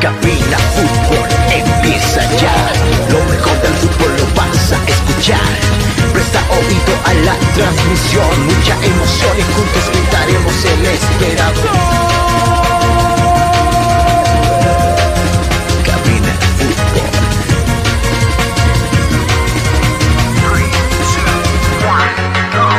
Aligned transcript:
Cabina 0.00 0.56
Fútbol 0.74 1.28
empieza 1.52 2.22
ya. 2.38 2.72
Lo 3.10 3.22
mejor 3.26 3.60
del 3.60 3.74
fútbol 3.74 4.16
lo 4.16 4.24
vas 4.34 4.72
a 4.72 4.78
escuchar. 4.88 5.38
Presta 6.14 6.40
oído 6.48 6.94
a 7.04 7.12
la 7.26 7.36
transmisión. 7.54 8.46
Mucha 8.46 8.74
emoción 8.82 9.38
y 9.38 9.42
juntos 9.52 9.90
gritaremos 9.92 10.64
el 10.64 10.86
esperado. 10.86 11.60
Cabina 15.84 16.32
Fútbol. 16.56 17.10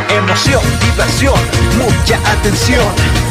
Emoción, 0.10 0.64
diversión, 0.82 1.40
mucha 1.78 2.18
atención. 2.32 3.31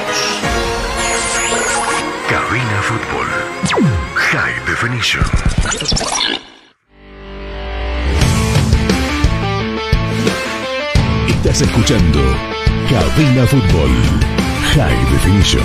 Definition. 4.81 5.23
Estás 11.27 11.61
escuchando 11.61 12.19
Cabina 12.89 13.45
Fútbol 13.45 13.91
High 14.73 15.11
Definition. 15.11 15.63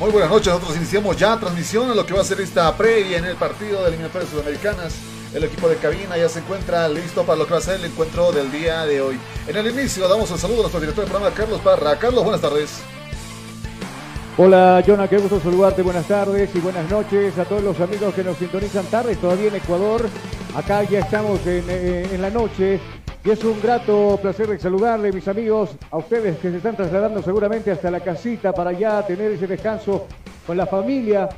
Muy 0.00 0.10
buenas 0.10 0.30
noches, 0.30 0.46
nosotros 0.46 0.74
iniciamos 0.78 1.18
ya 1.18 1.38
transmisión 1.38 1.90
a 1.90 1.94
lo 1.94 2.06
que 2.06 2.14
va 2.14 2.22
a 2.22 2.24
ser 2.24 2.40
esta 2.40 2.74
previa 2.74 3.18
en 3.18 3.26
el 3.26 3.36
partido 3.36 3.82
de 3.82 3.88
eliminatorias 3.88 4.30
sudamericanas. 4.30 4.94
El 5.34 5.44
equipo 5.44 5.68
de 5.68 5.76
cabina 5.76 6.16
ya 6.16 6.30
se 6.30 6.38
encuentra 6.38 6.88
listo 6.88 7.24
para 7.24 7.36
lo 7.36 7.46
que 7.46 7.52
va 7.52 7.58
a 7.58 7.62
ser 7.62 7.80
el 7.80 7.84
encuentro 7.84 8.32
del 8.32 8.50
día 8.50 8.86
de 8.86 9.02
hoy. 9.02 9.20
En 9.46 9.54
el 9.54 9.66
inicio 9.66 10.08
damos 10.08 10.30
un 10.30 10.38
saludo 10.38 10.60
a 10.60 10.62
nuestro 10.62 10.80
director 10.80 11.04
de 11.04 11.10
programa, 11.10 11.36
Carlos 11.36 11.60
Parra. 11.60 11.98
Carlos, 11.98 12.24
buenas 12.24 12.40
tardes. 12.40 12.93
Hola, 14.36 14.82
Jonah, 14.84 15.06
qué 15.06 15.18
gusto 15.18 15.38
saludarte. 15.38 15.82
Buenas 15.82 16.08
tardes 16.08 16.52
y 16.56 16.58
buenas 16.58 16.90
noches 16.90 17.38
a 17.38 17.44
todos 17.44 17.62
los 17.62 17.78
amigos 17.80 18.12
que 18.14 18.24
nos 18.24 18.36
sintonizan 18.36 18.84
tarde, 18.86 19.14
todavía 19.14 19.46
en 19.46 19.54
Ecuador. 19.54 20.08
Acá 20.56 20.82
ya 20.82 20.98
estamos 20.98 21.46
en, 21.46 21.70
en 21.70 22.20
la 22.20 22.30
noche 22.30 22.80
y 23.24 23.30
es 23.30 23.44
un 23.44 23.62
grato 23.62 24.18
placer 24.20 24.48
de 24.48 24.58
saludarle, 24.58 25.12
mis 25.12 25.28
amigos, 25.28 25.76
a 25.88 25.98
ustedes 25.98 26.36
que 26.38 26.50
se 26.50 26.56
están 26.56 26.74
trasladando 26.74 27.22
seguramente 27.22 27.70
hasta 27.70 27.92
la 27.92 28.00
casita 28.00 28.52
para 28.52 28.72
ya 28.72 29.06
tener 29.06 29.30
ese 29.30 29.46
descanso 29.46 30.08
con 30.44 30.56
la 30.56 30.66
familia, 30.66 31.28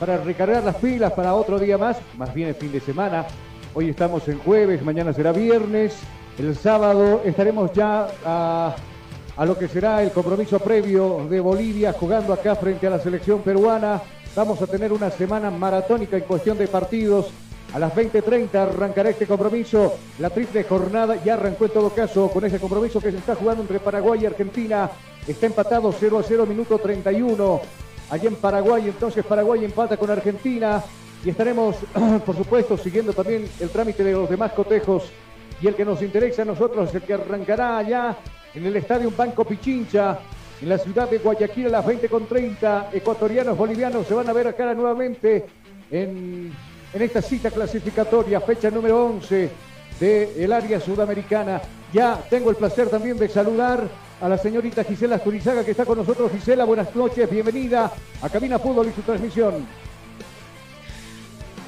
para 0.00 0.16
recargar 0.16 0.64
las 0.64 0.76
pilas 0.76 1.12
para 1.12 1.34
otro 1.34 1.58
día 1.58 1.76
más, 1.76 1.98
más 2.16 2.32
bien 2.32 2.48
el 2.48 2.54
fin 2.54 2.72
de 2.72 2.80
semana. 2.80 3.26
Hoy 3.74 3.90
estamos 3.90 4.26
en 4.28 4.38
jueves, 4.38 4.82
mañana 4.82 5.12
será 5.12 5.30
viernes. 5.32 5.94
El 6.38 6.56
sábado 6.56 7.20
estaremos 7.22 7.70
ya 7.74 8.08
a 8.24 8.74
a 9.36 9.44
lo 9.44 9.58
que 9.58 9.68
será 9.68 10.02
el 10.02 10.12
compromiso 10.12 10.58
previo 10.58 11.26
de 11.28 11.40
Bolivia 11.40 11.92
jugando 11.92 12.32
acá 12.32 12.56
frente 12.56 12.86
a 12.86 12.90
la 12.90 12.98
selección 12.98 13.40
peruana. 13.42 14.00
Vamos 14.34 14.60
a 14.62 14.66
tener 14.66 14.92
una 14.92 15.10
semana 15.10 15.50
maratónica 15.50 16.16
en 16.16 16.24
cuestión 16.24 16.56
de 16.56 16.68
partidos. 16.68 17.28
A 17.74 17.78
las 17.78 17.94
20.30 17.94 18.54
arrancará 18.54 19.10
este 19.10 19.26
compromiso. 19.26 19.94
La 20.18 20.30
triple 20.30 20.64
jornada 20.64 21.22
ya 21.22 21.34
arrancó 21.34 21.66
en 21.66 21.72
todo 21.72 21.90
caso 21.90 22.28
con 22.30 22.44
ese 22.44 22.58
compromiso 22.58 23.00
que 23.00 23.10
se 23.10 23.18
está 23.18 23.34
jugando 23.34 23.62
entre 23.62 23.78
Paraguay 23.78 24.20
y 24.22 24.26
Argentina. 24.26 24.90
Está 25.26 25.46
empatado 25.46 25.92
0 25.92 26.18
a 26.18 26.22
0, 26.22 26.46
minuto 26.46 26.78
31. 26.78 27.60
Allí 28.08 28.26
en 28.28 28.36
Paraguay, 28.36 28.84
entonces 28.86 29.24
Paraguay 29.24 29.64
empata 29.64 29.96
con 29.98 30.10
Argentina. 30.10 30.82
Y 31.24 31.30
estaremos, 31.30 31.76
por 32.24 32.36
supuesto, 32.36 32.78
siguiendo 32.78 33.12
también 33.12 33.46
el 33.60 33.68
trámite 33.68 34.02
de 34.02 34.12
los 34.12 34.30
demás 34.30 34.52
cotejos. 34.52 35.10
Y 35.60 35.66
el 35.66 35.74
que 35.74 35.84
nos 35.84 36.00
interesa 36.00 36.42
a 36.42 36.46
nosotros 36.46 36.88
es 36.88 36.94
el 36.94 37.02
que 37.02 37.14
arrancará 37.14 37.78
allá 37.78 38.16
en 38.56 38.64
el 38.64 38.76
Estadio 38.76 39.10
Banco 39.10 39.44
Pichincha, 39.44 40.18
en 40.62 40.68
la 40.68 40.78
ciudad 40.78 41.10
de 41.10 41.18
Guayaquil 41.18 41.66
a 41.66 41.70
las 41.70 41.86
20 41.86 42.08
con 42.08 42.26
30. 42.26 42.90
Ecuatorianos, 42.92 43.56
bolivianos 43.56 44.06
se 44.06 44.14
van 44.14 44.28
a 44.28 44.32
ver 44.32 44.48
acá 44.48 44.72
nuevamente 44.72 45.44
en, 45.90 46.52
en 46.92 47.02
esta 47.02 47.20
cita 47.20 47.50
clasificatoria, 47.50 48.40
fecha 48.40 48.70
número 48.70 49.04
11 49.06 49.50
del 50.00 50.52
área 50.52 50.80
sudamericana. 50.80 51.60
Ya 51.92 52.18
tengo 52.30 52.50
el 52.50 52.56
placer 52.56 52.88
también 52.88 53.18
de 53.18 53.28
saludar 53.28 53.86
a 54.20 54.28
la 54.28 54.38
señorita 54.38 54.84
Gisela 54.84 55.16
Asturizaga 55.16 55.62
que 55.62 55.72
está 55.72 55.84
con 55.84 55.98
nosotros. 55.98 56.32
Gisela, 56.32 56.64
buenas 56.64 56.94
noches, 56.96 57.30
bienvenida 57.30 57.92
a 58.22 58.28
Cabina 58.30 58.58
Fútbol 58.58 58.88
y 58.88 58.92
su 58.92 59.02
transmisión. 59.02 59.66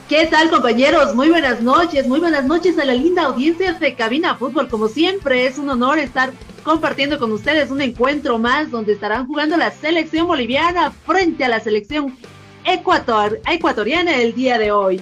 ¿Qué 0.09 0.25
tal 0.25 0.49
compañeros? 0.49 1.15
Muy 1.15 1.29
buenas 1.29 1.61
noches, 1.61 2.09
muy 2.09 2.19
buenas 2.19 2.47
noches 2.47 2.79
a 2.79 2.87
la 2.87 2.95
linda 2.95 3.25
audiencia 3.25 3.75
de 3.75 3.95
Cabina 3.95 4.37
Fútbol. 4.37 4.67
Como 4.67 4.89
siempre, 4.89 5.47
es 5.47 5.59
un 5.59 5.69
honor 5.69 5.99
estar 5.99 6.33
compartiendo 6.63 7.19
con 7.19 7.31
ustedes 7.31 7.71
un 7.71 7.83
encuentro 7.83 8.39
más 8.39 8.71
donde 8.71 8.95
estarán 8.95 9.27
jugando 9.27 9.59
la 9.59 9.71
selección 9.71 10.27
boliviana 10.27 10.93
frente 10.93 11.45
a 11.45 11.51
la 11.51 11.61
selección 11.61 12.17
ecuator, 12.65 13.39
ecuatoriana 13.47 14.17
el 14.17 14.35
día 14.35 14.57
de 14.57 14.73
hoy. 14.73 14.99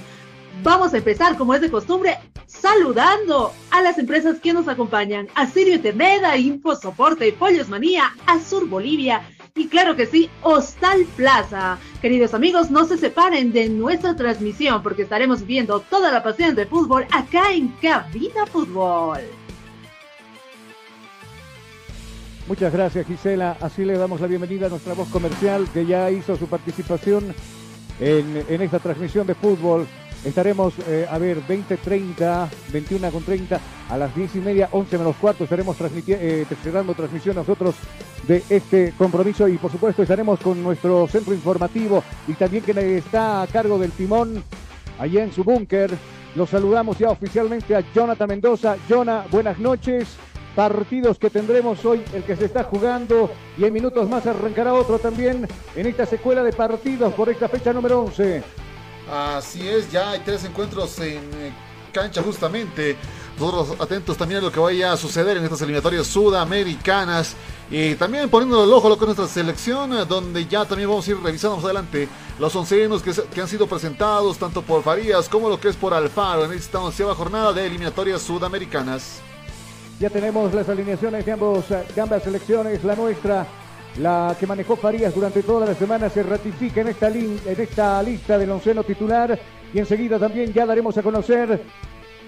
Vamos 0.64 0.92
a 0.92 0.98
empezar, 0.98 1.36
como 1.36 1.54
es 1.54 1.60
de 1.60 1.70
costumbre, 1.70 2.18
saludando 2.46 3.52
a 3.70 3.82
las 3.82 3.98
empresas 3.98 4.40
que 4.40 4.52
nos 4.52 4.66
acompañan. 4.66 5.28
A 5.36 5.46
Sirio 5.46 5.80
Terneda, 5.80 6.36
Info 6.36 6.74
Soporte, 6.74 7.32
Pollos 7.32 7.68
Manía, 7.68 8.12
Azur 8.26 8.68
Bolivia, 8.68 9.22
y 9.56 9.68
claro 9.68 9.96
que 9.96 10.06
sí, 10.06 10.30
Hostal 10.42 11.06
Plaza. 11.16 11.78
Queridos 12.02 12.34
amigos, 12.34 12.70
no 12.70 12.84
se 12.84 12.98
separen 12.98 13.52
de 13.52 13.68
nuestra 13.70 14.14
transmisión 14.14 14.82
porque 14.82 15.02
estaremos 15.02 15.46
viendo 15.46 15.80
toda 15.80 16.12
la 16.12 16.22
pasión 16.22 16.54
de 16.54 16.66
fútbol 16.66 17.06
acá 17.10 17.52
en 17.52 17.68
Cabina 17.80 18.46
Fútbol. 18.46 19.20
Muchas 22.46 22.72
gracias 22.72 23.06
Gisela, 23.06 23.56
así 23.60 23.84
le 23.84 23.98
damos 23.98 24.20
la 24.20 24.28
bienvenida 24.28 24.66
a 24.66 24.68
nuestra 24.68 24.94
voz 24.94 25.08
comercial 25.08 25.66
que 25.74 25.84
ya 25.84 26.12
hizo 26.12 26.36
su 26.36 26.46
participación 26.46 27.34
en, 27.98 28.44
en 28.48 28.62
esta 28.62 28.78
transmisión 28.78 29.26
de 29.26 29.34
fútbol. 29.34 29.88
Estaremos, 30.26 30.74
eh, 30.88 31.06
a 31.08 31.18
ver, 31.18 31.40
20, 31.46 31.76
30, 31.76 32.50
21 32.72 33.10
con 33.12 33.22
30, 33.22 33.60
a 33.88 33.96
las 33.96 34.12
10 34.16 34.34
y 34.34 34.38
media, 34.40 34.68
11 34.72 34.98
menos 34.98 35.14
cuarto, 35.16 35.44
estaremos 35.44 35.76
eh, 35.80 36.44
transmisión 36.96 37.36
nosotros 37.36 37.76
de 38.26 38.42
este 38.50 38.92
compromiso 38.98 39.46
y 39.46 39.56
por 39.56 39.70
supuesto 39.70 40.02
estaremos 40.02 40.40
con 40.40 40.60
nuestro 40.64 41.06
centro 41.06 41.32
informativo 41.32 42.02
y 42.26 42.32
también 42.32 42.64
quien 42.64 42.78
está 42.78 43.42
a 43.42 43.46
cargo 43.46 43.78
del 43.78 43.92
timón 43.92 44.42
allá 44.98 45.22
en 45.22 45.32
su 45.32 45.44
búnker. 45.44 45.92
Los 46.34 46.50
saludamos 46.50 46.98
ya 46.98 47.10
oficialmente 47.10 47.76
a 47.76 47.84
Jonathan 47.94 48.28
Mendoza. 48.28 48.76
Jonah, 48.88 49.26
buenas 49.30 49.60
noches. 49.60 50.16
Partidos 50.56 51.20
que 51.20 51.30
tendremos 51.30 51.84
hoy, 51.84 52.02
el 52.12 52.24
que 52.24 52.34
se 52.34 52.46
está 52.46 52.64
jugando 52.64 53.30
y 53.56 53.64
en 53.64 53.72
minutos 53.72 54.08
más 54.08 54.26
arrancará 54.26 54.74
otro 54.74 54.98
también 54.98 55.46
en 55.76 55.86
esta 55.86 56.04
secuela 56.04 56.42
de 56.42 56.52
partidos 56.52 57.14
por 57.14 57.28
esta 57.28 57.48
fecha 57.48 57.72
número 57.72 58.00
11. 58.00 58.65
Así 59.10 59.68
es, 59.68 59.90
ya 59.90 60.10
hay 60.10 60.20
tres 60.20 60.44
encuentros 60.44 60.98
en 60.98 61.22
eh, 61.34 61.52
cancha 61.92 62.22
justamente. 62.22 62.96
Nosotros 63.38 63.80
atentos 63.80 64.16
también 64.16 64.40
a 64.40 64.44
lo 64.44 64.50
que 64.50 64.58
vaya 64.58 64.92
a 64.92 64.96
suceder 64.96 65.36
en 65.36 65.44
estas 65.44 65.60
eliminatorias 65.60 66.06
sudamericanas. 66.06 67.34
Y 67.70 67.94
también 67.96 68.30
poniendo 68.30 68.64
el 68.64 68.72
ojo 68.72 68.86
a 68.86 68.90
lo 68.90 68.98
que 68.98 69.04
es 69.04 69.16
nuestra 69.16 69.28
selección, 69.28 69.92
eh, 69.92 70.04
donde 70.06 70.46
ya 70.46 70.64
también 70.64 70.88
vamos 70.88 71.06
a 71.06 71.10
ir 71.10 71.20
revisando 71.22 71.56
más 71.56 71.64
adelante 71.64 72.08
los 72.38 72.54
oncenos 72.56 73.02
que, 73.02 73.12
que 73.12 73.40
han 73.40 73.48
sido 73.48 73.66
presentados 73.66 74.38
tanto 74.38 74.62
por 74.62 74.82
Farías 74.82 75.28
como 75.28 75.48
lo 75.48 75.58
que 75.60 75.68
es 75.68 75.76
por 75.76 75.94
Alfaro 75.94 76.44
en 76.44 76.52
esta 76.52 76.80
onceava 76.80 77.14
jornada 77.14 77.52
de 77.52 77.66
eliminatorias 77.66 78.22
sudamericanas. 78.22 79.20
Ya 79.98 80.10
tenemos 80.10 80.52
las 80.52 80.68
alineaciones 80.68 81.24
de, 81.24 81.32
ambos, 81.32 81.64
de 81.68 82.00
ambas 82.00 82.22
selecciones, 82.22 82.84
la 82.84 82.94
nuestra, 82.94 83.46
la 83.98 84.36
que 84.38 84.46
manejó 84.46 84.76
Farías 84.76 85.14
durante 85.14 85.42
toda 85.42 85.66
la 85.66 85.74
semana, 85.74 86.08
se 86.08 86.22
ratifica 86.22 86.80
en 86.80 86.88
esta, 86.88 88.02
lista 88.02 88.38
del 88.38 88.50
onceno 88.50 88.84
titular 88.84 89.38
y 89.72 89.78
enseguida 89.78 90.18
también 90.18 90.52
ya 90.52 90.66
daremos 90.66 90.96
a 90.98 91.02
conocer 91.02 91.60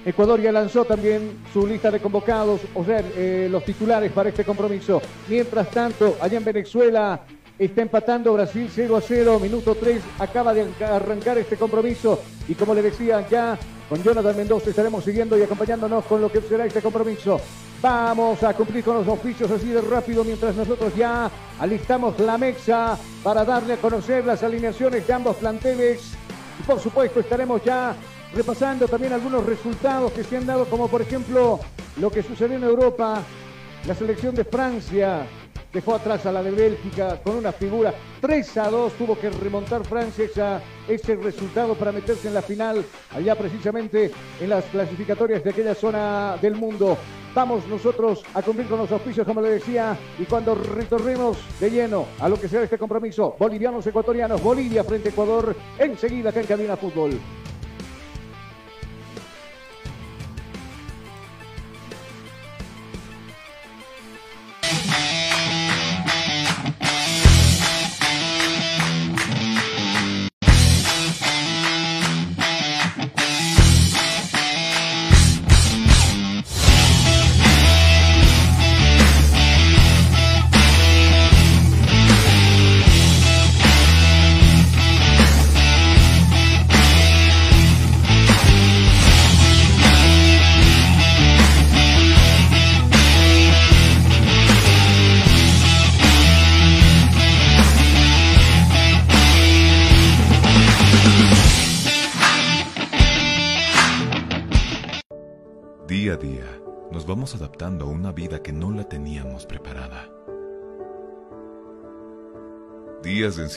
Ecuador 0.05 0.41
ya 0.41 0.53
lanzó 0.53 0.85
también 0.85 1.41
su 1.53 1.67
lista 1.67 1.91
de 1.91 2.01
convocados, 2.01 2.61
o 2.75 2.85
sea, 2.85 3.03
eh, 3.17 3.49
los 3.51 3.65
titulares 3.65 4.13
para 4.13 4.29
este 4.29 4.45
compromiso. 4.45 5.03
Mientras 5.29 5.71
tanto, 5.71 6.17
allá 6.21 6.39
en 6.39 6.45
Venezuela 6.45 7.21
está 7.59 7.83
empatando 7.83 8.33
Brasil 8.33 8.71
0 8.73 8.97
a 8.97 9.01
0, 9.01 9.41
minuto 9.41 9.75
3, 9.75 10.01
acaba 10.21 10.55
de 10.55 10.67
arrancar 10.85 11.37
este 11.39 11.57
compromiso 11.57 12.21
y 12.47 12.55
como 12.55 12.75
le 12.75 12.83
decía 12.83 13.27
ya 13.29 13.59
con 13.89 14.03
Jonathan 14.03 14.37
Mendoza 14.37 14.71
estaremos 14.71 15.03
siguiendo 15.03 15.39
y 15.39 15.43
acompañándonos 15.43 16.05
con 16.05 16.21
lo 16.21 16.31
que 16.31 16.41
será 16.43 16.67
este 16.67 16.83
compromiso. 16.83 17.41
Vamos 17.81 18.43
a 18.43 18.53
cumplir 18.55 18.85
con 18.85 18.97
los 18.97 19.09
oficios 19.09 19.51
así 19.51 19.69
de 19.69 19.81
rápido 19.81 20.25
mientras 20.25 20.55
nosotros 20.55 20.95
ya 20.95 21.31
alistamos 21.59 22.19
la 22.21 22.37
mesa 22.37 22.99
para 23.23 23.45
darle 23.45 23.75
a 23.75 23.77
conocer 23.79 24.27
las 24.27 24.43
alineaciones 24.43 25.07
de 25.07 25.13
ambos 25.13 25.37
planteles. 25.37 26.13
Y 26.61 26.63
por 26.65 26.81
supuesto 26.81 27.21
estaremos 27.21 27.65
ya 27.65 27.95
repasando 28.35 28.87
también 28.89 29.15
algunos 29.15 29.47
resultados 29.47 30.13
que 30.13 30.25
se 30.25 30.37
han 30.37 30.47
dado, 30.47 30.67
como 30.67 30.89
por 30.89 31.01
ejemplo 31.01 31.61
lo 31.99 32.11
que 32.11 32.23
sucedió 32.23 32.57
en 32.57 32.65
Europa, 32.65 33.23
la 33.87 33.95
selección 33.95 34.35
de 34.35 34.45
Francia 34.45 35.27
dejó 35.73 35.95
atrás 35.95 36.27
a 36.27 36.33
la 36.33 36.43
de 36.43 36.51
Bélgica 36.51 37.21
con 37.23 37.37
una 37.37 37.53
figura 37.53 37.95
3 38.21 38.57
a 38.59 38.71
2, 38.71 38.93
tuvo 38.95 39.19
que 39.19 39.31
remontar 39.31 39.85
Francia 39.85 40.25
esa, 40.25 40.61
ese 40.89 41.17
resultado 41.17 41.75
para 41.75 41.93
meterse 41.93 42.29
en 42.29 42.35
la 42.35 42.43
final, 42.43 42.85
allá 43.15 43.35
precisamente 43.35 44.11
en 44.41 44.49
las 44.49 44.65
clasificatorias 44.67 45.45
de 45.45 45.51
aquella 45.51 45.75
zona 45.75 46.37
del 46.41 46.55
mundo. 46.55 46.97
Vamos 47.35 47.67
nosotros 47.69 48.23
a 48.35 48.43
cumplir 48.43 48.67
con 48.67 48.79
los 48.79 48.91
auspicios, 48.91 49.27
como 49.27 49.41
le 49.41 49.51
decía, 49.51 49.97
y 50.19 50.25
cuando 50.25 50.55
retornemos 50.55 51.39
de 51.61 51.71
lleno 51.71 52.07
a 52.19 52.29
lo 52.29 52.41
que 52.41 52.49
será 52.49 52.65
este 52.65 52.79
compromiso, 52.79 53.37
bolivianos 53.39 53.87
ecuatorianos, 53.87 54.43
Bolivia 54.43 54.83
frente 54.83 55.11
a 55.11 55.13
Ecuador, 55.13 55.55
enseguida 55.79 56.31
acá 56.31 56.41
en 56.41 56.47
Cabina 56.47 56.77
Fútbol. 56.77 57.19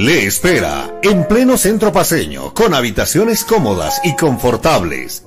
Le 0.00 0.24
espera 0.24 0.98
en 1.02 1.28
pleno 1.28 1.58
centro 1.58 1.92
paseño, 1.92 2.54
con 2.54 2.72
habitaciones 2.72 3.44
cómodas 3.44 4.00
y 4.02 4.16
confortables. 4.16 5.26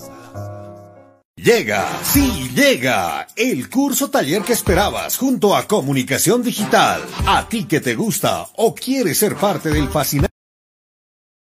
Llega, 1.37 1.87
sí, 2.03 2.51
llega 2.53 3.25
el 3.35 3.69
curso 3.69 4.09
taller 4.11 4.43
que 4.43 4.53
esperabas 4.53 5.17
junto 5.17 5.55
a 5.55 5.65
Comunicación 5.65 6.43
Digital. 6.43 7.01
A 7.25 7.47
ti 7.47 7.63
que 7.63 7.79
te 7.79 7.95
gusta 7.95 8.47
o 8.57 8.75
quieres 8.75 9.17
ser 9.17 9.35
parte 9.37 9.69
del 9.69 9.89
fascinante 9.89 10.30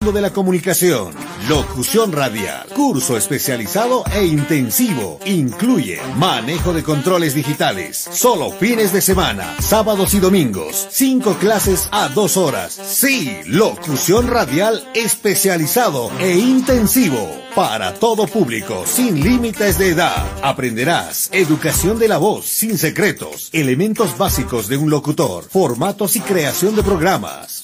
de 0.00 0.22
la 0.22 0.32
comunicación, 0.32 1.12
locución 1.46 2.10
radial, 2.10 2.66
curso 2.74 3.18
especializado 3.18 4.02
e 4.10 4.24
intensivo. 4.24 5.20
Incluye 5.26 6.00
manejo 6.16 6.72
de 6.72 6.82
controles 6.82 7.34
digitales, 7.34 8.08
solo 8.10 8.50
fines 8.50 8.94
de 8.94 9.02
semana, 9.02 9.56
sábados 9.60 10.14
y 10.14 10.18
domingos, 10.18 10.88
cinco 10.90 11.34
clases 11.34 11.86
a 11.92 12.08
dos 12.08 12.38
horas. 12.38 12.72
Sí, 12.72 13.30
locución 13.44 14.28
radial 14.28 14.88
especializado 14.94 16.10
e 16.18 16.38
intensivo 16.38 17.30
para 17.54 17.92
todo 17.92 18.26
público, 18.26 18.84
sin 18.86 19.22
límites 19.22 19.76
de 19.76 19.90
edad. 19.90 20.26
Aprenderás 20.42 21.28
educación 21.30 21.98
de 21.98 22.08
la 22.08 22.16
voz, 22.16 22.46
sin 22.46 22.78
secretos, 22.78 23.50
elementos 23.52 24.16
básicos 24.16 24.66
de 24.68 24.78
un 24.78 24.88
locutor, 24.88 25.44
formatos 25.44 26.16
y 26.16 26.20
creación 26.20 26.74
de 26.74 26.82
programas, 26.82 27.59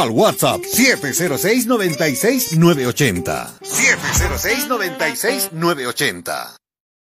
al 0.00 0.10
WhatsApp 0.10 0.64
706 0.64 1.66
96 1.66 2.52
980. 2.52 3.58
706 3.62 4.68
96 4.68 5.52
980. 5.52 6.57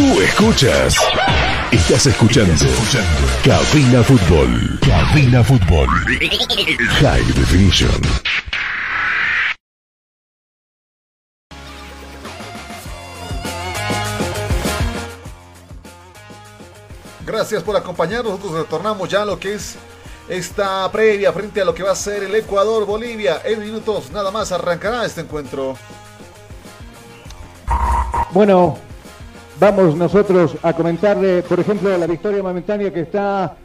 Tú 0.00 0.18
escuchas. 0.22 0.96
Estás 1.70 2.06
escuchando. 2.06 2.54
Cabina 3.44 4.02
Fútbol. 4.02 4.80
Cabina 4.80 5.44
Fútbol. 5.44 5.88
High 7.02 7.32
Definition. 7.34 8.00
Gracias 17.26 17.62
por 17.62 17.76
acompañarnos. 17.76 18.38
Nosotros 18.38 18.58
retornamos 18.58 19.06
ya 19.06 19.20
a 19.20 19.26
lo 19.26 19.38
que 19.38 19.52
es 19.52 19.76
esta 20.30 20.90
previa 20.90 21.30
frente 21.34 21.60
a 21.60 21.66
lo 21.66 21.74
que 21.74 21.82
va 21.82 21.92
a 21.92 21.94
ser 21.94 22.22
el 22.22 22.34
Ecuador-Bolivia. 22.34 23.42
En 23.44 23.60
minutos 23.60 24.10
nada 24.12 24.30
más 24.30 24.50
arrancará 24.50 25.04
este 25.04 25.20
encuentro. 25.20 25.76
Bueno, 28.30 28.78
vamos 29.60 29.94
nosotros 29.94 30.56
a 30.62 30.72
comentarle, 30.72 31.42
por 31.42 31.60
ejemplo, 31.60 31.96
la 31.96 32.06
victoria 32.06 32.42
momentánea 32.42 32.90
que 32.92 33.02
está 33.02 33.56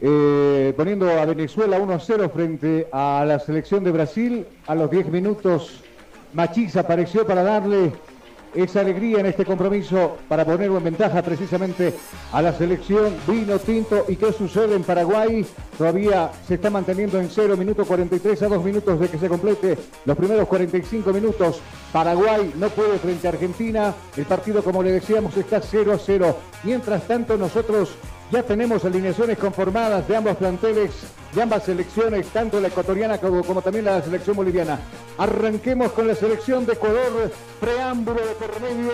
eh, 0.00 0.74
poniendo 0.76 1.08
a 1.08 1.24
Venezuela 1.24 1.78
1-0 1.78 2.30
frente 2.32 2.88
a 2.92 3.24
la 3.24 3.38
selección 3.38 3.84
de 3.84 3.92
Brasil. 3.92 4.46
A 4.66 4.74
los 4.74 4.90
10 4.90 5.06
minutos, 5.06 5.80
Machís 6.32 6.76
apareció 6.76 7.24
para 7.24 7.44
darle 7.44 7.92
esa 8.54 8.80
alegría 8.80 9.20
en 9.20 9.26
este 9.26 9.44
compromiso 9.44 10.16
para 10.28 10.44
ponerlo 10.44 10.78
en 10.78 10.84
ventaja 10.84 11.22
precisamente 11.22 11.94
a 12.32 12.42
la 12.42 12.52
selección 12.52 13.14
vino 13.26 13.58
tinto. 13.58 14.04
¿Y 14.08 14.16
qué 14.16 14.32
sucede 14.32 14.74
en 14.74 14.82
Paraguay? 14.82 15.44
Todavía 15.76 16.30
se 16.46 16.54
está 16.54 16.70
manteniendo 16.70 17.20
en 17.20 17.28
0, 17.30 17.56
minuto 17.56 17.84
43 17.84 18.42
a 18.42 18.48
2 18.48 18.64
minutos 18.64 19.00
de 19.00 19.08
que 19.08 19.18
se 19.18 19.28
complete 19.28 19.78
los 20.04 20.16
primeros 20.16 20.48
45 20.48 21.12
minutos. 21.12 21.60
Paraguay 21.92 22.52
no 22.56 22.68
puede 22.70 22.98
frente 22.98 23.26
a 23.26 23.30
Argentina. 23.30 23.94
El 24.16 24.24
partido, 24.24 24.62
como 24.62 24.82
le 24.82 24.92
decíamos, 24.92 25.36
está 25.36 25.60
0 25.60 25.92
a 25.92 25.98
0. 25.98 26.36
Mientras 26.64 27.06
tanto, 27.06 27.36
nosotros 27.36 27.90
ya 28.30 28.42
tenemos 28.42 28.84
alineaciones 28.84 29.38
conformadas 29.38 30.06
de 30.06 30.16
ambos 30.16 30.36
planteles, 30.36 30.90
de 31.34 31.42
ambas 31.42 31.64
selecciones, 31.64 32.26
tanto 32.28 32.60
la 32.60 32.68
ecuatoriana 32.68 33.18
como, 33.18 33.42
como 33.42 33.62
también 33.62 33.84
la 33.86 34.02
selección 34.02 34.36
boliviana. 34.36 34.78
Arranquemos 35.16 35.92
con 35.92 36.06
la 36.06 36.14
selección 36.14 36.66
de 36.66 36.74
Ecuador, 36.74 37.32
preámbulo 37.60 38.20
de 38.20 38.34
por 38.34 38.60
medio. 38.60 38.92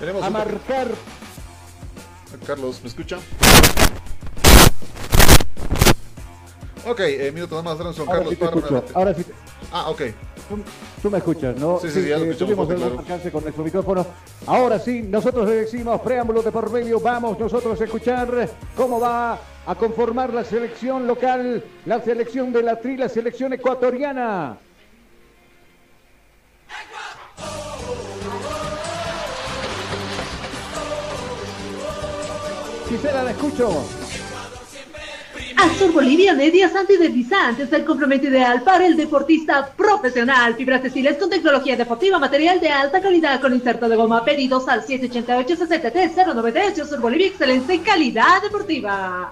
Tenemos 0.00 0.22
a 0.22 0.26
un- 0.26 0.32
marcar 0.32 0.88
Carlos, 2.46 2.80
¿me 2.82 2.88
escucha? 2.88 3.18
Ok, 6.84 6.98
eh, 7.00 7.30
minuto 7.32 7.62
nada 7.62 7.76
más. 7.84 7.98
Ahora 8.00 8.12
Carlos 8.12 8.30
sí 8.30 8.36
te 8.36 8.44
Parra. 8.44 8.58
escucho. 8.58 8.84
Ahora 8.94 9.14
sí 9.14 9.22
te- 9.24 9.32
Ah, 9.72 9.88
ok. 9.88 10.02
Tú, 10.48 10.58
tú 11.00 11.10
me 11.10 11.18
escuchas, 11.18 11.56
¿no? 11.56 11.78
Sí, 11.80 11.88
sí, 11.88 12.02
sí, 12.02 12.08
ya 12.10 12.18
lo 12.18 12.24
eh, 12.26 12.34
tuvimos 12.34 12.66
fuerte, 12.66 12.74
algún 12.74 12.88
claro. 12.88 13.00
alcance 13.00 13.32
con 13.32 13.42
nuestro 13.42 13.64
micrófono. 13.64 14.06
Ahora 14.46 14.78
sí, 14.78 15.02
nosotros 15.02 15.48
le 15.48 15.54
decimos 15.56 16.00
preámbulo 16.02 16.42
de 16.42 16.52
por 16.52 16.70
medio. 16.70 17.00
Vamos 17.00 17.38
nosotros 17.38 17.80
a 17.80 17.84
escuchar 17.84 18.50
cómo 18.76 19.00
va 19.00 19.38
a 19.64 19.74
conformar 19.74 20.34
la 20.34 20.44
selección 20.44 21.06
local, 21.06 21.64
la 21.86 22.00
selección 22.02 22.52
de 22.52 22.62
la 22.62 22.76
tri, 22.78 22.98
la 22.98 23.08
selección 23.08 23.54
ecuatoriana. 23.54 24.58
Quisiera 32.88 33.22
la 33.22 33.30
escucho. 33.30 34.01
Azur 35.62 35.92
Bolivia 35.92 36.34
Medias 36.34 36.74
antideslizantes, 36.74 37.72
el 37.72 37.84
complemento 37.84 38.26
ideal 38.26 38.62
para 38.62 38.84
el 38.84 38.96
deportista 38.96 39.72
profesional. 39.76 40.56
Fibras 40.56 40.82
textiles 40.82 41.16
con 41.16 41.30
tecnología 41.30 41.76
deportiva, 41.76 42.18
material 42.18 42.58
de 42.58 42.68
alta 42.68 43.00
calidad 43.00 43.40
con 43.40 43.54
inserto 43.54 43.88
de 43.88 43.94
goma. 43.94 44.24
Pedidos 44.24 44.66
al 44.66 44.84
788-63-093. 44.84 46.80
Azur 46.80 47.00
Bolivia, 47.00 47.28
excelencia 47.28 47.76
en 47.76 47.82
calidad 47.82 48.42
deportiva. 48.42 49.30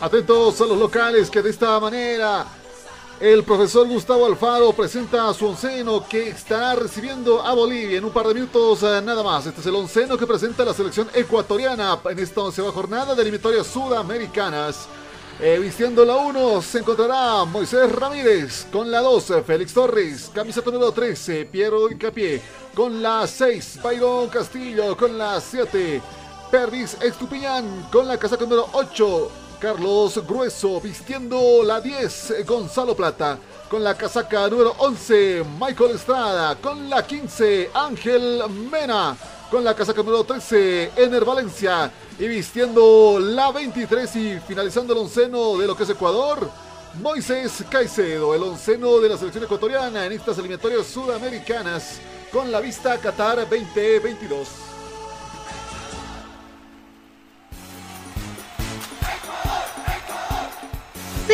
Atentos 0.00 0.60
a 0.62 0.64
los 0.64 0.78
locales 0.78 1.28
que 1.28 1.42
de 1.42 1.50
esta 1.50 1.78
manera 1.78 2.46
el 3.20 3.44
profesor 3.44 3.86
Gustavo 3.86 4.26
Alfaro 4.26 4.72
presenta 4.72 5.28
a 5.28 5.34
su 5.34 5.46
onceno 5.46 6.06
que 6.08 6.28
estará 6.28 6.74
recibiendo 6.74 7.42
a 7.42 7.54
Bolivia 7.54 7.98
en 7.98 8.04
un 8.04 8.12
par 8.12 8.26
de 8.26 8.34
minutos 8.34 8.82
eh, 8.82 9.00
nada 9.02 9.22
más. 9.22 9.46
Este 9.46 9.60
es 9.60 9.66
el 9.66 9.74
onceno 9.76 10.16
que 10.18 10.26
presenta 10.26 10.64
la 10.64 10.74
selección 10.74 11.08
ecuatoriana 11.14 11.98
en 12.10 12.18
esta 12.18 12.40
onceava 12.40 12.72
jornada 12.72 13.14
de 13.14 13.22
eliminatorias 13.22 13.66
sudamericanas. 13.66 14.88
Eh, 15.40 15.58
vistiendo 15.60 16.04
la 16.04 16.16
1 16.16 16.62
se 16.62 16.78
encontrará 16.78 17.44
Moisés 17.44 17.90
Ramírez 17.90 18.66
con 18.70 18.90
la 18.90 19.00
12, 19.00 19.42
Félix 19.42 19.74
Torres, 19.74 20.30
camiseta 20.32 20.70
número 20.70 20.92
13, 20.92 21.46
Piero 21.46 21.90
Incapié 21.90 22.40
con 22.74 23.02
la 23.02 23.26
6, 23.26 23.80
Byron 23.82 24.28
Castillo 24.28 24.96
con 24.96 25.18
la 25.18 25.40
7, 25.40 26.00
Perdis 26.50 26.96
Estupiñán 27.00 27.88
con 27.90 28.06
la 28.06 28.16
casaca 28.16 28.44
número 28.44 28.68
8, 28.72 29.30
Carlos 29.60 30.20
Grueso 30.26 30.80
vistiendo 30.80 31.62
la 31.64 31.80
10, 31.80 32.46
Gonzalo 32.46 32.94
Plata 32.94 33.38
con 33.68 33.82
la 33.82 33.96
casaca 33.96 34.48
número 34.48 34.74
11, 34.78 35.44
Michael 35.60 35.92
Estrada 35.92 36.56
con 36.56 36.88
la 36.88 37.06
15, 37.06 37.70
Ángel 37.74 38.42
Mena 38.70 39.16
con 39.50 39.64
la 39.64 39.74
casaca 39.74 40.02
número 40.02 40.24
13, 40.24 40.92
Ener 40.96 41.24
Valencia 41.24 41.90
y 42.18 42.28
vistiendo 42.28 43.18
la 43.20 43.50
23 43.52 44.16
y 44.16 44.38
finalizando 44.40 44.92
el 44.92 45.00
onceno 45.00 45.56
de 45.58 45.66
lo 45.66 45.76
que 45.76 45.84
es 45.84 45.90
Ecuador. 45.90 46.50
Moisés 47.00 47.64
Caicedo, 47.68 48.34
el 48.34 48.42
onceno 48.42 49.00
de 49.00 49.08
la 49.08 49.16
selección 49.16 49.44
ecuatoriana 49.44 50.06
en 50.06 50.12
estas 50.12 50.38
eliminatorias 50.38 50.86
sudamericanas 50.86 51.98
con 52.32 52.52
la 52.52 52.60
vista 52.60 52.98
Qatar 52.98 53.48
2022. 53.48 54.73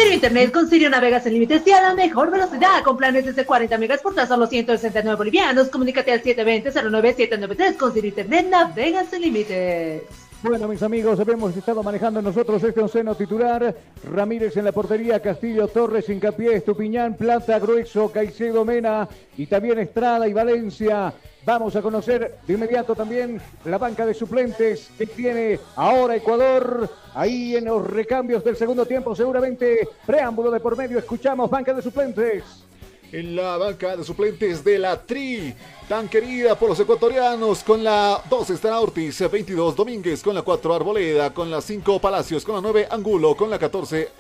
Sirio 0.01 0.15
Internet 0.15 0.51
con 0.51 0.67
Sirio 0.67 0.89
navegas 0.89 1.25
sin 1.25 1.35
límites 1.35 1.63
y 1.67 1.73
a 1.73 1.83
la 1.83 1.95
mejor 1.95 2.31
velocidad 2.31 2.83
con 2.83 2.97
planes 2.97 3.27
desde 3.27 3.45
40 3.45 3.77
megas 3.77 4.01
por 4.01 4.15
tan 4.15 4.27
solo 4.27 4.47
169 4.47 5.15
bolivianos. 5.15 5.69
Comunícate 5.69 6.11
al 6.11 6.23
720-09793 6.23 7.77
con 7.77 7.93
Sirio 7.93 8.09
Internet 8.09 8.47
navegas 8.49 9.09
sin 9.11 9.21
límites. 9.21 10.30
Bueno, 10.43 10.69
mis 10.69 10.83
amigos, 10.83 11.21
hemos 11.21 11.55
estado 11.55 11.83
manejando 11.83 12.23
nosotros 12.23 12.65
este 12.65 12.81
onceno 12.81 13.15
titular. 13.15 13.75
Ramírez 14.11 14.57
en 14.57 14.65
la 14.65 14.73
portería, 14.73 15.21
Castillo, 15.21 15.69
Torres, 15.69 16.09
Hincapié, 16.09 16.55
Estupiñán, 16.55 17.15
Plata, 17.15 17.59
Grueso, 17.59 18.11
Caicedo, 18.11 18.65
Mena 18.65 19.07
y 19.37 19.47
también 19.47 19.79
Estrada 19.81 20.27
y 20.27 20.33
Valencia. 20.33 21.13
Vamos 21.45 21.77
a 21.77 21.83
conocer 21.83 22.39
de 22.47 22.55
inmediato 22.55 22.95
también 22.95 23.39
la 23.67 23.77
banca 23.77 24.07
de 24.07 24.15
suplentes 24.15 24.91
que 24.97 25.05
tiene 25.05 25.61
ahora 25.77 26.17
Ecuador. 26.17 26.89
Ahí 27.15 27.57
en 27.57 27.67
los 27.67 27.87
recambios 27.87 28.43
del 28.43 28.57
segundo 28.57 28.87
tiempo, 28.87 29.15
seguramente 29.15 29.87
preámbulo 30.07 30.51
de 30.51 30.61
por 30.61 30.75
medio. 30.75 30.99
Escuchamos 30.99 31.51
banca 31.51 31.75
de 31.75 31.83
suplentes. 31.83 32.70
En 33.13 33.35
la 33.35 33.57
banca 33.57 33.97
de 33.97 34.05
suplentes 34.05 34.63
de 34.63 34.79
la 34.79 35.01
Tri, 35.05 35.53
tan 35.89 36.09
querida 36.09 36.57
por 36.57 36.69
los 36.69 36.79
ecuatorianos, 36.79 37.65
con 37.65 37.83
la 37.83 38.23
2 38.31 38.51
estará 38.51 38.79
Ortiz, 38.79 39.29
22 39.29 39.75
Domínguez, 39.75 40.23
con 40.23 40.33
la 40.33 40.43
4 40.43 40.75
Arboleda, 40.75 41.35
con 41.35 41.51
la 41.51 41.61
5 41.61 42.01
Palacios, 42.01 42.45
con 42.45 42.55
la 42.55 42.61
9 42.61 42.87
Angulo, 42.89 43.35
con 43.35 43.51
la 43.51 43.59
14 43.59 44.11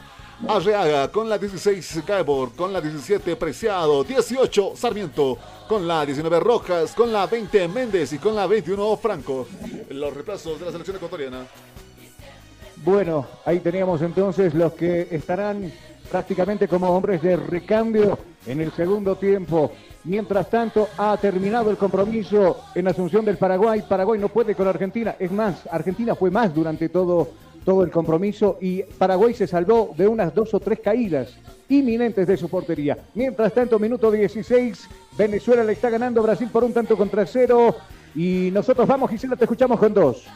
Arreaga, 0.48 1.09
con 1.12 1.29
la 1.29 1.38
16 1.38 2.05
Gaibor, 2.05 2.53
con 2.57 2.72
la 2.72 2.81
17 2.81 3.37
Preciado, 3.37 4.03
18 4.03 4.72
Sarmiento, 4.74 5.38
con 5.68 5.87
la 5.87 6.05
19 6.05 6.40
Rojas, 6.40 6.92
con 6.92 7.12
la 7.12 7.29
20 7.29 7.68
Méndez 7.68 8.12
y 8.12 8.18
con 8.18 8.35
la 8.35 8.48
21 8.48 8.96
Franco. 8.96 9.46
Los 9.90 10.12
reemplazos 10.12 10.59
de 10.59 10.66
la 10.66 10.72
selección 10.72 10.96
ecuatoriana. 10.96 11.46
Bueno, 12.76 13.24
ahí 13.44 13.61
teníamos 13.61 14.03
entonces 14.03 14.53
los 14.53 14.72
que 14.72 15.07
estarán 15.12 15.72
prácticamente 16.11 16.66
como 16.66 16.90
hombres 16.90 17.22
de 17.22 17.37
recambio 17.37 18.18
en 18.46 18.61
el 18.61 18.72
segundo 18.72 19.16
tiempo. 19.16 19.72
Mientras 20.05 20.48
tanto, 20.48 20.88
ha 20.96 21.16
terminado 21.18 21.70
el 21.70 21.76
compromiso 21.76 22.59
en 22.74 22.88
Asunción 22.88 23.24
del 23.24 23.37
Paraguay. 23.37 23.83
Paraguay 23.87 24.18
no 24.18 24.29
puede 24.29 24.55
con 24.55 24.66
Argentina. 24.66 25.16
Es 25.18 25.31
más, 25.31 25.66
Argentina 25.70 26.14
fue 26.14 26.31
más 26.31 26.55
durante 26.55 26.88
todo, 26.88 27.29
todo 27.64 27.83
el 27.83 27.90
compromiso 27.90 28.59
y 28.61 28.83
Paraguay 28.83 29.35
se 29.35 29.46
salvó 29.46 29.94
de 29.96 30.09
unas 30.09 30.35
dos 30.35 30.55
o 30.55 30.61
tres 30.61 30.81
caídas 30.81 31.35
inminentes 31.68 32.26
de 32.26 32.37
su 32.37 32.48
portería. 32.48 32.98
Mientras 33.14 33.53
tanto, 33.53 33.79
minuto 33.79 34.11
16, 34.11 34.88
Venezuela 35.16 35.62
le 35.62 35.74
está 35.74 35.90
ganando 35.90 36.22
Brasil 36.22 36.48
por 36.50 36.64
un 36.64 36.72
tanto 36.72 36.96
contra 36.96 37.26
cero. 37.26 37.76
Y 38.14 38.50
nosotros 38.53 38.88
vamos, 38.88 39.11
Gisela, 39.11 39.37
te 39.37 39.44
escuchamos 39.44 39.79
con 39.79 39.94
dos. 39.94 40.26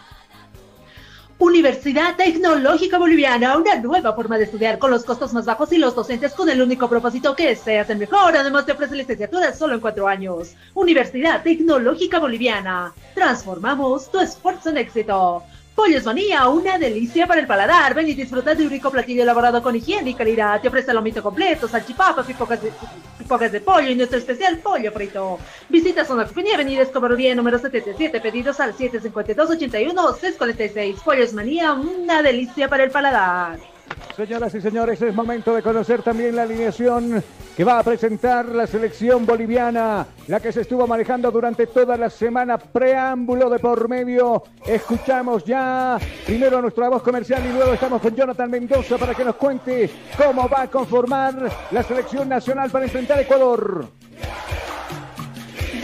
Universidad 1.38 2.14
Tecnológica 2.16 2.96
Boliviana, 2.96 3.56
una 3.56 3.74
nueva 3.76 4.12
forma 4.12 4.38
de 4.38 4.44
estudiar 4.44 4.78
con 4.78 4.92
los 4.92 5.04
costos 5.04 5.32
más 5.32 5.44
bajos 5.44 5.72
y 5.72 5.78
los 5.78 5.94
docentes 5.94 6.32
con 6.32 6.48
el 6.48 6.62
único 6.62 6.88
propósito 6.88 7.34
que 7.34 7.56
seas 7.56 7.90
el 7.90 7.98
mejor. 7.98 8.36
Además 8.36 8.66
te 8.66 8.72
ofrece 8.72 8.94
licenciaturas 8.94 9.58
solo 9.58 9.74
en 9.74 9.80
cuatro 9.80 10.06
años. 10.06 10.54
Universidad 10.74 11.42
Tecnológica 11.42 12.20
Boliviana. 12.20 12.92
Transformamos 13.14 14.10
tu 14.12 14.20
esfuerzo 14.20 14.70
en 14.70 14.78
éxito. 14.78 15.42
Pollos 15.74 16.04
Manía, 16.04 16.46
una 16.48 16.78
delicia 16.78 17.26
para 17.26 17.40
el 17.40 17.48
paladar. 17.48 17.94
Ven 17.94 18.08
y 18.08 18.14
disfruta 18.14 18.54
de 18.54 18.62
un 18.62 18.70
rico 18.70 18.92
platillo 18.92 19.24
elaborado 19.24 19.60
con 19.60 19.74
higiene 19.74 20.10
y 20.10 20.14
calidad. 20.14 20.60
Te 20.60 20.68
ofrece 20.68 20.94
lomito 20.94 21.20
completo, 21.20 21.66
salchipapas, 21.66 22.24
pipocas 22.24 22.62
de, 22.62 22.70
pipocas 23.18 23.50
de 23.50 23.60
pollo 23.60 23.88
y 23.88 23.96
nuestro 23.96 24.18
especial 24.18 24.58
pollo 24.58 24.92
frito. 24.92 25.40
Visita 25.68 26.04
Zona 26.04 26.26
Cofinía, 26.26 26.54
Avenida 26.54 26.82
Escobarría, 26.82 27.34
número 27.34 27.58
77. 27.58 28.20
Pedidos 28.20 28.60
al 28.60 28.76
752-81-646. 28.76 31.02
Pollos 31.02 31.32
Manía, 31.32 31.72
una 31.72 32.22
delicia 32.22 32.68
para 32.68 32.84
el 32.84 32.92
paladar. 32.92 33.73
Señoras 34.16 34.54
y 34.54 34.60
señores, 34.60 35.02
es 35.02 35.12
momento 35.12 35.52
de 35.54 35.62
conocer 35.62 36.02
también 36.02 36.36
la 36.36 36.42
alineación 36.42 37.22
que 37.56 37.64
va 37.64 37.80
a 37.80 37.82
presentar 37.82 38.46
la 38.46 38.66
selección 38.66 39.26
boliviana, 39.26 40.06
la 40.28 40.38
que 40.38 40.52
se 40.52 40.60
estuvo 40.60 40.86
manejando 40.86 41.32
durante 41.32 41.66
toda 41.66 41.96
la 41.96 42.08
semana, 42.10 42.56
preámbulo 42.56 43.50
de 43.50 43.58
por 43.58 43.88
medio. 43.88 44.44
Escuchamos 44.66 45.44
ya 45.44 45.98
primero 46.26 46.62
nuestra 46.62 46.88
voz 46.88 47.02
comercial 47.02 47.42
y 47.44 47.52
luego 47.52 47.72
estamos 47.72 48.00
con 48.00 48.14
Jonathan 48.14 48.50
Mendoza 48.50 48.98
para 48.98 49.14
que 49.14 49.24
nos 49.24 49.34
cuente 49.34 49.90
cómo 50.16 50.48
va 50.48 50.62
a 50.62 50.68
conformar 50.68 51.50
la 51.72 51.82
selección 51.82 52.28
nacional 52.28 52.70
para 52.70 52.84
enfrentar 52.84 53.18
a 53.18 53.22
Ecuador. 53.22 53.88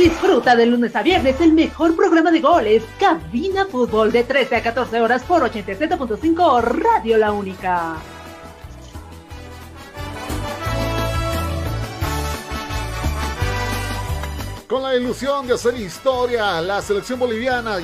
Disfruta 0.01 0.57
de 0.57 0.65
lunes 0.65 0.97
a 0.97 1.03
viernes 1.03 1.39
el 1.43 1.53
mejor 1.53 1.95
programa 1.95 2.31
de 2.31 2.41
goles, 2.41 2.83
Cabina 2.99 3.67
Fútbol, 3.67 4.11
de 4.11 4.25
13 4.25 4.57
a 4.57 4.63
14 4.63 4.99
horas 4.99 5.23
por 5.25 5.43
87.5 5.43 6.63
Radio 6.63 7.19
La 7.19 7.33
Única. 7.33 7.97
Con 14.67 14.83
la 14.83 14.97
ilusión 14.97 15.47
de 15.47 15.53
hacer 15.53 15.79
historia, 15.79 16.63
la 16.63 16.81
selección 16.81 17.19
boliviana 17.19 17.77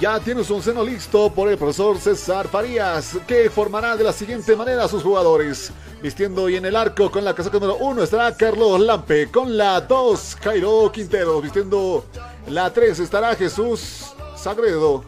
ya 0.00 0.18
tiene 0.18 0.42
su 0.42 0.54
onceno 0.54 0.82
listo 0.82 1.30
por 1.30 1.50
el 1.50 1.58
profesor 1.58 1.98
César 1.98 2.48
Farías, 2.48 3.18
que 3.26 3.50
formará 3.50 3.96
de 3.96 4.04
la 4.04 4.14
siguiente 4.14 4.56
manera 4.56 4.84
a 4.84 4.88
sus 4.88 5.02
jugadores. 5.02 5.72
Vistiendo 6.02 6.48
y 6.48 6.56
en 6.56 6.64
el 6.64 6.74
arco 6.74 7.10
con 7.10 7.22
la 7.22 7.34
casaca 7.34 7.58
número 7.58 7.76
1 7.76 8.02
estará 8.02 8.34
Carlos 8.34 8.80
Lampe, 8.80 9.30
con 9.30 9.58
la 9.58 9.82
2 9.82 10.36
Jairo 10.42 10.90
Quintero, 10.90 11.42
vistiendo 11.42 12.06
la 12.46 12.72
3 12.72 12.98
estará 13.00 13.36
Jesús 13.36 14.14
Sagredo. 14.36 15.04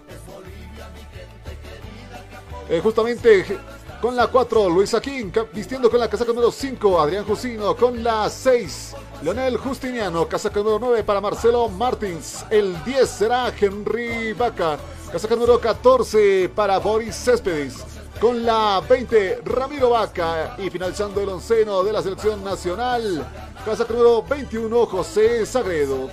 Eh, 2.68 2.80
justamente 2.82 3.58
con 4.02 4.16
la 4.16 4.26
4 4.26 4.68
Luis 4.68 4.92
Aquín, 4.94 5.32
vistiendo 5.52 5.88
con 5.88 6.00
la 6.00 6.10
casaca 6.10 6.32
número 6.32 6.50
5 6.50 7.00
Adrián 7.00 7.24
Jusino, 7.24 7.76
con 7.76 8.02
la 8.02 8.28
6 8.28 8.96
Leonel 9.22 9.56
Justiniano, 9.56 10.26
casaca 10.26 10.58
número 10.58 10.80
9 10.80 11.04
para 11.04 11.20
Marcelo 11.20 11.68
Martins. 11.68 12.44
El 12.50 12.82
10 12.84 13.08
será 13.08 13.52
Henry 13.56 14.32
Vaca. 14.32 14.76
Casaca 15.12 15.36
número 15.36 15.60
14 15.60 16.50
para 16.52 16.78
Boris 16.78 17.14
Céspedes. 17.14 17.84
Con 18.20 18.44
la 18.44 18.82
20, 18.88 19.42
Ramiro 19.44 19.90
Vaca. 19.90 20.56
Y 20.58 20.68
finalizando 20.68 21.20
el 21.20 21.28
onceno 21.28 21.84
de 21.84 21.92
la 21.92 22.02
selección 22.02 22.42
nacional, 22.42 23.24
casaca 23.64 23.92
número 23.92 24.24
21, 24.24 24.86
José 24.86 25.46
Sagredo. 25.46 26.10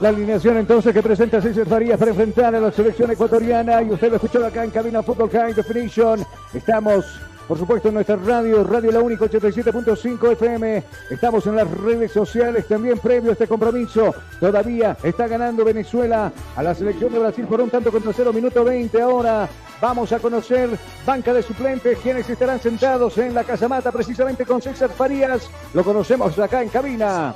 La 0.00 0.10
alineación 0.10 0.56
entonces 0.58 0.94
que 0.94 1.02
presenta 1.02 1.42
César 1.42 1.66
Farías 1.66 1.98
para 1.98 2.12
enfrentar 2.12 2.54
a 2.54 2.60
la 2.60 2.70
selección 2.70 3.10
ecuatoriana. 3.10 3.82
Y 3.82 3.90
usted 3.90 4.10
lo 4.10 4.16
escuchó 4.16 4.44
acá 4.46 4.62
en 4.62 4.70
Cabina 4.70 5.02
Football 5.02 5.30
High 5.30 5.54
Definition. 5.54 6.24
Estamos 6.54 7.04
por 7.48 7.56
supuesto 7.56 7.88
en 7.88 7.94
nuestra 7.94 8.16
radio, 8.16 8.62
Radio 8.62 8.92
La 8.92 9.00
Única 9.00 9.24
87.5 9.24 10.32
FM. 10.32 10.84
Estamos 11.08 11.46
en 11.46 11.56
las 11.56 11.68
redes 11.68 12.12
sociales 12.12 12.68
también 12.68 12.98
previo 12.98 13.30
a 13.30 13.32
este 13.32 13.48
compromiso. 13.48 14.14
Todavía 14.38 14.96
está 15.02 15.26
ganando 15.26 15.64
Venezuela 15.64 16.30
a 16.54 16.62
la 16.62 16.74
selección 16.74 17.10
de 17.10 17.18
Brasil 17.18 17.46
por 17.46 17.62
un 17.62 17.70
tanto 17.70 17.90
contra 17.90 18.12
cero, 18.12 18.34
minuto 18.34 18.62
20 18.62 19.00
ahora. 19.00 19.48
Vamos 19.80 20.12
a 20.12 20.18
conocer 20.18 20.68
banca 21.06 21.32
de 21.32 21.42
suplentes, 21.42 21.98
quienes 22.00 22.28
estarán 22.28 22.60
sentados 22.60 23.16
en 23.16 23.34
la 23.34 23.44
casamata 23.44 23.90
precisamente 23.90 24.44
con 24.44 24.60
César 24.60 24.90
Farías. 24.90 25.48
Lo 25.72 25.82
conocemos 25.82 26.38
acá 26.38 26.62
en 26.62 26.68
cabina. 26.68 27.34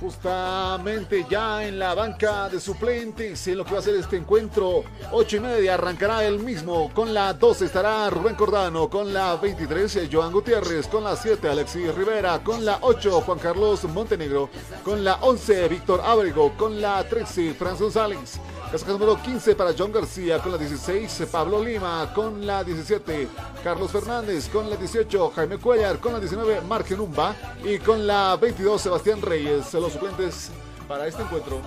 Justamente 0.00 1.26
ya 1.28 1.66
en 1.66 1.78
la 1.78 1.92
banca 1.94 2.48
de 2.48 2.60
suplentes 2.60 3.48
en 3.48 3.58
lo 3.58 3.64
que 3.64 3.72
va 3.72 3.80
a 3.80 3.82
ser 3.82 3.96
este 3.96 4.16
encuentro. 4.16 4.84
8 5.10 5.36
y 5.36 5.40
media 5.40 5.74
arrancará 5.74 6.24
el 6.24 6.38
mismo. 6.38 6.92
Con 6.94 7.12
la 7.12 7.32
12 7.32 7.64
estará 7.64 8.08
Rubén 8.08 8.36
Cordano. 8.36 8.88
Con 8.88 9.12
la 9.12 9.34
23 9.36 10.08
Joan 10.10 10.32
Gutiérrez. 10.32 10.86
Con 10.86 11.02
la 11.02 11.16
7 11.16 11.48
Alexis 11.48 11.94
Rivera. 11.94 12.38
Con 12.44 12.64
la 12.64 12.78
8 12.82 13.22
Juan 13.22 13.38
Carlos 13.38 13.84
Montenegro. 13.84 14.50
Con 14.84 15.02
la 15.02 15.16
11 15.16 15.68
Víctor 15.68 16.00
Ábrego. 16.04 16.56
Con 16.56 16.80
la 16.80 17.02
13 17.02 17.54
Franz 17.54 17.80
González. 17.80 18.38
Casaca 18.70 18.92
número 18.92 19.16
15 19.22 19.54
para 19.54 19.72
John 19.76 19.92
García. 19.92 20.38
Con 20.40 20.52
la 20.52 20.58
16 20.58 21.26
Pablo 21.32 21.64
Lima. 21.64 22.10
Con 22.14 22.46
la 22.46 22.62
17 22.62 23.28
Carlos 23.64 23.90
Fernández. 23.90 24.48
Con 24.48 24.68
la 24.68 24.76
18 24.76 25.32
Jaime 25.34 25.56
Cuellar. 25.56 25.98
Con 25.98 26.12
la 26.12 26.20
19 26.20 26.60
Margen 26.68 27.00
Umba. 27.00 27.34
Y 27.64 27.78
con 27.78 28.06
la 28.06 28.36
22 28.36 28.82
Sebastián 28.82 29.22
Reyes 29.22 29.66
suplentes 29.66 30.50
para 30.86 31.06
este 31.06 31.22
encuentro. 31.22 31.60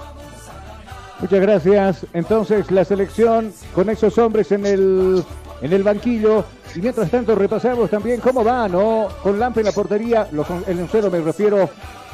Muchas 1.20 1.42
gracias. 1.42 2.06
Entonces 2.14 2.70
la 2.70 2.86
selección 2.86 3.52
con 3.74 3.90
esos 3.90 4.18
hombres 4.20 4.52
en 4.52 4.66
el, 4.66 5.24
en 5.62 5.74
el 5.74 5.84
banquillo. 5.84 6.46
Y 6.76 6.80
mientras 6.80 7.10
tanto 7.10 7.36
repasamos 7.36 7.90
también 7.90 8.22
cómo 8.22 8.44
va, 8.44 8.68
¿no? 8.68 9.08
Con 9.24 9.40
Lampe 9.40 9.62
en 9.62 9.66
la 9.66 9.72
portería, 9.72 10.28
los, 10.32 10.48
el 10.68 10.80
encero 10.80 11.12
me 11.12 11.20
refiero 11.20 11.70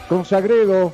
con 0.10 0.26
Sagredo, 0.26 0.94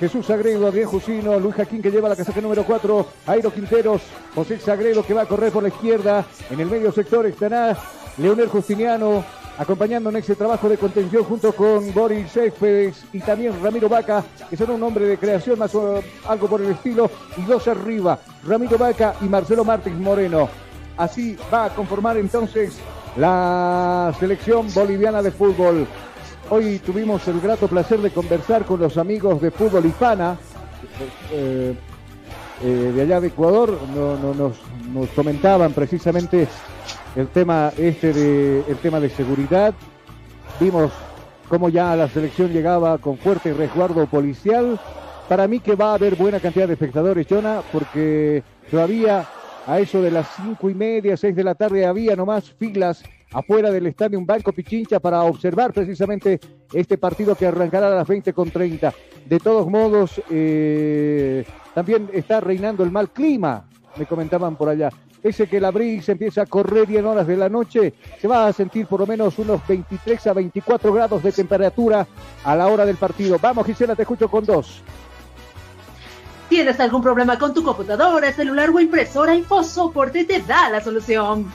Jesús 0.00 0.24
Sagredo, 0.24 0.66
Adrián 0.66 0.88
Jusino, 0.88 1.38
Luis 1.38 1.54
Jaquín 1.54 1.82
que 1.82 1.90
lleva 1.90 2.08
la 2.08 2.16
casaca 2.16 2.40
número 2.40 2.64
4, 2.64 3.06
Airo 3.26 3.52
Quinteros, 3.52 4.00
José 4.34 4.58
Sagredo 4.58 5.04
que 5.04 5.12
va 5.12 5.22
a 5.22 5.26
correr 5.26 5.52
por 5.52 5.62
la 5.62 5.68
izquierda, 5.68 6.24
en 6.48 6.58
el 6.58 6.70
medio 6.70 6.90
sector 6.90 7.26
estará 7.26 7.76
Leonel 8.16 8.48
Justiniano, 8.48 9.22
acompañando 9.58 10.08
en 10.08 10.16
ese 10.16 10.34
trabajo 10.34 10.70
de 10.70 10.78
contención 10.78 11.22
junto 11.24 11.52
con 11.52 11.92
Boris 11.92 12.32
Céspedes 12.32 13.04
y 13.12 13.20
también 13.20 13.62
Ramiro 13.62 13.90
Vaca, 13.90 14.24
que 14.48 14.56
son 14.56 14.70
un 14.70 14.82
hombre 14.82 15.04
de 15.04 15.18
creación, 15.18 15.58
más 15.58 15.74
o 15.74 16.02
algo 16.26 16.48
por 16.48 16.62
el 16.62 16.70
estilo, 16.70 17.10
y 17.36 17.42
dos 17.42 17.68
arriba, 17.68 18.18
Ramiro 18.46 18.78
Vaca 18.78 19.16
y 19.20 19.26
Marcelo 19.26 19.66
Martins 19.66 20.00
Moreno. 20.00 20.48
Así 20.96 21.36
va 21.52 21.66
a 21.66 21.74
conformar 21.74 22.16
entonces 22.16 22.78
la 23.16 24.14
selección 24.18 24.72
boliviana 24.72 25.22
de 25.22 25.30
fútbol. 25.30 25.86
Hoy 26.52 26.80
tuvimos 26.80 27.28
el 27.28 27.40
grato 27.40 27.68
placer 27.68 28.00
de 28.00 28.10
conversar 28.10 28.64
con 28.64 28.80
los 28.80 28.98
amigos 28.98 29.40
de 29.40 29.52
Fútbol 29.52 29.86
Hispana, 29.86 30.36
eh, 31.30 31.74
eh, 32.64 32.92
de 32.92 33.02
allá 33.02 33.20
de 33.20 33.28
Ecuador, 33.28 33.78
nos, 33.94 35.08
comentaban 35.14 35.72
precisamente 35.72 36.48
el 37.14 37.28
tema 37.28 37.72
este 37.78 38.12
de 38.12 38.64
el 38.68 38.76
tema 38.78 38.98
de 38.98 39.10
seguridad. 39.10 39.72
Vimos 40.58 40.90
cómo 41.48 41.68
ya 41.68 41.94
la 41.94 42.08
selección 42.08 42.52
llegaba 42.52 42.98
con 42.98 43.16
fuerte 43.16 43.54
resguardo 43.54 44.04
policial. 44.06 44.80
Para 45.28 45.46
mí 45.46 45.60
que 45.60 45.76
va 45.76 45.92
a 45.92 45.94
haber 45.94 46.16
buena 46.16 46.40
cantidad 46.40 46.66
de 46.66 46.72
espectadores, 46.72 47.28
Jonah, 47.30 47.62
porque 47.72 48.42
todavía 48.68 49.24
a 49.68 49.78
eso 49.78 50.02
de 50.02 50.10
las 50.10 50.26
cinco 50.34 50.68
y 50.68 50.74
media, 50.74 51.16
seis 51.16 51.36
de 51.36 51.44
la 51.44 51.54
tarde 51.54 51.86
había 51.86 52.16
nomás 52.16 52.50
filas 52.50 53.04
afuera 53.32 53.70
del 53.70 53.86
estadio 53.86 54.18
un 54.18 54.26
Banco 54.26 54.52
Pichincha 54.52 55.00
para 55.00 55.22
observar 55.22 55.72
precisamente 55.72 56.40
este 56.72 56.98
partido 56.98 57.34
que 57.34 57.46
arrancará 57.46 57.88
a 57.88 57.96
las 57.96 58.08
20 58.08 58.32
con 58.32 58.50
30. 58.50 58.92
De 59.26 59.38
todos 59.38 59.68
modos, 59.68 60.20
eh, 60.30 61.44
también 61.74 62.10
está 62.12 62.40
reinando 62.40 62.82
el 62.84 62.90
mal 62.90 63.10
clima, 63.10 63.68
me 63.96 64.06
comentaban 64.06 64.56
por 64.56 64.68
allá 64.68 64.90
ese 65.22 65.46
que 65.46 65.60
la 65.60 65.70
brisa 65.70 66.12
empieza 66.12 66.42
a 66.42 66.46
correr 66.46 66.90
y 66.90 66.96
horas 66.96 67.26
de 67.26 67.36
la 67.36 67.48
noche 67.48 67.94
se 68.20 68.28
va 68.28 68.46
a 68.46 68.52
sentir 68.52 68.86
por 68.86 69.00
lo 69.00 69.06
menos 69.06 69.38
unos 69.38 69.66
23 69.66 70.26
a 70.26 70.32
24 70.32 70.92
grados 70.92 71.22
de 71.22 71.32
temperatura 71.32 72.06
a 72.44 72.56
la 72.56 72.68
hora 72.68 72.86
del 72.86 72.96
partido. 72.96 73.38
Vamos 73.40 73.66
Gisela, 73.66 73.94
te 73.94 74.02
escucho 74.02 74.28
con 74.28 74.44
dos. 74.44 74.82
¿Tienes 76.48 76.80
algún 76.80 77.02
problema 77.02 77.38
con 77.38 77.54
tu 77.54 77.62
computadora, 77.62 78.32
celular 78.32 78.70
o 78.70 78.80
impresora? 78.80 79.34
InfoSoporte 79.34 80.24
te 80.24 80.40
da 80.40 80.68
la 80.68 80.80
solución. 80.80 81.46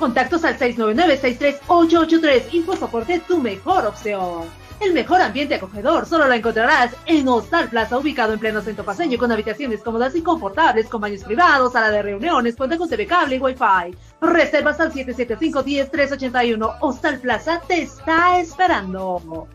Contactos 0.00 0.42
al 0.44 0.58
699-63883. 0.58 2.54
InfoSoporte, 2.54 3.20
tu 3.20 3.36
mejor 3.36 3.84
opción. 3.84 4.44
El 4.80 4.94
mejor 4.94 5.20
ambiente 5.20 5.56
acogedor 5.56 6.06
solo 6.06 6.26
lo 6.26 6.32
encontrarás 6.32 6.96
en 7.04 7.28
Hostal 7.28 7.68
Plaza, 7.68 7.98
ubicado 7.98 8.32
en 8.32 8.38
pleno 8.38 8.62
centro 8.62 8.82
paseño, 8.82 9.18
con 9.18 9.30
habitaciones 9.30 9.82
cómodas 9.82 10.16
y 10.16 10.22
confortables, 10.22 10.88
con 10.88 11.02
baños 11.02 11.22
privados, 11.22 11.74
sala 11.74 11.90
de 11.90 12.00
reuniones, 12.00 12.56
cuenta 12.56 12.78
con 12.78 12.88
TV 12.88 13.06
cable 13.06 13.36
y 13.36 13.40
Wi-Fi. 13.40 13.94
Reservas 14.22 14.80
al 14.80 14.90
775-10-381. 14.90 16.78
Hostal 16.80 17.18
Plaza 17.18 17.60
te 17.68 17.82
está 17.82 18.40
esperando. 18.40 19.46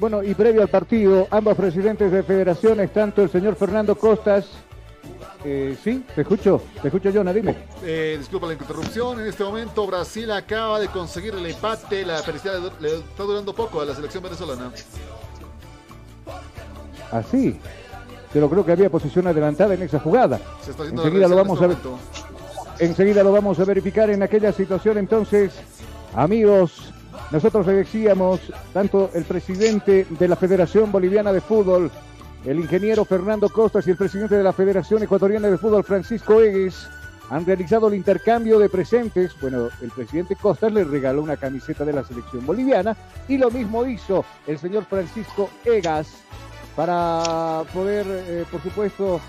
Bueno, 0.00 0.22
y 0.22 0.32
previo 0.32 0.62
al 0.62 0.68
partido, 0.68 1.28
ambos 1.30 1.54
presidentes 1.54 2.10
de 2.10 2.22
federaciones, 2.22 2.90
tanto 2.94 3.22
el 3.22 3.28
señor 3.28 3.56
Fernando 3.56 3.94
Costas 3.94 4.48
eh, 5.44 5.76
sí, 5.82 6.04
te 6.14 6.22
escucho, 6.22 6.62
te 6.80 6.88
escucho, 6.88 7.10
Jonah, 7.12 7.32
dime. 7.32 7.56
Eh, 7.82 8.16
disculpa 8.18 8.46
la 8.46 8.52
interrupción. 8.52 9.20
En 9.20 9.26
este 9.26 9.42
momento, 9.42 9.86
Brasil 9.86 10.30
acaba 10.30 10.78
de 10.78 10.88
conseguir 10.88 11.34
el 11.34 11.44
empate. 11.46 12.04
La 12.06 12.18
felicidad 12.22 12.60
le 12.80 12.96
está 12.98 13.24
durando 13.24 13.54
poco 13.54 13.80
a 13.80 13.84
la 13.84 13.94
selección 13.94 14.22
venezolana. 14.22 14.72
Así. 17.10 17.58
Ah, 17.60 17.68
Pero 18.32 18.48
creo 18.48 18.64
que 18.64 18.72
había 18.72 18.88
posición 18.88 19.26
adelantada 19.26 19.74
en 19.74 19.82
esa 19.82 19.98
jugada. 19.98 20.40
Enseguida 20.66 21.28
lo 21.28 21.36
vamos 21.36 21.60
a 21.60 21.66
ver. 21.66 21.76
Enseguida 22.78 23.22
lo 23.22 23.32
vamos 23.32 23.58
a 23.58 23.64
verificar 23.64 24.10
en 24.10 24.22
aquella 24.22 24.52
situación. 24.52 24.98
Entonces, 24.98 25.52
amigos, 26.14 26.92
nosotros 27.30 27.66
le 27.66 27.74
decíamos, 27.74 28.40
tanto 28.72 29.10
el 29.14 29.24
presidente 29.24 30.06
de 30.08 30.28
la 30.28 30.36
Federación 30.36 30.92
Boliviana 30.92 31.32
de 31.32 31.40
Fútbol, 31.40 31.90
el 32.44 32.58
ingeniero 32.58 33.04
Fernando 33.04 33.48
Costas 33.48 33.86
y 33.86 33.90
el 33.90 33.96
presidente 33.96 34.36
de 34.36 34.42
la 34.42 34.52
Federación 34.52 35.02
Ecuatoriana 35.02 35.48
de 35.48 35.58
Fútbol, 35.58 35.84
Francisco 35.84 36.40
Egues, 36.40 36.88
han 37.30 37.46
realizado 37.46 37.88
el 37.88 37.94
intercambio 37.94 38.58
de 38.58 38.68
presentes. 38.68 39.32
Bueno, 39.40 39.68
el 39.80 39.90
presidente 39.90 40.36
Costas 40.36 40.72
le 40.72 40.84
regaló 40.84 41.22
una 41.22 41.36
camiseta 41.36 41.84
de 41.84 41.92
la 41.92 42.04
selección 42.04 42.44
boliviana 42.44 42.96
y 43.28 43.38
lo 43.38 43.50
mismo 43.50 43.86
hizo 43.86 44.24
el 44.46 44.58
señor 44.58 44.84
Francisco 44.86 45.50
Egas 45.64 46.08
para 46.74 47.62
poder, 47.72 48.06
eh, 48.08 48.44
por 48.50 48.60
supuesto, 48.60 49.20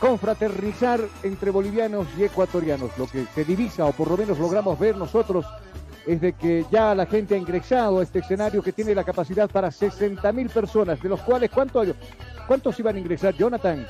confraternizar 0.00 1.00
entre 1.22 1.50
bolivianos 1.50 2.06
y 2.18 2.24
ecuatorianos. 2.24 2.96
Lo 2.96 3.06
que 3.06 3.26
se 3.34 3.44
divisa, 3.44 3.84
o 3.84 3.92
por 3.92 4.10
lo 4.10 4.16
menos 4.16 4.38
logramos 4.38 4.78
ver 4.78 4.96
nosotros, 4.96 5.44
es 6.06 6.20
de 6.20 6.32
que 6.32 6.64
ya 6.70 6.94
la 6.94 7.06
gente 7.06 7.34
ha 7.34 7.38
ingresado 7.38 8.00
a 8.00 8.02
este 8.02 8.20
escenario 8.20 8.62
que 8.62 8.72
tiene 8.72 8.94
la 8.94 9.04
capacidad 9.04 9.50
para 9.50 9.70
60 9.70 10.32
mil 10.32 10.48
personas, 10.48 11.00
de 11.02 11.08
los 11.08 11.20
cuales, 11.20 11.50
¿cuánto, 11.50 11.82
¿cuántos 12.46 12.78
iban 12.78 12.96
a 12.96 12.98
ingresar, 12.98 13.34
Jonathan? 13.34 13.86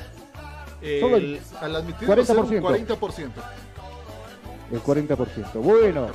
El, 0.81 1.41
al 1.61 1.77
admitir 1.77 2.09
40%. 2.09 2.61
40%. 2.61 3.31
El 4.73 4.81
40%. 4.81 5.53
Bueno, 5.55 6.09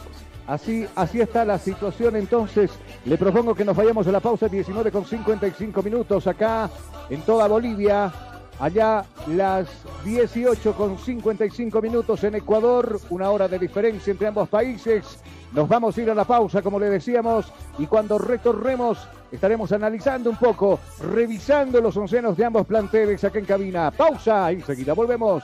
Así, 0.50 0.88
así 0.96 1.22
está 1.22 1.46
la 1.46 1.60
situación. 1.60 2.16
Entonces, 2.16 2.72
le 3.06 3.20
propongo 3.20 3.54
que 3.54 3.64
nos 3.64 3.78
vayamos 3.78 4.08
a 4.08 4.12
la 4.12 4.20
pausa 4.20 4.48
19 4.48 4.92
con 4.92 5.06
55 5.06 5.84
minutos 5.84 6.26
acá 6.26 6.72
en 7.12 7.22
toda 7.22 7.48
Bolivia. 7.48 8.12
Allá 8.60 9.06
las 9.28 9.68
18 10.04 10.74
con 10.74 10.98
55 10.98 11.82
minutos 11.84 12.24
en 12.24 12.34
Ecuador, 12.34 13.00
una 13.12 13.30
hora 13.30 13.48
de 13.48 13.60
diferencia 13.60 14.10
entre 14.10 14.28
ambos 14.28 14.50
países. 14.50 15.20
Nos 15.54 15.70
vamos 15.70 15.96
a 15.96 16.02
ir 16.02 16.10
a 16.10 16.16
la 16.16 16.26
pausa, 16.26 16.64
como 16.64 16.80
le 16.80 16.90
decíamos, 16.90 17.54
y 17.78 17.86
cuando 17.86 18.18
retorremos 18.18 18.98
estaremos 19.32 19.72
analizando 19.72 20.30
un 20.30 20.38
poco, 20.38 20.80
revisando 21.00 21.82
los 21.82 21.96
oncenos 21.98 22.36
de 22.38 22.46
ambos 22.46 22.66
planteles 22.66 23.24
acá 23.24 23.40
en 23.40 23.46
cabina. 23.46 23.92
Pausa, 23.92 24.52
enseguida 24.52 24.94
volvemos. 24.94 25.44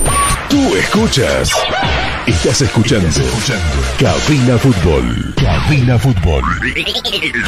Tú 0.51 0.75
escuchas. 0.75 1.49
Estás 2.27 2.61
escuchando. 2.61 3.07
Cabina 3.97 4.57
Fútbol. 4.57 5.33
Cabina 5.37 5.97
Fútbol. 5.97 6.43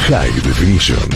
High 0.08 0.40
Definition. 0.40 1.10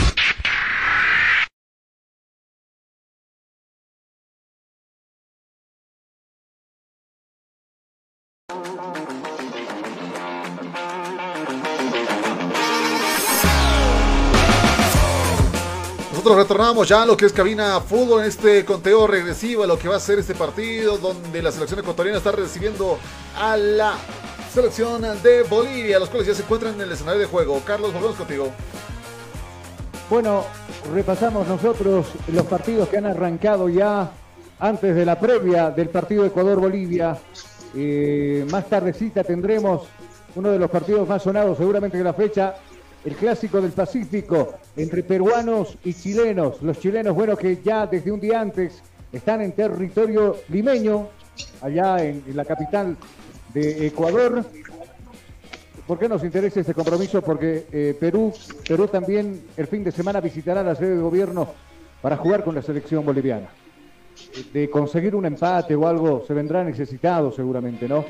Ya 16.84 17.04
lo 17.04 17.16
que 17.16 17.26
es 17.26 17.32
cabina 17.32 17.80
fútbol 17.80 18.20
en 18.20 18.28
este 18.28 18.64
conteo 18.64 19.08
regresivo 19.08 19.64
a 19.64 19.66
lo 19.66 19.76
que 19.76 19.88
va 19.88 19.96
a 19.96 20.00
ser 20.00 20.20
este 20.20 20.34
partido 20.34 20.96
donde 20.96 21.42
la 21.42 21.50
selección 21.50 21.80
ecuatoriana 21.80 22.18
está 22.18 22.30
recibiendo 22.30 22.98
a 23.36 23.56
la 23.56 23.94
selección 24.54 25.02
de 25.22 25.42
Bolivia, 25.42 25.98
los 25.98 26.08
cuales 26.08 26.28
ya 26.28 26.34
se 26.34 26.42
encuentran 26.42 26.74
en 26.74 26.82
el 26.82 26.92
escenario 26.92 27.20
de 27.20 27.26
juego. 27.26 27.60
Carlos, 27.64 27.92
volvemos 27.92 28.16
contigo. 28.16 28.52
Bueno, 30.08 30.44
repasamos 30.94 31.48
nosotros 31.48 32.06
los 32.28 32.46
partidos 32.46 32.88
que 32.88 32.98
han 32.98 33.06
arrancado 33.06 33.68
ya 33.68 34.12
antes 34.60 34.94
de 34.94 35.04
la 35.04 35.18
previa 35.18 35.70
del 35.70 35.88
partido 35.88 36.24
Ecuador-Bolivia. 36.24 37.18
Eh, 37.74 38.46
más 38.52 38.68
tardecita 38.68 39.24
tendremos 39.24 39.82
uno 40.36 40.50
de 40.50 40.60
los 40.60 40.70
partidos 40.70 41.08
más 41.08 41.24
sonados 41.24 41.58
seguramente 41.58 41.98
de 41.98 42.04
la 42.04 42.14
fecha, 42.14 42.54
el 43.04 43.14
clásico 43.14 43.60
del 43.60 43.72
Pacífico 43.72 44.54
entre 44.76 45.02
peruanos 45.02 45.76
y 45.84 45.94
chilenos. 45.94 46.62
Los 46.62 46.78
chilenos, 46.80 47.14
bueno, 47.14 47.36
que 47.36 47.58
ya 47.62 47.86
desde 47.86 48.10
un 48.10 48.20
día 48.20 48.40
antes 48.40 48.82
están 49.12 49.40
en 49.40 49.52
territorio 49.52 50.36
limeño, 50.48 51.08
allá 51.62 52.04
en, 52.04 52.22
la 52.34 52.44
capital 52.44 52.96
de 53.54 53.86
Ecuador. 53.86 54.44
¿Por 55.86 55.98
qué 55.98 56.08
nos 56.08 56.22
interesa 56.22 56.60
este 56.60 56.74
compromiso? 56.74 57.22
Porque 57.22 57.66
eh, 57.72 57.96
Perú, 57.98 58.32
Perú 58.66 58.88
también 58.88 59.42
el 59.56 59.66
fin 59.66 59.82
de 59.82 59.92
semana 59.92 60.20
visitará 60.20 60.62
la 60.62 60.74
sede 60.74 60.96
de 60.96 61.00
gobierno 61.00 61.48
para 62.02 62.16
jugar 62.16 62.44
con 62.44 62.54
la 62.54 62.62
selección 62.62 63.04
boliviana. 63.06 63.48
De 64.52 64.68
conseguir 64.68 65.14
un 65.14 65.24
empate 65.24 65.74
o 65.74 65.86
algo 65.86 66.24
se 66.26 66.34
vendrá 66.34 66.62
necesitado 66.64 67.32
seguramente, 67.32 67.88
¿no? 67.88 68.04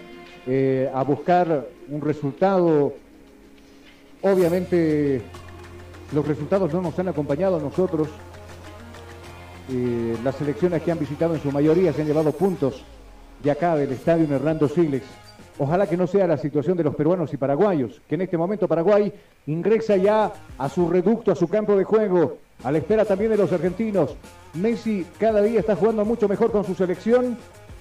Eh, 0.46 0.90
a 0.92 1.04
buscar 1.04 1.68
un 1.88 2.00
resultado. 2.00 2.94
Obviamente 4.22 5.22
los 6.12 6.26
resultados 6.26 6.72
no 6.72 6.80
nos 6.80 6.98
han 6.98 7.08
acompañado 7.08 7.56
a 7.56 7.60
nosotros. 7.60 8.08
Eh, 9.70 10.16
las 10.24 10.34
selecciones 10.36 10.82
que 10.82 10.90
han 10.90 10.98
visitado 10.98 11.34
en 11.34 11.42
su 11.42 11.52
mayoría 11.52 11.92
se 11.92 12.00
han 12.00 12.06
llevado 12.06 12.32
puntos 12.32 12.82
de 13.42 13.50
acá 13.50 13.76
del 13.76 13.92
estadio 13.92 14.26
Hernando 14.34 14.68
Siles. 14.68 15.02
Ojalá 15.58 15.86
que 15.88 15.96
no 15.96 16.06
sea 16.06 16.26
la 16.26 16.38
situación 16.38 16.76
de 16.76 16.84
los 16.84 16.94
peruanos 16.94 17.32
y 17.34 17.36
paraguayos, 17.36 18.00
que 18.08 18.14
en 18.14 18.22
este 18.22 18.38
momento 18.38 18.68
Paraguay 18.68 19.12
ingresa 19.46 19.96
ya 19.96 20.32
a 20.56 20.68
su 20.68 20.88
reducto, 20.88 21.32
a 21.32 21.34
su 21.34 21.48
campo 21.48 21.74
de 21.76 21.82
juego, 21.82 22.38
a 22.62 22.70
la 22.70 22.78
espera 22.78 23.04
también 23.04 23.32
de 23.32 23.36
los 23.36 23.52
argentinos. 23.52 24.14
Messi 24.54 25.04
cada 25.18 25.42
día 25.42 25.58
está 25.58 25.74
jugando 25.74 26.04
mucho 26.04 26.28
mejor 26.28 26.52
con 26.52 26.64
su 26.64 26.76
selección, 26.76 27.36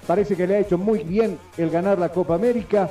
parece 0.07 0.35
que 0.35 0.47
le 0.47 0.55
ha 0.55 0.59
hecho 0.59 0.79
muy 0.79 1.03
bien 1.03 1.37
el 1.57 1.69
ganar 1.69 1.99
la 1.99 2.09
Copa 2.09 2.33
América. 2.33 2.89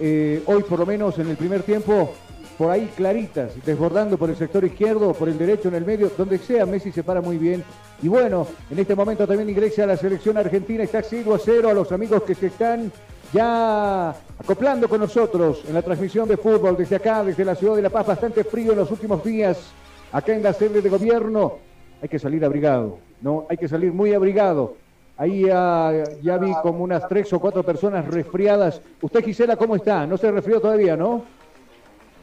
Eh, 0.00 0.42
hoy 0.46 0.64
por 0.64 0.80
lo 0.80 0.86
menos 0.86 1.16
en 1.20 1.28
el 1.28 1.36
primer 1.36 1.62
tiempo, 1.62 2.12
por 2.58 2.72
ahí 2.72 2.90
claritas, 2.96 3.52
desbordando 3.64 4.18
por 4.18 4.28
el 4.28 4.36
sector 4.36 4.64
izquierdo, 4.64 5.14
por 5.14 5.28
el 5.28 5.38
derecho, 5.38 5.68
en 5.68 5.76
el 5.76 5.84
medio, 5.84 6.10
donde 6.18 6.38
sea, 6.38 6.66
Messi 6.66 6.90
se 6.90 7.04
para 7.04 7.20
muy 7.20 7.38
bien. 7.38 7.62
Y 8.02 8.08
bueno, 8.08 8.48
en 8.68 8.80
este 8.80 8.96
momento 8.96 9.28
también 9.28 9.48
ingresa 9.48 9.84
a 9.84 9.86
la 9.86 9.96
selección 9.96 10.36
argentina, 10.36 10.82
está 10.82 11.00
0 11.00 11.34
a 11.34 11.38
0 11.38 11.70
a 11.70 11.72
los 11.72 11.92
amigos 11.92 12.24
que 12.24 12.34
se 12.34 12.48
están 12.48 12.90
ya 13.32 14.10
acoplando 14.10 14.88
con 14.88 15.00
nosotros 15.00 15.62
en 15.68 15.74
la 15.74 15.82
transmisión 15.82 16.26
de 16.28 16.36
fútbol 16.36 16.76
desde 16.76 16.96
acá, 16.96 17.22
desde 17.22 17.44
la 17.44 17.54
ciudad 17.54 17.76
de 17.76 17.82
La 17.82 17.90
Paz, 17.90 18.08
bastante 18.08 18.42
frío 18.42 18.72
en 18.72 18.78
los 18.78 18.90
últimos 18.90 19.22
días, 19.22 19.70
acá 20.10 20.34
en 20.34 20.42
la 20.42 20.52
sede 20.52 20.82
de 20.82 20.88
gobierno. 20.88 21.58
Hay 22.02 22.08
que 22.08 22.18
salir 22.18 22.44
abrigado, 22.44 22.98
¿no? 23.20 23.46
Hay 23.48 23.56
que 23.56 23.68
salir 23.68 23.92
muy 23.92 24.14
abrigado. 24.14 24.74
Ahí 25.16 25.46
ya, 25.46 25.92
ya 26.22 26.38
vi 26.38 26.52
como 26.62 26.82
unas 26.82 27.06
tres 27.08 27.32
o 27.32 27.38
cuatro 27.38 27.62
personas 27.62 28.06
resfriadas. 28.06 28.80
Usted, 29.00 29.24
Gisela, 29.24 29.56
¿cómo 29.56 29.76
está? 29.76 30.06
No 30.06 30.16
se 30.16 30.30
resfrió 30.30 30.60
todavía, 30.60 30.96
¿no? 30.96 31.37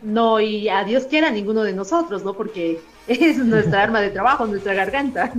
No, 0.02 0.40
y 0.40 0.70
a 0.70 0.84
Dios 0.84 1.06
quiera 1.06 1.32
ninguno 1.32 1.64
de 1.64 1.74
nosotros, 1.74 2.24
¿no? 2.24 2.34
Porque 2.34 2.80
es 3.08 3.38
nuestra 3.38 3.84
arma 3.84 4.02
de 4.02 4.10
trabajo, 4.10 4.46
nuestra 4.46 4.74
garganta. 4.74 5.34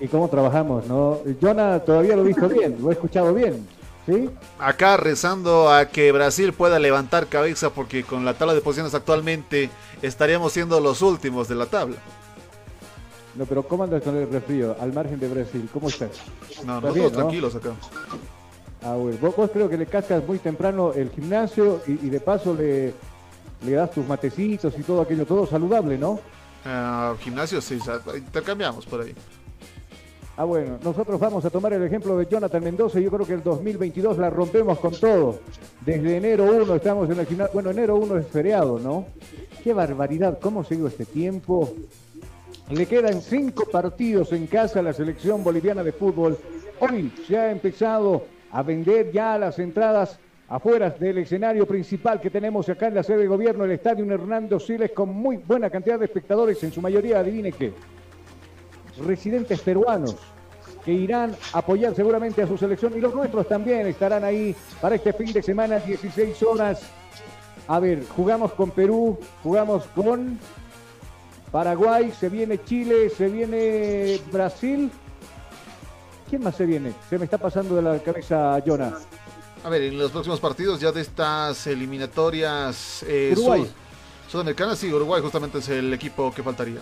¿Y 0.00 0.08
cómo 0.08 0.28
trabajamos, 0.28 0.86
no? 0.86 1.18
Jonah 1.40 1.80
todavía 1.80 2.16
lo 2.16 2.22
he 2.22 2.28
visto 2.28 2.48
bien, 2.48 2.76
lo 2.80 2.90
he 2.90 2.94
escuchado 2.94 3.34
bien. 3.34 3.66
¿Sí? 4.06 4.30
Acá 4.58 4.96
rezando 4.96 5.70
a 5.70 5.86
que 5.86 6.10
Brasil 6.10 6.54
pueda 6.54 6.78
levantar 6.78 7.26
cabeza 7.26 7.70
porque 7.70 8.02
con 8.02 8.24
la 8.24 8.32
tabla 8.32 8.54
de 8.54 8.62
posiciones 8.62 8.94
actualmente 8.94 9.68
estaríamos 10.00 10.52
siendo 10.52 10.80
los 10.80 11.02
últimos 11.02 11.48
de 11.48 11.54
la 11.54 11.66
tabla. 11.66 11.96
No, 13.34 13.44
pero 13.44 13.62
¿cómo 13.62 13.84
andas 13.84 14.02
con 14.02 14.16
el 14.16 14.28
resfrío? 14.28 14.74
Al 14.80 14.92
margen 14.92 15.20
de 15.20 15.28
Brasil, 15.28 15.68
¿cómo 15.72 15.88
estás? 15.88 16.10
No, 16.64 16.78
¿Estás 16.78 16.82
nosotros 16.82 16.94
bien, 16.94 17.04
no? 17.04 17.10
tranquilos 17.18 17.54
acá. 17.54 17.70
Ah, 18.82 18.94
bueno. 18.94 19.18
Vos, 19.20 19.36
vos 19.36 19.50
creo 19.52 19.68
que 19.68 19.76
le 19.76 19.86
cascas 19.86 20.26
muy 20.26 20.38
temprano 20.38 20.92
el 20.94 21.10
gimnasio 21.10 21.82
y, 21.86 22.06
y 22.06 22.10
de 22.10 22.20
paso 22.20 22.54
le, 22.54 22.94
le 23.62 23.72
das 23.72 23.90
tus 23.90 24.06
matecitos 24.06 24.74
y 24.78 24.82
todo 24.82 25.02
aquello, 25.02 25.26
todo 25.26 25.46
saludable, 25.46 25.98
¿no? 25.98 26.20
Ah, 26.64 27.14
gimnasio, 27.20 27.60
sí, 27.60 27.78
intercambiamos 28.16 28.86
por 28.86 29.02
ahí. 29.02 29.14
Ah, 30.36 30.44
bueno, 30.44 30.78
nosotros 30.82 31.20
vamos 31.20 31.44
a 31.44 31.50
tomar 31.50 31.74
el 31.74 31.82
ejemplo 31.82 32.16
de 32.16 32.26
Jonathan 32.26 32.64
Mendoza. 32.64 32.98
Yo 32.98 33.10
creo 33.10 33.26
que 33.26 33.34
el 33.34 33.42
2022 33.42 34.16
la 34.16 34.30
rompemos 34.30 34.78
con 34.78 34.92
todo. 34.92 35.40
Desde 35.84 36.16
enero 36.16 36.44
1 36.44 36.74
estamos 36.76 37.10
en 37.10 37.18
el 37.18 37.26
gimnasio. 37.26 37.52
Bueno, 37.52 37.70
enero 37.70 37.96
1 37.96 38.16
es 38.16 38.26
feriado, 38.26 38.78
¿no? 38.78 39.04
Qué 39.62 39.74
barbaridad, 39.74 40.38
¿cómo 40.40 40.64
se 40.64 40.76
dio 40.76 40.86
este 40.86 41.04
tiempo? 41.04 41.74
Le 42.70 42.86
quedan 42.86 43.20
cinco 43.20 43.66
partidos 43.70 44.32
en 44.32 44.46
casa 44.46 44.78
a 44.78 44.82
la 44.82 44.94
selección 44.94 45.44
boliviana 45.44 45.82
de 45.82 45.92
fútbol. 45.92 46.38
Hoy 46.78 47.12
se 47.26 47.36
ha 47.36 47.50
empezado 47.50 48.24
a 48.50 48.62
vender 48.62 49.12
ya 49.12 49.36
las 49.36 49.58
entradas 49.58 50.18
afuera 50.50 50.90
del 50.90 51.18
escenario 51.18 51.64
principal 51.64 52.20
que 52.20 52.28
tenemos 52.28 52.68
acá 52.68 52.88
en 52.88 52.96
la 52.96 53.04
sede 53.04 53.18
de 53.18 53.26
gobierno, 53.28 53.64
el 53.64 53.70
estadio 53.70 54.04
Hernando 54.12 54.58
Siles, 54.58 54.90
con 54.90 55.08
muy 55.08 55.36
buena 55.36 55.70
cantidad 55.70 55.98
de 55.98 56.06
espectadores, 56.06 56.62
en 56.64 56.72
su 56.72 56.82
mayoría, 56.82 57.20
adivine 57.20 57.52
qué, 57.52 57.72
residentes 59.06 59.60
peruanos 59.60 60.16
que 60.84 60.92
irán 60.92 61.36
a 61.52 61.58
apoyar 61.58 61.94
seguramente 61.94 62.42
a 62.42 62.46
su 62.46 62.58
selección 62.58 62.96
y 62.96 63.00
los 63.00 63.14
nuestros 63.14 63.46
también 63.46 63.86
estarán 63.86 64.24
ahí 64.24 64.56
para 64.80 64.96
este 64.96 65.12
fin 65.12 65.32
de 65.32 65.42
semana, 65.42 65.78
16 65.78 66.42
horas. 66.42 66.82
A 67.68 67.78
ver, 67.78 68.04
jugamos 68.08 68.52
con 68.52 68.70
Perú, 68.70 69.18
jugamos 69.44 69.84
con 69.94 70.38
Paraguay, 71.52 72.10
se 72.18 72.28
viene 72.28 72.64
Chile, 72.64 73.08
se 73.10 73.28
viene 73.28 74.18
Brasil. 74.32 74.90
¿Quién 76.28 76.42
más 76.42 76.56
se 76.56 76.66
viene? 76.66 76.92
Se 77.08 77.18
me 77.18 77.26
está 77.26 77.38
pasando 77.38 77.76
de 77.76 77.82
la 77.82 77.98
cabeza 77.98 78.60
Jonah. 78.66 78.94
A 79.64 79.68
ver, 79.68 79.82
en 79.82 79.98
los 79.98 80.10
próximos 80.10 80.40
partidos 80.40 80.80
ya 80.80 80.90
de 80.90 81.02
estas 81.02 81.66
eliminatorias 81.66 83.04
eh, 83.06 83.30
Uruguay. 83.36 83.60
sud- 83.62 84.30
sudamericanas, 84.30 84.78
sí, 84.78 84.92
Uruguay 84.92 85.20
justamente 85.22 85.58
es 85.58 85.68
el 85.68 85.92
equipo 85.92 86.32
que 86.32 86.42
faltaría. 86.42 86.80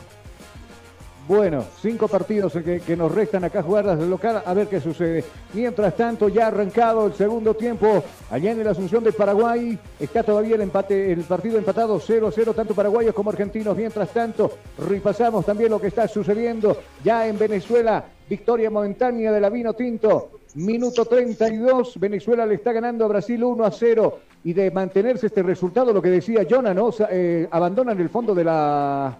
Bueno, 1.27 1.63
cinco 1.83 2.09
partidos 2.09 2.55
que, 2.55 2.81
que 2.81 2.97
nos 2.97 3.13
restan 3.15 3.45
acá 3.45 3.63
jugar 3.63 3.85
desde 3.87 4.09
local, 4.09 4.43
a 4.47 4.55
ver 4.55 4.67
qué 4.67 4.81
sucede. 4.81 5.23
Mientras 5.53 5.95
tanto, 5.95 6.31
ya 6.31 6.45
ha 6.45 6.47
arrancado 6.49 7.07
el 7.07 7.13
segundo 7.15 7.53
tiempo 7.53 8.03
allá 8.31 8.53
en 8.53 8.65
la 8.65 8.71
Asunción 8.71 9.05
de 9.05 9.13
Paraguay. 9.13 9.79
Está 10.01 10.23
todavía 10.23 10.55
el 10.55 10.63
empate, 10.63 11.13
el 11.13 11.21
partido 11.25 11.59
empatado 11.59 12.01
0-0, 12.01 12.55
tanto 12.55 12.75
paraguayos 12.75 13.15
como 13.15 13.29
argentinos. 13.29 13.77
Mientras 13.77 14.09
tanto, 14.11 14.57
repasamos 14.79 15.45
también 15.45 15.71
lo 15.71 15.79
que 15.79 15.89
está 15.89 16.09
sucediendo 16.09 16.79
ya 17.05 17.27
en 17.27 17.37
Venezuela. 17.39 18.07
Victoria 18.31 18.71
momentánea 18.71 19.31
de 19.31 19.41
la 19.41 19.51
Vino 19.51 19.75
Tinto. 19.75 20.31
Minuto 20.59 21.05
32, 21.05 22.01
Venezuela 22.01 22.45
le 22.45 22.57
está 22.57 22.73
ganando 22.73 23.05
a 23.05 23.09
Brasil 23.09 23.45
1 23.45 23.65
a 23.65 23.71
0. 23.71 24.19
Y 24.43 24.53
de 24.53 24.73
mantenerse 24.73 25.29
este 25.29 25.45
resultado, 25.45 25.93
lo 25.93 26.03
que 26.03 26.11
decía 26.11 26.45
Jonah, 26.51 26.75
¿no? 26.75 26.91
Eh, 27.11 27.47
abandonan 27.51 28.01
el 28.01 28.09
fondo 28.09 28.35
de 28.35 28.43
la 28.43 29.19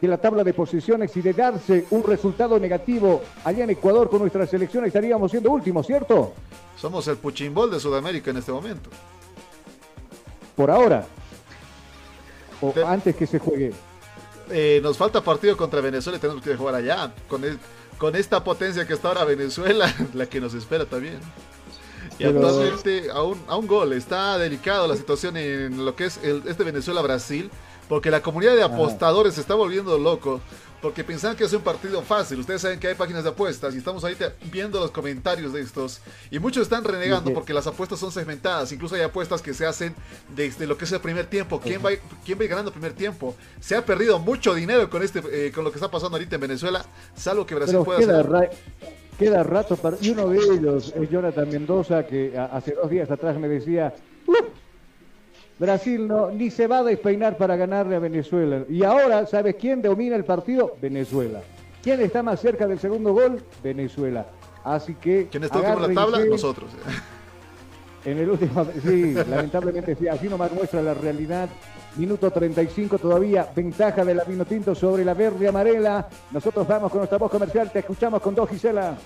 de 0.00 0.08
la 0.08 0.18
tabla 0.18 0.42
de 0.42 0.52
posiciones 0.54 1.14
y 1.16 1.20
de 1.20 1.34
darse 1.34 1.84
un 1.90 2.02
resultado 2.02 2.58
negativo 2.58 3.20
allá 3.44 3.64
en 3.64 3.70
Ecuador 3.70 4.08
con 4.08 4.20
nuestra 4.20 4.46
selección 4.46 4.86
estaríamos 4.86 5.30
siendo 5.30 5.50
últimos, 5.50 5.86
¿cierto? 5.86 6.32
Somos 6.74 7.06
el 7.08 7.18
puchimbol 7.18 7.70
de 7.70 7.78
Sudamérica 7.78 8.30
en 8.30 8.38
este 8.38 8.50
momento. 8.50 8.88
Por 10.56 10.70
ahora. 10.70 11.06
O 12.62 12.74
antes 12.86 13.14
que 13.14 13.26
se 13.26 13.38
juegue. 13.38 13.72
Eh, 14.50 14.80
nos 14.82 14.96
falta 14.96 15.22
partido 15.22 15.56
contra 15.56 15.80
Venezuela 15.80 16.16
y 16.16 16.20
tenemos 16.20 16.42
que 16.42 16.56
jugar 16.56 16.74
allá. 16.74 17.12
Con, 17.28 17.44
con 18.00 18.16
esta 18.16 18.42
potencia 18.42 18.86
que 18.86 18.94
está 18.94 19.08
ahora 19.08 19.24
Venezuela, 19.24 19.94
la 20.14 20.24
que 20.24 20.40
nos 20.40 20.54
espera 20.54 20.86
también. 20.86 21.20
Y 22.18 22.24
actualmente 22.24 23.10
a 23.10 23.22
un, 23.22 23.40
a 23.46 23.56
un 23.56 23.66
gol. 23.66 23.92
Está 23.92 24.38
delicado 24.38 24.88
la 24.88 24.96
situación 24.96 25.36
en 25.36 25.84
lo 25.84 25.94
que 25.94 26.06
es 26.06 26.18
el, 26.22 26.42
este 26.46 26.64
Venezuela-Brasil. 26.64 27.50
Porque 27.88 28.10
la 28.10 28.22
comunidad 28.22 28.54
de 28.54 28.62
apostadores 28.62 29.34
se 29.34 29.42
está 29.42 29.54
volviendo 29.54 29.98
loco. 29.98 30.40
Porque 30.80 31.04
pensaban 31.04 31.36
que 31.36 31.44
es 31.44 31.52
un 31.52 31.62
partido 31.62 32.00
fácil. 32.02 32.40
Ustedes 32.40 32.62
saben 32.62 32.80
que 32.80 32.88
hay 32.88 32.94
páginas 32.94 33.24
de 33.24 33.30
apuestas 33.30 33.74
y 33.74 33.78
estamos 33.78 34.02
ahorita 34.02 34.34
viendo 34.50 34.80
los 34.80 34.90
comentarios 34.90 35.52
de 35.52 35.60
estos. 35.60 36.00
Y 36.30 36.38
muchos 36.38 36.62
están 36.62 36.84
renegando 36.84 37.32
porque 37.34 37.52
las 37.52 37.66
apuestas 37.66 37.98
son 37.98 38.12
segmentadas. 38.12 38.72
Incluso 38.72 38.94
hay 38.94 39.02
apuestas 39.02 39.42
que 39.42 39.52
se 39.52 39.66
hacen 39.66 39.94
desde 40.34 40.66
lo 40.66 40.78
que 40.78 40.84
es 40.86 40.92
el 40.92 41.00
primer 41.00 41.26
tiempo. 41.26 41.60
¿Quién 41.60 41.84
va, 41.84 41.90
quién 42.24 42.38
va 42.38 42.44
ganando 42.44 42.70
el 42.70 42.74
primer 42.74 42.92
tiempo? 42.92 43.34
Se 43.60 43.76
ha 43.76 43.84
perdido 43.84 44.18
mucho 44.18 44.54
dinero 44.54 44.88
con, 44.88 45.02
este, 45.02 45.22
eh, 45.30 45.52
con 45.52 45.64
lo 45.64 45.70
que 45.70 45.76
está 45.76 45.90
pasando 45.90 46.16
ahorita 46.16 46.36
en 46.36 46.40
Venezuela. 46.40 46.84
Salvo 47.14 47.46
que 47.46 47.54
Brasil 47.54 47.78
pueda 47.84 47.98
hacer 47.98 48.50
queda 49.20 49.42
rato 49.42 49.76
para... 49.76 49.98
Y 50.00 50.10
uno 50.10 50.28
de 50.28 50.38
ellos 50.38 50.94
es 50.96 51.10
Jonathan 51.10 51.48
Mendoza, 51.50 52.06
que 52.06 52.36
hace 52.38 52.72
dos 52.72 52.88
días 52.88 53.10
atrás 53.10 53.38
me 53.38 53.48
decía, 53.48 53.94
Brasil 55.60 56.08
no, 56.08 56.30
ni 56.30 56.50
se 56.50 56.66
va 56.66 56.78
a 56.78 56.82
despeinar 56.82 57.36
para 57.36 57.54
ganarle 57.54 57.94
a 57.94 57.98
Venezuela. 57.98 58.64
Y 58.66 58.82
ahora, 58.82 59.26
¿sabes 59.26 59.56
quién 59.56 59.82
domina 59.82 60.16
el 60.16 60.24
partido? 60.24 60.74
Venezuela. 60.80 61.42
¿Quién 61.82 62.00
está 62.00 62.22
más 62.22 62.40
cerca 62.40 62.66
del 62.66 62.78
segundo 62.78 63.12
gol? 63.12 63.42
Venezuela. 63.62 64.26
Así 64.64 64.94
que. 64.94 65.28
¿Quién 65.30 65.44
está 65.44 65.58
último 65.58 65.84
en 65.84 65.94
la 65.94 66.00
tabla? 66.00 66.24
Nosotros. 66.24 66.70
En 68.02 68.16
el 68.16 68.30
último, 68.30 68.66
sí, 68.82 69.12
lamentablemente 69.12 69.94
sí, 69.94 70.08
así 70.08 70.26
nomás 70.26 70.50
muestra 70.52 70.80
la 70.80 70.94
realidad. 70.94 71.50
Minuto 71.96 72.30
35 72.30 72.98
todavía, 72.98 73.46
ventaja 73.54 74.06
de 74.06 74.14
la 74.14 74.24
Vino 74.24 74.46
Tinto 74.46 74.74
sobre 74.74 75.04
la 75.04 75.12
verde 75.12 75.48
amarela. 75.48 76.08
Nosotros 76.30 76.66
vamos 76.66 76.90
con 76.90 77.00
nuestra 77.00 77.18
voz 77.18 77.30
comercial, 77.30 77.70
te 77.70 77.80
escuchamos 77.80 78.22
con 78.22 78.34
dos 78.34 78.48
Gisela. 78.48 78.96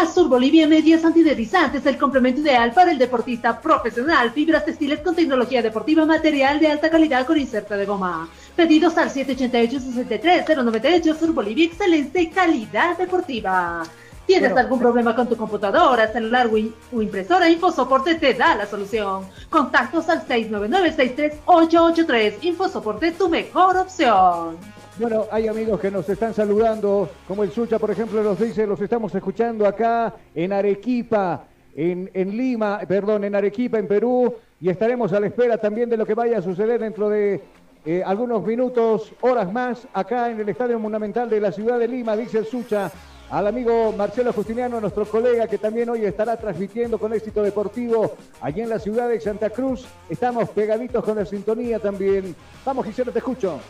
Azul 0.00 0.28
Bolivia 0.28 0.66
Medias 0.66 1.04
Antideslizantes, 1.04 1.84
el 1.84 1.98
complemento 1.98 2.40
ideal 2.40 2.72
para 2.72 2.90
el 2.90 2.96
deportista 2.96 3.60
profesional. 3.60 4.30
Fibras 4.30 4.64
textiles 4.64 5.00
con 5.00 5.14
tecnología 5.14 5.60
deportiva, 5.60 6.06
material 6.06 6.58
de 6.58 6.68
alta 6.68 6.88
calidad 6.88 7.26
con 7.26 7.38
inserto 7.38 7.76
de 7.76 7.84
goma. 7.84 8.26
Pedidos 8.56 8.96
al 8.96 9.10
788-63-098 9.10 11.18
Sur 11.18 11.34
Bolivia, 11.34 11.66
excelente 11.66 12.30
calidad 12.30 12.96
deportiva. 12.96 13.82
¿Tienes 14.26 14.56
algún 14.56 14.78
problema 14.78 15.14
con 15.14 15.28
tu 15.28 15.36
computadora, 15.36 16.10
celular 16.10 16.48
o 16.48 16.56
impresora? 17.02 17.50
InfoSoporte 17.50 18.14
te 18.14 18.32
da 18.32 18.54
la 18.54 18.64
solución. 18.64 19.26
Contactos 19.50 20.08
al 20.08 20.26
699-63883. 20.26 22.36
InfoSoporte, 22.40 23.12
tu 23.12 23.28
mejor 23.28 23.76
opción. 23.76 24.56
Bueno, 25.00 25.24
hay 25.30 25.48
amigos 25.48 25.80
que 25.80 25.90
nos 25.90 26.06
están 26.10 26.34
saludando, 26.34 27.08
como 27.26 27.42
el 27.42 27.50
Sucha, 27.50 27.78
por 27.78 27.90
ejemplo, 27.90 28.22
nos 28.22 28.38
dice, 28.38 28.66
los 28.66 28.78
estamos 28.82 29.14
escuchando 29.14 29.66
acá 29.66 30.14
en 30.34 30.52
Arequipa, 30.52 31.44
en, 31.74 32.36
Lima, 32.36 32.80
perdón, 32.86 33.24
en 33.24 33.34
Arequipa, 33.34 33.78
en 33.78 33.88
Perú, 33.88 34.34
y 34.60 34.68
estaremos 34.68 35.10
a 35.14 35.20
la 35.20 35.28
espera 35.28 35.56
también 35.56 35.88
de 35.88 35.96
lo 35.96 36.04
que 36.04 36.12
vaya 36.12 36.36
a 36.36 36.42
suceder 36.42 36.80
dentro 36.80 37.08
de 37.08 37.40
eh, 37.86 38.02
algunos 38.04 38.44
minutos, 38.44 39.10
horas 39.22 39.50
más, 39.50 39.88
acá 39.94 40.30
en 40.30 40.38
el 40.38 40.50
Estadio 40.50 40.78
Monumental 40.78 41.30
de 41.30 41.40
la 41.40 41.50
ciudad 41.50 41.78
de 41.78 41.88
Lima, 41.88 42.14
dice 42.14 42.36
el 42.36 42.44
Sucha, 42.44 42.92
al 43.30 43.46
amigo 43.46 43.94
Marcelo 43.96 44.34
Justiniano, 44.34 44.82
nuestro 44.82 45.06
colega 45.06 45.46
que 45.46 45.56
también 45.56 45.88
hoy 45.88 46.04
estará 46.04 46.36
transmitiendo 46.36 46.98
con 46.98 47.14
éxito 47.14 47.42
deportivo 47.42 48.16
allí 48.42 48.60
en 48.60 48.68
la 48.68 48.78
ciudad 48.78 49.08
de 49.08 49.18
Santa 49.18 49.48
Cruz. 49.48 49.86
Estamos 50.10 50.50
pegaditos 50.50 51.02
con 51.02 51.16
la 51.16 51.24
sintonía 51.24 51.78
también. 51.78 52.36
Vamos, 52.66 52.84
Gisela, 52.84 53.12
te 53.12 53.20
escucho. 53.20 53.60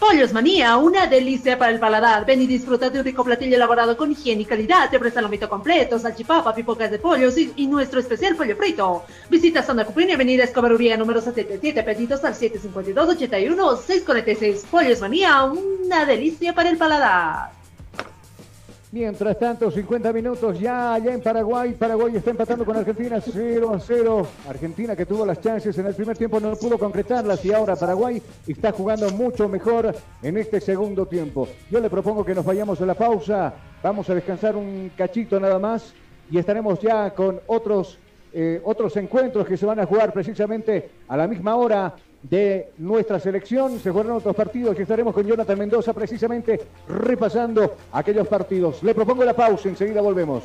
Pollos 0.00 0.32
Manía, 0.32 0.76
una 0.78 1.06
delicia 1.06 1.58
para 1.58 1.72
el 1.72 1.78
paladar. 1.78 2.24
Ven 2.24 2.40
y 2.40 2.46
disfruta 2.46 2.88
de 2.88 2.98
un 2.98 3.04
rico 3.04 3.22
platillo 3.22 3.56
elaborado 3.56 3.98
con 3.98 4.10
higiene 4.10 4.40
y 4.42 4.46
calidad. 4.46 4.88
Te 4.88 4.96
ofrece 4.96 5.20
lomito 5.20 5.46
completo, 5.46 5.98
salchipapa, 5.98 6.54
pipocas 6.54 6.90
de 6.90 6.98
pollos 6.98 7.36
y, 7.36 7.66
nuestro 7.66 8.00
especial 8.00 8.34
pollo 8.34 8.56
frito. 8.56 9.04
Visita 9.28 9.62
Zona 9.62 9.84
Cuprini, 9.84 10.12
Avenida 10.12 10.44
Escobar 10.44 10.72
Uría, 10.72 10.96
número 10.96 11.20
77, 11.20 11.82
pedidos 11.82 12.24
al 12.24 12.32
752-81-646. 12.34 14.64
Pollos 14.70 15.02
Manía, 15.02 15.44
una 15.44 16.06
delicia 16.06 16.54
para 16.54 16.70
el 16.70 16.78
paladar. 16.78 17.59
Mientras 18.92 19.38
tanto, 19.38 19.70
50 19.70 20.12
minutos 20.12 20.58
ya 20.58 20.94
allá 20.94 21.14
en 21.14 21.20
Paraguay. 21.20 21.74
Paraguay 21.74 22.16
está 22.16 22.30
empatando 22.32 22.64
con 22.64 22.76
Argentina 22.76 23.20
0 23.20 23.72
a 23.72 23.78
0. 23.78 24.26
Argentina 24.48 24.96
que 24.96 25.06
tuvo 25.06 25.24
las 25.24 25.40
chances 25.40 25.78
en 25.78 25.86
el 25.86 25.94
primer 25.94 26.18
tiempo 26.18 26.40
no 26.40 26.56
pudo 26.56 26.76
concretarlas 26.76 27.44
y 27.44 27.52
ahora 27.52 27.76
Paraguay 27.76 28.20
está 28.48 28.72
jugando 28.72 29.08
mucho 29.10 29.48
mejor 29.48 29.94
en 30.20 30.36
este 30.36 30.60
segundo 30.60 31.06
tiempo. 31.06 31.46
Yo 31.70 31.78
le 31.78 31.88
propongo 31.88 32.24
que 32.24 32.34
nos 32.34 32.44
vayamos 32.44 32.80
a 32.80 32.86
la 32.86 32.94
pausa. 32.94 33.54
Vamos 33.80 34.10
a 34.10 34.14
descansar 34.16 34.56
un 34.56 34.90
cachito 34.96 35.38
nada 35.38 35.60
más 35.60 35.94
y 36.28 36.38
estaremos 36.38 36.80
ya 36.80 37.10
con 37.14 37.40
otros, 37.46 37.96
eh, 38.32 38.60
otros 38.64 38.96
encuentros 38.96 39.46
que 39.46 39.56
se 39.56 39.66
van 39.66 39.78
a 39.78 39.86
jugar 39.86 40.12
precisamente 40.12 40.90
a 41.06 41.16
la 41.16 41.28
misma 41.28 41.54
hora 41.54 41.94
de 42.22 42.70
nuestra 42.78 43.18
selección. 43.18 43.78
Se 43.78 43.90
jugarán 43.90 44.12
otros 44.12 44.36
partidos 44.36 44.78
y 44.78 44.82
estaremos 44.82 45.14
con 45.14 45.26
Jonathan 45.26 45.58
Mendoza 45.58 45.92
precisamente 45.92 46.60
repasando 46.88 47.76
aquellos 47.92 48.28
partidos. 48.28 48.82
Le 48.82 48.94
propongo 48.94 49.24
la 49.24 49.34
pausa, 49.34 49.68
enseguida 49.68 50.00
volvemos. 50.00 50.44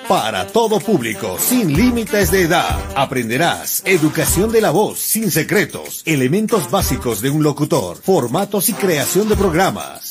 Para 0.11 0.45
todo 0.45 0.81
público, 0.81 1.37
sin 1.39 1.71
límites 1.71 2.31
de 2.31 2.41
edad. 2.41 2.77
Aprenderás 2.97 3.81
educación 3.85 4.51
de 4.51 4.59
la 4.59 4.69
voz, 4.69 4.99
sin 4.99 5.31
secretos, 5.31 6.03
elementos 6.05 6.69
básicos 6.69 7.21
de 7.21 7.29
un 7.29 7.43
locutor, 7.43 7.95
formatos 7.95 8.67
y 8.67 8.73
creación 8.73 9.29
de 9.29 9.37
programas, 9.37 10.10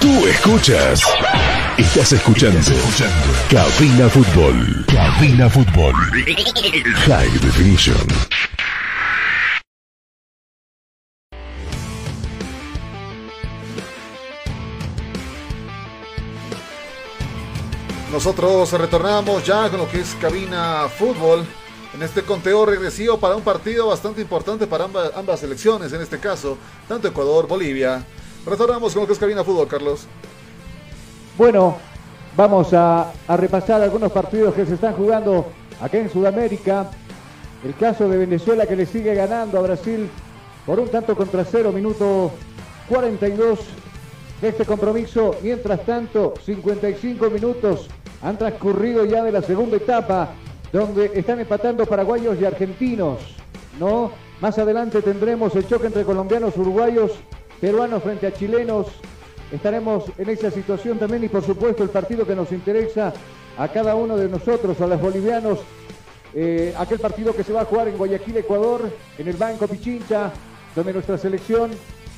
Tú 0.00 0.26
escuchas. 0.26 1.02
Estás 1.76 2.12
escuchando. 2.12 2.58
Cabina 3.50 4.08
Fútbol. 4.08 4.86
Cabina 4.86 5.50
Fútbol. 5.50 5.94
High 7.06 7.38
Definition. 7.40 8.06
Nosotros 18.10 18.72
retornamos 18.72 19.44
ya 19.44 19.68
con 19.68 19.80
lo 19.80 19.88
que 19.90 20.00
es 20.00 20.16
cabina 20.20 20.88
fútbol. 20.88 21.44
En 21.94 22.02
este 22.02 22.22
conteo 22.22 22.64
regresivo 22.64 23.20
para 23.20 23.36
un 23.36 23.42
partido 23.42 23.88
bastante 23.88 24.22
importante 24.22 24.66
para 24.66 24.84
ambas, 24.84 25.10
ambas 25.14 25.40
selecciones, 25.40 25.92
en 25.92 26.00
este 26.00 26.18
caso, 26.18 26.56
tanto 26.88 27.06
Ecuador, 27.08 27.46
Bolivia. 27.46 28.02
Retornamos 28.46 28.92
con 28.94 29.02
lo 29.02 29.06
que 29.06 29.12
es 29.12 29.18
cabina 29.18 29.44
fútbol, 29.44 29.68
Carlos. 29.68 30.06
Bueno, 31.36 31.76
vamos 32.36 32.72
a, 32.72 33.12
repasar 33.28 33.82
algunos 33.82 34.10
partidos 34.12 34.54
que 34.54 34.64
se 34.64 34.74
están 34.74 34.94
jugando 34.94 35.46
acá 35.80 35.98
en 35.98 36.10
Sudamérica. 36.10 36.90
El 37.64 37.74
caso 37.74 38.08
de 38.08 38.16
Venezuela 38.16 38.66
que 38.66 38.76
le 38.76 38.86
sigue 38.86 39.14
ganando 39.14 39.58
a 39.58 39.62
Brasil 39.62 40.08
por 40.64 40.80
un 40.80 40.88
tanto 40.88 41.14
contra 41.14 41.44
cero, 41.44 41.70
minuto 41.72 42.30
42 42.88 43.58
de 44.40 44.48
este 44.48 44.64
compromiso. 44.64 45.36
Mientras 45.42 45.84
tanto, 45.84 46.34
55 46.44 47.28
minutos 47.28 47.88
han 48.22 48.38
transcurrido 48.38 49.04
ya 49.04 49.22
de 49.22 49.32
la 49.32 49.42
segunda 49.42 49.76
etapa, 49.76 50.30
donde 50.72 51.10
están 51.14 51.40
empatando 51.40 51.84
paraguayos 51.84 52.40
y 52.40 52.46
argentinos. 52.46 53.18
¿no? 53.78 54.10
Más 54.40 54.58
adelante 54.58 55.02
tendremos 55.02 55.54
el 55.56 55.68
choque 55.68 55.88
entre 55.88 56.04
colombianos, 56.04 56.56
uruguayos, 56.56 57.12
peruanos 57.60 58.02
frente 58.02 58.26
a 58.26 58.32
chilenos. 58.32 58.86
estaremos 59.52 60.04
en 60.16 60.28
esa 60.28 60.50
situación 60.50 60.98
también 60.98 61.24
y 61.24 61.28
por 61.28 61.44
supuesto 61.44 61.82
el 61.82 61.90
partido 61.90 62.26
que 62.26 62.36
nos 62.36 62.52
interesa 62.52 63.12
a 63.58 63.68
cada 63.68 63.94
uno 63.96 64.16
de 64.16 64.28
nosotros, 64.28 64.80
a 64.80 64.86
los 64.86 65.00
bolivianos, 65.00 65.58
eh, 66.34 66.72
aquel 66.78 67.00
partido 67.00 67.34
que 67.34 67.42
se 67.42 67.52
va 67.52 67.62
a 67.62 67.64
jugar 67.64 67.88
en 67.88 67.98
Guayaquil, 67.98 68.36
Ecuador, 68.36 68.88
en 69.18 69.28
el 69.28 69.36
Banco 69.36 69.66
Pichincha, 69.66 70.30
donde 70.74 70.92
nuestra 70.92 71.18
selección, 71.18 71.72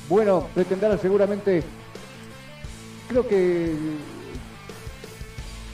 bueno, 0.07 0.47
pretenderá 0.53 0.97
seguramente, 0.97 1.63
creo 3.09 3.27
que 3.27 3.73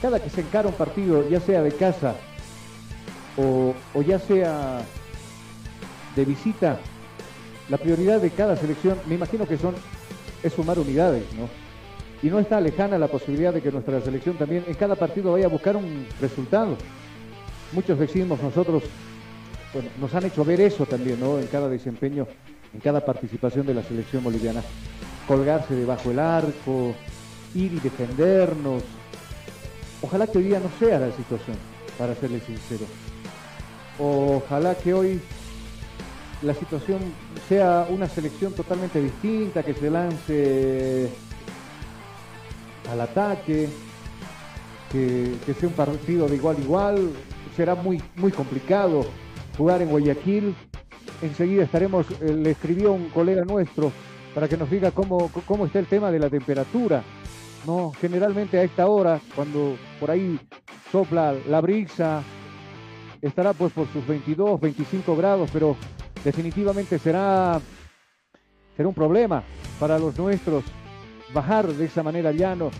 cada 0.00 0.18
que 0.18 0.30
se 0.30 0.40
encara 0.40 0.68
un 0.68 0.74
partido, 0.74 1.28
ya 1.28 1.40
sea 1.40 1.62
de 1.62 1.72
casa 1.72 2.14
o, 3.36 3.74
o 3.94 4.02
ya 4.02 4.18
sea 4.18 4.80
de 6.16 6.24
visita, 6.24 6.80
la 7.70 7.78
prioridad 7.78 8.20
de 8.20 8.30
cada 8.30 8.56
selección, 8.56 8.98
me 9.06 9.14
imagino 9.14 9.46
que 9.46 9.56
son, 9.56 9.76
es 10.42 10.52
sumar 10.52 10.78
unidades, 10.78 11.24
¿no? 11.34 11.48
Y 12.22 12.28
no 12.28 12.40
está 12.40 12.60
lejana 12.60 12.98
la 12.98 13.06
posibilidad 13.06 13.54
de 13.54 13.62
que 13.62 13.70
nuestra 13.70 14.00
selección 14.00 14.36
también 14.36 14.64
en 14.66 14.74
cada 14.74 14.96
partido 14.96 15.32
vaya 15.32 15.46
a 15.46 15.48
buscar 15.48 15.76
un 15.76 16.06
resultado. 16.20 16.76
Muchos 17.72 17.98
decimos 17.98 18.42
nosotros, 18.42 18.82
bueno, 19.72 19.88
nos 20.00 20.12
han 20.14 20.26
hecho 20.26 20.44
ver 20.44 20.60
eso 20.60 20.84
también, 20.84 21.20
¿no? 21.20 21.38
En 21.38 21.46
cada 21.46 21.68
desempeño, 21.68 22.26
en 22.74 22.80
cada 22.80 23.04
participación 23.04 23.64
de 23.64 23.74
la 23.74 23.84
selección 23.84 24.24
boliviana. 24.24 24.62
Colgarse 25.28 25.74
debajo 25.74 26.08
del 26.08 26.18
arco, 26.18 26.94
ir 27.54 27.72
y 27.72 27.80
defendernos. 27.80 28.82
Ojalá 30.02 30.26
que 30.26 30.38
hoy 30.38 30.44
día 30.44 30.58
no 30.58 30.70
sea 30.84 30.98
la 30.98 31.12
situación, 31.12 31.56
para 31.96 32.16
serle 32.16 32.40
sincero. 32.40 32.84
Ojalá 33.98 34.74
que 34.74 34.92
hoy 34.92 35.20
la 36.42 36.54
situación 36.54 37.00
sea 37.48 37.86
una 37.90 38.08
selección 38.08 38.52
totalmente 38.54 39.00
distinta, 39.00 39.62
que 39.62 39.74
se 39.74 39.90
lance 39.90 41.10
al 42.90 43.00
ataque, 43.00 43.68
que, 44.90 45.34
sea 45.58 45.68
un 45.68 45.74
partido 45.74 46.28
de 46.28 46.36
igual 46.36 46.56
a 46.56 46.60
igual. 46.60 47.10
Será 47.56 47.74
muy, 47.74 48.02
muy 48.16 48.32
complicado 48.32 49.04
jugar 49.56 49.82
en 49.82 49.90
Guayaquil. 49.90 50.54
Enseguida 51.20 51.64
estaremos, 51.64 52.06
eh, 52.20 52.32
le 52.32 52.52
escribió 52.52 52.92
un 52.92 53.10
colega 53.10 53.44
nuestro 53.44 53.92
para 54.34 54.48
que 54.48 54.56
nos 54.56 54.70
diga 54.70 54.90
cómo, 54.92 55.30
cómo 55.46 55.66
está 55.66 55.78
el 55.78 55.86
tema 55.86 56.10
de 56.10 56.18
la 56.18 56.30
temperatura. 56.30 57.02
¿no? 57.66 57.92
Generalmente 58.00 58.58
a 58.58 58.62
esta 58.62 58.86
hora, 58.86 59.20
cuando 59.34 59.76
por 59.98 60.10
ahí 60.10 60.40
sopla 60.90 61.34
la 61.48 61.60
brisa, 61.60 62.22
estará 63.20 63.52
pues 63.52 63.72
por 63.72 63.86
sus 63.92 64.06
22, 64.06 64.58
25 64.60 65.16
grados, 65.16 65.50
pero 65.52 65.76
definitivamente 66.24 66.98
será, 66.98 67.60
será 68.76 68.88
un 68.88 68.94
problema 68.94 69.42
para 69.78 69.98
los 69.98 70.18
nuestros 70.18 70.64
bajar 71.32 71.66
de 71.68 71.84
esa 71.84 72.02
manera 72.02 72.32
llano 72.32 72.70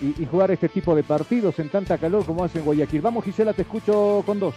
y, 0.00 0.26
jugar 0.26 0.50
este 0.50 0.68
tipo 0.68 0.94
de 0.94 1.02
partidos 1.02 1.58
en 1.58 1.70
tanta 1.70 1.96
calor 1.98 2.24
como 2.26 2.44
hace 2.44 2.58
en 2.58 2.64
Guayaquil. 2.64 3.00
Vamos 3.00 3.24
Gisela, 3.24 3.52
te 3.52 3.62
escucho 3.62 4.22
con 4.26 4.38
dos. 4.38 4.54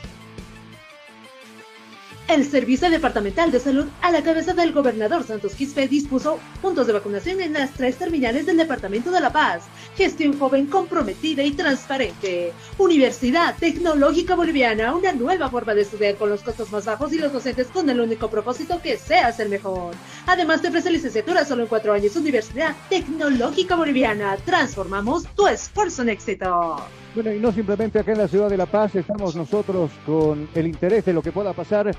El 2.28 2.46
Servicio 2.46 2.90
Departamental 2.90 3.52
de 3.52 3.60
Salud, 3.62 3.86
a 4.02 4.12
la 4.12 4.22
cabeza 4.22 4.54
del 4.54 4.74
gobernador 4.74 5.26
Santos 5.26 5.56
Quispe, 5.56 5.88
dispuso 5.88 6.40
puntos 6.62 6.86
de 6.86 6.92
vacunación 6.92 7.40
en 7.40 7.54
las 7.54 7.72
tres 7.72 7.96
terminales 7.96 8.46
del 8.46 8.58
Departamento 8.58 9.12
de 9.12 9.22
La 9.22 9.32
Paz. 9.32 9.64
Gestión 9.96 10.38
joven 10.38 10.66
comprometida 10.66 11.42
y 11.44 11.52
transparente. 11.52 12.52
Universidad 12.78 13.56
Tecnológica 13.58 14.36
Boliviana, 14.36 14.94
una 14.94 15.14
nueva 15.14 15.50
forma 15.50 15.74
de 15.74 15.84
estudiar 15.84 16.16
con 16.16 16.30
los 16.30 16.42
costos 16.42 16.70
más 16.70 16.84
bajos 16.84 17.14
y 17.14 17.18
los 17.18 17.32
docentes 17.32 17.68
con 17.68 17.90
el 17.90 18.02
único 18.02 18.30
propósito 18.30 18.82
que 18.82 18.98
seas 18.98 19.40
el 19.40 19.48
mejor. 19.48 19.96
Además, 20.26 20.62
te 20.62 20.68
ofrece 20.68 20.92
licenciatura 20.92 21.46
solo 21.46 21.64
en 21.64 21.70
cuatro 21.70 21.94
años. 21.94 22.18
Universidad 22.18 22.76
Tecnológica 22.90 23.78
Boliviana. 23.78 24.36
Transformamos 24.44 25.24
tu 25.34 25.48
esfuerzo 25.48 26.02
en 26.02 26.10
éxito. 26.10 26.76
Bueno, 27.18 27.34
y 27.34 27.40
no 27.40 27.52
simplemente 27.52 27.98
acá 27.98 28.12
en 28.12 28.20
la 28.20 28.28
ciudad 28.28 28.48
de 28.48 28.58
La 28.58 28.68
Paz, 28.68 28.94
estamos 28.94 29.36
nosotros 29.36 29.90
con 30.06 30.48
el 30.54 30.68
interés 30.68 31.04
de 31.04 31.14
lo 31.14 31.24
que 31.24 31.32
pueda 31.32 31.52
pasar 31.52 31.90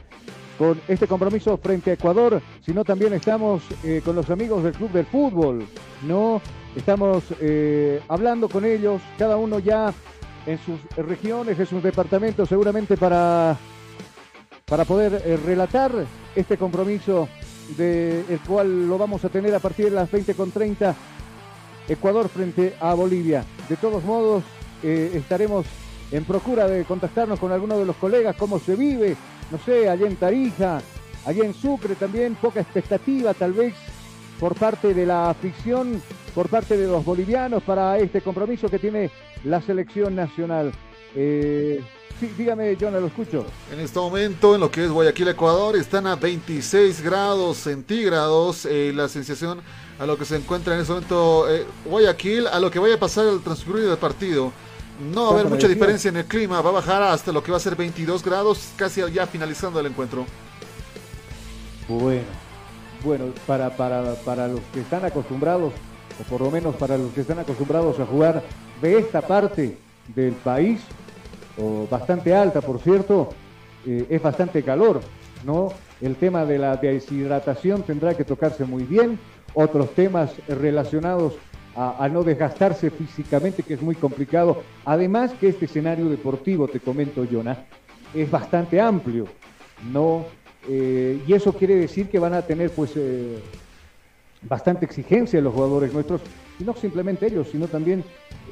con 0.56 0.80
este 0.86 1.08
compromiso 1.08 1.56
frente 1.56 1.90
a 1.90 1.94
Ecuador, 1.94 2.40
sino 2.64 2.84
también 2.84 3.12
estamos 3.14 3.64
eh, 3.82 4.00
con 4.04 4.14
los 4.14 4.30
amigos 4.30 4.62
del 4.62 4.74
Club 4.74 4.92
del 4.92 5.06
Fútbol, 5.06 5.66
¿no? 6.06 6.40
Estamos 6.76 7.24
eh, 7.40 8.00
hablando 8.06 8.48
con 8.48 8.64
ellos, 8.64 9.02
cada 9.18 9.36
uno 9.36 9.58
ya 9.58 9.92
en 10.46 10.56
sus 10.58 10.78
regiones, 10.96 11.58
en 11.58 11.66
sus 11.66 11.82
departamentos, 11.82 12.48
seguramente 12.48 12.96
para, 12.96 13.56
para 14.66 14.84
poder 14.84 15.20
eh, 15.26 15.36
relatar 15.36 15.90
este 16.36 16.56
compromiso 16.56 17.28
del 17.76 18.38
cual 18.46 18.86
lo 18.88 18.96
vamos 18.96 19.24
a 19.24 19.28
tener 19.30 19.52
a 19.52 19.58
partir 19.58 19.86
de 19.86 19.96
las 19.96 20.12
20.30 20.12 20.94
Ecuador 21.88 22.28
frente 22.28 22.76
a 22.78 22.94
Bolivia. 22.94 23.44
De 23.68 23.76
todos 23.76 24.04
modos, 24.04 24.44
eh, 24.82 25.12
estaremos 25.14 25.66
en 26.10 26.24
procura 26.24 26.66
de 26.66 26.84
contactarnos 26.84 27.38
con 27.38 27.52
algunos 27.52 27.78
de 27.78 27.84
los 27.84 27.96
colegas, 27.96 28.36
cómo 28.36 28.58
se 28.58 28.76
vive, 28.76 29.16
no 29.50 29.58
sé, 29.58 29.88
allá 29.88 30.06
en 30.06 30.16
Tarija, 30.16 30.80
allá 31.26 31.44
en 31.44 31.54
Sucre 31.54 31.94
también, 31.94 32.34
poca 32.34 32.60
expectativa 32.60 33.34
tal 33.34 33.52
vez 33.52 33.74
por 34.40 34.54
parte 34.54 34.94
de 34.94 35.04
la 35.04 35.30
afición, 35.30 36.00
por 36.34 36.48
parte 36.48 36.76
de 36.76 36.86
los 36.86 37.04
bolivianos 37.04 37.62
para 37.62 37.98
este 37.98 38.20
compromiso 38.20 38.68
que 38.68 38.78
tiene 38.78 39.10
la 39.44 39.60
selección 39.60 40.14
nacional. 40.14 40.72
Eh, 41.14 41.82
sí, 42.20 42.30
dígame, 42.36 42.76
Jonah, 42.80 43.00
lo 43.00 43.08
escucho. 43.08 43.44
En 43.72 43.80
este 43.80 43.98
momento, 43.98 44.54
en 44.54 44.60
lo 44.60 44.70
que 44.70 44.84
es 44.84 44.90
Guayaquil, 44.90 45.28
Ecuador, 45.28 45.76
están 45.76 46.06
a 46.06 46.16
26 46.16 47.02
grados 47.02 47.58
centígrados. 47.58 48.66
Eh, 48.66 48.92
la 48.94 49.08
sensación 49.08 49.60
a 49.98 50.06
lo 50.06 50.16
que 50.16 50.24
se 50.24 50.36
encuentra 50.36 50.74
en 50.74 50.80
este 50.80 50.92
momento 50.92 51.50
eh, 51.50 51.66
Guayaquil, 51.84 52.46
a 52.46 52.60
lo 52.60 52.70
que 52.70 52.78
vaya 52.78 52.94
a 52.94 52.98
pasar 52.98 53.26
el 53.26 53.40
transcurrido 53.40 53.90
del 53.90 53.98
partido. 53.98 54.52
No 55.12 55.24
va 55.24 55.28
a 55.28 55.32
haber 55.34 55.46
mucha 55.46 55.68
diferencia 55.68 56.08
en 56.08 56.16
el 56.16 56.24
clima, 56.24 56.60
va 56.60 56.70
a 56.70 56.72
bajar 56.72 57.02
hasta 57.02 57.32
lo 57.32 57.42
que 57.42 57.50
va 57.50 57.56
a 57.56 57.60
ser 57.60 57.76
22 57.76 58.24
grados, 58.24 58.70
casi 58.76 59.00
ya 59.12 59.26
finalizando 59.26 59.78
el 59.80 59.86
encuentro. 59.86 60.24
Bueno, 61.88 62.26
bueno, 63.04 63.26
para, 63.46 63.70
para, 63.76 64.14
para 64.16 64.48
los 64.48 64.60
que 64.72 64.80
están 64.80 65.04
acostumbrados, 65.04 65.72
o 66.20 66.22
por 66.24 66.40
lo 66.40 66.50
menos 66.50 66.74
para 66.76 66.98
los 66.98 67.12
que 67.12 67.20
están 67.20 67.38
acostumbrados 67.38 67.98
a 68.00 68.06
jugar 68.06 68.42
de 68.82 68.98
esta 68.98 69.22
parte 69.22 69.78
del 70.14 70.32
país, 70.32 70.80
o 71.56 71.86
bastante 71.88 72.34
alta, 72.34 72.60
por 72.60 72.80
cierto, 72.80 73.30
eh, 73.86 74.06
es 74.10 74.20
bastante 74.22 74.62
calor, 74.62 75.00
¿no? 75.44 75.72
El 76.00 76.16
tema 76.16 76.44
de 76.44 76.58
la 76.58 76.76
deshidratación 76.76 77.82
tendrá 77.82 78.16
que 78.16 78.24
tocarse 78.24 78.64
muy 78.64 78.82
bien, 78.82 79.18
otros 79.64 79.92
temas 79.92 80.30
relacionados 80.46 81.34
a, 81.74 82.08
no 82.08 82.24
desgastarse 82.24 82.90
físicamente, 82.90 83.62
que 83.62 83.74
es 83.74 83.82
muy 83.82 83.94
complicado. 83.94 84.62
Además 84.84 85.32
que 85.40 85.48
este 85.48 85.66
escenario 85.66 86.08
deportivo, 86.08 86.66
te 86.66 86.80
comento, 86.80 87.24
Jonah, 87.30 87.66
es 88.14 88.28
bastante 88.28 88.80
amplio, 88.80 89.26
¿no? 89.92 90.24
Eh, 90.68 91.22
y 91.26 91.32
eso 91.32 91.52
quiere 91.52 91.76
decir 91.76 92.08
que 92.08 92.18
van 92.18 92.34
a 92.34 92.42
tener, 92.42 92.70
pues, 92.70 92.92
eh, 92.96 93.38
bastante 94.42 94.84
exigencia 94.84 95.40
los 95.40 95.54
jugadores 95.54 95.92
nuestros, 95.92 96.20
y 96.58 96.64
no 96.64 96.74
simplemente 96.74 97.26
ellos, 97.26 97.48
sino 97.50 97.68
también 97.68 98.02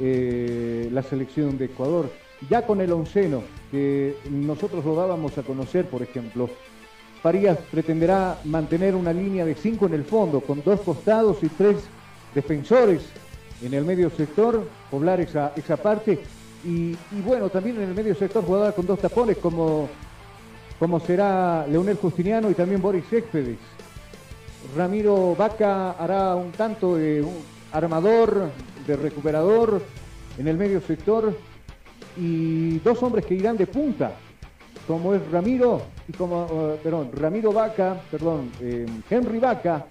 eh, 0.01 0.89
la 0.93 1.03
selección 1.03 1.59
de 1.59 1.65
Ecuador. 1.67 2.11
Ya 2.49 2.65
con 2.65 2.81
el 2.81 2.93
onceno, 2.93 3.43
que 3.73 4.15
nosotros 4.31 4.85
lo 4.85 4.95
dábamos 4.95 5.37
a 5.39 5.43
conocer, 5.43 5.87
por 5.87 6.03
ejemplo, 6.03 6.49
Farías 7.27 7.59
pretenderá 7.73 8.39
mantener 8.45 8.95
una 8.95 9.13
línea 9.13 9.45
de 9.45 9.57
cinco 9.57 9.87
en 9.87 9.95
el 9.95 10.05
fondo, 10.05 10.41
con 10.41 10.63
dos 10.63 10.79
costados 10.83 11.43
y 11.43 11.49
tres 11.49 11.79
defensores 12.33 13.03
en 13.61 13.75
el 13.75 13.85
medio 13.85 14.11
sector, 14.11 14.65
poblar 14.93 15.19
esa, 15.19 15.53
esa 15.57 15.77
parte. 15.77 16.21
Y, 16.65 16.95
bueno, 17.25 17.49
también 17.49 17.79
en 17.79 17.89
el 17.89 17.95
medio 17.97 18.15
sector 18.15 18.45
jugador 18.45 18.73
con 18.75 18.87
dos 18.87 19.01
tapones, 19.01 19.39
como, 19.39 19.89
como 20.79 21.01
será 21.01 21.67
Leonel 21.67 21.97
Justiniano 21.97 22.49
y 22.49 22.55
también 22.55 22.81
Boris 22.81 23.09
Céspedes. 23.11 23.59
Ramiro 24.77 25.35
Vaca 25.35 25.97
hará 25.99 26.37
un 26.37 26.53
tanto 26.53 26.95
de 26.95 27.27
armador, 27.73 28.53
de 28.87 28.95
recuperador 28.95 29.83
en 30.39 30.47
el 30.47 30.57
medio 30.57 30.81
sector 30.81 31.37
y 32.17 32.79
dos 32.79 33.03
hombres 33.03 33.27
que 33.27 33.35
irán 33.35 33.57
de 33.57 33.67
punta, 33.67 34.13
como 34.87 35.15
es 35.15 35.31
Ramiro 35.31 35.83
y 36.09 36.13
como, 36.13 36.47
eh, 36.51 36.81
perdón, 36.83 37.11
Ramiro 37.13 37.53
Vaca, 37.53 38.01
perdón, 38.11 38.51
eh, 38.61 38.87
Henry 39.11 39.39
Vaca 39.39 39.87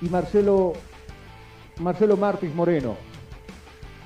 y 0.00 0.08
Marcelo 0.08 0.74
Marcelo 1.80 2.16
Martins 2.16 2.54
Moreno. 2.54 2.96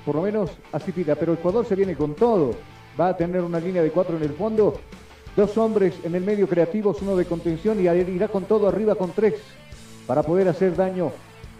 Por 0.05 0.15
lo 0.15 0.21
menos 0.21 0.51
así 0.71 0.91
tira, 0.91 1.15
pero 1.15 1.33
Ecuador 1.33 1.65
se 1.65 1.75
viene 1.75 1.95
con 1.95 2.13
todo. 2.13 2.55
Va 2.99 3.09
a 3.09 3.17
tener 3.17 3.41
una 3.41 3.59
línea 3.59 3.81
de 3.81 3.91
cuatro 3.91 4.17
en 4.17 4.23
el 4.23 4.33
fondo, 4.33 4.79
dos 5.35 5.57
hombres 5.57 5.95
en 6.03 6.13
el 6.15 6.23
medio 6.23 6.47
creativos, 6.47 7.01
uno 7.01 7.15
de 7.15 7.25
contención 7.25 7.79
y 7.79 7.87
irá 7.87 8.27
con 8.27 8.43
todo 8.43 8.67
arriba 8.67 8.95
con 8.95 9.11
tres 9.11 9.35
para 10.05 10.21
poder 10.21 10.47
hacer 10.47 10.75
daño 10.75 11.11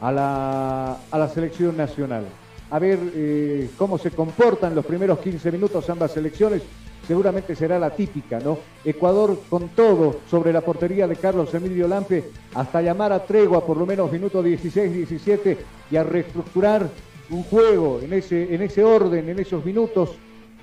a 0.01 0.11
la, 0.11 0.97
a 1.09 1.17
la 1.17 1.30
selección 1.30 1.78
nacional. 1.78 2.26
A 2.69 2.80
ver 2.80 2.99
eh, 3.15 3.69
cómo 3.78 3.97
se 3.97 4.11
comportan 4.11 4.76
los 4.76 4.86
primeros 4.86 5.19
15 5.19 5.51
minutos 5.51 5.89
ambas 5.89 6.11
selecciones. 6.11 6.61
Seguramente 7.08 7.56
será 7.56 7.80
la 7.80 7.89
típica, 7.89 8.39
¿no? 8.39 8.58
Ecuador 8.84 9.39
con 9.49 9.70
todo 9.70 10.22
sobre 10.30 10.54
la 10.54 10.62
portería 10.62 11.08
de 11.08 11.16
Carlos 11.16 11.54
Emilio 11.54 11.88
Lampe 11.88 12.24
hasta 12.54 12.82
llamar 12.82 13.12
a 13.12 13.24
tregua 13.24 13.66
por 13.66 13.78
lo 13.78 13.86
menos 13.86 14.12
minuto 14.12 14.43
16-17 14.43 15.58
y 15.91 15.95
a 15.95 16.04
reestructurar 16.04 16.89
un 17.30 17.43
juego 17.43 17.99
en 18.01 18.14
ese, 18.14 18.54
en 18.54 18.62
ese 18.62 18.84
orden, 18.84 19.30
en 19.30 19.39
esos 19.39 19.64
minutos 19.66 20.12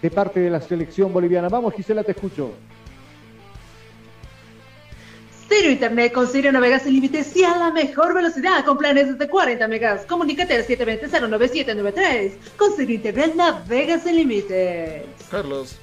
de 0.00 0.10
parte 0.10 0.40
de 0.40 0.50
la 0.50 0.60
selección 0.60 1.12
boliviana. 1.12 1.48
Vamos, 1.48 1.74
Gisela, 1.74 2.02
te 2.02 2.12
escucho. 2.12 2.52
Ciro 5.48 5.68
Internet 5.68 6.12
con 6.12 6.28
Ciro 6.28 6.52
navegas 6.52 6.82
sin 6.82 6.92
límites 6.92 7.36
y 7.36 7.42
a 7.42 7.56
la 7.56 7.72
mejor 7.72 8.14
velocidad 8.14 8.64
con 8.64 8.78
planes 8.78 9.18
de 9.18 9.28
40 9.28 9.66
megas. 9.66 10.06
Comunícate 10.06 10.54
al 10.54 10.64
720-09793. 10.64 12.32
Con 12.56 12.72
Ciro 12.74 12.92
Internet 12.92 13.34
navegas 13.34 14.04
sin 14.04 14.14
límites. 14.14 15.02
Carlos. 15.28 15.76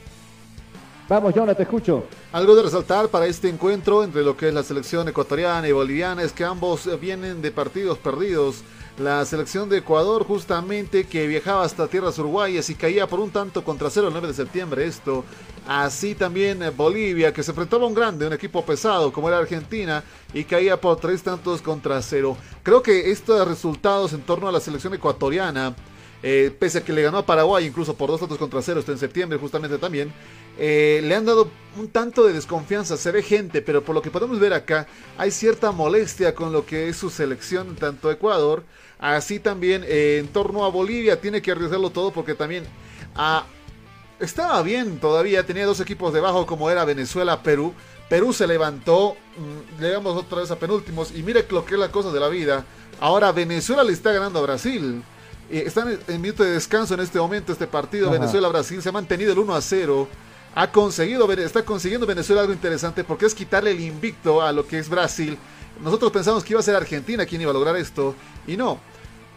Vamos, 1.09 1.33
Jonah, 1.33 1.55
te 1.55 1.63
escucho. 1.63 2.03
Algo 2.33 2.55
de 2.55 2.63
resaltar 2.63 3.07
para 3.07 3.27
este 3.27 3.47
encuentro 3.47 4.03
entre 4.03 4.23
lo 4.23 4.35
que 4.35 4.49
es 4.49 4.53
la 4.53 4.63
selección 4.63 5.07
ecuatoriana 5.07 5.67
y 5.67 5.71
boliviana 5.71 6.21
es 6.21 6.33
que 6.33 6.43
ambos 6.43 6.89
vienen 6.99 7.41
de 7.41 7.51
partidos 7.51 7.97
perdidos 7.97 8.63
la 8.97 9.23
selección 9.25 9.69
de 9.69 9.77
Ecuador 9.77 10.25
justamente 10.25 11.05
que 11.05 11.27
viajaba 11.27 11.63
hasta 11.63 11.87
tierras 11.87 12.17
uruguayas 12.17 12.69
y 12.71 12.75
caía 12.75 13.05
por 13.07 13.19
un 13.19 13.29
tanto 13.29 13.63
contra 13.63 13.91
cero 13.91 14.07
el 14.07 14.13
9 14.13 14.29
de 14.29 14.33
septiembre 14.33 14.85
esto. 14.85 15.23
Así 15.67 16.15
también 16.15 16.63
eh, 16.63 16.71
Bolivia 16.71 17.31
que 17.31 17.43
se 17.43 17.51
enfrentaba 17.51 17.83
a 17.83 17.87
un 17.87 17.93
grande, 17.93 18.25
un 18.25 18.33
equipo 18.33 18.65
pesado 18.65 19.13
como 19.13 19.27
era 19.27 19.37
Argentina 19.37 20.03
y 20.33 20.43
caía 20.45 20.81
por 20.81 20.97
tres 20.97 21.21
tantos 21.21 21.61
contra 21.61 22.01
cero. 22.01 22.35
Creo 22.63 22.81
que 22.81 23.11
estos 23.11 23.47
resultados 23.47 24.13
en 24.13 24.21
torno 24.21 24.47
a 24.47 24.51
la 24.51 24.59
selección 24.59 24.93
ecuatoriana, 24.95 25.75
eh, 26.23 26.55
pese 26.57 26.79
a 26.79 26.83
que 26.83 26.93
le 26.93 27.03
ganó 27.03 27.19
a 27.19 27.25
Paraguay 27.25 27.65
incluso 27.65 27.95
por 27.95 28.09
dos 28.09 28.19
tantos 28.19 28.37
contra 28.37 28.61
cero 28.61 28.79
esto 28.79 28.91
en 28.91 28.97
septiembre 28.97 29.37
justamente 29.37 29.77
también, 29.77 30.11
eh, 30.57 31.01
le 31.03 31.15
han 31.15 31.25
dado 31.25 31.49
un 31.77 31.87
tanto 31.89 32.25
de 32.25 32.33
desconfianza. 32.33 32.97
Se 32.97 33.11
ve 33.11 33.21
gente, 33.21 33.61
pero 33.61 33.83
por 33.83 33.95
lo 33.95 34.01
que 34.01 34.11
podemos 34.11 34.39
ver 34.39 34.53
acá, 34.53 34.87
hay 35.17 35.31
cierta 35.31 35.71
molestia 35.71 36.33
con 36.33 36.51
lo 36.51 36.65
que 36.65 36.89
es 36.89 36.97
su 36.97 37.09
selección, 37.09 37.75
tanto 37.75 38.11
Ecuador 38.11 38.63
Así 38.99 39.39
también 39.39 39.83
eh, 39.87 40.17
en 40.19 40.27
torno 40.27 40.65
a 40.65 40.69
Bolivia 40.69 41.21
tiene 41.21 41.41
que 41.41 41.51
arriesgarlo 41.51 41.91
todo 41.91 42.11
porque 42.11 42.33
también 42.33 42.63
ah, 43.15 43.45
estaba 44.19 44.61
bien 44.63 44.99
todavía, 44.99 45.45
tenía 45.45 45.65
dos 45.65 45.79
equipos 45.79 46.13
debajo 46.13 46.45
como 46.45 46.69
era 46.69 46.85
Venezuela, 46.85 47.43
Perú. 47.43 47.73
Perú 48.09 48.33
se 48.33 48.47
levantó, 48.47 49.15
mm, 49.37 49.81
llegamos 49.81 50.15
otra 50.15 50.39
vez 50.39 50.49
a 50.49 50.55
penúltimos 50.55 51.11
y 51.13 51.21
mire 51.21 51.45
lo 51.49 51.65
que 51.65 51.75
es 51.75 51.79
la 51.79 51.91
cosa 51.91 52.11
de 52.11 52.19
la 52.19 52.29
vida. 52.29 52.65
Ahora 52.99 53.31
Venezuela 53.31 53.83
le 53.83 53.93
está 53.93 54.11
ganando 54.11 54.39
a 54.39 54.43
Brasil. 54.43 55.03
Eh, 55.49 55.63
están 55.65 55.97
en, 56.07 56.21
minuto 56.21 56.43
de 56.43 56.51
descanso 56.51 56.93
en 56.93 56.99
este 56.99 57.19
momento 57.19 57.51
este 57.51 57.67
partido 57.67 58.11
Venezuela-Brasil. 58.11 58.81
Se 58.81 58.89
ha 58.89 58.91
mantenido 58.91 59.33
el 59.33 59.39
1 59.39 59.55
a 59.55 59.61
0. 59.61 60.07
Ha 60.55 60.71
conseguido, 60.71 61.31
está 61.33 61.63
consiguiendo 61.63 62.07
Venezuela 62.07 62.41
algo 62.41 62.53
interesante 62.53 63.03
porque 63.03 63.27
es 63.27 63.35
quitarle 63.35 63.71
el 63.71 63.79
invicto 63.79 64.41
a 64.41 64.51
lo 64.51 64.65
que 64.65 64.79
es 64.79 64.89
Brasil 64.89 65.37
nosotros 65.81 66.11
pensamos 66.11 66.43
que 66.43 66.53
iba 66.53 66.59
a 66.59 66.63
ser 66.63 66.75
Argentina 66.75 67.25
quien 67.25 67.41
iba 67.41 67.51
a 67.51 67.53
lograr 67.53 67.75
esto 67.75 68.15
y 68.45 68.57
no. 68.57 68.79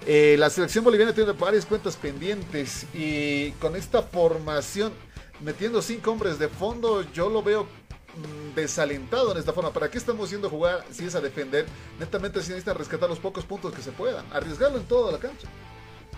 Eh, 0.07 0.37
la 0.39 0.49
selección 0.49 0.83
boliviana 0.83 1.13
tiene 1.15 1.33
varias 1.33 1.67
cuentas 1.67 1.97
pendientes 1.97 2.87
y 2.95 3.51
con 3.53 3.77
esta 3.77 4.03
formación, 4.03 4.93
metiendo 5.41 5.83
cinco 5.83 6.13
hombres 6.13 6.39
de 6.39 6.49
fondo, 6.49 7.03
yo 7.13 7.29
lo 7.29 7.43
veo 7.43 7.65
mm, 7.65 8.55
desalentado 8.55 9.33
en 9.33 9.39
esta 9.39 9.53
forma. 9.53 9.73
¿Para 9.73 9.91
qué 9.91 9.99
estamos 9.99 10.31
yendo 10.31 10.47
a 10.47 10.51
jugar 10.51 10.85
si 10.91 11.05
es 11.05 11.15
a 11.15 11.21
defender? 11.21 11.67
Netamente 11.99 12.41
si 12.43 12.49
necesitan 12.49 12.79
rescatar 12.79 13.09
los 13.11 13.19
pocos 13.19 13.45
puntos 13.45 13.75
que 13.75 13.83
se 13.83 13.93
puedan. 13.93 14.25
Arriesgarlo 14.33 14.79
en 14.79 14.85
toda 14.85 15.13
la 15.13 15.19
cancha. 15.19 15.49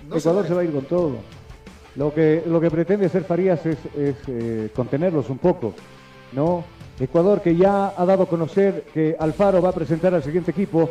Ecuador 0.07 0.46
se, 0.46 0.55
va 0.55 0.61
a 0.61 0.64
ir 0.64 0.72
con 0.72 0.84
todo. 0.84 1.12
Lo 1.96 2.12
que, 2.12 2.42
lo 2.46 2.61
que 2.61 2.70
pretende 2.70 3.07
hacer 3.07 3.24
Farías 3.24 3.64
es, 3.66 3.78
eh, 3.94 4.70
contenerlos 4.74 5.28
un 5.30 5.38
poco. 5.38 5.74
¿no? 6.32 6.64
Ecuador 6.98 7.40
que 7.42 7.57
ya 7.57 7.92
ha 7.96 8.05
dado 8.05 8.24
a 8.24 8.28
conocer 8.28 8.84
que 8.94 9.16
Alfaro 9.18 9.61
va 9.61 9.70
a 9.70 9.72
presentar 9.72 10.14
al 10.14 10.22
siguiente 10.22 10.50
equipo. 10.50 10.90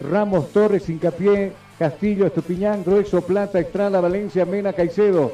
Ramos, 0.00 0.50
Torres, 0.52 0.88
Incapié, 0.88 1.52
Castillo, 1.78 2.26
Estupiñán, 2.26 2.84
Grueso, 2.84 3.22
Plata, 3.22 3.58
Estrada, 3.58 4.00
Valencia, 4.00 4.44
Mena, 4.44 4.72
Caicedo. 4.72 5.32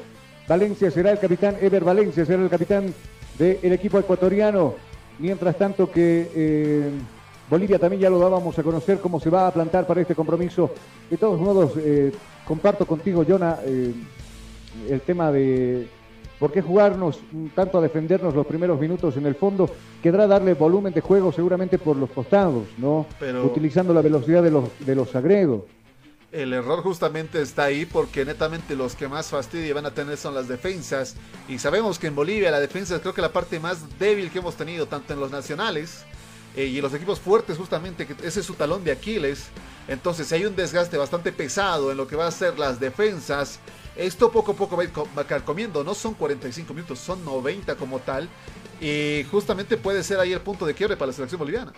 Valencia 0.49 0.91
será 0.91 1.11
el 1.11 1.19
capitán, 1.19 1.57
Ever 1.61 1.85
Valencia 1.85 2.25
será 2.25 2.43
el 2.43 2.49
capitán 2.49 2.95
del 3.39 3.73
equipo 3.73 3.99
ecuatoriano. 3.99 4.75
Mientras 5.19 5.57
tanto 5.57 5.91
que 5.91 6.31
eh, 6.35 6.91
Bolivia 7.49 7.79
también 7.79 8.03
ya 8.03 8.11
lo 8.11 8.19
dábamos 8.19 8.59
a 8.59 8.63
conocer 8.63 8.99
cómo 8.99 9.19
se 9.19 9.31
va 9.31 9.47
a 9.47 9.53
plantar 9.53 9.87
para 9.87 10.01
este 10.01 10.15
compromiso. 10.15 10.71
De 11.11 11.17
todos 11.17 11.41
modos, 11.41 11.73
eh, 11.79 12.13
comparto 12.47 12.87
contigo, 12.87 13.25
Jonah, 13.27 13.59
eh, 13.65 13.93
el 14.89 15.01
tema 15.01 15.33
de 15.33 15.89
¿Por 16.39 16.53
qué 16.53 16.61
jugarnos 16.61 17.21
tanto 17.55 17.79
a 17.79 17.81
defendernos 17.81 18.35
los 18.35 18.47
primeros 18.47 18.79
minutos 18.79 19.17
en 19.17 19.25
el 19.25 19.35
fondo? 19.35 19.71
Quedará 20.03 20.27
darle 20.27 20.53
volumen 20.53 20.93
de 20.93 21.01
juego 21.01 21.33
seguramente 21.33 21.79
por 21.79 21.97
los 21.97 22.11
costados, 22.11 22.65
¿no? 22.77 23.07
Utilizando 23.43 23.95
la 23.95 24.03
velocidad 24.03 24.43
de 24.43 24.51
los, 24.51 24.65
de 24.81 24.95
los 24.95 25.15
agredos. 25.17 25.63
El 26.33 26.53
error 26.53 26.83
justamente 26.83 27.41
está 27.41 27.65
ahí 27.65 27.87
porque 27.87 28.27
netamente 28.27 28.77
los 28.77 28.95
que 28.95 29.09
más 29.09 29.29
fastidio 29.29 29.75
van 29.75 29.87
a 29.87 29.93
tener 29.93 30.19
son 30.19 30.35
las 30.35 30.47
defensas. 30.47 31.17
Y 31.49 31.59
sabemos 31.59 31.99
que 31.99 32.09
en 32.09 32.15
Bolivia 32.15 32.51
la 32.51 32.61
defensa 32.61 32.97
es 32.97 33.01
creo 33.01 33.15
que 33.15 33.23
la 33.23 33.33
parte 33.33 33.59
más 33.59 33.99
débil 33.99 34.31
que 34.31 34.41
hemos 34.41 34.57
tenido, 34.57 34.87
tanto 34.87 35.15
en 35.15 35.21
los 35.21 35.31
nacionales 35.31 36.05
eh, 36.57 36.65
y 36.65 36.81
los 36.81 36.93
equipos 36.95 37.21
fuertes 37.21 37.59
justamente, 37.59 38.07
ese 38.23 38.41
es 38.41 38.47
su 38.47 38.55
talón 38.55 38.83
de 38.83 38.93
Aquiles. 38.93 39.49
Entonces 39.89 40.33
hay 40.33 40.45
un 40.45 40.57
desgaste 40.57 40.97
bastante 40.97 41.31
pesado 41.31 41.93
en 41.93 41.97
lo 41.97 42.09
que 42.09 42.17
va 42.17 42.27
a 42.27 42.31
ser 42.33 42.59
las 42.59 42.81
defensas 42.81 43.61
esto 43.97 44.31
poco 44.31 44.53
a 44.53 44.55
poco 44.55 44.77
va 44.77 44.83
a 44.83 45.37
ir 45.37 45.43
comiendo, 45.45 45.83
no 45.83 45.95
son 45.95 46.15
45 46.15 46.75
minutos, 46.75 46.99
son 46.99 47.25
90 47.25 47.77
como 47.77 47.99
tal. 47.99 48.29
Y 48.81 49.25
justamente 49.31 49.79
puede 49.79 50.03
ser 50.03 50.21
ahí 50.21 50.33
el 50.33 50.41
punto 50.41 50.67
de 50.67 50.75
quiebre 50.75 50.97
para 50.97 51.07
la 51.09 51.13
selección 51.15 51.39
boliviana. 51.39 51.73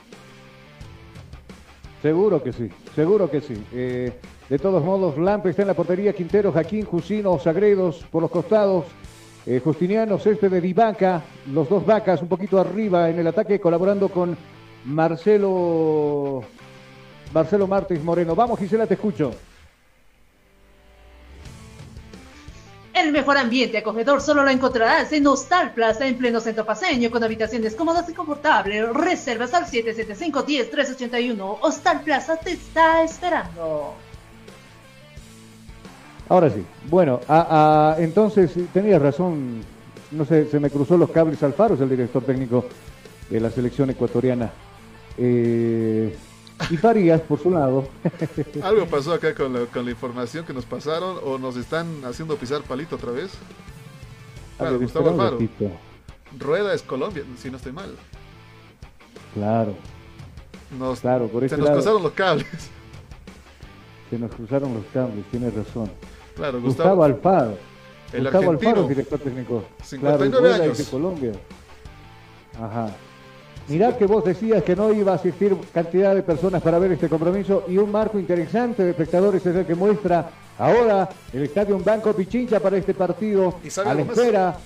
Seguro 2.03 2.43
que 2.43 2.53
sí, 2.53 2.69
seguro 2.95 3.31
que 3.31 3.41
sí. 3.41 3.55
Eh, 3.73 4.13
de 4.49 4.59
todos 4.59 4.83
modos, 4.85 5.17
Lampe 5.17 5.51
está 5.51 5.63
en 5.63 5.69
la 5.69 5.75
portería, 5.75 6.13
Quintero, 6.13 6.53
Jaquín, 6.53 6.85
Jusino, 6.85 7.39
Sagredos 7.39 8.05
por 8.11 8.23
los 8.23 8.31
costados. 8.31 8.87
Eh, 9.47 9.61
Justiniano, 9.63 10.19
Césped 10.19 10.51
de 10.51 10.61
Divaca, 10.61 11.23
los 11.53 11.69
dos 11.69 11.87
vacas 11.87 12.21
un 12.21 12.29
poquito 12.29 12.59
arriba 12.59 13.09
en 13.09 13.19
el 13.19 13.27
ataque, 13.29 13.61
colaborando 13.61 14.09
con 14.09 14.37
Marcelo 14.85 16.43
Marcelo 17.33 17.67
Martins 17.67 18.03
Moreno. 18.03 18.35
Vamos, 18.35 18.59
Gisela, 18.59 18.87
te 18.87 18.95
escucho. 18.95 19.33
El 22.95 23.13
mejor 23.13 23.37
ambiente 23.37 23.79
acogedor 23.79 24.21
solo 24.21 24.43
lo 24.43 24.51
encontrarás 24.51 25.13
en 25.13 25.25
Hostal 25.27 25.73
Plaza 25.73 26.07
en 26.07 26.19
pleno 26.19 26.41
centro 26.41 26.67
paseño 26.67 27.11
con 27.11 27.23
habitaciones 27.23 27.77
cómodas 27.77 28.09
y 28.09 28.13
confortables. 28.13 28.89
Reservas 28.93 29.55
al 29.55 29.67
775-10381. 29.67 31.59
Hostal 31.61 32.01
Plaza 32.01 32.37
te 32.37 32.53
está 32.53 33.05
esperando. 33.05 33.95
Ahora 36.29 36.51
sí. 36.51 36.65
Bueno, 36.91 37.21
entonces 37.99 38.51
tenías 38.73 39.01
razón. 39.01 39.63
No 40.11 40.25
sé, 40.25 40.47
se 40.47 40.59
me 40.59 40.71
cruzó 40.71 40.97
los 40.97 41.11
cables 41.11 41.43
Alfaro, 41.43 41.75
es 41.75 41.81
el 41.81 41.91
director 41.91 42.25
técnico 42.25 42.65
de 43.31 43.39
la 43.39 43.51
selección 43.51 43.91
ecuatoriana. 43.91 44.51
Eh, 45.19 46.17
y 46.71 46.77
Farías, 46.77 47.21
por 47.21 47.41
su 47.41 47.51
lado. 47.51 47.89
Algo 48.63 48.87
pasó 48.87 49.13
acá 49.13 49.35
con 49.35 49.53
la, 49.53 49.91
información 49.91 50.45
que 50.45 50.53
nos 50.53 50.65
pasaron 50.65 51.19
o 51.25 51.39
nos 51.39 51.57
están 51.57 52.05
haciendo 52.05 52.37
pisar 52.37 52.63
palito 52.63 52.97
otra 52.97 53.13
vez. 53.13 53.33
Claro, 54.59 54.79
Gustavo 54.79 55.11
Alfaro. 55.11 55.39
Rueda 56.39 56.75
es 56.75 56.83
Colombia, 56.83 57.25
si 57.37 57.51
no 57.51 57.57
estoy 57.57 57.73
mal. 57.73 57.95
Claro. 59.35 59.75
Nos, 60.79 61.01
claro, 61.01 61.29
por 61.29 61.49
se 61.49 61.57
nos 61.57 61.71
cruzaron 61.71 62.03
los 62.03 62.13
cables. 62.13 62.47
Se 64.11 64.19
nos 64.19 64.31
cruzaron 64.33 64.75
los 64.75 64.85
cables, 64.93 65.25
tienes 65.31 65.55
razón. 65.55 65.91
Claro, 66.35 66.61
Gustavo, 66.61 67.03
Alfaro. 67.03 67.59
El 68.13 68.23
Gustavo 68.23 68.51
Alfaro, 68.51 68.89
director 68.89 69.19
técnico. 69.19 69.65
59 69.83 70.55
años. 70.55 70.79
De 70.79 70.85
Colombia. 70.85 71.33
Ajá. 72.61 72.95
Mirá 73.69 73.95
que 73.99 74.07
vos 74.07 74.25
decías 74.25 74.63
que 74.63 74.75
no 74.75 74.93
iba 74.93 75.13
a 75.13 75.17
asistir 75.17 75.55
cantidad 75.75 76.15
de 76.15 76.23
personas 76.23 76.63
para 76.63 76.79
ver 76.79 76.93
este 76.93 77.09
compromiso 77.09 77.65
y 77.69 77.77
un 77.77 77.93
marco 77.93 78.19
interesante 78.19 78.83
de 78.83 78.91
espectadores 78.91 79.45
es 79.45 79.55
el 79.55 79.67
que 79.67 79.75
muestra 79.75 80.31
ahora 80.59 81.07
el 81.35 81.43
Estadio 81.43 81.79
Banco 81.79 82.15
Pichincha 82.15 82.61
para 82.61 82.79
este 82.79 82.95
partido. 82.95 83.55
a 83.85 83.95
la 83.95 84.01
espera 84.01 84.57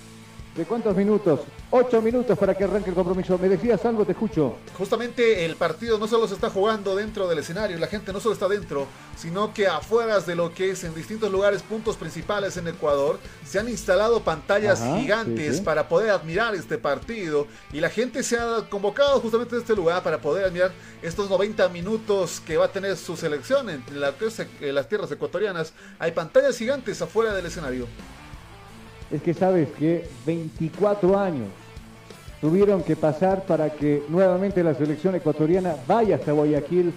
¿De 0.55 0.67
cuántos 0.67 0.95
minutos? 0.95 1.41
Ocho 1.71 2.03
minutos 2.03 2.39
para 2.39 2.55
que 2.55 2.65
arranque 2.65 2.91
el 2.91 2.95
compromiso. 2.95 3.39
¿Me 3.39 3.49
decías 3.49 3.83
algo? 3.87 4.05
Te 4.05 4.13
escucho. 4.13 4.57
Justamente 4.77 5.47
el 5.47 5.57
partido 5.57 5.97
no 5.99 6.07
solo 6.07 6.29
se 6.29 6.35
está 6.35 6.51
jugando 6.51 6.95
dentro 6.95 7.27
del 7.27 7.39
escenario, 7.39 7.79
la 7.79 7.87
gente 7.87 8.13
no 8.13 8.21
solo 8.21 8.35
está 8.35 8.49
dentro, 8.49 8.87
sino 9.17 9.55
que 9.55 9.67
afuera 9.67 10.21
de 10.21 10.35
lo 10.35 10.53
que 10.53 10.73
es 10.73 10.85
en 10.85 10.95
distintos 10.95 11.33
lugares, 11.33 11.63
puntos 11.63 11.97
principales 11.97 12.59
en 12.59 12.69
Ecuador, 12.69 13.19
se 13.47 13.61
han 13.61 13.69
instalado 13.71 14.25
pantallas 14.25 14.83
gigantes 14.99 15.63
para 15.63 15.89
poder 15.89 16.11
admirar 16.11 16.55
este 16.55 16.77
partido 16.77 17.47
y 17.73 17.81
la 17.81 17.89
gente 17.89 18.23
se 18.23 18.37
ha 18.39 18.69
convocado 18.69 19.21
justamente 19.21 19.55
en 19.55 19.63
este 19.63 19.75
lugar 19.75 20.03
para 20.03 20.21
poder 20.21 20.45
admirar 20.45 20.73
estos 21.01 21.31
90 21.31 21.67
minutos 21.71 22.43
que 22.45 22.59
va 22.59 22.67
a 22.67 22.73
tener 22.73 22.99
su 22.99 23.17
selección 23.17 23.71
en, 23.71 23.83
en 23.89 24.75
las 24.75 24.87
tierras 24.87 25.11
ecuatorianas. 25.11 25.73
Hay 25.99 26.13
pantallas 26.13 26.59
gigantes 26.59 27.01
afuera 27.01 27.33
del 27.33 27.47
escenario. 27.47 27.87
Es 29.13 29.23
que 29.23 29.35
sabes 29.35 29.69
que 29.79 30.09
24 30.27 31.19
años 31.19 31.49
tuvieron 32.41 32.83
que 32.83 32.97
pasar 32.97 33.45
para 33.45 33.71
que 33.71 34.03
nuevamente 34.09 34.65
la 34.65 34.75
selección 34.75 35.15
ecuatoriana 35.15 35.77
vaya 35.87 36.17
hasta 36.17 36.33
Guayaquil 36.33 36.93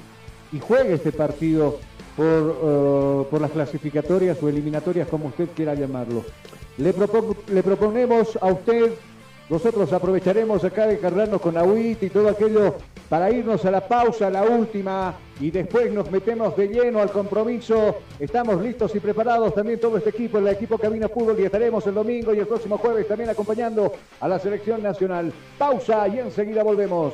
y 0.51 0.59
juegue 0.59 0.93
este 0.93 1.11
partido 1.11 1.79
por, 2.15 2.25
eh, 2.25 3.27
por 3.29 3.41
las 3.41 3.51
clasificatorias 3.51 4.41
o 4.41 4.49
eliminatorias, 4.49 5.07
como 5.07 5.27
usted 5.27 5.49
quiera 5.55 5.75
llamarlo. 5.75 6.23
Le, 6.77 6.93
le 7.53 7.63
proponemos 7.63 8.37
a 8.41 8.47
usted, 8.47 8.93
nosotros 9.49 9.93
aprovecharemos 9.93 10.63
acá 10.63 10.87
de 10.87 10.97
cargarnos 10.97 11.39
con 11.39 11.55
agüita 11.55 12.05
y 12.05 12.09
todo 12.09 12.29
aquello 12.29 12.75
para 13.09 13.29
irnos 13.29 13.63
a 13.65 13.71
la 13.71 13.87
pausa, 13.87 14.29
la 14.31 14.43
última, 14.43 15.13
y 15.39 15.51
después 15.51 15.91
nos 15.91 16.09
metemos 16.09 16.57
de 16.57 16.67
lleno 16.67 16.99
al 16.99 17.11
compromiso. 17.11 17.97
Estamos 18.19 18.59
listos 18.61 18.95
y 18.95 18.99
preparados 18.99 19.53
también 19.53 19.79
todo 19.79 19.97
este 19.97 20.09
equipo, 20.09 20.39
el 20.39 20.47
equipo 20.47 20.79
Cabina 20.79 21.07
Fútbol, 21.07 21.39
y 21.39 21.43
estaremos 21.43 21.85
el 21.85 21.93
domingo 21.93 22.33
y 22.33 22.39
el 22.39 22.47
próximo 22.47 22.79
jueves 22.79 23.07
también 23.07 23.29
acompañando 23.29 23.93
a 24.19 24.27
la 24.27 24.39
selección 24.39 24.81
nacional. 24.81 25.31
Pausa 25.59 26.07
y 26.07 26.19
enseguida 26.19 26.63
volvemos. 26.63 27.13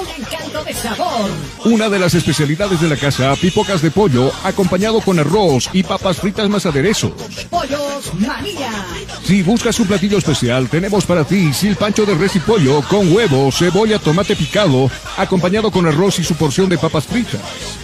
de 0.71 0.79
sabor. 0.79 1.29
Una 1.65 1.89
de 1.89 1.99
las 1.99 2.13
especialidades 2.13 2.79
de 2.81 2.87
la 2.87 2.95
casa, 2.95 3.35
pipocas 3.35 3.81
de 3.81 3.91
pollo, 3.91 4.31
acompañado 4.43 5.01
con 5.01 5.19
arroz 5.19 5.69
y 5.73 5.83
papas 5.83 6.17
fritas 6.17 6.49
más 6.49 6.65
aderezos. 6.65 7.11
Pollos 7.49 8.13
Manía. 8.13 8.71
Si 9.23 9.43
buscas 9.43 9.79
un 9.79 9.87
platillo 9.87 10.17
especial, 10.17 10.69
tenemos 10.69 11.05
para 11.05 11.23
ti 11.23 11.53
silpancho 11.53 12.05
de 12.05 12.15
res 12.15 12.35
y 12.35 12.39
pollo 12.39 12.81
con 12.83 13.13
huevo, 13.13 13.51
cebolla, 13.51 13.99
tomate 13.99 14.35
picado, 14.35 14.89
acompañado 15.17 15.71
con 15.71 15.85
arroz 15.85 16.19
y 16.19 16.23
su 16.23 16.35
porción 16.35 16.69
de 16.69 16.77
papas 16.77 17.05
fritas. 17.05 17.80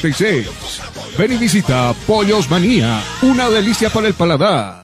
752-81-646. 0.00 1.18
Ven 1.18 1.32
y 1.32 1.36
visita 1.36 1.94
Pollos 2.06 2.50
Manía. 2.50 3.02
Una 3.22 3.48
delicia 3.48 3.90
para 3.90 4.08
el 4.08 4.14
paladar. 4.14 4.82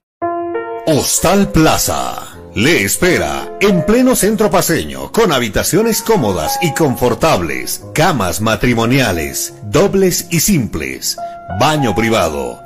Hostal 0.87 1.51
Plaza. 1.51 2.23
Le 2.55 2.85
espera 2.85 3.59
en 3.61 3.85
pleno 3.85 4.17
centro 4.17 4.51
paseño, 4.51 5.13
con 5.13 5.31
habitaciones 5.31 6.01
cómodas 6.01 6.59
y 6.63 6.73
confortables, 6.73 7.85
camas 7.93 8.41
matrimoniales, 8.41 9.53
dobles 9.65 10.27
y 10.31 10.41
simples, 10.41 11.19
baño 11.61 11.95
privado 11.95 12.66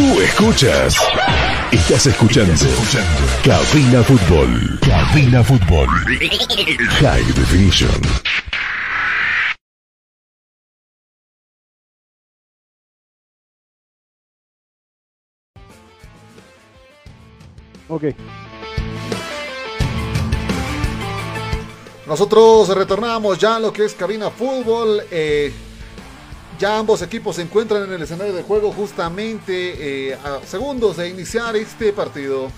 Tú 0.00 0.18
escuchas. 0.18 0.96
Estás 1.70 2.06
escuchando. 2.06 2.54
Cabina 3.44 4.02
Fútbol. 4.02 4.80
Cabina 4.80 5.44
Fútbol. 5.44 5.88
High 7.02 7.32
Definition. 7.34 8.00
Ok. 17.88 18.04
Nosotros 22.06 22.70
retornamos 22.70 23.38
ya 23.38 23.56
a 23.56 23.60
lo 23.60 23.70
que 23.70 23.84
es 23.84 23.92
cabina 23.92 24.30
fútbol. 24.30 25.02
eh, 25.10 25.52
ya 26.60 26.78
ambos 26.78 27.00
equipos 27.00 27.36
se 27.36 27.42
encuentran 27.42 27.84
en 27.84 27.92
el 27.94 28.02
escenario 28.02 28.34
de 28.34 28.42
juego 28.42 28.70
justamente 28.70 30.10
eh, 30.10 30.14
a 30.14 30.46
segundos 30.46 30.98
de 30.98 31.08
iniciar 31.08 31.56
este 31.56 31.90
partido. 31.92 32.48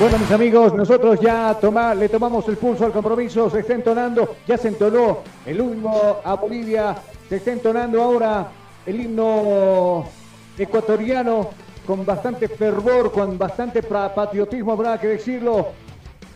Bueno, 0.00 0.18
mis 0.18 0.30
amigos, 0.30 0.72
nosotros 0.72 1.20
ya 1.20 1.58
le 1.94 2.08
tomamos 2.08 2.48
el 2.48 2.56
pulso 2.56 2.86
al 2.86 2.92
compromiso, 2.92 3.50
se 3.50 3.60
está 3.60 3.74
entonando, 3.74 4.36
ya 4.48 4.56
se 4.56 4.68
entonó 4.68 5.18
el 5.44 5.58
himno 5.58 6.16
a 6.24 6.34
Bolivia, 6.34 6.96
se 7.28 7.36
está 7.36 7.52
entonando 7.52 8.02
ahora 8.02 8.48
el 8.86 8.98
himno 8.98 10.08
ecuatoriano 10.56 11.50
con 11.86 12.06
bastante 12.06 12.48
fervor, 12.48 13.12
con 13.12 13.36
bastante 13.36 13.82
patriotismo, 13.82 14.72
habrá 14.72 14.98
que 14.98 15.08
decirlo. 15.08 15.68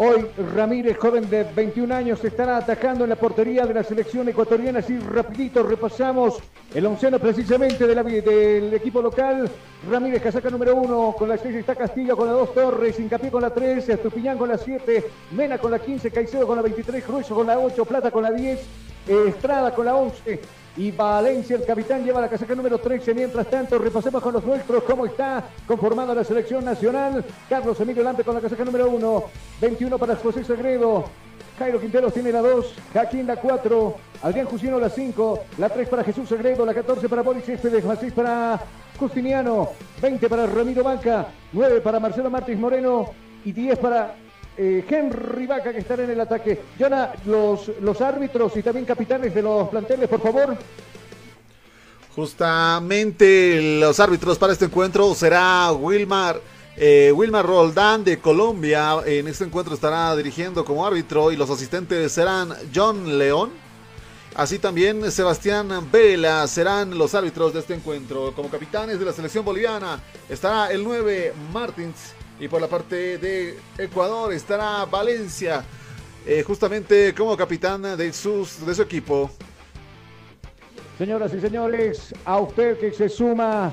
Hoy 0.03 0.27
Ramírez, 0.55 0.97
joven 0.97 1.29
de 1.29 1.45
21 1.45 1.95
años, 1.95 2.25
estará 2.25 2.57
atacando 2.57 3.05
en 3.05 3.11
la 3.11 3.17
portería 3.17 3.67
de 3.67 3.75
la 3.75 3.85
selección 3.85 4.27
ecuatoriana. 4.31 4.79
Así 4.79 4.99
rapidito 4.99 5.63
repasamos 5.63 6.39
el 6.75 6.87
onceno 6.87 7.19
precisamente 7.19 7.87
del 7.87 8.73
equipo 8.73 9.03
local. 9.03 9.51
Ramírez, 9.91 10.23
casaca 10.23 10.49
número 10.49 10.75
uno, 10.75 11.15
con 11.19 11.29
la 11.29 11.37
6 11.37 11.55
está 11.55 11.75
Castillo 11.75 12.17
con 12.17 12.29
la 12.29 12.33
2 12.33 12.55
Torres, 12.55 12.99
Hincapié 12.99 13.31
con 13.31 13.43
la 13.43 13.53
3, 13.53 13.91
Estupiñán 13.91 14.39
con 14.39 14.49
la 14.49 14.57
7, 14.57 15.05
Mena 15.33 15.59
con 15.59 15.71
la 15.71 15.79
15, 15.79 16.11
Caicedo 16.11 16.47
con 16.47 16.57
la 16.57 16.63
23, 16.63 17.07
Grueso 17.07 17.35
con 17.35 17.47
la 17.47 17.59
8, 17.59 17.85
Plata 17.85 18.11
con 18.11 18.23
la 18.23 18.31
10, 18.31 18.59
eh, 19.07 19.25
Estrada 19.29 19.75
con 19.75 19.85
la 19.85 19.97
11 19.97 20.41
y 20.77 20.91
Valencia, 20.93 21.57
el 21.57 21.65
capitán, 21.65 22.05
lleva 22.05 22.21
la 22.21 22.29
casaca 22.29 22.55
número 22.55 22.79
13. 22.79 23.15
Mientras 23.15 23.49
tanto, 23.49 23.79
repasemos 23.79 24.23
con 24.23 24.35
los 24.35 24.45
nuestros. 24.45 24.83
Cómo 24.85 25.07
está 25.07 25.45
conformando 25.67 26.15
la 26.15 26.25
selección 26.25 26.65
nacional. 26.65 27.25
Carlos 27.49 27.81
Emilio 27.81 28.03
Lampe 28.03 28.25
con 28.25 28.35
la 28.35 28.41
casaca 28.41 28.65
número 28.65 28.89
1, 28.89 29.25
21 29.61 29.99
para 29.99 30.17
José 30.17 30.45
Sagredo. 30.45 31.05
Jairo 31.59 31.79
Quinteros 31.79 32.15
tiene 32.15 32.33
la 32.33 32.41
2, 32.41 32.75
Jaquín 32.95 33.27
la 33.27 33.37
4, 33.37 33.97
Adrián 34.23 34.47
Jusino 34.47 34.79
la 34.79 34.89
5, 34.89 35.41
la 35.59 35.69
3 35.69 35.89
para 35.91 36.05
Jesús 36.05 36.27
Sagredo, 36.27 36.65
la 36.65 36.73
14 36.73 37.07
para 37.07 37.21
Boris 37.21 37.45
Céspedes, 37.45 37.85
la 37.85 37.97
6 37.97 38.15
para 38.15 38.59
Justiniano, 38.99 39.69
20 40.01 40.27
para 40.31 40.47
Ramiro 40.47 40.83
Banca, 40.83 41.27
9 41.53 41.83
para 41.83 42.01
Marcelo 42.01 42.31
Martins 42.31 42.59
Moreno. 42.59 43.11
Y 43.45 43.53
10 43.53 43.79
para 43.79 44.15
eh, 44.63 44.85
Henry 44.87 45.47
Vaca 45.47 45.73
que 45.73 45.79
estará 45.79 46.05
en 46.05 46.11
el 46.11 46.21
ataque. 46.21 46.61
Jonah, 46.79 47.15
los, 47.25 47.71
los 47.81 47.99
árbitros 48.03 48.55
y 48.59 48.63
también 48.63 48.85
capitanes 48.85 49.35
de 49.35 49.41
los 49.41 49.71
planteles, 49.71 50.07
por 50.07 50.21
favor. 50.21 50.55
Justamente 52.15 53.79
los 53.81 53.99
árbitros 53.99 54.37
para 54.37 54.53
este 54.53 54.67
encuentro 54.67 55.15
será 55.15 55.73
Wilmar, 55.73 56.43
eh, 56.77 57.11
Wilmar 57.15 57.47
Roldán 57.47 58.05
de 58.05 58.19
Colombia. 58.19 58.99
En 59.07 59.29
este 59.29 59.45
encuentro 59.45 59.73
estará 59.73 60.15
dirigiendo 60.15 60.63
como 60.63 60.87
árbitro 60.87 61.33
y 61.33 61.37
los 61.37 61.49
asistentes 61.49 62.13
serán 62.13 62.55
John 62.75 63.17
León. 63.17 63.53
Así 64.35 64.59
también 64.59 65.11
Sebastián 65.11 65.71
Vela 65.91 66.47
serán 66.47 66.99
los 66.99 67.15
árbitros 67.15 67.55
de 67.55 67.61
este 67.61 67.73
encuentro. 67.73 68.35
Como 68.35 68.51
capitanes 68.51 68.99
de 68.99 69.07
la 69.07 69.15
selección 69.15 69.43
boliviana 69.43 70.01
estará 70.29 70.71
el 70.71 70.85
9 70.85 71.33
Martins 71.51 72.13
y 72.41 72.49
por 72.49 72.61
la 72.61 72.67
parte 72.67 73.19
de 73.19 73.59
Ecuador 73.79 74.33
estará 74.33 74.85
Valencia. 74.87 75.63
eh, 76.27 76.43
justamente 76.43 77.15
como 77.15 77.37
capitán 77.37 77.83
de, 77.97 78.13
sus, 78.13 78.65
de 78.67 78.75
su 78.75 78.83
equipo. 78.83 79.31
Señoras 80.99 81.33
y 81.33 81.41
señores, 81.41 82.15
a 82.27 82.39
usted 82.41 82.79
que 82.79 82.93
se 82.93 83.09
suma 83.09 83.73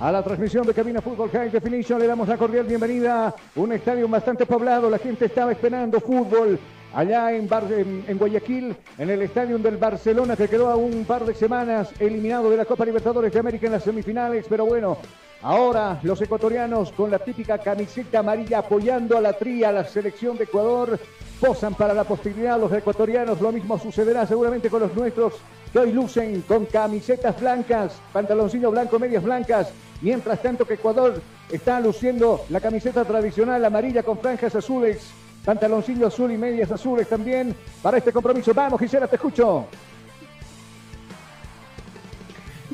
a 0.00 0.10
la 0.10 0.22
transmisión 0.24 0.66
de 0.66 0.74
Cabina 0.74 1.00
Fútbol 1.00 1.30
High 1.30 1.50
Definition, 1.50 2.00
le 2.00 2.08
damos 2.08 2.26
la 2.26 2.36
cordial 2.36 2.66
bienvenida. 2.66 3.32
Un 3.54 3.72
estadio 3.72 4.08
bastante 4.08 4.44
poblado, 4.44 4.90
la 4.90 4.98
gente 4.98 5.26
estaba 5.26 5.52
esperando 5.52 6.00
fútbol 6.00 6.58
allá 6.92 7.32
en, 7.32 7.48
Bar- 7.48 7.72
en, 7.72 8.04
en 8.08 8.18
Guayaquil, 8.18 8.74
en 8.98 9.10
el 9.10 9.22
estadio 9.22 9.56
del 9.58 9.76
Barcelona, 9.76 10.36
que 10.36 10.48
quedó 10.48 10.68
a 10.68 10.74
un 10.76 11.04
par 11.04 11.24
de 11.24 11.34
semanas 11.34 11.90
eliminado 12.00 12.50
de 12.50 12.56
la 12.56 12.64
Copa 12.64 12.84
Libertadores 12.84 13.32
de 13.32 13.38
América 13.38 13.66
en 13.66 13.72
las 13.72 13.84
semifinales, 13.84 14.46
pero 14.48 14.66
bueno. 14.66 14.98
Ahora 15.44 16.00
los 16.02 16.22
ecuatorianos 16.22 16.90
con 16.92 17.10
la 17.10 17.18
típica 17.18 17.58
camiseta 17.58 18.20
amarilla 18.20 18.60
apoyando 18.60 19.18
a 19.18 19.20
la 19.20 19.34
tría, 19.34 19.68
a 19.68 19.72
la 19.72 19.84
selección 19.84 20.38
de 20.38 20.44
Ecuador, 20.44 20.98
posan 21.38 21.74
para 21.74 21.92
la 21.92 22.04
posibilidad 22.04 22.58
los 22.58 22.72
ecuatorianos. 22.72 23.42
Lo 23.42 23.52
mismo 23.52 23.78
sucederá 23.78 24.26
seguramente 24.26 24.70
con 24.70 24.80
los 24.80 24.94
nuestros 24.94 25.34
que 25.70 25.80
hoy 25.80 25.92
lucen 25.92 26.40
con 26.48 26.64
camisetas 26.64 27.38
blancas, 27.38 28.00
pantaloncillo 28.10 28.70
blanco, 28.70 28.98
medias 28.98 29.22
blancas. 29.22 29.70
Mientras 30.00 30.40
tanto 30.40 30.64
que 30.64 30.74
Ecuador 30.74 31.20
está 31.52 31.78
luciendo 31.78 32.46
la 32.48 32.60
camiseta 32.60 33.04
tradicional 33.04 33.62
amarilla 33.62 34.02
con 34.02 34.16
franjas 34.20 34.54
azules, 34.54 35.10
pantaloncillo 35.44 36.06
azul 36.06 36.32
y 36.32 36.38
medias 36.38 36.72
azules 36.72 37.06
también 37.06 37.54
para 37.82 37.98
este 37.98 38.14
compromiso. 38.14 38.54
Vamos, 38.54 38.80
Gisela, 38.80 39.08
te 39.08 39.16
escucho. 39.16 39.66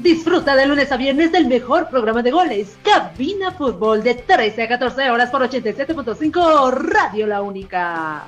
Disfruta 0.02 0.56
de 0.56 0.64
lunes 0.64 0.90
a 0.92 0.96
viernes 0.96 1.30
del 1.30 1.46
mejor 1.46 1.90
programa 1.90 2.22
de 2.22 2.30
goles, 2.30 2.78
Cabina 2.82 3.50
Fútbol, 3.50 4.02
de 4.02 4.14
13 4.14 4.62
a 4.62 4.68
14 4.68 5.10
horas 5.10 5.28
por 5.28 5.42
87.5 5.42 6.72
Radio 6.72 7.26
La 7.26 7.42
Única. 7.42 8.24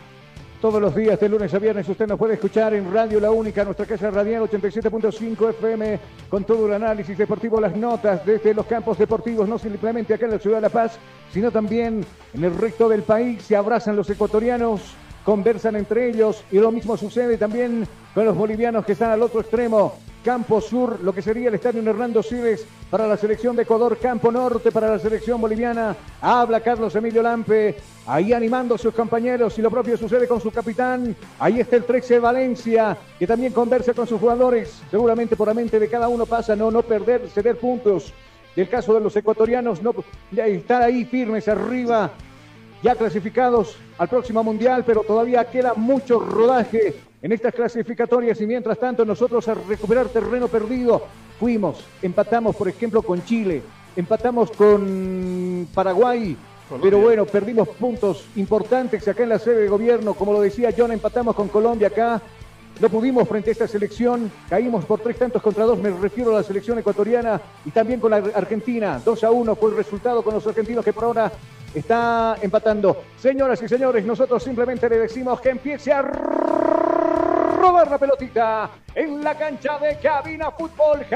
Todos 0.61 0.83
los 0.83 0.95
días, 0.95 1.19
de 1.19 1.31
lunes 1.31 1.55
a 1.55 1.59
viernes, 1.59 1.89
usted 1.89 2.07
nos 2.07 2.19
puede 2.19 2.35
escuchar 2.35 2.75
en 2.75 2.93
Radio 2.93 3.19
La 3.21 3.31
Única, 3.31 3.65
nuestra 3.65 3.87
casa 3.87 4.11
radial 4.11 4.43
87.5 4.43 5.49
FM, 5.49 5.99
con 6.29 6.45
todo 6.45 6.67
el 6.67 6.75
análisis 6.75 7.17
deportivo, 7.17 7.59
las 7.59 7.75
notas 7.75 8.25
desde 8.27 8.53
los 8.53 8.67
campos 8.67 8.99
deportivos, 8.99 9.49
no 9.49 9.59
simplemente 9.59 10.13
acá 10.13 10.27
en 10.27 10.33
la 10.33 10.39
ciudad 10.39 10.59
de 10.59 10.63
La 10.63 10.69
Paz, 10.69 10.99
sino 11.33 11.51
también 11.51 12.05
en 12.35 12.45
el 12.45 12.55
resto 12.55 12.87
del 12.87 13.03
país. 13.03 13.43
Se 13.45 13.57
abrazan 13.57 13.97
los 13.97 14.11
ecuatorianos, 14.11 14.95
conversan 15.25 15.77
entre 15.77 16.11
ellos 16.11 16.45
y 16.51 16.59
lo 16.59 16.71
mismo 16.71 16.97
sucede 16.97 17.37
también 17.37 17.87
con 18.15 18.25
los 18.25 18.37
bolivianos 18.37 18.85
que 18.85 18.93
están 18.93 19.11
al 19.11 19.23
otro 19.23 19.41
extremo. 19.41 19.95
Campo 20.25 20.61
Sur, 20.61 21.01
lo 21.03 21.13
que 21.13 21.21
sería 21.21 21.49
el 21.49 21.55
estadio 21.55 21.83
Hernando 21.83 22.23
Siles 22.23 22.65
para 22.91 23.09
la 23.09 23.17
selección 23.17 23.57
de 23.57 23.63
Ecuador, 23.63 23.99
Campo 23.99 24.31
Norte 24.31 24.71
para 24.71 24.89
la 24.89 24.99
selección 24.99 25.41
boliviana. 25.41 25.97
Habla 26.21 26.61
Carlos 26.61 26.95
Emilio 26.95 27.23
Lampe, 27.23 27.77
ahí 28.07 28.33
animando 28.33 28.77
a 28.77 28.79
sus 28.79 28.95
compañeros 28.95 29.59
y 29.59 29.63
lo 29.63 29.71
propio 29.71 29.97
sucede 29.97 30.29
con 30.29 30.41
su 30.41 30.53
capitán. 30.53 31.17
Ahí 31.41 31.59
está 31.59 31.75
el 31.75 31.85
13 31.85 32.21
Valencia, 32.21 32.97
que 33.19 33.27
también 33.27 33.53
conversa 33.53 33.95
con 33.95 34.07
sus 34.07 34.21
jugadores. 34.21 34.81
Seguramente 34.91 35.35
por 35.35 35.49
la 35.49 35.55
mente 35.55 35.81
de 35.81 35.89
cada 35.89 36.07
uno 36.09 36.25
pasa 36.25 36.55
no, 36.55 36.71
no 36.71 36.83
perder, 36.83 37.29
ceder 37.29 37.59
puntos. 37.59 38.13
Del 38.55 38.69
caso 38.69 38.95
de 38.95 39.01
los 39.01 39.17
ecuatorianos, 39.17 39.83
no 39.83 39.93
estar 40.37 40.83
ahí 40.83 41.05
firmes 41.07 41.49
arriba, 41.49 42.13
ya 42.83 42.95
clasificados 42.95 43.77
al 43.99 44.09
próximo 44.09 44.43
mundial, 44.43 44.85
pero 44.87 45.03
todavía 45.03 45.45
queda 45.45 45.75
mucho 45.75 46.19
rodaje 46.19 46.95
en 47.23 47.33
estas 47.33 47.55
clasificatorias 47.55 48.41
y 48.41 48.47
mientras 48.47 48.79
tanto 48.79 49.05
nosotros 49.05 49.47
a 49.49 49.55
recuperar 49.55 50.09
terreno 50.09 50.49
perdido 50.49 51.03
fuimos, 51.39 51.85
empatamos 52.03 52.57
por 52.57 52.69
ejemplo 52.69 53.03
con 53.03 53.25
Chile, 53.25 53.63
empatamos 53.97 54.51
con 54.51 55.69
Paraguay. 55.73 56.37
Pero 56.81 57.01
bueno, 57.01 57.27
perdimos 57.27 57.69
puntos 57.69 58.25
importantes 58.35 59.07
acá 59.07 59.25
en 59.25 59.29
la 59.29 59.39
sede 59.39 59.63
de 59.63 59.69
gobierno. 59.69 60.15
Como 60.15 60.33
lo 60.33 60.41
decía 60.41 60.73
John, 60.75 60.91
empatamos 60.91 61.37
con 61.37 61.49
Colombia 61.49 61.89
acá. 61.89 62.23
No 62.81 62.89
pudimos 62.89 63.29
frente 63.29 63.51
a 63.51 63.53
esta 63.53 63.69
selección, 63.69 64.31
caímos 64.49 64.85
por 64.85 65.01
tres 65.01 65.19
tantos 65.19 65.41
contra 65.41 65.65
dos, 65.65 65.79
me 65.79 65.91
refiero 65.91 66.33
a 66.33 66.39
la 66.39 66.43
selección 66.43 66.79
ecuatoriana 66.79 67.41
y 67.65 67.71
también 67.71 68.01
con 68.01 68.11
la 68.11 68.17
Argentina. 68.17 69.01
2 69.05 69.25
a 69.25 69.31
1 69.31 69.55
fue 69.57 69.71
el 69.71 69.77
resultado 69.77 70.23
con 70.23 70.35
los 70.35 70.47
argentinos 70.47 70.85
que 70.85 70.93
por 70.93 71.05
ahora 71.05 71.31
está 71.75 72.37
empatando. 72.43 73.05
Señoras 73.19 73.63
y 73.63 73.69
señores, 73.69 74.05
nosotros 74.05 74.43
simplemente 74.43 74.89
le 74.89 74.99
decimos 74.99 75.41
que 75.41 75.51
empiece 75.51 75.93
a 75.93 76.03
rodar 76.03 77.89
la 77.91 77.99
pelotita 77.99 78.71
en 78.95 79.23
la 79.23 79.37
cancha 79.37 79.79
de 79.79 79.97
Cabina 79.99 80.51
Fútbol 80.51 81.07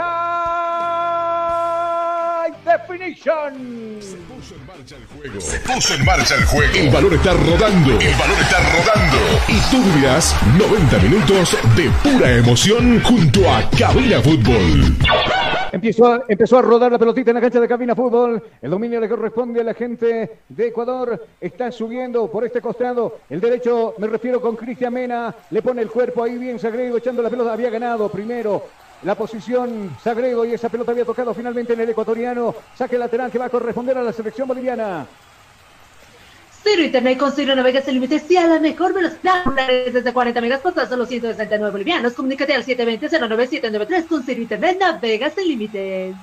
High 2.47 2.55
Definition. 2.65 3.99
Se 4.01 4.17
puso 4.19 4.55
en 4.55 4.67
marcha 4.67 4.97
el 4.97 5.07
juego. 5.07 5.41
Se 5.41 5.59
puso 5.61 5.95
en 5.95 6.05
marcha 6.05 6.35
el 6.37 6.45
juego. 6.45 6.73
El 6.77 6.91
valor 6.91 7.15
está 7.15 7.33
rodando. 7.33 7.91
El 7.99 8.15
valor 8.15 8.39
está 8.41 8.59
rodando. 8.71 9.19
Y 9.49 9.59
tú 9.71 9.83
vivirás 9.83 10.37
90 10.57 10.99
minutos 10.99 11.57
de 11.77 11.91
pura 12.05 12.37
emoción 12.37 13.03
junto 13.03 13.51
a 13.51 13.69
Cabina 13.71 14.21
Fútbol. 14.21 14.97
Empezó 15.73 16.07
a, 16.07 16.23
empezó 16.29 16.59
a 16.59 16.63
rodar 16.63 16.93
la 16.93 16.99
pelotita 16.99 17.33
en 17.33 17.35
la 17.35 17.41
cancha 17.41 17.59
de 17.59 17.67
cabina 17.67 17.97
fútbol. 17.97 18.41
El 18.63 18.71
dominio 18.71 19.01
le 19.01 19.09
corresponde 19.09 19.61
a 19.61 19.65
la 19.65 19.75
gente 19.75 20.39
de 20.49 20.67
Ecuador. 20.69 21.27
Está 21.41 21.73
subiendo 21.73 22.31
por 22.31 22.45
este 22.45 22.61
costado. 22.61 23.19
El 23.29 23.41
derecho, 23.41 23.95
me 23.99 24.07
refiero 24.07 24.41
con 24.41 24.55
Cristian 24.55 24.95
Mena. 24.95 25.35
Le 25.51 25.63
pone 25.63 25.83
el 25.83 25.91
cuerpo 25.91 26.23
ahí 26.23 26.39
bien 26.39 26.61
Sagredo, 26.61 26.97
echando 26.97 27.23
la 27.23 27.29
pelota. 27.29 27.53
Había 27.53 27.71
ganado 27.71 28.09
primero 28.09 28.63
la 29.03 29.15
posición 29.15 29.97
Sagredo 30.03 30.45
y 30.45 30.55
esa 30.55 30.69
pelota 30.69 30.93
había 30.93 31.05
tocado 31.05 31.35
finalmente 31.35 31.75
en 31.75 31.81
el 31.81 31.91
ecuatoriano. 31.91 32.55
Saque 32.77 32.99
lateral 32.99 33.31
que 33.31 33.39
va 33.39 33.47
a 33.47 33.51
corresponder 33.51 33.99
a 33.99 34.03
la 34.03 34.13
selección 34.13 34.49
boliviana. 34.49 35.07
Ciro 36.63 36.83
Internet 36.83 37.19
con 37.19 37.33
Ciro 37.33 37.55
Navegas 37.55 37.85
sin 37.85 37.95
límites 37.95 38.29
y 38.29 38.37
a 38.37 38.47
la 38.47 38.59
mejor 38.59 38.93
velocidad 38.93 39.45
desde 39.93 40.13
40 40.13 40.41
megas 40.41 40.61
por 40.61 40.75
solo 40.89 41.07
169 41.07 41.71
bolivianos. 41.71 42.15
Comunícate 42.15 42.55
al 42.55 42.65
720-09793 42.65 44.07
con 44.09 44.25
Ciro 44.25 44.41
Internet 44.43 44.79
Navegas 44.81 45.35
sin 45.35 45.49
límites. 45.49 46.17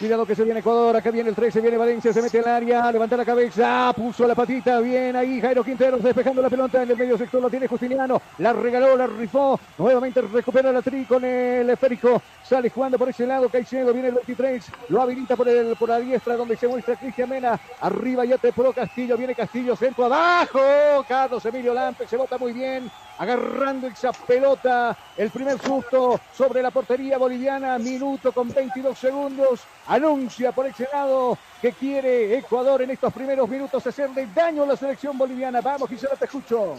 Cuidado 0.00 0.24
que 0.24 0.34
se 0.34 0.44
viene 0.44 0.60
Ecuador, 0.60 0.96
acá 0.96 1.10
viene 1.10 1.28
el 1.28 1.34
13, 1.34 1.60
viene 1.60 1.76
Valencia, 1.76 2.10
se 2.10 2.22
mete 2.22 2.38
al 2.38 2.48
área, 2.48 2.90
levanta 2.90 3.18
la 3.18 3.24
cabeza, 3.26 3.92
puso 3.94 4.26
la 4.26 4.34
patita, 4.34 4.80
bien 4.80 5.14
ahí 5.14 5.42
Jairo 5.42 5.62
Quinteros 5.62 6.02
despejando 6.02 6.40
la 6.40 6.48
pelota 6.48 6.82
en 6.82 6.90
el 6.90 6.96
medio 6.96 7.18
sector, 7.18 7.42
lo 7.42 7.50
tiene 7.50 7.68
Justiniano, 7.68 8.18
la 8.38 8.54
regaló, 8.54 8.96
la 8.96 9.06
rifó, 9.06 9.60
nuevamente 9.76 10.22
recupera 10.22 10.72
la 10.72 10.80
tri 10.80 11.04
con 11.04 11.22
el 11.22 11.68
esférico, 11.68 12.22
sale 12.50 12.68
jugando 12.68 12.98
por 12.98 13.08
ese 13.08 13.28
lado, 13.28 13.48
Caicedo, 13.48 13.92
viene 13.92 14.08
el 14.08 14.14
23, 14.14 14.72
lo 14.88 15.00
habilita 15.00 15.36
por, 15.36 15.48
el, 15.48 15.76
por 15.76 15.88
la 15.88 16.00
diestra 16.00 16.34
donde 16.34 16.56
se 16.56 16.66
muestra 16.66 16.96
Cristian 16.96 17.28
Mena, 17.28 17.60
arriba 17.80 18.24
ya 18.24 18.38
te 18.38 18.52
pro 18.52 18.72
Castillo, 18.72 19.16
viene 19.16 19.36
Castillo, 19.36 19.76
centro 19.76 20.06
abajo, 20.06 20.60
Carlos 21.06 21.44
Emilio 21.44 21.72
Lampe, 21.72 22.08
se 22.08 22.16
bota 22.16 22.38
muy 22.38 22.52
bien, 22.52 22.90
agarrando 23.18 23.86
esa 23.86 24.10
pelota, 24.10 24.96
el 25.16 25.30
primer 25.30 25.60
susto 25.60 26.18
sobre 26.36 26.60
la 26.60 26.72
portería 26.72 27.18
boliviana, 27.18 27.78
minuto 27.78 28.32
con 28.32 28.48
22 28.48 28.98
segundos, 28.98 29.60
anuncia 29.86 30.50
por 30.50 30.66
ese 30.66 30.88
lado 30.92 31.38
que 31.62 31.72
quiere 31.72 32.36
Ecuador 32.36 32.82
en 32.82 32.90
estos 32.90 33.12
primeros 33.12 33.48
minutos. 33.48 33.86
Hacerle 33.86 34.26
daño 34.34 34.62
a 34.64 34.66
la 34.66 34.76
selección 34.76 35.16
boliviana. 35.16 35.60
Vamos, 35.60 35.88
Gisela, 35.88 36.16
te 36.16 36.24
escucho. 36.24 36.76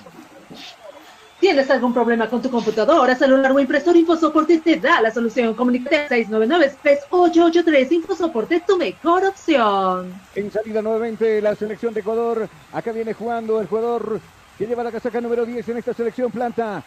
¿Tienes 1.41 1.71
algún 1.71 1.91
problema 1.91 2.29
con 2.29 2.39
tu 2.39 2.51
computadora, 2.51 3.15
celular 3.15 3.51
o 3.51 3.59
impresor? 3.59 3.97
InfoSoporte 3.97 4.59
te 4.59 4.75
da 4.75 5.01
la 5.01 5.09
solución. 5.09 5.55
Comunícate 5.55 6.07
699-3883. 6.07 7.91
InfoSoporte, 7.93 8.61
tu 8.65 8.77
mejor 8.77 9.25
opción. 9.25 10.13
En 10.35 10.51
salida 10.51 10.83
nuevamente 10.83 11.41
la 11.41 11.55
selección 11.55 11.95
de 11.95 12.01
Ecuador. 12.01 12.47
Acá 12.71 12.91
viene 12.91 13.15
jugando 13.15 13.59
el 13.59 13.65
jugador 13.65 14.21
que 14.55 14.67
lleva 14.67 14.83
la 14.83 14.91
casaca 14.91 15.19
número 15.19 15.43
10 15.43 15.67
en 15.69 15.77
esta 15.77 15.95
selección 15.95 16.31
planta. 16.31 16.83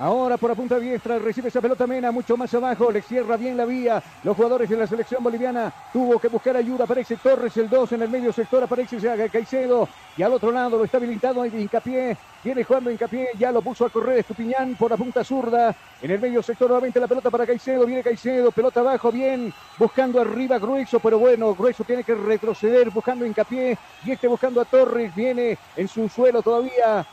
Ahora 0.00 0.36
por 0.36 0.50
la 0.50 0.54
punta 0.54 0.78
diestra 0.78 1.18
recibe 1.18 1.48
esa 1.48 1.60
pelota 1.60 1.84
Mena 1.84 2.12
mucho 2.12 2.36
más 2.36 2.54
abajo, 2.54 2.92
le 2.92 3.02
cierra 3.02 3.36
bien 3.36 3.56
la 3.56 3.64
vía. 3.64 4.00
Los 4.22 4.36
jugadores 4.36 4.68
de 4.68 4.76
la 4.76 4.86
selección 4.86 5.24
boliviana 5.24 5.72
tuvo 5.92 6.20
que 6.20 6.28
buscar 6.28 6.56
ayuda, 6.56 6.84
aparece 6.84 7.16
Torres 7.16 7.56
el 7.56 7.68
2 7.68 7.92
en 7.92 8.02
el 8.02 8.08
medio 8.08 8.32
sector, 8.32 8.62
aparece 8.62 8.96
Caicedo 9.28 9.88
y 10.16 10.22
al 10.22 10.32
otro 10.32 10.52
lado 10.52 10.78
lo 10.78 10.84
está 10.84 10.98
habilitado 10.98 11.44
Hincapié, 11.44 12.16
viene 12.44 12.62
jugando 12.62 12.92
Hincapié, 12.92 13.30
ya 13.36 13.50
lo 13.50 13.60
puso 13.60 13.86
a 13.86 13.90
correr 13.90 14.18
Estupiñán 14.18 14.76
por 14.76 14.92
la 14.92 14.96
punta 14.96 15.24
zurda, 15.24 15.74
en 16.00 16.10
el 16.12 16.20
medio 16.20 16.44
sector 16.44 16.68
nuevamente 16.68 17.00
la 17.00 17.08
pelota 17.08 17.28
para 17.28 17.44
Caicedo, 17.44 17.84
viene 17.84 18.04
Caicedo, 18.04 18.52
pelota 18.52 18.80
abajo, 18.80 19.10
bien, 19.10 19.52
buscando 19.76 20.20
arriba 20.20 20.60
Grueso, 20.60 21.00
pero 21.00 21.18
bueno, 21.18 21.56
Grueso 21.56 21.82
tiene 21.82 22.04
que 22.04 22.14
retroceder 22.14 22.90
buscando 22.90 23.26
Hincapié 23.26 23.76
y 24.04 24.12
este 24.12 24.28
buscando 24.28 24.60
a 24.60 24.64
Torres, 24.64 25.12
viene 25.12 25.58
en 25.76 25.88
su 25.88 26.08
suelo 26.08 26.40
todavía 26.40 27.04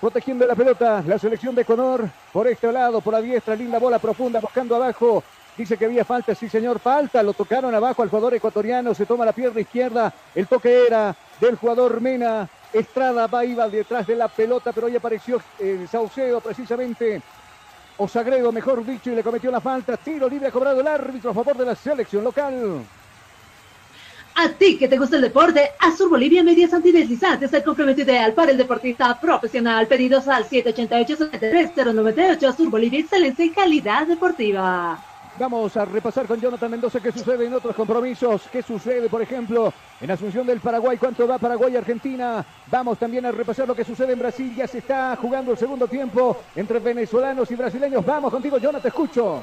protegiendo 0.00 0.46
la 0.46 0.54
pelota 0.54 1.04
la 1.06 1.18
selección 1.18 1.54
de 1.54 1.62
Ecuador 1.62 2.08
por 2.32 2.48
este 2.48 2.72
lado, 2.72 3.00
por 3.00 3.12
la 3.12 3.20
diestra, 3.20 3.54
linda 3.54 3.78
bola 3.78 3.98
profunda, 3.98 4.40
buscando 4.40 4.76
abajo. 4.76 5.22
Dice 5.56 5.76
que 5.76 5.84
había 5.84 6.04
falta, 6.04 6.34
sí 6.34 6.48
señor, 6.48 6.78
falta, 6.78 7.22
lo 7.22 7.34
tocaron 7.34 7.74
abajo 7.74 8.02
al 8.02 8.08
jugador 8.08 8.34
ecuatoriano, 8.34 8.94
se 8.94 9.04
toma 9.04 9.26
la 9.26 9.32
pierna 9.32 9.60
izquierda, 9.60 10.12
el 10.34 10.46
toque 10.46 10.86
era 10.86 11.14
del 11.38 11.56
jugador 11.56 12.00
Mena, 12.00 12.48
Estrada 12.72 13.26
va 13.26 13.44
iba 13.44 13.68
detrás 13.68 14.06
de 14.06 14.16
la 14.16 14.28
pelota, 14.28 14.72
pero 14.72 14.86
hoy 14.86 14.96
apareció 14.96 15.42
el 15.58 15.86
Saucedo 15.88 16.40
precisamente, 16.40 17.20
o 17.98 18.08
Sagredo 18.08 18.52
mejor 18.52 18.86
dicho, 18.86 19.10
y 19.10 19.16
le 19.16 19.22
cometió 19.22 19.50
la 19.50 19.60
falta, 19.60 19.98
tiro 19.98 20.28
libre 20.28 20.48
ha 20.48 20.52
cobrado 20.52 20.80
el 20.80 20.86
árbitro 20.86 21.32
a 21.32 21.34
favor 21.34 21.56
de 21.56 21.66
la 21.66 21.74
selección 21.74 22.24
local. 22.24 22.82
A 24.34 24.48
ti 24.48 24.78
que 24.78 24.88
te 24.88 24.96
gusta 24.96 25.16
el 25.16 25.22
deporte, 25.22 25.72
Azur 25.78 26.08
Bolivia 26.08 26.42
Medias 26.42 26.72
Antideslizantes, 26.72 27.52
el 27.52 27.62
complemento 27.62 28.02
ideal 28.02 28.32
para 28.32 28.52
el 28.52 28.56
deportista 28.56 29.20
profesional. 29.20 29.86
Pedidos 29.86 30.28
al 30.28 30.48
788-73098. 30.48 32.44
Azur 32.44 32.70
Bolivia, 32.70 33.00
excelencia 33.00 33.44
y 33.44 33.50
calidad 33.50 34.06
deportiva. 34.06 35.04
Vamos 35.38 35.74
a 35.76 35.84
repasar 35.86 36.26
con 36.26 36.38
Jonathan 36.38 36.70
Mendoza 36.70 37.00
qué 37.00 37.12
sucede 37.12 37.46
en 37.46 37.54
otros 37.54 37.74
compromisos, 37.74 38.42
qué 38.52 38.62
sucede, 38.62 39.08
por 39.08 39.22
ejemplo, 39.22 39.72
en 40.00 40.10
Asunción 40.10 40.46
del 40.46 40.60
Paraguay, 40.60 40.98
cuánto 40.98 41.26
va 41.26 41.38
Paraguay-Argentina. 41.38 42.44
Vamos 42.66 42.98
también 42.98 43.24
a 43.24 43.32
repasar 43.32 43.66
lo 43.66 43.74
que 43.74 43.84
sucede 43.84 44.12
en 44.12 44.18
Brasil, 44.18 44.54
ya 44.54 44.66
se 44.66 44.78
está 44.78 45.16
jugando 45.16 45.52
el 45.52 45.58
segundo 45.58 45.88
tiempo 45.88 46.36
entre 46.54 46.78
venezolanos 46.78 47.50
y 47.50 47.54
brasileños. 47.54 48.04
Vamos 48.04 48.30
contigo, 48.30 48.58
Jonathan, 48.58 48.82
te 48.82 48.88
escucho. 48.88 49.42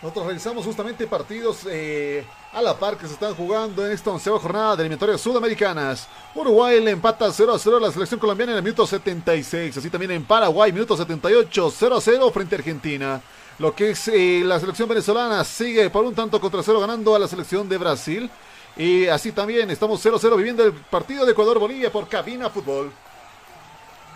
Nosotros 0.00 0.26
realizamos 0.26 0.64
justamente 0.64 1.06
partidos 1.08 1.66
eh, 1.68 2.24
a 2.52 2.60
la 2.60 2.74
par 2.74 2.98
que 2.98 3.06
se 3.06 3.14
están 3.14 3.34
jugando 3.34 3.84
en 3.86 3.92
esta 3.92 4.10
onceava 4.10 4.38
jornada 4.38 4.76
de 4.76 4.82
eliminatorias 4.82 5.20
sudamericanas. 5.20 6.06
Uruguay 6.34 6.82
le 6.82 6.90
empata 6.90 7.32
0 7.32 7.54
a 7.54 7.58
0 7.58 7.76
a 7.78 7.80
la 7.80 7.90
selección 7.90 8.20
colombiana 8.20 8.52
en 8.52 8.58
el 8.58 8.64
minuto 8.64 8.86
76. 8.86 9.78
Así 9.78 9.88
también 9.88 10.10
en 10.10 10.24
Paraguay, 10.24 10.70
minuto 10.70 10.96
78, 10.96 11.72
0 11.74 11.96
a 11.96 12.00
0 12.00 12.30
frente 12.30 12.54
a 12.54 12.58
Argentina. 12.58 13.20
Lo 13.58 13.74
que 13.74 13.90
es 13.90 14.08
eh, 14.08 14.42
la 14.44 14.60
selección 14.60 14.88
venezolana 14.88 15.42
sigue 15.44 15.88
por 15.88 16.04
un 16.04 16.14
tanto 16.14 16.40
contra 16.40 16.62
cero 16.62 16.80
ganando 16.80 17.14
a 17.14 17.18
la 17.18 17.28
selección 17.28 17.68
de 17.68 17.78
Brasil. 17.78 18.30
Y 18.76 19.06
así 19.06 19.32
también 19.32 19.70
estamos 19.70 20.00
0 20.02 20.16
a 20.16 20.18
0 20.18 20.36
viviendo 20.36 20.64
el 20.64 20.72
partido 20.72 21.24
de 21.24 21.32
Ecuador-Bolivia 21.32 21.90
por 21.90 22.08
Cabina 22.08 22.50
Fútbol. 22.50 22.90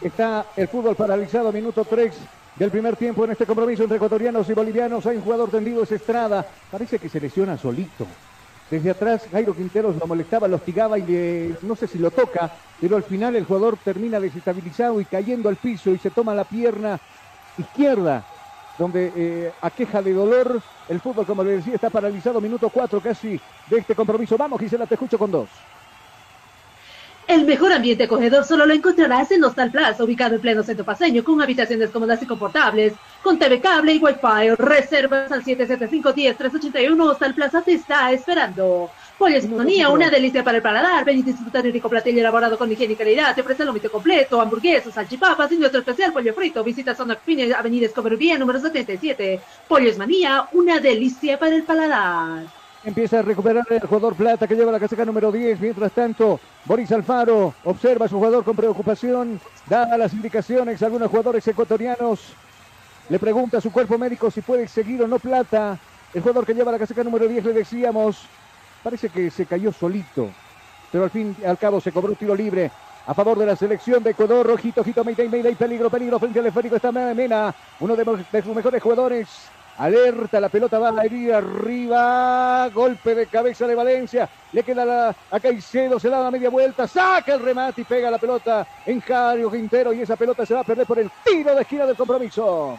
Está 0.01 0.47
el 0.57 0.69
fútbol 0.69 0.95
paralizado, 0.95 1.53
minuto 1.53 1.87
3 1.89 2.13
del 2.57 2.71
primer 2.71 2.97
tiempo 2.97 3.25
en 3.25 3.33
este 3.33 3.47
compromiso 3.47 3.83
entre 3.83 3.97
ecuatorianos 3.97 4.49
y 4.49 4.53
bolivianos. 4.53 5.07
Hay 5.07 5.17
un 5.17 5.23
jugador 5.23 5.51
tendido, 5.51 5.83
es 5.83 5.93
Estrada. 5.93 6.47
Parece 6.71 6.99
que 6.99 7.09
se 7.09 7.21
lesiona 7.21 7.57
solito. 7.57 8.07
Desde 8.71 8.91
atrás, 8.91 9.29
Jairo 9.31 9.55
Quinteros 9.55 9.97
lo 9.97 10.07
molestaba, 10.07 10.49
lo 10.49 10.57
hostigaba 10.57 10.99
y 10.99 11.03
le, 11.03 11.57
no 11.63 11.77
sé 11.77 11.87
si 11.87 11.99
lo 11.99 12.11
toca, 12.11 12.51
pero 12.81 12.97
al 12.97 13.05
final 13.05 13.37
el 13.37 13.45
jugador 13.45 13.79
termina 13.85 14.19
desestabilizado 14.19 15.01
y 15.01 15.05
cayendo 15.05 15.49
al 15.49 15.57
piso 15.57 15.91
y 15.91 15.99
se 15.99 16.11
toma 16.11 16.35
la 16.35 16.45
pierna 16.45 16.99
izquierda, 17.57 18.25
donde 18.77 19.13
eh, 19.15 19.53
aqueja 19.63 20.03
de 20.03 20.13
dolor. 20.13 20.61
El 20.89 21.01
fútbol, 21.01 21.27
como 21.27 21.45
le 21.45 21.53
decía, 21.53 21.75
está 21.75 21.91
paralizado. 21.91 22.41
Minuto 22.41 22.69
4 22.69 23.01
casi 23.01 23.41
de 23.71 23.79
este 23.79 23.95
compromiso. 23.95 24.37
Vamos, 24.37 24.61
Gisela, 24.61 24.87
te 24.87 24.95
escucho 24.95 25.19
con 25.19 25.31
dos. 25.31 25.49
El 27.29 27.45
mejor 27.45 27.73
ambiente 27.73 28.05
acogedor 28.05 28.45
solo 28.45 28.67
lo 28.67 28.73
encontrarás 28.73 29.33
en 29.33 29.43
Hostal 29.43 29.73
Plaza, 29.73 30.05
ubicado 30.05 30.37
en 30.37 30.41
pleno 30.41 30.63
centro 30.63 30.85
paseño, 30.85 31.25
con 31.25 31.43
habitaciones 31.43 31.91
cómodas 31.91 32.23
y 32.23 32.27
confortables, 32.27 32.93
con 33.21 33.37
TV 33.37 33.61
cable 33.61 33.95
y 33.95 33.99
Wi-Fi. 33.99 34.55
Reservas 34.57 35.33
al 35.33 35.43
775-10-381. 35.43 37.11
Hostal 37.11 37.35
Plaza 37.35 37.63
te 37.63 37.73
está 37.73 38.13
esperando. 38.13 38.91
Pollo 39.19 39.41
Sintonía, 39.41 39.89
una 39.89 40.09
delicia 40.09 40.45
para 40.45 40.59
el 40.59 40.63
paladar. 40.63 41.05
Ven 41.05 41.19
y 41.19 41.23
disfrutar 41.23 41.63
de 41.63 41.71
un 41.71 41.75
rico 41.75 41.89
platillo 41.89 42.21
elaborado 42.21 42.57
con 42.57 42.71
higiene 42.71 42.93
y 42.93 42.97
calidad. 42.97 43.35
Te 43.35 43.41
ofrece 43.41 43.65
el 43.65 43.67
lomito 43.67 43.91
completo, 43.91 44.41
hamburguesas, 44.41 44.95
salchipapas 44.95 45.51
y 45.51 45.57
nuestro 45.57 45.81
especial 45.81 46.13
pollo 46.13 46.33
frito. 46.33 46.63
Visita 46.63 46.95
Zona 46.95 47.17
Pina, 47.17 47.59
Avenida 47.59 47.87
Escobería, 47.87 48.39
número 48.39 48.61
77. 48.61 49.41
Pollo 49.67 49.99
Manía, 49.99 50.47
una 50.53 50.79
delicia 50.79 51.41
para 51.41 51.57
el 51.57 51.65
paladar. 51.65 52.56
Empieza 52.87 53.19
a 53.19 53.23
recuperar 53.23 53.67
el 53.69 53.81
jugador 53.81 54.15
Plata 54.15 54.47
que 54.47 54.55
lleva 54.55 54.71
la 54.71 54.79
casaca 54.79 55.05
número 55.05 55.33
10. 55.33 55.59
Mientras 55.59 55.91
tanto, 55.91 56.39
Boris 56.65 56.93
Alfaro 56.93 57.53
observa 57.65 58.07
a 58.07 58.09
su 58.09 58.15
jugador 58.15 58.45
con 58.45 58.55
preocupación. 58.55 59.41
Da 59.69 59.99
las 59.99 60.13
indicaciones 60.13 60.81
algunos 60.85 61.11
jugadores 61.11 61.49
ecuatorianos. 61.49 62.21
Le 63.09 63.19
pregunta 63.19 63.59
a 63.59 63.61
su 63.61 63.73
cuerpo 63.73 63.99
médico 63.99 64.31
si 64.31 64.41
puede 64.41 64.69
seguir 64.69 65.03
o 65.03 65.09
no 65.09 65.19
Plata. 65.19 65.77
El 66.15 66.23
jugador 66.23 66.47
que 66.47 66.55
lleva 66.55 66.71
la 66.71 66.79
casaca 66.79 67.03
número 67.03 67.27
10 67.27 67.47
le 67.47 67.53
decíamos. 67.55 68.25
parece 68.85 69.09
que 69.09 69.33
se 69.33 69.47
cayó 69.47 69.73
solito, 69.73 70.31
pero 70.93 71.03
al 71.03 71.11
fin 71.11 71.37
al 71.45 71.59
cabo 71.59 71.81
se 71.81 71.91
cobró 71.91 72.11
un 72.11 72.17
tiro 72.17 72.37
libre 72.37 72.71
a 73.05 73.15
favor 73.15 73.37
de 73.37 73.47
la 73.47 73.57
selección 73.57 74.01
de 74.05 74.11
Ecuador. 74.11 74.47
Rojito, 74.47 74.83
Ojito, 74.83 75.03
Mayday, 75.03 75.29
Mayday, 75.29 75.57
peligro, 75.57 75.91
peligro 75.91 76.21
frente 76.21 76.39
al 76.39 76.47
esférico. 76.47 76.77
Está 76.77 76.93
Mena, 76.93 77.53
uno 77.81 77.97
de 77.97 78.43
sus 78.43 78.55
mejores 78.55 78.81
jugadores. 78.81 79.29
Alerta, 79.79 80.41
la 80.41 80.49
pelota 80.49 80.79
va 80.79 81.01
a 81.01 81.07
ir 81.07 81.33
arriba. 81.33 82.69
Golpe 82.73 83.15
de 83.15 83.27
cabeza 83.27 83.67
de 83.67 83.75
Valencia. 83.75 84.29
Le 84.53 84.63
queda 84.63 84.85
la, 84.85 85.15
a 85.31 85.41
Caicedo, 85.41 86.01
se 86.01 86.09
da 86.09 86.23
la 86.23 86.31
media 86.31 86.49
vuelta. 86.49 86.89
Saca 86.89 87.35
el 87.35 87.41
remate 87.41 87.83
y 87.83 87.85
pega 87.85 88.11
la 88.11 88.19
pelota 88.19 88.67
en 88.87 89.01
Jario 89.01 89.51
Quintero. 89.51 89.93
Y 89.93 90.01
esa 90.01 90.17
pelota 90.17 90.47
se 90.47 90.55
va 90.55 90.61
a 90.61 90.65
perder 90.65 90.87
por 90.87 90.99
el 90.99 91.11
tiro 91.23 91.55
de 91.55 91.61
esquina 91.61 91.87
del 91.87 91.97
compromiso. 91.97 92.79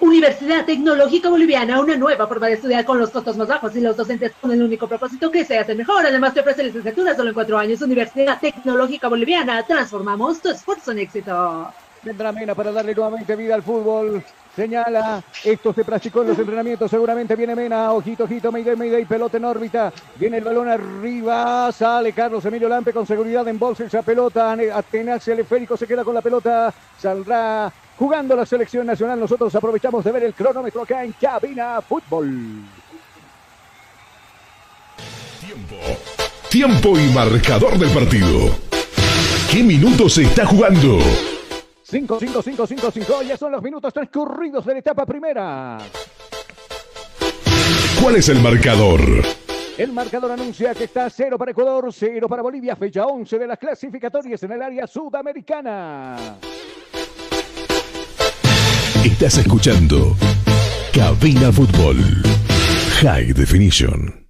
Universidad 0.00 0.64
Tecnológica 0.64 1.28
Boliviana, 1.28 1.80
una 1.80 1.96
nueva 1.96 2.28
forma 2.28 2.46
de 2.46 2.52
estudiar 2.52 2.84
con 2.84 3.00
los 3.00 3.10
costos 3.10 3.36
más 3.36 3.48
bajos 3.48 3.74
y 3.74 3.80
los 3.80 3.96
docentes 3.96 4.32
con 4.40 4.52
el 4.52 4.62
único 4.62 4.88
propósito 4.88 5.30
que 5.30 5.44
se 5.44 5.58
hace 5.58 5.74
mejor. 5.74 6.06
Además, 6.06 6.32
te 6.32 6.40
ofrece 6.40 6.62
licenciatura 6.62 7.16
solo 7.16 7.30
en 7.30 7.34
cuatro 7.34 7.58
años. 7.58 7.82
Universidad 7.82 8.40
Tecnológica 8.40 9.08
Boliviana, 9.08 9.66
transformamos 9.66 10.40
tu 10.40 10.50
esfuerzo 10.50 10.92
en 10.92 11.00
éxito. 11.00 11.74
Vendrá 12.00 12.30
Mena 12.30 12.54
para 12.54 12.70
darle 12.70 12.94
nuevamente 12.94 13.34
vida 13.34 13.56
al 13.56 13.62
fútbol. 13.62 14.24
Señala, 14.58 15.22
esto 15.44 15.72
se 15.72 15.84
practicó 15.84 16.22
en 16.22 16.30
los 16.30 16.38
entrenamientos, 16.40 16.90
seguramente 16.90 17.36
viene 17.36 17.54
Mena, 17.54 17.92
ojito, 17.92 18.24
ojito, 18.24 18.50
Mayday, 18.50 18.74
Mayday, 18.74 19.04
pelota 19.04 19.36
en 19.36 19.44
órbita, 19.44 19.92
viene 20.16 20.38
el 20.38 20.42
balón 20.42 20.68
arriba, 20.68 21.70
sale 21.70 22.12
Carlos 22.12 22.44
Emilio 22.44 22.68
Lampe 22.68 22.92
con 22.92 23.06
seguridad 23.06 23.46
en 23.46 23.56
bolsa 23.56 23.84
esa 23.84 24.02
pelota, 24.02 24.56
Atenas 24.74 25.28
el 25.28 25.38
esférico 25.38 25.76
se 25.76 25.86
queda 25.86 26.02
con 26.02 26.12
la 26.12 26.22
pelota, 26.22 26.74
saldrá 27.00 27.72
jugando 27.96 28.34
la 28.34 28.44
selección 28.44 28.84
nacional, 28.84 29.20
nosotros 29.20 29.54
aprovechamos 29.54 30.02
de 30.02 30.10
ver 30.10 30.24
el 30.24 30.34
cronómetro 30.34 30.82
acá 30.82 31.04
en 31.04 31.12
Cabina 31.12 31.80
Fútbol. 31.80 32.64
Tiempo. 35.40 35.76
Tiempo 36.50 36.98
y 36.98 37.12
marcador 37.14 37.78
del 37.78 37.90
partido. 37.90 38.58
¿Qué 39.52 39.62
minutos 39.62 40.14
se 40.14 40.22
está 40.22 40.44
jugando? 40.44 40.98
5, 41.90 42.18
5, 42.20 42.42
5, 42.42 42.66
5, 42.66 42.90
5. 42.90 43.22
Ya 43.22 43.36
son 43.38 43.50
los 43.50 43.62
minutos 43.62 43.94
transcurridos 43.94 44.64
de 44.66 44.74
la 44.74 44.78
etapa 44.80 45.06
primera. 45.06 45.78
¿Cuál 48.02 48.16
es 48.16 48.28
el 48.28 48.40
marcador? 48.40 49.00
El 49.78 49.92
marcador 49.92 50.32
anuncia 50.32 50.74
que 50.74 50.84
está 50.84 51.08
0 51.08 51.38
para 51.38 51.52
Ecuador, 51.52 51.88
0 51.90 52.28
para 52.28 52.42
Bolivia, 52.42 52.76
fecha 52.76 53.06
11 53.06 53.38
de 53.38 53.46
las 53.46 53.58
clasificatorias 53.58 54.42
en 54.42 54.52
el 54.52 54.60
área 54.60 54.86
sudamericana. 54.86 56.36
Estás 59.02 59.38
escuchando 59.38 60.14
Cabina 60.92 61.50
Fútbol 61.52 61.96
High 63.00 63.32
Definition. 63.32 64.27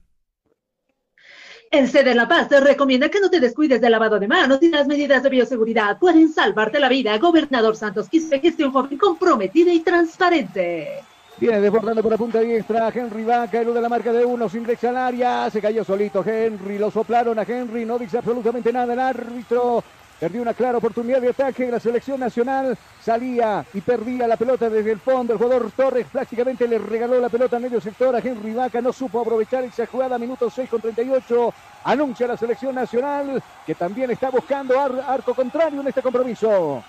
En 1.70 1.86
Sede 1.86 2.14
La 2.14 2.26
Paz 2.26 2.48
te 2.48 2.60
recomienda 2.60 3.10
que 3.10 3.20
no 3.20 3.28
te 3.28 3.40
descuides 3.40 3.78
del 3.80 3.92
lavado 3.92 4.18
de 4.18 4.26
manos 4.26 4.58
y 4.62 4.70
las 4.70 4.86
medidas 4.86 5.22
de 5.22 5.28
bioseguridad 5.28 5.98
pueden 5.98 6.32
salvarte 6.32 6.80
la 6.80 6.88
vida. 6.88 7.18
Gobernador 7.18 7.76
Santos 7.76 8.08
Quispe, 8.08 8.40
gestión 8.40 8.72
joven 8.72 8.96
comprometida 8.96 9.70
y 9.70 9.80
transparente. 9.80 11.02
Viene 11.38 11.60
desbordando 11.60 12.02
por 12.02 12.10
la 12.10 12.16
punta 12.16 12.40
diestra. 12.40 12.88
Henry 12.88 13.22
Vaca, 13.22 13.60
el 13.60 13.74
de 13.74 13.82
la 13.82 13.88
marca 13.88 14.12
de 14.12 14.24
uno, 14.24 14.48
sin 14.48 14.66
al 14.66 14.96
área. 14.96 15.50
Se 15.50 15.60
cayó 15.60 15.84
solito 15.84 16.24
Henry. 16.26 16.78
Lo 16.78 16.90
soplaron 16.90 17.38
a 17.38 17.42
Henry. 17.42 17.84
No 17.84 17.98
dice 17.98 18.16
absolutamente 18.16 18.72
nada 18.72 18.94
el 18.94 18.98
árbitro. 18.98 19.84
Perdió 20.18 20.42
una 20.42 20.54
clara 20.54 20.78
oportunidad 20.78 21.20
de 21.20 21.30
ataque. 21.30 21.70
La 21.70 21.78
selección 21.78 22.18
nacional 22.18 22.76
salía 23.00 23.64
y 23.72 23.80
perdía 23.80 24.26
la 24.26 24.36
pelota 24.36 24.68
desde 24.68 24.90
el 24.90 24.98
fondo. 24.98 25.32
El 25.32 25.38
jugador 25.38 25.70
Torres 25.70 26.06
prácticamente 26.10 26.66
le 26.66 26.78
regaló 26.78 27.20
la 27.20 27.28
pelota 27.28 27.56
a 27.56 27.60
medio 27.60 27.80
sector 27.80 28.14
a 28.16 28.18
Henry 28.18 28.52
Vaca. 28.52 28.80
No 28.80 28.92
supo 28.92 29.20
aprovechar 29.20 29.62
esa 29.64 29.86
jugada. 29.86 30.18
Minuto 30.18 30.50
6 30.50 30.68
con 30.68 30.80
38. 30.80 31.54
Anuncia 31.84 32.26
la 32.26 32.36
selección 32.36 32.74
nacional 32.74 33.40
que 33.64 33.74
también 33.76 34.10
está 34.10 34.30
buscando 34.30 34.78
arco 34.80 35.34
contrario 35.34 35.80
en 35.80 35.88
este 35.88 36.02
compromiso. 36.02 36.82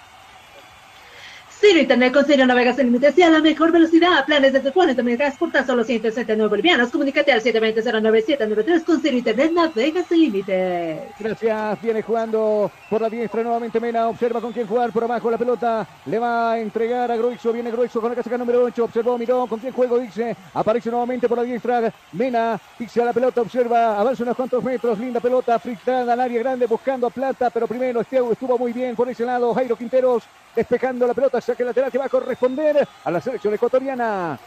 Ciro 1.60 1.78
Internet 1.78 2.14
con 2.14 2.24
Ciro 2.24 2.46
navegas 2.46 2.78
sin 2.78 2.86
límites 2.86 3.18
y 3.18 3.22
a 3.22 3.30
la 3.30 3.42
mejor 3.42 3.74
velocidad. 3.74 4.26
Planes 4.26 4.54
desde 4.54 4.72
40 4.72 5.04
megas 5.04 5.36
por 5.36 5.52
tan 5.52 5.68
solo 5.68 5.84
169 5.84 6.50
bolivianos. 6.50 6.90
Comunícate 6.90 7.34
al 7.34 7.44
720-09793 7.44 8.86
con 8.86 9.02
Ciro 9.02 9.18
Internet 9.18 9.52
navegas 9.52 10.06
sin 10.08 10.22
límites. 10.22 11.02
Gracias. 11.20 11.82
Viene 11.82 12.02
jugando 12.02 12.72
por 12.90 13.02
la 13.02 13.10
diestra 13.10 13.44
nuevamente 13.44 13.78
Mena. 13.82 14.08
Observa 14.08 14.40
con 14.40 14.54
quién 14.54 14.68
jugar 14.68 14.94
por 14.94 15.04
abajo 15.04 15.30
la 15.30 15.38
pelota. 15.38 15.86
Le 16.06 16.18
va 16.18 16.54
a 16.54 16.60
entregar 16.60 17.12
a 17.12 17.18
Gruizo. 17.18 17.52
Viene 17.52 17.72
Gruizo 17.72 18.00
con 18.00 18.10
la 18.10 18.16
casaca 18.16 18.38
número 18.38 18.64
8. 18.64 18.86
Observó, 18.86 19.18
miró 19.18 19.46
con 19.46 19.60
quién 19.60 19.74
juego, 19.74 20.00
dice. 20.00 20.38
Aparece 20.54 20.90
nuevamente 20.90 21.28
por 21.28 21.40
la 21.40 21.44
diestra. 21.44 21.94
Mena 22.14 22.58
pisa 22.78 23.04
la 23.04 23.12
pelota, 23.12 23.42
observa. 23.42 24.00
Avanza 24.00 24.24
unos 24.24 24.38
cuantos 24.38 24.64
metros. 24.64 24.98
Linda 24.98 25.20
pelota. 25.20 25.60
Fritada 25.60 26.14
al 26.14 26.22
área 26.22 26.40
grande 26.40 26.68
buscando 26.68 27.06
a 27.08 27.10
Plata. 27.10 27.50
Pero 27.50 27.68
primero 27.68 28.00
estuvo 28.00 28.58
muy 28.58 28.72
bien 28.72 28.96
por 28.96 29.10
ese 29.10 29.26
lado. 29.26 29.54
Jairo 29.54 29.76
Quinteros 29.76 30.24
despejando 30.60 31.08
la 31.08 31.14
pelota, 31.14 31.40
saque 31.40 31.64
lateral 31.64 31.90
que 31.90 31.98
va 31.98 32.06
a 32.06 32.10
corresponder 32.10 32.86
a 33.04 33.12
la 33.12 33.22
selección 33.22 33.54
ecuatoriana. 33.54 34.38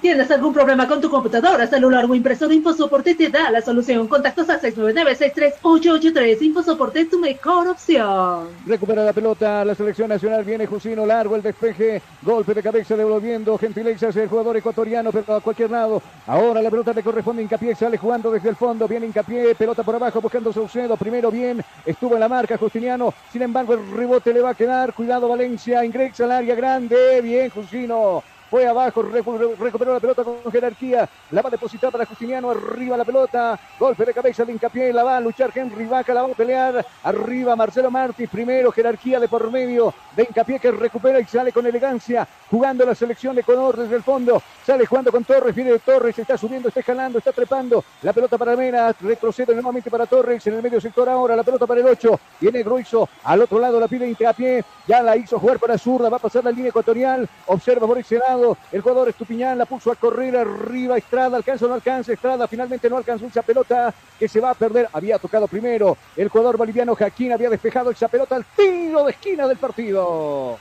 ¿Tienes 0.00 0.30
algún 0.30 0.52
problema 0.52 0.86
con 0.86 1.00
tu 1.00 1.08
computadora, 1.08 1.66
celular 1.66 2.04
o 2.04 2.14
impresora? 2.14 2.52
InfoSoporte 2.52 3.14
te 3.14 3.30
da 3.30 3.50
la 3.50 3.62
solución. 3.62 4.06
Contactos 4.06 4.50
a 4.50 4.60
699-63883. 4.60 6.42
InfoSoporte 6.42 7.00
es 7.00 7.10
tu 7.10 7.18
mejor 7.18 7.66
opción. 7.68 8.48
Recupera 8.66 9.02
la 9.02 9.14
pelota 9.14 9.64
la 9.64 9.74
selección 9.74 10.10
nacional. 10.10 10.44
Viene 10.44 10.66
Jusino, 10.66 11.06
largo 11.06 11.34
el 11.34 11.42
despeje. 11.42 12.02
Golpe 12.20 12.52
de 12.52 12.62
cabeza 12.62 12.94
devolviendo. 12.94 13.56
Gentileza 13.56 14.08
el 14.08 14.28
jugador 14.28 14.58
ecuatoriano, 14.58 15.10
pero 15.12 15.34
a 15.34 15.40
cualquier 15.40 15.70
lado. 15.70 16.02
Ahora 16.26 16.60
la 16.60 16.70
pelota 16.70 16.92
le 16.92 17.02
corresponde 17.02 17.42
Incapié. 17.42 17.74
Sale 17.74 17.96
jugando 17.96 18.30
desde 18.30 18.50
el 18.50 18.56
fondo. 18.56 18.86
Viene 18.86 19.06
Incapié. 19.06 19.54
Pelota 19.54 19.82
por 19.82 19.94
abajo 19.94 20.20
buscando 20.20 20.52
Saucedo. 20.52 20.98
Primero 20.98 21.30
bien. 21.30 21.64
Estuvo 21.86 22.14
en 22.14 22.20
la 22.20 22.28
marca 22.28 22.58
Justiniano. 22.58 23.14
Sin 23.32 23.40
embargo, 23.40 23.72
el 23.72 23.90
rebote 23.90 24.34
le 24.34 24.42
va 24.42 24.50
a 24.50 24.54
quedar. 24.54 24.92
Cuidado 24.92 25.26
Valencia. 25.26 25.82
Ingresa 25.86 26.24
al 26.24 26.32
área 26.32 26.54
grande. 26.54 27.22
Bien 27.22 27.48
Jusino 27.48 28.22
fue 28.50 28.66
abajo, 28.66 29.02
recuperó 29.02 29.94
la 29.94 30.00
pelota 30.00 30.24
con 30.24 30.36
jerarquía, 30.50 31.08
la 31.30 31.42
va 31.42 31.48
a 31.48 31.50
depositar 31.50 31.90
para 31.90 32.06
Justiniano, 32.06 32.50
arriba 32.50 32.96
la 32.96 33.04
pelota, 33.04 33.58
golpe 33.78 34.04
de 34.04 34.14
cabeza 34.14 34.44
de 34.44 34.52
hincapié, 34.52 34.92
la 34.92 35.02
va 35.02 35.16
a 35.16 35.20
luchar 35.20 35.50
Henry 35.54 35.86
Vaca, 35.86 36.14
la 36.14 36.22
va 36.22 36.28
a 36.28 36.34
pelear, 36.34 36.86
arriba 37.02 37.56
Marcelo 37.56 37.90
Martí, 37.90 38.26
primero 38.26 38.70
jerarquía 38.72 39.18
de 39.20 39.28
por 39.28 39.50
medio. 39.50 39.92
De 40.14 40.22
hincapié 40.22 40.58
que 40.58 40.70
recupera 40.70 41.20
y 41.20 41.24
sale 41.24 41.52
con 41.52 41.66
elegancia, 41.66 42.26
jugando 42.50 42.84
la 42.84 42.94
selección 42.94 43.34
de 43.34 43.42
Ecuador 43.42 43.76
desde 43.76 43.96
el 43.96 44.02
fondo, 44.02 44.42
sale 44.64 44.86
jugando 44.86 45.10
con 45.10 45.24
Torres, 45.24 45.54
viene 45.54 45.78
Torres, 45.78 46.18
está 46.18 46.38
subiendo, 46.38 46.68
está 46.68 46.80
escalando, 46.80 47.18
está 47.18 47.32
trepando, 47.32 47.84
la 48.02 48.12
pelota 48.12 48.38
para 48.38 48.56
Mena, 48.56 48.94
retrocede 49.00 49.54
nuevamente 49.54 49.90
para 49.90 50.06
Torres, 50.06 50.46
en 50.46 50.54
el 50.54 50.62
medio 50.62 50.80
sector 50.80 51.08
ahora, 51.08 51.36
la 51.36 51.42
pelota 51.42 51.66
para 51.66 51.80
el 51.80 51.86
8, 51.86 52.20
viene 52.40 52.62
Gruizo, 52.62 53.08
al 53.24 53.42
otro 53.42 53.58
lado 53.58 53.78
la 53.78 53.88
pide 53.88 54.08
hincapié, 54.08 54.64
ya 54.86 55.02
la 55.02 55.16
hizo 55.16 55.38
jugar 55.38 55.58
para 55.58 55.76
zurda, 55.76 56.08
va 56.08 56.16
a 56.16 56.20
pasar 56.20 56.44
la 56.44 56.50
línea 56.50 56.70
ecuatorial, 56.70 57.28
observa 57.46 57.86
por 57.86 57.98
ese 57.98 58.18
lado, 58.18 58.35
el 58.72 58.80
jugador 58.80 59.08
Estupiñán 59.08 59.58
la 59.58 59.66
puso 59.66 59.90
a 59.90 59.96
correr 59.96 60.36
arriba. 60.36 60.96
Estrada, 60.96 61.36
alcanza 61.36 61.64
o 61.64 61.68
no 61.68 61.74
alcanza. 61.74 62.12
Estrada 62.12 62.46
finalmente 62.46 62.90
no 62.90 62.96
alcanzó 62.96 63.26
esa 63.26 63.42
pelota 63.42 63.92
que 64.18 64.28
se 64.28 64.40
va 64.40 64.50
a 64.50 64.54
perder. 64.54 64.88
Había 64.92 65.18
tocado 65.18 65.46
primero. 65.46 65.96
El 66.16 66.28
jugador 66.28 66.56
boliviano 66.56 66.94
Jaquín 66.94 67.32
había 67.32 67.50
despejado 67.50 67.90
esa 67.90 68.08
pelota 68.08 68.36
al 68.36 68.44
tiro 68.56 69.04
de 69.04 69.12
esquina 69.12 69.46
del 69.46 69.58
partido. 69.58 70.58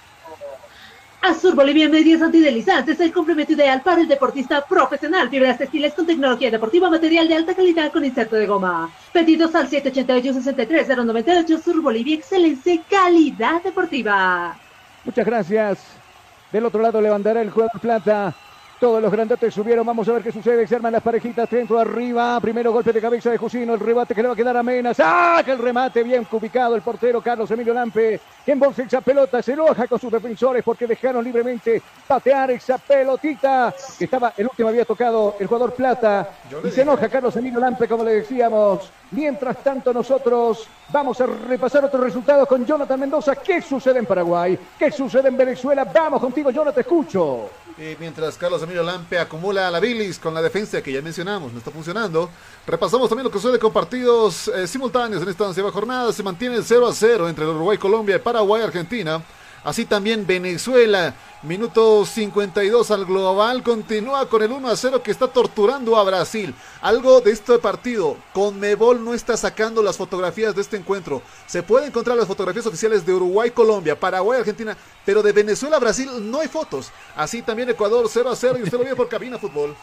Azur 1.21 1.55
Bolivia 1.55 1.89
Medias 1.89 2.21
Antidelizantes, 2.21 2.99
el 2.99 3.11
complemento 3.11 3.53
ideal 3.53 3.81
para 3.81 4.01
el 4.01 4.07
deportista 4.07 4.63
profesional. 4.63 5.27
Fibras 5.27 5.57
textiles 5.57 5.95
con 5.95 6.05
tecnología 6.05 6.51
deportiva, 6.51 6.87
material 6.87 7.27
de 7.27 7.35
alta 7.35 7.55
calidad 7.55 7.91
con 7.91 8.05
inserto 8.05 8.35
de 8.35 8.45
goma. 8.45 8.91
Pedidos 9.11 9.55
al 9.55 9.67
788-63-098 9.67 11.63
Sur 11.63 11.81
Bolivia, 11.81 12.15
excelencia 12.15 12.79
calidad 12.87 13.63
deportiva. 13.63 14.55
Muchas 15.03 15.25
gracias. 15.25 16.04
Del 16.51 16.65
otro 16.65 16.81
lado 16.81 17.01
levantará 17.01 17.41
el 17.41 17.49
jugador 17.49 17.79
Plata. 17.79 18.33
Todos 18.79 19.01
los 19.01 19.11
grandotes 19.11 19.53
subieron. 19.53 19.85
Vamos 19.85 20.07
a 20.09 20.13
ver 20.13 20.23
qué 20.23 20.31
sucede. 20.31 20.67
Se 20.67 20.75
arman 20.75 20.91
las 20.91 21.01
parejitas. 21.01 21.47
Centro 21.49 21.79
arriba. 21.79 22.39
Primero 22.41 22.73
golpe 22.73 22.91
de 22.91 23.01
cabeza 23.01 23.31
de 23.31 23.37
Jusino. 23.37 23.73
El 23.73 23.79
rebate 23.79 24.13
que 24.13 24.21
le 24.21 24.27
va 24.27 24.33
a 24.33 24.37
quedar 24.37 24.57
a 24.57 24.63
Mena. 24.63 24.93
Saca 24.93 25.51
el 25.51 25.59
remate. 25.59 26.03
Bien 26.03 26.27
ubicado 26.29 26.75
el 26.75 26.81
portero 26.81 27.21
Carlos 27.21 27.49
Emilio 27.51 27.73
Lampe. 27.73 28.19
Que 28.45 28.51
embolsa 28.51 28.83
esa 28.83 29.01
pelota. 29.01 29.41
Se 29.41 29.53
enoja 29.53 29.87
con 29.87 29.99
sus 29.99 30.11
defensores 30.11 30.61
porque 30.63 30.87
dejaron 30.87 31.23
libremente 31.23 31.81
patear 32.05 32.51
esa 32.51 32.77
pelotita. 32.77 33.73
Que 33.97 34.05
estaba, 34.05 34.33
el 34.35 34.47
último 34.47 34.69
había 34.69 34.85
tocado 34.85 35.35
el 35.39 35.47
jugador 35.47 35.73
Plata. 35.73 36.29
Y 36.63 36.69
se 36.69 36.81
enoja 36.81 37.07
Carlos 37.07 37.35
Emilio 37.37 37.59
Lampe, 37.59 37.87
como 37.87 38.03
le 38.03 38.15
decíamos. 38.15 38.91
Mientras 39.11 39.57
tanto, 39.57 39.93
nosotros 39.93 40.67
vamos 40.91 41.19
a 41.21 41.25
repasar 41.25 41.85
otros 41.85 42.03
resultados 42.03 42.47
con 42.47 42.65
Jonathan 42.65 42.99
Mendoza. 42.99 43.35
¿Qué 43.37 43.61
sucede 43.61 43.99
en 43.99 44.05
Paraguay? 44.05 44.59
¿Qué 44.77 44.91
sucede 44.91 45.29
en 45.29 45.37
Venezuela? 45.37 45.85
Vamos 45.85 46.19
contigo, 46.19 46.51
yo 46.51 46.65
no 46.65 46.73
te 46.73 46.81
escucho. 46.81 47.49
Y 47.77 47.97
mientras 47.99 48.37
Carlos 48.37 48.63
Emilio 48.63 48.83
Lampe 48.83 49.19
acumula 49.19 49.69
la 49.69 49.81
bilis 49.81 50.17
con 50.17 50.33
la 50.33 50.41
defensa 50.41 50.81
que 50.81 50.93
ya 50.93 51.01
mencionamos, 51.01 51.51
no 51.51 51.59
está 51.59 51.71
funcionando. 51.71 52.29
Repasamos 52.65 53.09
también 53.09 53.25
lo 53.25 53.31
que 53.31 53.37
sucede 53.37 53.59
con 53.59 53.73
partidos 53.73 54.47
eh, 54.47 54.65
simultáneos 54.65 55.21
en 55.21 55.27
esta 55.27 55.45
ansiada 55.45 55.71
jornada. 55.71 56.13
Se 56.13 56.23
mantiene 56.23 56.55
el 56.55 56.63
0 56.63 56.87
a 56.87 56.93
0 56.93 57.27
entre 57.27 57.45
Uruguay, 57.45 57.77
Colombia 57.77 58.15
y 58.15 58.19
Paraguay, 58.19 58.61
Argentina. 58.61 59.21
Así 59.65 59.85
también 59.85 60.27
Venezuela, 60.27 61.15
minuto 61.41 62.05
52 62.05 62.91
al 62.91 63.03
global, 63.03 63.63
continúa 63.63 64.29
con 64.29 64.43
el 64.43 64.51
1 64.51 64.69
a 64.69 64.75
0 64.75 65.01
que 65.01 65.09
está 65.09 65.27
torturando 65.27 65.97
a 65.97 66.03
Brasil. 66.03 66.53
Algo 66.83 67.19
de 67.19 67.31
este 67.31 67.57
partido, 67.57 68.15
Conmebol 68.31 69.03
no 69.03 69.15
está 69.15 69.35
sacando 69.35 69.81
las 69.81 69.97
fotografías 69.97 70.53
de 70.53 70.61
este 70.61 70.77
encuentro. 70.77 71.23
Se 71.47 71.63
pueden 71.63 71.87
encontrar 71.87 72.15
las 72.15 72.27
fotografías 72.27 72.67
oficiales 72.67 73.03
de 73.07 73.13
Uruguay, 73.13 73.49
Colombia, 73.49 73.99
Paraguay, 73.99 74.37
Argentina, 74.37 74.77
pero 75.03 75.23
de 75.23 75.31
Venezuela, 75.31 75.79
Brasil 75.79 76.11
no 76.21 76.41
hay 76.41 76.47
fotos. 76.47 76.91
Así 77.15 77.41
también 77.41 77.67
Ecuador 77.67 78.05
0 78.07 78.29
a 78.29 78.35
0 78.35 78.59
y 78.59 78.63
usted 78.63 78.77
lo 78.77 78.83
ve 78.83 78.95
por 78.95 79.09
cabina 79.09 79.39
fútbol. 79.39 79.75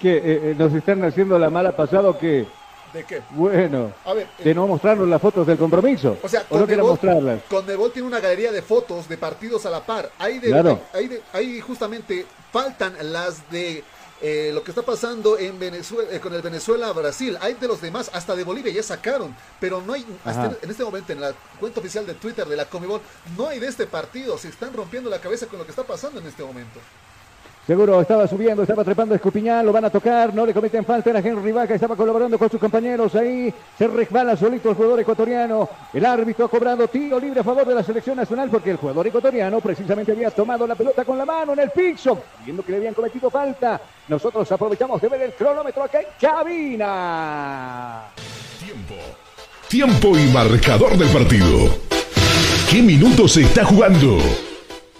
Que 0.00 0.16
eh, 0.16 0.22
eh, 0.24 0.54
nos 0.58 0.72
están 0.72 1.04
haciendo 1.04 1.38
la 1.38 1.50
mala 1.50 1.76
pasado 1.76 2.18
que 2.18 2.46
¿De 2.92 3.04
qué? 3.04 3.22
Bueno, 3.30 3.92
A 4.04 4.12
ver, 4.12 4.26
de 4.42 4.54
no 4.54 4.66
mostrarnos 4.66 5.08
las 5.08 5.20
fotos 5.20 5.46
del 5.46 5.56
compromiso. 5.56 6.18
O 6.22 6.28
sea, 6.28 6.44
no 6.50 6.66
Conmebol- 6.66 6.82
mostrarlas. 6.82 7.40
Conmebol 7.48 7.90
tiene 7.92 8.08
una 8.08 8.20
galería 8.20 8.52
de 8.52 8.60
fotos 8.62 9.08
de 9.08 9.16
partidos 9.16 9.64
a 9.66 9.70
la 9.70 9.80
par. 9.84 10.10
Ahí, 10.18 10.38
de, 10.38 10.48
Claro. 10.48 10.80
ahí, 10.92 11.08
de- 11.08 11.22
ahí 11.32 11.60
justamente 11.60 12.26
faltan 12.52 12.94
las 13.12 13.50
de 13.50 13.82
eh, 14.24 14.52
lo 14.54 14.62
que 14.62 14.70
está 14.70 14.82
pasando 14.82 15.36
en 15.36 15.58
Venezuela, 15.58 16.08
eh, 16.12 16.20
con 16.20 16.32
el 16.32 16.42
Venezuela-Brasil. 16.42 17.36
Hay 17.40 17.54
de 17.54 17.66
los 17.66 17.80
demás, 17.80 18.08
hasta 18.14 18.36
de 18.36 18.44
Bolivia 18.44 18.72
ya 18.72 18.80
sacaron. 18.82 19.34
Pero 19.58 19.80
no 19.82 19.94
hay, 19.94 20.06
hasta 20.24 20.56
en 20.62 20.70
este 20.70 20.84
momento, 20.84 21.12
en 21.12 21.20
la 21.20 21.32
cuenta 21.58 21.80
oficial 21.80 22.06
de 22.06 22.14
Twitter 22.14 22.46
de 22.46 22.54
la 22.54 22.66
Conmebol, 22.66 23.00
no 23.36 23.48
hay 23.48 23.58
de 23.58 23.66
este 23.66 23.84
partido. 23.86 24.38
Se 24.38 24.46
están 24.48 24.72
rompiendo 24.74 25.10
la 25.10 25.20
cabeza 25.20 25.46
con 25.48 25.58
lo 25.58 25.64
que 25.64 25.72
está 25.72 25.82
pasando 25.82 26.20
en 26.20 26.26
este 26.28 26.44
momento. 26.44 26.78
Seguro 27.66 28.00
estaba 28.00 28.26
subiendo, 28.26 28.62
estaba 28.62 28.82
trepando 28.82 29.14
Escupiñán, 29.14 29.64
lo 29.64 29.72
van 29.72 29.84
a 29.84 29.90
tocar, 29.90 30.34
no 30.34 30.44
le 30.44 30.52
cometen 30.52 30.84
falta, 30.84 31.10
era 31.10 31.20
Henry 31.20 31.52
Vaca, 31.52 31.74
estaba 31.74 31.94
colaborando 31.94 32.36
con 32.36 32.50
sus 32.50 32.58
compañeros 32.58 33.14
ahí, 33.14 33.54
se 33.78 33.86
resbala 33.86 34.36
solito 34.36 34.70
el 34.70 34.74
jugador 34.74 34.98
ecuatoriano, 34.98 35.68
el 35.92 36.04
árbitro 36.04 36.46
ha 36.46 36.48
cobrado 36.48 36.88
tiro 36.88 37.20
libre 37.20 37.38
a 37.38 37.44
favor 37.44 37.64
de 37.64 37.76
la 37.76 37.84
selección 37.84 38.16
nacional 38.16 38.50
porque 38.50 38.72
el 38.72 38.78
jugador 38.78 39.06
ecuatoriano 39.06 39.60
precisamente 39.60 40.10
había 40.10 40.32
tomado 40.32 40.66
la 40.66 40.74
pelota 40.74 41.04
con 41.04 41.16
la 41.16 41.24
mano 41.24 41.52
en 41.52 41.60
el 41.60 41.70
piso, 41.70 42.20
viendo 42.44 42.64
que 42.64 42.72
le 42.72 42.78
habían 42.78 42.94
cometido 42.94 43.30
falta. 43.30 43.80
Nosotros 44.08 44.50
aprovechamos 44.50 45.00
de 45.00 45.08
ver 45.08 45.22
el 45.22 45.32
cronómetro 45.34 45.84
acá 45.84 46.00
en 46.00 46.06
cabina. 46.20 48.06
Tiempo. 48.58 48.94
Tiempo 49.68 50.18
y 50.18 50.26
marcador 50.32 50.98
del 50.98 51.08
partido. 51.10 51.78
¿Qué 52.68 52.82
minutos 52.82 53.34
se 53.34 53.42
está 53.42 53.64
jugando? 53.64 54.18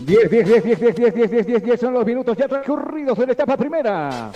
10, 0.05 0.31
10, 0.31 0.47
10, 0.47 0.65
10, 0.65 0.81
10, 0.81 0.95
10, 0.95 1.15
10, 1.15 1.31
10, 1.31 1.47
10, 1.47 1.63
10 1.63 1.81
son 1.81 1.95
los 1.95 2.05
minutos 2.05 2.37
ya 2.37 2.49
transcurridos 2.49 3.19
en 3.19 3.27
la 3.27 3.33
etapa 3.33 3.57
primera. 3.57 4.33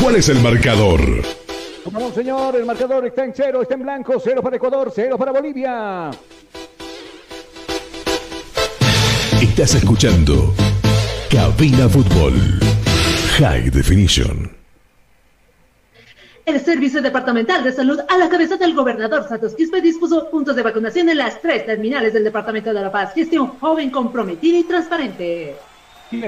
¿Cuál 0.00 0.16
es 0.16 0.28
el 0.28 0.40
marcador? 0.40 1.00
No, 1.92 2.10
señor, 2.12 2.56
el 2.56 2.64
marcador 2.64 3.04
está 3.06 3.24
en 3.24 3.32
cero, 3.34 3.62
está 3.62 3.74
en 3.74 3.82
blanco, 3.82 4.14
cero 4.22 4.42
para 4.42 4.56
Ecuador, 4.56 4.90
cero 4.94 5.18
para 5.18 5.32
Bolivia. 5.32 6.10
Estás 9.40 9.74
escuchando 9.74 10.54
Cabina 11.30 11.88
Fútbol. 11.88 12.34
High 13.38 13.70
Definition. 13.70 14.61
El 16.44 16.60
Servicio 16.60 17.00
Departamental 17.00 17.62
de 17.62 17.70
Salud, 17.70 18.00
a 18.08 18.18
la 18.18 18.28
cabeza 18.28 18.56
del 18.56 18.74
gobernador 18.74 19.28
Santos 19.28 19.54
Quispe, 19.54 19.80
dispuso 19.80 20.28
puntos 20.28 20.56
de 20.56 20.62
vacunación 20.62 21.08
en 21.08 21.18
las 21.18 21.40
tres 21.40 21.64
terminales 21.64 22.12
del 22.12 22.24
Departamento 22.24 22.74
de 22.74 22.80
La 22.80 22.90
Paz. 22.90 23.14
Gestión 23.14 23.58
joven, 23.60 23.90
comprometida 23.90 24.58
y 24.58 24.64
transparente. 24.64 25.54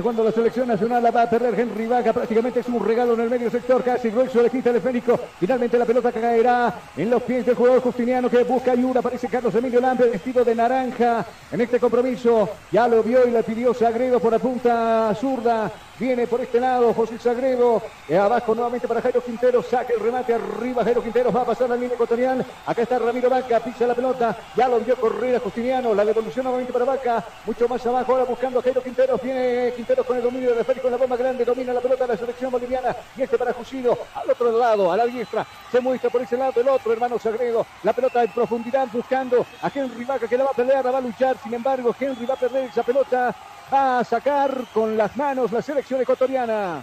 Cuando 0.02 0.24
la 0.24 0.32
selección 0.32 0.66
nacional 0.66 1.02
la 1.02 1.10
va 1.10 1.22
a 1.22 1.28
perder 1.28 1.60
Henry 1.60 1.86
Vaca, 1.86 2.14
prácticamente 2.14 2.60
es 2.60 2.68
un 2.68 2.82
regalo 2.82 3.12
en 3.14 3.20
el 3.20 3.28
medio 3.28 3.50
sector, 3.50 3.82
casi 3.84 4.08
grueso 4.08 4.42
le 4.42 4.48
quita 4.48 4.70
el 4.70 4.76
esférico. 4.76 5.20
Finalmente 5.38 5.76
la 5.76 5.84
pelota 5.84 6.10
caerá 6.10 6.72
en 6.96 7.10
los 7.10 7.22
pies 7.22 7.44
del 7.44 7.54
jugador 7.54 7.82
justiniano 7.82 8.30
que 8.30 8.44
busca 8.44 8.72
ayuda. 8.72 9.00
Aparece 9.00 9.28
Carlos 9.28 9.54
Emilio 9.54 9.82
Lampe 9.82 10.08
vestido 10.08 10.42
de 10.42 10.54
naranja 10.54 11.26
en 11.52 11.60
este 11.60 11.78
compromiso. 11.78 12.48
Ya 12.72 12.88
lo 12.88 13.02
vio 13.02 13.26
y 13.26 13.30
le 13.30 13.42
pidió 13.42 13.74
Sagredo 13.74 14.20
por 14.20 14.32
la 14.32 14.38
punta 14.38 15.14
zurda. 15.20 15.70
Viene 15.98 16.26
por 16.26 16.40
este 16.40 16.58
lado 16.58 16.92
José 16.92 17.18
Sagredo. 17.18 17.80
Eh, 18.08 18.18
abajo 18.18 18.52
nuevamente 18.54 18.88
para 18.88 19.00
Jairo 19.00 19.22
Quintero. 19.22 19.62
Saca 19.62 19.92
el 19.92 20.00
remate 20.00 20.34
arriba. 20.34 20.82
Jairo 20.82 21.02
Quintero 21.02 21.32
va 21.32 21.42
a 21.42 21.44
pasar 21.44 21.68
la 21.68 21.76
línea 21.76 21.94
ecuatorial. 21.94 22.44
Acá 22.66 22.82
está 22.82 22.98
Ramiro 22.98 23.30
Vaca. 23.30 23.60
Pisa 23.60 23.86
la 23.86 23.94
pelota. 23.94 24.36
Ya 24.56 24.68
lo 24.68 24.80
vio 24.80 24.96
correr 24.96 25.36
a 25.36 25.40
Justiniano. 25.40 25.94
La 25.94 26.04
devolución 26.04 26.44
nuevamente 26.44 26.72
para 26.72 26.84
Vaca. 26.84 27.24
Mucho 27.46 27.68
más 27.68 27.86
abajo. 27.86 28.12
Ahora 28.12 28.24
buscando 28.24 28.58
a 28.58 28.62
Jairo 28.62 28.82
Quintero. 28.82 29.18
Viene 29.22 29.72
Quintero 29.76 30.02
con 30.02 30.16
el 30.16 30.24
dominio 30.24 30.50
del 30.50 30.58
esférico 30.58 30.88
en 30.88 30.92
la 30.92 30.98
bomba 30.98 31.16
grande. 31.16 31.44
Domina 31.44 31.72
la 31.72 31.80
pelota 31.80 32.08
la 32.08 32.16
selección 32.16 32.50
boliviana. 32.50 32.96
Y 33.16 33.22
este 33.22 33.38
para 33.38 33.52
Jusido. 33.52 33.96
Al 34.16 34.28
otro 34.28 34.50
lado, 34.58 34.90
a 34.90 34.96
la 34.96 35.06
diestra. 35.06 35.46
Se 35.70 35.80
muestra 35.80 36.10
por 36.10 36.22
ese 36.22 36.36
lado 36.36 36.60
el 36.60 36.68
otro 36.68 36.92
hermano 36.92 37.20
Sagredo. 37.20 37.64
La 37.84 37.92
pelota 37.92 38.24
en 38.24 38.32
profundidad 38.32 38.88
buscando 38.92 39.46
a 39.62 39.70
Henry 39.72 40.04
Vaca 40.04 40.26
que 40.26 40.36
la 40.36 40.44
va 40.44 40.50
a 40.50 40.54
pelear, 40.54 40.84
la 40.84 40.90
va 40.90 40.98
a 40.98 41.02
luchar. 41.02 41.36
Sin 41.40 41.54
embargo, 41.54 41.94
Henry 41.98 42.26
va 42.26 42.34
a 42.34 42.38
perder 42.38 42.64
esa 42.64 42.82
pelota. 42.82 43.34
A 43.70 44.04
sacar 44.04 44.64
con 44.72 44.96
las 44.96 45.16
manos 45.16 45.50
la 45.50 45.62
selección 45.62 46.00
ecuatoriana. 46.00 46.82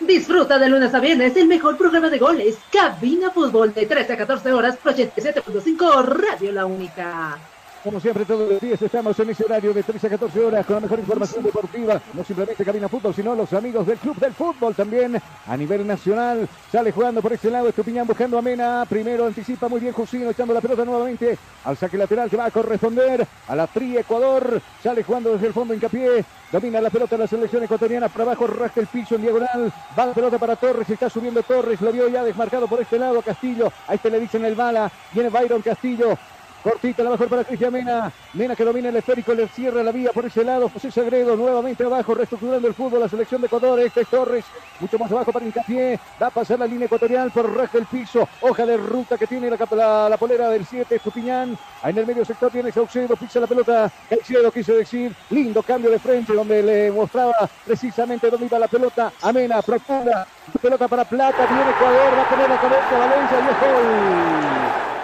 Disfruta 0.00 0.58
de 0.58 0.68
lunes 0.68 0.92
a 0.94 1.00
viernes 1.00 1.36
el 1.36 1.46
mejor 1.46 1.76
programa 1.76 2.10
de 2.10 2.18
goles. 2.18 2.58
Cabina 2.72 3.30
Fútbol 3.30 3.72
de 3.72 3.86
13 3.86 4.12
a 4.12 4.16
14 4.16 4.52
horas, 4.52 4.76
por 4.76 4.94
87.5 4.94 6.04
Radio 6.04 6.52
La 6.52 6.66
Única. 6.66 7.38
Como 7.84 8.00
siempre, 8.00 8.24
todos 8.24 8.50
los 8.50 8.62
días 8.62 8.80
estamos 8.80 9.18
en 9.20 9.28
ese 9.28 9.44
horario 9.44 9.74
de 9.74 9.82
13 9.82 10.06
a 10.06 10.10
14 10.10 10.42
horas 10.42 10.64
con 10.64 10.76
la 10.76 10.80
mejor 10.80 10.98
información 11.00 11.44
deportiva. 11.44 12.00
No 12.14 12.24
simplemente 12.24 12.64
Cabina 12.64 12.88
Fútbol, 12.88 13.14
sino 13.14 13.34
los 13.34 13.52
amigos 13.52 13.86
del 13.86 13.98
Club 13.98 14.16
del 14.16 14.32
Fútbol 14.32 14.74
también 14.74 15.20
a 15.46 15.54
nivel 15.54 15.86
nacional. 15.86 16.48
Sale 16.72 16.92
jugando 16.92 17.20
por 17.20 17.34
este 17.34 17.50
lado 17.50 17.68
Estupiñán 17.68 18.06
buscando 18.06 18.38
a 18.38 18.42
Mena. 18.42 18.86
Primero 18.88 19.26
anticipa 19.26 19.68
muy 19.68 19.80
bien 19.80 19.92
Jusino 19.92 20.30
echando 20.30 20.54
la 20.54 20.62
pelota 20.62 20.82
nuevamente 20.82 21.36
al 21.64 21.76
saque 21.76 21.98
lateral 21.98 22.30
que 22.30 22.38
va 22.38 22.46
a 22.46 22.50
corresponder 22.50 23.26
a 23.48 23.54
la 23.54 23.66
Tri 23.66 23.98
Ecuador. 23.98 24.62
Sale 24.82 25.02
jugando 25.02 25.34
desde 25.34 25.48
el 25.48 25.52
fondo 25.52 25.74
hincapié. 25.74 26.24
Domina 26.50 26.80
la 26.80 26.88
pelota 26.88 27.18
la 27.18 27.26
selección 27.26 27.64
ecuatoriana. 27.64 28.08
Para 28.08 28.24
abajo 28.24 28.46
rasca 28.46 28.80
el 28.80 28.86
piso 28.86 29.16
en 29.16 29.22
diagonal. 29.22 29.70
Va 29.98 30.06
la 30.06 30.14
pelota 30.14 30.38
para 30.38 30.56
Torres. 30.56 30.88
Está 30.88 31.10
subiendo 31.10 31.42
Torres. 31.42 31.82
Lo 31.82 31.92
vio 31.92 32.08
ya 32.08 32.24
desmarcado 32.24 32.66
por 32.66 32.80
este 32.80 32.98
lado 32.98 33.20
Castillo. 33.20 33.70
A 33.86 33.92
este 33.92 34.08
le 34.08 34.20
dicen 34.20 34.42
el 34.46 34.54
bala. 34.54 34.90
Viene 35.12 35.28
Byron 35.28 35.60
Castillo. 35.60 36.16
Cortita 36.64 37.02
la 37.04 37.10
mejor 37.10 37.28
para 37.28 37.44
Cristian 37.44 37.74
Mena. 37.74 38.10
Mena 38.32 38.56
que 38.56 38.64
domina 38.64 38.88
el 38.88 38.96
esférico, 38.96 39.34
le 39.34 39.46
cierra 39.48 39.82
la 39.82 39.92
vía 39.92 40.12
por 40.14 40.24
ese 40.24 40.42
lado. 40.42 40.70
José 40.70 40.90
Sagredo 40.90 41.36
nuevamente 41.36 41.84
abajo, 41.84 42.14
reestructurando 42.14 42.66
el 42.66 42.72
fútbol. 42.72 43.00
La 43.00 43.08
selección 43.08 43.42
de 43.42 43.48
Ecuador. 43.48 43.78
Este 43.80 44.00
es 44.00 44.08
Torres. 44.08 44.46
Mucho 44.80 44.98
más 44.98 45.12
abajo 45.12 45.30
para 45.30 45.44
Hincapié. 45.44 46.00
Va 46.20 46.28
a 46.28 46.30
pasar 46.30 46.58
la 46.58 46.66
línea 46.66 46.86
ecuatorial 46.86 47.30
por 47.32 47.54
rasca 47.54 47.76
el 47.76 47.84
piso. 47.84 48.26
Hoja 48.40 48.64
de 48.64 48.78
ruta 48.78 49.18
que 49.18 49.26
tiene 49.26 49.50
la, 49.50 50.08
la 50.08 50.16
polera 50.16 50.48
del 50.48 50.64
7, 50.64 50.94
Estupiñán. 50.94 51.58
Ahí 51.82 51.90
en 51.90 51.98
el 51.98 52.06
medio 52.06 52.24
sector 52.24 52.50
tiene 52.50 52.72
Saucedo. 52.72 53.14
Pisa 53.14 53.40
la 53.40 53.46
pelota. 53.46 53.92
Caicedo 54.08 54.50
quiso 54.50 54.74
decir. 54.74 55.14
Lindo 55.28 55.62
cambio 55.62 55.90
de 55.90 55.98
frente 55.98 56.32
donde 56.32 56.62
le 56.62 56.90
mostraba 56.90 57.34
precisamente 57.66 58.30
dónde 58.30 58.46
iba 58.46 58.58
la 58.58 58.68
pelota. 58.68 59.12
Amena, 59.20 59.60
profunda. 59.60 60.26
Pelota 60.62 60.88
para 60.88 61.04
Plata. 61.04 61.44
Viene 61.44 61.70
Ecuador. 61.72 62.16
Va 62.16 62.22
a 62.22 62.28
poner 62.30 62.48
la 62.48 62.58
cabeza 62.58 62.98
Valencia 62.98 63.38
y 63.38 63.52
es 63.52 63.60
gol. 63.60 65.03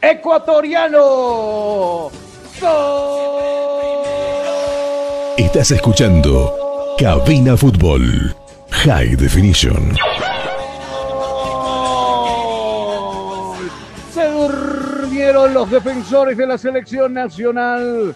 Ecuatoriano. 0.00 2.10
Estás 5.36 5.70
escuchando 5.70 6.96
Cabina 6.98 7.56
Fútbol. 7.56 8.34
High 8.70 9.16
Definition. 9.16 9.96
Los 15.34 15.68
defensores 15.70 16.36
de 16.38 16.46
la 16.46 16.56
selección 16.58 17.12
nacional. 17.12 18.14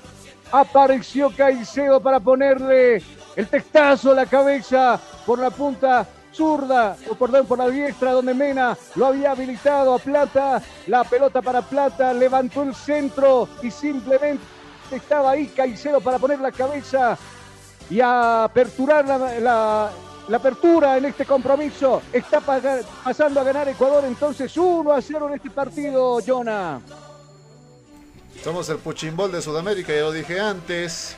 Apareció 0.53 1.31
Caicedo 1.37 2.01
para 2.01 2.21
ponerle 2.21 3.03
el 3.37 3.49
testazo 3.49 4.13
a 4.13 4.15
la 4.15 4.27
cabeza 4.27 4.99
por 5.27 5.39
la 5.39 5.51
punta 5.51 6.07
zurda, 6.33 6.97
o 7.11 7.15
perdón, 7.17 7.47
por 7.47 7.59
la 7.59 7.69
diestra, 7.69 8.13
donde 8.13 8.33
Mena 8.33 8.77
lo 8.95 9.07
había 9.07 9.33
habilitado 9.33 9.95
a 9.95 9.99
Plata. 9.99 10.63
La 10.87 11.05
pelota 11.05 11.43
para 11.43 11.61
Plata, 11.63 12.13
levantó 12.15 12.63
el 12.63 12.75
centro 12.75 13.49
y 13.63 13.71
simplemente 13.71 14.43
estaba 14.91 15.33
ahí 15.33 15.49
Caicedo 15.49 16.01
para 16.01 16.19
poner 16.19 16.39
la 16.41 16.53
cabeza 16.53 17.19
y 17.91 18.01
aperturar 18.01 19.07
la, 19.07 19.19
la- 19.41 19.91
apertura 20.37 20.97
en 20.99 21.07
este 21.07 21.25
compromiso. 21.25 22.03
Está 22.13 22.41
pasando 22.41 23.41
a 23.41 23.45
ganar 23.45 23.67
Ecuador 23.69 24.05
entonces 24.07 24.55
1 24.57 24.93
a 24.93 25.01
0 25.03 25.29
en 25.29 25.35
este 25.35 25.51
partido, 25.51 26.19
Jonah. 26.27 26.79
Somos 28.43 28.69
el 28.69 28.79
Puchimbol 28.79 29.33
de 29.33 29.43
Sudamérica, 29.43 29.93
ya 29.93 30.03
lo 30.03 30.13
dije 30.13 30.39
antes. 30.39 31.17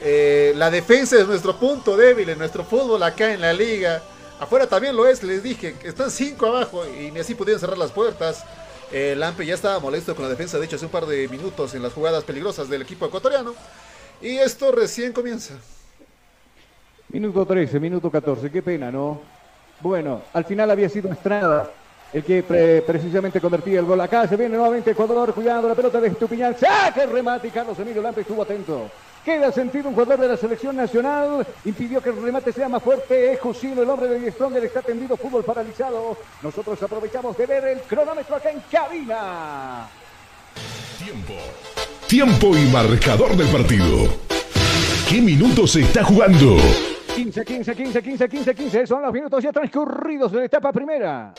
Eh, 0.00 0.52
la 0.56 0.70
defensa 0.70 1.16
es 1.16 1.26
nuestro 1.26 1.56
punto 1.56 1.96
débil 1.96 2.28
en 2.28 2.38
nuestro 2.38 2.62
fútbol 2.62 3.02
acá 3.02 3.32
en 3.32 3.40
la 3.40 3.52
liga. 3.52 4.02
Afuera 4.38 4.66
también 4.66 4.94
lo 4.94 5.06
es, 5.06 5.22
les 5.22 5.42
dije, 5.42 5.74
están 5.82 6.10
cinco 6.10 6.46
abajo 6.46 6.84
y 6.86 7.10
ni 7.10 7.20
así 7.20 7.34
pudieron 7.34 7.58
cerrar 7.58 7.78
las 7.78 7.90
puertas. 7.90 8.44
Eh, 8.92 9.14
Lampe 9.16 9.44
ya 9.44 9.54
estaba 9.54 9.80
molesto 9.80 10.14
con 10.14 10.24
la 10.24 10.30
defensa, 10.30 10.58
de 10.58 10.66
hecho, 10.66 10.76
hace 10.76 10.84
un 10.84 10.90
par 10.90 11.06
de 11.06 11.26
minutos 11.28 11.74
en 11.74 11.82
las 11.82 11.92
jugadas 11.92 12.22
peligrosas 12.24 12.68
del 12.68 12.82
equipo 12.82 13.06
ecuatoriano. 13.06 13.54
Y 14.20 14.36
esto 14.36 14.70
recién 14.70 15.12
comienza. 15.12 15.54
Minuto 17.08 17.46
13, 17.46 17.80
minuto 17.80 18.10
14, 18.10 18.50
qué 18.50 18.62
pena, 18.62 18.90
¿no? 18.90 19.20
Bueno, 19.80 20.22
al 20.32 20.44
final 20.44 20.70
había 20.70 20.88
sido 20.88 21.10
Estrada 21.10 21.70
el 22.12 22.24
que 22.24 22.82
precisamente 22.86 23.40
convertía 23.40 23.80
el 23.80 23.86
gol. 23.86 24.00
Acá 24.00 24.26
se 24.26 24.36
viene 24.36 24.56
nuevamente 24.56 24.92
Ecuador, 24.92 25.34
cuidando 25.34 25.68
la 25.68 25.74
pelota 25.74 26.00
de 26.00 26.08
Estupiñán. 26.08 26.56
¡Saque 26.58 27.06
remate! 27.06 27.48
Y 27.48 27.50
Carlos 27.50 27.78
Emilio 27.78 28.02
Lampe 28.02 28.22
estuvo 28.22 28.42
atento. 28.42 28.90
Queda 29.24 29.52
sentido 29.52 29.88
un 29.88 29.94
jugador 29.94 30.20
de 30.20 30.28
la 30.28 30.36
selección 30.38 30.74
nacional. 30.74 31.46
Impidió 31.66 32.00
que 32.00 32.08
el 32.10 32.22
remate 32.22 32.50
sea 32.50 32.68
más 32.68 32.82
fuerte. 32.82 33.32
Es 33.32 33.40
Jusino, 33.40 33.82
el 33.82 33.90
hombre 33.90 34.08
de 34.08 34.30
Stronger, 34.30 34.64
está 34.64 34.80
tendido. 34.80 35.18
Fútbol 35.18 35.44
paralizado. 35.44 36.16
Nosotros 36.40 36.82
aprovechamos 36.82 37.36
de 37.36 37.44
ver 37.44 37.64
el 37.66 37.80
cronómetro 37.80 38.36
acá 38.36 38.50
en 38.50 38.60
cabina. 38.70 39.86
Tiempo. 40.98 41.34
Tiempo 42.06 42.56
y 42.56 42.64
marcador 42.70 43.36
del 43.36 43.48
partido. 43.48 44.08
¿Qué 45.10 45.20
minutos 45.20 45.72
se 45.72 45.80
está 45.80 46.04
jugando? 46.04 46.56
15, 47.14 47.44
15, 47.44 47.74
15, 47.74 48.02
15, 48.02 48.28
15, 48.28 48.54
15. 48.54 48.86
Son 48.86 49.02
los 49.02 49.12
minutos 49.12 49.42
ya 49.42 49.52
transcurridos 49.52 50.32
de 50.32 50.38
la 50.38 50.44
etapa 50.46 50.72
primera. 50.72 51.34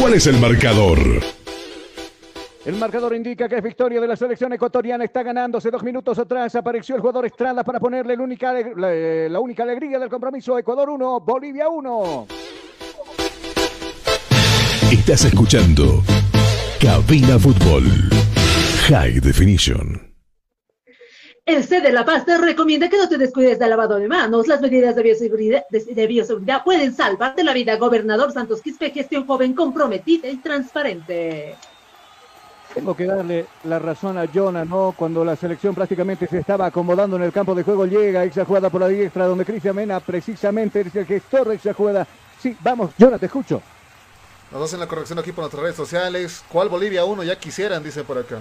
¿Cuál 0.00 0.14
es 0.14 0.26
el 0.26 0.38
marcador? 0.40 0.98
El 2.64 2.76
marcador 2.76 3.14
indica 3.14 3.46
que 3.50 3.56
es 3.56 3.62
victoria 3.62 4.00
de 4.00 4.08
la 4.08 4.16
selección 4.16 4.50
ecuatoriana. 4.50 5.04
Está 5.04 5.22
ganándose 5.22 5.70
dos 5.70 5.82
minutos 5.82 6.18
atrás. 6.18 6.54
Apareció 6.54 6.94
el 6.94 7.02
jugador 7.02 7.26
Estrada 7.26 7.62
para 7.62 7.78
ponerle 7.78 8.16
la 8.16 8.22
única, 8.22 8.50
la, 8.50 9.40
única 9.40 9.62
alegría 9.62 9.98
del 9.98 10.08
compromiso. 10.08 10.58
Ecuador 10.58 10.88
1, 10.88 11.20
Bolivia 11.20 11.68
1. 11.68 12.26
Estás 14.90 15.26
escuchando 15.26 16.02
Cabina 16.80 17.38
Fútbol 17.38 17.84
High 18.88 19.20
Definition. 19.20 20.09
El 21.50 21.64
C 21.64 21.80
de 21.80 21.90
La 21.90 22.04
Paz 22.04 22.24
te 22.24 22.38
recomienda 22.38 22.88
que 22.88 22.96
no 22.96 23.08
te 23.08 23.18
descuides 23.18 23.58
del 23.58 23.70
lavado 23.70 23.96
de 23.96 24.06
manos. 24.06 24.46
Las 24.46 24.60
medidas 24.60 24.94
de 24.94 25.02
bioseguridad, 25.02 25.64
de, 25.68 26.06
bioseguridad 26.06 26.62
pueden 26.62 26.94
salvarte 26.94 27.42
la 27.42 27.52
vida. 27.52 27.76
Gobernador 27.76 28.30
Santos 28.30 28.62
Quispe, 28.62 28.92
gestión 28.92 29.26
joven 29.26 29.52
comprometida 29.52 30.28
y 30.28 30.36
transparente. 30.36 31.56
Tengo 32.72 32.94
que 32.96 33.04
darle 33.04 33.46
la 33.64 33.80
razón 33.80 34.16
a 34.16 34.28
Jonah, 34.32 34.64
¿no? 34.64 34.94
Cuando 34.96 35.24
la 35.24 35.34
selección 35.34 35.74
prácticamente 35.74 36.28
se 36.28 36.38
estaba 36.38 36.66
acomodando 36.66 37.16
en 37.16 37.24
el 37.24 37.32
campo 37.32 37.52
de 37.56 37.64
juego, 37.64 37.84
llega 37.84 38.22
esa 38.22 38.44
jugada 38.44 38.70
por 38.70 38.82
la 38.82 38.86
diestra, 38.86 39.26
donde 39.26 39.44
Cristian 39.44 39.74
Mena 39.74 39.98
precisamente 39.98 40.82
es 40.82 40.94
el 40.94 41.04
gestor 41.04 41.48
de 41.48 41.56
esa 41.56 41.74
jugada. 41.74 42.06
Sí, 42.40 42.56
vamos, 42.60 42.92
Jonah, 42.96 43.18
te 43.18 43.26
escucho. 43.26 43.60
Nos 44.52 44.62
hacen 44.62 44.78
la 44.78 44.86
corrección 44.86 45.18
aquí 45.18 45.32
por 45.32 45.42
nuestras 45.42 45.64
redes 45.64 45.76
sociales. 45.76 46.44
¿Cuál 46.48 46.68
Bolivia 46.68 47.04
1? 47.04 47.24
Ya 47.24 47.36
quisieran, 47.36 47.82
dice 47.82 48.04
por 48.04 48.18
acá. 48.18 48.40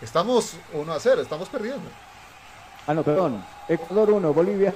Estamos 0.00 0.54
1 0.72 0.92
a 0.92 1.00
0, 1.00 1.22
estamos 1.22 1.48
perdiendo. 1.48 1.90
Ah, 2.86 2.94
no, 2.94 3.02
perdón. 3.02 3.42
Ecuador 3.68 4.10
1, 4.10 4.32
Bolivia. 4.32 4.72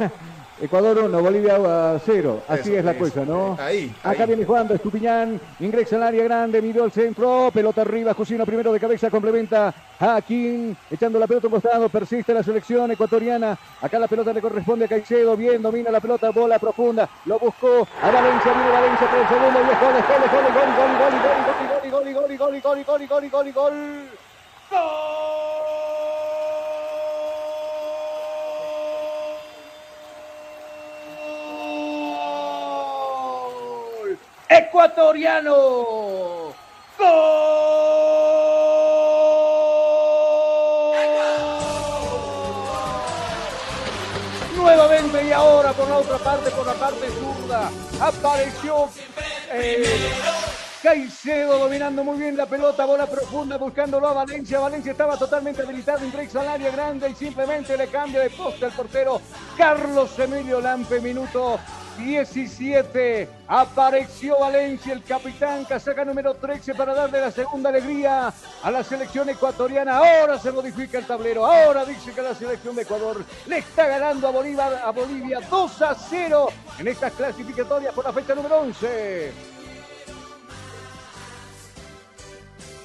Ecuador 0.61 0.99
1, 1.05 1.23
Bolivia 1.23 2.01
0. 2.05 2.43
Así 2.49 2.75
es 2.75 2.85
la 2.85 2.95
cosa, 2.95 3.25
¿no? 3.25 3.57
Ahí, 3.61 3.95
Acá 4.03 4.27
viene 4.27 4.45
jugando 4.45 4.75
Estupiñán. 4.75 5.41
Ingresa 5.61 5.97
al 5.97 6.03
área 6.03 6.25
grande, 6.25 6.61
miró 6.61 6.85
el 6.85 6.91
centro. 6.91 7.51
Pelota 7.53 7.83
arriba. 7.83 8.13
Jusino 8.15 8.45
primero 8.45 8.73
de 8.73 8.81
cabeza. 8.81 9.09
Complementa 9.09 9.73
a 10.01 10.21
King. 10.23 10.75
Echando 10.91 11.19
la 11.19 11.29
pelota 11.29 11.47
a 11.47 11.49
un 11.49 11.53
costado. 11.61 11.89
Persiste 11.89 12.35
la 12.35 12.43
selección 12.43 12.91
ecuatoriana. 12.91 13.57
Acá 13.81 14.01
la 14.01 14.09
pelota 14.09 14.33
le 14.33 14.41
corresponde 14.41 14.87
a 14.87 14.89
Caicedo. 14.89 15.37
Bien, 15.37 15.63
domina 15.63 15.91
la 15.91 16.01
pelota. 16.01 16.31
Bola 16.31 16.59
profunda. 16.59 17.09
Lo 17.27 17.39
buscó 17.39 17.87
a 18.03 18.11
Valencia. 18.11 18.53
Viene 18.53 18.71
Valencia 18.71 19.11
por 19.11 19.21
el 19.21 19.29
segundo. 19.29 19.61
Y 19.61 19.71
es 19.71 19.81
gol, 19.81 19.93
gol, 19.93 20.43
gol, 20.55 20.59
gol, 20.59 20.97
gol, 20.99 21.13
gol, 21.69 21.93
gol, 21.93 22.03
gol, 22.03 22.11
gol, 22.11 22.25
gol, 22.35 22.41
gol, 22.41 22.63
gol, 22.63 22.83
gol, 22.83 22.83
gol, 22.83 22.85
gol, 22.85 23.31
gol, 23.31 23.31
gol, 23.31 23.53
gol, 23.53 23.99
gol. 24.71 25.88
Ecuatoriano. 34.49 36.55
Nuevamente 44.57 45.25
y 45.25 45.33
ahora 45.33 45.73
por 45.73 45.89
la 45.89 45.99
otra 45.99 46.19
parte, 46.19 46.51
por 46.51 46.67
la 46.67 46.75
parte 46.75 47.09
zurda, 47.11 47.71
apareció 48.01 48.89
eh, 49.53 50.11
Caicedo 50.83 51.59
dominando 51.59 52.05
muy 52.05 52.19
bien 52.19 52.37
la 52.37 52.47
pelota, 52.47 52.85
bola 52.85 53.07
profunda, 53.07 53.57
buscándolo 53.57 54.09
a 54.09 54.13
Valencia. 54.13 54.61
Valencia 54.61 54.93
estaba 54.93 55.17
totalmente 55.17 55.63
habilitado, 55.63 56.05
ingresa 56.05 56.41
al 56.41 56.49
área 56.49 56.71
grande 56.71 57.11
y 57.11 57.15
simplemente 57.15 57.77
le 57.77 57.89
cambia 57.89 58.21
de 58.21 58.31
poste 58.31 58.67
al 58.67 58.73
portero 58.73 59.21
Carlos 59.57 60.17
Emilio 60.19 60.61
Lampe, 60.61 61.01
minuto 61.01 61.59
17. 61.99 63.29
Apareció 63.49 64.39
Valencia, 64.39 64.93
el 64.93 65.03
capitán, 65.03 65.65
casaca 65.65 66.05
número 66.05 66.35
13 66.35 66.75
para 66.75 66.95
darle 66.95 67.21
la 67.21 67.31
segunda 67.31 67.71
alegría 67.71 68.33
a 68.63 68.71
la 68.71 68.85
selección 68.85 69.29
ecuatoriana. 69.29 69.99
Ahora 69.99 70.39
se 70.39 70.53
modifica 70.53 70.99
el 70.99 71.07
tablero. 71.07 71.45
Ahora 71.45 71.85
dice 71.85 72.13
que 72.13 72.23
la 72.23 72.35
selección 72.35 72.77
de 72.77 72.83
Ecuador 72.83 73.25
le 73.47 73.59
está 73.59 73.87
ganando 73.87 74.29
a 74.29 74.31
Bolivia, 74.31 74.67
a 74.85 74.91
Bolivia 74.91 75.41
2 75.51 75.83
a 75.83 75.95
0 75.95 76.49
en 76.79 76.89
estas 76.89 77.13
clasificatorias 77.13 77.93
por 77.93 78.05
la 78.05 78.13
fecha 78.13 78.35
número 78.35 78.61
11. 78.61 79.58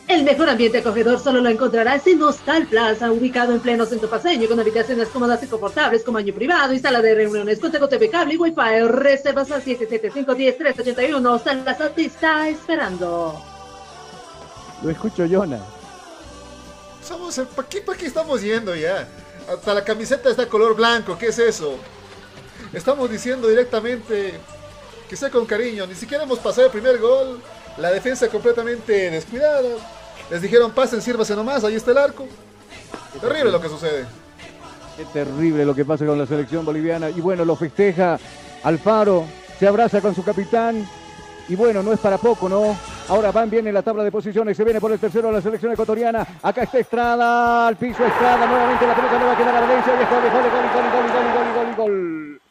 El 0.07 0.23
mejor 0.23 0.49
ambiente 0.49 0.79
acogedor 0.79 1.19
solo 1.19 1.39
lo 1.39 1.49
encontrarás 1.49 2.05
en 2.07 2.21
Hostal 2.21 2.67
Plaza, 2.67 3.11
ubicado 3.11 3.53
en 3.53 3.61
pleno 3.61 3.85
centro 3.85 4.09
paseño, 4.09 4.47
con 4.49 4.59
habitaciones 4.59 5.07
cómodas 5.07 5.41
y 5.43 5.47
confortables, 5.47 6.03
como 6.03 6.15
baño 6.15 6.33
privado 6.33 6.73
y 6.73 6.79
sala 6.79 7.01
de 7.01 7.15
reuniones, 7.15 7.59
con 7.59 7.71
TV 7.71 8.09
cable 8.09 8.33
y 8.33 8.37
wifi. 8.37 8.81
Reservas 8.87 9.51
al 9.51 9.63
775-10-381. 9.63 11.25
Hostal 11.33 11.63
Plaza 11.63 11.89
te 11.89 12.05
está 12.05 12.49
esperando. 12.49 13.41
Lo 14.83 14.89
escucho, 14.89 15.25
Jonah. 15.29 15.63
Somos, 17.01 17.39
¿para 17.55 17.67
qué, 17.67 17.81
¿Para 17.81 17.97
qué 17.97 18.05
estamos 18.05 18.41
yendo 18.41 18.75
ya? 18.75 19.07
Hasta 19.49 19.73
la 19.73 19.83
camiseta 19.83 20.29
está 20.29 20.47
color 20.47 20.75
blanco, 20.75 21.17
¿qué 21.17 21.27
es 21.27 21.39
eso? 21.39 21.77
Estamos 22.71 23.09
diciendo 23.09 23.47
directamente 23.47 24.39
que 25.09 25.15
sea 25.15 25.29
con 25.29 25.45
cariño, 25.45 25.85
ni 25.85 25.95
siquiera 25.95 26.23
hemos 26.23 26.39
pasado 26.39 26.67
el 26.67 26.71
primer 26.71 26.97
gol. 26.99 27.41
La 27.77 27.91
defensa 27.91 28.27
completamente 28.29 29.09
descuidada. 29.09 29.61
Les 30.29 30.41
dijeron, 30.41 30.71
pasen, 30.71 31.01
sírvase 31.01 31.35
nomás, 31.35 31.63
ahí 31.63 31.75
está 31.75 31.91
el 31.91 31.97
arco. 31.97 32.25
Qué 33.13 33.19
terrible 33.19 33.51
lo 33.51 33.61
que 33.61 33.69
sucede. 33.69 34.05
Qué 34.97 35.05
terrible 35.05 35.65
lo 35.65 35.73
que 35.73 35.85
pasa 35.85 36.05
con 36.05 36.17
la 36.17 36.25
selección 36.25 36.65
boliviana. 36.65 37.09
Y 37.09 37.19
bueno, 37.19 37.43
lo 37.45 37.55
festeja 37.55 38.19
Alfaro, 38.63 39.25
se 39.59 39.67
abraza 39.67 40.01
con 40.01 40.13
su 40.15 40.23
capitán. 40.23 40.87
Y 41.49 41.55
bueno, 41.55 41.83
no 41.83 41.91
es 41.91 41.99
para 41.99 42.17
poco, 42.17 42.47
¿no? 42.47 42.77
Ahora 43.09 43.31
van 43.31 43.49
bien 43.49 43.67
en 43.67 43.73
la 43.73 43.81
tabla 43.81 44.03
de 44.03 44.11
posiciones. 44.11 44.55
Se 44.55 44.63
viene 44.63 44.79
por 44.79 44.91
el 44.91 44.99
tercero 44.99 45.31
la 45.31 45.41
selección 45.41 45.73
ecuatoriana. 45.73 46.25
Acá 46.41 46.63
está 46.63 46.79
Estrada, 46.79 47.67
al 47.67 47.75
piso 47.75 48.05
Estrada. 48.05 48.45
Nuevamente 48.45 48.87
la 48.87 48.95
pelota 48.95 49.19
le 49.19 49.25
va 49.25 49.33
a 49.33 49.37
quedar 49.37 49.55
a 49.55 49.61
Valencia. 49.61 49.93
Gol, 49.93 50.21
gol, 50.21 51.75
gol, 51.75 51.75
gol, 51.75 51.75
gol. 51.75 52.41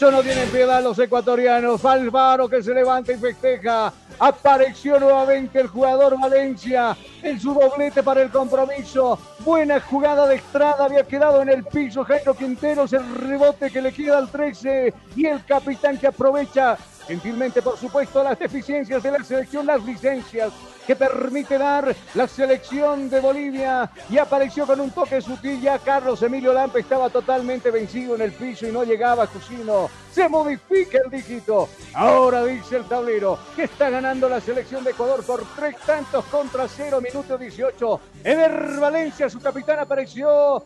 18, 0.00 0.10
no 0.10 0.22
tienen 0.22 0.48
piedad 0.48 0.82
los 0.82 0.98
ecuatorianos. 0.98 1.84
Alvaro 1.84 2.48
que 2.48 2.62
se 2.62 2.72
levanta 2.72 3.12
y 3.12 3.16
festeja. 3.18 3.92
Apareció 4.18 4.98
nuevamente 4.98 5.60
el 5.60 5.66
jugador 5.66 6.18
Valencia 6.18 6.96
en 7.22 7.38
su 7.38 7.52
doblete 7.52 8.02
para 8.02 8.22
el 8.22 8.30
compromiso. 8.30 9.18
Buena 9.40 9.78
jugada 9.78 10.26
de 10.26 10.36
Estrada, 10.36 10.86
había 10.86 11.04
quedado 11.04 11.42
en 11.42 11.50
el 11.50 11.64
piso 11.64 12.04
Jairo 12.04 12.34
Quinteros, 12.34 12.92
el 12.94 13.14
rebote 13.14 13.70
que 13.70 13.82
le 13.82 13.92
queda 13.92 14.18
al 14.18 14.30
13 14.30 14.94
y 15.16 15.26
el 15.26 15.44
capitán 15.44 15.98
que 15.98 16.06
aprovecha 16.06 16.78
gentilmente, 17.10 17.60
por 17.60 17.76
supuesto, 17.76 18.22
las 18.22 18.38
deficiencias 18.38 19.02
de 19.02 19.10
la 19.10 19.24
selección, 19.24 19.66
las 19.66 19.82
licencias 19.84 20.52
que 20.86 20.94
permite 20.94 21.58
dar 21.58 21.92
la 22.14 22.28
selección 22.28 23.10
de 23.10 23.18
Bolivia 23.18 23.90
y 24.08 24.16
apareció 24.16 24.64
con 24.64 24.78
un 24.78 24.92
toque 24.92 25.20
sutil 25.20 25.60
ya 25.60 25.80
Carlos 25.80 26.22
Emilio 26.22 26.52
Lampe 26.52 26.78
estaba 26.78 27.10
totalmente 27.10 27.72
vencido 27.72 28.14
en 28.14 28.22
el 28.22 28.30
piso 28.30 28.68
y 28.68 28.70
no 28.70 28.84
llegaba 28.84 29.24
a 29.24 29.26
Cusino. 29.26 29.90
Se 30.12 30.28
modifica 30.28 30.98
el 31.04 31.10
dígito. 31.10 31.68
Ahora 31.94 32.44
dice 32.44 32.76
el 32.76 32.84
tablero 32.84 33.36
que 33.56 33.64
está 33.64 33.90
ganando 33.90 34.28
la 34.28 34.40
selección 34.40 34.84
de 34.84 34.92
Ecuador 34.92 35.24
por 35.24 35.42
tres 35.56 35.76
tantos 35.84 36.24
contra 36.26 36.68
cero, 36.68 37.00
minuto 37.00 37.36
18. 37.36 38.00
Eder 38.22 38.78
Valencia, 38.78 39.28
su 39.28 39.40
capitán, 39.40 39.80
apareció 39.80 40.64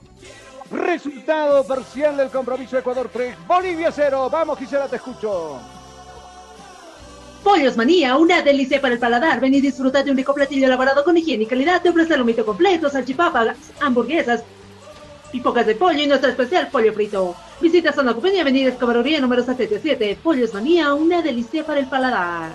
Resultado 0.70 1.64
parcial 1.64 2.16
del 2.16 2.30
compromiso 2.30 2.76
Ecuador 2.78 3.08
3, 3.12 3.46
Bolivia 3.46 3.92
0. 3.92 4.28
Vamos, 4.30 4.58
Gisela, 4.58 4.88
te 4.88 4.96
escucho. 4.96 5.60
Pollos 7.44 7.76
Manía, 7.76 8.16
una 8.16 8.40
delicia 8.40 8.80
para 8.80 8.94
el 8.94 8.98
paladar. 8.98 9.38
Ven 9.38 9.52
y 9.52 9.60
disfruta 9.60 10.02
de 10.02 10.10
un 10.10 10.16
rico 10.16 10.32
platillo 10.32 10.64
elaborado 10.64 11.04
con 11.04 11.18
higiene 11.18 11.44
y 11.44 11.46
calidad. 11.46 11.82
Te 11.82 11.90
ofrece 11.90 12.16
lomito 12.16 12.46
completo, 12.46 12.88
salchipapas, 12.88 13.58
hamburguesas, 13.82 14.42
pipocas 15.30 15.66
de 15.66 15.74
pollo 15.74 16.02
y 16.02 16.06
nuestro 16.06 16.30
especial 16.30 16.68
pollo 16.68 16.94
frito. 16.94 17.36
Visita 17.60 17.92
Zona 17.92 18.14
Copeña, 18.14 18.40
Avenida 18.40 18.70
Escabroría 18.70 19.20
número 19.20 19.44
77. 19.44 20.18
Pollos 20.22 20.54
Manía, 20.54 20.94
una 20.94 21.20
delicia 21.20 21.66
para 21.66 21.80
el 21.80 21.86
paladar. 21.86 22.52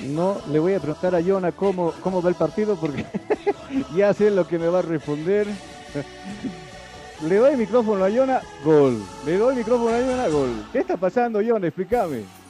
No 0.00 0.40
le 0.50 0.58
voy 0.58 0.72
a 0.72 0.80
preguntar 0.80 1.14
a 1.14 1.22
Jonah 1.22 1.52
cómo, 1.52 1.92
cómo 2.00 2.22
va 2.22 2.30
el 2.30 2.34
partido 2.34 2.76
porque 2.76 3.04
ya 3.94 4.14
sé 4.14 4.30
lo 4.30 4.48
que 4.48 4.58
me 4.58 4.68
va 4.68 4.78
a 4.78 4.82
responder. 4.82 5.46
Le 7.28 7.36
doy 7.36 7.52
el 7.52 7.58
micrófono 7.58 8.06
a 8.06 8.10
Jonah, 8.10 8.40
gol. 8.64 9.02
Le 9.26 9.36
doy 9.36 9.50
el 9.50 9.58
micrófono 9.58 9.94
a 9.94 10.00
Jonah, 10.00 10.28
gol. 10.28 10.64
¿Qué 10.72 10.78
está 10.78 10.96
pasando, 10.96 11.42
Jonah? 11.46 11.66
Explícame. 11.66 12.41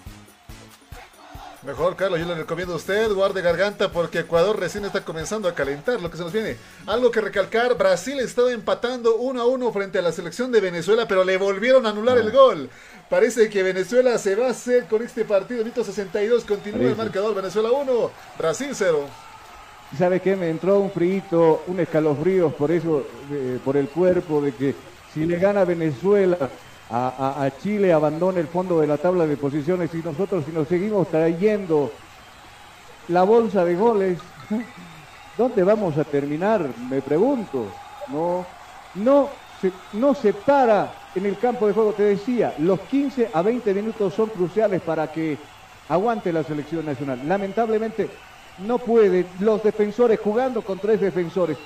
Mejor, 1.64 1.94
Carlos, 1.94 2.18
yo 2.18 2.26
le 2.26 2.34
recomiendo 2.34 2.74
a 2.74 2.76
usted, 2.76 3.12
guarde 3.12 3.40
garganta 3.40 3.92
porque 3.92 4.20
Ecuador 4.20 4.58
recién 4.58 4.84
está 4.84 5.04
comenzando 5.04 5.48
a 5.48 5.54
calentar 5.54 6.00
lo 6.00 6.10
que 6.10 6.16
se 6.16 6.24
nos 6.24 6.32
viene. 6.32 6.56
Algo 6.86 7.12
que 7.12 7.20
recalcar, 7.20 7.78
Brasil 7.78 8.18
estaba 8.18 8.50
empatando 8.50 9.14
1 9.14 9.40
a 9.40 9.46
1 9.46 9.72
frente 9.72 10.00
a 10.00 10.02
la 10.02 10.10
selección 10.10 10.50
de 10.50 10.60
Venezuela, 10.60 11.06
pero 11.06 11.22
le 11.22 11.36
volvieron 11.36 11.86
a 11.86 11.90
anular 11.90 12.18
el 12.18 12.32
gol. 12.32 12.68
Parece 13.08 13.48
que 13.48 13.62
Venezuela 13.62 14.18
se 14.18 14.34
va 14.34 14.48
a 14.48 14.50
hacer 14.50 14.86
con 14.86 15.02
este 15.02 15.24
partido. 15.24 15.62
Minuto 15.62 15.84
62, 15.84 16.44
continúa 16.44 16.88
el 16.88 16.96
marcador. 16.96 17.32
Venezuela 17.32 17.70
1, 17.70 18.10
Brasil 18.38 18.70
0. 18.72 19.06
¿Sabe 19.96 20.18
qué? 20.18 20.34
Me 20.34 20.50
entró 20.50 20.80
un 20.80 20.90
frío, 20.90 21.62
un 21.68 21.78
escalofrío 21.78 22.50
por 22.50 22.72
eso, 22.72 23.06
eh, 23.30 23.60
por 23.64 23.76
el 23.76 23.88
cuerpo, 23.88 24.40
de 24.40 24.52
que 24.52 24.74
si 25.14 25.26
le 25.26 25.38
gana 25.38 25.64
Venezuela 25.64 26.50
a, 26.94 27.50
Chile 27.62 27.92
abandone 27.92 28.40
el 28.40 28.48
fondo 28.48 28.80
de 28.80 28.86
la 28.86 28.98
tabla 28.98 29.26
de 29.26 29.38
posiciones 29.38 29.94
y 29.94 29.98
nosotros 29.98 30.44
si 30.44 30.52
nos 30.52 30.68
seguimos 30.68 31.08
trayendo 31.08 31.90
la 33.08 33.22
bolsa 33.22 33.64
de 33.64 33.74
goles, 33.76 34.18
¿dónde 35.38 35.64
vamos 35.64 35.96
a 35.96 36.04
terminar? 36.04 36.68
Me 36.90 37.00
pregunto. 37.00 37.66
No, 38.08 38.44
no, 38.96 39.28
se, 39.60 39.72
no 39.94 40.14
se 40.14 40.34
para 40.34 40.92
en 41.14 41.24
el 41.24 41.38
campo 41.38 41.66
de 41.66 41.72
juego. 41.72 41.92
Te 41.94 42.02
decía, 42.02 42.54
los 42.58 42.80
15 42.80 43.30
a 43.32 43.40
20 43.40 43.72
minutos 43.72 44.12
son 44.12 44.28
cruciales 44.28 44.82
para 44.82 45.10
que 45.10 45.38
aguante 45.88 46.30
la 46.30 46.42
selección 46.42 46.84
nacional. 46.84 47.20
Lamentablemente 47.26 48.10
no 48.58 48.78
puede, 48.78 49.24
los 49.40 49.62
defensores 49.62 50.20
jugando 50.20 50.60
con 50.60 50.78
tres 50.78 51.00
defensores, 51.00 51.56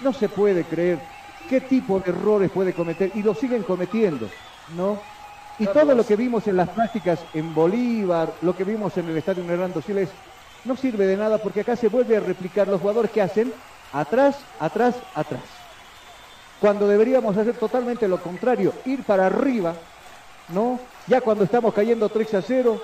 no 0.00 0.12
se 0.12 0.28
puede 0.28 0.62
creer 0.62 1.00
qué 1.48 1.60
tipo 1.60 1.98
de 1.98 2.10
errores 2.10 2.50
puede 2.52 2.72
cometer 2.72 3.10
y 3.14 3.24
lo 3.24 3.34
siguen 3.34 3.64
cometiendo. 3.64 4.28
¿No? 4.76 5.00
Y 5.58 5.66
todo 5.66 5.94
lo 5.94 6.06
que 6.06 6.16
vimos 6.16 6.46
en 6.46 6.56
las 6.56 6.68
prácticas 6.68 7.18
en 7.34 7.54
Bolívar, 7.54 8.32
lo 8.42 8.56
que 8.56 8.64
vimos 8.64 8.96
en 8.96 9.08
el 9.08 9.16
estadio 9.16 9.42
Hernando 9.44 9.82
Siles, 9.82 10.08
no 10.64 10.76
sirve 10.76 11.06
de 11.06 11.16
nada 11.16 11.38
porque 11.38 11.60
acá 11.60 11.74
se 11.74 11.88
vuelve 11.88 12.16
a 12.16 12.20
replicar 12.20 12.68
los 12.68 12.80
jugadores 12.80 13.10
que 13.10 13.22
hacen 13.22 13.52
atrás, 13.92 14.36
atrás, 14.60 14.94
atrás. 15.14 15.42
Cuando 16.60 16.86
deberíamos 16.86 17.36
hacer 17.36 17.56
totalmente 17.56 18.06
lo 18.06 18.20
contrario, 18.20 18.72
ir 18.84 19.02
para 19.02 19.26
arriba, 19.26 19.74
¿no? 20.48 20.78
Ya 21.06 21.20
cuando 21.20 21.44
estamos 21.44 21.72
cayendo 21.74 22.08
3 22.08 22.34
a 22.34 22.42
0, 22.42 22.80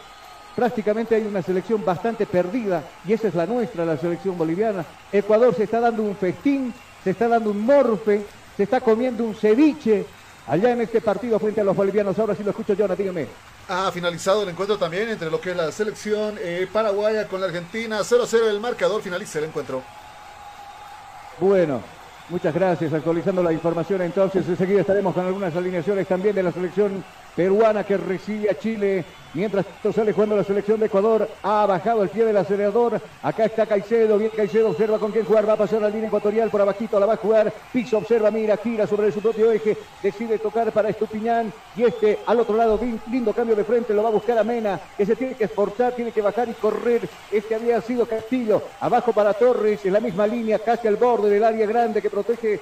prácticamente 0.55 1.15
hay 1.15 1.27
una 1.27 1.43
selección 1.43 1.85
bastante 1.85 2.27
perdida 2.27 2.83
y 3.07 3.13
esa 3.13 3.29
es 3.29 3.35
la 3.35 3.47
nuestra, 3.47 3.85
la 3.85 3.97
selección 3.97 4.39
boliviana. 4.39 4.85
Ecuador 5.13 5.55
se 5.55 5.65
está 5.65 5.81
dando 5.81 6.03
un 6.03 6.17
festín, 6.17 6.73
se 7.03 7.11
está 7.11 7.29
dando 7.29 7.51
un 7.51 7.65
morfe, 7.65 8.25
se 8.57 8.63
está 8.63 8.81
comiendo 8.81 9.25
un 9.25 9.35
ceviche, 9.35 10.07
allá 10.47 10.73
en 10.73 10.81
este 10.81 11.01
partido 11.01 11.39
frente 11.39 11.61
a 11.61 11.65
los 11.65 11.77
bolivianos. 11.77 12.19
Ahora 12.19 12.35
sí 12.35 12.43
lo 12.43 12.51
escucho, 12.51 12.75
Jonah, 12.77 12.97
dígame. 12.97 13.27
Ha 13.69 13.91
finalizado 13.93 14.43
el 14.43 14.51
encuentro 14.51 14.77
también 14.77 15.09
entre 15.09 15.31
lo 15.31 15.41
que 15.41 15.53
es 15.53 15.57
la 15.57 15.73
selección 15.73 16.37
eh, 16.41 16.69
paraguaya 16.71 17.27
con 17.29 17.41
la 17.41 17.47
Argentina. 17.47 18.01
0-0 18.01 18.49
el 18.49 18.61
marcador, 18.61 19.03
finaliza 19.03 19.39
el 19.39 19.47
encuentro. 19.47 19.83
Bueno, 21.39 21.83
muchas 22.29 22.55
gracias. 22.55 22.93
Actualizando 22.93 23.43
la 23.43 23.53
información 23.53 24.03
entonces, 24.03 24.47
enseguida 24.49 24.81
estaremos 24.81 25.15
con 25.15 25.25
algunas 25.25 25.55
alineaciones 25.57 26.07
también 26.07 26.35
de 26.35 26.43
la 26.43 26.53
selección 26.53 27.05
peruana 27.35 27.85
que 27.85 27.97
recibe 27.97 28.51
a 28.51 28.59
Chile. 28.59 29.05
Mientras 29.35 29.67
esto 29.67 29.93
sale 29.93 30.13
jugando 30.13 30.37
la 30.37 30.45
selección 30.45 30.79
de 30.79 30.87
Ecuador, 30.87 31.29
ha 31.43 31.67
bajado 31.67 32.05
el 32.05 32.09
pie 32.09 32.25
del 32.25 32.37
acelerador. 32.37 33.01
Acá 33.21 33.47
está 33.47 33.67
Caicedo, 33.67 34.17
bien 34.17 34.31
Caicedo, 34.35 34.71
observa 34.71 35.01
con 35.01 35.11
quién 35.11 35.25
jugar. 35.25 35.49
Va 35.49 35.55
a 35.55 35.57
pasar 35.57 35.83
la 35.83 35.89
línea 35.89 36.07
ecuatorial 36.07 36.51
por 36.51 36.61
abajito, 36.61 37.01
la 37.01 37.07
va 37.07 37.15
a 37.15 37.17
jugar. 37.17 37.53
Piso, 37.73 37.99
observa, 37.99 38.31
mira, 38.31 38.57
gira 38.59 38.87
sobre 38.87 39.11
su 39.11 39.21
propio 39.21 39.51
eje. 39.51 39.77
Decide 40.01 40.39
tocar 40.39 40.71
para 40.71 40.89
Estupiñán. 40.89 41.53
Y 41.77 41.83
este 41.83 42.21
al 42.27 42.39
otro 42.39 42.57
lado, 42.57 42.79
lindo 43.11 43.33
cambio 43.33 43.57
de 43.57 43.65
frente, 43.65 43.93
lo 43.93 44.05
va 44.05 44.11
a 44.11 44.13
buscar 44.13 44.39
a 44.39 44.45
Mena, 44.45 44.79
que 44.97 45.05
se 45.05 45.17
tiene 45.17 45.35
que 45.35 45.45
esforzar, 45.45 45.95
tiene 45.95 46.13
que 46.13 46.23
bajar 46.23 46.49
y 46.49 46.53
correr. 46.53 47.09
Este 47.33 47.57
había 47.57 47.81
sido 47.81 48.07
Castillo. 48.07 48.63
Abajo 48.79 49.13
para 49.13 49.35
Torres, 49.35 49.85
en 49.85 49.95
la 49.95 50.01
misma 50.01 50.29
línea, 50.29 50.61
casi 50.61 50.87
al 50.87 50.97
borde 50.97 51.29
del 51.29 51.43
área 51.43 51.67
grande 51.67 52.01
que 52.01 52.09
protege 52.11 52.61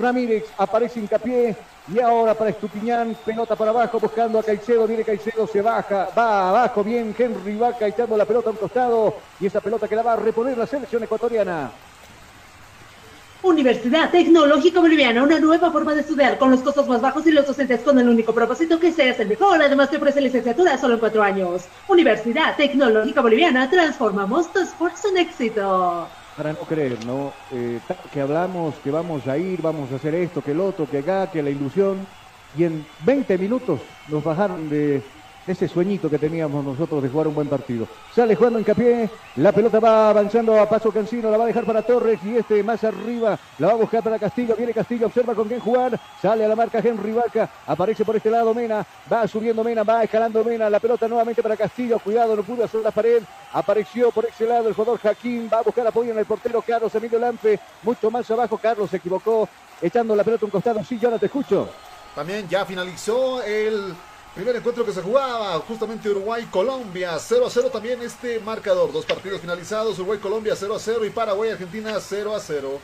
Ramírez 0.00 0.44
aparece 0.58 1.00
hincapié 1.00 1.56
y 1.92 1.98
ahora 1.98 2.34
para 2.34 2.50
Estupiñán, 2.50 3.16
pelota 3.24 3.56
para 3.56 3.70
abajo 3.70 3.98
buscando 3.98 4.38
a 4.38 4.42
Caicedo, 4.42 4.86
viene 4.86 5.04
Caicedo, 5.04 5.46
se 5.46 5.60
baja, 5.60 6.08
va 6.16 6.50
abajo, 6.50 6.84
bien 6.84 7.14
Henry 7.18 7.56
va 7.56 7.74
echando 7.80 8.16
la 8.16 8.24
pelota 8.24 8.50
a 8.50 8.52
un 8.52 8.58
costado 8.58 9.16
y 9.40 9.46
esa 9.46 9.60
pelota 9.60 9.88
que 9.88 9.96
la 9.96 10.02
va 10.02 10.12
a 10.12 10.16
reponer 10.16 10.56
la 10.56 10.66
selección 10.66 11.02
ecuatoriana. 11.02 11.70
Universidad 13.42 14.10
Tecnológica 14.12 14.78
Boliviana, 14.78 15.24
una 15.24 15.40
nueva 15.40 15.72
forma 15.72 15.96
de 15.96 16.02
estudiar 16.02 16.38
con 16.38 16.52
los 16.52 16.60
costos 16.60 16.86
más 16.86 17.00
bajos 17.00 17.26
y 17.26 17.32
los 17.32 17.44
docentes 17.44 17.80
con 17.80 17.98
el 17.98 18.08
único 18.08 18.32
propósito 18.32 18.78
que 18.78 18.92
seas 18.92 19.18
el 19.18 19.26
mejor. 19.26 19.60
Además 19.60 19.90
te 19.90 19.96
ofrece 19.96 20.20
licenciatura 20.20 20.78
solo 20.78 20.94
en 20.94 21.00
cuatro 21.00 21.24
años. 21.24 21.64
Universidad 21.88 22.54
Tecnológica 22.56 23.20
Boliviana, 23.20 23.68
transformamos 23.68 24.52
tu 24.52 24.60
esfuerzo 24.60 25.08
en 25.08 25.18
éxito 25.18 26.06
para 26.36 26.52
no 26.52 26.60
creer, 26.60 26.98
¿no? 27.04 27.32
Eh, 27.50 27.80
que 28.10 28.20
hablamos 28.20 28.74
que 28.80 28.90
vamos 28.90 29.26
a 29.28 29.36
ir, 29.36 29.60
vamos 29.60 29.92
a 29.92 29.96
hacer 29.96 30.14
esto, 30.14 30.42
que 30.42 30.52
el 30.52 30.60
otro, 30.60 30.88
que 30.88 30.98
acá, 30.98 31.30
que 31.30 31.42
la 31.42 31.50
ilusión, 31.50 32.06
y 32.56 32.64
en 32.64 32.86
20 33.04 33.38
minutos 33.38 33.80
nos 34.08 34.24
bajaron 34.24 34.68
de, 34.68 35.21
ese 35.46 35.68
sueñito 35.68 36.08
que 36.08 36.18
teníamos 36.18 36.64
nosotros 36.64 37.02
de 37.02 37.08
jugar 37.08 37.28
un 37.28 37.34
buen 37.34 37.48
partido. 37.48 37.86
Sale 38.14 38.34
jugando 38.36 38.58
hincapié, 38.58 39.10
la 39.36 39.52
pelota 39.52 39.80
va 39.80 40.10
avanzando 40.10 40.58
a 40.60 40.68
paso 40.68 40.90
Cancino, 40.92 41.30
la 41.30 41.36
va 41.36 41.44
a 41.44 41.46
dejar 41.48 41.64
para 41.64 41.82
Torres 41.82 42.20
y 42.24 42.36
este 42.36 42.62
más 42.62 42.84
arriba 42.84 43.38
la 43.58 43.66
va 43.68 43.72
a 43.72 43.76
buscar 43.76 44.02
para 44.02 44.18
Castillo, 44.18 44.54
viene 44.56 44.72
Castillo, 44.72 45.06
observa 45.06 45.34
con 45.34 45.48
quién 45.48 45.60
jugar, 45.60 45.98
sale 46.20 46.44
a 46.44 46.48
la 46.48 46.56
marca 46.56 46.78
Henry 46.78 47.12
Vaca, 47.12 47.48
aparece 47.66 48.04
por 48.04 48.16
este 48.16 48.30
lado 48.30 48.54
Mena, 48.54 48.86
va 49.12 49.26
subiendo 49.26 49.64
Mena, 49.64 49.82
va 49.82 50.04
escalando 50.04 50.44
Mena, 50.44 50.70
la 50.70 50.80
pelota 50.80 51.08
nuevamente 51.08 51.42
para 51.42 51.56
Castillo, 51.56 51.98
cuidado, 51.98 52.36
no 52.36 52.42
pudo 52.42 52.64
hacer 52.64 52.80
la 52.80 52.90
pared, 52.90 53.22
apareció 53.52 54.10
por 54.10 54.26
ese 54.26 54.46
lado 54.46 54.68
el 54.68 54.74
jugador 54.74 55.00
Jaquín, 55.00 55.48
va 55.52 55.58
a 55.58 55.62
buscar 55.62 55.86
apoyo 55.86 56.12
en 56.12 56.18
el 56.18 56.26
portero 56.26 56.62
Carlos 56.62 56.94
Emilio 56.94 57.18
Lampe, 57.18 57.58
mucho 57.82 58.10
más 58.10 58.30
abajo, 58.30 58.58
Carlos 58.58 58.90
se 58.90 58.98
equivocó, 58.98 59.48
echando 59.80 60.14
la 60.14 60.24
pelota 60.24 60.44
a 60.44 60.46
un 60.46 60.50
costado, 60.50 60.84
sí, 60.84 60.98
yo 60.98 61.10
no 61.10 61.18
te 61.18 61.26
escucho. 61.26 61.68
También 62.14 62.46
ya 62.46 62.66
finalizó 62.66 63.42
el 63.42 63.94
Primer 64.34 64.56
encuentro 64.56 64.82
que 64.86 64.92
se 64.92 65.02
jugaba, 65.02 65.58
justamente 65.58 66.08
Uruguay-Colombia, 66.08 67.18
0 67.18 67.46
a 67.46 67.50
0 67.50 67.68
también 67.70 68.00
este 68.00 68.40
marcador. 68.40 68.90
Dos 68.90 69.04
partidos 69.04 69.42
finalizados, 69.42 69.98
Uruguay-Colombia 69.98 70.54
0 70.56 70.74
a 70.74 70.78
0 70.78 71.04
y 71.04 71.10
Paraguay-Argentina 71.10 71.92
0 72.00 72.34
a 72.34 72.40
0. 72.40 72.80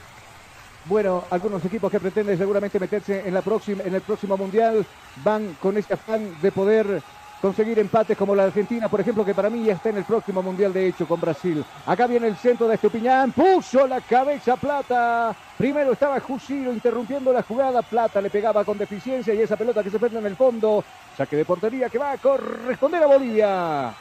Bueno, 0.85 1.25
algunos 1.31 1.65
equipos 1.65 1.91
que 1.91 2.01
pretenden 2.01 2.37
seguramente 2.37 2.79
meterse 2.79 3.27
en, 3.27 3.33
la 3.33 3.41
próxima, 3.41 3.83
en 3.83 3.95
el 3.95 4.03
próximo 4.03 4.37
Mundial 4.37 4.85
van 5.25 5.55
con 5.55 5.79
este 5.79 5.95
afán 5.95 6.37
de 6.43 6.53
poder 6.53 7.03
conseguir 7.41 7.79
empates 7.79 8.17
como 8.17 8.35
la 8.35 8.45
Argentina, 8.45 8.89
por 8.89 9.01
ejemplo, 9.01 9.25
que 9.25 9.35
para 9.35 9.51
mí 9.51 9.65
ya 9.65 9.75
está 9.75 9.91
en 9.91 9.99
el 9.99 10.05
próximo 10.05 10.43
Mundial 10.43 10.73
de 10.73 10.89
hecho 10.89 11.07
con 11.07 11.21
Brasil. 11.21 11.65
Acá 11.87 12.07
viene 12.07 12.29
el 12.29 12.37
centro 12.37 12.67
de 12.67 12.75
Estupiñán, 12.75 13.33
puso 13.33 13.87
la 13.87 14.01
cabeza 14.01 14.57
Plata. 14.57 15.35
Primero 15.57 15.93
estaba 15.93 16.21
Jusiro 16.21 16.73
interrumpiendo 16.73 17.33
la 17.33 17.43
jugada, 17.43 17.83
Plata 17.83 18.21
le 18.21 18.31
pegaba 18.31 18.65
con 18.65 18.79
deficiencia 18.79 19.35
y 19.35 19.43
esa 19.43 19.57
pelota 19.57 19.83
que 19.83 19.91
se 19.91 19.99
pierde 19.99 20.19
en 20.19 20.27
el 20.27 20.37
fondo, 20.37 20.85
saque 21.17 21.37
de 21.37 21.45
portería 21.45 21.89
que 21.89 21.99
va 21.99 22.13
a 22.13 22.19
corresponder 22.19 23.03
a 23.03 23.07
Bolivia. 23.07 23.95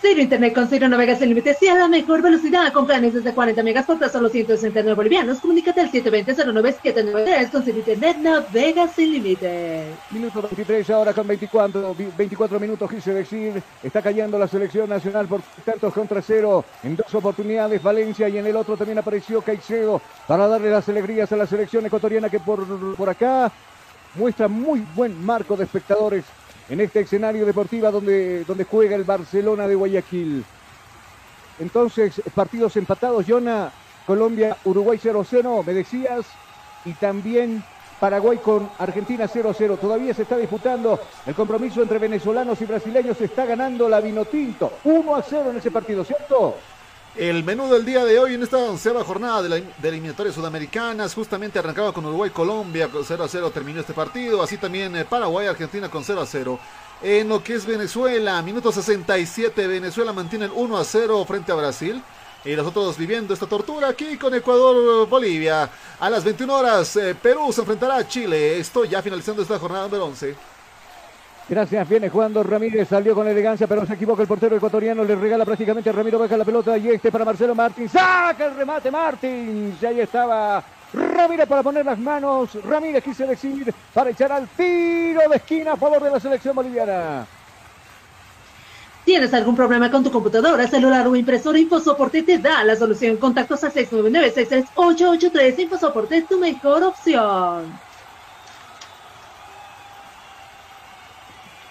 Ciro 0.00 0.22
Internet 0.22 0.54
con 0.54 0.66
Ciro 0.66 0.88
navegas 0.88 1.18
sin 1.18 1.28
límites 1.28 1.58
y 1.62 1.66
la 1.66 1.86
mejor 1.86 2.22
velocidad 2.22 2.72
con 2.72 2.86
planes 2.86 3.12
desde 3.12 3.34
40 3.34 3.62
megas 3.62 3.84
por 3.84 3.98
tan 3.98 4.10
solo 4.10 4.30
169 4.30 4.94
bolivianos. 4.94 5.40
Comunícate 5.40 5.82
al 5.82 5.92
720-09793 5.92 7.50
con 7.50 7.62
Ciro 7.62 7.78
Internet 7.78 8.16
navegas 8.16 8.92
sin 8.92 9.12
límites. 9.12 9.94
Minuto 10.10 10.40
23 10.40 10.88
ahora 10.88 11.12
con 11.12 11.26
24, 11.26 11.94
24 12.16 12.58
minutos 12.58 12.90
quise 12.90 13.12
decir. 13.12 13.62
Está 13.82 14.00
cayendo 14.00 14.38
la 14.38 14.48
selección 14.48 14.88
nacional 14.88 15.26
por 15.26 15.42
tantos 15.66 15.92
contra 15.92 16.22
cero 16.22 16.64
en 16.82 16.96
dos 16.96 17.14
oportunidades 17.14 17.82
Valencia 17.82 18.26
y 18.30 18.38
en 18.38 18.46
el 18.46 18.56
otro 18.56 18.78
también 18.78 18.98
apareció 18.98 19.42
Caicedo 19.42 20.00
para 20.26 20.48
darle 20.48 20.70
las 20.70 20.88
alegrías 20.88 21.30
a 21.30 21.36
la 21.36 21.46
selección 21.46 21.84
ecuatoriana 21.84 22.30
que 22.30 22.40
por, 22.40 22.96
por 22.96 23.10
acá 23.10 23.52
muestra 24.14 24.48
muy 24.48 24.80
buen 24.94 25.22
marco 25.22 25.56
de 25.56 25.64
espectadores 25.64 26.24
en 26.70 26.80
este 26.80 27.00
escenario 27.00 27.44
deportivo 27.44 27.90
donde, 27.90 28.44
donde 28.44 28.64
juega 28.64 28.96
el 28.96 29.04
Barcelona 29.04 29.66
de 29.66 29.74
Guayaquil. 29.74 30.44
Entonces, 31.58 32.22
partidos 32.34 32.76
empatados, 32.76 33.26
Jonah, 33.28 33.70
Colombia, 34.06 34.56
Uruguay 34.64 34.98
0-0, 35.02 35.64
me 35.64 35.74
decías, 35.74 36.24
y 36.84 36.92
también 36.94 37.62
Paraguay 37.98 38.38
con 38.38 38.70
Argentina 38.78 39.28
0 39.28 39.50
a 39.50 39.54
0. 39.54 39.78
Todavía 39.78 40.14
se 40.14 40.22
está 40.22 40.38
disputando 40.38 40.98
el 41.26 41.34
compromiso 41.34 41.82
entre 41.82 41.98
venezolanos 41.98 42.58
y 42.62 42.64
brasileños. 42.64 43.18
Se 43.18 43.26
está 43.26 43.44
ganando 43.44 43.88
la 43.88 44.00
Vinotinto 44.00 44.78
1 44.84 45.14
a 45.14 45.22
0 45.22 45.50
en 45.50 45.56
ese 45.58 45.70
partido, 45.70 46.02
¿cierto? 46.02 46.56
El 47.16 47.42
menú 47.42 47.68
del 47.68 47.84
día 47.84 48.04
de 48.04 48.20
hoy 48.20 48.34
en 48.34 48.42
esta 48.44 48.58
onceava 48.58 49.02
jornada 49.02 49.42
de, 49.42 49.48
la, 49.48 49.56
de 49.56 49.88
eliminatorias 49.88 50.36
sudamericanas, 50.36 51.12
justamente 51.12 51.58
arrancaba 51.58 51.92
con 51.92 52.06
Uruguay-Colombia, 52.06 52.88
0 52.88 53.24
a 53.24 53.28
0 53.28 53.50
terminó 53.50 53.80
este 53.80 53.92
partido, 53.92 54.40
así 54.40 54.56
también 54.58 54.94
eh, 54.94 55.04
Paraguay-Argentina 55.04 55.90
con 55.90 56.04
0 56.04 56.20
a 56.20 56.26
0. 56.26 56.60
En 57.02 57.28
lo 57.28 57.42
que 57.42 57.54
es 57.54 57.66
Venezuela, 57.66 58.40
minuto 58.42 58.70
67, 58.70 59.66
Venezuela 59.66 60.12
mantiene 60.12 60.44
el 60.44 60.52
1 60.54 60.76
a 60.78 60.84
0 60.84 61.24
frente 61.26 61.50
a 61.50 61.56
Brasil. 61.56 62.00
Y 62.44 62.54
nosotros 62.54 62.96
viviendo 62.96 63.34
esta 63.34 63.46
tortura 63.46 63.88
aquí 63.88 64.16
con 64.16 64.32
Ecuador-Bolivia. 64.32 65.68
A 65.98 66.08
las 66.08 66.24
21 66.24 66.54
horas, 66.54 66.96
eh, 66.96 67.14
Perú 67.20 67.52
se 67.52 67.60
enfrentará 67.60 67.96
a 67.96 68.08
Chile. 68.08 68.58
Esto 68.58 68.84
ya 68.84 69.02
finalizando 69.02 69.42
esta 69.42 69.58
jornada 69.58 69.84
número 69.84 70.06
11. 70.06 70.36
Gracias, 71.50 71.88
viene 71.88 72.08
jugando 72.08 72.44
Ramírez, 72.44 72.86
salió 72.88 73.12
con 73.12 73.26
elegancia, 73.26 73.66
pero 73.66 73.84
se 73.84 73.94
equivoca 73.94 74.22
el 74.22 74.28
portero 74.28 74.54
ecuatoriano, 74.54 75.02
le 75.02 75.16
regala 75.16 75.44
prácticamente 75.44 75.90
a 75.90 75.92
Ramiro 75.92 76.16
baja 76.16 76.36
la 76.36 76.44
pelota 76.44 76.78
y 76.78 76.90
este 76.90 77.10
para 77.10 77.24
Marcelo 77.24 77.56
Martins, 77.56 77.90
saca 77.90 78.46
el 78.46 78.54
remate 78.54 78.88
Martins, 78.88 79.82
y 79.82 79.86
ahí 79.86 79.98
estaba 79.98 80.62
Ramírez 80.92 81.48
para 81.48 81.64
poner 81.64 81.84
las 81.84 81.98
manos, 81.98 82.56
Ramírez 82.64 83.02
quise 83.02 83.26
decir 83.26 83.74
para 83.92 84.10
echar 84.10 84.30
al 84.30 84.46
tiro 84.46 85.28
de 85.28 85.36
esquina 85.36 85.72
a 85.72 85.76
favor 85.76 86.00
de 86.00 86.10
la 86.12 86.20
selección 86.20 86.54
boliviana. 86.54 87.26
¿Tienes 89.04 89.34
algún 89.34 89.56
problema 89.56 89.90
con 89.90 90.04
tu 90.04 90.12
computadora, 90.12 90.68
celular 90.68 91.08
o 91.08 91.16
impresora? 91.16 91.58
InfoSoporte 91.58 92.22
te 92.22 92.38
da 92.38 92.62
la 92.62 92.76
solución. 92.76 93.16
Contactos 93.16 93.64
a 93.64 93.72
699-63883. 93.72 95.58
InfoSoporte 95.58 96.18
es 96.18 96.28
tu 96.28 96.38
mejor 96.38 96.84
opción. 96.84 97.89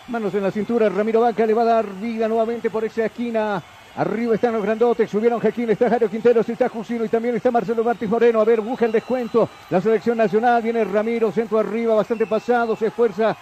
Manos 0.09 0.33
en 0.33 0.41
la 0.41 0.49
cintura, 0.49 0.89
Ramiro 0.89 1.21
Vaca 1.21 1.45
le 1.45 1.53
va 1.53 1.61
a 1.61 1.65
dar 1.65 1.85
vida 1.85 2.27
nuevamente 2.27 2.71
por 2.71 2.83
esa 2.83 3.05
esquina. 3.05 3.61
Arriba 3.95 4.33
están 4.33 4.53
los 4.53 4.63
grandotes, 4.63 5.07
subieron 5.07 5.39
Jaquín, 5.39 5.69
está 5.69 5.87
Jairo 5.87 6.09
Quinteros, 6.09 6.49
está 6.49 6.67
Jusino 6.67 7.05
y 7.05 7.09
también 7.09 7.35
está 7.35 7.51
Marcelo 7.51 7.83
Martins 7.83 8.09
Moreno. 8.09 8.41
A 8.41 8.43
ver, 8.43 8.59
busca 8.59 8.85
el 8.85 8.91
descuento. 8.91 9.47
La 9.69 9.79
selección 9.79 10.17
nacional, 10.17 10.63
viene 10.63 10.83
Ramiro, 10.83 11.31
centro 11.31 11.59
arriba, 11.59 11.93
bastante 11.93 12.25
pasado, 12.25 12.75
se 12.75 12.87
esfuerza. 12.87 13.37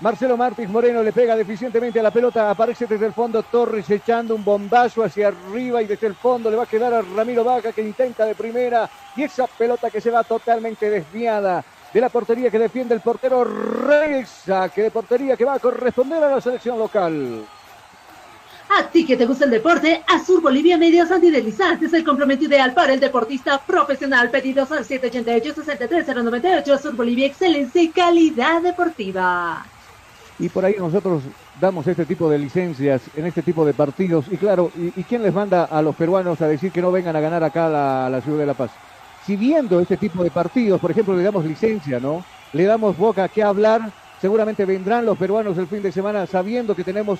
Marcelo 0.00 0.36
Martins 0.36 0.68
Moreno 0.68 1.00
le 1.00 1.12
pega 1.12 1.36
deficientemente 1.36 2.00
a 2.00 2.02
la 2.02 2.10
pelota, 2.10 2.50
aparece 2.50 2.86
desde 2.86 3.06
el 3.06 3.12
fondo 3.12 3.44
Torres 3.44 3.88
echando 3.88 4.34
un 4.34 4.44
bombazo 4.44 5.04
hacia 5.04 5.28
arriba 5.28 5.80
y 5.80 5.86
desde 5.86 6.08
el 6.08 6.14
fondo 6.16 6.50
le 6.50 6.56
va 6.56 6.64
a 6.64 6.66
quedar 6.66 6.92
a 6.92 7.02
Ramiro 7.02 7.44
Vaca 7.44 7.72
que 7.72 7.82
intenta 7.82 8.24
de 8.24 8.34
primera 8.34 8.90
y 9.14 9.22
esa 9.22 9.46
pelota 9.46 9.90
que 9.90 10.00
se 10.00 10.10
va 10.10 10.24
totalmente 10.24 10.90
desviada 10.90 11.64
de 11.92 12.00
la 12.00 12.08
portería 12.08 12.50
que 12.50 12.58
defiende 12.58 12.94
el 12.94 13.00
portero 13.00 13.44
Reyes, 13.44 14.44
que 14.74 14.82
de 14.82 14.90
portería 14.90 15.36
que 15.36 15.44
va 15.44 15.54
a 15.54 15.58
corresponder 15.58 16.22
a 16.22 16.30
la 16.30 16.40
selección 16.40 16.78
local. 16.78 17.44
A 18.70 18.82
ti 18.90 19.06
que 19.06 19.16
te 19.16 19.24
gusta 19.24 19.46
el 19.46 19.50
deporte, 19.50 20.02
Azur 20.06 20.42
Bolivia 20.42 20.76
Medios 20.76 21.10
Antideslizantes, 21.10 21.90
el 21.94 22.04
complemento 22.04 22.44
ideal 22.44 22.74
para 22.74 22.92
el 22.92 23.00
deportista 23.00 23.58
profesional. 23.58 24.30
Pedidos 24.30 24.70
al 24.72 24.84
788-63098. 24.84 26.70
Azur 26.70 26.94
Bolivia, 26.94 27.26
excelencia 27.26 27.80
y 27.82 27.88
calidad 27.88 28.60
deportiva. 28.60 29.64
Y 30.38 30.50
por 30.50 30.66
ahí 30.66 30.76
nosotros 30.78 31.22
damos 31.58 31.86
este 31.86 32.04
tipo 32.04 32.28
de 32.30 32.38
licencias 32.38 33.00
en 33.16 33.24
este 33.24 33.42
tipo 33.42 33.64
de 33.64 33.72
partidos. 33.72 34.26
Y 34.30 34.36
claro, 34.36 34.70
¿y, 34.76 35.02
quién 35.04 35.22
les 35.22 35.32
manda 35.32 35.64
a 35.64 35.80
los 35.80 35.96
peruanos 35.96 36.40
a 36.42 36.46
decir 36.46 36.70
que 36.70 36.82
no 36.82 36.92
vengan 36.92 37.16
a 37.16 37.20
ganar 37.20 37.42
acá 37.42 37.70
la, 37.70 38.10
la 38.10 38.20
ciudad 38.20 38.38
de 38.38 38.46
La 38.46 38.54
Paz? 38.54 38.70
Si 39.28 39.36
viendo 39.36 39.78
este 39.78 39.98
tipo 39.98 40.24
de 40.24 40.30
partidos, 40.30 40.80
por 40.80 40.90
ejemplo, 40.90 41.14
le 41.14 41.22
damos 41.22 41.44
licencia, 41.44 42.00
¿no? 42.00 42.24
Le 42.54 42.64
damos 42.64 42.96
boca 42.96 43.28
que 43.28 43.42
hablar, 43.42 43.90
seguramente 44.22 44.64
vendrán 44.64 45.04
los 45.04 45.18
peruanos 45.18 45.58
el 45.58 45.66
fin 45.66 45.82
de 45.82 45.92
semana 45.92 46.26
sabiendo 46.26 46.74
que 46.74 46.82
tenemos 46.82 47.18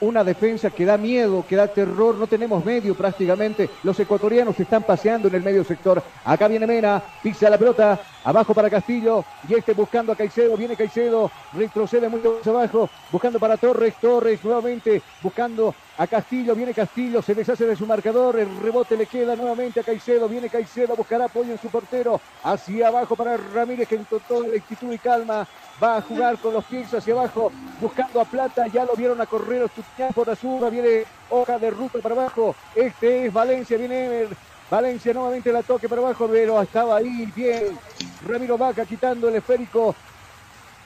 una 0.00 0.24
defensa 0.24 0.70
que 0.70 0.84
da 0.84 0.96
miedo, 0.96 1.44
que 1.46 1.56
da 1.56 1.68
terror, 1.68 2.14
no 2.16 2.26
tenemos 2.26 2.64
medio 2.64 2.94
prácticamente. 2.94 3.68
Los 3.82 3.98
ecuatorianos 4.00 4.56
se 4.56 4.62
están 4.62 4.82
paseando 4.82 5.28
en 5.28 5.34
el 5.34 5.42
medio 5.42 5.64
sector. 5.64 6.02
Acá 6.24 6.48
viene 6.48 6.66
Mena, 6.66 7.02
pisa 7.22 7.50
la 7.50 7.58
pelota, 7.58 7.98
abajo 8.24 8.54
para 8.54 8.70
Castillo, 8.70 9.24
y 9.48 9.54
este 9.54 9.72
buscando 9.72 10.12
a 10.12 10.16
Caicedo, 10.16 10.56
viene 10.56 10.76
Caicedo, 10.76 11.30
retrocede 11.52 12.08
muy 12.08 12.20
abajo, 12.44 12.88
buscando 13.10 13.38
para 13.38 13.56
Torres, 13.56 13.94
Torres 14.00 14.42
nuevamente 14.44 15.02
buscando 15.22 15.74
a 15.98 16.06
Castillo, 16.06 16.54
viene 16.54 16.72
Castillo, 16.72 17.22
se 17.22 17.34
deshace 17.34 17.66
de 17.66 17.76
su 17.76 17.86
marcador, 17.86 18.38
el 18.38 18.56
rebote 18.60 18.96
le 18.96 19.06
queda 19.06 19.36
nuevamente 19.36 19.80
a 19.80 19.82
Caicedo, 19.82 20.28
viene 20.28 20.48
Caicedo, 20.48 20.96
buscará 20.96 21.26
apoyo 21.26 21.52
en 21.52 21.58
su 21.58 21.68
portero, 21.68 22.20
hacia 22.42 22.88
abajo 22.88 23.16
para 23.16 23.36
Ramírez 23.36 23.88
que 23.88 23.96
en 23.96 24.06
toda 24.06 24.48
la 24.48 24.56
actitud 24.56 24.92
y 24.92 24.98
calma 24.98 25.46
va 25.82 25.96
a 25.96 26.02
jugar 26.02 26.38
con 26.38 26.54
los 26.54 26.64
pies 26.64 26.92
hacia 26.92 27.14
abajo, 27.14 27.50
buscando 27.80 28.20
a 28.20 28.24
Plata, 28.24 28.66
ya 28.68 28.84
lo 28.84 28.94
vieron 28.94 29.20
a 29.20 29.26
correr 29.26 29.68
por 30.14 30.28
la 30.28 30.36
zurda, 30.36 30.68
viene 30.68 31.04
hoja 31.30 31.58
de 31.58 31.70
ruta 31.70 31.98
para 32.00 32.14
abajo, 32.14 32.54
este 32.74 33.26
es 33.26 33.32
Valencia, 33.32 33.78
viene 33.78 34.04
Emer, 34.04 34.28
Valencia 34.70 35.12
nuevamente 35.14 35.52
la 35.52 35.62
toque 35.62 35.88
para 35.88 36.02
abajo, 36.02 36.28
pero 36.30 36.60
estaba 36.60 36.98
ahí 36.98 37.26
bien, 37.34 37.78
Ramiro 38.26 38.58
Vaca 38.58 38.84
quitando 38.84 39.28
el 39.28 39.36
esférico 39.36 39.94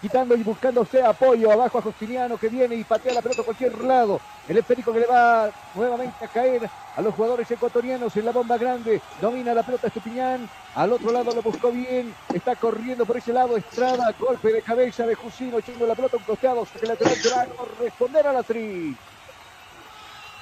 quitando 0.04 0.36
y 0.36 0.42
buscándose 0.42 1.02
apoyo 1.02 1.50
abajo 1.50 1.78
a 1.78 1.80
Justiniano 1.80 2.36
que 2.36 2.50
viene 2.50 2.74
y 2.74 2.84
patea 2.84 3.14
la 3.14 3.22
pelota 3.22 3.40
a 3.40 3.44
cualquier 3.46 3.82
lado. 3.84 4.20
El 4.46 4.58
esférico 4.58 4.92
que 4.92 5.00
le 5.00 5.06
va 5.06 5.50
nuevamente 5.74 6.22
a 6.22 6.28
caer 6.28 6.68
a 6.94 7.00
los 7.00 7.14
jugadores 7.14 7.50
ecuatorianos 7.50 8.14
en 8.14 8.26
la 8.26 8.32
bomba 8.32 8.58
grande. 8.58 9.00
Domina 9.18 9.54
la 9.54 9.62
pelota 9.62 9.86
Estupiñán. 9.86 10.46
Al 10.74 10.92
otro 10.92 11.10
lado 11.10 11.34
lo 11.34 11.40
buscó 11.40 11.72
bien. 11.72 12.14
Está 12.34 12.54
corriendo 12.54 13.06
por 13.06 13.16
ese 13.16 13.32
lado 13.32 13.56
Estrada. 13.56 14.14
Golpe 14.18 14.52
de 14.52 14.60
cabeza 14.60 15.06
de 15.06 15.14
Jusino 15.14 15.58
echando 15.58 15.86
la 15.86 15.94
pelota 15.94 16.18
a 16.18 16.20
un 16.20 16.24
costado. 16.24 16.68
Que 16.78 16.86
lateral 16.86 17.48
va 17.58 17.62
a 17.62 17.80
responder 17.80 18.26
a 18.26 18.32
la 18.34 18.42
tri. 18.42 18.94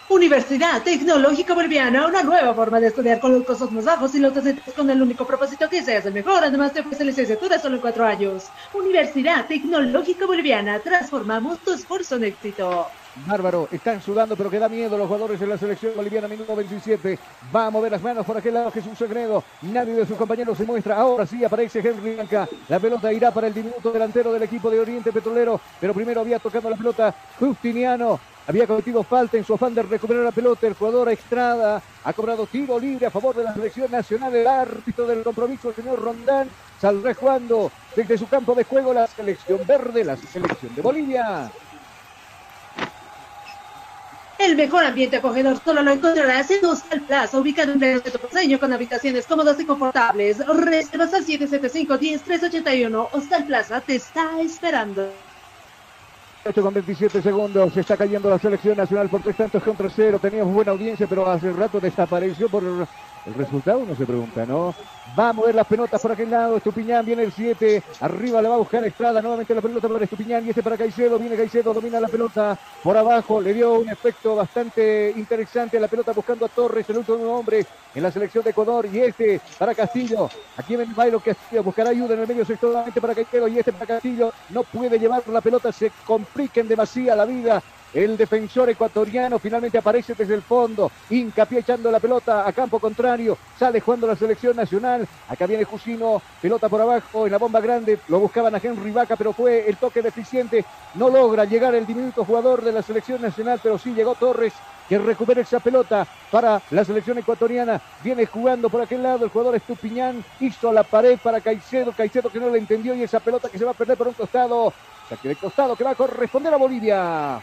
Universidad 0.09 0.83
Tecnológica 0.83 1.55
Boliviana, 1.55 2.07
una 2.07 2.23
nueva 2.23 2.53
forma 2.55 2.81
de 2.81 2.89
estudiar 2.89 3.21
con 3.21 3.33
los 3.33 3.45
costos 3.45 3.71
más 3.73 3.85
bajos 3.85 4.15
y 4.15 4.19
los 4.19 4.35
docentes 4.35 4.75
con 4.75 4.91
el 4.91 5.01
único 5.01 5.27
propósito 5.27 5.69
que 5.69 5.83
seas 5.83 6.05
el 6.05 6.13
mejor. 6.13 6.45
Además, 6.45 6.73
te 6.73 6.81
ofrece 6.81 7.05
licenciatura 7.05 7.59
solo 7.59 7.77
en 7.77 7.81
cuatro 7.81 8.05
años. 8.05 8.49
Universidad 8.75 9.47
Tecnológica 9.47 10.27
Boliviana, 10.27 10.81
transformamos 10.81 11.59
tu 11.61 11.73
esfuerzo 11.73 12.17
en 12.17 12.25
éxito. 12.25 12.87
Bárbaro, 13.27 13.69
están 13.71 14.01
sudando, 14.01 14.37
pero 14.37 14.51
queda 14.51 14.69
miedo 14.69 14.97
los 14.97 15.07
jugadores 15.07 15.39
de 15.39 15.47
la 15.47 15.59
selección 15.59 15.93
boliviana, 15.95 16.29
minuto 16.29 16.57
27. 16.57 17.19
Va 17.55 17.67
a 17.67 17.71
mover 17.71 17.93
las 17.93 18.03
manos 18.03 18.25
por 18.25 18.37
aquel 18.37 18.55
lado 18.55 18.71
Jesús 18.71 18.97
Segredo. 18.97 19.45
Nadie 19.61 19.95
de 19.95 20.07
sus 20.07 20.17
compañeros 20.17 20.57
se 20.57 20.65
muestra. 20.65 20.97
Ahora 20.97 21.27
sí 21.27 21.45
aparece 21.45 21.81
Henry 21.81 22.15
Blanca. 22.15 22.49
La 22.69 22.81
pelota 22.81 23.13
irá 23.13 23.31
para 23.31 23.49
el 23.49 23.55
diminuto 23.55 23.93
delantero 23.93 24.33
del 24.33 24.43
equipo 24.43 24.71
de 24.71 24.81
Oriente 24.81 25.13
Petrolero, 25.13 25.61
pero 25.79 25.93
primero 25.93 26.23
había 26.23 26.39
tocado 26.39 26.71
la 26.71 26.77
pelota 26.77 27.15
Justiniano. 27.39 28.19
Había 28.47 28.67
cometido 28.67 29.05
falta 29.05 29.37
en 29.37 29.45
su 29.45 29.55
afán 29.55 29.75
de 29.75 29.83
recuperar 29.83 30.25
la 30.25 30.33
pelota. 30.33 30.67
El 30.67 30.75
jugador 30.75 31.09
Estrada 31.11 31.81
ha 32.03 32.13
cobrado 32.13 32.47
tiro 32.47 32.79
libre 32.79 33.07
a 33.07 33.11
favor 33.11 33.37
de 33.37 33.45
la 33.45 33.55
selección 33.55 33.91
nacional. 33.91 34.35
El 34.35 34.47
árbitro 34.47 35.07
del 35.07 35.23
compromiso, 35.23 35.69
el 35.69 35.77
señor 35.77 36.01
Rondán, 36.01 36.49
saldrá 36.81 37.15
jugando 37.15 37.71
desde 37.95 38.19
su 38.19 38.29
campo 38.29 38.55
de 38.55 38.65
juego 38.65 38.93
la 38.93 39.07
selección 39.07 39.61
verde, 39.67 40.05
la 40.05 40.17
selección 40.17 40.75
de 40.75 40.83
Bolivia. 40.83 41.53
El 44.39 44.57
mejor 44.57 44.85
ambiente 44.85 45.19
acogedor 45.19 45.61
solo 45.65 45.83
lo 45.83 45.93
encontrarás 45.93 46.51
en 46.51 46.65
Hostal 46.65 47.03
Plaza, 47.03 47.39
ubicado 47.39 47.75
en 47.75 47.83
el 47.85 48.03
centro 48.03 48.59
con 48.59 48.73
habitaciones 48.73 49.25
cómodas 49.25 49.61
y 49.61 49.65
confortables. 49.65 50.45
Reservas 50.45 51.15
al 51.15 51.25
775-10381. 51.25 53.09
Hostal 53.13 53.45
Plaza 53.45 53.81
te 53.81 53.95
está 53.95 54.41
esperando. 54.41 55.13
8 56.45 56.61
con 56.61 56.75
27 56.75 57.23
segundos. 57.23 57.73
Se 57.73 57.81
está 57.81 57.97
cayendo 57.97 58.29
la 58.29 58.39
selección 58.39 58.77
nacional 58.77 59.09
por 59.09 59.21
tres 59.23 59.37
tantos 59.37 59.63
contra 59.63 59.89
cero. 59.89 60.19
Teníamos 60.21 60.53
buena 60.53 60.73
audiencia, 60.73 61.07
pero 61.07 61.29
hace 61.31 61.53
rato 61.53 61.79
desapareció 61.79 62.49
por 62.49 62.63
el 63.25 63.35
resultado, 63.35 63.79
uno 63.79 63.95
se 63.95 64.05
pregunta, 64.05 64.45
¿no? 64.45 64.75
Va 65.19 65.29
a 65.29 65.33
mover 65.33 65.55
las 65.55 65.67
pelotas 65.67 66.01
por 66.01 66.13
aquel 66.13 66.31
lado. 66.31 66.57
Estupiñán 66.57 67.05
viene 67.05 67.25
el 67.25 67.33
7. 67.33 67.83
Arriba 68.01 68.41
le 68.41 68.49
va 68.49 68.55
a 68.55 68.59
buscar 68.59 68.83
Estrada. 68.85 69.21
Nuevamente 69.21 69.55
la 69.55 69.61
pelota 69.61 69.87
para 69.89 70.05
Estupiñán. 70.05 70.47
Y 70.47 70.51
este 70.51 70.63
para 70.63 70.77
Caicedo. 70.77 71.19
Viene 71.19 71.37
Caicedo. 71.37 71.75
Domina 71.75 72.01
la 72.01 72.09
pelota 72.09 72.59
por 72.83 72.97
abajo. 72.97 73.41
Le 73.41 73.53
dio 73.53 73.75
un 73.75 73.89
efecto 73.91 74.35
bastante 74.37 75.13
interesante 75.15 75.79
la 75.79 75.89
pelota 75.89 76.13
buscando 76.13 76.47
a 76.47 76.49
Torres, 76.49 76.89
el 76.89 76.99
último 76.99 77.25
hombre 77.25 77.67
en 77.95 78.03
la 78.03 78.11
selección 78.11 78.43
de 78.43 78.51
Ecuador. 78.51 78.87
Y 78.91 79.01
este 79.01 79.41
para 79.59 79.75
Castillo. 79.75 80.31
Aquí 80.57 80.77
ven 80.77 80.95
Bailo 80.95 81.21
Castillo. 81.21 81.63
Buscará 81.63 81.91
ayuda 81.91 82.15
en 82.15 82.21
el 82.21 82.29
medio 82.29 82.45
sector 82.47 82.71
nuevamente 82.71 83.01
para 83.01 83.15
Caicedo. 83.15 83.49
Y 83.49 83.59
este 83.59 83.73
para 83.73 83.87
Castillo. 83.87 84.33
No 84.49 84.63
puede 84.63 84.99
llevar 84.99 85.23
la 85.29 85.43
pelota. 85.43 85.71
Se 85.73 85.93
complica 86.07 86.61
en 86.61 86.69
demasía 86.69 87.15
la 87.15 87.27
vida 87.27 87.63
el 87.95 88.17
defensor 88.17 88.71
ecuatoriano 88.71 89.39
finalmente 89.39 89.79
aparece 89.79 90.15
desde 90.15 90.35
el 90.35 90.43
fondo. 90.43 90.91
Hincapié 91.11 91.61
echando 91.61 91.91
la 91.91 92.01
pelota 92.01 92.47
a 92.47 92.53
campo 92.53 92.79
contrario. 92.79 93.37
Sale 93.59 93.81
jugando 93.81 94.07
la 94.07 94.17
selección 94.17 94.57
nacional. 94.57 95.07
Acá 95.29 95.47
viene 95.47 95.65
Jusino. 95.65 96.23
Pelota 96.41 96.69
por 96.69 96.81
abajo 96.81 97.27
en 97.27 97.33
la 97.33 97.39
bomba 97.39 97.61
grande. 97.61 97.99
Lo 98.09 98.21
buscaban 98.21 98.55
a 98.55 98.61
Henry 98.63 98.91
Vaca, 98.91 99.17
pero 99.17 99.33
fue 99.33 99.69
el 99.69 99.77
toque 99.77 100.01
deficiente. 100.01 100.65
No 100.95 101.11
logra 101.11 101.45
llegar 101.45 101.75
el 101.75 101.87
diminuto 101.87 102.25
jugador 102.25 102.63
de 102.63 102.73
la 102.73 102.83
selección 102.83 103.21
nacional, 103.21 103.61
pero 103.63 103.79
sí 103.79 103.93
llegó 103.93 104.15
Torres 104.15 104.55
que 104.89 104.99
recupera 104.99 105.41
esa 105.41 105.61
pelota 105.61 106.07
para 106.31 106.61
la 106.71 106.85
selección 106.85 107.19
ecuatoriana. 107.19 107.81
Viene 108.03 108.27
jugando 108.27 108.69
por 108.69 108.81
aquel 108.81 109.03
lado 109.03 109.25
el 109.25 109.31
jugador 109.31 109.55
Estupiñán. 109.55 110.25
Hizo 110.41 110.73
la 110.73 110.83
pared 110.83 111.19
para 111.23 111.41
Caicedo. 111.41 111.93
Caicedo 111.93 112.31
que 112.31 112.41
no 112.41 112.49
le 112.49 112.59
entendió 112.59 112.95
y 112.95 113.03
esa 113.03 113.21
pelota 113.21 113.49
que 113.49 113.59
se 113.59 113.65
va 113.65 113.73
a 113.73 113.75
perder 113.75 113.99
por 113.99 114.09
un 114.09 114.15
costado. 114.15 114.73
Saque 115.09 115.29
de 115.29 115.37
costado 115.37 115.77
que 115.77 115.85
va 115.85 115.91
a 115.91 115.95
corresponder 115.95 116.55
a 116.55 116.57
Bolivia. 116.57 117.43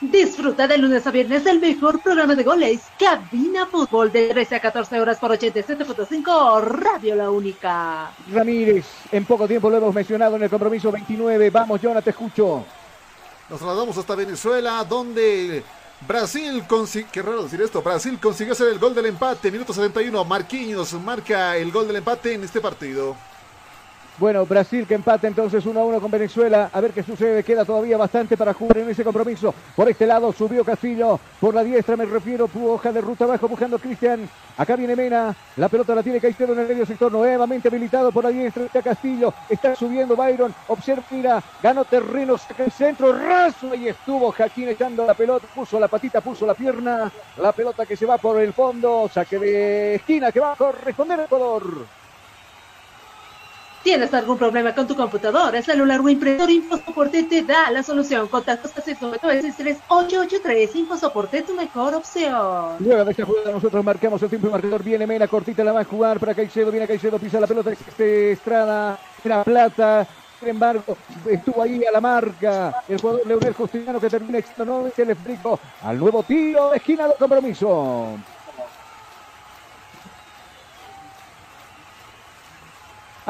Disfruta 0.00 0.66
de 0.66 0.78
lunes 0.78 1.06
a 1.06 1.10
viernes 1.10 1.44
el 1.44 1.60
mejor 1.60 2.00
programa 2.00 2.34
de 2.34 2.42
goles. 2.42 2.80
Cabina 2.98 3.66
Fútbol 3.66 4.10
de 4.10 4.30
13 4.30 4.54
a 4.54 4.60
14 4.60 4.98
horas 4.98 5.18
por 5.18 5.30
87.5 5.30 6.62
Radio 6.62 7.14
La 7.16 7.30
Única. 7.30 8.10
Ramírez, 8.32 8.86
en 9.12 9.26
poco 9.26 9.46
tiempo 9.46 9.68
lo 9.68 9.76
hemos 9.76 9.94
mencionado 9.94 10.36
en 10.36 10.44
el 10.44 10.48
compromiso 10.48 10.90
29. 10.90 11.50
Vamos, 11.50 11.80
Jonah, 11.82 12.00
te 12.00 12.10
escucho. 12.10 12.64
Nos 13.50 13.58
trasladamos 13.58 13.98
hasta 13.98 14.14
Venezuela, 14.14 14.82
donde 14.88 15.62
Brasil 16.08 16.64
consiguió, 16.66 17.10
qué 17.12 17.20
raro 17.20 17.42
decir 17.42 17.60
esto, 17.60 17.82
Brasil 17.82 18.18
consiguió 18.18 18.54
hacer 18.54 18.68
el 18.68 18.78
gol 18.78 18.94
del 18.94 19.04
empate, 19.04 19.50
minuto 19.50 19.74
71, 19.74 20.24
Marquinhos 20.24 20.94
marca 20.94 21.58
el 21.58 21.70
gol 21.70 21.86
del 21.86 21.96
empate 21.96 22.32
en 22.32 22.44
este 22.44 22.62
partido. 22.62 23.16
Bueno, 24.20 24.44
Brasil 24.44 24.86
que 24.86 24.92
empata 24.92 25.26
entonces 25.26 25.64
1 25.64 25.80
a 25.80 25.82
1 25.82 25.98
con 25.98 26.10
Venezuela. 26.10 26.68
A 26.74 26.80
ver 26.82 26.90
qué 26.90 27.02
sucede. 27.02 27.42
Queda 27.42 27.64
todavía 27.64 27.96
bastante 27.96 28.36
para 28.36 28.52
jugar 28.52 28.76
en 28.76 28.90
ese 28.90 29.02
compromiso. 29.02 29.54
Por 29.74 29.88
este 29.88 30.06
lado 30.06 30.30
subió 30.30 30.62
Castillo. 30.62 31.18
Por 31.40 31.54
la 31.54 31.64
diestra 31.64 31.96
me 31.96 32.04
refiero. 32.04 32.46
Hoja 32.54 32.92
de 32.92 33.00
ruta 33.00 33.24
abajo 33.24 33.48
buscando 33.48 33.78
Cristian. 33.78 34.28
Acá 34.58 34.76
viene 34.76 34.94
Mena. 34.94 35.34
La 35.56 35.70
pelota 35.70 35.94
la 35.94 36.02
tiene 36.02 36.20
Caicedo 36.20 36.52
en 36.52 36.58
el 36.58 36.68
medio 36.68 36.84
sector. 36.84 37.10
Nuevamente 37.10 37.68
habilitado 37.68 38.12
por 38.12 38.24
la 38.24 38.28
diestra. 38.28 38.64
Está 38.64 38.82
Castillo. 38.82 39.32
Está 39.48 39.74
subiendo 39.74 40.14
Byron. 40.14 40.54
Observa, 40.68 41.02
mira. 41.08 41.42
Ganó 41.62 41.86
terreno. 41.86 42.36
Saca 42.36 42.64
el 42.64 42.72
centro. 42.72 43.14
Raso. 43.14 43.74
Y 43.74 43.88
estuvo 43.88 44.32
Jaquín 44.32 44.68
echando 44.68 45.06
la 45.06 45.14
pelota. 45.14 45.46
Puso 45.54 45.80
la 45.80 45.88
patita. 45.88 46.20
Puso 46.20 46.44
la 46.44 46.52
pierna. 46.52 47.10
La 47.38 47.52
pelota 47.52 47.86
que 47.86 47.96
se 47.96 48.04
va 48.04 48.18
por 48.18 48.38
el 48.38 48.52
fondo. 48.52 49.08
Saque 49.10 49.38
de 49.38 49.94
esquina 49.94 50.30
que 50.30 50.40
va 50.40 50.52
a 50.52 50.56
corresponder 50.56 51.20
a 51.20 51.24
Ecuador. 51.24 51.99
¿Tienes 53.82 54.12
algún 54.12 54.36
problema 54.36 54.74
con 54.74 54.86
tu 54.86 54.94
computadora, 54.94 55.62
celular 55.62 56.00
o 56.00 56.08
impresor? 56.08 56.50
InfoSoporte 56.50 57.22
te 57.22 57.42
da 57.42 57.70
la 57.70 57.82
solución. 57.82 58.28
Contactos 58.28 58.76
a 58.76 58.82
3883 58.82 60.76
InfoSoporte, 60.76 61.42
tu 61.42 61.54
mejor 61.54 61.94
opción. 61.94 62.76
Luego 62.78 63.04
de 63.06 63.10
esta 63.12 63.24
jugada 63.24 63.52
nosotros 63.52 63.82
marcamos 63.82 64.22
el 64.22 64.28
tiempo 64.28 64.48
y 64.48 64.50
marcador. 64.50 64.82
Viene 64.82 65.06
Mena, 65.06 65.26
cortita 65.26 65.64
la 65.64 65.72
va 65.72 65.80
a 65.80 65.84
jugar 65.84 66.20
para 66.20 66.34
Caicedo. 66.34 66.70
Viene 66.70 66.86
Caicedo, 66.86 67.18
pisa 67.18 67.40
la 67.40 67.46
pelota. 67.46 67.70
Este 67.72 68.32
Estrada, 68.32 68.98
la 69.24 69.44
plata. 69.44 70.06
Sin 70.38 70.48
embargo, 70.48 70.96
estuvo 71.26 71.62
ahí 71.62 71.82
a 71.84 71.90
la 71.90 72.00
marca 72.00 72.82
el 72.88 73.00
jugador 73.00 73.26
Leonel 73.26 73.54
Justiniano 73.54 74.00
que 74.00 74.08
termina 74.08 74.40
nuevamente 74.58 75.02
el 75.02 75.10
explico 75.10 75.58
al 75.82 75.98
nuevo 75.98 76.22
tiro 76.22 76.70
de 76.70 76.76
esquina 76.78 77.08
del 77.08 77.16
compromiso. 77.16 78.18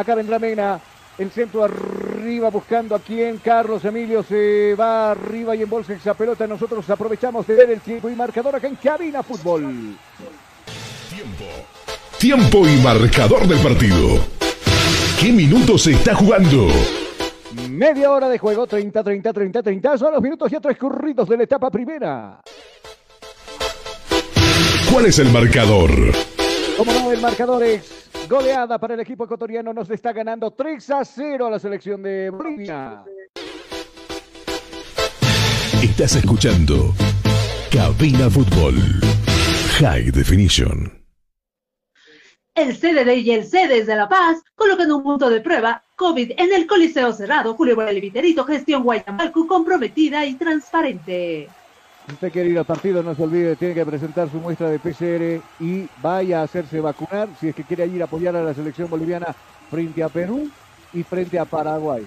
Acá 0.01 0.15
vendrá 0.15 0.39
Mena. 0.39 0.81
El 1.19 1.31
centro 1.31 1.63
arriba 1.63 2.49
buscando 2.49 2.95
a 2.95 3.01
quién. 3.01 3.37
Carlos 3.37 3.85
Emilio 3.85 4.23
se 4.23 4.75
va 4.75 5.11
arriba 5.11 5.55
y 5.55 5.61
embolsa 5.61 5.93
esa 5.93 6.15
pelota. 6.15 6.47
Nosotros 6.47 6.89
aprovechamos 6.89 7.47
de 7.47 7.55
ver 7.55 7.71
el 7.71 7.83
tiempo 7.83 8.09
y 8.09 8.15
marcador 8.15 8.57
acá 8.57 8.67
en 8.67 8.77
Cabina 8.77 9.23
Fútbol. 9.23 9.99
Tiempo. 11.11 11.45
Tiempo 12.19 12.67
y 12.67 12.77
marcador 12.83 13.47
del 13.47 13.59
partido. 13.59 14.19
¿Qué 15.21 15.31
minutos 15.31 15.83
se 15.83 15.93
está 15.93 16.15
jugando? 16.15 16.69
Media 17.69 18.11
hora 18.11 18.31
de 18.31 18.39
juego, 18.39 18.67
30, 18.67 19.05
30, 19.05 19.33
30, 19.35 19.63
30. 19.63 19.99
Son 19.99 20.13
los 20.13 20.23
minutos 20.23 20.51
ya 20.51 20.61
transcurridos 20.61 21.29
de 21.29 21.37
la 21.37 21.43
etapa 21.43 21.71
primera. 21.71 22.41
¿Cuál 24.91 25.07
es 25.07 25.19
el 25.19 25.31
marcador? 25.31 25.91
Como 26.79 26.91
no, 26.91 27.13
el 27.13 27.21
marcador 27.21 27.63
es 27.63 28.10
Goleada 28.31 28.79
para 28.79 28.95
el 28.95 29.01
equipo 29.01 29.25
ecuatoriano. 29.25 29.75
Nos 29.75 29.91
está 29.91 30.13
ganando 30.13 30.53
3 30.53 30.91
a 30.91 31.05
0 31.05 31.47
a 31.47 31.51
la 31.51 31.59
selección 31.59 32.01
de 32.01 32.31
Bolivia. 32.31 33.03
Estás 35.83 36.15
escuchando 36.15 36.95
Cabina 37.73 38.31
Fútbol 38.31 38.77
High 39.81 40.13
Definition. 40.13 40.93
El 42.55 42.77
CDD 42.77 43.17
y 43.17 43.33
el 43.33 43.45
CDS 43.45 43.89
de 43.89 43.97
La 43.97 44.09
Paz 44.09 44.41
colocan 44.55 44.93
un 44.93 45.03
punto 45.03 45.29
de 45.29 45.41
prueba 45.41 45.83
COVID 45.97 46.31
en 46.37 46.53
el 46.53 46.69
Coliseo 46.69 47.13
Cerrado. 47.13 47.55
Julio 47.55 47.75
Viterito, 47.75 48.45
gestión 48.45 48.85
Guayamalcu 48.85 49.49
comprometida 49.49 50.25
y 50.25 50.35
transparente. 50.35 51.49
Si 52.11 52.15
usted 52.15 52.33
quiere 52.33 52.49
ir 52.51 52.59
al 52.59 52.65
partido, 52.65 53.05
no 53.05 53.15
se 53.15 53.23
olvide, 53.23 53.55
tiene 53.55 53.73
que 53.73 53.87
presentar 53.87 54.29
su 54.29 54.39
muestra 54.39 54.69
de 54.69 54.81
PCR 54.81 55.41
y 55.61 55.89
vaya 56.03 56.41
a 56.41 56.43
hacerse 56.43 56.81
vacunar 56.81 57.29
si 57.39 57.47
es 57.47 57.55
que 57.55 57.63
quiere 57.63 57.87
ir 57.87 58.03
a 58.03 58.07
apoyar 58.07 58.35
a 58.35 58.43
la 58.43 58.53
selección 58.53 58.91
boliviana 58.91 59.33
frente 59.71 60.03
a 60.03 60.09
Perú 60.09 60.51
y 60.93 61.05
frente 61.05 61.39
a 61.39 61.45
Paraguay. 61.45 62.05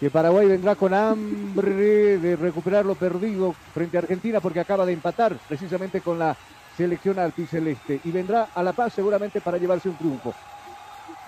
Que 0.00 0.08
Paraguay 0.08 0.46
vendrá 0.46 0.74
con 0.74 0.94
hambre 0.94 2.16
de 2.16 2.34
recuperar 2.34 2.86
lo 2.86 2.94
perdido 2.94 3.54
frente 3.74 3.98
a 3.98 4.00
Argentina 4.00 4.40
porque 4.40 4.60
acaba 4.60 4.86
de 4.86 4.94
empatar 4.94 5.36
precisamente 5.46 6.00
con 6.00 6.18
la 6.18 6.34
selección 6.74 7.18
alticeleste 7.18 8.00
y 8.02 8.10
vendrá 8.10 8.48
a 8.54 8.62
La 8.62 8.72
Paz 8.72 8.94
seguramente 8.94 9.42
para 9.42 9.58
llevarse 9.58 9.90
un 9.90 9.96
triunfo. 9.96 10.32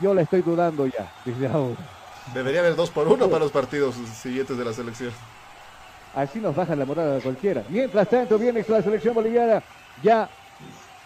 Yo 0.01 0.15
la 0.15 0.23
estoy 0.23 0.41
dudando 0.41 0.87
ya 0.87 1.13
desde 1.27 1.47
ahora. 1.47 1.77
Debería 2.33 2.61
haber 2.61 2.75
dos 2.75 2.89
por 2.89 3.07
uno 3.07 3.29
para 3.29 3.41
los 3.41 3.53
partidos 3.53 3.97
siguientes 3.97 4.57
de 4.57 4.65
la 4.65 4.73
selección. 4.73 5.13
Así 6.15 6.41
nos 6.41 6.55
bajan 6.55 6.79
la 6.79 6.85
moral 6.85 7.17
a 7.17 7.21
cualquiera. 7.21 7.65
Mientras 7.69 8.09
tanto, 8.09 8.39
viene 8.39 8.65
la 8.69 8.83
selección 8.83 9.15
boliviana. 9.15 9.63
Ya 10.03 10.29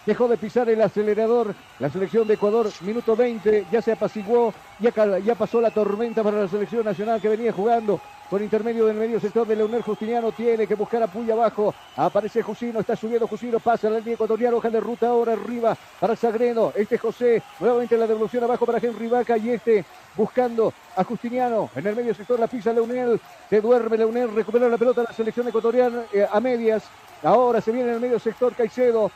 dejó 0.05 0.27
de 0.27 0.37
pisar 0.37 0.69
el 0.69 0.81
acelerador. 0.81 1.55
La 1.79 1.89
selección 1.89 2.27
de 2.27 2.33
Ecuador, 2.33 2.69
minuto 2.81 3.15
20, 3.15 3.67
ya 3.71 3.81
se 3.81 3.93
apaciguó. 3.93 4.53
Ya, 4.79 4.91
ya 5.19 5.35
pasó 5.35 5.61
la 5.61 5.71
tormenta 5.71 6.23
para 6.23 6.41
la 6.41 6.47
selección 6.47 6.83
nacional 6.83 7.21
que 7.21 7.29
venía 7.29 7.53
jugando 7.53 8.01
por 8.29 8.41
intermedio 8.41 8.85
del 8.85 8.97
medio 8.97 9.19
sector 9.19 9.47
de 9.47 9.55
Leonel 9.55 9.81
Justiniano. 9.81 10.31
Tiene 10.31 10.67
que 10.67 10.75
buscar 10.75 11.01
a 11.03 11.07
Puya 11.07 11.33
abajo. 11.33 11.73
Aparece 11.95 12.41
Jusino, 12.41 12.81
está 12.81 12.95
subiendo 12.95 13.27
Jusino, 13.27 13.59
pasa 13.59 13.89
la 13.89 13.99
línea 13.99 14.15
ecuatoriana, 14.15 14.57
hoja 14.57 14.69
de 14.69 14.79
ruta 14.79 15.07
ahora 15.07 15.33
arriba 15.33 15.77
para 15.99 16.15
Sagreno. 16.15 16.73
Este 16.75 16.97
José, 16.97 17.41
nuevamente 17.59 17.97
la 17.97 18.07
devolución 18.07 18.43
abajo 18.43 18.65
para 18.65 18.79
Henry 18.79 19.07
Vaca 19.07 19.37
y 19.37 19.51
este 19.51 19.85
buscando 20.17 20.73
a 20.95 21.03
Justiniano. 21.03 21.69
En 21.75 21.87
el 21.87 21.95
medio 21.95 22.13
sector 22.13 22.39
la 22.39 22.47
pisa 22.47 22.73
Leonel. 22.73 23.21
Se 23.49 23.61
duerme 23.61 23.97
Leonel. 23.97 24.33
Recupera 24.33 24.67
la 24.67 24.77
pelota 24.77 25.03
la 25.03 25.13
selección 25.13 25.47
ecuatoriana 25.47 26.03
eh, 26.11 26.27
a 26.29 26.39
medias. 26.39 26.83
Ahora 27.23 27.61
se 27.61 27.71
viene 27.71 27.89
en 27.89 27.95
el 27.95 28.01
medio 28.01 28.19
sector 28.19 28.53
Caicedo. 28.53 29.11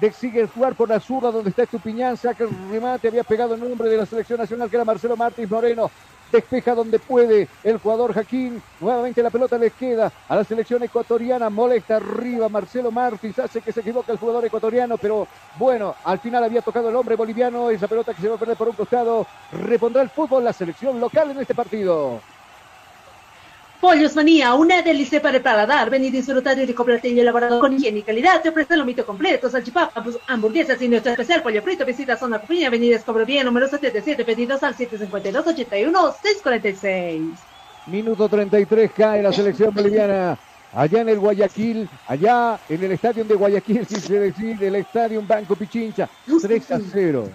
De, 0.00 0.12
sigue 0.12 0.46
jugar 0.46 0.74
por 0.74 0.90
la 0.90 1.00
zurda 1.00 1.30
donde 1.30 1.50
está 1.50 1.62
Estupiñán. 1.62 2.16
Saca 2.16 2.44
el 2.44 2.50
remate. 2.70 3.08
Había 3.08 3.24
pegado 3.24 3.54
el 3.54 3.60
nombre 3.60 3.88
de 3.88 3.96
la 3.96 4.06
selección 4.06 4.38
nacional 4.38 4.68
que 4.68 4.76
era 4.76 4.84
Marcelo 4.84 5.16
Martins 5.16 5.50
Moreno 5.50 5.90
despeja 6.30 6.74
donde 6.74 6.98
puede. 6.98 7.48
El 7.64 7.78
jugador 7.78 8.14
Jaquín, 8.14 8.62
nuevamente 8.80 9.22
la 9.22 9.30
pelota 9.30 9.58
le 9.58 9.70
queda 9.70 10.12
a 10.28 10.36
la 10.36 10.44
selección 10.44 10.82
ecuatoriana, 10.82 11.50
molesta 11.50 11.96
arriba 11.96 12.48
Marcelo 12.48 12.90
Martins, 12.90 13.38
hace 13.38 13.60
que 13.60 13.72
se 13.72 13.80
equivoque 13.80 14.12
el 14.12 14.18
jugador 14.18 14.44
ecuatoriano, 14.44 14.96
pero 14.98 15.26
bueno, 15.58 15.94
al 16.04 16.18
final 16.18 16.44
había 16.44 16.62
tocado 16.62 16.88
el 16.88 16.96
hombre 16.96 17.16
boliviano, 17.16 17.70
esa 17.70 17.88
pelota 17.88 18.14
que 18.14 18.22
se 18.22 18.28
va 18.28 18.36
a 18.36 18.38
perder 18.38 18.56
por 18.56 18.68
un 18.68 18.74
costado, 18.74 19.26
repondrá 19.52 20.02
el 20.02 20.10
fútbol 20.10 20.44
la 20.44 20.52
selección 20.52 21.00
local 21.00 21.30
en 21.30 21.40
este 21.40 21.54
partido. 21.54 22.20
Pollos 23.80 24.16
Manía, 24.16 24.54
una 24.54 24.82
delicia 24.82 25.22
para 25.22 25.36
el 25.36 25.42
paladar. 25.42 25.88
Ven 25.88 26.02
y 26.02 26.10
disfrutar 26.10 26.56
de 26.56 26.66
platillo 26.66 27.22
elaborado 27.22 27.60
con 27.60 27.72
higiene 27.72 28.00
y 28.00 28.02
calidad. 28.02 28.42
Te 28.42 28.48
ofrece 28.48 28.76
lomito 28.76 29.06
completo, 29.06 29.48
salchipapas, 29.48 30.18
hamburguesas 30.26 30.82
y 30.82 30.88
nuestro 30.88 31.12
especial 31.12 31.42
pollo 31.42 31.62
frito. 31.62 31.86
Visita 31.86 32.16
Zona 32.16 32.40
Cupiña, 32.40 32.66
Avenida 32.66 32.96
Escobro 32.96 33.24
Bien, 33.24 33.46
número 33.46 33.68
77, 33.68 34.24
pedidos 34.24 34.64
al 34.64 34.74
752-81-646. 34.74 37.36
Minuto 37.86 38.28
33, 38.28 38.90
cae 38.90 39.22
la 39.22 39.32
selección 39.32 39.72
boliviana. 39.72 40.36
Allá 40.74 41.00
en 41.00 41.10
el 41.10 41.20
Guayaquil, 41.20 41.88
allá 42.08 42.58
en 42.68 42.82
el 42.82 42.90
estadio 42.92 43.24
de 43.24 43.34
Guayaquil, 43.36 43.86
si 43.86 44.00
se 44.00 44.18
decide, 44.18 44.66
el 44.66 44.74
estadio 44.74 45.22
Banco 45.22 45.54
Pichincha. 45.54 46.08
3 46.42 46.70
a 46.72 46.80
0. 46.80 47.28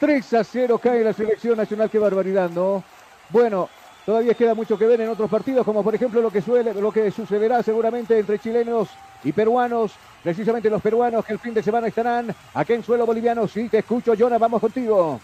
3 0.00 0.34
a 0.34 0.42
0 0.42 0.80
cae 0.82 1.04
la 1.04 1.12
selección 1.12 1.58
nacional. 1.58 1.90
Qué 1.90 1.98
barbaridad, 1.98 2.48
¿no? 2.48 2.82
Bueno, 3.28 3.68
Todavía 4.04 4.34
queda 4.34 4.54
mucho 4.54 4.76
que 4.76 4.86
ver 4.86 5.00
en 5.00 5.08
otros 5.08 5.30
partidos, 5.30 5.64
como 5.64 5.84
por 5.84 5.94
ejemplo 5.94 6.20
lo 6.20 6.30
que 6.30 6.42
lo 6.74 6.90
que 6.90 7.10
sucederá 7.12 7.62
seguramente 7.62 8.18
entre 8.18 8.38
chilenos 8.38 8.88
y 9.22 9.32
peruanos, 9.32 9.92
precisamente 10.22 10.68
los 10.68 10.82
peruanos 10.82 11.24
que 11.24 11.34
el 11.34 11.38
fin 11.38 11.54
de 11.54 11.62
semana 11.62 11.86
estarán 11.86 12.34
aquí 12.54 12.72
en 12.72 12.82
suelo 12.82 13.06
boliviano. 13.06 13.46
Sí, 13.46 13.68
te 13.68 13.78
escucho, 13.78 14.14
Jonah, 14.18 14.38
vamos 14.38 14.60
contigo. 14.60 15.20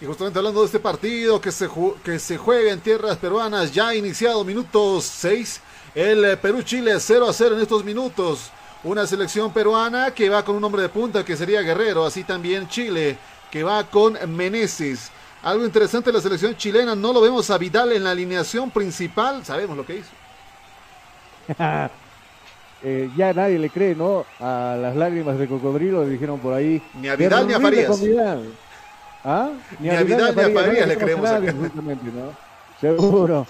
Y 0.00 0.06
justamente 0.06 0.38
hablando 0.38 0.60
de 0.60 0.66
este 0.66 0.80
partido 0.80 1.42
que 1.42 1.52
se, 1.52 1.68
juega 2.38 2.72
en 2.72 2.80
tierras 2.80 3.18
peruanas, 3.18 3.70
ya 3.70 3.94
iniciado 3.94 4.44
minutos 4.44 5.04
6, 5.04 5.60
el 5.94 6.24
eh, 6.24 6.36
Perú-Chile 6.38 6.94
0 6.98 7.28
a 7.28 7.32
0 7.34 7.56
en 7.56 7.60
estos 7.60 7.84
minutos. 7.84 8.50
Una 8.82 9.06
selección 9.06 9.52
peruana 9.52 10.14
que 10.14 10.30
va 10.30 10.42
con 10.42 10.56
un 10.56 10.64
hombre 10.64 10.80
de 10.80 10.88
punta 10.88 11.22
que 11.22 11.36
sería 11.36 11.60
Guerrero, 11.60 12.06
así 12.06 12.24
también 12.24 12.66
Chile 12.66 13.18
que 13.50 13.62
va 13.62 13.84
con 13.84 14.16
Meneses. 14.34 15.10
Algo 15.42 15.64
interesante 15.64 16.10
de 16.10 16.18
la 16.18 16.22
selección 16.22 16.54
chilena, 16.54 16.94
no 16.94 17.12
lo 17.14 17.20
vemos 17.22 17.48
a 17.50 17.56
Vidal 17.56 17.92
en 17.92 18.04
la 18.04 18.10
alineación 18.10 18.70
principal, 18.70 19.42
sabemos 19.44 19.74
lo 19.74 19.86
que 19.86 19.96
hizo. 19.96 20.10
eh, 22.82 23.10
ya 23.16 23.32
nadie 23.32 23.58
le 23.58 23.70
cree, 23.70 23.94
¿no? 23.94 24.26
A 24.38 24.76
las 24.78 24.94
lágrimas 24.94 25.38
de 25.38 25.48
cocodrilo, 25.48 26.04
le 26.04 26.10
dijeron 26.10 26.38
por 26.40 26.52
ahí. 26.52 26.82
Ni 27.00 27.08
a 27.08 27.16
Vidal 27.16 27.46
ni 27.46 27.54
a 27.54 27.60
Farías. 27.60 27.90
¿Ah? 29.24 29.50
Ni, 29.78 29.88
a 29.88 30.02
Vidal 30.02 30.36
ni 30.36 30.42
a 30.42 30.50
Farías, 30.50 30.88
le 30.88 30.96
creemos. 30.98 31.30
Nadie, 31.30 31.52
¿no? 31.52 32.34
Seguro. 32.78 33.46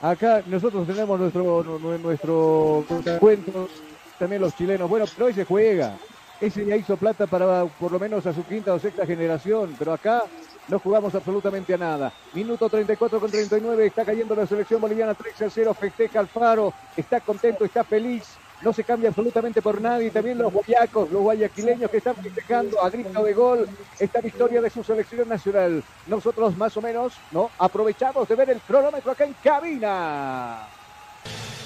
Acá 0.00 0.42
nosotros 0.46 0.86
tenemos 0.86 1.18
nuestro 1.18 1.64
nuestro 2.02 2.84
cuento, 3.18 3.68
también 4.16 4.42
los 4.42 4.54
chilenos. 4.54 4.88
Bueno, 4.88 5.06
pero 5.12 5.26
hoy 5.26 5.32
se 5.32 5.44
juega. 5.44 5.96
Ese 6.40 6.64
ya 6.64 6.76
hizo 6.76 6.96
plata 6.96 7.26
para 7.26 7.64
por 7.64 7.90
lo 7.90 7.98
menos 7.98 8.26
a 8.26 8.32
su 8.32 8.44
quinta 8.44 8.74
o 8.74 8.78
sexta 8.78 9.06
generación, 9.06 9.74
pero 9.78 9.92
acá 9.92 10.22
no 10.68 10.78
jugamos 10.78 11.14
absolutamente 11.14 11.74
a 11.74 11.78
nada. 11.78 12.12
Minuto 12.32 12.68
34 12.68 13.20
con 13.20 13.30
39, 13.30 13.86
está 13.86 14.04
cayendo 14.04 14.34
la 14.34 14.46
selección 14.46 14.80
boliviana 14.80 15.14
3 15.14 15.42
a 15.42 15.50
0, 15.50 15.74
festeja 15.74 16.20
Alfaro, 16.20 16.72
está 16.96 17.20
contento, 17.20 17.64
está 17.64 17.84
feliz, 17.84 18.24
no 18.62 18.72
se 18.72 18.84
cambia 18.84 19.10
absolutamente 19.10 19.62
por 19.62 19.80
nadie. 19.80 20.10
También 20.10 20.38
los 20.38 20.52
guayacos, 20.52 21.10
los 21.10 21.22
guayaquileños 21.22 21.90
que 21.90 21.98
están 21.98 22.16
festejando 22.16 22.82
a 22.82 22.90
grito 22.90 23.22
de 23.22 23.32
gol 23.32 23.68
esta 23.98 24.20
victoria 24.20 24.60
de 24.60 24.70
su 24.70 24.82
selección 24.82 25.28
nacional. 25.28 25.82
Nosotros 26.06 26.56
más 26.56 26.76
o 26.76 26.82
menos, 26.82 27.14
¿no? 27.30 27.50
Aprovechamos 27.58 28.28
de 28.28 28.34
ver 28.34 28.50
el 28.50 28.60
cronómetro 28.60 29.12
acá 29.12 29.24
en 29.24 29.34
cabina. 29.42 30.68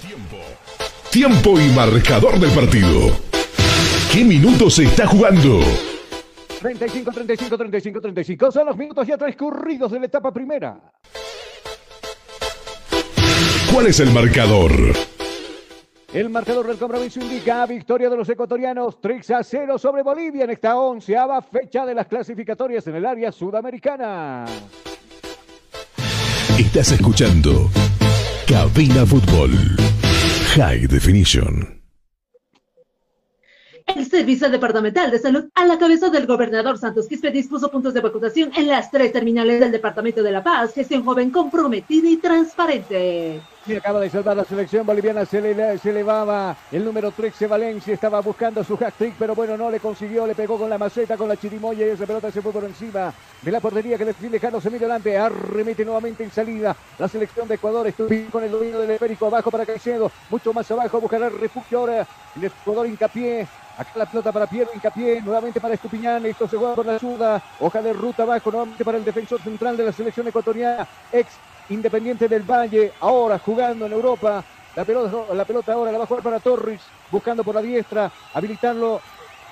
Tiempo. 0.01 0.37
Tiempo 1.11 1.61
y 1.61 1.69
marcador 1.69 2.39
del 2.39 2.51
partido. 2.51 3.17
¿Qué 4.13 4.25
minutos 4.25 4.75
se 4.75 4.85
está 4.85 5.07
jugando? 5.07 5.61
35, 6.61 7.11
35, 7.11 7.57
35, 7.57 8.01
35. 8.01 8.53
Son 8.53 8.66
los 8.66 8.77
minutos 8.77 9.07
ya 9.07 9.16
transcurridos 9.16 9.91
de 9.91 10.01
la 10.01 10.07
etapa 10.07 10.31
primera. 10.31 10.78
¿Cuál 13.73 13.87
es 13.87 14.01
el 14.01 14.11
marcador? 14.11 14.73
El 16.12 16.28
marcador 16.28 16.66
del 16.66 16.77
compromiso 16.77 17.20
indica 17.20 17.65
victoria 17.66 18.11
de 18.11 18.16
los 18.16 18.28
ecuatorianos 18.28 19.01
3 19.01 19.31
a 19.31 19.45
0 19.45 19.78
sobre 19.78 20.03
Bolivia 20.03 20.45
en 20.45 20.51
esta 20.51 20.77
onceava 20.77 21.41
fecha 21.41 21.87
de 21.87 21.95
las 21.95 22.09
clasificatorias 22.09 22.87
en 22.89 22.97
el 22.97 23.07
área 23.07 23.32
sudamericana. 23.32 24.45
Estás 26.59 26.93
escuchando 26.93 27.70
Cabina 28.47 29.07
Fútbol 29.07 29.53
High 30.57 30.89
Definition. 30.89 31.80
El 33.97 34.07
Servicio 34.09 34.49
Departamental 34.49 35.11
de 35.11 35.19
Salud, 35.19 35.49
a 35.55 35.65
la 35.65 35.79
cabeza 35.79 36.11
del 36.11 36.27
gobernador 36.27 36.79
Santos 36.79 37.09
Quispe, 37.09 37.31
dispuso 37.31 37.71
puntos 37.71 37.93
de 37.93 38.01
vacunación 38.01 38.53
en 38.57 38.69
las 38.69 38.91
tres 38.91 39.12
terminales 39.12 39.59
del 39.59 39.73
Departamento 39.73 40.23
de 40.23 40.31
La 40.31 40.45
Paz. 40.45 40.75
Gestión 40.75 41.05
joven 41.05 41.31
comprometida 41.31 42.09
y 42.09 42.17
transparente. 42.17 43.41
Y 43.66 43.77
acaba 43.77 44.01
de 44.01 44.09
salvar 44.09 44.37
la 44.37 44.45
selección 44.45 44.87
boliviana, 44.87 45.27
se, 45.27 45.39
le, 45.41 45.77
se 45.77 45.91
el 45.91 46.85
número 46.85 47.11
13 47.11 47.47
Valencia, 47.47 47.93
estaba 47.93 48.20
buscando 48.20 48.65
su 48.65 48.74
hat-trick, 48.74 49.15
pero 49.19 49.35
bueno, 49.35 49.55
no 49.55 49.70
le 49.70 49.78
consiguió, 49.78 50.27
le 50.27 50.35
pegó 50.35 50.59
con 50.59 50.70
la 50.70 50.78
maceta, 50.78 51.19
con 51.19 51.28
la 51.28 51.37
chirimoya 51.37 51.87
y 51.87 51.91
esa 51.91 52.07
pelota 52.07 52.32
se 52.32 52.41
fue 52.41 52.53
por 52.53 52.65
encima 52.65 53.12
de 53.43 53.53
la 53.53 53.61
portería 53.61 53.99
que 53.99 54.07
defiende 54.07 54.41
Carlos 54.41 54.65
Emilio 54.65 54.89
delante, 54.89 55.16
arremete 55.16 55.85
nuevamente 55.85 56.24
en 56.24 56.31
salida, 56.31 56.74
la 56.99 57.07
selección 57.07 57.47
de 57.49 57.57
Ecuador 57.57 57.87
estuvo 57.87 58.09
con 58.31 58.45
el 58.45 58.51
dominio 58.51 58.81
del 58.81 58.93
esférico 58.93 59.27
abajo 59.27 59.51
para 59.51 59.66
Caicedo, 59.66 60.11
mucho 60.31 60.55
más 60.55 60.70
abajo, 60.70 60.99
buscará 60.99 61.28
refugio 61.28 61.81
ahora, 61.81 62.07
el 62.37 62.45
Ecuador 62.45 62.87
hincapié, 62.87 63.47
Acá 63.77 63.93
la 63.95 64.05
pelota 64.05 64.31
para 64.31 64.47
Piero, 64.47 64.70
hincapié, 64.74 65.23
nuevamente 65.23 65.59
para 65.59 65.73
Estupiñán, 65.73 66.27
esto 66.27 66.47
se 66.47 66.59
juega 66.59 66.74
por 66.74 66.85
la 66.85 66.97
ayuda, 66.97 67.43
hoja 67.61 67.81
de 67.81 67.95
ruta 67.95 68.24
abajo, 68.24 68.51
nuevamente 68.51 68.85
para 68.85 68.99
el 68.99 69.05
defensor 69.07 69.41
central 69.41 69.74
de 69.74 69.85
la 69.85 69.93
selección 69.93 70.28
ecuatoriana, 70.28 70.87
ex 71.11 71.28
Independiente 71.71 72.29
del 72.29 72.43
Valle, 72.43 72.93
ahora 73.01 73.39
jugando 73.39 73.87
en 73.87 73.93
Europa, 73.93 74.43
la 74.75 74.85
pelota, 74.85 75.33
la 75.33 75.45
pelota 75.45 75.73
ahora 75.73 75.93
la 75.93 75.99
va 75.99 76.05
a 76.05 76.07
jugar 76.09 76.25
para 76.25 76.41
Torres, 76.41 76.81
buscando 77.13 77.45
por 77.45 77.55
la 77.55 77.63
diestra, 77.63 78.11
habilitarlo 78.35 79.01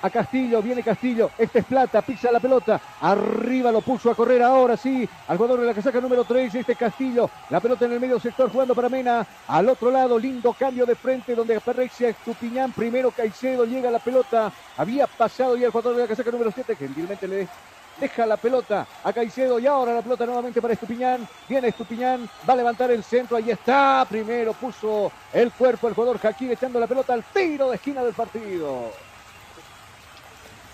a 0.01 0.09
Castillo, 0.09 0.61
viene 0.61 0.83
Castillo, 0.83 1.31
este 1.37 1.59
es 1.59 1.65
Plata, 1.65 2.01
pisa 2.01 2.29
la 2.29 2.41
pelota, 2.41 2.79
arriba 2.99 3.71
lo 3.71 3.79
puso 3.79 4.11
a 4.11 4.15
correr 4.15 4.43
ahora 4.43 4.75
sí, 4.75 5.07
al 5.29 5.37
jugador 5.37 5.61
de 5.61 5.67
la 5.67 5.73
casaca 5.73 6.01
número 6.01 6.25
3, 6.25 6.55
este 6.55 6.73
es 6.73 6.77
Castillo, 6.77 7.29
la 7.49 7.61
pelota 7.61 7.85
en 7.85 7.93
el 7.93 8.01
medio 8.01 8.19
sector 8.19 8.51
jugando 8.51 8.75
para 8.75 8.89
Mena, 8.89 9.25
al 9.47 9.69
otro 9.69 9.89
lado, 9.89 10.19
lindo 10.19 10.51
cambio 10.51 10.85
de 10.85 10.95
frente 10.95 11.33
donde 11.35 11.55
aparece 11.55 12.09
Estupiñán, 12.09 12.73
primero 12.73 13.11
Caicedo, 13.11 13.63
llega 13.63 13.89
la 13.89 13.99
pelota, 13.99 14.51
había 14.75 15.07
pasado 15.07 15.55
ya 15.55 15.67
el 15.67 15.71
jugador 15.71 15.95
de 15.95 16.01
la 16.01 16.07
casaca 16.07 16.31
número 16.31 16.51
7, 16.51 16.75
gentilmente 16.75 17.29
le 17.29 17.47
deja 17.99 18.25
la 18.25 18.37
pelota 18.37 18.87
a 19.03 19.13
Caicedo 19.13 19.59
y 19.59 19.67
ahora 19.67 19.93
la 19.93 20.01
pelota 20.01 20.25
nuevamente 20.25 20.61
para 20.61 20.73
Estupiñán. 20.73 21.27
Viene 21.47 21.67
Estupiñán, 21.67 22.29
va 22.47 22.53
a 22.53 22.57
levantar 22.57 22.91
el 22.91 23.03
centro, 23.03 23.37
ahí 23.37 23.51
está. 23.51 24.05
Primero 24.09 24.53
puso 24.53 25.11
el 25.33 25.51
cuerpo 25.51 25.87
el 25.87 25.93
jugador 25.93 26.19
Jaquín 26.19 26.51
echando 26.51 26.79
la 26.79 26.87
pelota 26.87 27.13
al 27.13 27.23
tiro 27.23 27.69
de 27.69 27.75
esquina 27.75 28.03
del 28.03 28.13
partido. 28.13 28.91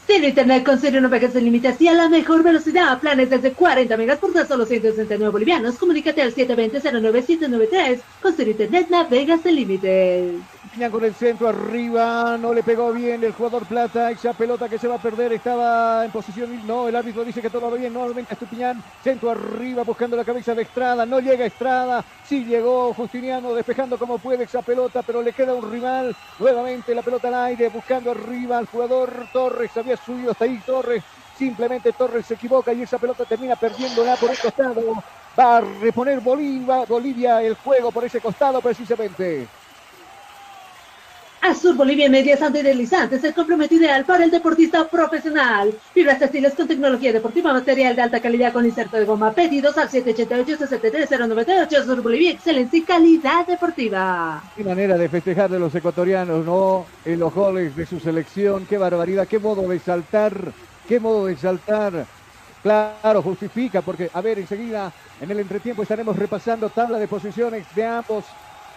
Ciro 0.06 0.28
Internet 0.28 0.64
con 0.64 0.80
Ciro 0.80 1.02
no 1.02 1.10
pagas 1.10 1.36
el 1.36 1.46
límite 1.46 1.68
a 1.68 1.94
la 1.94 2.10
mejor 2.10 2.44
velocidad. 2.44 3.00
Planes 3.00 3.32
desde 3.32 3.54
40 3.54 3.98
megas 3.98 4.20
por 4.20 4.32
tan 4.34 4.48
solo 4.48 4.66
169 4.66 5.32
bolivianos. 5.32 5.76
Comunícate 5.78 6.22
al 6.22 6.34
720-09793. 6.36 8.02
Con 8.22 8.36
Ciro 8.36 8.52
Internet 8.52 8.88
navegas 8.90 9.44
el 9.48 9.56
límite 9.56 10.36
con 10.76 11.06
el 11.06 11.16
centro 11.16 11.48
arriba, 11.48 12.38
no 12.38 12.54
le 12.54 12.62
pegó 12.62 12.92
bien 12.92 13.24
el 13.24 13.32
jugador 13.32 13.66
Plata, 13.66 14.12
esa 14.12 14.34
pelota 14.34 14.68
que 14.68 14.78
se 14.78 14.90
va 14.90 14.96
a 14.96 15.02
perder, 15.02 15.32
estaba 15.32 16.04
en 16.04 16.12
posición, 16.12 16.50
no, 16.68 16.90
el 16.90 16.96
árbitro 16.98 17.24
dice 17.24 17.42
que 17.42 17.50
todo 17.50 17.72
va 17.72 17.78
bien, 17.78 17.94
nuevamente 17.94 18.34
Estupiñán, 18.34 18.84
centro 19.02 19.32
arriba 19.32 19.84
buscando 19.84 20.18
la 20.18 20.26
cabeza 20.26 20.54
de 20.54 20.64
Estrada, 20.64 21.06
no 21.06 21.22
llega 21.22 21.46
Estrada, 21.46 22.04
sí 22.28 22.44
llegó 22.44 22.94
Justiniano 22.94 23.54
despejando 23.54 23.98
como 23.98 24.20
puede 24.20 24.44
esa 24.44 24.62
pelota, 24.62 25.02
pero 25.02 25.22
le 25.22 25.32
queda 25.32 25.56
un 25.56 25.72
rival, 25.72 26.14
nuevamente 26.40 26.94
la 26.94 27.02
pelota 27.02 27.30
al 27.30 27.36
aire, 27.36 27.70
buscando 27.70 28.12
arriba 28.12 28.58
al 28.58 28.66
jugador 28.66 29.28
Torres, 29.32 29.76
había 29.78 29.96
subido 29.96 30.32
hasta 30.32 30.44
ahí 30.44 30.60
Torres, 30.66 31.02
simplemente 31.38 31.94
Torres 31.94 32.26
se 32.26 32.34
equivoca 32.34 32.74
y 32.74 32.82
esa 32.82 32.98
pelota 32.98 33.24
termina 33.24 33.56
perdiéndola 33.56 34.18
por 34.18 34.30
el 34.30 34.38
costado, 34.38 34.82
va 35.40 35.58
a 35.58 35.62
reponer 35.62 36.20
Bolivia, 36.20 36.84
Bolivia 36.86 37.42
el 37.42 37.56
juego 37.56 37.94
por 37.94 38.04
ese 38.04 38.20
costado 38.20 38.60
precisamente. 38.60 39.48
Azur 41.46 41.76
Bolivia 41.76 42.10
Medias 42.10 42.42
Antideslizantes, 42.42 43.24
el 43.24 43.36
complemento 43.36 43.76
ideal 43.76 44.04
para 44.04 44.24
el 44.24 44.32
deportista 44.32 44.88
profesional. 44.88 45.72
Fibras 45.94 46.18
textiles 46.18 46.56
con 46.56 46.68
tecnología 46.68 47.14
deportiva, 47.14 47.54
material 47.54 47.96
de 47.96 48.02
alta 48.02 48.20
calidad 48.20 48.52
con 48.52 48.66
inserto 48.66 48.98
de 48.98 49.06
goma. 49.06 49.32
Pedidos 49.32 49.78
al 49.78 49.88
788-63098. 49.90 51.78
Azur 51.78 52.02
Bolivia, 52.02 52.32
excelencia 52.32 52.80
y 52.80 52.82
calidad 52.82 53.46
deportiva. 53.46 54.44
Qué 54.56 54.64
manera 54.64 54.98
de 54.98 55.08
festejar 55.08 55.52
de 55.52 55.60
los 55.60 55.76
ecuatorianos, 55.76 56.44
¿no? 56.44 56.88
En 57.06 57.20
los 57.20 57.32
goles 57.32 57.76
de 57.76 57.86
su 57.86 58.00
selección. 58.00 58.66
Qué 58.66 58.80
barbaridad, 58.80 59.28
qué 59.28 59.38
modo 59.38 59.70
de 59.70 59.78
saltar, 59.78 60.52
qué 60.88 61.00
modo 61.00 61.28
de 61.28 61.38
saltar. 61.38 62.08
Claro, 62.64 63.22
justifica, 63.22 63.84
porque, 63.84 64.10
a 64.12 64.22
ver, 64.22 64.40
enseguida 64.40 64.92
en 65.22 65.30
el 65.30 65.40
entretiempo 65.42 65.84
estaremos 65.84 66.16
repasando 66.16 66.70
tabla 66.70 66.98
de 66.98 67.08
posiciones 67.08 67.68
de 67.76 67.86
ambos 67.86 68.26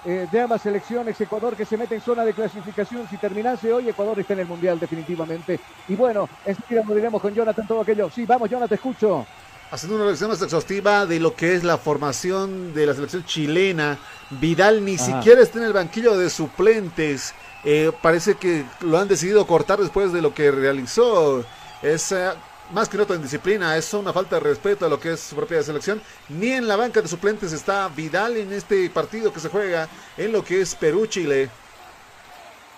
eh, 0.05 0.27
de 0.31 0.41
ambas 0.41 0.63
selecciones. 0.63 1.21
Ecuador 1.21 1.57
que 1.57 1.65
se 1.65 1.77
mete 1.77 1.95
en 1.95 2.01
zona 2.01 2.25
de 2.25 2.33
clasificación. 2.33 3.07
Si 3.09 3.17
terminase 3.17 3.73
hoy, 3.73 3.89
Ecuador 3.89 4.19
está 4.21 4.35
en 4.35 4.41
el 4.41 4.47
Mundial 4.47 4.79
definitivamente. 4.79 5.59
Y 5.89 5.95
bueno, 5.95 6.29
enseguida 6.45 6.83
lo 6.87 6.95
diremos 6.95 7.21
con 7.21 7.35
Jonathan 7.35 7.67
todo 7.67 7.81
aquello. 7.81 8.11
Sí, 8.11 8.25
vamos, 8.25 8.49
Jonathan, 8.49 8.69
te 8.69 8.75
escucho. 8.77 9.27
Haciendo 9.71 9.97
una 9.97 10.07
revisión 10.07 10.31
más 10.31 10.41
exhaustiva 10.41 11.05
de 11.05 11.21
lo 11.21 11.35
que 11.35 11.55
es 11.55 11.63
la 11.63 11.77
formación 11.77 12.73
de 12.73 12.87
la 12.87 12.95
selección 12.95 13.25
chilena. 13.25 13.99
Vidal 14.31 14.83
ni 14.85 14.97
siquiera 14.97 15.43
está 15.43 15.59
en 15.59 15.65
el 15.67 15.73
banquillo 15.75 16.17
de 16.17 16.31
suplentes. 16.31 17.35
Eh, 17.65 17.93
parece 18.01 18.37
que 18.37 18.65
lo 18.81 18.99
han 18.99 19.09
decidido 19.09 19.47
cortar 19.47 19.79
después 19.79 20.13
de 20.13 20.23
lo 20.23 20.33
que 20.33 20.51
realizó. 20.51 21.45
Esa 21.83 22.35
más 22.73 22.89
que 22.89 22.99
nota 22.99 23.15
en 23.15 23.23
disciplina, 23.23 23.77
es 23.77 23.93
una 23.95 24.13
falta 24.13 24.37
de 24.37 24.41
respeto 24.41 24.87
a 24.87 24.89
lo 24.89 25.01
que 25.01 25.13
es 25.13 25.21
su 25.21 25.37
propia 25.37 25.63
selección. 25.63 26.03
Ni 26.29 26.51
en 26.51 26.69
la 26.69 26.77
banca 26.77 27.01
de 27.01 27.09
suplentes 27.09 27.53
está 27.53 27.89
Vidal 27.89 28.37
en 28.37 28.53
este 28.53 28.89
partido 28.91 29.33
que 29.33 29.41
se 29.41 29.49
juega 29.49 29.89
en 30.17 30.33
lo 30.33 30.45
que 30.45 30.61
es 30.61 30.75
Perú-Chile. 30.75 31.51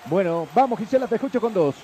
Bueno, 0.07 0.49
vamos 0.55 0.79
Gisela, 0.79 1.07
te 1.07 1.17
escucho 1.17 1.41
con 1.41 1.53
dos. 1.53 1.75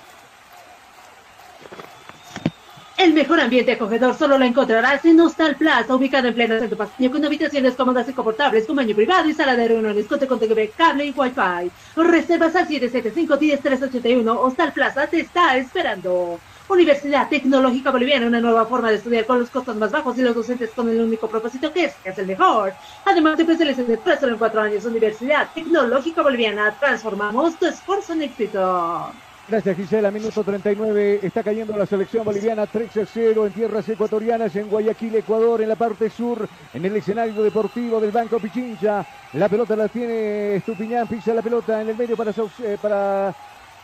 El 2.96 3.12
mejor 3.12 3.40
ambiente 3.40 3.72
acogedor 3.72 4.16
solo 4.16 4.38
lo 4.38 4.44
encontrarás 4.46 5.04
en 5.04 5.20
Hostal 5.20 5.56
Plaza, 5.56 5.94
ubicado 5.94 6.28
en 6.28 6.34
pleno 6.34 6.58
centro 6.58 6.78
paseño, 6.78 7.10
con 7.10 7.22
habitaciones 7.24 7.74
cómodas 7.74 8.08
y 8.08 8.14
confortables, 8.14 8.66
con 8.66 8.76
baño 8.76 8.96
privado 8.96 9.28
y 9.28 9.34
sala 9.34 9.54
de 9.54 9.68
reuniones, 9.68 10.06
con 10.06 10.18
TV, 10.18 10.72
cable 10.74 11.04
y 11.04 11.10
wifi. 11.10 11.70
Reservas 11.94 12.56
al 12.56 12.66
775-10381. 12.66 14.38
Hostal 14.40 14.72
Plaza 14.72 15.06
te 15.08 15.20
está 15.20 15.58
esperando. 15.58 16.40
Universidad 16.68 17.28
Tecnológica 17.28 17.90
Boliviana, 17.90 18.26
una 18.26 18.40
nueva 18.40 18.66
forma 18.66 18.90
de 18.90 18.96
estudiar 18.96 19.24
con 19.24 19.38
los 19.38 19.50
costos 19.50 19.76
más 19.76 19.92
bajos 19.92 20.18
y 20.18 20.22
los 20.22 20.34
docentes 20.34 20.70
con 20.70 20.88
el 20.88 21.00
único 21.00 21.28
propósito 21.28 21.72
que 21.72 21.84
es, 21.84 21.94
que 22.02 22.10
es 22.10 22.18
el 22.18 22.26
mejor. 22.26 22.72
Además 23.04 23.36
de 23.36 23.44
especialización 23.44 23.86
de 23.86 24.16
solo 24.18 24.32
en 24.32 24.38
cuatro 24.38 24.60
años, 24.60 24.84
Universidad 24.84 25.48
Tecnológica 25.54 26.22
Boliviana, 26.22 26.76
transformamos 26.78 27.56
tu 27.56 27.66
esfuerzo 27.66 28.14
en 28.14 28.22
éxito. 28.22 29.12
Gracias 29.48 29.76
Gisela, 29.76 30.10
minuto 30.10 30.42
39, 30.42 31.20
está 31.22 31.44
cayendo 31.44 31.76
la 31.76 31.86
selección 31.86 32.24
boliviana 32.24 32.66
3 32.66 32.96
a 32.96 33.06
0 33.06 33.46
en 33.46 33.52
tierras 33.52 33.88
ecuatorianas, 33.88 34.56
en 34.56 34.68
Guayaquil, 34.68 35.14
Ecuador, 35.14 35.62
en 35.62 35.68
la 35.68 35.76
parte 35.76 36.10
sur, 36.10 36.48
en 36.74 36.84
el 36.84 36.96
escenario 36.96 37.40
deportivo 37.44 38.00
del 38.00 38.10
Banco 38.10 38.40
Pichincha. 38.40 39.06
La 39.34 39.48
pelota 39.48 39.76
la 39.76 39.86
tiene 39.86 40.56
Estupiñán, 40.56 41.06
pisa 41.06 41.32
la 41.32 41.42
pelota 41.42 41.80
en 41.80 41.90
el 41.90 41.96
medio 41.96 42.16
para, 42.16 42.32
eh, 42.32 42.76
para 42.82 43.32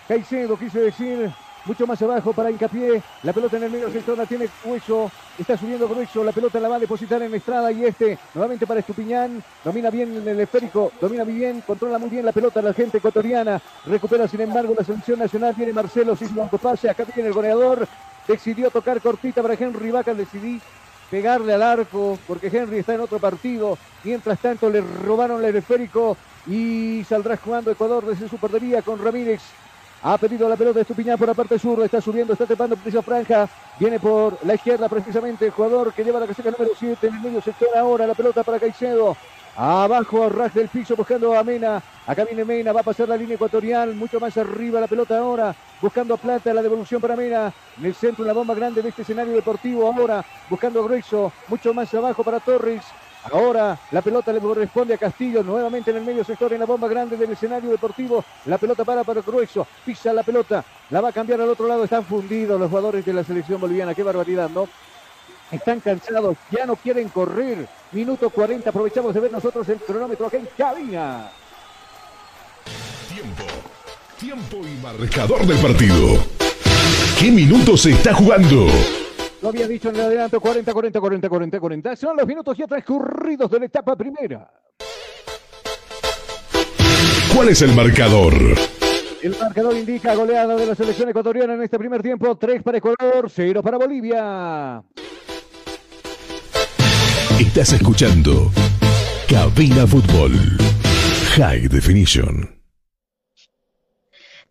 Caicedo, 0.08 0.58
quise 0.58 0.80
decir, 0.80 1.30
mucho 1.64 1.86
más 1.86 2.00
abajo 2.02 2.32
para 2.32 2.50
hincapié. 2.50 3.02
La 3.22 3.32
pelota 3.32 3.56
en 3.56 3.64
el 3.64 3.70
medio 3.70 3.88
la 4.16 4.26
tiene 4.26 4.48
Hueso. 4.64 5.10
Está 5.38 5.56
subiendo 5.56 5.88
Grueso. 5.88 6.24
La 6.24 6.32
pelota 6.32 6.60
la 6.60 6.68
va 6.68 6.76
a 6.76 6.78
depositar 6.78 7.22
en 7.22 7.34
Estrada 7.34 7.70
y 7.72 7.84
este 7.84 8.18
nuevamente 8.34 8.66
para 8.66 8.80
Estupiñán. 8.80 9.42
Domina 9.64 9.90
bien 9.90 10.16
en 10.16 10.28
el 10.28 10.40
esférico. 10.40 10.92
Domina 11.00 11.24
muy 11.24 11.34
bien. 11.34 11.62
Controla 11.66 11.98
muy 11.98 12.10
bien 12.10 12.24
la 12.24 12.32
pelota 12.32 12.62
la 12.62 12.74
gente 12.74 12.98
ecuatoriana. 12.98 13.60
Recupera 13.86 14.28
sin 14.28 14.40
embargo 14.40 14.74
la 14.76 14.84
selección 14.84 15.18
nacional. 15.18 15.54
Viene 15.56 15.72
Marcelo. 15.72 16.16
Sí, 16.16 16.26
pase. 16.60 16.90
Acá 16.90 17.04
viene 17.14 17.28
el 17.28 17.34
goleador. 17.34 17.86
Decidió 18.26 18.70
tocar 18.70 19.00
cortita 19.00 19.42
para 19.42 19.54
Henry 19.54 19.90
Vaca. 19.90 20.14
Decidí 20.14 20.60
pegarle 21.10 21.52
al 21.52 21.62
arco 21.62 22.18
porque 22.26 22.46
Henry 22.46 22.78
está 22.78 22.94
en 22.94 23.00
otro 23.00 23.18
partido. 23.18 23.78
Mientras 24.04 24.38
tanto 24.38 24.70
le 24.70 24.80
robaron 24.80 25.44
el 25.44 25.56
esférico 25.56 26.16
y 26.46 27.04
saldrá 27.08 27.36
jugando 27.36 27.70
Ecuador 27.70 28.04
desde 28.04 28.28
su 28.28 28.36
portería 28.36 28.82
con 28.82 29.02
Ramírez. 29.02 29.40
Ha 30.04 30.18
pedido 30.18 30.48
la 30.48 30.56
pelota 30.56 30.78
de 30.78 30.82
Estupiñán 30.82 31.16
por 31.16 31.28
la 31.28 31.34
parte 31.34 31.58
sur. 31.58 31.80
Está 31.82 32.00
subiendo, 32.00 32.32
está 32.32 32.44
trepando 32.44 32.76
esa 32.84 33.02
franja. 33.02 33.48
Viene 33.78 34.00
por 34.00 34.36
la 34.44 34.54
izquierda 34.54 34.88
precisamente 34.88 35.46
el 35.46 35.52
jugador 35.52 35.92
que 35.92 36.02
lleva 36.02 36.18
la 36.18 36.26
caseta 36.26 36.50
número 36.50 36.72
7 36.76 37.06
en 37.06 37.14
el 37.14 37.20
medio 37.20 37.40
sector 37.40 37.68
ahora. 37.76 38.06
La 38.06 38.14
pelota 38.14 38.42
para 38.42 38.58
Caicedo. 38.58 39.16
Abajo, 39.54 40.28
ras 40.28 40.54
del 40.54 40.68
piso 40.68 40.96
buscando 40.96 41.38
a 41.38 41.44
Mena. 41.44 41.80
Acá 42.04 42.24
viene 42.24 42.44
Mena, 42.44 42.72
va 42.72 42.80
a 42.80 42.84
pasar 42.84 43.08
la 43.08 43.16
línea 43.16 43.36
ecuatorial. 43.36 43.94
Mucho 43.94 44.18
más 44.18 44.36
arriba 44.36 44.80
la 44.80 44.88
pelota 44.88 45.18
ahora. 45.18 45.54
Buscando 45.80 46.16
Plata, 46.16 46.52
la 46.52 46.62
devolución 46.62 47.00
para 47.00 47.14
Mena. 47.14 47.52
En 47.78 47.84
el 47.84 47.94
centro, 47.94 48.24
la 48.24 48.32
bomba 48.32 48.54
grande 48.54 48.82
de 48.82 48.88
este 48.88 49.02
escenario 49.02 49.34
deportivo 49.34 49.86
ahora. 49.86 50.24
Buscando 50.50 50.82
a. 50.82 51.32
Mucho 51.46 51.72
más 51.72 51.94
abajo 51.94 52.24
para 52.24 52.40
Torres. 52.40 52.82
Ahora 53.30 53.78
la 53.92 54.02
pelota 54.02 54.32
le 54.32 54.40
corresponde 54.40 54.94
a 54.94 54.98
Castillo, 54.98 55.42
nuevamente 55.42 55.90
en 55.90 55.98
el 55.98 56.04
medio 56.04 56.24
sector, 56.24 56.52
en 56.52 56.60
la 56.60 56.66
bomba 56.66 56.88
grande 56.88 57.16
del 57.16 57.30
escenario 57.30 57.70
deportivo. 57.70 58.24
La 58.46 58.58
pelota 58.58 58.84
para 58.84 59.04
para 59.04 59.20
Grueso, 59.20 59.66
pisa 59.84 60.12
la 60.12 60.22
pelota, 60.22 60.64
la 60.90 61.00
va 61.00 61.10
a 61.10 61.12
cambiar 61.12 61.40
al 61.40 61.48
otro 61.48 61.68
lado. 61.68 61.84
Están 61.84 62.04
fundidos 62.04 62.58
los 62.58 62.68
jugadores 62.68 63.04
de 63.04 63.12
la 63.12 63.22
selección 63.22 63.60
boliviana, 63.60 63.94
qué 63.94 64.02
barbaridad, 64.02 64.50
¿no? 64.50 64.68
Están 65.52 65.80
cansados, 65.80 66.36
ya 66.50 66.66
no 66.66 66.76
quieren 66.76 67.10
correr. 67.10 67.68
Minuto 67.92 68.30
40, 68.30 68.70
aprovechamos 68.70 69.14
de 69.14 69.20
ver 69.20 69.30
nosotros 69.30 69.68
el 69.68 69.78
cronómetro 69.78 70.26
aquí 70.26 70.36
en 70.36 70.48
cabina. 70.56 71.30
Tiempo, 73.08 73.44
tiempo 74.18 74.66
y 74.66 74.82
marcador 74.82 75.46
del 75.46 75.58
partido. 75.58 76.24
¿Qué 77.20 77.30
minutos 77.30 77.82
se 77.82 77.90
está 77.90 78.14
jugando? 78.14 78.66
Lo 79.42 79.48
había 79.48 79.66
dicho 79.66 79.88
en 79.88 79.96
el 79.96 80.02
adelanto, 80.02 80.40
40, 80.40 80.72
40, 80.72 81.00
40, 81.00 81.28
40, 81.28 81.60
40. 81.60 81.96
Son 81.96 82.16
los 82.16 82.26
minutos 82.26 82.56
ya 82.56 82.66
transcurridos 82.66 83.50
de 83.50 83.58
la 83.58 83.66
etapa 83.66 83.96
primera. 83.96 84.48
¿Cuál 87.34 87.48
es 87.48 87.60
el 87.62 87.74
marcador? 87.74 88.34
El 89.20 89.36
marcador 89.36 89.76
indica 89.76 90.14
goleada 90.14 90.54
de 90.54 90.66
la 90.66 90.74
selección 90.76 91.08
ecuatoriana 91.08 91.54
en 91.54 91.62
este 91.62 91.76
primer 91.76 92.02
tiempo. 92.02 92.36
3 92.36 92.62
para 92.62 92.78
Ecuador, 92.78 93.28
0 93.28 93.62
para 93.62 93.78
Bolivia. 93.78 94.82
Estás 97.40 97.72
escuchando 97.72 98.50
Cabina 99.28 99.86
Fútbol 99.88 100.32
High 101.36 101.66
Definition. 101.66 102.51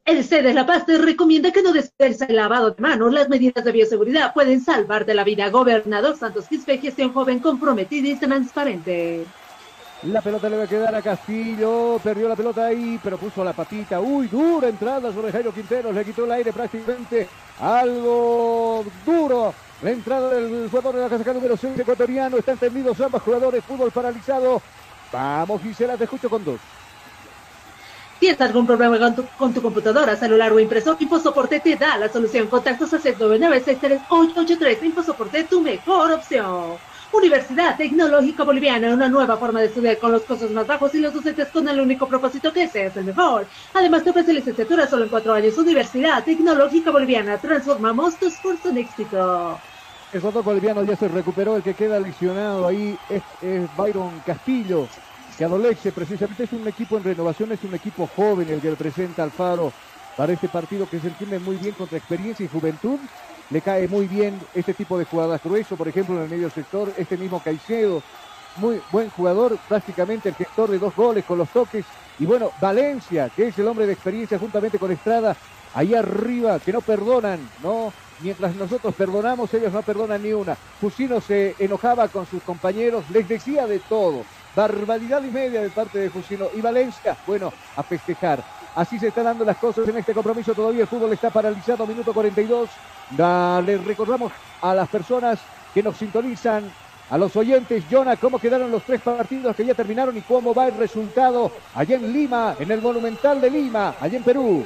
El 0.04 0.24
CEDES 0.24 0.56
La 0.56 0.66
Paz 0.66 0.88
te 0.88 0.98
recomienda 0.98 1.52
que 1.52 1.62
no 1.62 1.72
desperdicies 1.72 2.28
el 2.28 2.36
lavado 2.36 2.72
de 2.72 2.82
manos. 2.82 3.14
Las 3.14 3.30
medidas 3.30 3.64
de 3.64 3.72
bioseguridad 3.72 4.34
pueden 4.34 4.60
salvarte 4.60 5.14
la 5.14 5.24
vida. 5.24 5.50
Gobernador 5.50 6.18
Santos 6.18 6.48
Quispe, 6.48 6.80
gestión 6.80 7.14
joven 7.14 7.40
comprometida 7.40 8.08
y 8.08 8.16
transparente. 8.16 9.26
La 10.04 10.22
pelota 10.22 10.50
le 10.50 10.58
va 10.58 10.64
a 10.64 10.68
quedar 10.68 10.96
a 10.96 11.02
Castillo. 11.04 12.00
Perdió 12.04 12.28
la 12.28 12.36
pelota 12.36 12.66
ahí, 12.66 13.00
pero 13.04 13.20
puso 13.20 13.44
la 13.44 13.54
patita. 13.54 14.02
Uy, 14.02 14.28
dura 14.28 14.70
entrada 14.70 15.14
sobre 15.14 15.32
Jairo 15.32 15.54
Quintero. 15.54 15.92
Le 15.92 16.04
quitó 16.04 16.26
el 16.26 16.32
aire 16.32 16.52
prácticamente. 16.52 17.28
Algo 17.60 18.84
duro. 19.06 19.54
La 19.84 19.92
entrada 19.92 20.34
del 20.34 20.68
jugador 20.68 20.96
de 20.96 21.02
la 21.02 21.10
casa 21.10 21.34
número 21.34 21.56
6 21.56 21.78
ecuatoriano. 21.78 22.38
Están 22.38 22.58
tendidos 22.58 23.00
ambos 23.02 23.22
jugadores. 23.22 23.64
Fútbol 23.64 23.92
paralizado. 23.92 24.64
Vamos, 25.14 25.62
Gisela, 25.62 25.96
te 25.96 26.06
escucho 26.06 26.28
con 26.28 26.44
dos. 26.44 26.60
¿Tienes 28.22 28.40
algún 28.40 28.68
problema 28.68 29.00
con 29.36 29.52
tu, 29.52 29.62
computadora, 29.64 30.16
celular 30.16 30.54
o 30.54 30.60
impresor? 30.60 30.96
InfoSoporte 31.00 31.60
te 31.60 31.76
da 31.76 31.98
la 31.98 32.08
solución. 32.08 32.46
Contactos 32.46 32.94
a 32.94 33.00
699 33.00 34.78
InfoSoporte, 34.86 35.46
tu 35.46 35.60
mejor 35.62 36.12
opción. 36.12 36.78
Universidad 37.12 37.76
Tecnológica 37.78 38.44
Boliviana, 38.44 38.94
una 38.94 39.10
nueva 39.10 39.38
forma 39.38 39.62
de 39.62 39.66
estudiar 39.66 39.98
con 39.98 40.12
los 40.12 40.22
costos 40.22 40.52
más 40.52 40.68
bajos 40.68 40.94
y 40.94 41.00
los 41.00 41.16
docentes 41.16 41.48
con 41.48 41.68
el 41.68 41.82
único 41.82 42.08
propósito 42.08 42.54
que 42.54 42.68
seas 42.68 42.96
el 42.96 43.06
mejor. 43.06 43.48
Además, 43.74 44.04
te 44.04 44.12
ofrece 44.12 44.34
licenciatura 44.34 44.86
solo 44.86 45.06
en 45.06 45.10
cuatro 45.10 45.34
años. 45.34 45.58
Universidad 45.58 46.24
Tecnológica 46.24 46.92
Boliviana, 46.92 47.40
transformamos 47.40 48.20
tu 48.20 48.28
esfuerzo 48.28 48.70
en 48.70 48.78
éxito. 48.78 49.58
El 50.14 50.22
jugador 50.22 50.44
boliviano 50.44 50.84
ya 50.84 50.96
se 50.96 51.08
recuperó, 51.08 51.56
el 51.56 51.64
que 51.64 51.74
queda 51.74 52.00
lesionado 52.00 52.68
ahí 52.68 52.96
es 53.10 53.24
Byron 53.76 54.12
Castillo 54.28 54.88
que 55.42 55.46
adolece 55.46 55.92
precisamente 55.92 56.44
es 56.44 56.54
un 56.54 56.68
equipo 56.68 56.98
en 56.98 57.04
renovación, 57.04 57.52
es 57.52 57.64
un 57.64 57.74
equipo 57.74 58.08
joven 58.16 58.48
el 58.48 58.62
que 58.62 58.74
presenta 58.74 59.24
Alfaro 59.24 59.74
para 60.16 60.34
este 60.34 60.48
partido 60.48 60.88
que 60.88 61.00
se 61.00 61.08
entiende 61.08 61.40
muy 61.40 61.56
bien 61.56 61.74
contra 61.74 61.98
experiencia 61.98 62.46
y 62.46 62.48
juventud. 62.48 63.00
Le 63.50 63.60
cae 63.60 63.88
muy 63.88 64.06
bien 64.06 64.40
este 64.54 64.76
tipo 64.76 65.00
de 65.00 65.06
jugadas 65.06 65.42
grueso, 65.44 65.76
por 65.76 65.88
ejemplo, 65.88 66.16
en 66.16 66.26
el 66.26 66.30
medio 66.30 66.52
sector, 66.52 66.94
este 66.96 67.18
mismo 67.18 67.42
Caicedo, 67.44 68.04
muy 68.58 68.80
buen 68.92 69.10
jugador, 69.10 69.58
prácticamente 69.68 70.30
el 70.30 70.36
gestor 70.36 70.70
de 70.70 70.78
dos 70.78 70.96
goles 70.96 71.26
con 71.26 71.40
los 71.40 71.50
toques. 71.50 71.86
Y 72.20 72.28
bueno, 72.28 72.52
Valencia, 72.62 73.32
que 73.36 73.48
es 73.48 73.58
el 73.58 73.68
hombre 73.68 73.88
de 73.88 73.94
experiencia 73.94 74.38
juntamente 74.38 74.78
con 74.78 74.92
Estrada, 74.92 75.36
ahí 75.74 75.96
arriba, 75.96 76.60
que 76.60 76.72
no 76.72 76.82
perdonan, 76.82 77.40
¿no? 77.64 77.92
Mientras 78.20 78.56
nosotros 78.56 78.94
perdonamos, 78.94 79.52
ellos 79.56 79.74
no 79.74 79.82
perdonan 79.82 80.22
ni 80.22 80.34
una. 80.34 80.54
Fusino 80.54 81.20
se 81.20 81.56
enojaba 81.58 82.10
con 82.10 82.28
sus 82.28 82.44
compañeros, 82.44 83.10
les 83.10 83.28
decía 83.28 83.66
de 83.66 83.80
todo. 83.80 84.24
Barbaridad 84.56 85.24
y 85.24 85.32
media 85.32 85.62
de 85.62 85.70
parte 85.70 86.00
de 86.00 86.10
Fusino. 86.10 86.48
Y 86.54 86.62
Valencia, 86.62 87.16
bueno, 87.26 87.52
a 87.76 87.84
festejar. 87.84 88.44
Así 88.76 88.98
se 89.00 89.08
están 89.08 89.26
dando 89.26 89.44
las 89.44 89.58
cosas 89.58 89.88
en 89.88 89.98
este 89.98 90.14
compromiso. 90.14 90.54
Todavía 90.54 90.82
el 90.82 90.88
fútbol 90.88 91.12
está 91.14 91.30
paralizado, 91.30 91.86
minuto 91.86 92.14
42. 92.14 92.70
Le 93.66 93.78
recordamos 93.78 94.32
a 94.62 94.74
las 94.74 94.88
personas 94.88 95.40
que 95.74 95.84
nos 95.84 95.98
sintonizan, 95.98 96.72
a 97.10 97.18
los 97.18 97.36
oyentes, 97.36 97.84
Jonah, 97.92 98.16
cómo 98.16 98.40
quedaron 98.40 98.72
los 98.72 98.84
tres 98.84 99.02
partidos 99.02 99.56
que 99.56 99.66
ya 99.66 99.74
terminaron 99.74 100.16
y 100.16 100.22
cómo 100.22 100.54
va 100.54 100.68
el 100.68 100.78
resultado 100.78 101.52
allá 101.76 101.98
en 101.98 102.14
Lima, 102.14 102.56
en 102.58 102.72
el 102.72 102.82
Monumental 102.82 103.42
de 103.42 103.50
Lima, 103.50 103.96
allá 104.00 104.18
en 104.18 104.24
Perú. 104.24 104.66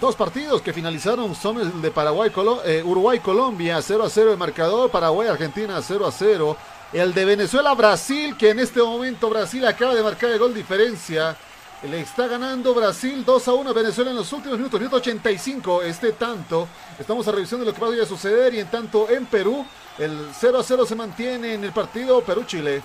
Dos 0.00 0.16
partidos 0.16 0.62
que 0.62 0.72
finalizaron 0.72 1.32
son 1.36 1.60
el 1.60 1.80
de 1.80 1.92
Paraguay, 1.92 2.32
eh, 2.64 2.82
Uruguay, 2.84 3.20
Colombia, 3.20 3.80
0 3.80 4.02
a 4.04 4.10
0 4.10 4.32
el 4.32 4.36
marcador, 4.36 4.90
Paraguay, 4.90 5.28
Argentina, 5.28 5.80
0 5.80 6.06
a 6.06 6.10
0. 6.10 6.56
El 6.92 7.12
de 7.12 7.24
Venezuela-Brasil, 7.24 8.36
que 8.36 8.50
en 8.50 8.60
este 8.60 8.80
momento 8.80 9.28
Brasil 9.28 9.66
acaba 9.66 9.94
de 9.94 10.02
marcar 10.02 10.30
el 10.30 10.38
gol 10.38 10.54
diferencia. 10.54 11.36
Le 11.82 12.00
está 12.00 12.26
ganando 12.26 12.74
Brasil 12.74 13.24
2 13.24 13.48
a 13.48 13.52
1 13.52 13.70
a 13.70 13.72
Venezuela 13.72 14.10
en 14.10 14.16
los 14.16 14.32
últimos 14.32 14.56
minutos, 14.56 14.80
minuto 14.80 14.96
85, 14.96 15.82
este 15.82 16.12
tanto. 16.12 16.68
Estamos 16.98 17.26
a 17.28 17.32
revisión 17.32 17.60
de 17.60 17.66
lo 17.66 17.74
que 17.74 17.80
va 17.80 17.88
a 17.88 18.06
suceder 18.06 18.54
y 18.54 18.60
en 18.60 18.68
tanto 18.68 19.10
en 19.10 19.26
Perú, 19.26 19.66
el 19.98 20.28
0 20.32 20.58
a 20.58 20.62
0 20.62 20.86
se 20.86 20.94
mantiene 20.94 21.54
en 21.54 21.64
el 21.64 21.72
partido 21.72 22.22
Perú-Chile. 22.22 22.82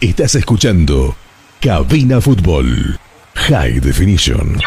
Estás 0.00 0.34
escuchando 0.34 1.16
Cabina 1.60 2.20
Fútbol 2.20 2.98
High 3.34 3.80
Definition. 3.80 4.60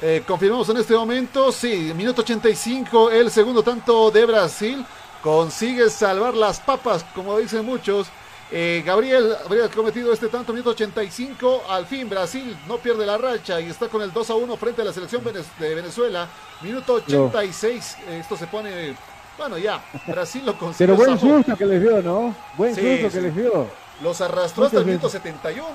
Eh, 0.00 0.22
confirmamos 0.26 0.68
en 0.68 0.76
este 0.76 0.94
momento, 0.94 1.50
sí, 1.50 1.92
minuto 1.96 2.22
85, 2.22 3.10
el 3.10 3.30
segundo 3.30 3.62
tanto 3.64 4.10
de 4.12 4.24
Brasil. 4.26 4.84
Consigue 5.22 5.90
salvar 5.90 6.34
las 6.34 6.60
papas, 6.60 7.04
como 7.14 7.36
dicen 7.38 7.64
muchos. 7.64 8.06
Eh, 8.50 8.82
Gabriel 8.86 9.36
habría 9.44 9.68
cometido 9.68 10.12
este 10.12 10.28
tanto, 10.28 10.52
minuto 10.52 10.70
85. 10.70 11.64
Al 11.68 11.86
fin, 11.86 12.08
Brasil 12.08 12.56
no 12.68 12.78
pierde 12.78 13.04
la 13.04 13.18
racha 13.18 13.60
y 13.60 13.66
está 13.66 13.88
con 13.88 14.00
el 14.00 14.12
2 14.12 14.30
a 14.30 14.34
1 14.36 14.56
frente 14.56 14.82
a 14.82 14.84
la 14.84 14.92
selección 14.92 15.22
de 15.24 15.74
Venezuela. 15.74 16.28
Minuto 16.62 16.94
86. 16.94 17.96
Esto 18.10 18.36
se 18.36 18.46
pone. 18.46 18.94
Bueno, 19.36 19.58
ya, 19.58 19.84
Brasil 20.06 20.46
lo 20.46 20.56
consigue. 20.56 20.86
Pero 20.86 20.96
buen 20.96 21.18
susto 21.18 21.56
que 21.56 21.66
les 21.66 21.82
dio, 21.82 22.00
¿no? 22.02 22.34
Buen 22.56 22.74
susto 22.74 23.10
que 23.10 23.20
les 23.20 23.34
dio. 23.34 23.66
Los 24.00 24.20
arrastró 24.20 24.66
hasta 24.66 24.78
el 24.78 24.86
minuto 24.86 25.08
71 25.08 25.72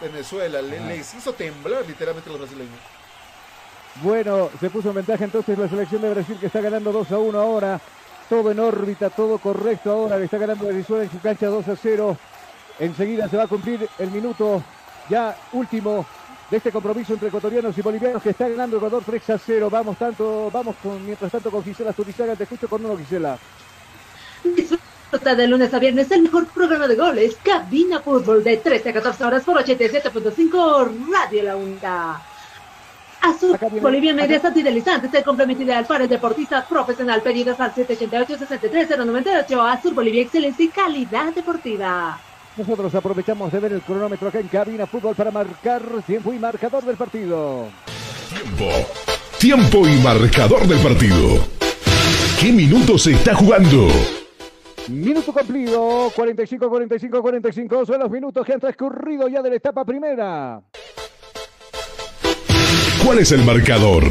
Venezuela. 0.00 0.62
Les 0.62 1.12
hizo 1.14 1.34
temblar 1.34 1.84
literalmente 1.86 2.30
los 2.30 2.38
brasileños. 2.38 2.95
Bueno, 4.02 4.50
se 4.60 4.68
puso 4.68 4.90
en 4.90 4.96
ventaja 4.96 5.24
entonces 5.24 5.58
la 5.58 5.68
selección 5.68 6.02
de 6.02 6.10
Brasil 6.10 6.36
que 6.38 6.46
está 6.46 6.60
ganando 6.60 6.92
2 6.92 7.12
a 7.12 7.18
1 7.18 7.40
ahora. 7.40 7.80
todo 8.28 8.50
en 8.50 8.58
órbita, 8.58 9.08
todo 9.10 9.38
correcto 9.38 9.90
ahora. 9.90 10.18
Le 10.18 10.24
está 10.24 10.38
ganando 10.38 10.66
Venezuela 10.66 11.04
en 11.04 11.10
su 11.10 11.20
cancha 11.20 11.46
2 11.46 11.68
a 11.68 11.76
0. 11.76 12.16
Enseguida 12.78 13.28
se 13.28 13.36
va 13.36 13.44
a 13.44 13.48
cumplir 13.48 13.88
el 13.98 14.10
minuto 14.10 14.62
ya 15.08 15.36
último 15.52 16.04
de 16.50 16.56
este 16.58 16.70
compromiso 16.70 17.14
entre 17.14 17.28
ecuatorianos 17.28 17.76
y 17.76 17.82
bolivianos 17.82 18.22
que 18.22 18.30
está 18.30 18.48
ganando 18.48 18.76
Ecuador 18.76 19.02
3 19.04 19.30
a 19.30 19.38
0. 19.38 19.70
Vamos 19.70 19.96
tanto, 19.96 20.50
vamos 20.52 20.76
con, 20.82 21.04
mientras 21.04 21.32
tanto 21.32 21.50
con 21.50 21.64
Gisela 21.64 21.92
Turizaga. 21.92 22.36
Te 22.36 22.42
escucho 22.42 22.68
con 22.68 22.84
uno, 22.84 22.98
Gisela. 22.98 23.38
Disfruta 24.44 25.34
de 25.34 25.46
lunes 25.46 25.72
a 25.72 25.78
viernes 25.78 26.10
el 26.10 26.22
mejor 26.22 26.46
programa 26.48 26.86
de 26.86 26.96
goles, 26.96 27.36
Cabina 27.42 28.00
Fútbol, 28.00 28.44
de 28.44 28.58
13 28.58 28.90
a 28.90 28.92
14 28.92 29.24
horas 29.24 29.44
por 29.44 29.56
87.5 29.56 31.10
Radio 31.10 31.42
La 31.44 31.56
Única. 31.56 32.20
Azul 33.26 33.58
Bolivia 33.80 34.14
Medias 34.14 34.44
Antidelizantes, 34.44 35.12
el 35.12 35.24
complemento 35.24 35.62
ideal 35.62 35.84
para 35.86 36.04
el 36.04 36.10
deportista 36.10 36.66
profesional. 36.66 37.22
Pedidos 37.22 37.58
al 37.60 37.74
788-63098. 37.74 39.72
Azul 39.72 39.94
Bolivia, 39.94 40.22
excelencia 40.22 40.64
y 40.64 40.68
calidad 40.68 41.32
deportiva. 41.34 42.18
Nosotros 42.56 42.94
aprovechamos 42.94 43.52
de 43.52 43.60
ver 43.60 43.72
el 43.72 43.82
cronómetro 43.82 44.28
acá 44.28 44.38
en 44.40 44.48
Cabina 44.48 44.86
Fútbol 44.86 45.14
para 45.14 45.30
marcar 45.30 45.82
tiempo 46.06 46.32
y 46.32 46.38
marcador 46.38 46.84
del 46.84 46.96
partido. 46.96 47.66
Tiempo. 48.30 48.70
Tiempo 49.38 49.86
y 49.86 49.98
marcador 50.02 50.66
del 50.66 50.78
partido. 50.78 51.46
¿Qué 52.40 52.52
minutos 52.52 53.02
se 53.02 53.12
está 53.12 53.34
jugando? 53.34 53.88
Minuto 54.88 55.32
cumplido, 55.32 56.10
45, 56.14 56.70
45, 56.70 57.22
45 57.22 57.86
son 57.86 58.00
los 58.00 58.10
minutos 58.10 58.46
que 58.46 58.52
han 58.52 58.60
transcurrido 58.60 59.28
ya 59.28 59.42
de 59.42 59.50
la 59.50 59.56
etapa 59.56 59.84
primera. 59.84 60.62
¿Cuál 63.06 63.20
es 63.20 63.30
el 63.30 63.44
marcador? 63.44 64.02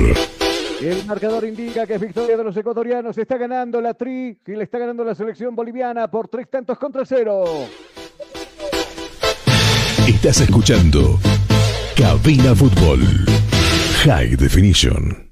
El 0.80 1.06
marcador 1.06 1.44
indica 1.44 1.86
que 1.86 1.96
es 1.96 2.00
victoria 2.00 2.38
de 2.38 2.46
los 2.46 2.56
ecuatorianos. 2.56 3.18
Está 3.18 3.36
ganando 3.36 3.82
la 3.82 3.94
Tri 3.94 4.40
y 4.48 4.52
le 4.56 4.64
está 4.64 4.78
ganando 4.78 5.04
la 5.04 5.14
selección 5.14 5.54
boliviana 5.54 6.10
por 6.10 6.30
tres 6.30 6.50
tantos 6.50 6.80
contra 6.80 7.06
cero. 7.06 7.44
Estás 10.08 10.40
escuchando 10.40 11.20
Cabina 11.98 12.56
Fútbol 12.56 13.02
High 14.06 14.38
Definition. 14.38 15.30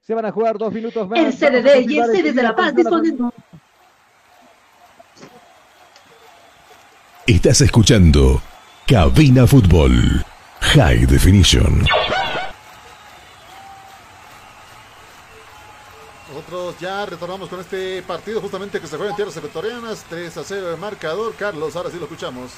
Se 0.00 0.14
van 0.14 0.24
a 0.24 0.30
jugar 0.30 0.56
dos 0.56 0.72
minutos 0.72 1.08
más. 1.08 1.18
El 1.18 1.32
CDD 1.32 1.90
y 1.90 1.98
el 1.98 2.04
CDD 2.12 2.32
de 2.32 2.42
La 2.44 2.54
Paz 2.54 2.76
disponen. 2.76 3.18
Estás 7.26 7.60
escuchando 7.60 8.40
Cabina 8.86 9.48
Fútbol 9.48 10.24
High 10.60 11.06
Definition. 11.06 11.84
Nosotros 16.28 16.78
ya 16.78 17.06
retornamos 17.06 17.48
con 17.48 17.60
este 17.60 18.02
partido 18.02 18.40
justamente 18.40 18.80
que 18.80 18.86
se 18.86 18.96
juega 18.96 19.10
en 19.10 19.16
tierras 19.16 19.36
ecuatorianas. 19.36 20.04
3 20.08 20.36
a 20.36 20.44
0 20.44 20.70
el 20.72 20.76
marcador. 20.78 21.34
Carlos, 21.34 21.74
ahora 21.74 21.90
sí 21.90 21.96
lo 21.96 22.04
escuchamos. 22.04 22.52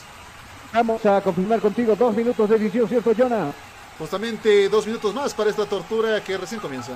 Vamos 0.72 1.04
a 1.06 1.20
confirmar 1.20 1.60
contigo 1.60 1.96
dos 1.96 2.14
minutos 2.14 2.48
de 2.48 2.56
edición, 2.56 2.88
¿cierto, 2.88 3.12
Jonah? 3.16 3.52
Justamente 3.98 4.68
dos 4.68 4.86
minutos 4.86 5.14
más 5.14 5.34
para 5.34 5.50
esta 5.50 5.66
tortura 5.66 6.22
que 6.22 6.36
recién 6.36 6.60
comienza. 6.60 6.92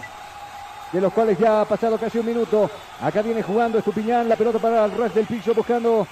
De 0.92 1.00
los 1.00 1.12
cuales 1.12 1.38
ya 1.38 1.62
ha 1.62 1.64
pasado 1.64 1.98
casi 1.98 2.18
un 2.18 2.26
minuto. 2.26 2.70
Acá 3.00 3.22
viene 3.22 3.42
jugando 3.42 3.78
Estupiñán, 3.78 4.28
la 4.28 4.36
pelota 4.36 4.58
para 4.58 4.84
el 4.84 4.96
ras 4.96 5.14
del 5.14 5.26
piso, 5.26 5.52
buscando 5.54 6.06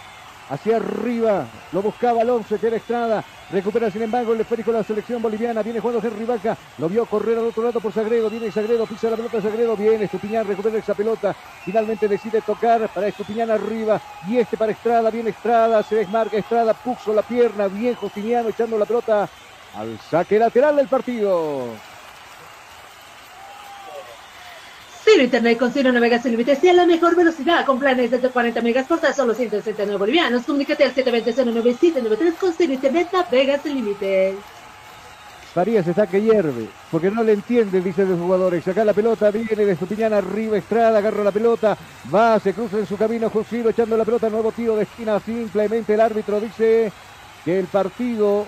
hacia 0.53 0.77
arriba. 0.77 1.47
Lo 1.73 1.81
buscaba 1.81 2.21
Alonso, 2.21 2.59
que 2.59 2.67
era 2.67 2.77
Estrada. 2.77 3.25
Recupera, 3.51 3.91
sin 3.91 4.03
embargo, 4.03 4.35
el 4.35 4.41
esférico 4.41 4.71
de 4.71 4.79
la 4.79 4.85
selección 4.85 5.23
boliviana. 5.23 5.63
Viene 5.63 5.81
jugando 5.81 6.07
Henry 6.07 6.27
Vaca. 6.27 6.57
Lo 6.79 6.89
vio 6.89 7.07
correr 7.07 7.39
al 7.39 7.47
otro 7.47 7.63
lado 7.63 7.81
por 7.81 7.93
Sagredo. 7.93 8.29
Viene 8.29 8.53
Sagredo, 8.53 8.87
pisa 8.87 9.09
la 9.11 9.17
pelota 9.17 9.41
Sagredo. 9.41 9.77
Viene 9.77 10.05
Estupiñán, 10.05 10.47
recupera 10.47 10.79
esa 10.79 10.95
pelota. 10.95 11.35
Finalmente 11.65 12.07
decide 12.07 12.43
tocar 12.43 12.89
para 12.89 13.09
Estupiñán 13.09 13.51
arriba. 13.51 14.01
Y 14.29 14.39
este 14.39 14.59
para 14.59 14.73
Estrada. 14.73 15.11
Viene 15.11 15.31
Estrada, 15.31 15.83
se 15.83 15.97
desmarca 15.97 16.37
Estrada. 16.37 16.75
Puso 16.75 17.15
la 17.15 17.23
pierna. 17.23 17.69
Bien 17.69 17.95
Justiniano 17.95 18.51
echando 18.51 18.77
la 18.77 18.85
pelota 18.85 19.29
al 19.75 19.99
saque 20.11 20.39
lateral 20.39 20.77
del 20.77 20.89
partido. 20.89 21.92
Ciro 25.05 25.25
Internet 25.25 25.59
con 25.59 25.73
Ciro 25.73 25.91
Navegas 25.91 26.23
sin 26.23 26.33
límites 26.33 26.63
y 26.63 26.69
a 26.69 26.73
la 26.73 26.87
mejor 26.87 27.17
velocidad 27.17 27.67
con 27.67 27.79
planes 27.79 28.11
desde 28.11 28.29
40 28.29 28.61
megas 28.61 28.87
por 28.87 29.01
tan 29.01 29.13
solo 29.13 29.35
169 29.35 29.99
bolivianos. 29.99 30.45
Comunícate 30.45 30.85
al 30.85 30.95
720-09793 30.95 32.35
con 32.39 32.53
Ciro 32.53 32.73
Internet 32.73 33.09
Navegas 33.13 33.63
sin 33.63 33.75
límites. 33.75 34.37
Farías 35.53 35.87
está 35.87 36.07
que 36.07 36.23
hierve, 36.23 36.69
porque 36.91 37.11
no 37.11 37.23
le 37.23 37.33
entiende, 37.33 37.83
dice 37.83 38.07
los 38.07 38.19
jugadores. 38.19 38.67
Acá 38.67 38.87
la 38.87 38.95
pelota 38.95 39.31
viene 39.31 39.67
de 39.67 39.73
Estupiñán 39.73 40.15
arriba, 40.15 40.57
Estrada, 40.57 40.97
agarra 40.97 41.25
la 41.25 41.31
pelota, 41.31 41.77
va, 42.15 42.41
se 42.41 42.55
cruza 42.55 42.79
en 42.79 42.87
su 42.87 42.97
camino, 42.97 43.29
Josiro 43.29 43.69
echando 43.69 43.95
la 43.99 44.05
pelota, 44.07 44.31
nuevo 44.31 44.51
tiro 44.53 44.77
de 44.77 44.85
esquina, 44.85 45.21
simplemente 45.21 45.93
el 45.93 46.01
árbitro 46.01 46.41
dice 46.41 46.91
que 47.45 47.59
el 47.59 47.67
partido 47.67 48.47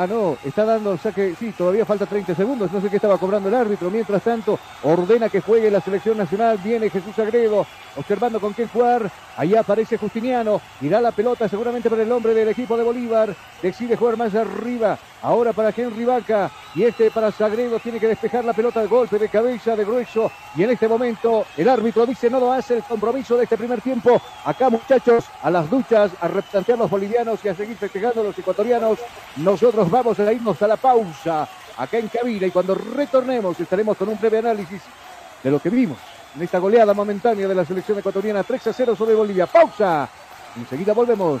Ah, 0.00 0.06
no, 0.06 0.38
está 0.46 0.64
dando 0.64 0.94
el 0.94 0.98
saque. 0.98 1.34
Sí, 1.38 1.52
todavía 1.52 1.84
falta 1.84 2.06
30 2.06 2.34
segundos. 2.34 2.72
No 2.72 2.80
sé 2.80 2.88
qué 2.88 2.96
estaba 2.96 3.18
cobrando 3.18 3.50
el 3.50 3.54
árbitro. 3.54 3.90
Mientras 3.90 4.22
tanto, 4.22 4.58
ordena 4.82 5.28
que 5.28 5.42
juegue 5.42 5.70
la 5.70 5.82
selección 5.82 6.16
nacional. 6.16 6.56
Viene 6.64 6.88
Jesús 6.88 7.18
Agredo, 7.18 7.66
observando 7.94 8.40
con 8.40 8.54
qué 8.54 8.66
jugar. 8.66 9.10
Allá 9.40 9.60
aparece 9.60 9.96
Justiniano. 9.96 10.60
Irá 10.82 11.00
la 11.00 11.12
pelota 11.12 11.48
seguramente 11.48 11.88
para 11.88 12.02
el 12.02 12.12
hombre 12.12 12.34
del 12.34 12.48
equipo 12.48 12.76
de 12.76 12.82
Bolívar. 12.82 13.34
Decide 13.62 13.96
jugar 13.96 14.18
más 14.18 14.34
arriba. 14.34 14.98
Ahora 15.22 15.54
para 15.54 15.72
Henry 15.74 16.04
Vaca. 16.04 16.50
Y 16.74 16.82
este 16.82 17.10
para 17.10 17.32
Sagredo. 17.32 17.78
Tiene 17.78 17.98
que 17.98 18.06
despejar 18.06 18.44
la 18.44 18.52
pelota 18.52 18.82
de 18.82 18.86
golpe 18.86 19.18
de 19.18 19.30
cabeza, 19.30 19.74
de 19.74 19.86
grueso. 19.86 20.30
Y 20.54 20.62
en 20.62 20.68
este 20.68 20.86
momento, 20.86 21.46
el 21.56 21.70
árbitro 21.70 22.04
dice: 22.04 22.28
no 22.28 22.38
lo 22.38 22.52
hace 22.52 22.76
el 22.76 22.82
compromiso 22.82 23.38
de 23.38 23.44
este 23.44 23.56
primer 23.56 23.80
tiempo. 23.80 24.20
Acá, 24.44 24.68
muchachos, 24.68 25.24
a 25.42 25.50
las 25.50 25.70
duchas, 25.70 26.10
a 26.20 26.28
replantear 26.28 26.76
los 26.76 26.90
bolivianos 26.90 27.42
y 27.42 27.48
a 27.48 27.54
seguir 27.54 27.78
festejando 27.78 28.22
los 28.22 28.38
ecuatorianos. 28.38 28.98
Nosotros 29.36 29.90
vamos 29.90 30.20
a 30.20 30.30
irnos 30.30 30.60
a 30.60 30.68
la 30.68 30.76
pausa 30.76 31.48
acá 31.78 31.96
en 31.96 32.08
cabina 32.08 32.46
y 32.46 32.50
cuando 32.50 32.74
retornemos 32.74 33.58
estaremos 33.58 33.96
con 33.96 34.10
un 34.10 34.20
breve 34.20 34.36
análisis 34.36 34.82
de 35.42 35.50
lo 35.50 35.58
que 35.58 35.70
vimos 35.70 35.96
en 36.36 36.42
esta 36.42 36.58
goleada 36.58 36.94
momentánea 36.94 37.48
de 37.48 37.54
la 37.54 37.64
selección 37.64 37.98
ecuatoriana 37.98 38.42
3 38.42 38.66
a 38.66 38.72
0 38.72 38.96
sobre 38.96 39.14
Bolivia. 39.14 39.46
Pausa. 39.46 40.08
Enseguida 40.56 40.92
volvemos. 40.92 41.40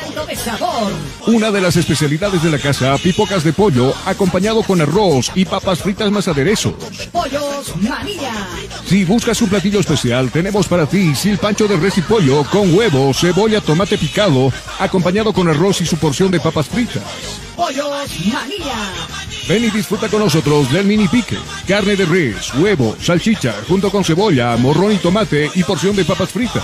de 0.31 0.37
sabor. 0.37 0.93
Una 1.27 1.51
de 1.51 1.59
las 1.59 1.75
especialidades 1.75 2.41
de 2.41 2.51
la 2.51 2.57
casa, 2.57 2.97
pipocas 2.97 3.43
de 3.43 3.51
pollo 3.51 3.93
acompañado 4.05 4.63
con 4.63 4.79
arroz 4.79 5.29
y 5.35 5.45
papas 5.45 5.79
fritas 5.79 6.09
más 6.09 6.27
aderezos. 6.27 6.73
Pollos 7.11 7.41
Pollos 7.41 7.75
Manía. 7.77 8.47
Si 8.85 9.03
buscas 9.03 9.41
un 9.41 9.49
platillo 9.49 9.79
especial, 9.79 10.31
tenemos 10.31 10.67
para 10.67 10.85
ti 10.85 11.13
silpancho 11.15 11.67
de 11.67 11.77
res 11.77 11.97
y 11.97 12.01
pollo 12.01 12.43
con 12.45 12.73
huevo, 12.73 13.13
cebolla, 13.13 13.59
tomate 13.61 13.97
picado, 13.97 14.51
acompañado 14.79 15.33
con 15.33 15.49
arroz 15.49 15.81
y 15.81 15.85
su 15.85 15.97
porción 15.97 16.31
de 16.31 16.39
papas 16.39 16.67
fritas. 16.67 17.03
Pollos 17.55 18.09
Manía. 18.31 18.91
Ven 19.49 19.65
y 19.65 19.69
disfruta 19.69 20.07
con 20.07 20.21
nosotros 20.21 20.71
del 20.71 20.85
mini 20.85 21.07
pique. 21.07 21.37
Carne 21.67 21.95
de 21.95 22.05
res, 22.05 22.53
huevo, 22.55 22.95
salchicha, 23.01 23.53
junto 23.67 23.91
con 23.91 24.03
cebolla, 24.03 24.55
morrón 24.55 24.93
y 24.93 24.97
tomate 24.97 25.51
y 25.53 25.63
porción 25.63 25.95
de 25.95 26.05
papas 26.05 26.29
fritas. 26.29 26.63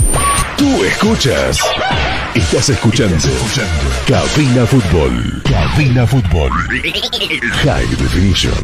Tú 0.61 0.83
escuchas. 0.83 1.57
Estás 2.35 2.69
escuchando. 2.69 3.17
Cabina 4.05 4.63
Fútbol. 4.67 5.41
Cabina 5.43 6.05
Fútbol. 6.05 6.51
High 7.63 7.87
Definition. 7.95 8.63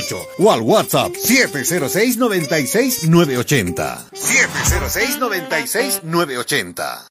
245-4548 0.01 0.27
o 0.37 0.51
al 0.51 0.61
WhatsApp 0.61 1.15
706-96-980. 1.15 4.11
706-96-980. 4.11 7.10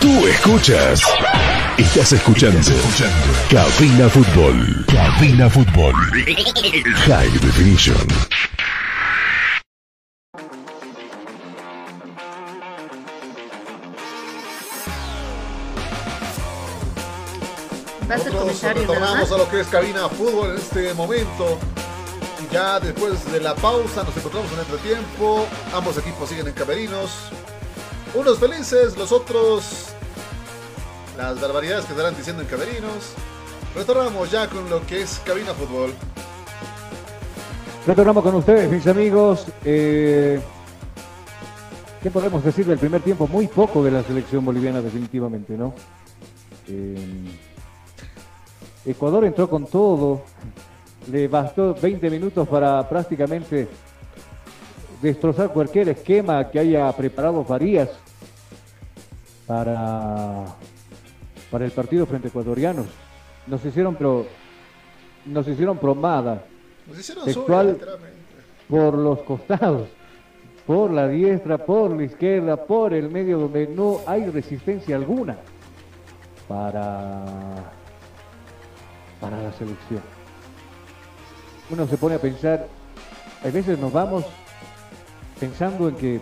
Tú 0.00 0.26
escuchas. 0.28 1.02
Estás 1.76 2.12
escuchando. 2.12 2.60
Cabina 3.50 4.08
Fútbol. 4.08 4.86
Cabina 4.86 5.50
Fútbol. 5.50 5.94
High 7.06 7.30
Definition. 7.40 8.06
Va 18.08 18.14
a 18.14 18.18
ser 18.18 18.32
Nosotros 18.32 18.60
comentario, 18.60 18.82
retornamos 18.82 19.32
a 19.32 19.36
lo 19.36 19.50
que 19.50 19.60
es 19.60 19.66
cabina 19.66 20.08
fútbol 20.08 20.50
en 20.52 20.56
este 20.58 20.94
momento. 20.94 21.58
Y 22.40 22.54
ya 22.54 22.78
después 22.78 23.30
de 23.32 23.40
la 23.40 23.54
pausa 23.56 24.04
nos 24.04 24.16
encontramos 24.16 24.50
en 24.52 24.60
entretiempo. 24.60 25.46
Ambos 25.74 25.98
equipos 25.98 26.28
siguen 26.28 26.46
en 26.46 26.54
camerinos. 26.54 27.10
Unos 28.18 28.40
felices, 28.40 28.98
los 28.98 29.12
otros 29.12 29.94
las 31.16 31.40
barbaridades 31.40 31.84
que 31.84 31.92
estarán 31.92 32.16
diciendo 32.16 32.42
en 32.42 32.48
camerinos. 32.48 33.14
Retornamos 33.76 34.28
ya 34.28 34.48
con 34.48 34.68
lo 34.68 34.84
que 34.84 35.02
es 35.02 35.22
cabina 35.24 35.54
fútbol. 35.54 35.92
Retornamos 37.86 38.24
con 38.24 38.34
ustedes, 38.34 38.68
mis 38.72 38.84
amigos. 38.88 39.46
Eh, 39.64 40.40
¿Qué 42.02 42.10
podemos 42.10 42.42
decir 42.42 42.66
del 42.66 42.78
primer 42.78 43.02
tiempo? 43.02 43.28
Muy 43.28 43.46
poco 43.46 43.84
de 43.84 43.92
la 43.92 44.02
selección 44.02 44.44
boliviana, 44.44 44.82
definitivamente, 44.82 45.56
¿no? 45.56 45.72
Eh, 46.66 46.96
Ecuador 48.84 49.26
entró 49.26 49.48
con 49.48 49.64
todo. 49.66 50.22
Le 51.08 51.28
bastó 51.28 51.72
20 51.72 52.10
minutos 52.10 52.48
para 52.48 52.88
prácticamente 52.88 53.68
destrozar 55.00 55.52
cualquier 55.52 55.90
esquema 55.90 56.50
que 56.50 56.58
haya 56.58 56.90
preparado 56.90 57.44
Farías 57.44 57.88
para 59.48 60.44
para 61.50 61.64
el 61.64 61.70
partido 61.70 62.06
frente 62.06 62.28
a 62.28 62.30
ecuatorianos. 62.30 62.86
Nos 63.46 63.64
hicieron, 63.64 63.94
pero 63.96 64.26
nos 65.24 65.46
hicieron 65.48 65.78
promada. 65.78 66.44
Nos 66.86 66.98
hicieron 66.98 67.26
literalmente. 67.26 68.24
por 68.68 68.94
los 68.94 69.20
costados, 69.20 69.88
por 70.66 70.90
la 70.90 71.08
diestra, 71.08 71.58
por 71.58 71.90
la 71.90 72.04
izquierda, 72.04 72.56
por 72.56 72.92
el 72.92 73.10
medio 73.10 73.38
donde 73.38 73.66
no 73.66 74.00
hay 74.06 74.28
resistencia 74.28 74.96
alguna 74.96 75.36
para, 76.46 77.24
para 79.20 79.42
la 79.42 79.52
selección. 79.52 80.02
Uno 81.70 81.86
se 81.86 81.98
pone 81.98 82.14
a 82.14 82.18
pensar, 82.18 82.66
a 83.42 83.50
veces 83.50 83.78
nos 83.78 83.92
vamos 83.92 84.24
pensando 85.38 85.88
en 85.88 85.96
que 85.96 86.20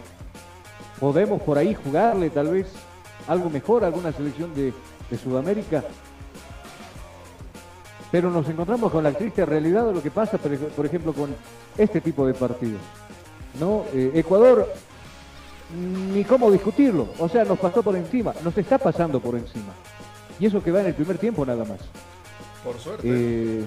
podemos 1.01 1.41
por 1.43 1.59
ahí 1.59 1.75
jugarle 1.75 2.31
tal 2.31 2.49
vez 2.49 2.67
algo 3.29 3.51
mejor 3.51 3.85
alguna 3.85 4.13
selección 4.13 4.55
de, 4.55 4.73
de 5.11 5.19
Sudamérica, 5.19 5.83
pero 8.11 8.31
nos 8.31 8.49
encontramos 8.49 8.93
con 8.93 9.03
la 9.05 9.13
triste 9.13 9.45
realidad 9.45 9.85
de 9.87 9.95
lo 9.95 10.03
que 10.03 10.11
pasa, 10.11 10.39
por 10.39 10.53
ej- 10.53 10.69
por 10.75 10.87
ejemplo, 10.87 11.13
con 11.13 11.35
este 11.77 12.01
tipo 12.01 12.27
de 12.27 12.35
partidos. 12.35 12.81
¿no? 13.61 13.85
Eh, 13.93 14.13
Ecuador, 14.15 14.73
ni 16.13 16.25
cómo 16.25 16.51
discutirlo, 16.51 17.09
o 17.19 17.29
sea, 17.29 17.45
nos 17.45 17.59
pasó 17.59 17.83
por 17.83 17.97
encima, 17.97 18.33
nos 18.45 18.57
está 18.57 18.79
pasando 18.79 19.19
por 19.21 19.35
encima. 19.35 19.73
Y 20.39 20.47
eso 20.47 20.63
que 20.63 20.71
va 20.71 20.81
en 20.81 20.87
el 20.89 20.95
primer 20.95 21.19
tiempo 21.19 21.45
nada 21.45 21.65
más. 21.65 21.81
Por 22.63 22.79
suerte. 22.79 23.09
Eh, 23.11 23.65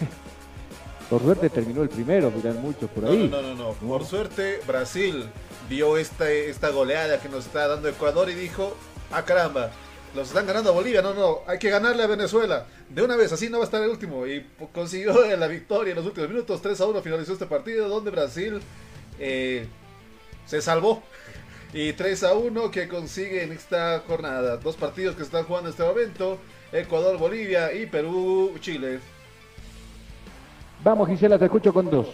por 1.10 1.20
suerte 1.22 1.50
terminó 1.50 1.82
el 1.82 1.90
primero, 1.90 2.30
dirán 2.30 2.60
muchos 2.62 2.88
por 2.90 3.04
ahí. 3.04 3.28
no, 3.30 3.40
no, 3.42 3.54
no, 3.54 3.64
no. 3.68 3.72
Por 3.88 4.04
suerte, 4.04 4.60
Brasil 4.66 5.26
vio 5.72 5.96
esta, 5.96 6.30
esta 6.30 6.68
goleada 6.68 7.18
que 7.18 7.30
nos 7.30 7.46
está 7.46 7.66
dando 7.66 7.88
Ecuador 7.88 8.28
y 8.28 8.34
dijo, 8.34 8.76
ah 9.10 9.24
caramba, 9.24 9.70
los 10.14 10.28
están 10.28 10.46
ganando 10.46 10.68
a 10.68 10.74
Bolivia, 10.74 11.00
no, 11.00 11.14
no, 11.14 11.38
hay 11.46 11.58
que 11.58 11.70
ganarle 11.70 12.02
a 12.02 12.06
Venezuela. 12.06 12.66
De 12.90 13.02
una 13.02 13.16
vez, 13.16 13.32
así 13.32 13.48
no 13.48 13.56
va 13.56 13.64
a 13.64 13.66
estar 13.66 13.82
el 13.82 13.88
último. 13.88 14.26
Y 14.26 14.46
consiguió 14.70 15.14
la 15.36 15.46
victoria 15.46 15.92
en 15.92 15.96
los 15.96 16.04
últimos 16.04 16.28
minutos, 16.28 16.60
3 16.60 16.78
a 16.78 16.86
1 16.86 17.00
finalizó 17.00 17.32
este 17.32 17.46
partido 17.46 17.88
donde 17.88 18.10
Brasil 18.10 18.60
eh, 19.18 19.66
se 20.46 20.60
salvó. 20.60 21.02
Y 21.74 21.94
3 21.94 22.24
a 22.24 22.34
1 22.34 22.70
que 22.70 22.86
consigue 22.86 23.44
en 23.44 23.52
esta 23.52 24.02
jornada. 24.06 24.58
Dos 24.58 24.76
partidos 24.76 25.16
que 25.16 25.22
están 25.22 25.44
jugando 25.44 25.70
en 25.70 25.72
este 25.72 25.82
momento. 25.82 26.38
Ecuador, 26.70 27.16
Bolivia 27.16 27.72
y 27.72 27.86
Perú, 27.86 28.52
Chile. 28.60 29.00
Vamos, 30.84 31.08
Gisela, 31.08 31.38
te 31.38 31.46
escucho 31.46 31.72
con 31.72 31.88
dos. 31.88 32.08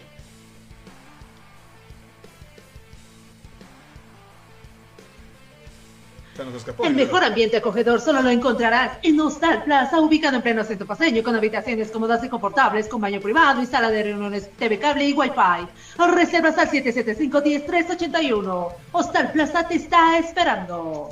Se 6.39 6.45
nos 6.45 6.55
escapó. 6.55 6.87
El 6.87 6.95
mejor 6.95 7.25
ambiente 7.25 7.57
acogedor 7.57 8.01
solo 8.01 8.23
lo 8.23 8.31
encontrarás 8.31 8.99
en 9.03 9.19
Hostal 9.19 9.65
Plaza, 9.65 10.01
ubicado 10.01 10.37
en 10.37 10.43
pleno 10.43 10.63
centro 10.63 10.87
paseño, 10.87 11.25
con 11.25 11.35
habitaciones 11.35 11.91
cómodas 11.91 12.23
y 12.23 12.29
confortables, 12.29 12.87
con 12.87 13.01
baño 13.01 13.21
privado 13.21 13.61
y 13.61 13.67
sala 13.67 13.91
de 13.91 14.05
reuniones, 14.05 14.49
TV 14.57 14.79
cable 14.79 15.09
y 15.09 15.15
Wi-Fi. 15.15 15.67
Reservas 16.15 16.57
al 16.59 16.71
775-10381. 16.71 18.73
Hostal 18.93 19.33
Plaza 19.33 19.67
te 19.67 19.75
está 19.75 20.17
esperando. 20.17 21.09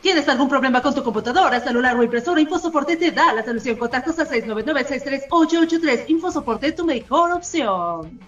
¿Tienes 0.00 0.28
algún 0.28 0.48
problema 0.48 0.82
con 0.82 0.92
tu 0.92 1.04
computadora, 1.04 1.60
celular 1.60 1.96
o 1.96 2.02
impresora? 2.02 2.40
InfoSoporte 2.40 2.96
te 2.96 3.12
da 3.12 3.32
la 3.32 3.44
solución. 3.44 3.76
Contactos 3.76 4.18
a 4.18 4.26
699-63883. 4.26 6.06
InfoSoporte, 6.08 6.72
tu 6.72 6.84
mejor 6.84 7.30
opción. 7.30 8.18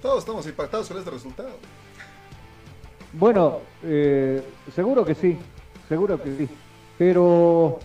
Todos 0.00 0.20
estamos 0.20 0.46
impactados 0.46 0.86
con 0.86 0.98
este 0.98 1.10
resultado. 1.10 1.58
Bueno, 3.18 3.60
eh, 3.82 4.42
seguro 4.74 5.02
que 5.02 5.14
sí, 5.14 5.38
seguro 5.88 6.22
que 6.22 6.36
sí. 6.36 6.48
Pero, 6.98 7.78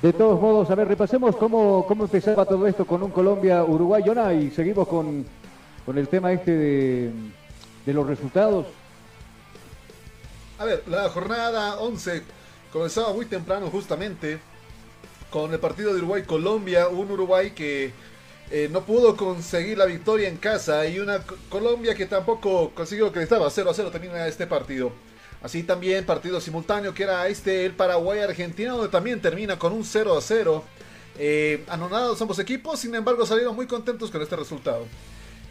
de 0.00 0.12
todos 0.12 0.40
modos, 0.40 0.70
a 0.70 0.76
ver, 0.76 0.86
repasemos 0.86 1.34
cómo, 1.34 1.84
cómo 1.88 2.04
empezaba 2.04 2.44
todo 2.44 2.68
esto 2.68 2.86
con 2.86 3.02
un 3.02 3.10
Colombia-Uruguay, 3.10 4.04
Jonah, 4.06 4.32
y 4.32 4.52
seguimos 4.52 4.86
con, 4.86 5.26
con 5.84 5.98
el 5.98 6.06
tema 6.06 6.32
este 6.32 6.52
de, 6.52 7.10
de 7.84 7.92
los 7.92 8.06
resultados. 8.06 8.66
A 10.60 10.64
ver, 10.64 10.84
la 10.86 11.08
jornada 11.08 11.80
11 11.80 12.22
comenzaba 12.72 13.12
muy 13.12 13.26
temprano 13.26 13.66
justamente 13.68 14.38
con 15.30 15.52
el 15.52 15.58
partido 15.58 15.92
de 15.92 15.98
Uruguay-Colombia, 15.98 16.86
un 16.86 17.10
Uruguay 17.10 17.50
que 17.50 17.90
eh, 18.52 18.68
no 18.70 18.84
pudo 18.84 19.16
conseguir 19.16 19.78
la 19.78 19.86
victoria 19.86 20.28
en 20.28 20.36
casa 20.36 20.86
y 20.86 20.98
una 21.00 21.20
Co- 21.24 21.36
Colombia 21.48 21.94
que 21.94 22.06
tampoco 22.06 22.70
consiguió 22.74 23.06
lo 23.06 23.12
que 23.12 23.22
estaba 23.22 23.50
0 23.50 23.70
a 23.70 23.74
0 23.74 23.90
termina 23.90 24.26
este 24.28 24.46
partido. 24.46 24.92
Así 25.42 25.64
también 25.64 26.06
partido 26.06 26.40
simultáneo 26.40 26.94
que 26.94 27.02
era 27.02 27.26
este 27.28 27.64
el 27.66 27.72
Paraguay-Argentina 27.74 28.72
donde 28.72 28.88
también 28.90 29.20
termina 29.20 29.58
con 29.58 29.72
un 29.72 29.84
0 29.84 30.16
a 30.16 30.20
0. 30.20 30.64
Eh, 31.18 31.64
anonados 31.68 32.20
ambos 32.22 32.38
equipos, 32.38 32.78
sin 32.80 32.94
embargo 32.94 33.26
salieron 33.26 33.56
muy 33.56 33.66
contentos 33.66 34.10
con 34.10 34.22
este 34.22 34.36
resultado. 34.36 34.86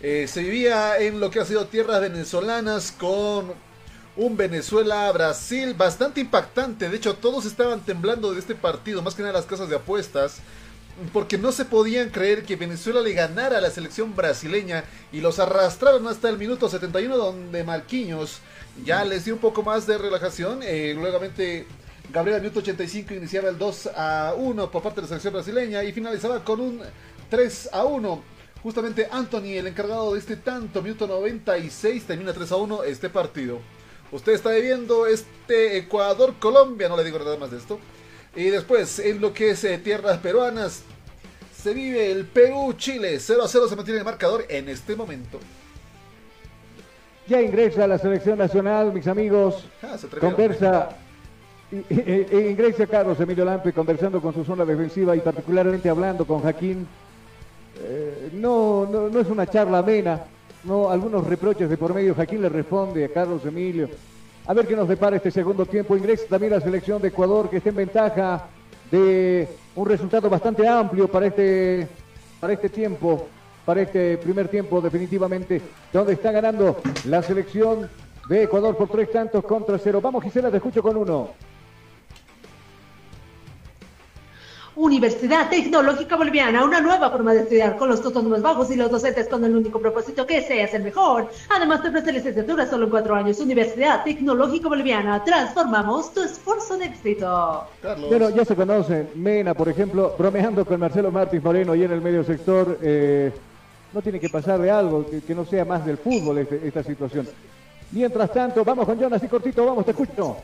Eh, 0.02 0.28
se 0.28 0.42
vivía 0.44 0.98
en 1.00 1.20
lo 1.20 1.30
que 1.30 1.40
ha 1.40 1.46
sido 1.46 1.66
tierras 1.68 2.02
venezolanas 2.02 2.92
con 2.92 3.54
un 4.18 4.38
Venezuela-Brasil 4.38 5.74
bastante 5.76 6.22
impactante. 6.22 6.90
De 6.90 6.98
hecho, 6.98 7.16
todos 7.16 7.46
estaban 7.46 7.82
temblando 7.82 8.34
de 8.34 8.40
este 8.40 8.56
partido, 8.56 9.02
más 9.02 9.16
que 9.16 9.22
nada 9.22 9.34
las 9.34 9.46
casas 9.46 9.70
de 9.70 9.76
apuestas, 9.76 10.38
porque 11.14 11.38
no 11.38 11.52
se 11.52 11.66
podían 11.66 12.10
creer 12.10 12.44
que 12.44 12.56
Venezuela 12.56 13.02
le 13.02 13.14
ganara 13.14 13.58
a 13.58 13.62
la 13.62 13.70
selección 13.70 14.16
brasileña 14.16 14.84
y 15.12 15.22
los 15.22 15.40
arrastraron 15.40 16.08
hasta 16.08 16.30
el 16.30 16.38
minuto 16.38 16.70
71, 16.70 17.18
donde 17.18 17.64
Marquinhos 17.64 18.40
ya 18.86 19.04
les 19.04 19.26
dio 19.26 19.34
un 19.34 19.40
poco 19.40 19.64
más 19.64 19.88
de 19.88 19.98
relajación. 19.98 20.60
Eh, 20.64 20.94
luegamente, 20.96 21.66
Gabriel 22.12 22.36
al 22.36 22.42
minuto 22.42 22.60
85 22.60 23.14
iniciaba 23.14 23.50
el 23.50 23.58
2 23.58 23.90
a 23.96 24.34
1 24.38 24.72
por 24.72 24.84
parte 24.84 24.98
de 24.98 25.02
la 25.04 25.08
selección 25.08 25.34
brasileña 25.34 25.84
y 25.84 25.92
finalizaba 25.92 26.44
con 26.44 26.60
un 26.60 26.82
3 27.30 27.70
a 27.72 27.86
1. 27.86 28.24
Justamente 28.64 29.08
Anthony, 29.12 29.58
el 29.58 29.68
encargado 29.68 30.14
de 30.14 30.20
este 30.20 30.36
tanto, 30.36 30.82
minuto 30.84 31.08
96, 31.08 32.04
termina 32.04 32.34
3 32.34 32.52
a 32.52 32.56
1 32.58 32.84
este 32.84 33.10
partido. 33.10 33.60
Usted 34.12 34.34
está 34.34 34.52
viendo 34.52 35.08
este 35.08 35.78
Ecuador-Colombia, 35.78 36.90
no 36.90 36.98
le 36.98 37.04
digo 37.04 37.18
nada 37.18 37.38
más 37.38 37.50
de 37.50 37.58
esto. 37.58 37.80
Y 38.36 38.46
después, 38.46 39.00
en 39.00 39.20
lo 39.20 39.34
que 39.34 39.52
es 39.52 39.64
eh, 39.64 39.78
tierras 39.78 40.18
peruanas, 40.20 40.84
se 41.56 41.74
vive 41.74 42.12
el 42.12 42.26
Perú-Chile. 42.26 43.20
0 43.20 43.44
a 43.44 43.48
0 43.48 43.68
se 43.68 43.76
mantiene 43.76 44.00
el 44.00 44.06
marcador 44.06 44.46
en 44.50 44.70
este 44.70 44.96
momento. 44.96 45.40
Ya 47.28 47.42
ingresa 47.42 47.84
a 47.84 47.88
la 47.88 47.98
selección 47.98 48.38
nacional, 48.38 48.94
mis 48.94 49.08
amigos. 49.08 49.66
Ah, 49.84 49.98
se. 49.98 50.08
Conversa, 50.08 50.90
ingresa 51.72 52.88
Carlos 52.88 53.20
Emilio 53.20 53.46
Lampe 53.46 53.74
conversando 53.74 54.22
con 54.22 54.34
su 54.34 54.44
zona 54.44 54.66
defensiva 54.66 55.16
y 55.16 55.20
particularmente 55.20 55.90
hablando 55.90 56.26
con 56.26 56.42
Jaquín. 56.42 56.88
Eh, 57.84 58.30
no, 58.34 58.88
no, 58.90 59.10
no 59.10 59.20
es 59.20 59.28
una 59.28 59.48
charla 59.48 59.80
amena, 59.80 60.26
no, 60.64 60.90
algunos 60.90 61.26
reproches 61.26 61.70
de 61.70 61.78
por 61.78 61.94
medio. 61.94 62.16
Jaquín 62.16 62.42
le 62.42 62.50
responde 62.50 63.06
a 63.06 63.10
Carlos 63.10 63.46
Emilio. 63.46 63.90
A 64.48 64.54
ver 64.54 64.68
qué 64.68 64.76
nos 64.76 64.88
depara 64.88 65.18
este 65.18 65.32
segundo 65.32 65.66
tiempo. 65.66 65.96
Ingresa 65.96 66.26
también 66.28 66.54
la 66.54 66.62
selección 66.62 67.02
de 67.02 67.10
Ecuador 67.10 67.50
que 67.50 67.58
está 67.58 67.70
en 67.70 67.76
ventaja 67.76 68.48
de 68.90 69.48
un 69.76 69.86
resultado 69.88 70.30
bastante 70.30 70.68
amplio 70.68 71.08
para 71.08 71.28
este, 71.28 71.88
para 72.40 72.54
este 72.54 72.70
tiempo, 72.70 73.28
para 73.66 73.82
este 73.82 74.18
primer 74.18 74.48
tiempo 74.48 74.82
definitivamente, 74.82 75.62
donde 75.94 76.14
está 76.14 76.32
ganando 76.32 76.82
la 77.06 77.22
selección 77.22 77.90
de 78.28 78.44
Ecuador 78.44 78.76
por 78.76 78.90
tres 78.90 79.12
tantos 79.12 79.44
contra 79.46 79.78
cero. 79.78 80.02
Vamos 80.02 80.24
Gisela, 80.24 80.50
te 80.50 80.58
escucho 80.58 80.82
con 80.82 80.98
uno. 80.98 81.30
Universidad 84.86 85.48
Tecnológica 85.48 86.16
Boliviana, 86.16 86.66
una 86.66 86.82
nueva 86.82 87.12
forma 87.12 87.34
de 87.34 87.42
estudiar 87.42 87.78
con 87.78 87.88
los 87.88 88.02
costos 88.02 88.24
más 88.24 88.42
bajos 88.42 88.72
y 88.72 88.76
los 88.76 88.90
docentes 88.90 89.28
con 89.28 89.46
el 89.46 89.56
único 89.56 89.80
propósito 89.80 90.26
que 90.26 90.42
seas 90.42 90.74
el 90.74 90.82
mejor. 90.82 91.30
Además 91.56 91.84
te 91.84 91.90
ofrece 91.90 92.12
licenciatura 92.12 92.66
solo 92.68 92.86
en 92.86 92.90
cuatro 92.90 93.14
años. 93.14 93.40
Universidad 93.40 94.04
Tecnológica 94.04 94.68
Boliviana, 94.70 95.24
transformamos 95.24 96.12
tu 96.16 96.24
esfuerzo 96.24 96.74
en 96.78 96.82
éxito. 96.82 97.64
Carlos. 97.80 98.10
Bueno, 98.10 98.32
ya 98.32 98.44
se 98.44 98.56
conocen, 98.56 99.10
Mena, 99.14 99.54
por 99.54 99.70
ejemplo, 99.70 100.16
bromeando 100.18 100.66
con 100.66 100.80
Marcelo 100.80 101.12
Martins 101.12 101.44
Moreno 101.44 101.76
y 101.76 101.84
en 101.84 101.92
el 101.92 102.02
medio 102.02 102.24
sector, 102.24 102.80
eh, 102.82 103.32
no 103.94 104.02
tiene 104.02 104.20
que 104.20 104.30
pasar 104.30 104.60
de 104.60 104.72
algo, 104.72 105.06
que, 105.08 105.22
que 105.22 105.36
no 105.36 105.46
sea 105.46 105.64
más 105.64 105.86
del 105.86 105.98
fútbol 106.00 106.40
este- 106.40 106.60
esta 106.68 106.82
situación. 106.82 107.28
Mientras 107.92 108.34
tanto, 108.34 108.66
vamos 108.66 108.88
con 108.88 108.98
Jonas 109.00 109.22
y 109.24 109.28
cortito, 109.28 109.64
vamos, 109.64 109.86
te 109.86 109.92
escucho. 109.92 110.38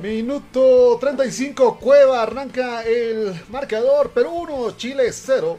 Minuto 0.00 0.96
35, 1.00 1.78
Cueva 1.78 2.22
arranca 2.22 2.82
el 2.82 3.34
marcador. 3.50 4.10
Perú 4.10 4.30
1, 4.48 4.76
Chile 4.76 5.12
0. 5.12 5.58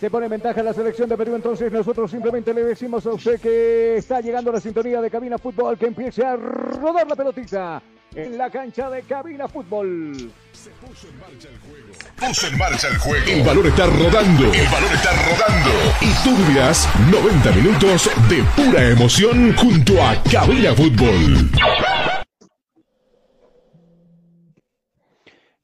Se 0.00 0.08
pone 0.08 0.26
en 0.26 0.30
ventaja 0.30 0.62
la 0.62 0.72
selección 0.72 1.08
de 1.10 1.16
Perú, 1.16 1.34
entonces 1.34 1.70
nosotros 1.70 2.10
simplemente 2.10 2.54
le 2.54 2.64
decimos 2.64 3.04
a 3.04 3.10
usted 3.10 3.38
que 3.38 3.96
está 3.96 4.22
llegando 4.22 4.50
la 4.50 4.60
sintonía 4.60 5.00
de 5.02 5.10
Cabina 5.10 5.36
Fútbol, 5.36 5.76
que 5.76 5.86
empiece 5.86 6.24
a 6.24 6.36
rodar 6.36 7.06
la 7.06 7.14
pelotita 7.14 7.82
en 8.14 8.38
la 8.38 8.48
cancha 8.50 8.88
de 8.88 9.02
Cabina 9.02 9.46
Fútbol. 9.46 10.32
Puso 10.80 11.08
en 12.46 12.58
marcha 12.58 12.88
el 12.88 12.98
juego. 12.98 13.26
El 13.26 13.42
balón 13.42 13.66
está 13.66 13.86
rodando. 13.86 14.52
El 14.52 14.68
balón 14.68 14.92
está 14.92 15.10
rodando. 15.12 15.70
Y 16.00 16.24
tú 16.24 16.36
vivirás 16.36 16.88
90 17.10 17.52
minutos 17.52 18.10
de 18.28 18.42
pura 18.56 18.90
emoción 18.90 19.54
junto 19.56 20.02
a 20.02 20.22
Cabina 20.22 20.74
Fútbol. 20.74 21.50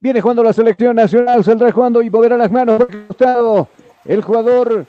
Viene 0.07 0.21
jugando 0.21 0.45
la 0.45 0.53
selección 0.53 0.95
nacional, 0.95 1.43
saldrá 1.43 1.73
jugando 1.73 2.01
y 2.01 2.09
moverá 2.09 2.37
las 2.37 2.49
manos 2.49 2.79
por 2.79 3.69
el 4.05 4.23
jugador 4.23 4.87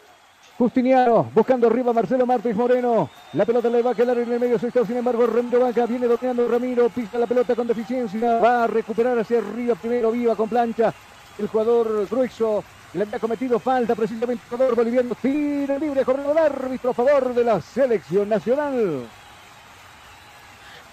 Justiniano, 0.60 1.32
buscando 1.34 1.66
arriba 1.66 1.92
Marcelo 1.92 2.28
Martínez 2.28 2.56
Moreno. 2.56 3.10
La 3.34 3.44
pelota 3.44 3.68
le 3.68 3.82
va 3.82 3.90
a 3.90 3.96
quedar 3.96 4.16
en 4.20 4.32
el 4.32 4.40
medio 4.40 4.60
sector, 4.60 4.86
sin 4.86 4.98
embargo, 4.98 5.26
Ramiro 5.26 5.62
Vaca 5.62 5.88
viene 5.88 6.06
dominando 6.06 6.48
Ramiro, 6.48 6.90
pisa 6.90 7.18
la 7.18 7.26
pelota 7.26 7.56
con 7.56 7.66
deficiencia, 7.66 8.38
va 8.38 8.66
a 8.66 8.68
recuperar 8.68 9.18
hacia 9.18 9.40
arriba 9.40 9.74
primero, 9.74 10.12
viva 10.12 10.36
con 10.36 10.50
plancha. 10.50 10.94
El 11.40 11.48
jugador 11.48 12.08
grueso 12.08 12.64
le 12.94 13.02
había 13.02 13.18
cometido 13.18 13.58
falta 13.58 13.96
precisamente 13.96 14.44
el 14.44 14.50
jugador 14.52 14.76
boliviano. 14.76 15.16
Tira 15.20 15.80
libre, 15.80 16.06
corriendo 16.06 16.32
el 16.34 16.38
árbitro 16.38 16.92
a 16.92 16.94
favor 16.94 17.34
de 17.34 17.44
la 17.44 17.60
selección 17.60 18.30
nacional. 18.30 19.08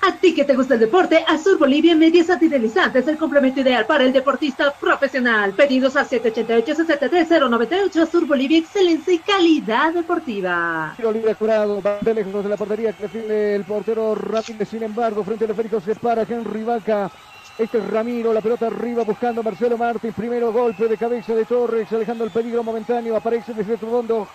A 0.06 0.12
ti 0.12 0.35
que 0.35 0.44
te 0.44 0.55
gusta 0.55 0.74
el 0.74 0.81
deporte, 0.81 1.24
Azur 1.26 1.59
Bolivia 1.59 1.94
Medias 1.94 2.28
Antidelizantes, 2.28 3.09
el 3.09 3.16
complemento 3.16 3.60
ideal 3.60 3.86
para 3.86 4.05
el 4.05 4.12
deportista 4.12 4.70
profesional. 4.78 5.55
Pedidos 5.55 5.97
a 5.97 6.05
788-73098 6.05 8.02
Azur 8.02 8.26
Bolivia, 8.26 8.59
excelencia 8.59 9.14
y 9.14 9.18
calidad 9.20 9.94
deportiva. 9.94 10.93
Tiro 10.98 11.10
libre 11.10 11.35
curado, 11.36 11.81
va 11.81 11.98
de 12.02 12.12
lejos 12.12 12.44
de 12.44 12.51
la 12.51 12.56
portería 12.59 12.93
que 12.93 13.55
el 13.55 13.64
portero 13.64 14.14
Ramírez. 14.14 14.68
Sin 14.68 14.82
embargo, 14.82 15.24
frente 15.24 15.47
al 15.47 15.52
esférico 15.52 15.81
se 15.81 15.94
para 15.94 16.26
Henry 16.28 16.64
Vaca. 16.64 17.10
Este 17.59 17.78
es 17.78 17.90
Ramiro, 17.90 18.35
la 18.35 18.43
pelota 18.43 18.66
arriba 18.66 19.05
buscando 19.05 19.40
a 19.40 19.44
Marcelo 19.44 19.78
Martín. 19.78 20.12
Primero 20.12 20.52
golpe 20.52 20.86
de 20.86 20.98
cabeza 20.98 21.35
de 21.35 21.47
Torres, 21.47 21.90
alejando 21.90 22.24
el 22.24 22.31
peligro 22.31 22.62
momentáneo. 22.62 23.16
Aparece 23.16 23.55
desde 23.55 23.72
otro 23.72 23.89
fondo 23.89 24.28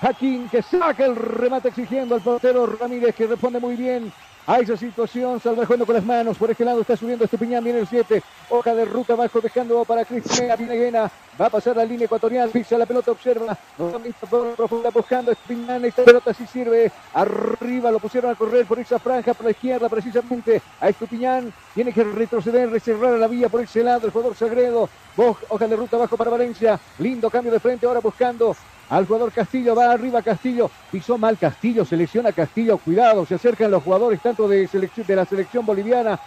Jaquín 0.00 0.48
que 0.48 0.62
saca 0.62 1.04
el 1.04 1.14
remate 1.14 1.68
exigiendo 1.68 2.16
al 2.16 2.22
portero 2.22 2.66
Ramírez 2.66 3.14
que 3.14 3.28
responde 3.28 3.60
muy 3.60 3.76
bien 3.76 4.12
a 4.46 4.58
esa 4.60 4.76
situación. 4.76 5.40
Salva 5.40 5.64
jugando 5.66 5.86
con 5.86 5.94
las 5.94 6.04
manos. 6.04 6.38
Por 6.38 6.50
este 6.50 6.64
lado 6.64 6.80
está 6.80 6.96
subiendo 6.96 7.24
Estupiñán. 7.24 7.64
Viene 7.64 7.80
el 7.80 7.86
7. 7.86 8.22
Hoja 8.50 8.74
de 8.74 8.84
ruta 8.84 9.14
abajo 9.14 9.40
dejando 9.40 9.84
para 9.84 10.04
Cristina. 10.04 10.56
Viene 10.56 10.76
Guena. 10.76 11.10
Va 11.38 11.46
a 11.46 11.50
pasar 11.50 11.76
la 11.76 11.84
línea 11.84 12.06
ecuatorial. 12.06 12.50
Pisa 12.50 12.78
la 12.78 12.86
pelota. 12.86 13.10
Observa. 13.10 13.56
Por 13.76 14.54
profunda 14.54 14.90
buscando 14.90 15.32
Estupiñán. 15.32 15.84
Esta 15.84 16.04
pelota 16.04 16.32
sí 16.32 16.46
sirve. 16.46 16.90
Arriba 17.14 17.90
lo 17.90 17.98
pusieron 17.98 18.30
a 18.30 18.34
correr 18.34 18.66
por 18.66 18.78
esa 18.78 18.98
franja. 18.98 19.34
Por 19.34 19.46
la 19.46 19.50
izquierda 19.50 19.88
precisamente. 19.88 20.62
A 20.80 20.88
Estupiñán. 20.88 21.52
Tiene 21.74 21.92
que 21.92 22.04
retroceder. 22.04 22.70
Recerrar 22.70 23.18
la 23.18 23.26
vía 23.26 23.48
por 23.48 23.60
ese 23.60 23.82
lado. 23.82 24.06
El 24.06 24.12
jugador 24.12 24.36
Sagredo. 24.36 24.88
Hoja 25.16 25.66
de 25.66 25.76
ruta 25.76 25.96
abajo 25.96 26.16
para 26.16 26.30
Valencia. 26.30 26.78
Lindo 26.98 27.30
cambio 27.30 27.52
de 27.52 27.60
frente. 27.60 27.86
Ahora 27.86 28.00
buscando 28.00 28.54
al 28.88 29.06
jugador 29.06 29.32
Castillo, 29.32 29.74
va 29.74 29.92
arriba 29.92 30.22
Castillo, 30.22 30.70
pisó 30.90 31.18
mal 31.18 31.36
Castillo, 31.36 31.84
selecciona 31.84 32.32
Castillo, 32.32 32.78
cuidado, 32.78 33.26
se 33.26 33.34
acercan 33.34 33.70
los 33.70 33.82
jugadores 33.82 34.20
tanto 34.20 34.46
de, 34.48 34.68
de 34.68 35.16
la 35.16 35.24
selección 35.24 35.66
boliviana 35.66 36.18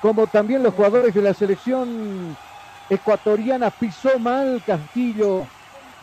como 0.00 0.26
también 0.26 0.62
los 0.62 0.74
jugadores 0.74 1.14
de 1.14 1.22
la 1.22 1.34
selección 1.34 2.36
ecuatoriana, 2.88 3.70
pisó 3.70 4.18
mal 4.18 4.62
Castillo, 4.66 5.46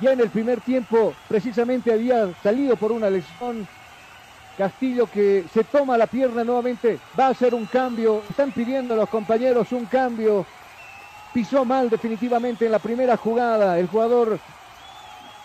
ya 0.02 0.12
en 0.12 0.20
el 0.20 0.30
primer 0.30 0.62
tiempo 0.62 1.14
precisamente 1.28 1.92
había 1.92 2.30
salido 2.44 2.76
por 2.76 2.92
una 2.92 3.10
lesión, 3.10 3.68
Castillo 4.58 5.08
que 5.08 5.46
se 5.52 5.64
toma 5.64 5.98
la 5.98 6.06
pierna 6.06 6.44
nuevamente, 6.44 7.00
va 7.20 7.28
a 7.28 7.30
hacer 7.30 7.56
un 7.56 7.66
cambio, 7.66 8.22
están 8.30 8.52
pidiendo 8.52 8.94
a 8.94 8.98
los 8.98 9.10
compañeros 9.10 9.72
un 9.72 9.86
cambio, 9.86 10.46
pisó 11.34 11.66
mal 11.66 11.90
definitivamente 11.90 12.66
en 12.66 12.72
la 12.72 12.80
primera 12.80 13.18
jugada 13.18 13.80
el 13.80 13.88
jugador 13.88 14.38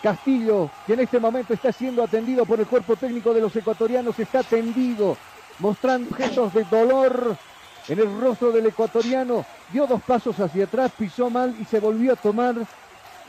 Castillo, 0.01 0.69
que 0.87 0.93
en 0.93 1.01
este 1.01 1.19
momento 1.19 1.53
está 1.53 1.71
siendo 1.71 2.03
atendido 2.03 2.45
por 2.45 2.59
el 2.59 2.67
cuerpo 2.67 2.95
técnico 2.95 3.33
de 3.33 3.41
los 3.41 3.55
ecuatorianos, 3.55 4.17
está 4.17 4.39
atendido, 4.39 5.17
mostrando 5.59 6.15
gestos 6.15 6.53
de 6.53 6.63
dolor 6.63 7.35
en 7.87 7.99
el 7.99 8.19
rostro 8.19 8.51
del 8.51 8.67
ecuatoriano. 8.67 9.45
Dio 9.71 9.87
dos 9.87 10.01
pasos 10.01 10.39
hacia 10.39 10.65
atrás, 10.65 10.91
pisó 10.97 11.29
mal 11.29 11.55
y 11.59 11.65
se 11.65 11.79
volvió 11.79 12.13
a 12.13 12.15
tomar 12.15 12.55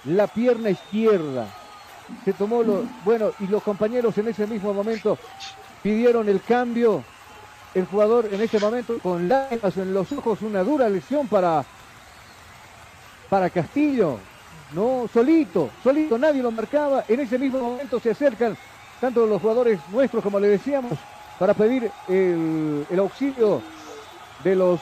la 0.04 0.26
pierna 0.28 0.70
izquierda. 0.70 1.46
Se 2.24 2.32
tomó 2.32 2.62
lo. 2.62 2.84
Bueno, 3.04 3.32
y 3.40 3.46
los 3.46 3.62
compañeros 3.62 4.16
en 4.18 4.28
ese 4.28 4.46
mismo 4.46 4.72
momento 4.72 5.18
pidieron 5.82 6.28
el 6.28 6.40
cambio. 6.42 7.02
El 7.72 7.86
jugador 7.86 8.28
en 8.32 8.40
este 8.40 8.58
momento 8.58 8.98
con 8.98 9.28
lágrimas 9.28 9.76
en 9.76 9.94
los 9.94 10.10
ojos, 10.10 10.42
una 10.42 10.64
dura 10.64 10.88
lesión 10.88 11.28
para, 11.28 11.64
para 13.28 13.48
Castillo. 13.48 14.18
No, 14.72 15.08
solito, 15.12 15.70
solito, 15.82 16.16
nadie 16.16 16.42
lo 16.42 16.50
marcaba. 16.50 17.04
En 17.08 17.20
ese 17.20 17.38
mismo 17.38 17.60
momento 17.60 17.98
se 17.98 18.10
acercan 18.10 18.56
tanto 19.00 19.26
los 19.26 19.40
jugadores 19.40 19.80
nuestros, 19.90 20.22
como 20.22 20.38
le 20.38 20.48
decíamos, 20.48 20.98
para 21.38 21.54
pedir 21.54 21.90
el, 22.08 22.86
auxilio 22.98 23.62
de 24.44 24.54
los 24.54 24.80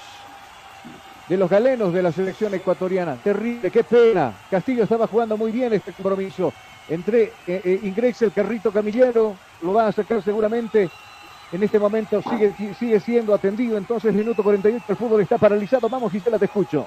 de 1.28 1.36
los 1.36 1.50
galenos 1.50 1.92
de 1.92 2.02
la 2.02 2.10
selección 2.10 2.54
ecuatoriana. 2.54 3.16
Terrible, 3.16 3.70
qué 3.70 3.84
pena. 3.84 4.32
Castillo 4.50 4.84
estaba 4.84 5.06
jugando 5.06 5.36
muy 5.36 5.52
bien 5.52 5.72
este 5.72 5.92
compromiso. 5.92 6.52
Entre 6.88 7.24
eh, 7.46 7.60
eh, 7.64 7.80
ingresa 7.82 8.24
el 8.24 8.32
carrito 8.32 8.72
camillero, 8.72 9.36
lo 9.60 9.74
va 9.74 9.88
a 9.88 9.92
sacar 9.92 10.22
seguramente. 10.22 10.90
En 11.52 11.62
este 11.62 11.78
momento 11.78 12.22
sigue, 12.22 12.54
sigue 12.78 13.00
siendo 13.00 13.34
atendido. 13.34 13.76
Entonces, 13.76 14.14
minuto 14.14 14.42
48, 14.42 14.84
el 14.88 14.96
fútbol 14.96 15.20
está 15.20 15.38
paralizado. 15.38 15.88
Vamos, 15.88 16.12
Gisela, 16.12 16.38
te 16.38 16.46
escucho. 16.46 16.86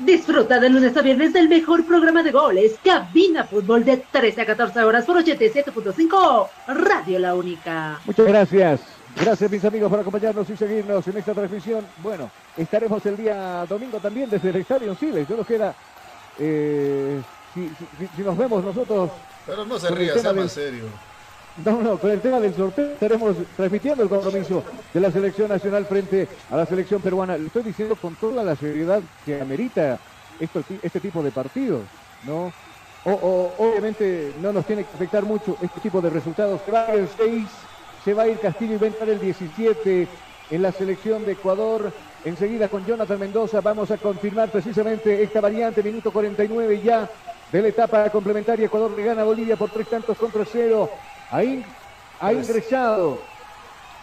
Disfruta 0.00 0.58
de 0.58 0.70
lunes 0.70 0.96
a 0.96 1.02
viernes 1.02 1.34
del 1.34 1.46
mejor 1.46 1.84
programa 1.84 2.22
de 2.22 2.30
goles, 2.30 2.72
Cabina 2.82 3.44
Fútbol 3.44 3.84
de 3.84 3.98
13 3.98 4.40
a 4.40 4.46
14 4.46 4.82
horas 4.82 5.04
por 5.04 5.22
87.5, 5.22 6.48
Radio 6.68 7.18
La 7.18 7.34
Única. 7.34 8.00
Muchas 8.06 8.26
gracias. 8.26 8.80
Gracias 9.14 9.50
mis 9.50 9.62
amigos 9.62 9.90
por 9.90 10.00
acompañarnos 10.00 10.48
y 10.48 10.56
seguirnos 10.56 11.06
en 11.06 11.18
esta 11.18 11.34
transmisión. 11.34 11.86
Bueno, 11.98 12.30
estaremos 12.56 13.04
el 13.04 13.18
día 13.18 13.66
domingo 13.68 13.98
también 13.98 14.30
desde 14.30 14.48
el 14.48 14.56
Estadio 14.56 14.94
Siles. 14.94 15.28
Yo 15.28 15.36
nos 15.36 15.46
queda, 15.46 15.74
eh, 16.38 17.20
si, 17.52 18.22
nos 18.22 18.38
vemos 18.38 18.64
nosotros... 18.64 19.10
Pero 19.44 19.66
no 19.66 19.78
se 19.78 19.90
ría, 19.90 20.16
sea 20.16 20.32
más 20.32 20.52
serio. 20.52 20.84
No, 21.64 21.82
no, 21.82 21.98
con 21.98 22.10
el 22.10 22.20
tema 22.20 22.40
del 22.40 22.54
sorteo 22.54 22.92
estaremos 22.92 23.36
transmitiendo 23.56 24.02
el 24.02 24.08
compromiso 24.08 24.62
de 24.94 25.00
la 25.00 25.10
selección 25.10 25.48
nacional 25.48 25.84
frente 25.84 26.28
a 26.50 26.56
la 26.56 26.66
selección 26.66 27.02
peruana. 27.02 27.36
Lo 27.36 27.46
estoy 27.46 27.62
diciendo 27.62 27.96
con 27.96 28.14
toda 28.14 28.42
la 28.42 28.56
seriedad 28.56 29.02
que 29.24 29.40
amerita 29.40 29.98
esto, 30.38 30.62
este 30.82 31.00
tipo 31.00 31.22
de 31.22 31.30
partidos, 31.30 31.82
¿no? 32.24 32.52
O, 33.04 33.52
obviamente 33.58 34.32
no 34.42 34.52
nos 34.52 34.66
tiene 34.66 34.84
que 34.84 34.94
afectar 34.94 35.24
mucho 35.24 35.56
este 35.60 35.80
tipo 35.80 36.00
de 36.00 36.10
resultados. 36.10 36.60
Se 36.64 36.70
va 36.70 36.82
a 36.82 36.94
el 36.94 37.08
6, 37.08 37.46
se 38.04 38.14
va 38.14 38.22
a 38.24 38.28
ir 38.28 38.38
Castillo 38.38 38.74
y 38.74 38.78
va 38.78 38.84
a 38.84 38.88
entrar 38.88 39.08
el 39.08 39.20
17 39.20 40.08
en 40.50 40.62
la 40.62 40.72
selección 40.72 41.24
de 41.24 41.32
Ecuador. 41.32 41.92
Enseguida 42.24 42.68
con 42.68 42.84
Jonathan 42.84 43.18
Mendoza 43.18 43.60
vamos 43.60 43.90
a 43.90 43.96
confirmar 43.96 44.50
precisamente 44.50 45.22
esta 45.22 45.40
variante, 45.40 45.82
minuto 45.82 46.10
49 46.10 46.80
ya 46.82 47.08
de 47.50 47.62
la 47.62 47.68
etapa 47.68 48.08
complementaria. 48.10 48.66
Ecuador 48.66 48.92
le 48.96 49.04
gana 49.04 49.22
a 49.22 49.24
Bolivia 49.24 49.56
por 49.56 49.70
tres 49.70 49.88
tantos 49.88 50.16
contra 50.18 50.44
cero. 50.44 50.90
Ahí 51.30 51.64
ha 52.18 52.32
ingresado 52.32 53.20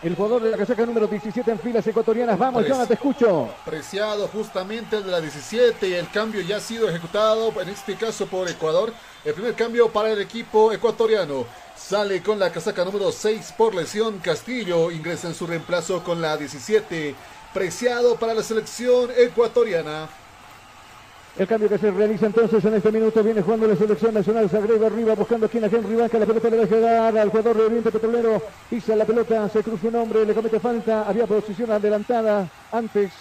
el 0.02 0.16
jugador 0.16 0.44
de 0.44 0.52
la 0.52 0.58
casaca 0.58 0.86
número 0.86 1.08
17 1.08 1.50
en 1.50 1.60
filas 1.60 1.86
ecuatorianas. 1.88 2.38
Vamos, 2.38 2.64
Jonathan, 2.64 2.88
te 2.88 2.94
escucho. 2.94 3.50
Preciado 3.66 4.28
justamente 4.28 4.98
el 4.98 5.06
de 5.06 5.12
la 5.12 5.20
17 5.20 5.90
y 5.90 5.94
el 5.94 6.10
cambio 6.10 6.42
ya 6.42 6.58
ha 6.58 6.60
sido 6.60 6.88
ejecutado, 6.88 7.52
en 7.62 7.70
este 7.70 7.96
caso 7.96 8.28
por 8.28 8.48
Ecuador. 8.48 8.94
El 9.26 9.34
primer 9.34 9.56
cambio 9.56 9.90
para 9.90 10.12
el 10.12 10.22
equipo 10.22 10.72
ecuatoriano. 10.72 11.46
Sale 11.76 12.22
con 12.22 12.40
la 12.40 12.52
casaca 12.52 12.86
número 12.86 13.12
6 13.12 13.54
por 13.58 13.76
lesión. 13.76 14.20
Castillo 14.20 14.92
ingresa 14.92 15.28
en 15.28 15.36
su 15.36 15.48
reemplazo 15.48 16.04
con 16.04 16.22
la 16.22 16.38
17. 16.38 17.16
Preciado 17.54 18.16
para 18.18 18.34
la 18.34 18.44
selección 18.44 19.10
ecuatoriana. 19.18 20.08
El 21.38 21.48
cambio 21.48 21.70
que 21.70 21.78
se 21.78 21.92
realiza 21.92 22.26
entonces 22.26 22.66
en 22.66 22.74
este 22.74 22.92
minuto 22.92 23.24
viene 23.24 23.44
jugando 23.44 23.68
la 23.68 23.76
selección 23.76 24.12
nacional. 24.12 24.50
Se 24.50 24.58
agrega 24.58 24.88
arriba 24.88 25.14
buscando 25.14 25.46
aquí 25.46 25.60
a 25.60 25.68
Henry 25.68 25.96
Vaca. 25.96 26.18
La 26.18 26.26
pelota 26.26 26.50
le 26.50 26.58
va 26.58 26.64
a 26.64 26.68
llegar 26.68 27.18
al 27.18 27.30
jugador 27.30 27.58
de 27.58 27.66
Oriente 27.66 27.92
Petrolero. 27.92 28.42
Pisa 28.68 28.96
la 28.96 29.06
pelota, 29.06 29.48
se 29.50 29.62
cruza 29.62 29.88
un 29.88 29.96
hombre, 29.98 30.26
le 30.26 30.34
comete 30.34 30.60
falta. 30.60 31.08
Había 31.08 31.28
posición 31.28 31.70
adelantada 31.70 32.50
antes. 32.72 33.12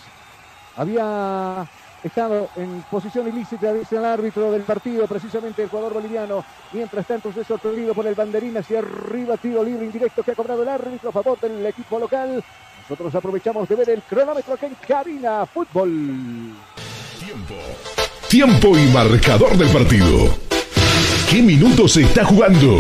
Había 0.77 1.69
estado 2.03 2.49
en 2.57 2.83
posición 2.91 3.29
ilícita, 3.29 3.73
dice 3.75 3.97
el 3.97 4.05
árbitro 4.05 4.51
del 4.51 4.63
partido, 4.63 5.07
precisamente 5.07 5.63
el 5.63 5.69
jugador 5.69 5.93
boliviano. 5.93 6.43
Mientras 6.73 7.07
tanto, 7.07 7.31
se 7.33 7.45
sorprendido 7.45 7.95
por 7.95 8.07
el 8.07 8.15
banderín 8.15 8.57
hacia 8.57 8.79
arriba, 8.79 9.37
tiro 9.37 9.63
libre 9.63 9.85
indirecto 9.85 10.23
que 10.23 10.31
ha 10.31 10.35
cobrado 10.35 10.63
el 10.63 10.69
árbitro 10.71 11.11
a 11.11 11.13
favor 11.13 11.39
del 11.41 11.67
equipo 11.67 11.99
local. 11.99 12.43
Nosotros 12.83 13.15
aprovechamos 13.15 13.69
de 13.69 13.75
ver 13.75 13.91
el 13.91 14.03
cronómetro 14.03 14.55
aquí 14.55 14.67
en 14.67 14.77
Cabina 14.87 15.45
Fútbol. 15.45 16.55
Tiempo. 17.19 18.06
Tiempo 18.29 18.77
y 18.77 18.87
marcador 18.89 19.57
del 19.57 19.69
partido. 19.69 20.35
¿Qué 21.31 21.41
minutos 21.43 21.93
se 21.93 22.03
está 22.03 22.25
jugando? 22.25 22.79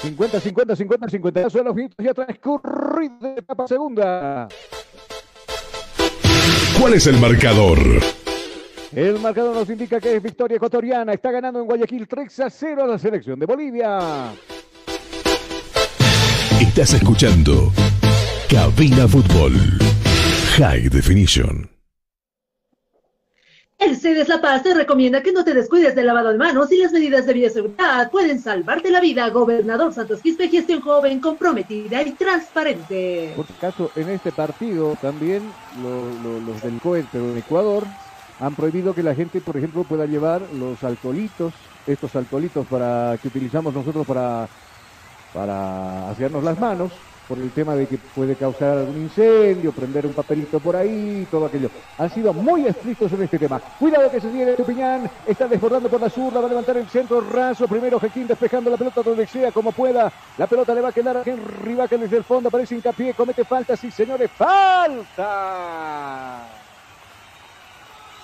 50, 0.00 0.40
50, 0.40 0.76
50, 0.76 1.08
50. 1.08 1.50
Son 1.50 1.64
los 1.66 1.74
minutos 1.74 1.98
ya 2.02 2.14
transcurridos 2.14 3.20
de 3.20 3.34
etapa 3.36 3.68
segunda. 3.68 4.48
¿Cuál 6.80 6.94
es 6.94 7.06
el 7.08 7.18
marcador? 7.18 7.78
El 8.94 9.18
marcador 9.18 9.54
nos 9.54 9.68
indica 9.68 10.00
que 10.00 10.16
es 10.16 10.22
victoria 10.22 10.56
ecuatoriana. 10.56 11.12
Está 11.12 11.30
ganando 11.30 11.60
en 11.60 11.66
Guayaquil 11.66 12.08
3 12.08 12.40
a 12.40 12.50
0 12.50 12.84
a 12.84 12.86
la 12.86 12.98
selección 12.98 13.38
de 13.38 13.44
Bolivia. 13.44 14.32
Estás 16.58 16.94
escuchando 16.94 17.70
Cabina 18.48 19.06
Fútbol 19.06 19.52
High 20.56 20.88
Definition. 20.88 21.77
El 23.78 23.96
CEDES 23.96 24.26
La 24.26 24.40
Paz 24.40 24.64
te 24.64 24.74
recomienda 24.74 25.22
que 25.22 25.30
no 25.30 25.44
te 25.44 25.54
descuides 25.54 25.94
del 25.94 26.08
lavado 26.08 26.30
de 26.30 26.38
manos 26.38 26.72
y 26.72 26.78
las 26.78 26.90
medidas 26.90 27.26
de 27.26 27.32
bioseguridad 27.32 28.10
pueden 28.10 28.40
salvarte 28.40 28.90
la 28.90 29.00
vida. 29.00 29.28
Gobernador 29.30 29.94
Santos 29.94 30.20
Quispe, 30.20 30.48
gestión 30.48 30.80
joven, 30.80 31.20
comprometida 31.20 32.02
y 32.02 32.10
transparente. 32.10 33.34
Por 33.36 33.46
caso, 33.60 33.92
en 33.94 34.08
este 34.08 34.32
partido 34.32 34.98
también 35.00 35.44
los 35.80 36.60
del 36.60 36.80
COE, 36.80 37.06
pero 37.12 37.30
en 37.30 37.38
Ecuador, 37.38 37.84
han 38.40 38.56
prohibido 38.56 38.94
que 38.94 39.04
la 39.04 39.14
gente, 39.14 39.40
por 39.40 39.56
ejemplo, 39.56 39.84
pueda 39.84 40.06
llevar 40.06 40.42
los 40.54 40.82
alcoholitos, 40.82 41.54
estos 41.86 42.16
alcoholitos 42.16 42.66
para 42.66 43.16
que 43.22 43.28
utilizamos 43.28 43.72
nosotros 43.72 44.04
para, 44.04 44.48
para 45.32 46.10
hacernos 46.10 46.42
las 46.42 46.58
manos 46.58 46.90
por 47.28 47.38
el 47.38 47.50
tema 47.50 47.76
de 47.76 47.86
que 47.86 47.98
puede 47.98 48.34
causar 48.34 48.78
algún 48.78 49.02
incendio, 49.02 49.70
prender 49.72 50.06
un 50.06 50.14
papelito 50.14 50.58
por 50.58 50.74
ahí, 50.74 51.26
todo 51.30 51.44
aquello. 51.46 51.70
Han 51.98 52.10
sido 52.10 52.32
muy 52.32 52.66
estrictos 52.66 53.12
en 53.12 53.22
este 53.22 53.38
tema. 53.38 53.60
Cuidado 53.78 54.10
que 54.10 54.20
se 54.20 54.28
viene 54.28 54.54
Tupiñán, 54.54 55.10
está 55.26 55.46
desbordando 55.46 55.90
por 55.90 56.00
la 56.00 56.08
zurda, 56.08 56.40
va 56.40 56.46
a 56.46 56.48
levantar 56.48 56.78
el 56.78 56.88
centro 56.88 57.20
raso. 57.20 57.68
Primero 57.68 58.00
Jequín 58.00 58.26
despejando 58.26 58.70
la 58.70 58.78
pelota 58.78 59.02
donde 59.02 59.26
sea, 59.26 59.52
como 59.52 59.72
pueda. 59.72 60.10
La 60.38 60.46
pelota 60.46 60.74
le 60.74 60.80
va 60.80 60.88
a 60.88 60.92
quedar 60.92 61.18
a 61.18 61.22
Henry 61.24 61.74
Vaca 61.74 61.98
desde 61.98 62.16
el 62.16 62.24
fondo, 62.24 62.48
aparece 62.48 62.76
hincapié, 62.76 63.12
comete 63.12 63.44
falta, 63.44 63.76
sí 63.76 63.90
señores, 63.90 64.30
falta. 64.30 65.18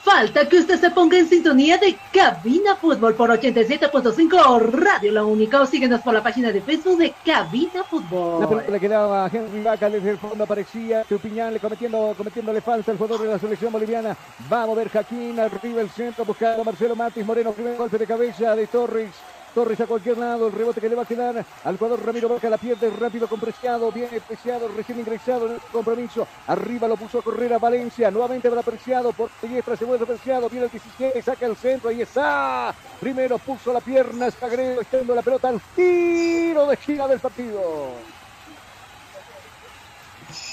Falta 0.05 0.47
que 0.47 0.59
usted 0.59 0.79
se 0.79 0.91
ponga 0.91 1.19
en 1.19 1.27
sintonía 1.27 1.79
de 1.79 1.97
Cabina 2.13 2.77
Fútbol 2.77 3.15
por 3.15 3.31
87.5 3.31 4.61
Radio 4.71 5.11
La 5.11 5.25
Única 5.25 5.63
o 5.63 5.67
síguenos 5.67 6.03
por 6.03 6.13
la 6.13 6.23
página 6.23 6.53
de 6.53 6.61
Facebook 6.61 6.99
de 6.99 7.15
Cabina 7.25 7.83
Fútbol. 7.85 8.43
La 8.43 8.49
pelota 8.51 8.71
le 8.71 8.81
quedaba 8.81 9.25
a 9.25 9.31
Henry 9.33 9.63
Vaca 9.63 9.89
desde 9.89 10.11
el 10.11 10.19
fondo 10.19 10.45
aparecía 10.45 11.05
Tupiñán 11.05 11.55
le 11.55 11.59
cometiendo, 11.59 12.15
cometiéndole 12.19 12.61
falta 12.61 12.91
al 12.91 12.99
jugador 12.99 13.23
de 13.23 13.29
la 13.31 13.39
selección 13.39 13.73
boliviana. 13.73 14.15
Va 14.53 14.65
a 14.65 14.67
mover 14.67 14.91
Jaquín 14.91 15.41
arriba 15.41 15.81
el 15.81 15.89
centro 15.89 16.27
buscando 16.27 16.61
a 16.61 16.65
Marcelo 16.67 16.95
Matis 16.95 17.25
Moreno. 17.25 17.55
Golpe 17.79 17.97
de 17.97 18.07
cabeza 18.07 18.55
de 18.55 18.67
Torres. 18.67 19.09
Torres 19.55 19.81
a 19.81 19.87
cualquier 19.87 20.19
lado, 20.19 20.49
el 20.49 20.53
rebote 20.53 20.81
que 20.81 20.89
le 20.89 20.97
va 20.97 21.03
a 21.03 21.07
quedar 21.07 21.45
al 21.63 21.79
jugador 21.79 22.05
Ramiro 22.05 22.29
Vaca, 22.29 22.51
la 22.51 22.59
pierde 22.59 22.91
rápido 22.91 23.29
con 23.29 23.39
Preciado, 23.39 23.93
bien 23.93 24.09
Preciado, 24.27 24.67
recién 24.77 24.99
ingresado 24.99 25.47
en 25.47 25.53
el 25.53 25.61
compromiso, 25.71 26.27
arriba 26.49 26.89
lo 26.89 26.97
puso 26.97 27.21
a 27.21 27.23
correr 27.23 27.53
a 27.53 27.59
Valencia, 27.59 28.11
nuevamente 28.11 28.51
para 28.51 28.63
Preciado, 28.63 29.13
por 29.13 29.31
diestra 29.41 29.77
se 29.77 29.85
vuelve 29.85 30.07
Preciado, 30.07 30.51
viene 30.51 30.65
el 30.65 30.73
17, 30.73 31.23
saca 31.23 31.47
el 31.47 31.55
centro, 31.55 31.91
ahí 31.91 32.03
está, 32.03 32.75
primero 32.99 33.39
puso 33.39 33.73
la 33.73 33.81
pierna, 33.81 34.29
Sagredo, 34.33 34.81
extiendo 34.81 35.15
la 35.15 35.23
pelota 35.23 35.49
al 35.49 35.61
tiro 35.77 36.67
de 36.67 36.77
gira 36.77 37.07
del 37.07 37.21
partido. 37.21 37.93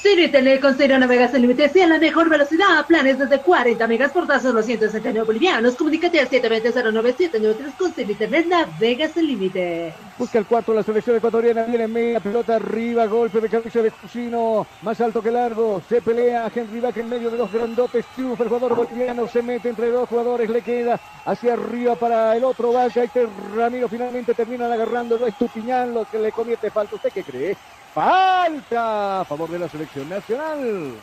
Tener 0.01 0.59
con 0.59 0.75
Ciro 0.75 0.97
navegas 0.97 1.31
sin 1.31 1.41
límites 1.41 1.75
y 1.75 1.81
a 1.81 1.87
la 1.87 1.97
mejor 1.97 2.29
velocidad. 2.29 2.85
Planes 2.87 3.17
desde 3.17 3.39
40 3.39 3.87
megas 3.87 4.11
por 4.11 4.27
tasa 4.27 4.51
los 4.51 4.65
169 4.65 5.25
bolivianos. 5.25 5.75
Comunícate 5.75 6.19
al 6.19 6.29
720-09793 6.29 7.75
con 7.77 7.93
Siri 7.93 8.15
Tener 8.15 8.47
navegas 8.47 9.11
sin 9.11 9.27
límite. 9.27 9.93
Busca 10.17 10.39
el 10.39 10.45
cuarto 10.45 10.73
la 10.73 10.83
selección 10.83 11.15
ecuatoriana. 11.15 11.63
Viene 11.63 11.85
en 11.85 11.93
media, 11.93 12.19
pelota 12.19 12.55
arriba, 12.55 13.05
golpe 13.07 13.41
de 13.41 13.49
cabeza 13.49 13.81
de 13.81 13.91
Cusino. 13.91 14.67
Más 14.81 14.99
alto 15.01 15.21
que 15.21 15.31
largo. 15.31 15.81
Se 15.87 16.01
pelea 16.01 16.51
Henry 16.53 16.79
Bach 16.79 16.97
en 16.97 17.09
medio 17.09 17.29
de 17.29 17.37
los 17.37 17.51
grandotes. 17.51 18.05
Triunfa 18.15 18.43
el 18.43 18.49
jugador 18.49 18.75
boliviano. 18.75 19.27
Se 19.27 19.41
mete 19.41 19.69
entre 19.69 19.89
dos 19.89 20.09
jugadores. 20.09 20.49
Le 20.49 20.61
queda 20.61 20.99
hacia 21.25 21.53
arriba 21.53 21.95
para 21.95 22.35
el 22.35 22.43
otro 22.43 22.73
Vaca. 22.73 23.03
Este 23.03 23.27
Ramiro 23.55 23.87
finalmente 23.87 24.33
terminan 24.33 24.71
agarrando. 24.71 25.17
No 25.17 25.27
es 25.27 25.35
lo 25.87 26.05
que 26.05 26.19
le 26.19 26.31
comete 26.31 26.69
falta. 26.69 26.95
¿Usted 26.95 27.11
qué 27.13 27.23
cree? 27.23 27.57
Falta 27.93 29.21
a 29.21 29.25
favor 29.25 29.49
de 29.49 29.59
la 29.59 29.67
selección 29.67 30.07
nacional. 30.07 30.93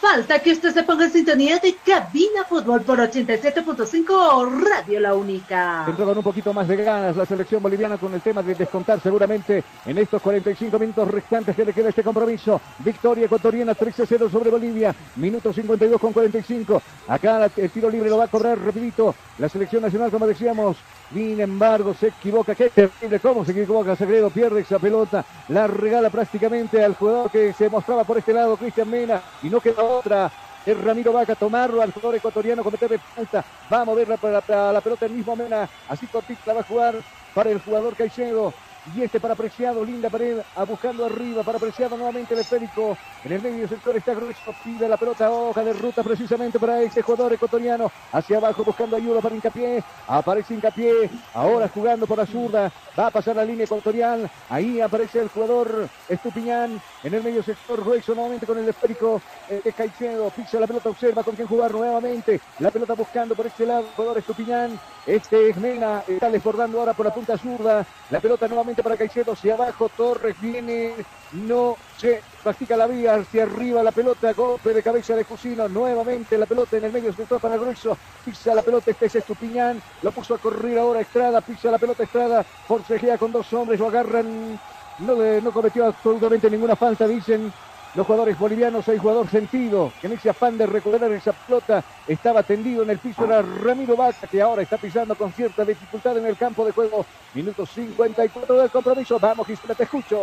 Falta 0.00 0.38
que 0.40 0.52
usted 0.52 0.74
se 0.74 0.82
ponga 0.82 1.06
en 1.06 1.12
sintonía 1.12 1.58
de 1.58 1.74
Cabina 1.84 2.44
Fútbol 2.46 2.82
por 2.82 2.98
87.5 2.98 4.62
Radio 4.62 5.00
La 5.00 5.14
Única. 5.14 5.86
Entró 5.88 6.04
con 6.04 6.18
un 6.18 6.22
poquito 6.22 6.52
más 6.52 6.68
de 6.68 6.76
ganas 6.76 7.16
la 7.16 7.24
selección 7.24 7.62
boliviana 7.62 7.96
con 7.96 8.12
el 8.12 8.20
tema 8.20 8.42
de 8.42 8.54
descontar 8.54 9.00
seguramente 9.00 9.64
en 9.86 9.98
estos 9.98 10.20
45 10.20 10.78
minutos 10.78 11.10
restantes 11.10 11.56
que 11.56 11.64
le 11.64 11.72
queda 11.72 11.88
este 11.88 12.02
compromiso. 12.02 12.60
Victoria 12.80 13.24
ecuatoriana 13.24 13.74
13-0 13.74 14.30
sobre 14.30 14.50
Bolivia. 14.50 14.94
Minuto 15.16 15.52
52 15.52 16.00
con 16.00 16.12
45. 16.12 16.82
Acá 17.08 17.50
el 17.56 17.70
tiro 17.70 17.88
libre 17.88 18.10
lo 18.10 18.18
va 18.18 18.24
a 18.24 18.28
cobrar 18.28 18.58
rapidito. 18.58 19.14
La 19.38 19.48
selección 19.48 19.82
nacional, 19.82 20.10
como 20.10 20.26
decíamos, 20.26 20.76
sin 21.12 21.40
embargo, 21.40 21.94
se 21.94 22.08
equivoca. 22.08 22.54
Qué 22.54 22.70
terrible 22.70 23.20
cómo 23.20 23.44
se 23.44 23.52
equivoca. 23.52 23.96
Sagredo 23.96 24.30
pierde 24.30 24.60
esa 24.60 24.78
pelota. 24.78 25.24
La 25.48 25.66
regala 25.66 26.10
prácticamente 26.10 26.84
al 26.84 26.94
jugador 26.94 27.30
que 27.30 27.52
se 27.52 27.70
mostraba 27.70 28.04
por 28.04 28.18
este 28.18 28.32
lado, 28.32 28.56
Cristian 28.56 28.90
Mena. 28.90 29.22
Y 29.42 29.48
no 29.48 29.60
queda 29.60 29.82
otra. 29.96 30.30
Es 30.64 30.82
Ramiro 30.82 31.12
Vaca 31.12 31.34
tomarlo 31.36 31.80
al 31.80 31.92
jugador 31.92 32.16
ecuatoriano, 32.16 32.64
cometerle 32.64 32.98
falta. 32.98 33.44
Va 33.72 33.82
a 33.82 33.84
moverla 33.84 34.16
para, 34.16 34.72
la 34.72 34.80
pelota 34.80 35.06
el 35.06 35.12
mismo 35.12 35.36
Mena. 35.36 35.68
Así 35.88 36.06
cortita 36.06 36.52
va 36.52 36.60
a 36.60 36.64
jugar 36.64 36.96
para 37.34 37.50
el 37.50 37.60
jugador 37.60 37.94
Caicedo. 37.94 38.52
Y 38.94 39.02
este 39.02 39.18
para 39.18 39.34
Preciado, 39.34 39.84
linda 39.84 40.08
pared, 40.08 40.38
buscando 40.68 41.04
arriba 41.06 41.42
para 41.42 41.58
Preciado 41.58 41.96
nuevamente 41.96 42.34
el 42.34 42.40
esférico. 42.40 42.96
En 43.24 43.32
el 43.32 43.42
medio 43.42 43.66
sector 43.66 43.96
está 43.96 44.14
grueso, 44.14 44.54
pide 44.62 44.88
la 44.88 44.96
pelota, 44.96 45.28
hoja 45.30 45.64
de 45.64 45.72
ruta 45.72 46.04
precisamente 46.04 46.60
para 46.60 46.80
este 46.80 47.02
jugador 47.02 47.32
ecuatoriano. 47.32 47.90
Hacia 48.12 48.36
abajo 48.36 48.64
buscando 48.64 48.96
ayuda 48.96 49.20
para 49.20 49.34
Hincapié. 49.34 49.82
Aparece 50.06 50.54
Hincapié, 50.54 51.10
ahora 51.34 51.68
jugando 51.68 52.06
por 52.06 52.18
la 52.18 52.26
zurda. 52.26 52.70
Va 52.96 53.08
a 53.08 53.10
pasar 53.10 53.36
la 53.36 53.44
línea 53.44 53.64
ecuatorial. 53.64 54.30
Ahí 54.48 54.80
aparece 54.80 55.20
el 55.20 55.28
jugador 55.28 55.88
Estupiñán. 56.08 56.80
En 57.02 57.14
el 57.14 57.22
medio 57.22 57.42
sector, 57.42 57.84
Ruexo 57.84 58.14
nuevamente 58.14 58.46
con 58.46 58.58
el 58.58 58.68
esférico 58.68 59.20
de 59.48 59.72
Caicedo. 59.72 60.30
Pisa 60.30 60.60
la 60.60 60.66
pelota, 60.66 60.90
observa 60.90 61.24
con 61.24 61.34
quién 61.34 61.48
jugar 61.48 61.72
nuevamente. 61.72 62.40
La 62.60 62.70
pelota 62.70 62.94
buscando 62.94 63.34
por 63.34 63.46
este 63.46 63.66
lado, 63.66 63.86
jugador 63.96 64.18
Estupiñán. 64.18 64.78
Este 65.06 65.50
es 65.50 65.56
Mena, 65.56 66.02
está 66.06 66.30
desbordando 66.30 66.80
ahora 66.80 66.92
por 66.92 67.06
la 67.06 67.14
punta 67.14 67.36
zurda. 67.36 67.86
La 68.10 68.20
pelota 68.20 68.48
nuevamente 68.48 68.75
para 68.82 68.96
Caicedo, 68.96 69.32
hacia 69.32 69.54
abajo, 69.54 69.88
Torres 69.96 70.36
viene, 70.40 70.92
no 71.32 71.76
se 71.98 72.22
practica 72.42 72.76
la 72.76 72.86
vía, 72.86 73.14
hacia 73.14 73.44
arriba 73.44 73.82
la 73.82 73.92
pelota, 73.92 74.32
golpe 74.32 74.72
de 74.72 74.82
cabeza 74.82 75.14
de 75.16 75.24
Cusino, 75.24 75.68
nuevamente 75.68 76.38
la 76.38 76.46
pelota 76.46 76.76
en 76.76 76.84
el 76.84 76.92
medio 76.92 77.12
sector 77.12 77.40
para 77.40 77.56
Grueso, 77.56 77.96
pisa 78.24 78.54
la 78.54 78.62
pelota, 78.62 78.90
este 78.90 79.06
es 79.06 79.16
Estupiñán, 79.16 79.80
lo 80.02 80.12
puso 80.12 80.34
a 80.34 80.38
correr 80.38 80.78
ahora 80.78 81.00
Estrada, 81.00 81.40
pisa 81.40 81.70
la 81.70 81.78
pelota 81.78 82.04
Estrada, 82.04 82.42
forcejea 82.42 83.18
con 83.18 83.32
dos 83.32 83.52
hombres, 83.52 83.80
lo 83.80 83.88
agarran, 83.88 84.58
no, 84.98 85.40
no 85.40 85.52
cometió 85.52 85.86
absolutamente 85.86 86.50
ninguna 86.50 86.76
falta, 86.76 87.06
dicen 87.06 87.52
los 87.96 88.06
jugadores 88.06 88.38
bolivianos, 88.38 88.86
hay 88.88 88.98
jugador 88.98 89.28
sentido, 89.28 89.90
que 90.00 90.06
en 90.06 90.12
ese 90.12 90.28
afán 90.28 90.58
de 90.58 90.66
recuperar 90.66 91.10
esa 91.12 91.32
pelota 91.32 91.82
estaba 92.06 92.42
tendido 92.42 92.82
en 92.82 92.90
el 92.90 92.98
piso, 92.98 93.24
era 93.24 93.40
Ramiro 93.40 93.96
Vaca, 93.96 94.26
que 94.26 94.42
ahora 94.42 94.62
está 94.62 94.76
pisando 94.76 95.14
con 95.14 95.32
cierta 95.32 95.64
dificultad 95.64 96.18
en 96.18 96.26
el 96.26 96.36
campo 96.36 96.64
de 96.66 96.72
juego. 96.72 97.06
Minuto 97.32 97.64
54 97.64 98.54
del 98.54 98.70
compromiso. 98.70 99.18
Vamos, 99.18 99.46
Gisela, 99.46 99.74
te 99.74 99.84
escucho. 99.84 100.20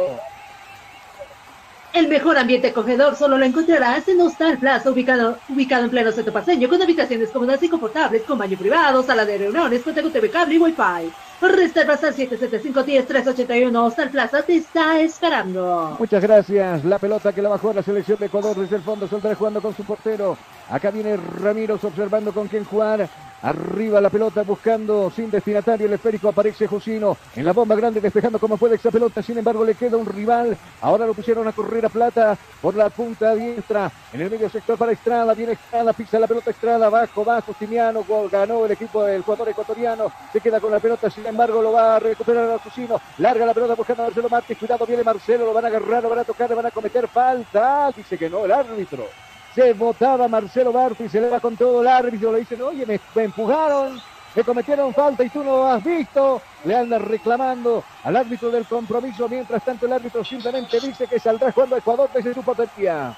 El 1.93 2.07
mejor 2.07 2.37
ambiente 2.37 2.67
acogedor 2.67 3.15
solo 3.15 3.37
lo 3.37 3.45
encontrarás 3.45 4.07
en 4.07 4.21
Hostal 4.21 4.57
Plaza, 4.59 4.91
ubicado, 4.91 5.37
ubicado 5.49 5.85
en 5.85 5.91
pleno 5.91 6.11
centro 6.11 6.33
paseño, 6.33 6.69
con 6.69 6.81
habitaciones 6.81 7.29
cómodas 7.31 7.61
y 7.63 7.69
confortables, 7.69 8.23
con 8.23 8.37
baño 8.37 8.57
privado, 8.57 9.01
sala 9.03 9.25
de 9.25 9.37
reuniones, 9.37 9.81
con 9.81 9.93
TV 9.93 10.29
cable 10.29 10.55
y 10.55 10.57
wifi. 10.59 11.11
Al 11.43 11.73
775-10-381. 11.73 13.75
Hostal 13.75 14.09
Plaza 14.09 14.41
te 14.43 14.55
está 14.55 14.99
esperando. 14.99 15.97
Muchas 15.99 16.23
gracias. 16.23 16.85
La 16.85 16.99
pelota 16.99 17.33
que 17.33 17.41
la 17.41 17.49
bajó 17.49 17.71
a 17.71 17.73
la 17.73 17.83
selección 17.83 18.17
de 18.19 18.27
Ecuador 18.27 18.55
desde 18.55 18.77
el 18.77 18.81
fondo. 18.81 19.05
Soltar 19.07 19.35
jugando 19.35 19.61
con 19.61 19.75
su 19.75 19.83
portero. 19.83 20.37
Acá 20.69 20.91
viene 20.91 21.17
Ramiro 21.17 21.75
observando 21.75 22.33
con 22.33 22.47
quién 22.47 22.63
jugar. 22.63 23.09
Arriba 23.43 23.99
la 23.99 24.09
pelota 24.09 24.43
buscando 24.43 25.11
sin 25.11 25.29
destinatario 25.29 25.85
el 25.85 25.93
esférico. 25.93 26.29
Aparece 26.29 26.65
Josino 26.65 27.17
en 27.35 27.43
la 27.43 27.51
bomba 27.51 27.75
grande 27.75 27.99
despejando 27.99 28.39
como 28.39 28.55
puede 28.55 28.75
esa 28.75 28.89
pelota. 28.89 29.21
Sin 29.21 29.37
embargo 29.37 29.65
le 29.65 29.75
queda 29.75 29.97
un 29.97 30.05
rival. 30.05 30.57
Ahora 30.79 31.05
lo 31.05 31.13
pusieron 31.13 31.45
a 31.45 31.51
correr 31.51 31.85
a 31.85 31.89
plata 31.89 32.37
por 32.61 32.73
la 32.73 32.89
punta 32.89 33.35
diestra. 33.35 33.91
En 34.13 34.21
el 34.21 34.31
medio 34.31 34.49
sector 34.49 34.77
para 34.77 34.93
Estrada. 34.93 35.33
Viene 35.33 35.53
Estrada. 35.53 35.91
Pisa 35.91 36.19
la 36.19 36.27
pelota 36.27 36.51
Estrada. 36.51 36.87
Bajo, 36.87 37.25
bajo. 37.25 37.53
Timiano. 37.53 38.05
Gol. 38.05 38.29
Ganó 38.29 38.65
el 38.65 38.71
equipo 38.71 39.03
del 39.03 39.23
jugador 39.23 39.49
ecuatoriano. 39.49 40.09
Se 40.31 40.39
queda 40.39 40.61
con 40.61 40.71
la 40.71 40.79
pelota. 40.79 41.09
Sin 41.09 41.25
embargo 41.25 41.61
lo 41.61 41.73
va 41.73 41.97
a 41.97 41.99
recuperar 41.99 42.49
a 42.49 42.59
Josino. 42.59 43.01
Larga 43.17 43.45
la 43.45 43.53
pelota 43.53 43.75
buscando 43.75 44.03
a 44.03 44.05
Marcelo 44.05 44.29
Martínez. 44.29 44.59
Cuidado 44.59 44.85
viene 44.85 45.03
Marcelo. 45.03 45.43
Lo 45.43 45.53
van 45.53 45.65
a 45.65 45.67
agarrar. 45.67 46.01
Lo 46.01 46.09
van 46.09 46.19
a 46.19 46.23
tocar. 46.23 46.47
Le 46.49 46.55
van 46.55 46.67
a 46.67 46.71
cometer 46.71 47.09
falta. 47.09 47.91
Dice 47.93 48.17
que 48.17 48.29
no 48.29 48.45
el 48.45 48.53
árbitro 48.53 49.05
se 49.53 49.73
votaba 49.73 50.27
Marcelo 50.27 50.71
Barfi, 50.71 51.07
se 51.07 51.21
le 51.21 51.29
va 51.29 51.39
con 51.39 51.55
todo 51.55 51.81
el 51.81 51.87
árbitro, 51.87 52.31
le 52.31 52.39
dicen, 52.39 52.61
oye, 52.61 52.85
me, 52.85 52.99
empujaron, 53.23 54.01
me 54.35 54.43
cometieron 54.43 54.93
falta 54.93 55.23
y 55.23 55.29
tú 55.29 55.43
no 55.43 55.57
lo 55.57 55.67
has 55.67 55.83
visto. 55.83 56.41
Le 56.65 56.75
anda 56.75 56.97
reclamando 56.97 57.83
al 58.03 58.15
árbitro 58.15 58.49
del 58.49 58.65
compromiso. 58.65 59.29
Mientras 59.29 59.63
tanto, 59.63 59.85
el 59.85 59.93
árbitro 59.93 60.23
simplemente 60.23 60.79
dice 60.79 61.05
que 61.07 61.19
saldrá 61.19 61.51
jugando 61.51 61.77
Ecuador 61.77 62.09
desde 62.13 62.33
su 62.33 62.41
potencia. 62.41 63.15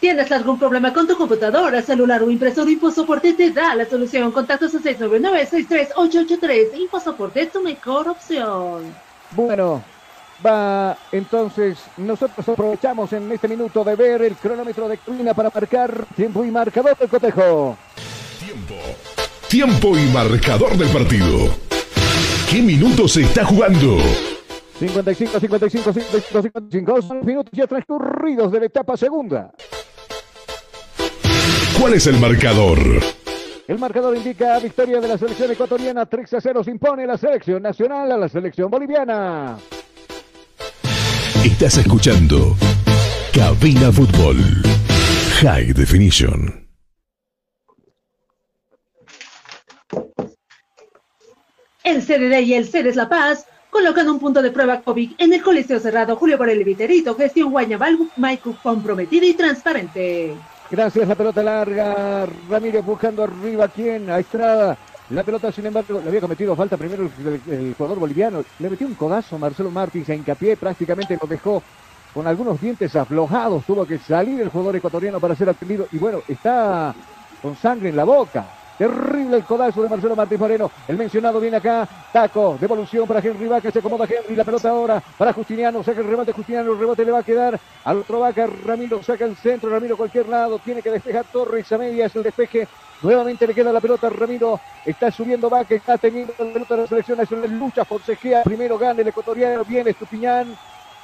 ¿Tienes 0.00 0.30
algún 0.30 0.58
problema 0.58 0.92
con 0.92 1.06
tu 1.06 1.16
computadora, 1.16 1.82
celular 1.82 2.22
o 2.22 2.30
impresor? 2.30 2.68
InfoSoporte 2.68 3.32
te 3.34 3.50
da 3.50 3.74
la 3.74 3.86
solución. 3.86 4.30
Contactos 4.30 4.74
a 4.74 4.78
699-63883. 4.78 6.76
InfoSoporte 6.76 7.42
es 7.42 7.52
tu 7.52 7.62
mejor 7.62 8.08
opción. 8.08 8.94
Bueno, 9.32 9.82
Va, 10.44 10.96
entonces, 11.12 11.78
nosotros 11.96 12.46
aprovechamos 12.48 13.12
en 13.12 13.32
este 13.32 13.48
minuto 13.48 13.82
de 13.82 13.96
ver 13.96 14.22
el 14.22 14.36
cronómetro 14.36 14.88
de 14.88 14.98
Clina 14.98 15.32
para 15.32 15.50
marcar 15.52 16.06
tiempo 16.14 16.44
y 16.44 16.50
marcador 16.50 16.96
del 16.98 17.08
cotejo. 17.08 17.76
Tiempo. 18.38 18.74
Tiempo 19.48 19.96
y 19.96 20.06
marcador 20.12 20.76
del 20.76 20.88
partido. 20.88 21.50
¿Qué 22.50 22.60
minutos 22.60 23.12
se 23.12 23.22
está 23.22 23.44
jugando? 23.46 23.96
55, 24.78 25.40
55, 25.40 25.92
55, 25.92 26.42
55. 26.42 27.02
Son 27.02 27.16
los 27.18 27.26
minutos 27.26 27.52
ya 27.52 27.66
transcurridos 27.66 28.52
de 28.52 28.60
la 28.60 28.66
etapa 28.66 28.96
segunda. 28.96 29.50
¿Cuál 31.80 31.94
es 31.94 32.06
el 32.06 32.18
marcador? 32.20 32.78
El 33.66 33.78
marcador 33.78 34.16
indica 34.16 34.58
victoria 34.58 35.00
de 35.00 35.08
la 35.08 35.18
selección 35.18 35.50
ecuatoriana. 35.50 36.06
3 36.06 36.34
a 36.34 36.40
0 36.40 36.62
se 36.62 36.70
impone 36.70 37.06
la 37.06 37.16
selección 37.16 37.62
nacional 37.62 38.12
a 38.12 38.16
la 38.16 38.28
selección 38.28 38.70
boliviana. 38.70 39.56
Estás 41.58 41.78
escuchando 41.78 42.54
Cabina 43.32 43.90
Fútbol 43.90 44.36
High 45.40 45.72
Definition. 45.72 46.68
El 51.82 52.02
CDD 52.02 52.40
y 52.42 52.52
el 52.52 52.68
CEDES 52.68 52.96
La 52.96 53.08
Paz 53.08 53.46
colocan 53.70 54.06
un 54.10 54.18
punto 54.18 54.42
de 54.42 54.50
prueba 54.50 54.82
COVID 54.82 55.12
en 55.16 55.32
el 55.32 55.42
Coliseo 55.42 55.80
Cerrado 55.80 56.16
Julio 56.16 56.36
Borelli 56.36 56.62
Viterito, 56.62 57.16
gestión 57.16 57.50
Guañabal, 57.50 57.96
Maicu 58.18 58.54
comprometida 58.62 59.24
y 59.24 59.32
transparente. 59.32 60.34
Gracias, 60.70 61.08
la 61.08 61.14
pelota 61.14 61.42
larga. 61.42 62.26
Ramírez 62.50 62.84
buscando 62.84 63.24
arriba, 63.24 63.66
¿quién? 63.68 64.10
A 64.10 64.18
Estrada. 64.18 64.76
La 65.10 65.22
pelota, 65.22 65.52
sin 65.52 65.66
embargo, 65.66 66.00
le 66.00 66.08
había 66.08 66.20
cometido 66.20 66.56
falta 66.56 66.76
primero 66.76 67.08
el, 67.48 67.74
jugador 67.78 67.98
boliviano. 68.00 68.44
Le 68.58 68.70
metió 68.70 68.86
un 68.86 68.94
codazo 68.94 69.38
Marcelo 69.38 69.70
Martins 69.70 70.08
a 70.10 70.14
hincapié, 70.14 70.56
prácticamente 70.56 71.16
lo 71.20 71.28
dejó 71.28 71.62
con 72.12 72.26
algunos 72.26 72.60
dientes 72.60 72.96
aflojados. 72.96 73.64
Tuvo 73.64 73.86
que 73.86 73.98
salir 73.98 74.40
el 74.40 74.48
jugador 74.48 74.74
ecuatoriano 74.74 75.20
para 75.20 75.36
ser 75.36 75.48
atendido. 75.48 75.86
Y 75.92 75.98
bueno, 75.98 76.22
está 76.26 76.92
con 77.40 77.54
sangre 77.56 77.90
en 77.90 77.96
la 77.96 78.04
boca. 78.04 78.46
Terrible 78.78 79.38
el 79.38 79.44
codazo 79.44 79.82
de 79.82 79.88
Marcelo 79.88 80.14
Martínez 80.14 80.40
Moreno. 80.40 80.70
El 80.86 80.98
mencionado 80.98 81.40
viene 81.40 81.56
acá. 81.56 81.88
Taco. 82.12 82.58
Devolución 82.60 83.06
para 83.06 83.20
Henry 83.20 83.46
Vaca. 83.46 83.70
Se 83.70 83.78
acomoda 83.78 84.04
Henry. 84.04 84.36
La 84.36 84.44
pelota 84.44 84.68
ahora 84.68 85.02
para 85.16 85.32
Justiniano. 85.32 85.82
Saca 85.82 86.00
el 86.00 86.06
remate. 86.06 86.32
Justiniano. 86.32 86.72
El 86.72 86.78
rebote 86.78 87.04
le 87.04 87.12
va 87.12 87.20
a 87.20 87.22
quedar 87.22 87.58
al 87.84 87.98
otro 87.98 88.20
Vaca. 88.20 88.46
Ramiro 88.64 89.02
saca 89.02 89.24
el 89.24 89.36
centro. 89.36 89.70
Ramiro 89.70 89.96
cualquier 89.96 90.28
lado. 90.28 90.58
Tiene 90.58 90.82
que 90.82 90.90
despejar 90.90 91.24
Torres 91.32 91.70
a 91.72 91.78
medias. 91.78 92.14
El 92.14 92.22
despeje. 92.22 92.68
Nuevamente 93.02 93.46
le 93.46 93.54
queda 93.54 93.72
la 93.72 93.80
pelota 93.80 94.08
a 94.08 94.10
Ramiro. 94.10 94.60
Está 94.84 95.10
subiendo 95.10 95.48
Vaca. 95.48 95.74
Está 95.74 95.96
teniendo 95.96 96.34
la 96.38 96.52
pelota 96.52 96.74
de 96.76 96.82
la 96.82 96.86
selección 96.86 97.18
nacional. 97.18 97.58
Lucha, 97.58 97.84
forcejea. 97.84 98.42
Primero 98.42 98.76
gana 98.76 99.00
el 99.00 99.08
ecuatoriano. 99.08 99.64
Viene 99.64 99.90
Estupiñán 99.90 100.54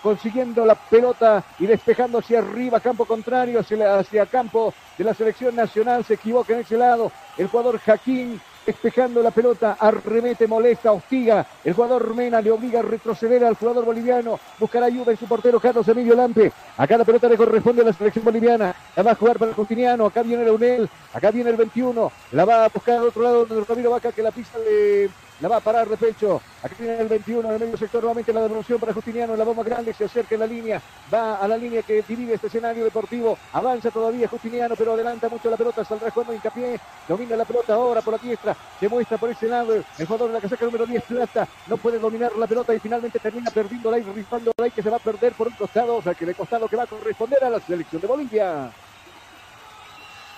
consiguiendo 0.03 0.65
la 0.65 0.75
pelota 0.75 1.45
y 1.59 1.67
despejando 1.67 2.19
hacia 2.19 2.41
arriba, 2.41 2.81
campo 2.81 3.05
contrario, 3.05 3.61
hacia, 3.61 3.99
hacia 3.99 4.27
campo 4.27 4.75
de 4.99 5.05
la 5.05 5.15
selección 5.15 5.55
nacional, 5.55 6.05
se 6.05 6.15
equivoca 6.15 6.53
en 6.53 6.61
ese 6.61 6.77
lado, 6.77 7.13
el 7.39 7.47
jugador 7.47 7.79
Jaquín 7.79 8.41
despejando 8.67 9.23
la 9.23 9.31
pelota, 9.31 9.77
arremete, 9.79 10.47
molesta, 10.47 10.93
hostiga, 10.93 11.47
el 11.65 11.75
jugador 11.75 12.15
Mena 12.15 12.41
le 12.41 12.51
obliga 12.51 12.81
a 12.81 12.83
retroceder 12.83 13.45
al 13.45 13.57
jugador 13.57 13.85
boliviano, 13.85 14.39
buscar 14.59 14.83
ayuda 14.83 15.13
en 15.13 15.19
su 15.19 15.27
portero 15.27 15.59
Carlos 15.59 15.87
Emilio 15.89 16.15
Lampe, 16.15 16.53
acá 16.77 16.97
la 16.97 17.05
pelota 17.05 17.29
le 17.29 17.37
corresponde 17.37 17.83
a 17.83 17.87
la 17.87 17.93
selección 17.93 18.25
boliviana, 18.25 18.75
la 18.95 19.03
va 19.03 19.13
a 19.13 19.17
jugar 19.17 19.39
para 19.39 19.51
el 19.51 19.57
Justiniano, 19.57 20.07
acá 20.07 20.23
viene 20.23 20.45
Leonel, 20.45 20.89
acá 21.13 21.31
viene 21.31 21.51
el 21.51 21.57
21, 21.57 22.13
la 22.33 22.45
va 22.45 22.65
a 22.65 22.69
buscar 22.69 22.99
al 22.99 23.09
otro 23.09 23.23
lado 23.23 23.47
Ramiro 23.69 23.91
Vaca 23.91 24.13
que 24.13 24.23
la 24.23 24.31
pista 24.31 24.59
de 24.59 25.11
la 25.43 25.49
va 25.49 25.57
a 25.57 25.61
parar 25.61 25.89
de 25.89 25.97
pecho. 25.97 26.41
Aquí 26.63 26.77
tiene 26.77 26.99
el 26.99 27.09
21 27.09 27.49
en 27.49 27.55
el 27.55 27.61
medio 27.61 27.77
sector. 27.77 28.01
Nuevamente 28.01 28.33
la 28.33 28.43
devolución 28.43 28.79
para 28.79 28.95
Justiniano. 28.95 29.35
La 29.35 29.43
bomba 29.43 29.65
grande 29.65 29.93
se 29.93 30.05
acerca 30.05 30.37
en 30.37 30.41
la 30.41 30.47
línea. 30.47 30.81
Va 31.13 31.35
a 31.35 31.49
la 31.49 31.57
línea 31.57 31.83
que 31.83 32.03
divide 32.03 32.35
este 32.35 32.47
escenario 32.47 32.85
deportivo. 32.85 33.37
Avanza 33.53 33.91
todavía 33.91 34.29
Justiniano, 34.29 34.77
pero 34.77 34.93
adelanta 34.93 35.29
mucho 35.29 35.51
la 35.51 35.57
pelota. 35.57 35.85
Saldrá 35.85 36.13
jugando 36.13 36.33
hincapié. 36.33 36.79
Domina 37.09 37.37
la 37.37 37.45
pelota 37.45 37.75
ahora 37.75 38.01
por 38.03 38.15
la 38.15 38.19
diestra. 38.19 38.57
Se 38.79 38.89
muestra 38.89 39.19
por 39.19 39.31
ese 39.31 39.49
lado. 39.49 39.75
El 39.75 40.07
jugador 40.07 40.29
de 40.29 40.35
la 40.35 40.41
casaca 40.41 40.65
número 40.65 40.87
10, 40.87 41.03
Plata, 41.03 41.49
no 41.67 41.77
puede 41.77 41.99
dominar 41.99 42.37
la 42.37 42.47
pelota 42.47 42.73
y 42.73 42.79
finalmente 42.79 43.19
termina 43.19 43.51
perdiendo 43.51 43.91
la 43.91 43.99
y 43.99 44.03
rifando 44.03 44.53
la 44.57 44.71
que 44.71 44.81
se 44.81 44.91
va 44.91 44.99
a 44.99 45.01
perder 45.01 45.33
por 45.33 45.49
un 45.49 45.55
costado. 45.55 45.97
O 45.97 46.03
sea 46.03 46.15
que 46.15 46.25
de 46.25 46.37
costado 46.37 46.69
que 46.69 46.77
va 46.77 46.85
a 46.85 46.87
corresponder 46.87 47.43
a 47.43 47.51
la 47.51 47.59
selección 47.59 48.01
de 48.01 48.07
Bolivia. 48.07 48.71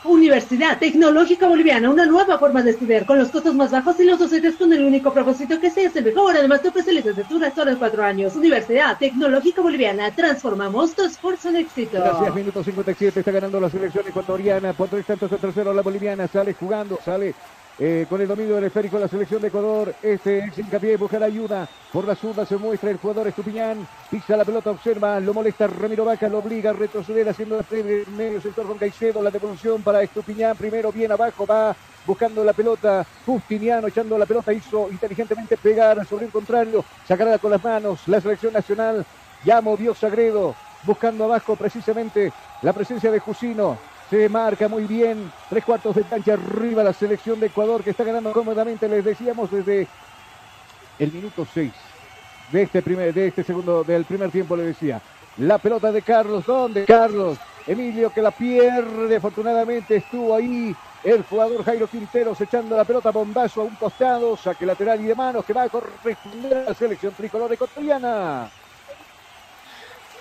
Universidad 0.04 0.78
Tecnológica 0.78 1.48
Boliviana, 1.48 1.88
una 1.88 2.04
nueva 2.04 2.38
forma 2.38 2.62
de 2.62 2.72
estudiar 2.72 3.06
con 3.06 3.18
los 3.18 3.30
costos 3.30 3.54
más 3.54 3.70
bajos 3.70 3.98
y 4.00 4.04
los 4.04 4.18
docentes 4.18 4.54
con 4.56 4.70
el 4.72 4.84
único 4.84 5.12
propósito 5.12 5.58
que 5.58 5.70
seas 5.70 5.96
el 5.96 6.04
mejor. 6.04 6.36
Además 6.36 6.60
te 6.60 6.68
ofrece 6.68 6.92
licenciaturas 6.92 7.54
todos 7.54 7.68
los 7.68 7.78
cuatro 7.78 8.04
años. 8.04 8.36
Universidad 8.36 8.98
Tecnológica 8.98 9.62
Boliviana, 9.62 10.10
transformamos 10.14 10.94
tu 10.94 11.04
esfuerzo 11.04 11.48
en 11.48 11.56
éxito. 11.56 11.98
Gracias, 11.98 12.34
minuto 12.34 12.62
57, 12.62 13.20
está 13.20 13.32
ganando 13.32 13.58
la 13.58 13.70
selección 13.70 14.06
ecuatoriana. 14.06 14.74
Por 14.74 14.88
tres 14.88 15.06
tantos 15.06 15.32
a 15.32 15.38
tercero 15.38 15.72
la 15.72 15.80
boliviana, 15.80 16.28
sale 16.28 16.52
jugando, 16.52 16.98
sale 17.02 17.34
eh, 17.78 18.06
con 18.08 18.20
el 18.20 18.28
dominio 18.28 18.54
del 18.54 18.64
esférico 18.64 18.98
la 18.98 19.08
selección 19.08 19.40
de 19.40 19.48
Ecuador. 19.48 19.94
Este 20.02 20.38
es 20.38 20.58
hincapié, 20.58 20.96
buscar 20.96 21.22
ayuda. 21.22 21.68
Por 21.92 22.06
la 22.06 22.14
zurda 22.14 22.46
se 22.46 22.56
muestra 22.56 22.90
el 22.90 22.98
jugador 22.98 23.28
Estupiñán. 23.28 23.86
Pisa 24.10 24.36
la 24.36 24.44
pelota, 24.44 24.70
observa, 24.70 25.18
lo 25.20 25.34
molesta 25.34 25.66
Ramiro 25.66 26.04
Vaca, 26.04 26.28
lo 26.28 26.38
obliga 26.38 26.70
a 26.70 26.72
retroceder 26.72 27.28
haciendo 27.28 27.56
la 27.56 27.64
medio 28.16 28.40
sector 28.40 28.66
con 28.66 28.78
Caicedo. 28.78 29.22
La 29.22 29.30
devolución 29.30 29.82
para 29.82 30.02
Estupiñán. 30.02 30.56
Primero 30.56 30.92
bien 30.92 31.10
abajo, 31.10 31.46
va 31.46 31.74
buscando 32.06 32.44
la 32.44 32.52
pelota. 32.52 33.04
Justiniano 33.26 33.88
echando 33.88 34.16
la 34.18 34.26
pelota, 34.26 34.52
hizo 34.52 34.88
inteligentemente 34.90 35.56
pegar 35.56 36.06
sobre 36.06 36.26
el 36.26 36.30
contrario. 36.30 36.84
Sacará 37.06 37.38
con 37.38 37.50
las 37.50 37.62
manos 37.62 38.06
la 38.06 38.20
selección 38.20 38.52
nacional. 38.52 39.04
Ya 39.44 39.60
movió 39.60 39.94
Sagredo, 39.94 40.54
buscando 40.84 41.24
abajo 41.24 41.56
precisamente 41.56 42.32
la 42.62 42.72
presencia 42.72 43.10
de 43.10 43.18
Jusino. 43.18 43.76
Se 44.14 44.28
marca 44.28 44.68
muy 44.68 44.84
bien. 44.84 45.32
Tres 45.50 45.64
cuartos 45.64 45.96
de 45.96 46.04
cancha 46.04 46.34
arriba 46.34 46.84
la 46.84 46.92
selección 46.92 47.40
de 47.40 47.46
Ecuador 47.46 47.82
que 47.82 47.90
está 47.90 48.04
ganando 48.04 48.30
cómodamente, 48.30 48.88
les 48.88 49.04
decíamos, 49.04 49.50
desde 49.50 49.88
el 51.00 51.10
minuto 51.10 51.44
6 51.52 51.72
de 52.52 52.62
este 52.62 52.80
primer, 52.80 53.12
de 53.12 53.26
este 53.26 53.42
segundo, 53.42 53.82
del 53.82 54.04
primer 54.04 54.30
tiempo, 54.30 54.54
le 54.54 54.66
decía. 54.66 55.02
La 55.38 55.58
pelota 55.58 55.90
de 55.90 56.00
Carlos, 56.02 56.46
¿dónde? 56.46 56.84
Carlos. 56.84 57.38
Emilio 57.66 58.10
que 58.10 58.22
la 58.22 58.30
pierde, 58.30 59.16
afortunadamente 59.16 59.96
estuvo 59.96 60.32
ahí 60.32 60.76
el 61.02 61.24
jugador 61.24 61.64
Jairo 61.64 61.88
Quinteros 61.88 62.40
echando 62.40 62.76
la 62.76 62.84
pelota 62.84 63.10
bombazo 63.10 63.62
a 63.62 63.64
un 63.64 63.74
costado, 63.74 64.36
saque 64.36 64.64
lateral 64.64 65.00
y 65.00 65.06
de 65.06 65.16
manos 65.16 65.44
que 65.44 65.52
va 65.52 65.64
a 65.64 65.68
corresponder 65.68 66.58
a 66.58 66.62
la 66.66 66.74
selección 66.74 67.14
tricolor 67.14 67.52
ecuatoriana. 67.52 68.48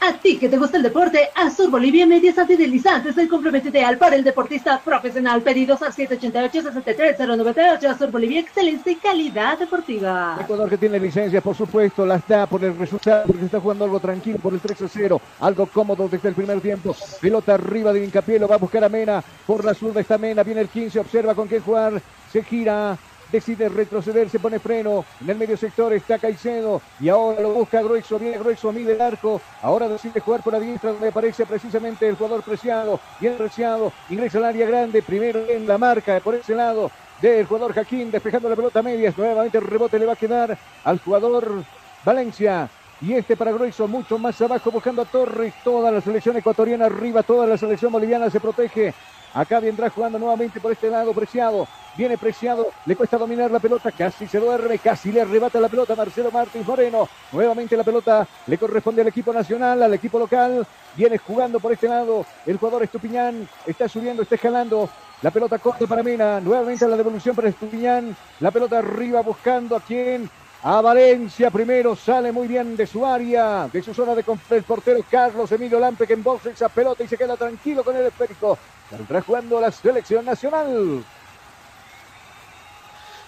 A 0.05 0.11
ti 0.11 0.37
que 0.37 0.49
te 0.49 0.57
gusta 0.57 0.75
el 0.75 0.83
deporte, 0.83 1.29
Azur 1.33 1.71
Bolivia 1.71 2.05
Medias 2.05 2.37
Antideslizantes, 2.37 3.17
el 3.17 3.29
complemento 3.29 3.69
ideal 3.69 3.97
para 3.97 4.17
el 4.17 4.23
deportista 4.25 4.77
profesional. 4.83 5.41
Pedidos 5.41 5.81
al 5.81 5.93
788-63098. 5.93 7.85
Azur 7.85 8.11
Bolivia, 8.11 8.41
excelencia 8.41 8.91
y 8.91 8.95
calidad 8.97 9.57
deportiva. 9.57 10.37
Ecuador 10.41 10.69
que 10.69 10.77
tiene 10.77 10.99
licencia, 10.99 11.39
por 11.39 11.55
supuesto, 11.55 12.05
las 12.05 12.27
da 12.27 12.47
por 12.47 12.61
el 12.65 12.77
resultado, 12.77 13.23
porque 13.27 13.45
está 13.45 13.61
jugando 13.61 13.85
algo 13.85 14.01
tranquilo 14.01 14.39
por 14.39 14.53
el 14.53 14.59
3 14.59 14.81
a 14.81 14.87
0, 14.89 15.21
algo 15.39 15.67
cómodo 15.67 16.09
desde 16.09 16.27
el 16.27 16.35
primer 16.35 16.59
tiempo. 16.59 16.93
Pelota 17.21 17.53
arriba 17.53 17.93
de 17.93 18.03
Hincapié, 18.03 18.39
lo 18.39 18.49
va 18.49 18.55
a 18.55 18.57
buscar 18.57 18.83
a 18.83 18.89
Mena, 18.89 19.23
por 19.47 19.63
la 19.63 19.73
zurda 19.73 20.01
está 20.01 20.17
Mena, 20.17 20.43
viene 20.43 20.59
el 20.59 20.67
15, 20.67 20.99
observa 20.99 21.33
con 21.33 21.47
qué 21.47 21.61
jugar, 21.61 22.01
se 22.29 22.43
gira, 22.43 22.97
decide 23.33 23.67
retroceder, 23.67 24.29
se 24.29 24.39
pone 24.39 24.59
freno, 24.59 25.03
en 25.19 25.29
el 25.31 25.37
medio 25.37 25.57
sector 25.57 25.91
está 25.91 26.19
Caicedo 26.19 26.81
y 26.99 27.09
ahora 27.09 27.41
lo 27.41 27.51
busca 27.51 27.81
Grueso, 27.81 28.19
viene 28.19 28.37
Grueso, 28.37 28.71
mide 28.71 28.93
el 28.93 29.01
arco, 29.01 29.41
ahora 29.63 29.89
decide 29.89 30.19
jugar 30.19 30.43
por 30.43 30.53
la 30.53 30.59
diestra 30.59 30.91
donde 30.91 31.07
aparece 31.07 31.45
precisamente 31.47 32.07
el 32.07 32.15
jugador 32.15 32.43
Preciado, 32.43 32.99
bien 33.19 33.33
Preciado, 33.35 33.91
ingresa 34.09 34.37
al 34.37 34.45
área 34.45 34.67
grande, 34.67 35.01
primero 35.01 35.45
en 35.49 35.67
la 35.67 35.79
marca 35.79 36.19
por 36.19 36.35
ese 36.35 36.53
lado 36.53 36.91
del 37.21 37.47
jugador 37.47 37.73
Jaquín, 37.73 38.11
despejando 38.11 38.49
la 38.49 38.55
pelota 38.55 38.83
medias, 38.83 39.17
nuevamente 39.17 39.57
el 39.57 39.65
rebote 39.65 39.97
le 39.97 40.05
va 40.05 40.13
a 40.13 40.17
quedar 40.17 40.55
al 40.83 40.99
jugador 40.99 41.63
Valencia, 42.05 42.69
y 43.01 43.13
este 43.13 43.35
para 43.35 43.51
Grueso, 43.51 43.87
mucho 43.87 44.17
más 44.17 44.39
abajo 44.41 44.71
buscando 44.71 45.01
a 45.01 45.05
Torres. 45.05 45.53
Toda 45.61 45.91
la 45.91 45.99
selección 45.99 46.37
ecuatoriana 46.37 46.85
arriba, 46.85 47.21
toda 47.21 47.45
la 47.45 47.57
selección 47.57 47.91
boliviana 47.91 48.29
se 48.29 48.39
protege. 48.39 48.93
Acá 49.33 49.59
vendrá 49.59 49.89
jugando 49.89 50.19
nuevamente 50.19 50.59
por 50.59 50.71
este 50.71 50.89
lado 50.89 51.13
Preciado. 51.13 51.67
Viene 51.95 52.17
Preciado, 52.17 52.67
le 52.85 52.95
cuesta 52.95 53.17
dominar 53.17 53.51
la 53.51 53.59
pelota, 53.59 53.91
casi 53.91 54.27
se 54.27 54.39
duerme, 54.39 54.79
casi 54.79 55.11
le 55.11 55.21
arrebata 55.21 55.59
la 55.59 55.69
pelota 55.69 55.95
Marcelo 55.95 56.31
Martins 56.31 56.67
Moreno. 56.67 57.07
Nuevamente 57.31 57.77
la 57.77 57.83
pelota 57.83 58.27
le 58.47 58.57
corresponde 58.57 59.01
al 59.01 59.07
equipo 59.07 59.33
nacional, 59.33 59.81
al 59.81 59.93
equipo 59.93 60.19
local. 60.19 60.65
Viene 60.95 61.17
jugando 61.17 61.59
por 61.59 61.71
este 61.71 61.87
lado 61.87 62.25
el 62.45 62.57
jugador 62.57 62.83
Estupiñán, 62.83 63.47
está 63.65 63.87
subiendo, 63.87 64.23
está 64.23 64.35
escalando. 64.35 64.89
La 65.21 65.31
pelota 65.31 65.57
corta 65.57 65.87
para 65.87 66.03
Mena, 66.03 66.39
nuevamente 66.39 66.87
la 66.87 66.97
devolución 66.97 67.35
para 67.35 67.49
Estupiñán. 67.49 68.15
La 68.39 68.51
pelota 68.51 68.79
arriba 68.79 69.21
buscando 69.21 69.75
a 69.75 69.81
quien 69.81 70.29
a 70.65 70.81
Valencia 70.81 71.51
primero, 71.51 71.93
sale 71.93 72.31
muy 72.31 72.47
bien 72.47 72.77
de 72.77 72.87
su 72.87 73.05
área, 73.05 73.67
de 73.67 73.83
su 73.83 73.93
zona 73.93 74.15
de 74.15 74.23
el 74.51 74.63
portero 74.63 74.99
Carlos 75.11 75.51
Emilio 75.51 75.77
Lampe 75.77 76.07
que 76.07 76.13
embolsa 76.13 76.49
esa 76.49 76.69
pelota 76.69 77.03
y 77.03 77.07
se 77.09 77.17
queda 77.17 77.35
tranquilo 77.35 77.83
con 77.83 77.97
el 77.97 78.05
esférico. 78.05 78.57
Saldrá 78.89 79.21
jugando 79.21 79.59
la 79.59 79.71
selección 79.71 80.23
nacional. 80.23 81.03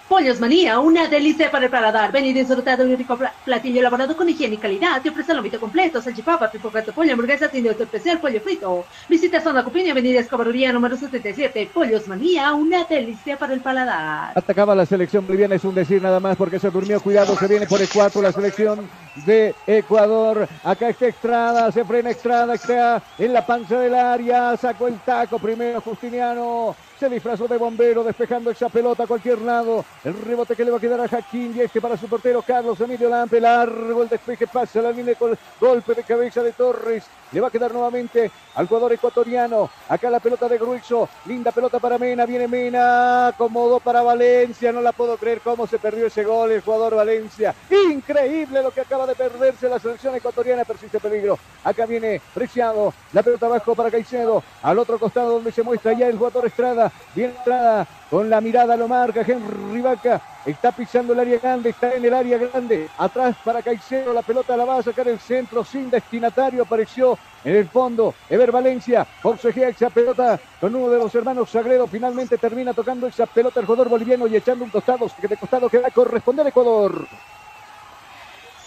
Pollos 0.08 0.38
Manía, 0.38 0.78
una 0.78 1.08
delicia 1.08 1.50
para 1.50 1.64
el 1.64 1.70
paladar. 1.70 2.12
Ven 2.12 2.26
y 2.26 2.32
disfruta 2.32 2.76
de 2.76 2.84
un 2.84 2.96
rico 2.96 3.18
platillo 3.44 3.80
elaborado 3.80 4.16
con 4.16 4.28
higiene 4.28 4.54
y 4.54 4.58
calidad. 4.58 5.02
Te 5.02 5.08
ofrece 5.08 5.32
el 5.32 5.38
ámbito 5.38 5.58
completo, 5.58 6.00
salchipapa, 6.00 6.48
pipo 6.48 6.70
gato, 6.70 6.92
pollo, 6.92 7.10
hamburguesa, 7.10 7.48
tiene 7.48 7.70
especial, 7.70 8.20
pollo 8.20 8.40
frito. 8.40 8.84
Visita 9.08 9.40
Zona 9.40 9.64
Cupiña, 9.64 9.90
Avenida 9.90 10.20
Escobaruría 10.20 10.72
número 10.72 10.96
77. 10.96 11.70
Pollos 11.74 12.06
Manía, 12.06 12.54
una 12.54 12.84
delicia 12.84 13.36
para 13.36 13.52
el 13.52 13.60
paladar. 13.60 14.30
Atacaba 14.38 14.76
la 14.76 14.86
selección 14.86 15.26
boliviana, 15.26 15.56
es 15.56 15.64
un 15.64 15.74
decir 15.74 16.00
nada 16.00 16.20
más 16.20 16.36
porque 16.36 16.60
se 16.60 16.70
durmió. 16.70 17.00
Cuidado, 17.00 17.36
se 17.36 17.48
viene 17.48 17.66
por 17.66 17.80
el 17.80 17.88
4 17.88 18.22
la 18.22 18.30
selección 18.30 18.88
de 19.24 19.56
Ecuador. 19.66 20.48
Acá 20.62 20.90
está 20.90 21.08
Estrada, 21.08 21.72
se 21.72 21.84
frena 21.84 22.10
Estrada, 22.10 22.54
está 22.54 23.02
en 23.18 23.32
la 23.32 23.44
panza 23.44 23.80
del 23.80 23.94
área. 23.94 24.56
Sacó 24.56 24.86
el 24.86 25.00
taco 25.00 25.40
primero 25.40 25.80
Justiniano 25.80 26.76
se 26.98 27.08
disfrazó 27.08 27.46
de 27.46 27.58
bombero 27.58 28.02
despejando 28.02 28.50
esa 28.50 28.68
pelota 28.68 29.04
a 29.04 29.06
cualquier 29.06 29.40
lado. 29.40 29.84
El 30.04 30.14
rebote 30.22 30.56
que 30.56 30.64
le 30.64 30.70
va 30.70 30.78
a 30.78 30.80
quedar 30.80 31.00
a 31.00 31.08
Jaquín 31.08 31.54
y 31.56 31.60
este 31.60 31.80
para 31.80 31.96
su 31.96 32.08
portero 32.08 32.42
Carlos 32.42 32.80
Emilio 32.80 33.08
Lampe. 33.08 33.40
Largo 33.40 34.02
el 34.02 34.08
despeje 34.08 34.46
pasa 34.46 34.80
la 34.80 34.92
línea 34.92 35.14
con 35.14 35.36
golpe 35.60 35.94
de 35.94 36.02
cabeza 36.02 36.42
de 36.42 36.52
Torres. 36.52 37.04
Le 37.32 37.40
va 37.40 37.48
a 37.48 37.50
quedar 37.50 37.72
nuevamente 37.72 38.30
al 38.54 38.68
jugador 38.68 38.92
ecuatoriano. 38.92 39.68
Acá 39.88 40.08
la 40.10 40.20
pelota 40.20 40.48
de 40.48 40.58
Gruizo. 40.58 41.08
Linda 41.26 41.50
pelota 41.50 41.78
para 41.78 41.98
Mena. 41.98 42.24
Viene 42.24 42.46
Mena. 42.46 43.28
Acomodó 43.28 43.80
para 43.80 44.02
Valencia. 44.02 44.72
No 44.72 44.80
la 44.80 44.92
puedo 44.92 45.16
creer 45.16 45.40
cómo 45.40 45.66
se 45.66 45.78
perdió 45.78 46.06
ese 46.06 46.22
gol 46.24 46.52
el 46.52 46.62
jugador 46.62 46.94
Valencia. 46.94 47.54
Increíble 47.90 48.62
lo 48.62 48.70
que 48.70 48.80
acaba 48.80 49.06
de 49.06 49.16
perderse 49.16 49.68
la 49.68 49.80
selección 49.80 50.14
ecuatoriana. 50.14 50.64
Persiste 50.64 51.00
peligro. 51.00 51.38
Acá 51.64 51.84
viene 51.84 52.20
Preciado. 52.32 52.94
La 53.12 53.22
pelota 53.22 53.46
abajo 53.46 53.74
para 53.74 53.90
Caicedo. 53.90 54.42
Al 54.62 54.78
otro 54.78 54.98
costado 54.98 55.32
donde 55.32 55.50
se 55.50 55.62
muestra 55.62 55.92
ya 55.92 56.06
el 56.06 56.16
jugador 56.16 56.46
Estrada. 56.46 56.85
Bien 57.14 57.30
Estrada. 57.30 57.86
Con 58.10 58.30
la 58.30 58.40
mirada 58.40 58.76
lo 58.76 58.86
marca 58.86 59.24
Henry 59.26 59.80
Vaca. 59.80 60.20
Está 60.44 60.70
pisando 60.70 61.12
el 61.12 61.18
área 61.18 61.40
grande, 61.40 61.70
está 61.70 61.92
en 61.94 62.04
el 62.04 62.14
área 62.14 62.38
grande. 62.38 62.88
Atrás 62.98 63.34
para 63.44 63.62
Caicedo, 63.62 64.12
la 64.12 64.22
pelota 64.22 64.56
la 64.56 64.64
va 64.64 64.78
a 64.78 64.82
sacar 64.82 65.08
el 65.08 65.18
centro 65.18 65.64
sin 65.64 65.90
destinatario. 65.90 66.62
Apareció 66.62 67.18
en 67.42 67.56
el 67.56 67.68
fondo 67.68 68.14
Ever 68.30 68.52
Valencia. 68.52 69.04
Forcejea 69.04 69.70
esa 69.70 69.90
pelota 69.90 70.38
con 70.60 70.74
uno 70.76 70.88
de 70.88 70.98
los 70.98 71.12
hermanos 71.16 71.50
Sagredo. 71.50 71.88
Finalmente 71.88 72.38
termina 72.38 72.72
tocando 72.72 73.08
esa 73.08 73.26
pelota 73.26 73.58
el 73.58 73.66
jugador 73.66 73.88
boliviano 73.88 74.28
y 74.28 74.36
echando 74.36 74.64
un 74.64 74.70
costado 74.70 75.10
de 75.20 75.36
costado 75.36 75.68
que 75.68 75.78
va 75.78 75.88
a 75.88 75.90
corresponder 75.90 76.46
a 76.46 76.50
Ecuador. 76.50 77.08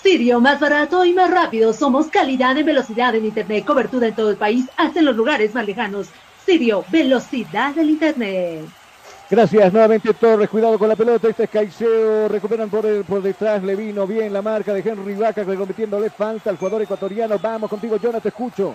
Sirio, 0.04 0.40
más 0.42 0.60
barato 0.60 1.06
y 1.06 1.14
más 1.14 1.30
rápido. 1.30 1.72
Somos 1.72 2.08
calidad 2.08 2.58
en 2.58 2.66
velocidad 2.66 3.16
en 3.16 3.26
Internet, 3.26 3.66
cobertura 3.66 4.08
en 4.08 4.16
todo 4.16 4.32
el 4.32 4.38
país, 4.38 4.66
hasta 4.78 5.00
en 5.00 5.06
los 5.06 5.16
lugares 5.16 5.54
más 5.54 5.66
lejanos. 5.66 6.10
Sirio, 6.46 6.84
velocidad 6.90 7.76
del 7.76 7.92
Internet. 7.92 8.66
Gracias 9.30 9.72
nuevamente 9.72 10.12
Torres, 10.16 10.50
cuidado 10.50 10.80
con 10.80 10.90
la 10.90 10.96
pelota, 10.96 11.28
este 11.28 11.44
es 11.44 11.50
Caicedo, 11.52 12.28
recuperan 12.28 12.68
por, 12.68 12.84
por 13.04 13.22
detrás, 13.22 13.62
le 13.62 13.76
vino 13.76 14.08
bien 14.08 14.34
la 14.34 14.42
marca 14.42 14.74
de 14.74 14.80
Henry 14.80 15.14
Vaca, 15.14 15.46
cometiéndole 15.46 16.10
falta 16.10 16.50
al 16.50 16.58
jugador 16.58 16.82
ecuatoriano. 16.82 17.38
Vamos 17.38 17.70
contigo, 17.70 17.98
Jonathan, 17.98 18.22
te 18.22 18.30
escucho. 18.30 18.74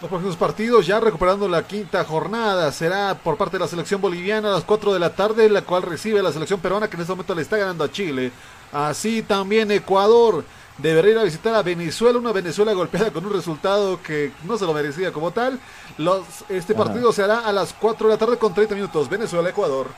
Los 0.00 0.10
próximos 0.10 0.36
partidos 0.36 0.86
ya 0.86 1.00
recuperando 1.00 1.48
la 1.48 1.66
quinta 1.66 2.04
jornada 2.04 2.70
será 2.70 3.16
por 3.16 3.36
parte 3.36 3.56
de 3.56 3.64
la 3.64 3.68
selección 3.68 4.00
boliviana 4.00 4.50
a 4.50 4.52
las 4.52 4.64
4 4.64 4.92
de 4.92 5.00
la 5.00 5.14
tarde, 5.14 5.48
la 5.48 5.62
cual 5.62 5.82
recibe 5.82 6.22
la 6.22 6.32
selección 6.32 6.60
peruana 6.60 6.88
que 6.88 6.94
en 6.94 7.00
este 7.00 7.12
momento 7.14 7.34
le 7.34 7.42
está 7.42 7.56
ganando 7.56 7.82
a 7.82 7.90
Chile. 7.90 8.30
Así 8.70 9.22
también 9.22 9.72
Ecuador 9.72 10.44
debería 10.78 11.12
ir 11.12 11.18
a 11.18 11.24
visitar 11.24 11.54
a 11.54 11.62
Venezuela, 11.62 12.18
una 12.18 12.32
Venezuela 12.32 12.72
golpeada 12.72 13.10
con 13.10 13.26
un 13.26 13.32
resultado 13.32 14.00
que 14.02 14.32
no 14.44 14.56
se 14.56 14.64
lo 14.64 14.72
merecía 14.72 15.12
como 15.12 15.30
tal. 15.32 15.58
Los, 15.98 16.24
este 16.48 16.74
partido 16.74 17.12
se 17.12 17.22
hará 17.22 17.40
a 17.40 17.52
las 17.52 17.72
4 17.74 18.08
de 18.08 18.14
la 18.14 18.18
tarde 18.18 18.38
con 18.38 18.54
30 18.54 18.74
minutos. 18.74 19.08
Venezuela-Ecuador. 19.08 19.88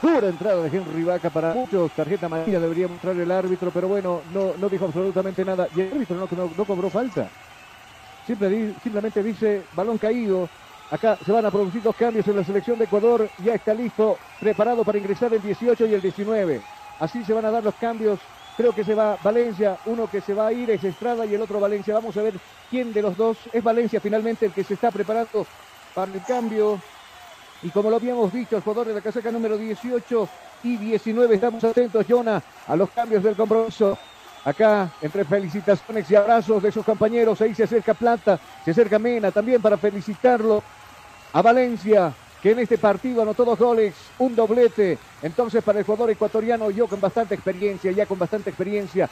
Pura 0.00 0.28
entrada 0.28 0.62
de 0.62 0.76
Henry 0.76 1.04
Vaca 1.04 1.30
para 1.30 1.54
muchos. 1.54 1.92
Tarjeta 1.92 2.26
amarilla 2.26 2.60
debería 2.60 2.88
mostrar 2.88 3.16
el 3.16 3.30
árbitro, 3.30 3.70
pero 3.72 3.88
bueno, 3.88 4.22
no, 4.34 4.52
no 4.58 4.68
dijo 4.68 4.86
absolutamente 4.86 5.44
nada. 5.44 5.68
Y 5.74 5.80
el 5.80 5.92
árbitro 5.92 6.16
no, 6.16 6.50
no, 6.56 6.64
cobró 6.64 6.90
falta. 6.90 7.28
Siempre, 8.26 8.74
simplemente 8.82 9.22
dice 9.22 9.62
balón 9.74 9.98
caído. 9.98 10.48
Acá 10.90 11.16
se 11.24 11.32
van 11.32 11.46
a 11.46 11.50
producir 11.50 11.82
dos 11.82 11.96
cambios 11.96 12.26
en 12.28 12.36
la 12.36 12.44
selección 12.44 12.78
de 12.78 12.84
Ecuador. 12.84 13.30
Ya 13.42 13.54
está 13.54 13.72
listo, 13.72 14.18
preparado 14.40 14.84
para 14.84 14.98
ingresar 14.98 15.32
el 15.32 15.40
18 15.40 15.86
y 15.86 15.94
el 15.94 16.02
19. 16.02 16.60
Así 16.98 17.24
se 17.24 17.32
van 17.32 17.44
a 17.46 17.50
dar 17.50 17.64
los 17.64 17.74
cambios 17.76 18.18
Creo 18.56 18.72
que 18.72 18.84
se 18.84 18.94
va 18.94 19.16
Valencia, 19.22 19.78
uno 19.86 20.08
que 20.10 20.20
se 20.20 20.34
va 20.34 20.48
a 20.48 20.52
ir 20.52 20.70
es 20.70 20.84
Estrada 20.84 21.24
y 21.24 21.34
el 21.34 21.40
otro 21.40 21.58
Valencia. 21.58 21.94
Vamos 21.94 22.16
a 22.16 22.22
ver 22.22 22.34
quién 22.70 22.92
de 22.92 23.02
los 23.02 23.16
dos 23.16 23.38
es 23.52 23.64
Valencia 23.64 24.00
finalmente 24.00 24.46
el 24.46 24.52
que 24.52 24.64
se 24.64 24.74
está 24.74 24.90
preparando 24.90 25.46
para 25.94 26.12
el 26.12 26.22
cambio. 26.22 26.78
Y 27.62 27.70
como 27.70 27.88
lo 27.88 27.96
habíamos 27.96 28.32
visto, 28.32 28.56
el 28.56 28.62
jugador 28.62 28.88
de 28.88 28.94
la 28.94 29.00
casaca 29.00 29.30
número 29.30 29.56
18 29.56 30.28
y 30.64 30.76
19, 30.76 31.34
estamos 31.34 31.64
atentos, 31.64 32.04
Jonah, 32.08 32.42
a 32.66 32.76
los 32.76 32.90
cambios 32.90 33.22
del 33.22 33.36
compromiso. 33.36 33.96
Acá, 34.44 34.90
entre 35.00 35.24
felicitaciones 35.24 36.10
y 36.10 36.16
abrazos 36.16 36.62
de 36.62 36.72
sus 36.72 36.84
compañeros, 36.84 37.40
ahí 37.40 37.54
se 37.54 37.62
acerca 37.62 37.94
Plata, 37.94 38.38
se 38.64 38.72
acerca 38.72 38.98
Mena 38.98 39.30
también 39.30 39.62
para 39.62 39.76
felicitarlo 39.76 40.62
a 41.32 41.40
Valencia, 41.40 42.12
que 42.42 42.50
en 42.50 42.58
este 42.58 42.76
partido 42.76 43.22
anotó 43.22 43.44
dos 43.44 43.58
goles, 43.58 43.94
un 44.18 44.34
doblete. 44.34 44.98
Entonces, 45.22 45.62
para 45.62 45.78
el 45.78 45.84
jugador 45.84 46.10
ecuatoriano, 46.10 46.70
yo 46.70 46.88
con 46.88 47.00
bastante 47.00 47.34
experiencia, 47.34 47.92
ya 47.92 48.04
con 48.04 48.18
bastante 48.18 48.50
experiencia 48.50 49.08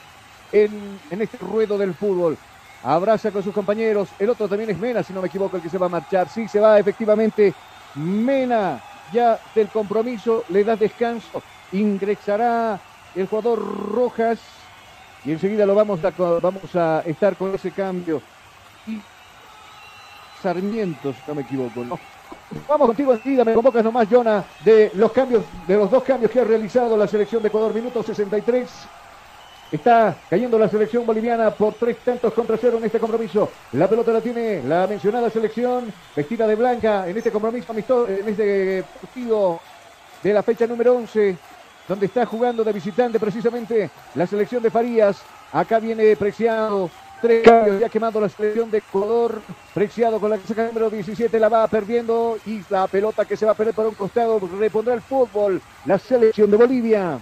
en, 0.50 0.99
en 1.10 1.23
este 1.23 1.39
ruedo 1.39 1.78
del 1.78 1.94
fútbol. 1.94 2.36
Abraza 2.83 3.31
con 3.31 3.42
sus 3.42 3.55
compañeros. 3.55 4.09
El 4.18 4.31
otro 4.31 4.49
también 4.49 4.70
es 4.70 4.78
Mena, 4.78 5.02
si 5.02 5.12
no 5.12 5.20
me 5.20 5.28
equivoco, 5.28 5.57
el 5.57 5.62
que 5.62 5.68
se 5.68 5.78
va 5.78 5.86
a 5.86 5.91
marchar. 5.91 6.28
Sí, 6.28 6.49
se 6.49 6.59
va 6.59 6.78
efectivamente 6.78 7.55
Mena. 7.94 8.83
Ya 9.12 9.39
del 9.55 9.68
compromiso 9.68 10.44
le 10.49 10.65
da 10.65 10.75
descanso. 10.76 11.42
Ingresará 11.73 12.81
el 13.15 13.26
jugador 13.28 13.92
Rojas. 13.92 14.41
Y 15.25 15.33
enseguida 15.33 15.67
lo 15.67 15.75
vamos 15.75 16.00
a, 16.05 16.10
vamos 16.41 16.75
a 16.75 17.02
estar 17.07 17.36
con 17.36 17.55
ese 17.55 17.70
cambio. 17.70 18.23
Y 18.86 19.00
Sarmiento, 20.42 21.12
si 21.12 21.18
no 21.28 21.34
me 21.34 21.42
equivoco. 21.42 21.84
Vamos 22.69 22.89
contigo 22.89 23.12
enseguida, 23.12 23.45
me 23.45 23.55
convocas 23.55 23.85
nomás, 23.85 24.09
Jonah, 24.11 24.45
de 24.65 24.91
los 24.95 25.12
cambios, 25.12 25.45
de 25.69 25.77
los 25.77 25.89
dos 25.89 26.03
cambios 26.03 26.33
que 26.33 26.41
ha 26.41 26.45
realizado 26.45 26.97
la 26.97 27.07
selección 27.07 27.43
de 27.43 27.49
Ecuador, 27.49 27.73
minuto 27.73 28.03
63. 28.03 28.69
Está 29.70 30.17
cayendo 30.29 30.59
la 30.59 30.69
selección 30.69 31.07
boliviana 31.07 31.53
por 31.53 31.75
tres 31.75 31.99
tantos 31.99 32.33
contra 32.33 32.57
cero 32.57 32.79
en 32.79 32.85
este 32.85 32.99
compromiso. 32.99 33.49
La 33.73 33.89
pelota 33.89 34.11
la 34.12 34.20
tiene 34.20 34.65
la 34.65 34.89
mencionada 34.89 35.31
selección, 35.31 35.93
vestida 36.17 36.45
de 36.49 36.57
blanca 36.57 37.09
en 37.09 37.17
este 37.17 37.31
compromiso 37.31 37.73
en 38.09 38.29
este 38.29 38.85
partido 39.01 39.61
de 40.20 40.33
la 40.33 40.43
fecha 40.43 40.67
número 40.67 40.97
11, 40.97 41.37
donde 41.87 42.07
está 42.07 42.27
jugando 42.27 42.65
de 42.65 42.73
visitante 42.73 43.20
precisamente 43.20 43.91
la 44.17 44.27
selección 44.27 44.61
de 44.61 44.70
Farías. 44.70 45.23
Acá 45.53 45.79
viene 45.79 46.17
Preciado, 46.17 46.91
Tres 47.20 47.42
cambios, 47.42 47.81
ya 47.81 47.89
quemado 47.89 48.20
la 48.20 48.28
selección 48.28 48.70
de 48.70 48.78
Ecuador. 48.78 49.42
Preciado 49.74 50.18
con 50.18 50.31
la 50.31 50.39
saca 50.39 50.66
número 50.66 50.89
17, 50.89 51.39
la 51.39 51.49
va 51.49 51.68
perdiendo. 51.68 52.39
Y 52.47 52.62
la 52.70 52.86
pelota 52.86 53.24
que 53.24 53.36
se 53.36 53.44
va 53.44 53.52
a 53.52 53.55
perder 53.55 53.74
por 53.74 53.86
un 53.86 53.94
costado. 53.94 54.40
Repondrá 54.58 54.94
el 54.94 55.02
fútbol. 55.02 55.60
La 55.84 55.99
selección 55.99 56.50
de 56.50 56.57
Bolivia. 56.57 57.20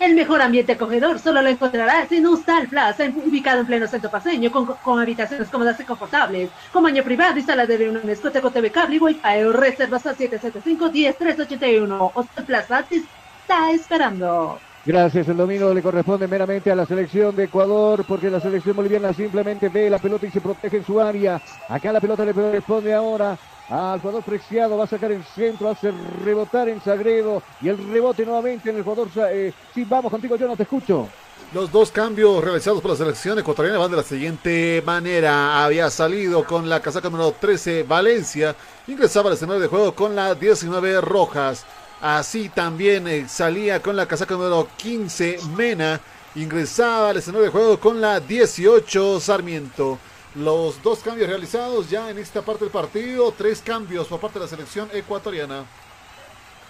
El 0.00 0.14
mejor 0.14 0.40
ambiente 0.40 0.72
acogedor 0.72 1.18
solo 1.18 1.42
lo 1.42 1.48
encontrarás 1.48 2.12
en 2.12 2.24
Hostal 2.24 2.68
Plaza, 2.68 3.02
ubicado 3.04 3.60
en 3.60 3.66
pleno 3.66 3.88
centro 3.88 4.08
paseño, 4.08 4.52
con, 4.52 5.00
habitaciones 5.00 5.48
cómodas 5.48 5.80
y 5.80 5.84
confortables, 5.84 6.50
con 6.72 6.84
baño 6.84 7.02
privado 7.02 7.36
y 7.36 7.42
sala 7.42 7.66
de 7.66 7.78
reuniones, 7.78 8.20
con 8.20 8.52
TV 8.52 8.70
cable 8.70 8.94
y 8.94 9.00
wifi, 9.00 9.42
reservas 9.52 10.06
al 10.06 10.16
775-10381. 10.16 12.12
Hostal 12.14 12.44
Plaza 12.44 12.84
te 12.84 12.96
está 12.98 13.72
esperando. 13.72 14.60
Gracias, 14.84 15.28
el 15.28 15.36
domingo 15.36 15.74
le 15.74 15.82
corresponde 15.82 16.26
meramente 16.26 16.70
a 16.70 16.74
la 16.74 16.86
selección 16.86 17.36
de 17.36 17.44
Ecuador, 17.44 18.04
porque 18.06 18.30
la 18.30 18.40
selección 18.40 18.76
boliviana 18.76 19.12
simplemente 19.12 19.68
ve 19.68 19.90
la 19.90 19.98
pelota 19.98 20.26
y 20.26 20.30
se 20.30 20.40
protege 20.40 20.78
en 20.78 20.86
su 20.86 21.00
área. 21.00 21.42
Acá 21.68 21.92
la 21.92 22.00
pelota 22.00 22.24
le 22.24 22.32
corresponde 22.32 22.94
ahora 22.94 23.36
al 23.68 24.00
jugador 24.00 24.22
Preciado, 24.22 24.78
va 24.78 24.84
a 24.84 24.86
sacar 24.86 25.12
el 25.12 25.22
centro, 25.24 25.68
hace 25.68 25.92
rebotar 26.24 26.68
en 26.68 26.80
Sagredo 26.80 27.42
y 27.60 27.68
el 27.68 27.76
rebote 27.92 28.24
nuevamente 28.24 28.70
en 28.70 28.76
el 28.76 28.82
jugador. 28.82 29.08
Eh, 29.30 29.52
sí, 29.74 29.84
vamos 29.84 30.10
contigo, 30.10 30.36
yo 30.36 30.46
no 30.46 30.56
te 30.56 30.62
escucho. 30.62 31.08
Los 31.52 31.72
dos 31.72 31.90
cambios 31.90 32.44
realizados 32.44 32.80
por 32.80 32.90
la 32.90 32.96
selección 32.96 33.38
ecuatoriana 33.38 33.78
van 33.78 33.90
de 33.90 33.96
la 33.96 34.02
siguiente 34.02 34.82
manera. 34.84 35.64
Había 35.64 35.88
salido 35.90 36.44
con 36.44 36.68
la 36.68 36.80
casaca 36.80 37.08
número 37.08 37.32
13 37.32 37.84
Valencia, 37.84 38.54
ingresaba 38.86 39.28
al 39.28 39.34
escenario 39.34 39.60
de 39.62 39.68
juego 39.68 39.94
con 39.94 40.14
la 40.14 40.34
19 40.34 41.00
Rojas. 41.00 41.64
Así 42.00 42.48
también 42.48 43.08
eh, 43.08 43.26
salía 43.28 43.82
con 43.82 43.96
la 43.96 44.06
casaca 44.06 44.34
número 44.34 44.68
15 44.76 45.38
Mena. 45.56 46.00
Ingresaba 46.34 47.10
al 47.10 47.16
escenario 47.16 47.46
de 47.46 47.50
juego 47.50 47.80
con 47.80 48.00
la 48.00 48.20
18 48.20 49.20
Sarmiento. 49.20 49.98
Los 50.36 50.80
dos 50.82 51.00
cambios 51.00 51.28
realizados 51.28 51.90
ya 51.90 52.10
en 52.10 52.18
esta 52.18 52.42
parte 52.42 52.64
del 52.64 52.72
partido. 52.72 53.32
Tres 53.36 53.60
cambios 53.64 54.06
por 54.06 54.20
parte 54.20 54.38
de 54.38 54.44
la 54.44 54.48
selección 54.48 54.88
ecuatoriana. 54.92 55.64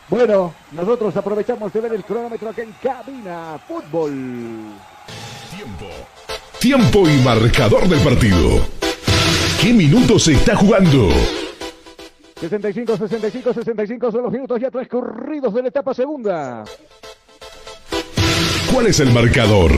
Bueno, 0.08 0.54
nosotros 0.72 1.14
aprovechamos 1.16 1.70
de 1.72 1.80
ver 1.80 1.92
el 1.92 2.04
cronómetro 2.04 2.48
aquí 2.48 2.62
en 2.62 2.72
cabina 2.82 3.60
fútbol. 3.68 4.12
Tiempo. 5.54 5.86
Tiempo 6.58 7.08
y 7.08 7.16
marcador 7.18 7.86
del 7.86 8.00
partido. 8.00 8.66
¿Qué 9.60 9.74
minutos 9.74 10.24
se 10.24 10.32
está 10.32 10.56
jugando? 10.56 11.10
65, 12.40 12.96
65, 12.96 13.52
65 13.52 14.12
son 14.12 14.22
los 14.22 14.32
minutos 14.32 14.60
ya 14.60 14.70
transcurridos 14.70 15.52
de 15.54 15.62
la 15.62 15.68
etapa 15.68 15.92
segunda. 15.92 16.64
¿Cuál 18.72 18.86
es 18.86 19.00
el 19.00 19.12
marcador? 19.12 19.72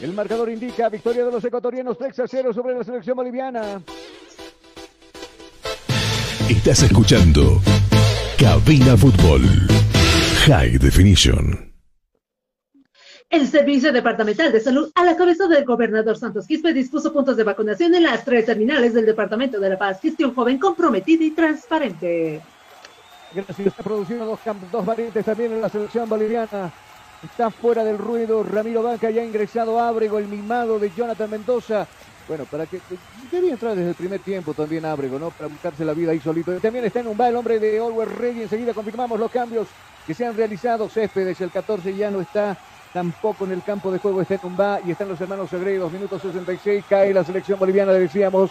El 0.00 0.12
marcador 0.12 0.48
indica 0.50 0.88
victoria 0.88 1.24
de 1.24 1.32
los 1.32 1.44
ecuatorianos 1.44 1.98
3 1.98 2.20
a 2.20 2.28
0 2.28 2.52
sobre 2.54 2.76
la 2.76 2.84
selección 2.84 3.16
boliviana. 3.16 3.82
Estás 6.48 6.84
escuchando 6.84 7.60
Cabina 8.38 8.96
Fútbol 8.96 9.42
High 10.46 10.78
Definition. 10.78 11.67
El 13.30 13.46
Servicio 13.46 13.92
Departamental 13.92 14.50
de 14.50 14.58
Salud, 14.58 14.90
a 14.94 15.04
la 15.04 15.14
cabeza 15.14 15.46
del 15.46 15.66
gobernador 15.66 16.16
Santos 16.16 16.46
Quispe, 16.46 16.72
dispuso 16.72 17.12
puntos 17.12 17.36
de 17.36 17.44
vacunación 17.44 17.94
en 17.94 18.04
las 18.04 18.24
tres 18.24 18.46
terminales 18.46 18.94
del 18.94 19.04
Departamento 19.04 19.60
de 19.60 19.68
La 19.68 19.78
Paz. 19.78 20.00
Gestión 20.00 20.34
joven, 20.34 20.58
comprometida 20.58 21.22
y 21.22 21.32
transparente. 21.32 22.40
Gracias. 23.34 23.66
Está 23.66 23.82
produciendo 23.82 24.24
dos, 24.24 24.40
dos 24.72 24.86
variantes 24.86 25.26
también 25.26 25.52
en 25.52 25.60
la 25.60 25.68
selección 25.68 26.08
boliviana. 26.08 26.72
Está 27.22 27.50
fuera 27.50 27.84
del 27.84 27.98
ruido. 27.98 28.42
Ramiro 28.42 28.82
Banca 28.82 29.10
ya 29.10 29.20
ha 29.20 29.26
ingresado 29.26 29.78
Ábrego, 29.78 30.18
el 30.18 30.26
mimado 30.26 30.78
de 30.78 30.90
Jonathan 30.96 31.30
Mendoza. 31.30 31.86
Bueno, 32.26 32.46
para 32.46 32.64
que 32.64 32.80
quería 33.30 33.52
entrar 33.52 33.76
desde 33.76 33.90
el 33.90 33.94
primer 33.94 34.20
tiempo 34.20 34.54
también 34.54 34.86
Ábrego, 34.86 35.18
¿no? 35.18 35.30
Para 35.32 35.48
buscarse 35.48 35.84
la 35.84 35.92
vida 35.92 36.12
ahí 36.12 36.20
solito. 36.20 36.52
También 36.60 36.86
está 36.86 37.00
en 37.00 37.08
un 37.08 37.20
el 37.20 37.36
hombre 37.36 37.58
de 37.58 37.78
Oliver 37.78 38.08
Ready. 38.08 38.42
Enseguida 38.42 38.72
confirmamos 38.72 39.20
los 39.20 39.30
cambios 39.30 39.68
que 40.06 40.14
se 40.14 40.24
han 40.24 40.34
realizado. 40.34 40.88
Céspedes, 40.88 41.38
el 41.42 41.50
14 41.50 41.94
ya 41.94 42.10
no 42.10 42.22
está. 42.22 42.56
Tampoco 42.92 43.44
en 43.44 43.52
el 43.52 43.62
campo 43.62 43.90
de 43.92 43.98
juego 43.98 44.22
está 44.22 44.38
Tumba 44.38 44.80
y 44.84 44.90
están 44.90 45.08
los 45.08 45.20
hermanos 45.20 45.50
Segredos. 45.50 45.92
Minuto 45.92 46.18
66. 46.18 46.84
Cae 46.88 47.12
la 47.12 47.24
selección 47.24 47.58
boliviana, 47.58 47.92
decíamos 47.92 48.50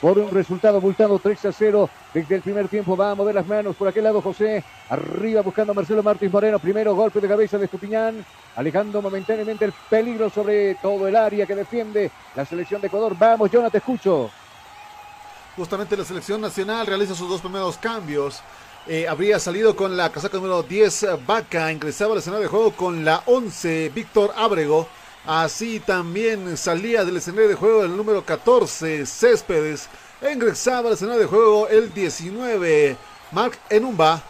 por 0.00 0.18
un 0.18 0.30
resultado 0.30 0.80
multado 0.80 1.18
3 1.18 1.46
a 1.46 1.52
0 1.52 1.90
desde 2.14 2.36
el 2.36 2.42
primer 2.42 2.68
tiempo. 2.68 2.96
Va 2.96 3.10
a 3.10 3.14
mover 3.14 3.34
las 3.34 3.46
manos 3.46 3.76
por 3.76 3.88
aquel 3.88 4.04
lado 4.04 4.20
José. 4.20 4.62
Arriba 4.90 5.40
buscando 5.42 5.72
a 5.72 5.74
Marcelo 5.74 6.02
Martins 6.02 6.32
Moreno. 6.32 6.58
Primero 6.58 6.94
golpe 6.94 7.20
de 7.20 7.28
cabeza 7.28 7.58
de 7.58 7.64
Estupiñán. 7.64 8.24
Alejando 8.56 9.00
momentáneamente 9.00 9.64
el 9.64 9.72
peligro 9.88 10.30
sobre 10.30 10.74
todo 10.76 11.08
el 11.08 11.16
área 11.16 11.46
que 11.46 11.54
defiende 11.54 12.10
la 12.36 12.44
selección 12.44 12.80
de 12.80 12.88
Ecuador. 12.88 13.16
Vamos, 13.18 13.50
Jonathan, 13.50 13.72
te 13.72 13.78
escucho. 13.78 14.30
Justamente 15.56 15.96
la 15.96 16.04
selección 16.04 16.40
nacional 16.40 16.86
realiza 16.86 17.14
sus 17.14 17.28
dos 17.28 17.40
primeros 17.40 17.76
cambios. 17.78 18.42
Eh, 18.88 19.06
habría 19.06 19.38
salido 19.38 19.76
con 19.76 19.96
la 19.96 20.10
casaca 20.10 20.38
número 20.38 20.62
10 20.62 21.26
Vaca, 21.26 21.70
ingresaba 21.70 22.12
al 22.12 22.20
escenario 22.20 22.44
de 22.44 22.48
juego 22.48 22.72
con 22.72 23.04
la 23.04 23.22
11 23.26 23.90
Víctor 23.94 24.32
Ábrego 24.34 24.88
Así 25.28 25.80
también 25.80 26.56
salía 26.56 27.04
del 27.04 27.18
escenario 27.18 27.50
de 27.50 27.54
juego 27.54 27.84
el 27.84 27.94
número 27.94 28.24
14, 28.24 29.04
Céspedes. 29.04 29.86
Ingresaba 30.32 30.88
al 30.88 30.94
escenario 30.94 31.20
de 31.20 31.26
juego 31.26 31.68
el 31.68 31.92
19, 31.92 32.96
Mark 33.32 33.58
Enumba. 33.68 34.22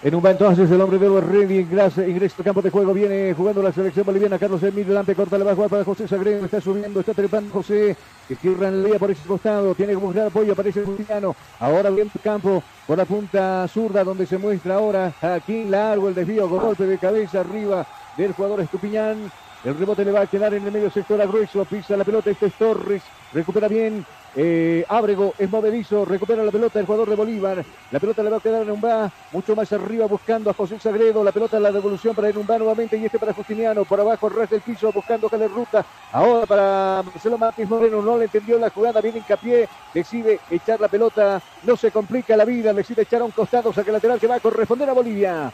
Enumba 0.00 0.30
entonces 0.30 0.70
el 0.70 0.80
hombre 0.80 0.96
de 0.96 1.08
los 1.08 1.24
Ready 1.24 1.58
ingresa, 1.58 2.06
ingresa 2.06 2.36
al 2.38 2.44
campo 2.44 2.62
de 2.62 2.70
juego, 2.70 2.94
viene 2.94 3.34
jugando 3.34 3.60
la 3.60 3.72
selección 3.72 4.06
boliviana, 4.06 4.38
Carlos 4.38 4.62
Emilio 4.62 4.94
Lampe 4.94 5.16
corta, 5.16 5.36
la 5.36 5.44
va 5.44 5.50
a 5.50 5.54
jugar 5.56 5.70
para 5.70 5.82
José 5.82 6.06
Sagredo, 6.06 6.44
está 6.44 6.60
subiendo, 6.60 7.00
está 7.00 7.14
trepando 7.14 7.52
José, 7.52 7.96
que 8.28 8.36
tierra 8.36 8.68
en 8.68 8.96
por 8.96 9.10
ese 9.10 9.26
costado, 9.26 9.74
tiene 9.74 9.94
que 9.94 9.98
buscar 9.98 10.28
apoyo, 10.28 10.52
aparece 10.52 10.82
boliviano, 10.82 11.34
ahora 11.58 11.90
bien 11.90 12.08
campo 12.22 12.62
por 12.86 12.96
la 12.96 13.06
punta 13.06 13.66
zurda 13.66 14.04
donde 14.04 14.24
se 14.26 14.38
muestra 14.38 14.76
ahora 14.76 15.12
aquí 15.20 15.64
largo 15.64 16.08
el 16.08 16.14
desvío, 16.14 16.48
golpe 16.48 16.86
de 16.86 16.96
cabeza 16.98 17.40
arriba 17.40 17.84
del 18.16 18.32
jugador 18.34 18.60
Estupiñán, 18.60 19.32
el 19.64 19.76
rebote 19.76 20.04
le 20.04 20.12
va 20.12 20.20
a 20.20 20.26
quedar 20.26 20.54
en 20.54 20.64
el 20.64 20.72
medio 20.72 20.90
sector 20.90 21.20
a 21.20 21.26
Grueso. 21.26 21.64
Pisa 21.64 21.96
la 21.96 22.04
pelota. 22.04 22.30
Este 22.30 22.46
es 22.46 22.54
Torres. 22.54 23.02
Recupera 23.32 23.66
bien. 23.66 24.06
Eh, 24.40 24.84
Ábrego 24.88 25.34
es 25.36 25.50
movedizo. 25.50 26.04
Recupera 26.04 26.44
la 26.44 26.52
pelota 26.52 26.78
el 26.78 26.86
jugador 26.86 27.10
de 27.10 27.16
Bolívar. 27.16 27.64
La 27.90 27.98
pelota 27.98 28.22
le 28.22 28.30
va 28.30 28.36
a 28.36 28.40
quedar 28.40 28.62
en 28.62 28.70
Umbá. 28.70 29.10
Mucho 29.32 29.56
más 29.56 29.72
arriba 29.72 30.06
buscando 30.06 30.48
a 30.48 30.54
José 30.54 30.78
Sagredo. 30.78 31.24
La 31.24 31.32
pelota 31.32 31.58
la 31.58 31.72
devolución 31.72 32.14
para 32.14 32.28
Enumbá 32.28 32.56
nuevamente. 32.56 32.96
Y 32.96 33.04
este 33.04 33.18
para 33.18 33.32
Justiniano. 33.32 33.84
Por 33.84 33.98
abajo, 33.98 34.28
ras 34.28 34.48
del 34.48 34.60
piso 34.60 34.92
buscando 34.92 35.28
Caler 35.28 35.50
Ruta. 35.50 35.84
Ahora 36.12 36.46
para 36.46 37.02
Marcelo 37.04 37.36
Martínez 37.36 37.68
Moreno. 37.68 38.00
No 38.00 38.16
le 38.16 38.26
entendió 38.26 38.60
la 38.60 38.70
jugada. 38.70 39.00
Viene 39.00 39.18
hincapié. 39.18 39.68
Decide 39.92 40.38
echar 40.50 40.80
la 40.80 40.86
pelota. 40.86 41.42
No 41.64 41.76
se 41.76 41.90
complica 41.90 42.36
la 42.36 42.44
vida. 42.44 42.72
Decide 42.72 43.02
echar 43.02 43.22
a 43.22 43.24
un 43.24 43.32
costado. 43.32 43.72
Saque 43.72 43.90
lateral 43.90 44.20
que 44.20 44.28
va 44.28 44.36
a 44.36 44.40
corresponder 44.40 44.88
a 44.88 44.92
Bolivia. 44.92 45.52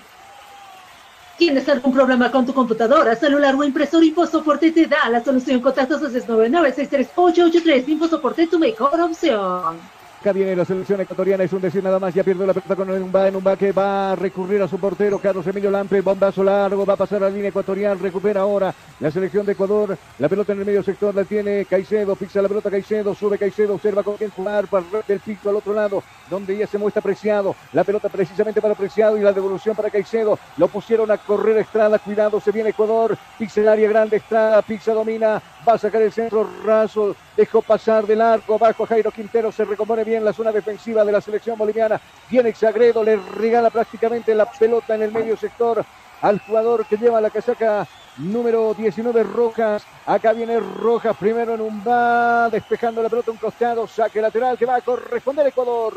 ¿Tienes 1.37 1.69
algún 1.69 1.93
problema 1.93 2.31
con 2.31 2.47
tu 2.47 2.55
computadora, 2.55 3.17
celular 3.17 3.57
o 3.57 3.65
impresor? 3.65 4.05
InfoSoporte 4.05 4.71
te 4.71 4.87
da 4.87 5.09
la 5.09 5.23
solución. 5.23 5.61
Contactos 5.61 6.01
699-63883. 6.03 7.89
InfoSoporte, 7.89 8.47
tu 8.47 8.59
mejor 8.59 9.01
opción. 9.01 9.94
Acá 10.25 10.33
viene 10.33 10.57
la 10.57 10.65
selección 10.65 10.99
ecuatoriana, 11.03 11.45
es 11.45 11.53
un 11.53 11.61
decir 11.61 11.85
nada 11.85 11.99
más, 11.99 12.15
ya 12.15 12.25
pierde 12.25 12.47
la 12.47 12.55
pelota 12.55 12.75
con 12.75 12.89
un 12.89 13.15
en 13.15 13.37
un 13.37 13.57
que 13.57 13.73
va 13.73 14.13
a 14.13 14.17
recurrir 14.17 14.63
a 14.63 14.67
su 14.67 14.79
portero, 14.79 15.19
Carlos 15.19 15.47
Emilio 15.47 15.71
Lampe, 15.71 16.01
bombazo 16.01 16.43
largo, 16.43 16.87
va 16.87 16.95
a 16.95 16.97
pasar 16.97 17.23
a 17.23 17.29
la 17.29 17.31
línea 17.31 17.51
ecuatorial, 17.51 17.99
recupera 17.99 18.41
ahora 18.41 18.75
la 19.01 19.11
selección 19.11 19.45
de 19.45 19.53
Ecuador, 19.53 19.99
la 20.19 20.31
pelota 20.31 20.55
en 20.55 20.61
el 20.61 20.65
medio 20.65 20.83
sector 20.83 21.15
la 21.15 21.25
tiene 21.25 21.67
Caicedo, 21.67 22.17
fixa 22.17 22.41
la 22.41 22.49
pelota 22.49 22.71
Caicedo, 22.71 23.15
sube 23.15 23.37
Caicedo, 23.37 23.75
observa 23.75 24.03
con 24.03 24.17
quién 24.17 24.31
jugar, 24.31 24.67
para 24.67 24.87
el 25.07 25.21
pico 25.21 25.51
al 25.51 25.57
otro 25.57 25.75
lado, 25.75 26.03
donde 26.31 26.57
ya 26.57 26.67
se 26.67 26.79
muestra 26.79 27.01
apreciado, 27.01 27.55
la 27.75 27.85
pelota 27.85 28.09
precisamente 28.09 28.63
para 28.63 28.73
apreciado 28.73 29.19
y 29.19 29.21
la 29.21 29.35
devolución 29.35 29.77
para 29.77 29.91
Caicedo, 29.91 30.39
lo 30.57 30.69
pusieron 30.69 31.11
a 31.11 31.19
correr 31.19 31.59
Estrada, 31.59 31.99
cuidado, 31.99 32.41
se 32.41 32.51
viene 32.51 32.71
Ecuador, 32.71 33.15
fixa 33.37 33.61
el 33.61 33.69
área 33.69 33.91
grande, 33.91 34.17
Estrada, 34.17 34.63
fixa, 34.63 34.95
domina, 34.95 35.43
va 35.69 35.75
a 35.75 35.79
sacar 35.79 36.01
el 36.01 36.13
centro 36.13 36.49
raso, 36.65 37.15
dejó 37.37 37.61
pasar 37.61 38.07
del 38.07 38.23
arco, 38.23 38.59
bajo 38.59 38.87
Jairo 38.87 39.11
Quintero, 39.11 39.53
se 39.53 39.67
recompone 39.67 40.05
bien 40.05 40.14
en 40.17 40.25
la 40.25 40.33
zona 40.33 40.53
defensiva 40.53 41.05
de 41.05 41.13
la 41.13 41.21
selección 41.21 41.59
boliviana. 41.59 42.01
Viene 42.31 42.55
Sagredo, 42.55 43.03
le 43.03 43.17
regala 43.17 43.71
prácticamente 43.71 44.35
la 44.35 44.47
pelota 44.47 44.95
en 44.95 45.03
el 45.03 45.13
medio 45.13 45.37
sector 45.37 45.85
al 46.23 46.41
jugador 46.41 46.87
que 46.87 46.97
lleva 46.97 47.21
la 47.21 47.31
casaca 47.31 47.87
número 48.19 48.75
19 48.75 49.23
Rojas. 49.25 49.85
Acá 50.07 50.33
viene 50.33 50.61
Rojas 50.61 51.17
primero 51.17 51.55
en 51.55 51.61
un 51.61 51.83
va, 51.87 52.49
despejando 52.51 53.03
la 53.03 53.09
pelota 53.09 53.31
un 53.31 53.37
costado, 53.37 53.87
saque 53.87 54.21
lateral 54.21 54.57
que 54.57 54.67
va 54.67 54.77
a 54.77 54.81
corresponder 54.81 55.47
Ecuador. 55.47 55.95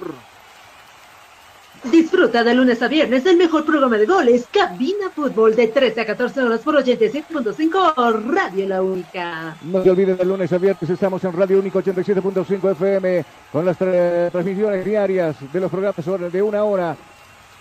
Disfruta 1.92 2.44
de 2.44 2.54
lunes 2.54 2.82
a 2.82 2.88
viernes 2.88 3.26
el 3.26 3.38
mejor 3.38 3.64
programa 3.64 3.98
de 3.98 4.06
goles, 4.06 4.46
Cabina 4.52 5.10
Fútbol, 5.14 5.56
de 5.56 5.68
13 5.68 6.02
a 6.02 6.06
14 6.06 6.42
horas 6.42 6.60
por 6.62 6.76
87.5 6.76 8.24
Radio 8.24 8.68
La 8.68 8.82
Única. 8.82 9.56
No 9.64 9.84
se 9.84 9.92
olviden 9.92 10.18
de 10.18 10.26
lunes 10.26 10.52
a 10.52 10.58
viernes, 10.58 10.90
estamos 10.90 11.24
en 11.24 11.34
Radio 11.34 11.60
Única 11.60 11.80
87.5 11.80 12.72
FM 12.72 13.26
con 13.52 13.66
las 13.66 13.78
transmisiones 13.78 14.84
diarias 14.84 15.36
de 15.52 15.60
los 15.60 15.72
programas 15.72 16.32
de 16.32 16.42
una 16.42 16.64
hora 16.64 16.98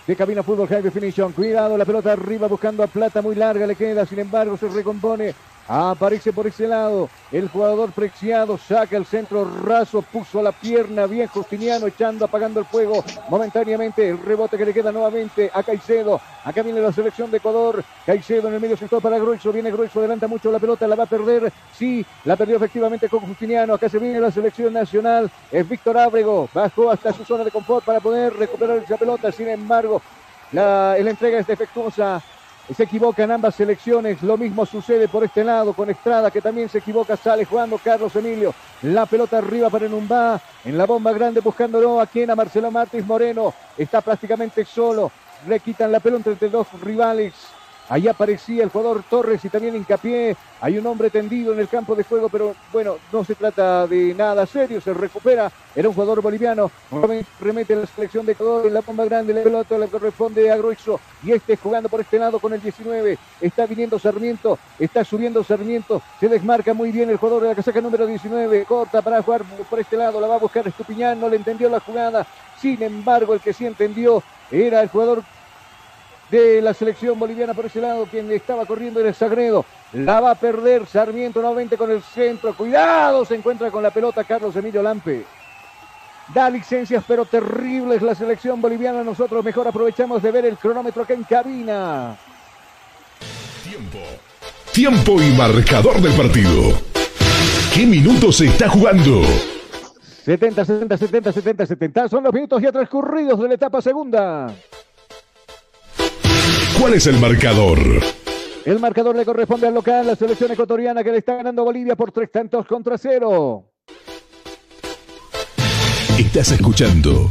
de 0.05 0.15
Cabina 0.15 0.43
Fútbol 0.43 0.67
High 0.67 0.81
Definition. 0.81 1.31
Cuidado, 1.31 1.77
la 1.77 1.85
pelota 1.85 2.11
arriba 2.11 2.47
buscando 2.47 2.83
a 2.83 2.87
Plata, 2.87 3.21
muy 3.21 3.35
larga 3.35 3.65
le 3.65 3.75
queda, 3.75 4.05
sin 4.05 4.19
embargo 4.19 4.57
se 4.57 4.67
recompone 4.67 5.33
Aparece 5.67 6.31
por 6.31 6.47
ese 6.47 6.67
lado 6.67 7.09
el 7.31 7.49
jugador 7.49 7.91
Preciado, 7.91 8.57
saca 8.57 8.95
el 8.95 9.05
centro 9.05 9.43
raso, 9.63 10.01
puso 10.01 10.41
la 10.41 10.53
pierna 10.53 11.05
bien 11.07 11.27
Justiniano, 11.27 11.87
echando, 11.87 12.25
apagando 12.25 12.59
el 12.61 12.65
fuego 12.65 13.03
momentáneamente. 13.29 14.09
El 14.09 14.19
rebote 14.19 14.57
que 14.57 14.65
le 14.65 14.73
queda 14.73 14.91
nuevamente 14.91 15.51
a 15.53 15.63
Caicedo. 15.63 16.21
Acá 16.45 16.63
viene 16.63 16.79
la 16.79 16.93
selección 16.93 17.29
de 17.29 17.37
Ecuador. 17.37 17.83
Caicedo 18.05 18.47
en 18.47 18.53
el 18.53 18.61
medio 18.61 18.77
sector 18.77 19.01
para 19.01 19.19
Grueso, 19.19 19.51
viene 19.51 19.71
Grueso, 19.71 19.99
adelanta 19.99 20.27
mucho 20.27 20.51
la 20.51 20.59
pelota, 20.59 20.87
la 20.87 20.95
va 20.95 21.03
a 21.03 21.07
perder. 21.07 21.51
Sí, 21.77 22.05
la 22.23 22.37
perdió 22.37 22.55
efectivamente 22.55 23.09
con 23.09 23.19
Justiniano. 23.19 23.73
Acá 23.73 23.89
se 23.89 23.99
viene 23.99 24.21
la 24.21 24.31
selección 24.31 24.71
nacional. 24.71 25.29
Es 25.51 25.67
Víctor 25.67 25.97
Ábrego, 25.97 26.47
bajó 26.53 26.89
hasta 26.91 27.11
su 27.11 27.25
zona 27.25 27.43
de 27.43 27.51
confort 27.51 27.83
para 27.83 27.99
poder 27.99 28.33
recuperar 28.33 28.77
esa 28.77 28.95
pelota. 28.95 29.31
Sin 29.33 29.49
embargo, 29.49 30.01
la, 30.53 30.95
la 30.97 31.09
entrega 31.09 31.39
es 31.39 31.47
defectuosa 31.47 32.21
se 32.73 32.83
equivocan 32.83 33.31
ambas 33.31 33.55
selecciones. 33.55 34.21
Lo 34.21 34.37
mismo 34.37 34.65
sucede 34.65 35.07
por 35.07 35.23
este 35.23 35.43
lado 35.43 35.73
con 35.73 35.89
Estrada, 35.89 36.31
que 36.31 36.41
también 36.41 36.69
se 36.69 36.79
equivoca. 36.79 37.15
Sale 37.15 37.45
jugando 37.45 37.77
Carlos 37.77 38.15
Emilio. 38.15 38.53
La 38.81 39.05
pelota 39.05 39.37
arriba 39.37 39.69
para 39.69 39.85
Enumba. 39.85 40.39
En 40.65 40.77
la 40.77 40.85
bomba 40.85 41.13
grande 41.13 41.39
buscándolo 41.39 42.01
a 42.01 42.07
quien, 42.07 42.29
a 42.29 42.35
Marcelo 42.35 42.71
Martins 42.71 43.05
Moreno. 43.05 43.53
Está 43.77 44.01
prácticamente 44.01 44.65
solo. 44.65 45.11
Le 45.47 45.59
quitan 45.59 45.91
la 45.91 45.99
pelota 45.99 46.29
entre 46.29 46.49
dos 46.49 46.67
rivales. 46.81 47.33
Ahí 47.89 48.07
aparecía 48.07 48.63
el 48.63 48.69
jugador 48.69 49.03
Torres 49.09 49.43
y 49.45 49.49
también 49.49 49.75
hincapié. 49.75 50.35
Hay 50.59 50.77
un 50.77 50.85
hombre 50.87 51.09
tendido 51.09 51.53
en 51.53 51.59
el 51.59 51.69
campo 51.69 51.95
de 51.95 52.03
juego, 52.03 52.27
pero 52.27 52.53
bueno, 52.73 52.97
no 53.13 53.23
se 53.23 53.35
trata 53.35 53.87
de 53.87 54.13
nada 54.13 54.45
serio. 54.45 54.81
Se 54.81 54.93
recupera. 54.93 55.49
Era 55.73 55.87
un 55.87 55.93
jugador 55.93 56.21
boliviano. 56.21 56.69
Remete 57.39 57.75
la 57.75 57.85
selección 57.85 58.25
de 58.25 58.33
Ecuador 58.33 58.65
en 58.65 58.73
la 58.73 58.81
bomba 58.81 59.05
grande. 59.05 59.33
La 59.33 59.43
pelota 59.43 59.77
le 59.77 59.87
corresponde 59.87 60.51
a 60.51 60.57
Grueso. 60.57 60.99
Y 61.23 61.31
este 61.31 61.55
jugando 61.55 61.87
por 61.87 62.01
este 62.01 62.19
lado 62.19 62.39
con 62.39 62.53
el 62.53 62.61
19. 62.61 63.17
Está 63.39 63.65
viniendo 63.65 63.97
Sarmiento. 63.99 64.59
Está 64.77 65.05
subiendo 65.05 65.43
Sarmiento. 65.43 66.01
Se 66.19 66.27
desmarca 66.27 66.73
muy 66.73 66.91
bien 66.91 67.09
el 67.09 67.17
jugador 67.17 67.43
de 67.43 67.49
la 67.49 67.55
casaca 67.55 67.79
número 67.79 68.05
19. 68.05 68.65
Corta 68.65 69.01
para 69.01 69.21
jugar 69.21 69.43
por 69.69 69.79
este 69.79 69.95
lado. 69.95 70.19
La 70.19 70.27
va 70.27 70.35
a 70.35 70.39
buscar 70.39 70.67
Estupiñán. 70.67 71.21
No 71.21 71.29
le 71.29 71.37
entendió 71.37 71.69
la 71.69 71.79
jugada. 71.79 72.27
Sin 72.59 72.81
embargo, 72.83 73.33
el 73.33 73.39
que 73.39 73.53
sí 73.53 73.65
entendió 73.65 74.21
era 74.51 74.81
el 74.81 74.89
jugador 74.89 75.23
de 76.29 76.61
la 76.61 76.73
selección 76.73 77.17
boliviana 77.19 77.53
por 77.53 77.65
ese 77.65 77.81
lado. 77.81 78.05
Quien 78.05 78.31
estaba 78.31 78.65
corriendo 78.65 78.99
era 78.99 79.13
Sagredo. 79.13 79.65
La 79.93 80.19
va 80.19 80.31
a 80.31 80.35
perder 80.35 80.85
Sarmiento 80.85 81.39
nuevamente 81.39 81.77
con 81.77 81.91
el 81.91 82.01
centro. 82.01 82.55
Cuidado, 82.55 83.25
se 83.25 83.35
encuentra 83.35 83.71
con 83.71 83.83
la 83.83 83.91
pelota 83.91 84.23
Carlos 84.23 84.55
Emilio 84.55 84.81
Lampe. 84.81 85.25
Da 86.33 86.49
licencias, 86.49 87.03
pero 87.07 87.25
terribles 87.25 88.01
la 88.01 88.13
selección 88.13 88.61
boliviana. 88.61 89.03
Nosotros 89.03 89.43
mejor 89.43 89.67
aprovechamos 89.67 90.21
de 90.21 90.31
ver 90.31 90.45
el 90.45 90.57
cronómetro 90.57 91.03
acá 91.03 91.13
en 91.13 91.23
cabina. 91.23 92.17
Tiempo. 93.63 93.99
Tiempo 94.73 95.21
y 95.21 95.31
marcador 95.31 96.01
del 96.01 96.13
partido. 96.13 96.73
¿Qué 97.73 97.85
minutos 97.85 98.37
se 98.37 98.47
está 98.47 98.69
jugando? 98.69 99.21
70, 100.25 100.65
70, 100.65 100.97
70, 100.97 101.31
70, 101.31 101.65
70. 101.65 102.09
Son 102.09 102.23
los 102.23 102.33
minutos 102.33 102.61
ya 102.61 102.71
transcurridos 102.71 103.39
de 103.39 103.47
la 103.47 103.53
etapa 103.53 103.81
segunda. 103.81 104.53
¿Cuál 106.79 106.93
es 106.93 107.07
el 107.07 107.19
marcador? 107.19 107.79
El 108.63 108.79
marcador 108.79 109.15
le 109.15 109.25
corresponde 109.25 109.67
al 109.67 109.73
local, 109.73 110.05
la 110.05 110.15
selección 110.15 110.51
ecuatoriana 110.51 111.03
que 111.03 111.11
le 111.11 111.17
está 111.17 111.35
ganando 111.35 111.63
a 111.63 111.65
Bolivia 111.65 111.95
por 111.95 112.11
tres 112.11 112.31
tantos 112.31 112.67
contra 112.67 112.97
cero. 112.97 113.71
Estás 116.19 116.51
escuchando 116.51 117.29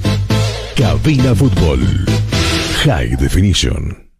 Cabina 0.76 1.34
Fútbol 1.34 1.80
High 2.84 3.16
Definition. 3.16 4.10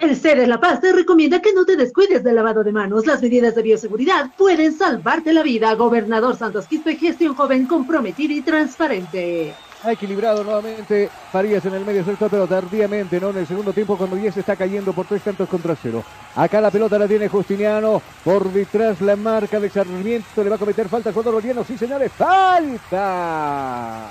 El 0.00 0.16
CEDES 0.16 0.48
La 0.48 0.60
Paz 0.60 0.80
te 0.80 0.92
recomienda 0.92 1.40
que 1.40 1.52
no 1.52 1.64
te 1.64 1.76
descuides 1.76 2.24
del 2.24 2.36
lavado 2.36 2.64
de 2.64 2.72
manos. 2.72 3.06
Las 3.06 3.22
medidas 3.22 3.54
de 3.54 3.62
bioseguridad 3.62 4.30
pueden 4.36 4.76
salvarte 4.76 5.32
la 5.32 5.42
vida. 5.42 5.74
Gobernador 5.74 6.36
Santos 6.36 6.66
Quispe, 6.66 6.96
gestión 6.96 7.34
joven 7.34 7.66
comprometida 7.66 8.32
y 8.32 8.42
transparente. 8.42 9.54
Ha 9.82 9.92
equilibrado 9.92 10.44
nuevamente 10.44 11.08
Farías 11.32 11.64
en 11.64 11.74
el 11.74 11.86
medio 11.86 12.04
sector, 12.04 12.28
pero 12.30 12.46
tardíamente, 12.46 13.18
¿no? 13.18 13.30
En 13.30 13.38
el 13.38 13.46
segundo 13.46 13.72
tiempo, 13.72 13.96
cuando 13.96 14.16
ya 14.16 14.30
se 14.30 14.40
está 14.40 14.54
cayendo 14.54 14.92
por 14.92 15.06
tres 15.06 15.22
tantos 15.22 15.48
contra 15.48 15.74
cero. 15.74 16.04
Acá 16.36 16.60
la 16.60 16.70
pelota 16.70 16.98
la 16.98 17.08
tiene 17.08 17.28
Justiniano. 17.28 18.02
Por 18.22 18.52
detrás 18.52 19.00
la 19.00 19.16
marca 19.16 19.58
de 19.58 19.70
Sarmiento. 19.70 20.44
Le 20.44 20.50
va 20.50 20.56
a 20.56 20.58
cometer 20.58 20.88
falta 20.88 21.08
al 21.08 21.14
jugador 21.14 21.34
boliviano. 21.34 21.64
Sí, 21.64 21.78
señores, 21.78 22.12
falta. 22.12 24.10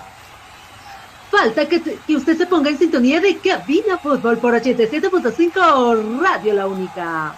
Falta 1.30 1.68
que, 1.68 1.82
que 1.82 2.16
usted 2.16 2.36
se 2.36 2.48
ponga 2.48 2.72
en 2.72 2.78
sintonía 2.80 3.22
de 3.22 3.38
Cabina 3.38 4.00
Fútbol 4.00 4.40
por 4.40 4.56
87.5 4.56 6.20
Radio 6.20 6.54
La 6.56 6.66
Única. 6.66 7.36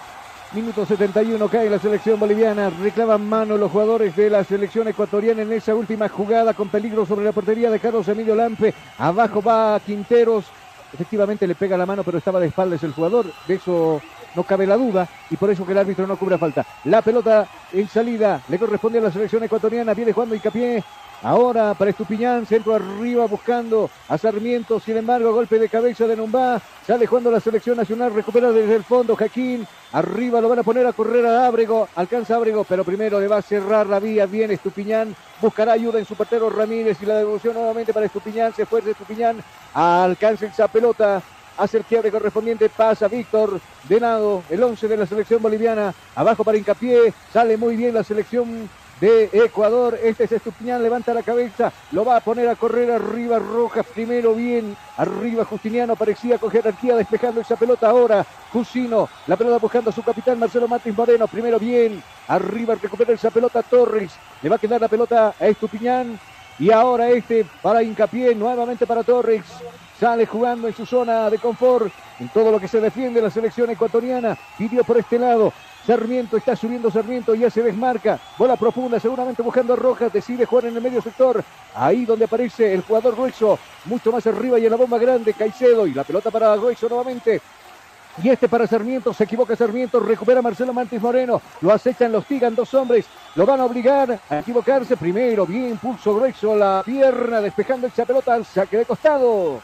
Minuto 0.54 0.84
71 0.84 1.48
cae 1.48 1.70
la 1.70 1.78
selección 1.78 2.20
boliviana. 2.20 2.68
Reclaman 2.68 3.26
mano 3.26 3.56
los 3.56 3.72
jugadores 3.72 4.14
de 4.14 4.28
la 4.28 4.44
selección 4.44 4.86
ecuatoriana 4.86 5.40
en 5.40 5.52
esa 5.52 5.74
última 5.74 6.10
jugada 6.10 6.52
con 6.52 6.68
peligro 6.68 7.06
sobre 7.06 7.24
la 7.24 7.32
portería 7.32 7.70
de 7.70 7.80
Carlos 7.80 8.06
Emilio 8.08 8.34
Lampe. 8.34 8.74
Abajo 8.98 9.40
va 9.40 9.80
Quinteros. 9.80 10.44
Efectivamente 10.92 11.46
le 11.46 11.54
pega 11.54 11.78
la 11.78 11.86
mano, 11.86 12.04
pero 12.04 12.18
estaba 12.18 12.38
de 12.38 12.48
espaldas 12.48 12.82
el 12.82 12.92
jugador. 12.92 13.32
De 13.48 13.54
eso 13.54 14.02
no 14.34 14.42
cabe 14.42 14.66
la 14.66 14.76
duda 14.76 15.08
y 15.30 15.36
por 15.36 15.48
eso 15.48 15.64
que 15.64 15.72
el 15.72 15.78
árbitro 15.78 16.06
no 16.06 16.18
cubra 16.18 16.36
falta. 16.36 16.66
La 16.84 17.00
pelota 17.00 17.46
en 17.72 17.88
salida 17.88 18.42
le 18.46 18.58
corresponde 18.58 18.98
a 18.98 19.02
la 19.02 19.10
selección 19.10 19.42
ecuatoriana. 19.42 19.94
Viene 19.94 20.12
jugando 20.12 20.34
hincapié. 20.34 20.84
Ahora 21.24 21.74
para 21.74 21.90
Estupiñán, 21.92 22.46
centro 22.46 22.74
arriba 22.74 23.26
buscando 23.26 23.88
a 24.08 24.18
Sarmiento, 24.18 24.80
sin 24.80 24.96
embargo, 24.96 25.32
golpe 25.32 25.56
de 25.56 25.68
cabeza 25.68 26.04
de 26.08 26.16
Numbá, 26.16 26.60
sale 26.84 27.06
jugando 27.06 27.30
la 27.30 27.38
selección 27.38 27.76
nacional, 27.76 28.12
recupera 28.12 28.50
desde 28.50 28.74
el 28.74 28.82
fondo 28.82 29.14
Jaquín, 29.14 29.64
arriba 29.92 30.40
lo 30.40 30.48
van 30.48 30.58
a 30.58 30.62
poner 30.64 30.84
a 30.84 30.92
correr 30.92 31.24
a 31.24 31.46
Ábrego, 31.46 31.88
alcanza 31.94 32.34
Ábrego, 32.34 32.64
pero 32.64 32.82
primero 32.82 33.20
le 33.20 33.28
va 33.28 33.36
a 33.36 33.42
cerrar 33.42 33.86
la 33.86 34.00
vía, 34.00 34.26
bien 34.26 34.50
Estupiñán, 34.50 35.14
buscará 35.40 35.74
ayuda 35.74 36.00
en 36.00 36.06
su 36.06 36.16
portero 36.16 36.50
Ramírez 36.50 36.98
y 37.00 37.06
la 37.06 37.18
devolución 37.18 37.54
nuevamente 37.54 37.92
para 37.92 38.06
Estupiñán, 38.06 38.52
se 38.52 38.66
fue 38.66 38.80
de 38.80 38.90
Estupiñán, 38.90 39.36
alcanza 39.74 40.46
esa 40.46 40.66
pelota, 40.66 41.22
hace 41.56 41.78
el 41.78 41.84
quiebre 41.84 42.10
correspondiente, 42.10 42.68
pasa 42.68 43.06
Víctor, 43.06 43.60
de 43.88 44.00
nado, 44.00 44.42
el 44.50 44.60
11 44.60 44.88
de 44.88 44.96
la 44.96 45.06
selección 45.06 45.40
boliviana, 45.40 45.94
abajo 46.16 46.42
para 46.42 46.58
hincapié, 46.58 47.14
sale 47.32 47.56
muy 47.56 47.76
bien 47.76 47.94
la 47.94 48.02
selección 48.02 48.68
de 49.02 49.30
Ecuador. 49.32 49.98
Este 50.00 50.24
es 50.24 50.32
Estupiñán, 50.32 50.80
levanta 50.80 51.12
la 51.12 51.24
cabeza, 51.24 51.72
lo 51.90 52.04
va 52.04 52.16
a 52.16 52.20
poner 52.20 52.48
a 52.48 52.54
correr 52.54 52.88
arriba 52.88 53.40
Rojas, 53.40 53.84
primero 53.84 54.32
bien, 54.32 54.76
arriba 54.96 55.44
Justiniano, 55.44 55.96
parecía 55.96 56.38
con 56.38 56.52
jerarquía 56.52 56.94
despejando 56.94 57.40
esa 57.40 57.56
pelota 57.56 57.90
ahora. 57.90 58.24
Jusino, 58.52 59.08
la 59.26 59.36
pelota 59.36 59.58
buscando 59.58 59.90
a 59.90 59.92
su 59.92 60.04
capitán 60.04 60.38
Marcelo 60.38 60.68
Martins 60.68 60.96
Moreno, 60.96 61.26
primero 61.26 61.58
bien, 61.58 62.00
arriba 62.28 62.76
recupera 62.80 63.12
esa 63.12 63.30
pelota 63.30 63.64
Torres, 63.64 64.12
le 64.40 64.48
va 64.48 64.54
a 64.54 64.60
quedar 64.60 64.80
la 64.80 64.88
pelota 64.88 65.34
a 65.38 65.46
Estupiñán. 65.48 66.20
Y 66.58 66.70
ahora 66.70 67.10
este 67.10 67.44
para 67.60 67.82
hincapié, 67.82 68.36
nuevamente 68.36 68.86
para 68.86 69.02
Torres. 69.02 69.42
Sale 69.98 70.26
jugando 70.26 70.68
en 70.68 70.74
su 70.74 70.84
zona 70.84 71.30
de 71.30 71.38
confort, 71.38 71.92
en 72.20 72.28
todo 72.28 72.52
lo 72.52 72.60
que 72.60 72.68
se 72.68 72.80
defiende 72.80 73.22
la 73.22 73.30
selección 73.30 73.70
ecuatoriana. 73.70 74.36
Pidió 74.58 74.84
por 74.84 74.98
este 74.98 75.18
lado, 75.18 75.52
Sarmiento 75.86 76.36
está 76.36 76.54
subiendo 76.54 76.90
Sarmiento, 76.90 77.34
ya 77.34 77.50
se 77.50 77.62
desmarca. 77.62 78.18
Bola 78.38 78.56
profunda, 78.56 79.00
seguramente 79.00 79.42
buscando 79.42 79.72
a 79.72 79.76
Rojas. 79.76 80.12
Decide 80.12 80.46
jugar 80.46 80.66
en 80.66 80.76
el 80.76 80.82
medio 80.82 81.02
sector. 81.02 81.42
Ahí 81.74 82.04
donde 82.04 82.26
aparece 82.26 82.72
el 82.72 82.82
jugador 82.82 83.14
grueso. 83.14 83.58
Mucho 83.86 84.12
más 84.12 84.26
arriba 84.26 84.58
y 84.58 84.64
en 84.64 84.70
la 84.70 84.76
bomba 84.76 84.98
grande 84.98 85.34
Caicedo. 85.34 85.86
Y 85.86 85.94
la 85.94 86.04
pelota 86.04 86.30
para 86.30 86.54
grueso 86.56 86.88
nuevamente. 86.88 87.40
Y 88.22 88.28
este 88.28 88.46
para 88.46 88.66
Sarmiento, 88.66 89.14
se 89.14 89.24
equivoca 89.24 89.56
Sarmiento, 89.56 89.98
recupera 89.98 90.42
Marcelo 90.42 90.74
Martins 90.74 91.00
Moreno, 91.00 91.40
lo 91.62 91.72
acechan, 91.72 92.12
los 92.12 92.26
tigan 92.26 92.54
dos 92.54 92.74
hombres, 92.74 93.06
lo 93.34 93.46
van 93.46 93.60
a 93.60 93.64
obligar 93.64 94.20
a 94.28 94.38
equivocarse 94.38 94.98
primero, 94.98 95.46
bien, 95.46 95.78
pulso 95.78 96.14
grueso, 96.14 96.54
la 96.54 96.82
pierna, 96.84 97.40
despejando 97.40 97.86
esa 97.86 98.04
pelota 98.04 98.34
al 98.34 98.44
saque 98.44 98.76
de 98.76 98.84
costado. 98.84 99.62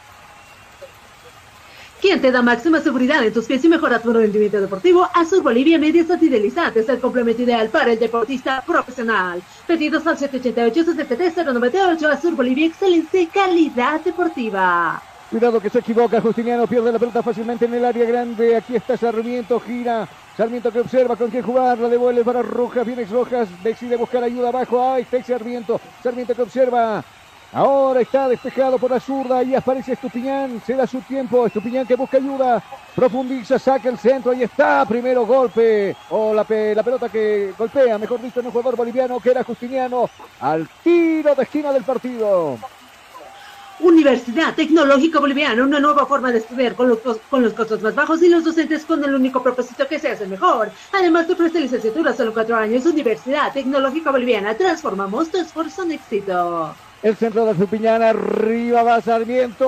¿Quién 2.01 2.21
te 2.21 2.31
da 2.31 2.43
máxima 2.43 2.81
seguridad 2.81 3.25
en 3.27 3.33
tus 3.33 3.47
pies 3.47 3.65
y 3.65 3.69
mejora 3.69 3.99
tu 3.99 4.13
rendimiento 4.13 4.61
deportivo? 4.61 5.09
Azur 5.15 5.43
Bolivia 5.43 5.81
Medias 5.81 6.09
Antidelizantes, 6.09 6.89
el 6.89 7.01
complemento 7.01 7.43
ideal 7.43 7.71
para 7.71 7.93
el 7.93 7.99
deportista 7.99 8.63
profesional. 8.65 9.43
Pedidos 9.67 10.07
al 10.07 10.17
788-73-098, 10.17 12.05
Azur 12.05 12.37
Bolivia, 12.37 12.69
excelencia 12.69 13.21
y 13.21 13.27
calidad 13.27 14.01
deportiva. 14.01 15.03
Cuidado 15.29 15.61
que 15.61 15.71
se 15.71 15.81
equivoca, 15.81 16.21
Justiniano 16.21 16.69
pierde 16.69 16.93
la 16.93 17.01
pelota 17.01 17.21
fácilmente 17.21 17.65
en 17.65 17.75
el 17.75 17.85
área 17.85 18.07
grande. 18.07 18.55
Aquí 18.55 18.77
está 18.77 18.97
Sarmiento, 18.97 19.59
gira. 19.59 20.09
Sarmiento 20.37 20.71
que 20.71 20.79
observa 20.79 21.17
con 21.17 21.31
quién 21.31 21.43
jugar, 21.43 21.79
la 21.79 21.89
devuelve 21.89 22.23
para 22.25 22.43
Rojas, 22.43 22.87
viene 22.87 23.05
Rojas, 23.07 23.49
decide 23.65 23.97
buscar 23.97 24.23
ayuda 24.23 24.51
abajo. 24.51 24.81
Ahí 24.81 25.03
está 25.03 25.21
Sarmiento, 25.25 25.81
Sarmiento 26.01 26.33
que 26.37 26.43
observa. 26.43 27.05
Ahora 27.51 28.03
está 28.03 28.29
despejado 28.29 28.79
por 28.79 28.91
la 28.91 29.01
zurda 29.01 29.43
y 29.43 29.55
aparece 29.55 29.95
Estupiñán, 29.95 30.61
se 30.61 30.75
da 30.75 30.87
su 30.87 31.01
tiempo, 31.01 31.47
Estupiñán 31.47 31.87
que 31.87 31.97
busca 31.97 32.19
ayuda, 32.19 32.63
profundiza, 32.95 33.59
saca 33.59 33.89
el 33.89 33.97
centro, 33.99 34.33
ahí 34.33 34.43
está, 34.43 34.85
primero 34.87 35.25
golpe, 35.25 35.97
o 36.11 36.35
la, 36.35 36.45
pe- 36.45 36.75
la 36.75 36.83
pelota 36.83 37.09
que 37.09 37.55
golpea, 37.57 37.99
mejor 37.99 38.21
visto 38.21 38.41
en 38.41 38.47
un 38.47 38.53
jugador 38.53 38.77
boliviano 38.77 39.19
que 39.19 39.31
era 39.31 39.43
Justiniano, 39.45 40.11
al 40.41 40.69
tiro 40.83 41.35
de 41.35 41.43
esquina 41.43 41.73
del 41.73 41.85
partido. 41.85 42.59
Universidad 43.81 44.55
Tecnológica 44.55 45.21
Boliviana, 45.21 45.63
una 45.63 45.81
nueva 45.81 46.05
forma 46.05 46.33
de 46.33 46.39
estudiar 46.39 46.75
con 46.75 46.89
los, 46.89 46.99
costos 47.01 47.81
más 47.81 47.95
bajos 47.95 48.23
y 48.23 48.29
los 48.29 48.45
docentes 48.45 48.85
con 48.85 49.03
el 49.05 49.15
único 49.15 49.43
propósito 49.43 49.87
que 49.89 50.01
seas 50.01 50.21
el 50.21 50.29
mejor. 50.29 50.73
Además 50.93 51.29
te 51.29 51.35
ofrece 51.35 51.61
licenciatura 51.61 52.13
solo 52.13 52.33
cuatro 52.35 52.57
años. 52.57 52.85
Universidad 52.87 53.53
Tecnológica 53.53 54.11
Boliviana, 54.11 54.57
transformamos 54.57 55.31
tu 55.31 55.39
esfuerzo 55.39 55.85
en 55.85 55.93
éxito. 55.93 56.77
El 57.01 57.15
centro 57.15 57.45
de 57.45 57.53
Estupiñán, 57.53 58.03
arriba 58.03 58.83
va 58.83 59.01
Sarmiento 59.01 59.65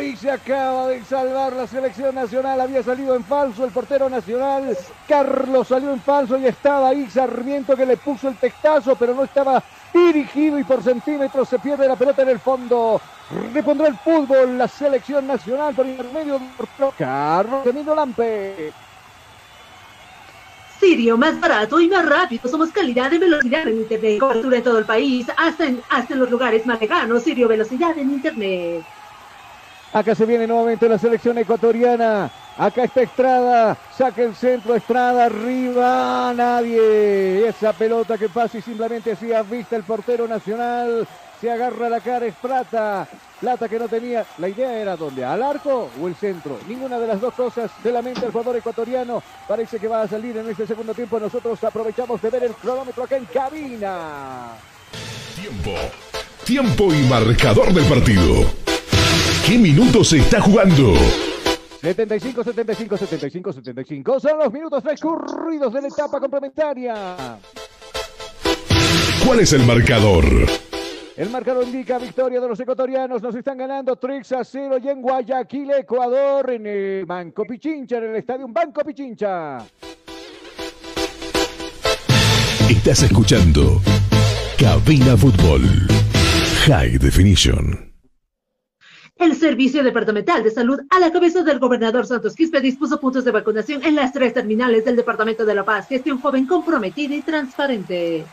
y 0.00 0.16
se 0.16 0.28
acaba 0.28 0.88
de 0.88 1.04
salvar 1.04 1.52
la 1.52 1.68
selección 1.68 2.12
nacional. 2.16 2.60
Había 2.60 2.82
salido 2.82 3.14
en 3.14 3.22
falso 3.22 3.64
el 3.64 3.70
portero 3.70 4.10
nacional. 4.10 4.76
Carlos 5.06 5.68
salió 5.68 5.92
en 5.92 6.00
falso 6.00 6.36
y 6.38 6.46
estaba 6.46 6.88
ahí 6.88 7.08
Sarmiento 7.08 7.76
que 7.76 7.86
le 7.86 7.96
puso 7.96 8.28
el 8.28 8.34
testazo, 8.34 8.96
pero 8.96 9.14
no 9.14 9.22
estaba 9.22 9.62
dirigido 9.94 10.58
y 10.58 10.64
por 10.64 10.82
centímetros 10.82 11.48
se 11.48 11.60
pierde 11.60 11.86
la 11.86 11.94
pelota 11.94 12.22
en 12.22 12.30
el 12.30 12.40
fondo. 12.40 13.00
Repondrá 13.54 13.86
el 13.86 13.96
fútbol 13.96 14.58
la 14.58 14.66
selección 14.66 15.24
nacional 15.28 15.72
por 15.72 15.86
intermedio 15.86 16.40
de 16.40 16.46
Carlos 16.98 17.64
Emilio 17.64 17.94
Lampe. 17.94 18.72
Sirio, 20.80 21.16
más 21.16 21.40
barato 21.40 21.80
y 21.80 21.88
más 21.88 22.06
rápido. 22.06 22.48
Somos 22.48 22.70
calidad 22.70 23.10
y 23.12 23.18
velocidad 23.18 23.66
en 23.66 23.78
Internet. 23.78 24.18
Cobertura 24.18 24.58
en 24.58 24.62
todo 24.62 24.78
el 24.78 24.84
país, 24.84 25.26
hasta 25.36 25.66
en, 25.66 25.80
hasta 25.88 26.14
en 26.14 26.20
los 26.20 26.30
lugares 26.30 26.66
más 26.66 26.80
lejanos. 26.80 27.22
Sirio, 27.22 27.48
velocidad 27.48 27.96
en 27.96 28.10
Internet. 28.10 28.84
Acá 29.92 30.14
se 30.14 30.26
viene 30.26 30.46
nuevamente 30.46 30.88
la 30.88 30.98
selección 30.98 31.38
ecuatoriana. 31.38 32.30
Acá 32.58 32.84
está 32.84 33.02
Estrada. 33.02 33.76
Saca 33.96 34.22
el 34.22 34.34
centro. 34.34 34.74
Estrada 34.74 35.26
arriba. 35.26 36.32
Nadie. 36.34 37.48
Esa 37.48 37.72
pelota 37.72 38.18
que 38.18 38.28
pasa 38.28 38.58
y 38.58 38.62
simplemente 38.62 39.12
hacía 39.12 39.42
vista 39.42 39.76
el 39.76 39.84
portero 39.84 40.28
nacional. 40.28 41.06
Se 41.40 41.50
agarra 41.50 41.88
la 41.88 42.00
cara. 42.00 42.26
Es 42.26 42.34
Plata. 42.34 43.06
Plata 43.40 43.68
que 43.68 43.78
no 43.78 43.88
tenía. 43.88 44.24
La 44.38 44.48
idea 44.48 44.72
era 44.78 44.96
dónde. 44.96 45.24
¿Al 45.24 45.42
arco 45.42 45.90
o 46.00 46.08
el 46.08 46.14
centro? 46.14 46.58
Ninguna 46.66 46.98
de 46.98 47.06
las 47.06 47.20
dos 47.20 47.34
cosas 47.34 47.70
se 47.82 47.92
lamenta 47.92 48.26
el 48.26 48.32
jugador 48.32 48.56
ecuatoriano. 48.56 49.22
Parece 49.46 49.78
que 49.78 49.88
va 49.88 50.02
a 50.02 50.08
salir 50.08 50.36
en 50.36 50.48
este 50.48 50.66
segundo 50.66 50.94
tiempo. 50.94 51.20
Nosotros 51.20 51.62
aprovechamos 51.62 52.20
de 52.22 52.30
ver 52.30 52.44
el 52.44 52.54
cronómetro 52.54 53.04
acá 53.04 53.16
en 53.16 53.26
cabina. 53.26 54.52
Tiempo. 55.34 55.72
Tiempo 56.44 56.94
y 56.94 57.02
marcador 57.08 57.72
del 57.72 57.84
partido. 57.84 58.44
¿Qué 59.46 59.58
minutos 59.58 60.08
se 60.08 60.18
está 60.18 60.40
jugando? 60.40 60.94
75, 61.80 62.42
75, 62.42 62.96
75, 62.96 63.52
75. 63.52 64.20
Son 64.20 64.38
los 64.38 64.52
minutos 64.52 64.82
transcurridos 64.82 65.72
de 65.72 65.82
la 65.82 65.88
etapa 65.88 66.18
complementaria. 66.18 67.38
¿Cuál 69.24 69.40
es 69.40 69.52
el 69.52 69.64
marcador? 69.64 70.24
El 71.16 71.30
marcador 71.30 71.64
indica 71.64 71.98
victoria 71.98 72.40
de 72.40 72.46
los 72.46 72.60
ecuatorianos. 72.60 73.22
Nos 73.22 73.34
están 73.34 73.56
ganando 73.56 73.96
3 73.96 74.32
a 74.32 74.44
0 74.44 74.76
y 74.82 74.88
en 74.88 75.00
Guayaquil, 75.00 75.70
Ecuador, 75.70 76.50
en 76.50 76.66
el 76.66 77.06
Banco 77.06 77.44
Pichincha, 77.44 77.96
en 77.96 78.04
el 78.04 78.16
estadio 78.16 78.46
Banco 78.48 78.82
Pichincha. 78.84 79.58
Estás 82.68 83.02
escuchando 83.02 83.80
Cabina 84.58 85.16
Fútbol 85.16 85.62
High 86.66 86.98
Definition. 86.98 87.94
El 89.16 89.34
Servicio 89.34 89.82
Departamental 89.82 90.44
de 90.44 90.50
Salud, 90.50 90.78
a 90.90 91.00
la 91.00 91.10
cabeza 91.10 91.42
del 91.42 91.58
gobernador 91.58 92.06
Santos 92.06 92.34
Quispe, 92.34 92.60
dispuso 92.60 93.00
puntos 93.00 93.24
de 93.24 93.30
vacunación 93.30 93.82
en 93.82 93.94
las 93.94 94.12
tres 94.12 94.34
terminales 94.34 94.84
del 94.84 94.96
Departamento 94.96 95.46
de 95.46 95.54
La 95.54 95.64
Paz. 95.64 95.88
Gestión 95.88 96.20
joven 96.20 96.46
comprometida 96.46 97.14
y 97.14 97.22
transparente. 97.22 98.26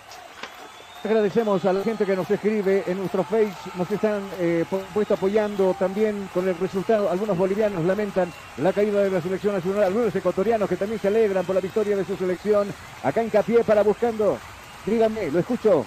Agradecemos 1.04 1.66
a 1.66 1.74
la 1.74 1.84
gente 1.84 2.06
que 2.06 2.16
nos 2.16 2.32
escribe 2.32 2.86
en 2.88 2.98
nuestro 2.98 3.26
Face, 3.26 3.54
nos 3.76 3.92
están 3.92 4.22
eh, 4.40 4.64
puesto 4.94 5.16
apoyando 5.16 5.76
también 5.78 6.30
con 6.34 6.48
el 6.48 6.58
resultado. 6.58 7.10
Algunos 7.10 7.38
bolivianos 7.38 7.84
lamentan 7.84 8.32
la 8.58 8.72
caída 8.72 9.04
de 9.04 9.12
la 9.12 9.22
selección 9.22 9.54
nacional, 9.54 9.84
algunos 9.84 10.16
ecuatorianos 10.16 10.70
que 10.70 10.78
también 10.78 11.02
se 11.02 11.10
alegran 11.10 11.44
por 11.44 11.56
la 11.56 11.62
victoria 11.62 11.98
de 11.98 12.06
su 12.06 12.16
selección. 12.16 12.74
Acá 13.04 13.22
en 13.22 13.30
Capié 13.30 13.66
para 13.66 13.84
buscando. 13.84 14.40
Díganme, 14.86 15.30
lo 15.30 15.40
escucho. 15.40 15.86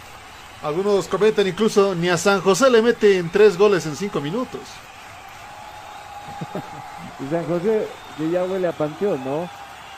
Algunos 0.63 1.09
comentan 1.09 1.47
incluso 1.47 1.95
ni 1.95 2.11
a 2.11 2.19
San 2.19 2.43
José 2.43 2.69
le 2.69 2.83
meten 2.83 3.31
tres 3.31 3.57
goles 3.57 3.87
en 3.87 3.97
cinco 3.97 4.21
minutos. 4.21 4.61
y 7.21 7.31
San 7.31 7.47
José 7.47 7.89
que 8.19 8.31
ya 8.31 8.45
huele 8.45 8.69
a 8.69 8.73
panteón, 8.73 9.25
¿no? 9.25 9.49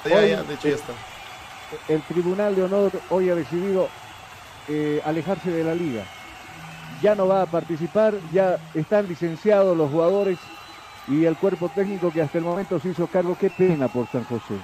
Ya, 0.09 0.25
ya, 0.25 0.45
de 0.45 0.55
hecho 0.55 0.69
ya 0.69 0.77
está. 0.77 0.93
El 1.89 2.03
Tribunal 2.03 2.55
de 2.55 2.63
Honor 2.63 2.93
hoy 3.11 3.31
ha 3.31 3.35
decidido 3.35 3.89
eh, 4.69 5.01
alejarse 5.05 5.51
de 5.51 5.65
la 5.65 5.75
liga. 5.75 6.05
Ya 7.03 7.15
no 7.15 7.27
va 7.27 7.43
a 7.43 7.47
participar, 7.47 8.15
ya 8.33 8.59
están 8.75 9.09
licenciados 9.09 9.77
los 9.77 9.91
jugadores 9.91 10.39
y 11.09 11.25
el 11.25 11.37
cuerpo 11.37 11.69
técnico 11.75 12.13
que 12.13 12.23
hasta 12.23 12.39
el 12.39 12.45
momento 12.45 12.79
se 12.79 12.91
hizo 12.91 13.07
cargo. 13.07 13.37
Qué 13.39 13.51
pena 13.51 13.89
por 13.89 14.07
San 14.09 14.25
José. 14.25 14.55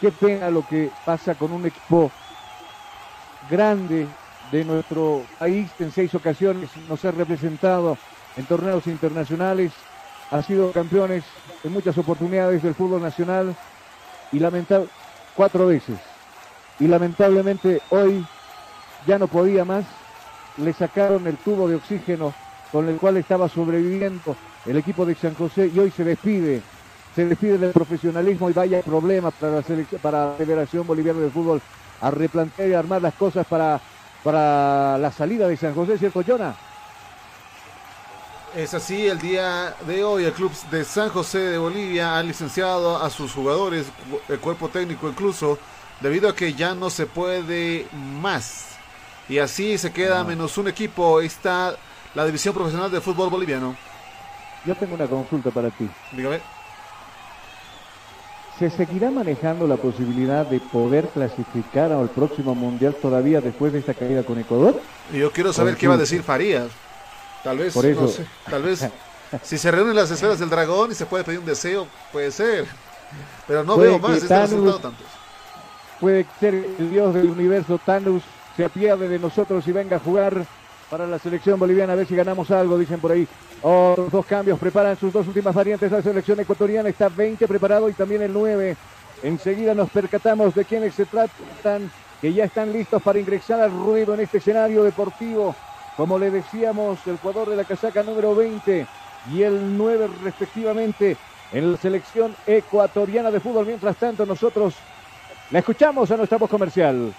Qué 0.00 0.10
pena 0.10 0.50
lo 0.50 0.66
que 0.66 0.90
pasa 1.04 1.34
con 1.34 1.52
un 1.52 1.66
equipo 1.66 2.10
grande 3.50 4.06
de 4.52 4.64
nuestro 4.64 5.22
país. 5.38 5.70
En 5.78 5.90
seis 5.90 6.14
ocasiones 6.14 6.70
nos 6.88 7.04
ha 7.04 7.10
representado 7.10 7.98
en 8.36 8.44
torneos 8.46 8.86
internacionales. 8.86 9.72
Ha 10.30 10.42
sido 10.42 10.72
campeones 10.72 11.24
en 11.62 11.72
muchas 11.72 11.96
oportunidades 11.98 12.62
del 12.62 12.74
fútbol 12.74 13.02
nacional 13.02 13.54
y 14.32 14.38
lamentable 14.38 14.88
cuatro 15.34 15.66
veces. 15.66 15.98
Y 16.78 16.86
lamentablemente 16.88 17.80
hoy 17.90 18.24
ya 19.06 19.18
no 19.18 19.26
podía 19.28 19.64
más, 19.64 19.84
le 20.58 20.72
sacaron 20.72 21.26
el 21.26 21.36
tubo 21.36 21.68
de 21.68 21.76
oxígeno 21.76 22.34
con 22.72 22.88
el 22.88 22.96
cual 22.96 23.16
estaba 23.16 23.48
sobreviviendo 23.48 24.36
el 24.64 24.76
equipo 24.76 25.06
de 25.06 25.14
San 25.14 25.34
José 25.34 25.70
y 25.72 25.78
hoy 25.78 25.90
se 25.90 26.04
despide, 26.04 26.62
se 27.14 27.26
despide 27.26 27.58
del 27.58 27.72
profesionalismo 27.72 28.50
y 28.50 28.52
vaya 28.52 28.80
problemas 28.82 29.34
para 29.34 29.56
la, 29.56 29.62
para 30.02 30.26
la 30.26 30.32
Federación 30.34 30.86
Boliviana 30.86 31.20
de 31.20 31.30
Fútbol 31.30 31.60
a 32.00 32.10
replantear 32.10 32.68
y 32.68 32.74
armar 32.74 33.02
las 33.02 33.14
cosas 33.14 33.46
para, 33.46 33.80
para 34.22 34.98
la 34.98 35.12
salida 35.12 35.48
de 35.48 35.56
San 35.56 35.74
José, 35.74 35.98
¿cierto, 35.98 36.22
Jonah? 36.26 36.54
Es 38.54 38.72
así, 38.74 39.06
el 39.06 39.18
día 39.18 39.74
de 39.86 40.02
hoy 40.02 40.24
el 40.24 40.32
club 40.32 40.50
de 40.70 40.84
San 40.84 41.10
José 41.10 41.38
de 41.38 41.58
Bolivia 41.58 42.18
ha 42.18 42.22
licenciado 42.22 42.96
a 42.96 43.10
sus 43.10 43.32
jugadores, 43.32 43.86
el 44.28 44.38
cuerpo 44.38 44.68
técnico 44.68 45.08
incluso, 45.08 45.58
debido 46.00 46.28
a 46.28 46.34
que 46.34 46.54
ya 46.54 46.74
no 46.74 46.90
se 46.90 47.06
puede 47.06 47.86
más 47.92 48.75
y 49.28 49.38
así 49.38 49.76
se 49.78 49.92
queda 49.92 50.22
menos 50.24 50.56
un 50.58 50.68
equipo. 50.68 51.20
Está 51.20 51.76
la 52.14 52.24
división 52.24 52.54
profesional 52.54 52.90
de 52.90 53.00
fútbol 53.00 53.30
boliviano. 53.30 53.76
Yo 54.64 54.74
tengo 54.74 54.94
una 54.94 55.06
consulta 55.06 55.50
para 55.50 55.70
ti. 55.70 55.88
Dígame. 56.12 56.40
¿Se 58.58 58.70
seguirá 58.70 59.10
manejando 59.10 59.66
la 59.66 59.76
posibilidad 59.76 60.46
de 60.46 60.60
poder 60.60 61.08
clasificar 61.08 61.92
al 61.92 62.08
próximo 62.08 62.54
mundial 62.54 62.94
todavía 62.94 63.40
después 63.40 63.72
de 63.72 63.80
esta 63.80 63.92
caída 63.92 64.22
con 64.22 64.38
Ecuador? 64.38 64.80
Yo 65.12 65.30
quiero 65.30 65.52
saber 65.52 65.76
qué 65.76 65.86
va 65.86 65.94
a 65.94 65.98
decir 65.98 66.22
Farías. 66.22 66.68
Tal 67.44 67.58
vez, 67.58 67.74
Por 67.74 67.84
eso. 67.84 68.12
tal 68.48 68.62
vez, 68.62 68.88
si 69.42 69.58
se 69.58 69.70
reúnen 69.70 69.94
las 69.94 70.10
esferas 70.10 70.38
del 70.38 70.48
dragón 70.48 70.90
y 70.90 70.94
se 70.94 71.04
puede 71.04 71.22
pedir 71.22 71.40
un 71.40 71.44
deseo, 71.44 71.86
puede 72.12 72.30
ser. 72.30 72.66
Pero 73.46 73.62
no 73.62 73.76
veo 73.76 73.98
más 73.98 74.16
este 74.16 74.36
resultado 74.40 74.78
tantos. 74.78 75.06
Puede 76.00 76.26
ser 76.40 76.54
el 76.54 76.90
dios 76.90 77.14
del 77.14 77.30
universo 77.30 77.78
Thanos 77.84 78.22
se 78.56 78.64
apiade 78.64 79.08
de 79.08 79.18
nosotros 79.18 79.66
y 79.68 79.72
venga 79.72 79.96
a 79.96 80.00
jugar 80.00 80.46
para 80.90 81.06
la 81.06 81.18
selección 81.18 81.58
boliviana, 81.58 81.92
a 81.92 81.96
ver 81.96 82.06
si 82.06 82.16
ganamos 82.16 82.50
algo, 82.50 82.78
dicen 82.78 83.00
por 83.00 83.12
ahí. 83.12 83.26
Oh, 83.62 84.08
dos 84.10 84.24
cambios, 84.24 84.58
preparan 84.58 84.96
sus 84.96 85.12
dos 85.12 85.26
últimas 85.26 85.54
variantes 85.54 85.90
la 85.90 86.02
selección 86.02 86.40
ecuatoriana, 86.40 86.88
está 86.88 87.08
20 87.08 87.46
preparado 87.48 87.88
y 87.88 87.92
también 87.92 88.22
el 88.22 88.32
9. 88.32 88.76
Enseguida 89.22 89.74
nos 89.74 89.90
percatamos 89.90 90.54
de 90.54 90.64
quiénes 90.64 90.94
se 90.94 91.06
tratan, 91.06 91.90
que 92.20 92.32
ya 92.32 92.44
están 92.44 92.72
listos 92.72 93.02
para 93.02 93.18
ingresar 93.18 93.60
al 93.60 93.72
ruido 93.72 94.14
en 94.14 94.20
este 94.20 94.38
escenario 94.38 94.84
deportivo. 94.84 95.54
Como 95.96 96.18
le 96.18 96.30
decíamos, 96.30 96.98
el 97.06 97.18
jugador 97.18 97.50
de 97.50 97.56
la 97.56 97.64
casaca 97.64 98.02
número 98.02 98.34
20 98.34 98.86
y 99.32 99.42
el 99.42 99.76
9 99.76 100.08
respectivamente 100.22 101.16
en 101.52 101.72
la 101.72 101.78
selección 101.78 102.34
ecuatoriana 102.46 103.30
de 103.30 103.40
fútbol. 103.40 103.66
Mientras 103.66 103.96
tanto, 103.96 104.24
nosotros 104.24 104.74
la 105.50 105.58
escuchamos 105.58 106.10
a 106.10 106.16
nuestra 106.16 106.38
voz 106.38 106.50
comercial. 106.50 107.12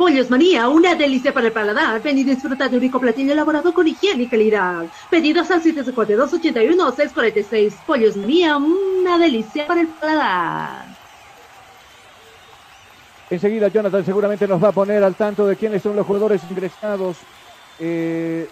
Pollos 0.00 0.30
Manía, 0.30 0.68
una 0.70 0.94
delicia 0.94 1.34
para 1.34 1.48
el 1.48 1.52
paladar. 1.52 2.00
Ven 2.00 2.16
y 2.16 2.24
disfruta 2.24 2.70
de 2.70 2.76
un 2.76 2.80
rico 2.80 2.98
platillo 2.98 3.34
elaborado 3.34 3.74
con 3.74 3.86
higiene 3.86 4.22
y 4.22 4.28
calidad. 4.28 4.86
Pedidos 5.10 5.50
al 5.50 5.62
742-81-646. 5.62 7.74
Pollos 7.86 8.16
Manía, 8.16 8.56
una 8.56 9.18
delicia 9.18 9.66
para 9.66 9.82
el 9.82 9.88
paladar. 9.88 10.86
Enseguida 13.28 13.68
Jonathan 13.68 14.02
seguramente 14.02 14.48
nos 14.48 14.64
va 14.64 14.68
a 14.68 14.72
poner 14.72 15.04
al 15.04 15.16
tanto 15.16 15.46
de 15.46 15.56
quiénes 15.56 15.82
son 15.82 15.96
los 15.96 16.06
jugadores 16.06 16.40
ingresados. 16.48 17.18
Eh, 17.78 18.48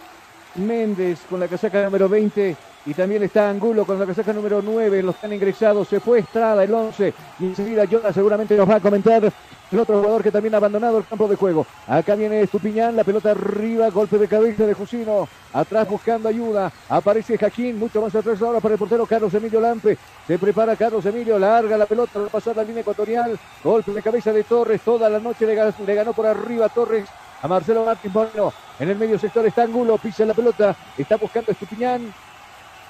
Méndez 0.56 1.20
con 1.30 1.40
la 1.40 1.48
casaca 1.48 1.82
número 1.82 2.10
20 2.10 2.56
y 2.84 2.92
también 2.92 3.22
está 3.22 3.48
Angulo 3.48 3.86
con 3.86 3.98
la 3.98 4.04
casaca 4.04 4.34
número 4.34 4.60
9, 4.62 5.02
los 5.02 5.16
que 5.16 5.26
han 5.26 5.32
ingresado, 5.32 5.82
se 5.84 6.00
fue 6.00 6.18
Estrada 6.18 6.64
el 6.64 6.74
11 6.74 7.14
y 7.38 7.44
enseguida 7.44 7.84
Jonathan 7.84 8.14
seguramente 8.14 8.56
nos 8.56 8.68
va 8.68 8.74
a 8.76 8.80
comentar 8.80 9.30
el 9.70 9.78
otro 9.78 9.98
jugador 9.98 10.22
que 10.22 10.32
también 10.32 10.54
ha 10.54 10.58
abandonado 10.58 10.98
el 10.98 11.06
campo 11.06 11.28
de 11.28 11.36
juego. 11.36 11.66
Acá 11.86 12.14
viene 12.14 12.40
Estupiñán, 12.40 12.96
la 12.96 13.04
pelota 13.04 13.32
arriba, 13.32 13.88
golpe 13.90 14.18
de 14.18 14.28
cabeza 14.28 14.66
de 14.66 14.74
Jusino. 14.74 15.28
Atrás 15.52 15.88
buscando 15.88 16.28
ayuda. 16.28 16.72
Aparece 16.88 17.36
Jaquín, 17.36 17.78
mucho 17.78 18.00
más 18.00 18.14
atrás 18.14 18.40
ahora 18.40 18.60
para 18.60 18.74
el 18.74 18.78
portero 18.78 19.06
Carlos 19.06 19.32
Emilio 19.34 19.60
Lampe. 19.60 19.98
Se 20.26 20.38
prepara 20.38 20.76
Carlos 20.76 21.04
Emilio, 21.04 21.38
larga 21.38 21.76
la 21.76 21.86
pelota, 21.86 22.18
va 22.18 22.26
a 22.26 22.30
pasar 22.30 22.56
la 22.56 22.64
línea 22.64 22.80
ecuatorial. 22.80 23.38
Golpe 23.62 23.92
de 23.92 24.02
cabeza 24.02 24.32
de 24.32 24.44
Torres, 24.44 24.80
toda 24.82 25.08
la 25.08 25.18
noche 25.18 25.46
le 25.46 25.94
ganó, 25.94 26.12
por 26.12 26.26
arriba 26.26 26.68
Torres 26.68 27.06
a 27.42 27.48
Marcelo 27.48 27.84
Martín 27.84 28.12
Bueno. 28.12 28.52
En 28.78 28.88
el 28.88 28.96
medio 28.96 29.18
sector 29.18 29.44
está 29.46 29.62
Angulo, 29.62 29.98
pisa 29.98 30.24
la 30.24 30.34
pelota, 30.34 30.74
está 30.96 31.16
buscando 31.16 31.52
Estupiñán. 31.52 32.12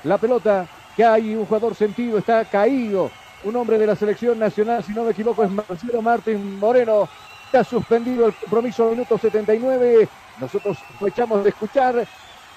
La 0.05 0.18
pelota 0.18 0.66
que 0.97 1.05
hay 1.05 1.34
un 1.34 1.47
jugador 1.47 1.74
sentido, 1.74 2.18
está 2.18 2.44
caído 2.44 3.10
un 3.44 3.57
hombre 3.57 3.78
de 3.78 3.86
la 3.86 3.97
selección 3.97 4.39
nacional, 4.39 4.83
si 4.84 4.92
no 4.92 5.05
me 5.05 5.12
equivoco, 5.12 5.44
es 5.44 5.50
Marcelo 5.50 6.02
Martín 6.02 6.58
Moreno. 6.58 7.08
Está 7.47 7.65
suspendido 7.65 8.26
el 8.26 8.34
compromiso 8.34 8.91
minuto 8.91 9.17
79. 9.17 10.08
Nosotros 10.41 10.76
aprovechamos 10.94 11.42
de 11.42 11.50
escuchar 11.50 12.07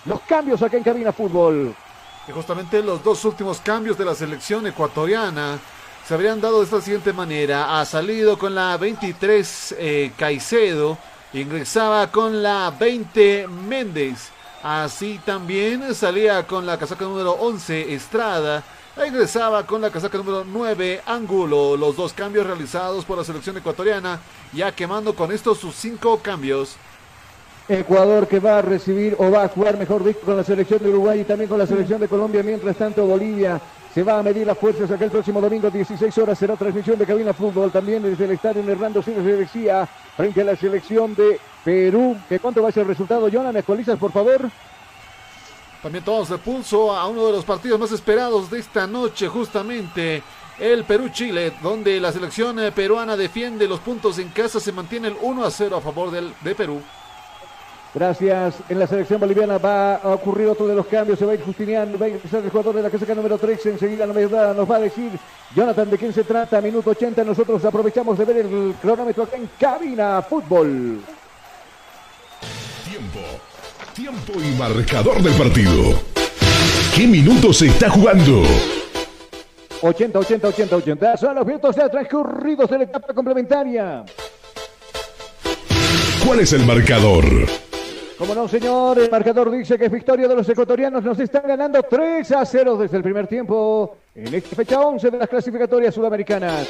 los 0.06 0.22
cambios 0.22 0.62
acá 0.62 0.78
en 0.78 0.84
Cabina 0.84 1.12
Fútbol. 1.12 1.76
Justamente 2.34 2.82
los 2.82 3.04
dos 3.04 3.24
últimos 3.26 3.60
cambios 3.60 3.98
de 3.98 4.06
la 4.06 4.16
selección 4.16 4.66
ecuatoriana 4.68 5.60
se 6.08 6.14
habrían 6.14 6.42
dado 6.42 6.60
de 6.60 6.66
esta 6.66 6.82
siguiente 6.82 7.14
manera. 7.14 7.80
Ha 7.80 7.86
salido 7.86 8.38
con 8.38 8.56
la 8.56 8.78
23 8.78 9.76
eh, 9.78 10.12
Caicedo, 10.18 10.98
ingresaba 11.34 12.12
con 12.12 12.42
la 12.42 12.74
20 12.78 13.48
Méndez. 13.48 14.30
Así 14.64 15.20
también 15.26 15.94
salía 15.96 16.46
con 16.46 16.66
la 16.66 16.78
casaca 16.78 17.06
número 17.06 17.32
11 17.32 17.94
Estrada 17.94 18.64
ingresaba 19.08 19.66
con 19.66 19.82
la 19.82 19.90
casaca 19.90 20.18
número 20.18 20.44
9 20.44 21.02
Angulo. 21.06 21.78
Los 21.78 21.96
dos 21.96 22.14
cambios 22.14 22.46
realizados 22.46 23.06
por 23.06 23.18
la 23.18 23.24
selección 23.24 23.58
ecuatoriana, 23.58 24.20
ya 24.54 24.72
quemando 24.74 25.16
con 25.16 25.32
estos 25.32 25.58
sus 25.60 25.76
cinco 25.76 26.20
cambios. 26.20 26.76
Ecuador 27.70 28.28
que 28.28 28.40
va 28.40 28.58
a 28.58 28.62
recibir 28.62 29.16
o 29.18 29.32
va 29.32 29.44
a 29.44 29.48
jugar 29.48 29.78
mejor 29.78 30.04
dicho 30.04 30.20
con 30.22 30.36
la 30.36 30.44
selección 30.44 30.84
de 30.84 30.90
Uruguay 30.90 31.22
y 31.22 31.24
también 31.24 31.50
con 31.50 31.58
la 31.58 31.66
selección 31.66 32.02
de 32.02 32.08
Colombia. 32.10 32.44
Mientras 32.44 32.76
tanto, 32.76 33.06
Bolivia 33.06 33.62
se 33.94 34.04
va 34.04 34.20
a 34.20 34.24
medir 34.24 34.46
las 34.46 34.58
fuerzas 34.58 34.92
acá 34.92 35.06
el 35.06 35.12
próximo 35.12 35.40
domingo, 35.40 35.70
16 35.70 36.18
horas. 36.18 36.38
Será 36.38 36.58
transmisión 36.58 36.98
de 36.98 37.06
cabina 37.06 37.34
fútbol 37.34 37.72
también 37.72 38.04
desde 38.04 38.26
el 38.26 38.32
estadio 38.32 38.62
Hernando 38.70 39.02
Siles 39.02 39.24
de 39.24 39.38
decía 39.38 39.88
frente 40.18 40.42
a 40.42 40.46
la 40.46 40.56
selección 40.56 41.16
de 41.16 41.40
Perú. 41.64 42.18
¿Qué 42.28 42.40
cuánto 42.40 42.62
va 42.62 42.70
a 42.70 42.72
ser 42.72 42.82
el 42.82 42.90
resultado, 42.90 43.30
Jonah? 43.32 43.54
¿Me 43.54 43.60
actualizas, 43.60 43.98
por 43.98 44.12
favor? 44.12 44.50
También 45.82 46.04
tomamos 46.04 46.30
el 46.30 46.40
pulso 46.40 46.96
a 46.96 47.08
uno 47.08 47.26
de 47.26 47.32
los 47.32 47.46
partidos 47.46 47.80
más 47.80 47.92
esperados 47.92 48.52
de 48.52 48.60
esta 48.60 48.86
noche, 48.86 49.28
justamente 49.28 50.22
el 50.60 50.84
Perú-Chile, 50.84 51.54
donde 51.64 52.00
la 52.00 52.12
selección 52.12 52.60
eh, 52.60 52.72
peruana 52.72 53.18
defiende 53.18 53.68
los 53.68 53.80
puntos 53.80 54.20
en 54.20 54.30
casa, 54.30 54.60
se 54.60 54.72
mantiene 54.72 55.08
el 55.08 55.18
1 55.20 55.44
a 55.44 55.50
0 55.50 55.78
a 55.78 55.82
favor 55.82 56.12
del, 56.12 56.34
de 56.42 56.54
Perú. 56.54 56.82
Gracias. 57.94 58.56
En 58.70 58.80
la 58.80 58.88
selección 58.88 59.20
boliviana 59.20 59.58
va 59.58 59.96
a 59.96 60.14
ocurrir 60.14 60.48
otro 60.48 60.66
de 60.66 60.76
los 60.76 60.86
cambios. 60.86 61.20
Se 61.20 61.26
va 61.26 61.34
a 61.34 61.36
ir 61.36 61.44
Justiniano, 61.44 61.98
va 61.98 62.06
a 62.06 62.10
ingresar 62.10 62.42
el 62.42 62.50
jugador 62.50 62.76
de 62.76 62.84
la 62.84 62.90
casaca 62.90 63.14
número 63.14 63.38
3. 63.38 63.66
Enseguida 63.66 64.06
nos 64.06 64.72
va 64.72 64.76
a 64.76 64.80
decir 64.80 65.12
Jonathan 65.54 65.90
de 65.90 65.98
quién 65.98 66.14
se 66.14 66.24
trata. 66.24 66.62
Minuto 66.62 66.92
80. 66.92 67.24
Nosotros 67.26 67.66
aprovechamos 67.66 68.18
de 68.18 68.26
ver 68.26 68.38
el 68.38 68.76
cronómetro 68.82 69.24
acá 69.24 69.36
en 69.36 69.50
Cabina 69.60 70.22
Fútbol. 70.22 71.02
Tiempo. 72.86 73.20
Tiempo 74.02 74.34
y 74.42 74.58
marcador 74.58 75.22
del 75.22 75.34
partido. 75.34 75.94
¿Qué 76.96 77.06
minutos 77.06 77.58
se 77.58 77.68
está 77.68 77.88
jugando? 77.88 78.42
80, 79.80 80.18
80, 80.18 80.48
80, 80.48 80.76
80. 80.76 81.18
Son 81.18 81.36
los 81.36 81.46
minutos 81.46 81.76
ya 81.76 81.88
transcurridos 81.88 82.68
de 82.68 82.78
la 82.80 82.84
etapa 82.86 83.14
complementaria. 83.14 84.04
¿Cuál 86.26 86.40
es 86.40 86.52
el 86.52 86.66
marcador? 86.66 87.26
Como 88.18 88.34
no, 88.34 88.48
señor, 88.48 88.98
el 88.98 89.12
marcador 89.12 89.52
dice 89.52 89.78
que 89.78 89.86
es 89.86 89.92
victoria 89.92 90.28
de 90.28 90.34
los 90.34 90.50
ecuatorianos. 90.50 91.04
Nos 91.04 91.20
están 91.20 91.44
ganando 91.48 91.84
3 91.84 92.32
a 92.32 92.44
0 92.44 92.78
desde 92.78 92.98
el 92.98 93.04
primer 93.04 93.28
tiempo 93.28 93.98
en 94.16 94.34
esta 94.34 94.56
fecha 94.56 94.80
11 94.80 95.12
de 95.12 95.18
las 95.20 95.30
clasificatorias 95.30 95.94
sudamericanas. 95.94 96.68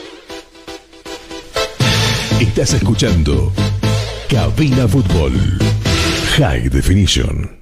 Estás 2.42 2.74
escuchando 2.74 3.54
Cabina 4.28 4.86
Fútbol 4.86 5.71
High 6.38 6.70
Definition. 6.70 7.60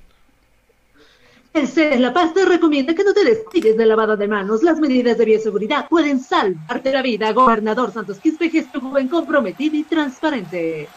El 1.53 1.67
CES 1.67 1.99
La 1.99 2.13
Paz 2.13 2.35
te 2.35 2.45
recomienda 2.45 2.93
que 2.93 3.03
no 3.03 3.13
te 3.13 3.25
destigues 3.25 3.75
de 3.75 3.85
lavado 3.85 4.15
de 4.15 4.27
manos. 4.27 4.61
Las 4.61 4.79
medidas 4.79 5.17
de 5.17 5.25
bioseguridad 5.25 5.89
pueden 5.89 6.19
salvarte 6.19 6.91
la 6.91 7.01
vida. 7.01 7.33
Gobernador 7.33 7.91
Santos 7.91 8.19
Quispe, 8.19 8.49
gestión 8.49 8.83
joven 8.83 9.07
comprometido 9.07 9.75
y 9.75 9.83
transparente. 9.83 10.87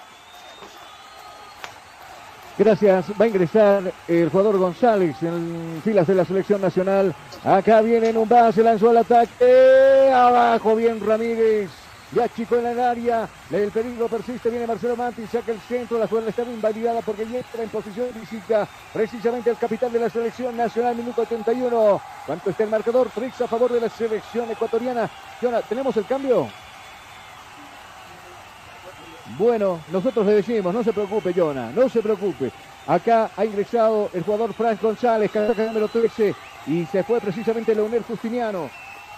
Gracias. 2.58 3.06
Va 3.18 3.24
a 3.24 3.28
ingresar 3.28 3.90
el 4.06 4.28
jugador 4.28 4.58
González 4.58 5.16
en 5.22 5.80
filas 5.82 6.06
de 6.06 6.14
la 6.14 6.26
selección 6.26 6.60
nacional. 6.60 7.14
Acá 7.42 7.80
viene 7.80 8.10
en 8.10 8.18
un 8.18 8.28
base, 8.28 8.62
lanzó 8.62 8.90
al 8.90 8.98
ataque. 8.98 10.12
Abajo 10.12 10.76
bien 10.76 11.00
Ramírez. 11.00 11.70
Ya 12.14 12.28
chico 12.28 12.56
en 12.56 12.66
el 12.66 12.80
área. 12.80 13.28
El 13.50 13.70
peligro 13.70 14.08
persiste. 14.08 14.50
Viene 14.50 14.66
Marcelo 14.66 14.96
Manti. 14.96 15.26
Saca 15.26 15.52
el 15.52 15.60
centro. 15.60 15.98
La 15.98 16.06
jugada 16.06 16.28
está 16.28 16.42
invalidada 16.42 17.00
porque 17.00 17.22
entra 17.22 17.62
en 17.62 17.68
posición 17.70 18.08
física. 18.12 18.68
Precisamente 18.92 19.50
el 19.50 19.56
capitán 19.56 19.92
de 19.92 20.00
la 20.00 20.10
selección 20.10 20.56
nacional. 20.56 20.94
Minuto 20.94 21.22
81. 21.22 22.02
¿Cuánto 22.26 22.50
está 22.50 22.64
el 22.64 22.70
marcador? 22.70 23.08
Trix 23.14 23.40
a 23.40 23.48
favor 23.48 23.72
de 23.72 23.80
la 23.80 23.88
selección 23.88 24.50
ecuatoriana. 24.50 25.08
¿tenemos 25.68 25.96
el 25.96 26.04
cambio? 26.04 26.48
Bueno, 29.38 29.80
nosotros 29.90 30.26
le 30.26 30.34
decimos, 30.34 30.74
no 30.74 30.84
se 30.84 30.92
preocupe, 30.92 31.32
Jonah, 31.32 31.70
no 31.72 31.88
se 31.88 32.02
preocupe. 32.02 32.52
Acá 32.86 33.30
ha 33.34 33.44
ingresado 33.44 34.10
el 34.12 34.22
jugador 34.22 34.52
Frank 34.52 34.80
González, 34.80 35.30
casaca 35.30 35.64
número 35.64 35.88
13, 35.88 36.34
y 36.66 36.84
se 36.86 37.02
fue 37.02 37.18
precisamente 37.20 37.74
Leonel 37.74 38.02
Justiniano 38.02 38.68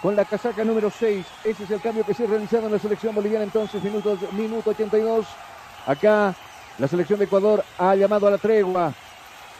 con 0.05 0.15
la 0.15 0.23
casaca 0.23 0.63
número 0.63 0.91
6. 0.91 1.25
Ese 1.43 1.63
es 1.63 1.71
el 1.71 1.81
cambio 1.81 2.05
que 2.05 2.13
se 2.13 2.25
ha 2.25 2.27
realizado 2.27 2.67
en 2.67 2.73
la 2.73 2.77
selección 2.77 3.15
boliviana 3.15 3.43
entonces, 3.43 3.83
minuto, 3.83 4.15
minuto 4.33 4.69
82. 4.69 5.25
Acá 5.87 6.35
la 6.77 6.87
selección 6.87 7.17
de 7.17 7.25
Ecuador 7.25 7.65
ha 7.79 7.95
llamado 7.95 8.27
a 8.27 8.29
la 8.29 8.37
tregua 8.37 8.93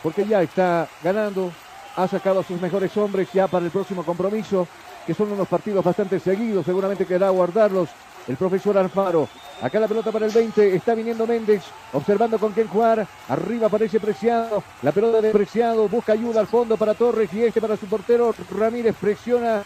porque 0.04 0.24
ya 0.24 0.40
está 0.42 0.86
ganando, 1.02 1.50
ha 1.96 2.06
sacado 2.06 2.38
a 2.38 2.44
sus 2.44 2.60
mejores 2.60 2.96
hombres 2.96 3.28
ya 3.32 3.48
para 3.48 3.64
el 3.64 3.72
próximo 3.72 4.04
compromiso, 4.04 4.68
que 5.04 5.14
son 5.14 5.32
unos 5.32 5.48
partidos 5.48 5.84
bastante 5.84 6.20
seguidos, 6.20 6.64
seguramente 6.64 7.06
querrá 7.06 7.28
guardarlos 7.30 7.88
el 8.28 8.36
profesor 8.36 8.76
Alfaro. 8.78 9.28
Acá 9.62 9.80
la 9.80 9.88
pelota 9.88 10.12
para 10.12 10.26
el 10.26 10.32
20. 10.32 10.74
Está 10.74 10.94
viniendo 10.94 11.26
Méndez. 11.26 11.62
Observando 11.92 12.38
con 12.38 12.52
quién 12.52 12.68
jugar. 12.68 13.06
Arriba 13.28 13.68
aparece 13.68 14.00
Preciado. 14.00 14.62
La 14.82 14.92
pelota 14.92 15.20
de 15.20 15.30
Preciado. 15.30 15.88
Busca 15.88 16.12
ayuda 16.12 16.40
al 16.40 16.46
fondo 16.46 16.76
para 16.76 16.94
Torres. 16.94 17.32
Y 17.32 17.44
este 17.44 17.60
para 17.60 17.76
su 17.76 17.86
portero. 17.86 18.34
Ramírez 18.50 18.96
presiona. 19.00 19.62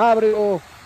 Abre 0.00 0.32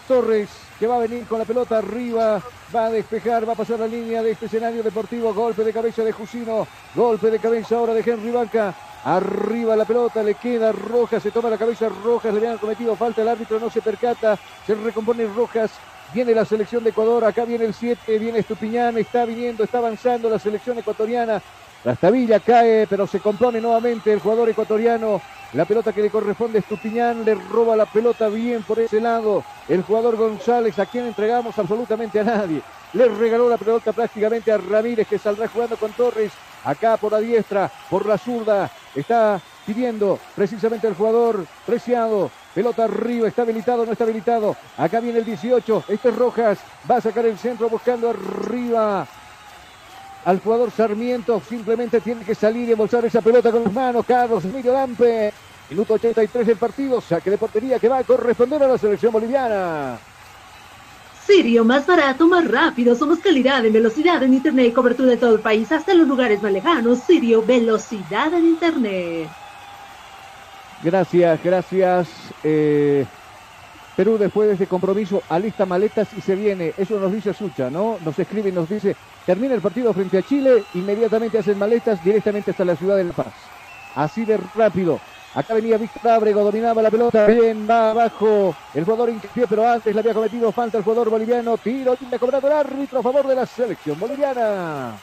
Torres 0.09 0.49
que 0.77 0.89
va 0.89 0.97
a 0.97 1.07
venir 1.07 1.25
con 1.27 1.39
la 1.39 1.45
pelota 1.45 1.79
arriba. 1.79 2.43
Va 2.75 2.87
a 2.87 2.91
despejar. 2.91 3.49
Va 3.49 3.53
a 3.53 3.57
pasar 3.57 3.79
la 3.79 3.87
línea 3.87 4.25
de 4.25 4.33
este 4.33 4.47
escenario 4.47 4.83
deportivo. 4.83 5.33
Golpe 5.33 5.63
de 5.63 5.73
cabeza 5.73 6.03
de 6.03 6.11
Jusino. 6.11 6.67
Golpe 6.97 7.31
de 7.31 7.39
cabeza 7.39 7.77
ahora 7.77 7.95
de 7.95 8.01
Henry 8.01 8.33
Banca. 8.33 8.75
Arriba 9.05 9.77
la 9.77 9.85
pelota, 9.85 10.23
le 10.23 10.35
queda 10.35 10.73
Rojas, 10.73 11.23
se 11.23 11.31
toma 11.31 11.51
la 11.51 11.59
cabeza 11.59 11.91
Rojas, 11.91 12.33
le 12.33 12.39
habían 12.39 12.57
cometido 12.57 12.97
falta, 12.97 13.21
el 13.21 13.29
árbitro 13.29 13.61
no 13.61 13.69
se 13.69 13.83
percata, 13.83 14.39
se 14.67 14.75
recompone 14.75 15.27
Rojas, 15.27 15.73
Viene 16.13 16.33
la 16.33 16.45
selección 16.45 16.85
de 16.85 16.91
Ecuador, 16.91 17.25
acá 17.25 17.45
viene 17.45 17.65
el 17.65 17.75
7, 17.75 18.19
viene 18.19 18.39
Estupiñán, 18.39 18.97
está 18.99 19.25
viniendo, 19.25 19.65
está 19.65 19.79
avanzando 19.79 20.29
la 20.31 20.39
selección 20.39 20.79
ecuatoriana. 20.79 21.43
La 21.85 21.93
estabilla 21.93 22.41
cae, 22.41 22.87
pero 22.87 23.07
se 23.07 23.21
compone 23.21 23.61
nuevamente 23.61 24.11
el 24.11 24.19
jugador 24.19 24.49
ecuatoriano. 24.49 25.21
La 25.53 25.67
pelota 25.67 25.93
que 25.93 26.01
le 26.01 26.09
corresponde 26.09 26.57
a 26.57 26.61
Estupiñán, 26.61 27.27
le 27.27 27.35
roba 27.35 27.77
la 27.77 27.85
pelota 27.85 28.29
bien 28.29 28.63
por 28.63 28.81
ese 28.81 29.03
lado. 29.03 29.45
El 29.69 29.83
jugador 29.83 30.17
González, 30.17 30.79
a 30.79 30.87
quien 30.87 31.05
entregamos 31.05 31.59
absolutamente 31.59 32.21
a 32.21 32.25
nadie. 32.25 32.63
Le 32.95 33.09
regaló 33.09 33.51
la 33.51 33.59
pelota 33.59 33.93
prácticamente 33.93 34.51
a 34.51 34.57
Ramírez, 34.57 35.07
que 35.07 35.19
saldrá 35.19 35.47
jugando 35.47 35.77
con 35.77 35.93
Torres. 35.93 36.33
Acá 36.65 36.97
por 36.97 37.13
la 37.13 37.19
diestra, 37.19 37.71
por 37.91 38.07
la 38.07 38.17
zurda. 38.17 38.71
Está 38.95 39.39
pidiendo 39.67 40.19
precisamente 40.35 40.87
el 40.87 40.95
jugador 40.95 41.45
Preciado. 41.67 42.31
Pelota 42.55 42.85
arriba, 42.85 43.29
está 43.29 43.43
habilitado, 43.43 43.85
no 43.85 43.93
está 43.93 44.05
habilitado. 44.05 44.57
Acá 44.79 45.01
viene 45.01 45.19
el 45.19 45.25
18, 45.27 45.85
este 45.89 46.09
es 46.09 46.17
Rojas, 46.17 46.59
va 46.91 46.97
a 46.97 47.01
sacar 47.03 47.27
el 47.27 47.37
centro 47.37 47.69
buscando 47.69 48.09
arriba 48.09 49.07
al 50.25 50.41
jugador 50.41 50.71
Sarmiento. 50.71 51.41
Simplemente 51.47 52.01
tiene 52.01 52.25
que 52.25 52.35
salir 52.35 52.69
y 52.69 52.73
embolsar 52.73 53.05
esa 53.05 53.21
pelota 53.21 53.53
con 53.53 53.65
las 53.65 53.73
manos. 53.73 54.05
Carlos 54.07 54.45
Emilio 54.45 54.73
Lampe. 54.73 55.33
Minuto 55.71 55.95
83 55.95 56.47
del 56.47 56.57
partido. 56.57 57.01
Saque 57.01 57.31
de 57.31 57.39
portería 57.39 57.79
que 57.79 57.89
va 57.89 57.99
a 57.99 58.05
corresponder 58.05 58.63
a 58.63 58.69
la 58.69 58.79
selección 58.79 59.13
boliviana. 59.13 59.99
Sirio, 61.27 61.65
más 61.65 61.87
barato, 61.87 62.27
más 62.29 62.47
rápido. 62.47 62.95
Somos 62.95 63.19
calidad 63.19 63.65
en 63.65 63.73
velocidad 63.73 64.23
en 64.23 64.35
Internet 64.35 64.67
y 64.69 64.73
cobertura 64.73 65.11
de 65.11 65.17
todo 65.17 65.35
el 65.35 65.41
país, 65.41 65.73
hasta 65.73 65.95
los 65.95 66.07
lugares 66.07 66.43
más 66.43 66.53
lejanos. 66.53 66.99
Sirio, 67.01 67.43
velocidad 67.45 68.35
en 68.35 68.45
Internet. 68.47 69.29
Gracias, 70.83 71.43
gracias. 71.43 72.09
Eh, 72.43 73.07
Perú 73.97 74.19
después 74.19 74.49
de 74.49 74.55
este 74.55 74.67
compromiso 74.67 75.23
alista 75.29 75.67
maletas 75.67 76.09
y 76.17 76.21
se 76.21 76.35
viene. 76.35 76.73
Eso 76.77 76.99
nos 76.99 77.13
dice 77.13 77.33
Sucha, 77.33 77.71
¿no? 77.71 77.99
Nos 78.05 78.19
escribe 78.19 78.49
y 78.49 78.53
nos 78.53 78.69
dice, 78.69 78.97
termina 79.25 79.55
el 79.55 79.61
partido 79.61 79.93
frente 79.93 80.19
a 80.19 80.23
Chile, 80.23 80.65
inmediatamente 80.75 81.39
hacen 81.39 81.59
maletas 81.59 82.03
directamente 82.05 82.51
hasta 82.51 82.65
la 82.65 82.77
ciudad 82.77 82.97
de 82.97 83.05
La 83.05 83.13
Paz. 83.13 83.33
Así 83.95 84.25
de 84.25 84.39
rápido. 84.55 84.99
Acá 85.35 85.55
venía 85.55 85.77
Víctor 85.77 86.13
Ábrego, 86.13 86.45
dominaba 86.45 86.81
la 86.81 86.91
pelota, 86.91 87.27
bien, 87.27 87.67
va 87.69 87.91
abajo. 87.91 88.55
El 88.73 88.85
jugador 88.85 89.11
incumplió, 89.11 89.47
pero 89.49 89.69
antes 89.69 89.93
le 89.93 90.01
había 90.01 90.15
cometido 90.15 90.53
falta 90.53 90.79
el 90.79 90.85
jugador 90.85 91.11
boliviano. 91.11 91.57
Tiro, 91.59 91.97
tiene 91.97 92.19
cobrado 92.19 92.47
el 92.47 92.53
árbitro 92.53 93.01
a 93.01 93.03
favor 93.03 93.27
de 93.27 93.35
la 93.35 93.47
selección 93.47 93.99
boliviana. 93.99 94.95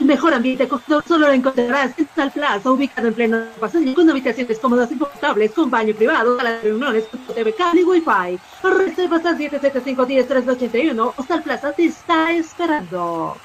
El 0.00 0.06
mejor 0.06 0.34
ambiente 0.34 0.68
solo 1.06 1.28
lo 1.28 1.32
encontrarás 1.32 1.96
en 1.96 2.08
Sal 2.16 2.30
Plaza, 2.32 2.70
ubicado 2.70 3.08
en 3.08 3.14
pleno 3.14 3.44
pasillo, 3.60 3.94
con 3.94 4.10
habitaciones 4.10 4.58
cómodas 4.58 4.90
y 4.90 4.98
confortables, 4.98 5.52
con 5.52 5.70
baño 5.70 5.94
privado, 5.94 6.36
salas 6.36 6.62
de 6.62 6.68
reuniones, 6.68 7.04
con 7.04 7.20
TV 7.20 7.54
cable 7.54 7.80
y 7.82 7.84
Wi-Fi. 7.84 8.38
Reservas 8.62 9.24
al 9.24 9.38
775 9.38 11.14
o 11.16 11.22
Sal 11.22 11.42
Plaza 11.42 11.72
te 11.72 11.84
está 11.84 12.32
esperando. 12.32 13.36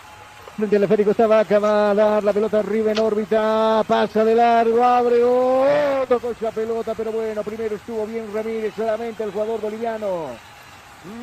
Frente 0.57 0.75
al 0.75 0.83
esférico 0.83 1.11
estaba 1.11 1.39
a 1.39 1.93
dar 1.93 2.23
la 2.23 2.33
pelota 2.33 2.59
arriba 2.59 2.91
en 2.91 2.99
órbita, 2.99 3.83
pasa 3.87 4.25
de 4.25 4.35
largo, 4.35 4.83
abre, 4.83 5.23
oh, 5.23 6.05
tocó 6.09 6.31
esa 6.31 6.51
pelota, 6.51 6.93
pero 6.95 7.11
bueno, 7.11 7.43
primero 7.43 7.75
estuvo 7.75 8.05
bien 8.07 8.25
Ramírez, 8.33 8.73
solamente 8.75 9.23
el 9.23 9.31
jugador 9.31 9.61
boliviano. 9.61 10.31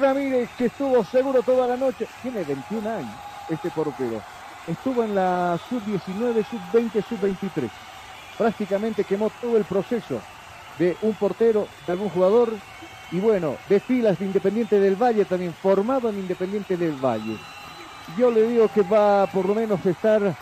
Ramírez 0.01 0.49
que 0.57 0.67
estuvo 0.67 1.05
seguro 1.05 1.43
toda 1.43 1.67
la 1.67 1.77
noche, 1.77 2.07
tiene 2.23 2.45
21 2.45 2.89
años 2.89 3.15
este 3.51 3.71
portero 3.71 4.23
estuvo 4.67 5.05
en 5.05 5.15
la 5.15 5.59
sub-19, 5.69 6.45
sub-20, 6.45 7.05
sub-23. 7.09 7.71
Prácticamente 8.39 9.05
quemó 9.05 9.31
todo 9.41 9.57
el 9.57 9.65
proceso 9.65 10.21
de 10.79 10.97
un 11.03 11.15
portero, 11.15 11.69
de 11.87 11.93
algún 11.93 12.11
jugador, 12.11 12.53
y 13.13 13.21
bueno, 13.21 13.57
de 13.69 13.81
filas 13.81 14.19
de 14.19 14.27
Independiente 14.27 14.81
del 14.81 14.97
Valle, 14.97 15.25
también 15.25 15.55
formado 15.55 16.09
en 16.11 16.19
Independiente 16.19 16.77
del 16.77 16.93
Valle. 16.93 17.37
Yo 18.19 18.31
le 18.31 18.47
digo 18.47 18.69
que 18.69 18.83
va 18.83 19.27
por 19.27 19.47
lo 19.47 19.55
menos 19.55 19.85
a 19.85 19.91
estar 19.91 20.35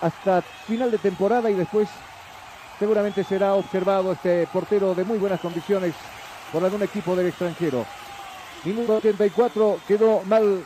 hasta 0.00 0.42
final 0.42 0.90
de 0.90 0.98
temporada 0.98 1.50
y 1.50 1.54
después 1.54 1.88
seguramente 2.78 3.24
será 3.24 3.54
observado 3.54 4.12
este 4.12 4.46
portero 4.52 4.94
de 4.94 5.04
muy 5.04 5.18
buenas 5.18 5.40
condiciones 5.40 5.94
por 6.52 6.62
algún 6.62 6.82
equipo 6.82 7.16
del 7.16 7.28
extranjero. 7.28 7.84
Minuto 8.64 8.96
84 8.96 9.80
quedó 9.86 10.22
mal 10.24 10.62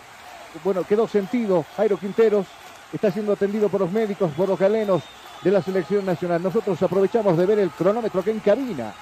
bueno, 0.65 0.85
quedó 0.85 1.09
sentido. 1.09 1.65
Jairo 1.77 1.99
Quinteros 1.99 2.47
está 2.93 3.11
siendo 3.11 3.33
atendido 3.33 3.69
por 3.69 3.81
los 3.81 3.93
médicos, 3.93 4.31
por 4.37 4.49
los 4.49 4.59
galenos 4.59 5.03
de 5.43 5.51
la 5.51 5.63
selección 5.63 6.05
nacional. 6.05 6.43
Nosotros 6.43 6.83
aprovechamos 6.83 7.37
de 7.37 7.47
ver 7.47 7.59
el 7.59 7.71
cronómetro 7.71 8.23
que 8.23 8.31
en 8.31 8.41
cabina. 8.41 8.93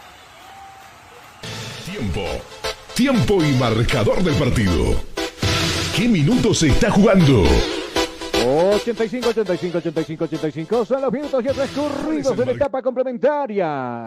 Tiempo. 1.84 2.22
Tiempo 2.94 3.42
y 3.42 3.52
marcador 3.52 4.22
del 4.22 4.34
partido. 4.34 5.00
¿Qué 5.96 6.08
minutos 6.08 6.58
se 6.58 6.68
está 6.68 6.90
jugando? 6.90 7.44
85, 8.44 9.28
85, 9.28 9.78
85, 9.78 10.24
85. 10.24 10.84
Son 10.84 11.02
los 11.02 11.12
minutos 11.12 11.44
ya 11.44 11.52
transcurridos 11.52 12.36
de 12.36 12.46
la 12.46 12.52
etapa 12.52 12.82
complementaria. 12.82 14.04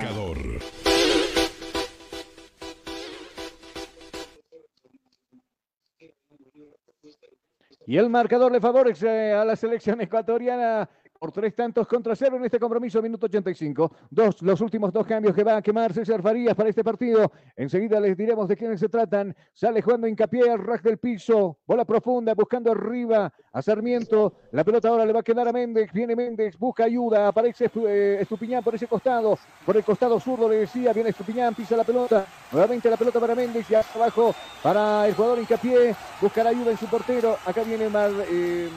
Y 7.91 7.97
el 7.97 8.09
marcador 8.09 8.53
le 8.53 8.61
favorece 8.61 9.33
a 9.33 9.43
la 9.43 9.53
selección 9.57 9.99
ecuatoriana 9.99 10.87
por 11.21 11.31
tres 11.31 11.53
tantos 11.53 11.87
contra 11.87 12.15
cero 12.15 12.37
en 12.37 12.45
este 12.45 12.59
compromiso, 12.59 12.99
minuto 12.99 13.27
85. 13.27 13.91
Dos, 14.09 14.41
los 14.41 14.59
últimos 14.59 14.91
dos 14.91 15.05
cambios 15.05 15.35
que 15.35 15.43
va 15.43 15.57
a 15.57 15.61
quemar 15.61 15.93
César 15.93 16.19
Farías 16.19 16.55
para 16.55 16.69
este 16.69 16.83
partido. 16.83 17.31
Enseguida 17.55 17.99
les 17.99 18.17
diremos 18.17 18.47
de 18.47 18.57
quiénes 18.57 18.79
se 18.79 18.89
tratan. 18.89 19.35
Sale 19.53 19.83
jugando 19.83 20.07
hincapié 20.07 20.49
al 20.49 20.57
ras 20.57 20.81
del 20.81 20.97
piso. 20.97 21.59
Bola 21.67 21.85
profunda, 21.85 22.33
buscando 22.33 22.71
arriba 22.71 23.31
a 23.53 23.61
Sarmiento. 23.61 24.33
La 24.51 24.63
pelota 24.63 24.89
ahora 24.89 25.05
le 25.05 25.13
va 25.13 25.19
a 25.19 25.23
quedar 25.23 25.47
a 25.47 25.53
Méndez. 25.53 25.91
Viene 25.93 26.15
Méndez, 26.15 26.57
busca 26.57 26.85
ayuda. 26.85 27.27
Aparece 27.27 27.69
eh, 27.87 28.17
Estupiñán 28.19 28.63
por 28.63 28.73
ese 28.73 28.87
costado. 28.87 29.37
Por 29.63 29.77
el 29.77 29.83
costado 29.83 30.19
zurdo 30.19 30.49
le 30.49 30.61
decía. 30.61 30.91
Viene 30.91 31.11
Estupiñán, 31.11 31.53
pisa 31.53 31.77
la 31.77 31.83
pelota. 31.83 32.25
Nuevamente 32.51 32.89
la 32.89 32.97
pelota 32.97 33.19
para 33.19 33.35
Méndez 33.35 33.69
y 33.69 33.75
abajo 33.75 34.33
para 34.63 35.07
el 35.07 35.13
jugador 35.13 35.37
hincapié. 35.37 35.95
Busca 36.19 36.43
la 36.43 36.49
ayuda 36.49 36.71
en 36.71 36.77
su 36.77 36.87
portero. 36.87 37.37
Acá 37.45 37.61
viene 37.61 37.89
Mar. 37.89 38.09
Eh, 38.27 38.69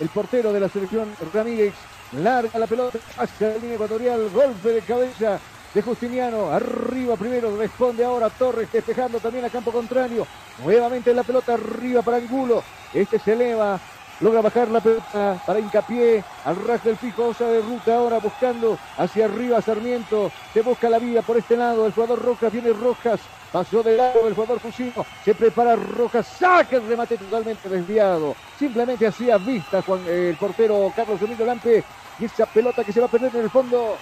el 0.00 0.08
portero 0.08 0.52
de 0.52 0.60
la 0.60 0.68
selección 0.68 1.08
Ramírez 1.32 1.74
larga 2.12 2.58
la 2.58 2.66
pelota 2.66 2.98
hacia 3.18 3.48
la 3.48 3.54
línea 3.56 3.74
ecuatorial, 3.74 4.30
golpe 4.30 4.70
de 4.70 4.80
cabeza 4.82 5.38
de 5.74 5.82
Justiniano, 5.82 6.50
arriba 6.50 7.16
primero, 7.16 7.56
responde 7.56 8.04
ahora 8.04 8.30
Torres 8.30 8.72
despejando 8.72 9.18
también 9.18 9.44
a 9.44 9.50
campo 9.50 9.72
contrario, 9.72 10.26
nuevamente 10.64 11.12
la 11.12 11.22
pelota 11.22 11.54
arriba 11.54 12.02
para 12.02 12.18
Angulo, 12.18 12.62
este 12.94 13.18
se 13.18 13.32
eleva, 13.32 13.78
logra 14.20 14.40
bajar 14.40 14.68
la 14.68 14.80
pelota 14.80 15.40
para 15.46 15.60
hincapié 15.60 16.24
al 16.44 16.56
ras 16.66 16.82
del 16.84 16.96
fijo, 16.96 17.26
osa 17.26 17.46
de 17.46 17.60
ruta 17.60 17.96
ahora 17.96 18.18
buscando 18.18 18.78
hacia 18.96 19.26
arriba 19.26 19.60
Sarmiento, 19.60 20.30
se 20.52 20.62
busca 20.62 20.88
la 20.88 20.98
vida 20.98 21.22
por 21.22 21.36
este 21.36 21.56
lado, 21.56 21.86
el 21.86 21.92
jugador 21.92 22.22
Rojas, 22.22 22.52
viene 22.52 22.72
Rojas, 22.72 23.20
pasó 23.52 23.82
de 23.82 23.96
lado 23.96 24.26
el 24.26 24.34
jugador 24.34 24.60
Fusino, 24.60 25.04
se 25.24 25.34
prepara 25.34 25.76
Rojas, 25.76 26.26
saca 26.26 26.76
el 26.76 26.88
remate 26.88 27.16
totalmente 27.18 27.68
desviado, 27.68 28.34
simplemente 28.58 29.06
hacía 29.06 29.38
vista 29.38 29.82
Juan, 29.82 30.00
el 30.08 30.36
portero 30.36 30.92
Carlos 30.94 31.20
Domingo 31.20 31.44
Lampe. 31.44 31.84
Y 32.18 32.24
esa 32.24 32.46
pelota 32.46 32.82
que 32.82 32.94
se 32.94 33.00
va 33.00 33.06
a 33.06 33.10
perder 33.10 33.34
en 33.34 33.42
el 33.42 33.50
fondo, 33.50 33.96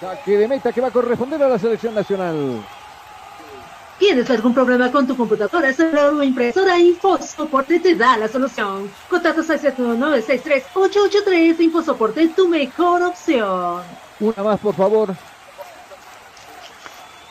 saque 0.00 0.38
de 0.38 0.48
meta 0.48 0.72
que 0.72 0.80
va 0.80 0.88
a 0.88 0.90
corresponder 0.90 1.42
a 1.42 1.48
la 1.48 1.58
selección 1.58 1.94
nacional. 1.94 2.64
¿Tienes 3.98 4.28
algún 4.28 4.52
problema 4.52 4.90
con 4.90 5.06
tu 5.06 5.16
computadora, 5.16 5.72
celular 5.72 6.12
o 6.12 6.22
impresora? 6.22 6.78
InfoSoporte 6.78 7.80
te 7.80 7.94
da 7.94 8.16
la 8.16 8.28
solución. 8.28 8.90
Contacta 9.08 9.42
679-63883. 9.42 11.60
InfoSoporte, 11.60 12.28
tu 12.28 12.48
mejor 12.48 13.02
opción. 13.02 13.82
Una 14.20 14.42
más, 14.42 14.60
por 14.60 14.74
favor. 14.74 15.14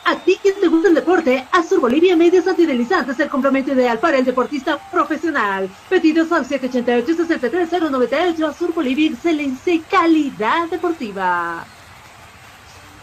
A 0.05 0.19
ti 0.19 0.37
que 0.43 0.51
te 0.51 0.67
gusta 0.67 0.89
el 0.89 0.95
deporte, 0.95 1.47
Azur 1.51 1.79
Bolivia 1.79 2.17
Medios 2.17 2.45
Antidelizantes 2.45 3.15
es 3.15 3.21
el 3.21 3.29
complemento 3.29 3.71
ideal 3.71 3.99
para 3.99 4.17
el 4.17 4.25
deportista 4.25 4.77
profesional. 4.91 5.69
Pedidos 5.89 6.29
al 6.33 6.45
788-63098 6.45 8.49
Azur 8.49 8.73
Bolivia, 8.73 9.11
excelencia 9.11 9.73
y 9.73 9.79
calidad 9.79 10.67
deportiva. 10.69 11.65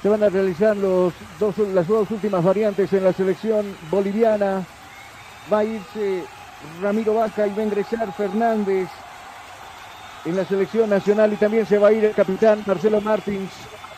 Se 0.02 0.08
van 0.08 0.22
a 0.22 0.30
realizar 0.30 0.76
los 0.76 1.12
dos, 1.38 1.58
las 1.58 1.86
dos 1.86 2.10
últimas 2.10 2.42
variantes 2.42 2.92
en 2.92 3.04
la 3.04 3.12
selección 3.12 3.76
boliviana. 3.90 4.64
Va 5.52 5.58
a 5.58 5.64
irse 5.64 6.24
Ramiro 6.80 7.14
Vaca 7.14 7.46
y 7.46 7.54
va 7.54 7.62
a 7.62 7.66
ingresar 7.66 8.12
Fernández 8.12 8.88
en 10.24 10.36
la 10.36 10.44
selección 10.44 10.88
nacional 10.88 11.32
y 11.32 11.36
también 11.36 11.66
se 11.66 11.78
va 11.78 11.88
a 11.88 11.92
ir 11.92 12.04
el 12.04 12.14
capitán 12.14 12.62
Marcelo 12.66 13.00
Martins 13.00 13.50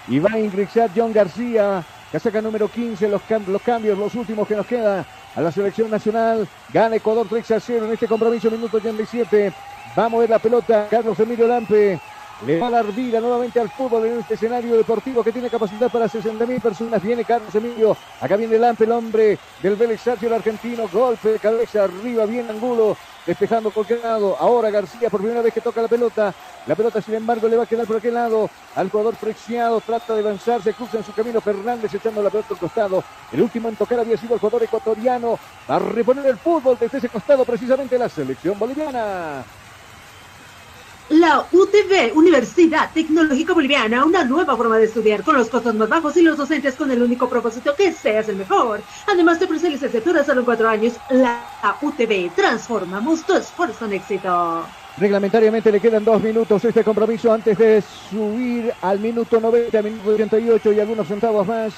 y 0.08 0.18
va 0.18 0.30
a 0.32 0.38
ingresar 0.38 0.90
John 0.94 1.12
García, 1.12 1.84
casaca 2.10 2.40
número 2.40 2.68
15, 2.68 3.08
los, 3.08 3.22
los 3.46 3.62
cambios, 3.62 3.98
los 3.98 4.14
últimos 4.14 4.46
que 4.48 4.56
nos 4.56 4.66
quedan 4.66 5.04
a 5.34 5.40
la 5.40 5.52
selección 5.52 5.90
nacional. 5.90 6.48
Gana 6.72 6.96
Ecuador 6.96 7.26
3 7.28 7.50
a 7.52 7.60
0 7.60 7.86
en 7.86 7.92
este 7.92 8.08
compromiso, 8.08 8.50
minuto 8.50 8.78
87. 8.78 9.52
Va 9.96 10.06
a 10.06 10.08
mover 10.08 10.30
la 10.30 10.38
pelota 10.40 10.88
Carlos 10.90 11.18
Emilio 11.20 11.46
Lampe 11.46 12.00
le 12.46 12.58
va 12.58 12.66
a 12.66 12.70
dar 12.70 12.86
vida 12.92 13.20
nuevamente 13.20 13.60
al 13.60 13.70
fútbol 13.70 14.06
en 14.06 14.18
este 14.18 14.34
escenario 14.34 14.76
deportivo 14.76 15.22
que 15.22 15.32
tiene 15.32 15.48
capacidad 15.48 15.90
para 15.90 16.06
60.000 16.06 16.60
personas. 16.60 17.02
Viene 17.02 17.24
Carlos 17.24 17.54
Emilio, 17.54 17.96
acá 18.20 18.36
viene 18.36 18.58
Lampe, 18.58 18.84
el 18.84 18.92
hombre 18.92 19.38
del 19.62 19.76
Vélez 19.76 20.00
el 20.06 20.32
argentino, 20.32 20.88
golpe 20.88 21.30
de 21.30 21.38
cabeza 21.38 21.84
arriba, 21.84 22.26
bien 22.26 22.50
Angulo, 22.50 22.96
despejando 23.24 23.70
por 23.70 23.86
qué 23.86 23.96
lado. 23.96 24.36
Ahora 24.38 24.70
García 24.70 25.08
por 25.08 25.20
primera 25.20 25.42
vez 25.42 25.54
que 25.54 25.60
toca 25.60 25.82
la 25.82 25.88
pelota. 25.88 26.34
La 26.66 26.74
pelota, 26.74 27.00
sin 27.00 27.14
embargo, 27.14 27.48
le 27.48 27.56
va 27.56 27.64
a 27.64 27.66
quedar 27.66 27.86
por 27.86 27.96
aquel 27.96 28.14
lado 28.14 28.48
al 28.74 28.90
jugador 28.90 29.14
preciado. 29.16 29.80
Trata 29.80 30.14
de 30.14 30.20
avanzarse, 30.20 30.74
cruza 30.74 30.98
en 30.98 31.04
su 31.04 31.12
camino 31.12 31.40
Fernández 31.40 31.94
echando 31.94 32.22
la 32.22 32.30
pelota 32.30 32.54
al 32.54 32.60
costado. 32.60 33.04
El 33.32 33.42
último 33.42 33.68
en 33.68 33.76
tocar 33.76 34.00
había 34.00 34.16
sido 34.16 34.34
el 34.34 34.40
jugador 34.40 34.64
ecuatoriano. 34.64 35.38
Va 35.70 35.76
a 35.76 35.78
reponer 35.78 36.26
el 36.26 36.36
fútbol 36.36 36.76
desde 36.78 36.98
ese 36.98 37.08
costado, 37.08 37.44
precisamente 37.44 37.98
la 37.98 38.08
selección 38.08 38.58
boliviana. 38.58 39.44
La 41.12 41.46
UTV, 41.52 42.16
Universidad 42.16 42.90
Tecnológica 42.94 43.52
Boliviana, 43.52 44.06
una 44.06 44.24
nueva 44.24 44.56
forma 44.56 44.78
de 44.78 44.86
estudiar 44.86 45.22
con 45.22 45.36
los 45.36 45.50
costos 45.50 45.74
más 45.74 45.86
bajos 45.86 46.16
y 46.16 46.22
los 46.22 46.38
docentes 46.38 46.74
con 46.74 46.90
el 46.90 47.02
único 47.02 47.28
propósito 47.28 47.74
que 47.76 47.92
seas 47.92 48.30
el 48.30 48.36
mejor. 48.36 48.80
Además 49.06 49.38
de 49.38 49.44
ofrecer 49.44 49.70
licenciatura 49.70 50.24
solo 50.24 50.40
en 50.40 50.46
cuatro 50.46 50.70
años, 50.70 50.94
la 51.10 51.44
UTV 51.82 52.34
transformamos 52.34 53.26
tu 53.26 53.34
esfuerzo 53.34 53.84
en 53.84 53.92
éxito. 53.92 54.64
Reglamentariamente 54.96 55.70
le 55.70 55.80
quedan 55.80 56.02
dos 56.02 56.22
minutos 56.22 56.64
este 56.64 56.82
compromiso 56.82 57.30
antes 57.30 57.58
de 57.58 57.82
subir 57.82 58.72
al 58.80 58.98
minuto 58.98 59.38
90, 59.38 59.82
minuto 59.82 60.10
88 60.12 60.72
y 60.72 60.80
algunos 60.80 61.06
centavos 61.06 61.46
más. 61.46 61.74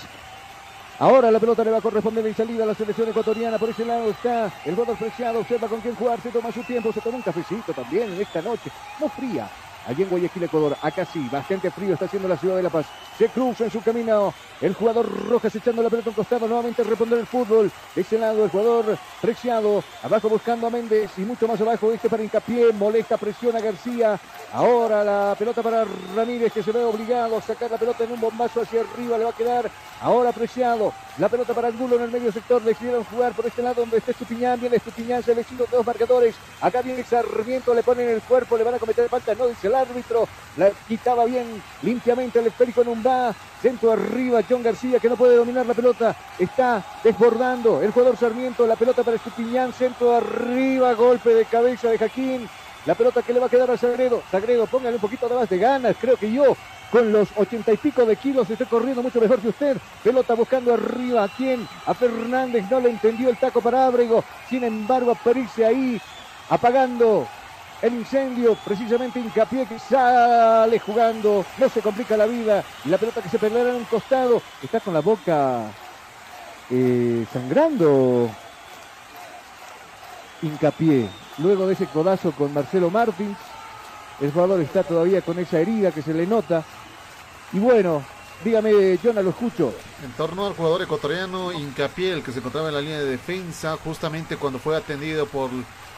Ahora 0.99 1.31
la 1.31 1.41
pelota 1.41 1.65
le 1.65 1.73
va 1.73 1.79
a 1.79 1.83
corresponder 1.83 2.25
en 2.25 2.37
salida 2.37 2.63
a 2.63 2.67
la 2.67 2.75
selección 2.75 3.09
ecuatoriana. 3.09 3.59
Por 3.59 3.71
ese 3.71 3.85
lado 3.85 4.11
está 4.11 4.53
el 4.65 4.75
jugador 4.75 4.97
preciado. 4.97 5.41
Observa 5.41 5.69
con 5.69 5.81
quién 5.81 5.97
jugar. 5.97 6.21
Se 6.21 6.31
toma 6.31 6.53
su 6.53 6.63
tiempo. 6.63 6.93
Se 6.93 7.01
toma 7.01 7.17
un 7.17 7.23
cafecito 7.23 7.73
también 7.73 8.13
en 8.13 8.21
esta 8.21 8.41
noche. 8.41 8.71
No 9.01 9.09
fría. 9.09 9.49
Allí 9.87 10.03
en 10.03 10.09
Guayaquil, 10.09 10.45
Ecuador. 10.45 10.77
Acá 10.81 11.05
sí, 11.05 11.29
bastante 11.31 11.71
frío 11.71 11.95
está 11.95 12.07
haciendo 12.07 12.29
la 12.29 12.37
ciudad 12.37 12.57
de 12.57 12.63
La 12.63 12.71
Paz. 12.71 12.87
Se 13.19 13.29
cruza 13.29 13.65
en 13.65 13.71
su 13.71 13.81
camino 13.81 14.33
el 14.61 14.75
jugador 14.75 15.07
Rojas 15.29 15.55
echando 15.55 15.83
la 15.83 15.91
pelota 15.91 16.11
un 16.11 16.15
costado. 16.15 16.49
Nuevamente 16.49 16.83
responder 16.83 17.19
el 17.19 17.27
fútbol. 17.27 17.71
De 17.95 18.01
ese 18.01 18.19
lado 18.19 18.45
el 18.45 18.51
jugador 18.51 18.99
Preciado. 19.21 19.85
Abajo 20.03 20.29
buscando 20.29 20.67
a 20.67 20.71
Méndez 20.71 21.11
y 21.19 21.23
mucho 21.23 21.47
más 21.47 21.61
abajo. 21.61 21.93
Este 21.93 22.09
para 22.09 22.23
hincapié. 22.23 22.73
Molesta, 22.73 23.17
presiona 23.17 23.59
a 23.59 23.63
García. 23.63 24.19
Ahora 24.53 25.05
la 25.05 25.37
pelota 25.39 25.63
para 25.63 25.85
Ramírez 26.15 26.53
que 26.53 26.63
se 26.63 26.73
ve 26.73 26.83
obligado 26.85 27.37
a 27.37 27.43
sacar 27.43 27.71
la 27.71 27.79
pelota 27.79 28.05
en 28.05 28.13
un 28.13 28.21
bombazo 28.21 28.63
hacia 28.63 28.81
arriba. 28.81 29.19
Le 29.19 29.25
va 29.25 29.31
a 29.31 29.35
quedar 29.35 29.71
ahora 30.01 30.33
Preciado. 30.33 30.93
La 31.19 31.29
pelota 31.29 31.55
para 31.55 31.69
Angulo 31.69 31.97
en 31.97 32.03
el 32.03 32.11
medio 32.11 32.33
sector. 32.33 32.63
Decidieron 32.63 33.05
jugar 33.05 33.33
por 33.33 33.47
este 33.47 33.63
lado 33.63 33.83
donde 33.83 33.99
está 33.99 34.11
Estupiñán. 34.13 34.61
Viene 34.61 34.77
Estupiñán, 34.77 35.23
se 35.23 35.35
le 35.35 35.45
dos 35.71 35.87
marcadores. 35.87 36.35
Acá 36.61 36.83
viene 36.83 37.05
Sarmiento, 37.05 37.75
le 37.75 37.83
ponen 37.83 38.09
el 38.09 38.23
cuerpo, 38.23 38.57
le 38.57 38.65
van 38.65 38.75
a 38.75 38.79
cometer 38.79 39.09
falta. 39.09 39.35
No 39.35 39.47
dice 39.47 39.69
el 39.75 39.89
árbitro. 39.89 40.29
La 40.57 40.71
quitaba 40.87 41.25
bien 41.25 41.63
limpiamente 41.83 42.39
el 42.39 42.47
esférico 42.47 42.83
en 42.83 42.89
un 42.89 43.03
va. 43.05 43.35
Centro 43.61 43.93
arriba, 43.93 44.41
John 44.49 44.63
García 44.63 45.01
que 45.01 45.09
no 45.09 45.17
puede 45.17 45.37
dominar 45.37 45.67
la 45.67 45.75
pelota. 45.75 46.15
Está 46.39 46.85
desbordando 47.03 47.83
el 47.83 47.91
jugador 47.91 48.17
Sarmiento. 48.17 48.67
La 48.67 48.77
pelota 48.77 49.03
para 49.03 49.17
Estupiñán. 49.17 49.73
Centro 49.73 50.15
arriba, 50.15 50.93
golpe 50.95 51.35
de 51.35 51.45
cabeza 51.45 51.89
de 51.89 51.99
Jaquín. 51.99 52.49
La 52.87 52.95
pelota 52.95 53.23
que 53.23 53.33
le 53.33 53.41
va 53.41 53.47
a 53.47 53.51
quedar 53.51 53.71
a 53.71 53.79
Sagredo. 53.79 54.23
Sagredo, 54.31 54.67
póngale 54.67 54.97
un 54.97 55.01
poquito 55.01 55.29
de 55.29 55.35
más 55.35 55.49
de 55.49 55.59
ganas. 55.59 55.97
Creo 55.99 56.17
que 56.17 56.31
yo, 56.31 56.55
con 56.93 57.11
los 57.11 57.29
ochenta 57.37 57.73
y 57.73 57.79
pico 57.79 58.05
de 58.05 58.17
kilos, 58.17 58.49
estoy 58.51 58.67
corriendo 58.67 59.03
mucho 59.03 59.21
mejor 59.21 59.41
que 59.41 59.49
usted. 59.49 59.79
Pelota 60.03 60.35
buscando 60.35 60.75
arriba. 60.75 61.25
¿A 61.25 61.29
quién? 61.29 61.67
A 61.87 61.95
Fernández. 61.95 62.67
No 62.71 62.81
le 62.81 62.91
entendió 62.91 63.31
el 63.31 63.39
taco 63.39 63.63
para 63.63 63.87
Ábrego. 63.87 64.23
Sin 64.51 64.63
embargo, 64.63 65.13
aparece 65.13 65.65
ahí, 65.65 66.01
apagando 66.51 67.27
el 67.83 67.95
incendio, 67.95 68.57
precisamente 68.65 69.21
hincapié 69.21 69.67
que 69.67 69.79
sale 69.79 70.79
jugando, 70.79 71.45
no 71.59 71.69
se 71.69 71.81
complica 71.81 72.17
la 72.17 72.27
vida, 72.27 72.65
la 72.87 72.99
pelota 72.99 73.21
que 73.21 73.29
se 73.29 73.39
perderá 73.39 73.71
en 73.71 73.77
un 73.77 73.85
costado, 73.85 74.41
está 74.63 74.81
con 74.81 74.95
la 74.95 75.01
boca 75.01 75.71
eh, 76.71 77.27
sangrando. 77.33 78.31
Hincapié, 80.43 81.09
luego 81.39 81.67
de 81.67 81.73
ese 81.73 81.87
codazo 81.87 82.33
con 82.33 82.53
Marcelo 82.53 82.91
Martins, 82.91 83.39
el 84.21 84.31
jugador 84.31 84.61
está 84.61 84.83
todavía 84.83 85.23
con 85.23 85.39
esa 85.39 85.59
herida 85.59 85.91
que 85.91 86.03
se 86.03 86.13
le 86.13 86.27
nota. 86.27 86.63
Y 87.53 87.59
bueno, 87.59 88.03
dígame, 88.45 88.99
Jonah, 89.03 89.23
lo 89.23 89.31
escucho. 89.31 89.73
En 90.05 90.13
torno 90.13 90.47
al 90.47 90.55
jugador 90.55 90.83
ecuatoriano 90.83 91.53
Hincapié, 91.53 92.13
el 92.13 92.23
que 92.23 92.33
se 92.33 92.39
encontraba 92.39 92.69
en 92.69 92.75
la 92.75 92.81
línea 92.81 92.99
de 92.99 93.07
defensa, 93.07 93.77
justamente 93.83 94.37
cuando 94.37 94.59
fue 94.59 94.77
atendido 94.77 95.27
por 95.27 95.51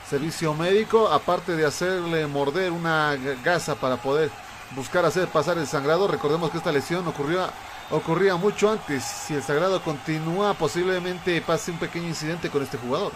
servicio 0.09 0.55
médico, 0.55 1.09
aparte 1.09 1.57
de 1.57 1.67
hacerle 1.67 2.27
morder 2.27 2.73
una 2.73 3.17
gasa 3.45 3.75
para 3.75 3.97
poder 3.97 4.31
buscar 4.75 5.05
hacer 5.05 5.29
pasar 5.29 5.59
el 5.59 5.67
sangrado. 5.67 6.09
Recordemos 6.09 6.51
que 6.51 6.59
esta 6.59 6.73
lesión 6.73 7.07
ocurrió 7.07 7.47
ocurría 7.91 8.37
mucho 8.37 8.71
antes. 8.71 9.05
Si 9.05 9.35
el 9.35 9.43
Sagrado 9.43 9.81
continúa, 9.81 10.55
posiblemente 10.55 11.41
pase 11.41 11.71
un 11.71 11.79
pequeño 11.79 12.09
incidente 12.09 12.51
con 12.51 12.63
este 12.63 12.79
jugador. 12.79 13.13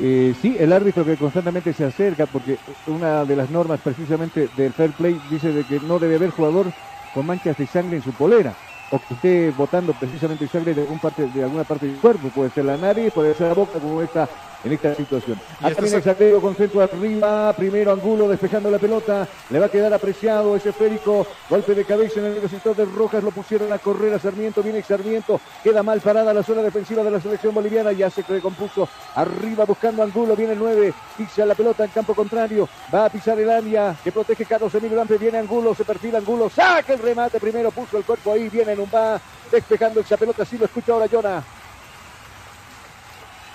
Eh, 0.00 0.34
sí, 0.42 0.56
el 0.58 0.72
árbitro 0.72 1.04
que 1.04 1.16
constantemente 1.16 1.72
se 1.72 1.84
acerca, 1.84 2.26
porque 2.26 2.58
una 2.86 3.24
de 3.24 3.36
las 3.36 3.50
normas 3.50 3.80
precisamente 3.80 4.48
del 4.56 4.72
fair 4.72 4.90
play 4.92 5.20
dice 5.30 5.52
de 5.52 5.64
que 5.64 5.78
no 5.80 5.98
debe 5.98 6.16
haber 6.16 6.30
jugador 6.30 6.66
con 7.14 7.26
manchas 7.26 7.56
de 7.56 7.66
sangre 7.66 7.98
en 7.98 8.02
su 8.02 8.12
polera 8.12 8.54
o 8.90 8.98
que 8.98 9.14
esté 9.14 9.50
botando 9.56 9.92
precisamente 9.94 10.48
sangre 10.48 10.74
de, 10.74 10.82
de 10.84 11.42
alguna 11.42 11.64
parte 11.64 11.86
del 11.86 11.96
cuerpo, 11.96 12.28
puede 12.28 12.50
ser 12.50 12.64
la 12.64 12.76
nariz, 12.76 13.12
puede 13.12 13.34
ser 13.34 13.48
la 13.48 13.54
boca, 13.54 13.78
como 13.78 14.02
esta 14.02 14.28
en 14.64 14.72
esta 14.72 14.94
situación. 14.94 15.38
Acá 15.60 15.80
viene 15.80 15.96
el 15.96 16.02
saqueo 16.02 16.40
con 16.40 16.54
centro 16.54 16.80
arriba, 16.80 17.52
primero 17.52 17.92
Angulo 17.92 18.28
despejando 18.28 18.70
la 18.70 18.78
pelota, 18.78 19.28
le 19.50 19.58
va 19.58 19.66
a 19.66 19.68
quedar 19.68 19.92
apreciado 19.92 20.56
ese 20.56 20.70
esférico, 20.70 21.26
golpe 21.48 21.74
de 21.74 21.84
cabeza 21.84 22.20
en 22.20 22.26
el 22.26 22.48
sector 22.48 22.74
de 22.74 22.84
Rojas, 22.84 23.22
lo 23.22 23.30
pusieron 23.30 23.72
a 23.72 23.78
correr 23.78 24.14
a 24.14 24.18
Sarmiento, 24.18 24.62
viene 24.62 24.82
Sarmiento, 24.82 25.40
queda 25.62 25.82
mal 25.82 26.00
parada 26.00 26.32
la 26.32 26.42
zona 26.42 26.62
defensiva 26.62 27.02
de 27.02 27.10
la 27.10 27.20
selección 27.20 27.54
boliviana, 27.54 27.92
ya 27.92 28.10
se 28.10 28.22
recompuso 28.22 28.88
arriba 29.14 29.64
buscando 29.64 30.02
Angulo, 30.02 30.34
viene 30.34 30.54
el 30.54 30.58
9, 30.58 30.94
pisa 31.16 31.44
la 31.44 31.54
pelota 31.54 31.84
en 31.84 31.90
campo 31.90 32.14
contrario, 32.14 32.68
va 32.92 33.06
a 33.06 33.10
pisar 33.10 33.38
el 33.38 33.50
área 33.50 33.94
que 34.02 34.12
protege 34.12 34.44
Carlos 34.46 34.74
Emilio 34.74 34.96
Lampe, 34.96 35.18
viene 35.18 35.38
Angulo, 35.38 35.74
se 35.74 35.84
perfila 35.84 36.18
Angulo, 36.18 36.48
saca 36.48 36.94
el 36.94 37.00
remate 37.00 37.38
primero, 37.38 37.70
puso 37.70 37.98
el 37.98 38.04
cuerpo 38.04 38.32
ahí, 38.32 38.48
viene 38.48 38.74
Numba, 38.74 39.20
despejando 39.50 40.00
esa 40.00 40.16
pelota, 40.16 40.44
si 40.44 40.56
lo 40.56 40.64
escucha 40.64 40.92
ahora 40.92 41.06
Jonah. 41.10 41.42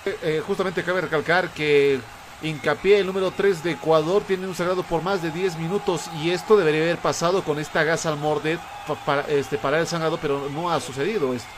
Eh, 0.06 0.16
eh, 0.22 0.42
justamente 0.46 0.82
cabe 0.82 1.02
recalcar 1.02 1.50
que 1.50 2.00
Hincapié, 2.42 3.00
el 3.00 3.06
número 3.06 3.30
3 3.30 3.62
de 3.62 3.72
Ecuador, 3.72 4.22
tiene 4.26 4.46
un 4.46 4.54
sagrado 4.54 4.82
por 4.82 5.02
más 5.02 5.22
de 5.22 5.30
10 5.30 5.58
minutos 5.58 6.10
y 6.22 6.30
esto 6.30 6.56
debería 6.56 6.82
haber 6.82 6.96
pasado 6.96 7.42
con 7.42 7.58
esta 7.58 7.84
gas 7.84 8.06
al 8.06 8.16
mordet 8.16 8.58
para, 9.04 9.22
este, 9.28 9.58
para 9.58 9.78
el 9.78 9.86
sangrado, 9.86 10.18
pero 10.20 10.48
no 10.54 10.70
ha 10.70 10.80
sucedido 10.80 11.34
esto. 11.34 11.48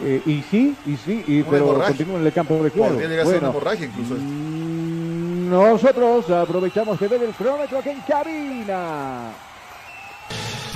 Eh, 0.00 0.22
y 0.26 0.42
sí, 0.42 0.76
y 0.86 0.96
sí, 0.96 1.24
y, 1.26 1.42
pero 1.42 1.74
continúa 1.74 2.20
en 2.20 2.26
el 2.26 2.32
campo 2.32 2.62
de 2.62 2.70
juego. 2.70 2.88
Podría 2.88 3.08
llegar 3.08 3.24
bueno, 3.24 3.46
a 3.46 3.50
hemorragia 3.50 3.86
incluso 3.86 4.14
esto. 4.14 4.26
Mm, 4.26 5.50
nosotros 5.50 6.30
aprovechamos 6.30 7.00
de 7.00 7.08
ver 7.08 7.22
el 7.22 7.30
cronómetro 7.32 7.78
aquí 7.78 7.88
en 7.88 8.00
cabina. 8.02 9.32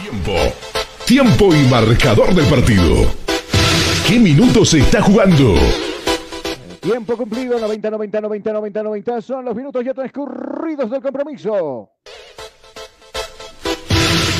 Tiempo. 0.00 0.32
Tiempo 1.04 1.54
y 1.54 1.62
marcador 1.68 2.34
del 2.34 2.46
partido. 2.46 3.12
¿Qué 4.06 4.18
minutos 4.18 4.70
se 4.70 4.78
está 4.78 5.02
jugando? 5.02 5.54
Tiempo 6.80 7.16
cumplido, 7.16 7.58
90, 7.58 7.90
90, 7.90 8.20
90, 8.22 8.52
90, 8.52 8.82
90. 8.82 9.20
Son 9.20 9.44
los 9.44 9.54
minutos 9.54 9.84
ya 9.84 9.92
transcurridos 9.92 10.90
del 10.90 11.02
compromiso. 11.02 11.90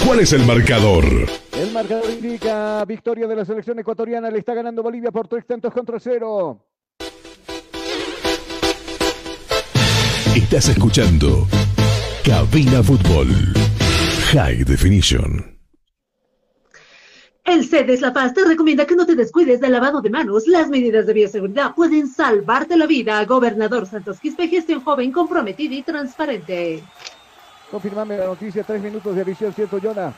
¿Cuál 0.07 0.21
es 0.21 0.33
el 0.33 0.47
marcador? 0.47 1.05
El 1.53 1.73
marcador 1.73 2.09
indica 2.11 2.83
victoria 2.87 3.27
de 3.27 3.37
la 3.37 3.45
selección 3.45 3.79
ecuatoriana. 3.79 4.31
Le 4.31 4.39
está 4.39 4.55
ganando 4.55 4.83
Bolivia 4.83 5.11
por 5.11 5.29
tres 5.29 5.47
tantos 5.47 5.73
contra 5.73 6.01
cero. 6.01 6.65
Estás 10.35 10.69
escuchando 10.69 11.47
Cabina 12.25 12.83
Fútbol 12.83 13.29
High 14.33 14.65
Definition. 14.65 15.60
El 17.51 17.67
CEDES 17.69 18.01
La 18.01 18.13
Paz 18.13 18.33
te 18.33 18.45
recomienda 18.45 18.87
que 18.87 18.95
no 18.95 19.05
te 19.05 19.17
descuides 19.17 19.61
del 19.61 19.73
lavado 19.73 20.01
de 20.01 20.09
manos. 20.09 20.47
Las 20.47 20.69
medidas 20.69 21.05
de 21.05 21.13
bioseguridad 21.13 21.75
pueden 21.75 22.07
salvarte 22.07 22.77
la 22.77 22.87
vida. 22.87 23.25
Gobernador 23.25 23.89
Santos 23.89 24.21
Quispe, 24.21 24.47
gestión 24.47 24.85
joven, 24.85 25.11
comprometida 25.11 25.75
y 25.75 25.83
transparente. 25.83 26.85
Confirmame 27.69 28.19
la 28.19 28.27
noticia, 28.27 28.63
tres 28.63 28.81
minutos 28.81 29.17
de 29.17 29.23
adición, 29.23 29.53
¿cierto, 29.53 29.81
Jonah? 29.83 30.13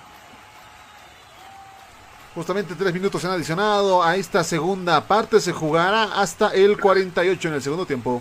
Justamente 2.34 2.74
tres 2.74 2.92
minutos 2.92 3.22
se 3.22 3.26
han 3.26 3.32
adicionado 3.32 4.02
a 4.02 4.14
esta 4.14 4.44
segunda 4.44 5.00
parte. 5.00 5.40
Se 5.40 5.54
jugará 5.54 6.20
hasta 6.20 6.48
el 6.48 6.78
48 6.78 7.48
en 7.48 7.54
el 7.54 7.62
segundo 7.62 7.86
tiempo. 7.86 8.20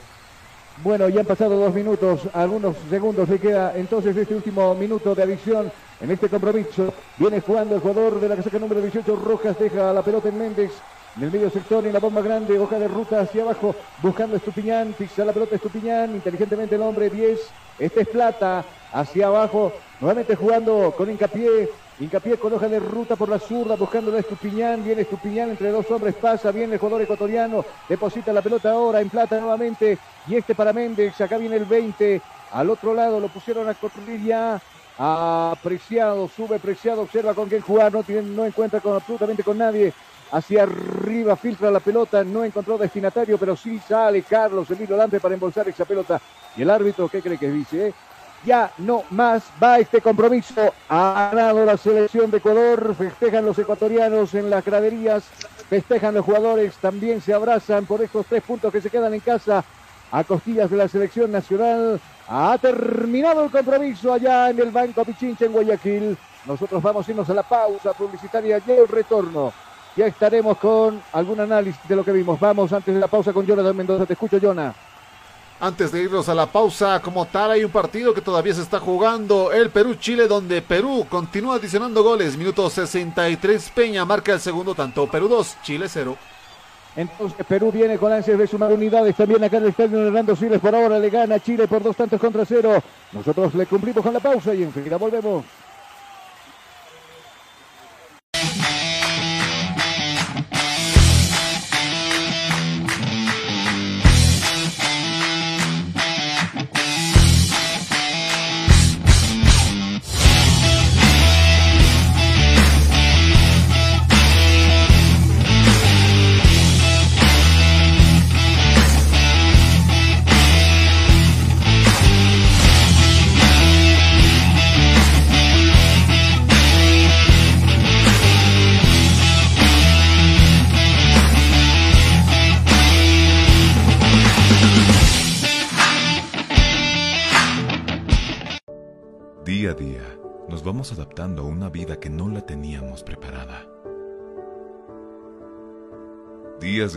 Bueno, 0.81 1.09
ya 1.09 1.19
han 1.19 1.25
pasado 1.25 1.57
dos 1.57 1.73
minutos, 1.73 2.21
algunos 2.33 2.77
segundos 2.89 3.27
le 3.27 3.39
queda 3.39 3.73
entonces 3.75 4.15
este 4.15 4.33
último 4.33 4.73
minuto 4.73 5.13
de 5.13 5.23
adición 5.23 5.69
en 6.01 6.11
este 6.11 6.29
compromiso. 6.29 6.93
Viene 7.17 7.41
jugando 7.41 7.75
el 7.75 7.81
jugador 7.81 8.19
de 8.19 8.29
la 8.29 8.35
casaca 8.35 8.59
número 8.59 8.81
18, 8.81 9.15
Rojas, 9.15 9.57
deja 9.57 9.93
la 9.93 10.01
pelota 10.01 10.29
en 10.29 10.37
Méndez. 10.37 10.71
En 11.17 11.23
el 11.23 11.31
medio 11.31 11.49
sector, 11.49 11.85
en 11.85 11.91
la 11.91 11.99
bomba 11.99 12.21
grande, 12.21 12.57
hoja 12.57 12.79
de 12.79 12.87
ruta 12.87 13.19
hacia 13.19 13.43
abajo, 13.43 13.75
buscando 14.01 14.37
Estupiñán, 14.37 14.93
pisa 14.93 15.25
la 15.25 15.33
pelota 15.33 15.55
Estupiñán, 15.55 16.11
inteligentemente 16.11 16.75
el 16.75 16.81
hombre 16.81 17.09
10, 17.09 17.37
este 17.79 18.01
es 18.01 18.07
Plata, 18.07 18.63
hacia 18.93 19.27
abajo, 19.27 19.73
nuevamente 19.99 20.37
jugando 20.37 20.93
con 20.95 21.09
hincapié, 21.09 21.69
hincapié 21.99 22.37
con 22.37 22.53
hoja 22.53 22.69
de 22.69 22.79
ruta 22.79 23.17
por 23.17 23.27
la 23.27 23.39
zurda, 23.39 23.75
buscando 23.75 24.15
a 24.15 24.19
Estupiñán, 24.19 24.85
viene 24.85 25.01
Estupiñán 25.01 25.49
entre 25.49 25.71
dos 25.71 25.91
hombres, 25.91 26.15
pasa, 26.15 26.49
viene 26.51 26.75
el 26.75 26.79
jugador 26.79 27.01
ecuatoriano, 27.01 27.65
deposita 27.89 28.31
la 28.31 28.41
pelota 28.41 28.71
ahora 28.71 29.01
en 29.01 29.09
Plata 29.09 29.37
nuevamente, 29.37 29.97
y 30.29 30.35
este 30.35 30.55
para 30.55 30.71
Méndez, 30.71 31.19
acá 31.19 31.37
viene 31.37 31.57
el 31.57 31.65
20, 31.65 32.21
al 32.53 32.69
otro 32.69 32.93
lado 32.93 33.19
lo 33.19 33.27
pusieron 33.27 33.67
a 33.67 33.73
correr 33.73 34.23
ya, 34.23 34.61
apreciado, 35.03 36.27
sube 36.27 36.57
apreciado, 36.57 37.01
observa 37.01 37.33
con 37.33 37.49
quién 37.49 37.61
jugar, 37.61 37.91
no, 37.91 38.03
tiene, 38.03 38.21
no 38.21 38.45
encuentra 38.45 38.79
absolutamente 38.83 39.43
con 39.43 39.57
nadie, 39.57 39.91
hacia 40.31 40.63
arriba 40.63 41.35
filtra 41.35 41.71
la 41.71 41.79
pelota, 41.79 42.23
no 42.23 42.43
encontró 42.43 42.77
destinatario, 42.77 43.39
pero 43.39 43.55
sí 43.55 43.79
sale 43.79 44.21
Carlos 44.21 44.69
Emilio 44.69 44.95
Lampe 44.95 45.19
para 45.19 45.33
embolsar 45.33 45.67
esa 45.67 45.85
pelota. 45.85 46.21
Y 46.55 46.61
el 46.61 46.69
árbitro, 46.69 47.09
¿qué 47.09 47.19
cree 47.19 47.39
que 47.39 47.49
dice? 47.49 47.93
Ya 48.45 48.71
no 48.77 49.03
más 49.09 49.43
va 49.61 49.79
este 49.79 50.01
compromiso. 50.01 50.71
Ha 50.89 51.29
ganado 51.31 51.65
la 51.65 51.77
selección 51.77 52.29
de 52.29 52.37
Ecuador, 52.37 52.95
festejan 52.95 53.45
los 53.45 53.57
ecuatorianos 53.57 54.35
en 54.35 54.51
las 54.51 54.63
graderías, 54.63 55.23
festejan 55.67 56.13
los 56.13 56.25
jugadores, 56.25 56.75
también 56.75 57.21
se 57.21 57.33
abrazan 57.33 57.85
por 57.87 58.03
estos 58.03 58.27
tres 58.27 58.43
puntos 58.43 58.71
que 58.71 58.81
se 58.81 58.89
quedan 58.91 59.13
en 59.15 59.19
casa 59.19 59.63
a 60.11 60.23
costillas 60.23 60.69
de 60.69 60.77
la 60.77 60.87
selección 60.87 61.31
nacional. 61.31 61.99
Ha 62.33 62.57
terminado 62.57 63.43
el 63.43 63.51
compromiso 63.51 64.13
allá 64.13 64.51
en 64.51 64.59
el 64.61 64.71
Banco 64.71 65.03
Pichincha 65.03 65.43
en 65.43 65.51
Guayaquil. 65.51 66.17
Nosotros 66.45 66.81
vamos 66.81 67.05
a 67.05 67.11
irnos 67.11 67.29
a 67.29 67.33
la 67.33 67.43
pausa 67.43 67.91
publicitaria 67.91 68.61
y 68.65 68.71
el 68.71 68.87
retorno. 68.87 69.51
Ya 69.97 70.05
estaremos 70.05 70.57
con 70.57 71.03
algún 71.11 71.41
análisis 71.41 71.85
de 71.89 71.93
lo 71.93 72.05
que 72.05 72.13
vimos. 72.13 72.39
Vamos 72.39 72.71
antes 72.71 72.93
de 72.93 73.01
la 73.01 73.09
pausa 73.09 73.33
con 73.33 73.45
Jonathan 73.45 73.75
Mendoza. 73.75 74.05
Te 74.05 74.13
escucho, 74.13 74.39
Jonah. 74.41 74.73
Antes 75.59 75.91
de 75.91 76.03
irnos 76.03 76.29
a 76.29 76.33
la 76.33 76.45
pausa, 76.45 77.01
como 77.01 77.25
tal, 77.25 77.51
hay 77.51 77.65
un 77.65 77.71
partido 77.71 78.13
que 78.13 78.21
todavía 78.21 78.53
se 78.53 78.61
está 78.61 78.79
jugando, 78.79 79.51
el 79.51 79.69
Perú-Chile, 79.69 80.29
donde 80.29 80.61
Perú 80.61 81.05
continúa 81.09 81.55
adicionando 81.55 82.01
goles. 82.01 82.37
Minuto 82.37 82.69
63, 82.69 83.71
Peña 83.75 84.05
marca 84.05 84.31
el 84.31 84.39
segundo 84.39 84.73
tanto. 84.73 85.05
Perú 85.11 85.27
2, 85.27 85.57
Chile 85.63 85.87
0. 85.89 86.15
Entonces 86.95 87.45
Perú 87.47 87.71
viene 87.71 87.97
con 87.97 88.11
ansias 88.11 88.37
de 88.37 88.47
sumar 88.47 88.71
unidades. 88.71 89.15
También 89.15 89.43
acá 89.43 89.57
en 89.57 89.63
el 89.63 89.69
estadio 89.69 90.07
Hernando 90.07 90.35
Siles 90.35 90.59
por 90.59 90.75
ahora 90.75 90.99
le 90.99 91.09
gana 91.09 91.39
Chile 91.39 91.67
por 91.67 91.81
dos 91.83 91.95
tantos 91.95 92.19
contra 92.19 92.45
cero. 92.45 92.81
Nosotros 93.13 93.55
le 93.55 93.65
cumplimos 93.65 94.03
con 94.03 94.13
la 94.13 94.19
pausa 94.19 94.53
y 94.53 94.63
enseguida 94.63 94.97
volvemos. 94.97 95.45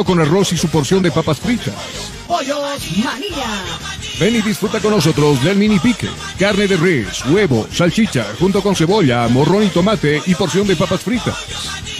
con 0.00 0.18
arroz 0.20 0.52
y 0.52 0.56
su 0.56 0.68
porción 0.68 1.02
de 1.02 1.10
papas 1.10 1.38
fritas. 1.38 1.74
Pollos 2.26 2.58
Manía. 3.04 3.62
Ven 4.18 4.36
y 4.36 4.40
disfruta 4.40 4.80
con 4.80 4.92
nosotros 4.92 5.42
del 5.44 5.58
mini 5.58 5.78
pique. 5.78 6.08
Carne 6.38 6.66
de 6.66 6.76
res, 6.76 7.24
huevo, 7.26 7.68
salchicha, 7.70 8.24
junto 8.38 8.62
con 8.62 8.74
cebolla, 8.74 9.28
morrón 9.28 9.64
y 9.64 9.68
tomate 9.68 10.22
y 10.24 10.34
porción 10.34 10.66
de 10.66 10.76
papas 10.76 11.02
fritas. 11.02 11.36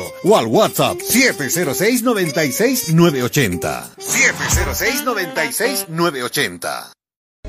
o 0.00 0.36
al 0.36 0.46
WhatsApp 0.46 1.00
706 1.00 2.02
96 2.02 2.92
980. 2.94 3.90
706 3.98 5.04
96 5.04 5.88
980. 5.88 6.92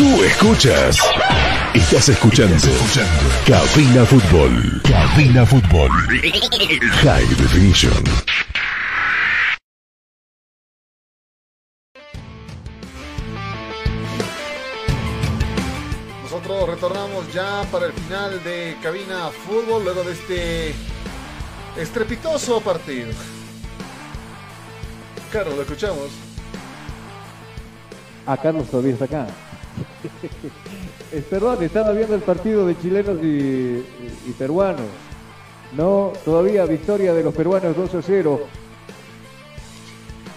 Tú 0.00 0.24
escuchas. 0.24 0.96
Estás 1.74 2.08
escuchando. 2.08 2.56
Cabina 3.46 4.06
Fútbol. 4.06 4.80
Cabina 4.82 5.44
Fútbol. 5.44 5.90
High 7.02 7.26
Definition. 7.36 8.02
Nosotros 16.22 16.70
retornamos 16.70 17.30
ya 17.34 17.62
para 17.70 17.84
el 17.84 17.92
final 17.92 18.42
de 18.42 18.78
Cabina 18.82 19.28
Fútbol 19.46 19.84
luego 19.84 20.02
de 20.02 20.12
este 20.12 20.74
estrepitoso 21.76 22.62
partido. 22.62 23.10
Carlos, 25.30 25.56
lo 25.56 25.60
escuchamos. 25.60 26.08
A 28.24 28.38
Carlos 28.38 28.66
todavía 28.70 28.94
está 28.94 29.04
acá. 29.04 29.26
Eh, 31.12 31.24
Perdón, 31.28 31.62
estaba 31.64 31.90
viendo 31.90 32.14
el 32.14 32.20
partido 32.22 32.64
de 32.66 32.78
chilenos 32.78 33.18
y, 33.20 33.82
peruanos. 34.38 34.86
No, 35.76 36.12
todavía 36.24 36.64
victoria 36.66 37.12
de 37.12 37.24
los 37.24 37.34
peruanos 37.34 37.76
2 37.76 37.94
a 37.96 38.02
0. 38.02 38.40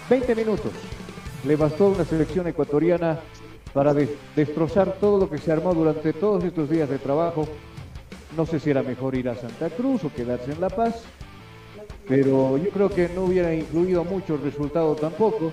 20 0.09 0.35
minutos. 0.35 0.71
Le 1.45 1.55
bastó 1.55 1.87
una 1.89 2.05
selección 2.05 2.47
ecuatoriana 2.47 3.19
para 3.73 3.93
des- 3.93 4.09
destrozar 4.35 4.93
todo 4.99 5.19
lo 5.19 5.29
que 5.29 5.37
se 5.37 5.51
armó 5.51 5.73
durante 5.75 6.11
todos 6.13 6.43
estos 6.43 6.69
días 6.69 6.89
de 6.89 6.97
trabajo. 6.97 7.47
No 8.35 8.45
sé 8.47 8.59
si 8.59 8.71
era 8.71 8.81
mejor 8.81 9.13
ir 9.15 9.29
a 9.29 9.35
Santa 9.35 9.69
Cruz 9.69 10.03
o 10.03 10.11
quedarse 10.13 10.51
en 10.53 10.61
La 10.61 10.69
Paz, 10.69 11.03
pero 12.07 12.57
yo 12.57 12.69
creo 12.71 12.89
que 12.89 13.09
no 13.13 13.25
hubiera 13.25 13.53
incluido 13.53 14.03
mucho 14.03 14.35
el 14.35 14.41
resultado 14.41 14.95
tampoco, 14.95 15.51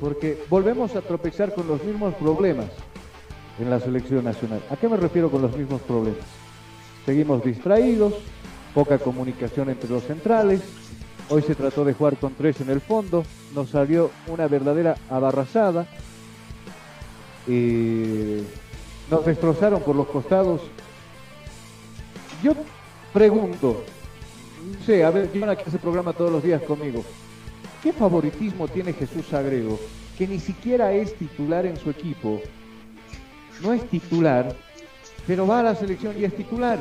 porque 0.00 0.42
volvemos 0.50 0.94
a 0.96 1.00
tropezar 1.00 1.54
con 1.54 1.66
los 1.66 1.82
mismos 1.82 2.14
problemas. 2.16 2.66
En 3.58 3.70
la 3.70 3.80
selección 3.80 4.24
nacional. 4.24 4.62
¿A 4.70 4.76
qué 4.76 4.88
me 4.88 4.96
refiero 4.96 5.30
con 5.30 5.42
los 5.42 5.56
mismos 5.56 5.80
problemas? 5.82 6.20
Seguimos 7.04 7.42
distraídos, 7.42 8.14
poca 8.74 8.98
comunicación 8.98 9.70
entre 9.70 9.90
los 9.90 10.04
centrales. 10.04 10.60
Hoy 11.28 11.42
se 11.42 11.54
trató 11.54 11.84
de 11.84 11.94
jugar 11.94 12.16
con 12.16 12.34
tres 12.34 12.60
en 12.60 12.70
el 12.70 12.80
fondo, 12.80 13.24
nos 13.54 13.70
salió 13.70 14.10
una 14.26 14.48
verdadera 14.48 14.96
abarrazada. 15.08 15.86
Eh, 17.48 18.42
nos 19.10 19.24
destrozaron 19.24 19.82
por 19.82 19.96
los 19.96 20.06
costados. 20.06 20.60
Yo 22.42 22.54
pregunto, 23.12 23.84
no 24.72 24.84
sé, 24.84 25.04
a 25.04 25.10
ver, 25.10 25.30
Jonah 25.34 25.56
que 25.56 25.64
hace 25.64 25.78
programa 25.78 26.12
todos 26.12 26.30
los 26.30 26.42
días 26.42 26.62
conmigo, 26.62 27.04
¿qué 27.82 27.92
favoritismo 27.92 28.68
tiene 28.68 28.92
Jesús 28.92 29.26
Sagrego? 29.26 29.78
Que 30.16 30.26
ni 30.26 30.38
siquiera 30.38 30.92
es 30.92 31.14
titular 31.16 31.66
en 31.66 31.76
su 31.76 31.90
equipo, 31.90 32.40
no 33.62 33.72
es 33.72 33.88
titular, 33.88 34.54
pero 35.26 35.46
va 35.46 35.60
a 35.60 35.62
la 35.62 35.74
selección 35.74 36.18
y 36.18 36.24
es 36.24 36.34
titular. 36.36 36.78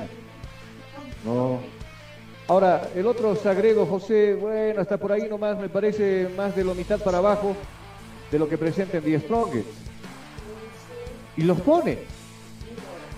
No. 1.25 1.59
Ahora, 2.47 2.89
el 2.95 3.05
otro 3.05 3.35
Sagrego, 3.35 3.85
José, 3.85 4.33
bueno, 4.33 4.81
hasta 4.81 4.97
por 4.97 5.11
ahí 5.11 5.27
nomás, 5.29 5.59
me 5.59 5.69
parece 5.69 6.29
más 6.35 6.55
de 6.55 6.63
la 6.63 6.73
mitad 6.73 6.99
para 6.99 7.19
abajo 7.19 7.55
de 8.31 8.39
lo 8.39 8.49
que 8.49 8.57
presenta 8.57 8.97
en 8.97 9.03
The. 9.03 9.63
Y 11.37 11.43
los 11.43 11.61
pone. 11.61 11.99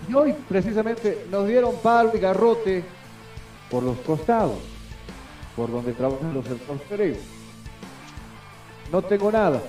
Y 0.09 0.13
hoy, 0.13 0.33
precisamente, 0.49 1.25
nos 1.31 1.47
dieron 1.47 1.75
palo 1.81 2.11
y 2.13 2.19
garrote 2.19 2.83
por 3.69 3.83
los 3.83 3.97
costados, 3.99 4.57
por 5.55 5.71
donde 5.71 5.93
trabajan 5.93 6.33
los 6.33 6.45
hermanos 6.45 6.81
No 8.91 9.01
tengo 9.01 9.31
nada, 9.31 9.61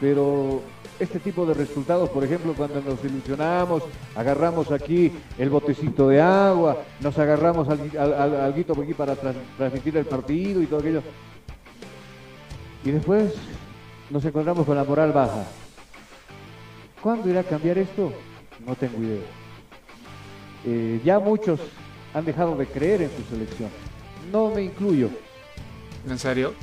pero 0.00 0.62
este 0.98 1.18
tipo 1.18 1.44
de 1.46 1.54
resultados, 1.54 2.08
por 2.10 2.24
ejemplo, 2.24 2.54
cuando 2.54 2.80
nos 2.80 3.04
ilusionamos, 3.04 3.82
agarramos 4.14 4.70
aquí 4.70 5.12
el 5.38 5.50
botecito 5.50 6.08
de 6.08 6.20
agua, 6.20 6.78
nos 7.00 7.18
agarramos 7.18 7.68
al, 7.68 7.80
al, 7.96 8.54
guito 8.54 8.72
aquí 8.80 8.94
para 8.94 9.16
transmitir 9.16 9.96
el 9.96 10.06
partido 10.06 10.62
y 10.62 10.66
todo 10.66 10.80
aquello. 10.80 11.02
Y 12.84 12.90
después 12.90 13.34
nos 14.10 14.24
encontramos 14.24 14.66
con 14.66 14.76
la 14.76 14.84
moral 14.84 15.12
baja. 15.12 15.44
¿Cuándo 17.00 17.28
irá 17.28 17.40
a 17.40 17.44
cambiar 17.44 17.78
esto? 17.78 18.12
No 18.66 18.74
tengo 18.76 18.98
idea. 19.02 19.22
Eh, 20.64 21.00
ya 21.04 21.18
muchos 21.18 21.60
han 22.14 22.24
dejado 22.24 22.56
de 22.56 22.66
creer 22.66 23.02
en 23.02 23.10
su 23.10 23.22
selección. 23.24 23.70
No 24.30 24.50
me 24.50 24.62
incluyo. 24.62 25.10
¿En 26.08 26.18
serio? 26.18 26.54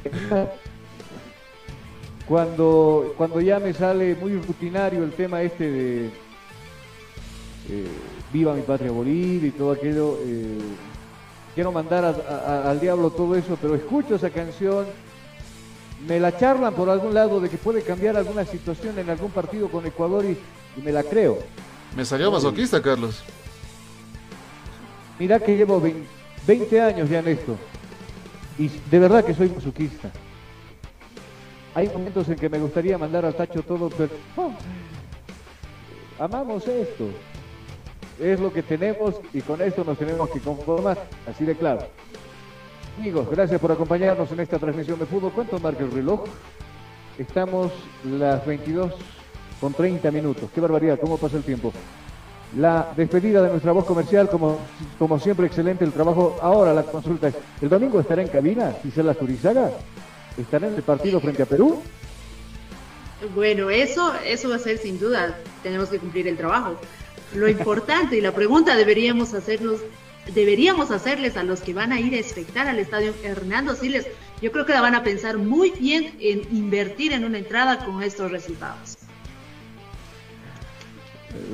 Cuando, 2.30 3.16
cuando 3.18 3.42
ya 3.42 3.60
me 3.60 3.74
sale 3.74 4.14
muy 4.14 4.40
rutinario 4.40 5.04
el 5.04 5.14
tema 5.14 5.42
este 5.42 5.72
de 5.72 6.06
eh, 7.68 7.88
Viva 8.32 8.54
mi 8.54 8.62
patria 8.62 8.92
Bolivia 8.92 9.48
y 9.48 9.52
todo 9.52 9.72
aquello, 9.72 10.20
eh, 10.22 10.60
quiero 11.56 11.72
mandar 11.72 12.06
al 12.06 12.80
diablo 12.80 13.10
todo 13.10 13.36
eso, 13.36 13.58
pero 13.60 13.74
escucho 13.74 14.14
esa 14.14 14.30
canción, 14.30 14.86
me 16.08 16.20
la 16.20 16.38
charlan 16.38 16.76
por 16.76 16.92
algún 16.92 17.16
lado 17.16 17.42
de 17.42 17.50
que 17.50 17.58
puede 17.58 17.82
cambiar 17.82 18.16
alguna 18.16 18.46
situación 18.46 19.00
en 19.00 19.10
algún 19.10 19.32
partido 19.32 19.68
con 19.68 19.88
Ecuador 19.88 20.24
y, 20.24 20.38
me 20.84 20.92
la 20.92 21.02
creo. 21.02 21.40
Me 21.98 22.06
salió 22.06 22.32
masoquista, 22.32 22.80
Carlos. 22.80 23.24
Mira 25.18 25.40
que 25.40 25.58
llevo 25.58 25.82
20 26.46 26.80
años 26.80 27.10
ya 27.10 27.20
en 27.20 27.30
esto. 27.30 27.58
Y 28.60 28.70
de 28.92 29.00
verdad 29.00 29.26
que 29.26 29.34
soy 29.34 29.50
masoquista. 29.50 30.12
Hay 31.80 31.88
momentos 31.88 32.28
en 32.28 32.36
que 32.36 32.50
me 32.50 32.60
gustaría 32.60 32.98
mandar 32.98 33.24
al 33.24 33.34
tacho 33.34 33.64
todo, 33.64 33.90
pero 33.90 34.10
oh, 34.36 34.52
amamos 36.20 36.68
esto. 36.68 37.06
Es 38.20 38.38
lo 38.38 38.52
que 38.52 38.62
tenemos 38.62 39.16
y 39.34 39.40
con 39.40 39.62
esto 39.62 39.86
nos 39.86 39.98
tenemos 39.98 40.30
que 40.30 40.42
conformar, 40.42 40.98
así 41.26 41.46
de 41.46 41.56
claro. 41.56 41.88
Amigos, 42.98 43.30
gracias 43.32 43.62
por 43.62 43.72
acompañarnos 43.72 44.30
en 44.30 44.42
esta 44.42 44.60
transmisión 44.60 45.00
de 45.00 45.06
fútbol. 45.06 45.32
¿Cuánto 45.32 45.58
marca 45.58 45.82
el 45.86 45.92
reloj? 45.92 46.26
Estamos 47.18 47.72
las 48.04 48.46
22 48.46 48.94
con 49.62 49.74
30 49.74 50.12
minutos. 50.12 50.50
Qué 50.54 50.60
barbaridad, 50.60 51.00
cómo 51.00 51.16
pasa 51.16 51.38
el 51.38 51.44
tiempo. 51.44 51.72
La 52.58 52.92
despedida 52.94 53.42
de 53.42 53.52
nuestra 53.52 53.72
voz 53.72 53.86
comercial, 53.86 54.30
como, 54.30 54.58
como 54.98 55.18
siempre, 55.18 55.48
excelente 55.48 55.86
el 55.86 55.94
trabajo. 55.94 56.38
Ahora 56.42 56.74
la 56.74 56.84
consulta 56.84 57.30
es, 57.30 57.36
¿el 57.62 57.70
domingo 57.70 58.02
estará 58.02 58.22
en 58.22 58.28
cabina 58.28 58.74
Gisela 58.84 59.14
Turizaga? 59.14 59.72
¿Estará 60.40 60.68
en 60.68 60.76
el 60.76 60.84
partido 60.84 61.20
frente 61.20 61.44
a 61.44 61.46
Perú? 61.46 61.82
Bueno, 63.36 63.70
eso, 63.70 64.14
eso 64.26 64.50
va 64.50 64.56
a 64.56 64.60
ser 64.60 64.78
sin 64.78 64.98
duda. 64.98 65.38
Tenemos 65.64 65.90
que 65.90 66.00
cumplir 66.00 66.28
el 66.28 66.38
trabajo. 66.38 66.80
Lo 67.36 67.50
importante 67.50 68.18
y 68.18 68.22
la 68.22 68.34
pregunta 68.34 68.76
deberíamos 68.78 69.34
hacernos, 69.34 69.82
deberíamos 70.34 70.92
hacerles 70.92 71.36
a 71.36 71.44
los 71.44 71.60
que 71.60 71.74
van 71.74 71.92
a 71.92 72.00
ir 72.00 72.14
a 72.14 72.18
espectar 72.18 72.68
al 72.68 72.80
estadio 72.80 73.14
Hernando 73.24 73.76
Siles. 73.76 74.08
Yo 74.42 74.52
creo 74.54 74.66
que 74.66 74.72
la 74.72 74.82
van 74.82 74.96
a 74.96 75.04
pensar 75.04 75.38
muy 75.38 75.72
bien 75.72 76.16
en 76.20 76.42
invertir 76.56 77.12
en 77.12 77.26
una 77.26 77.38
entrada 77.38 77.84
con 77.84 78.02
estos 78.02 78.32
resultados. 78.32 78.98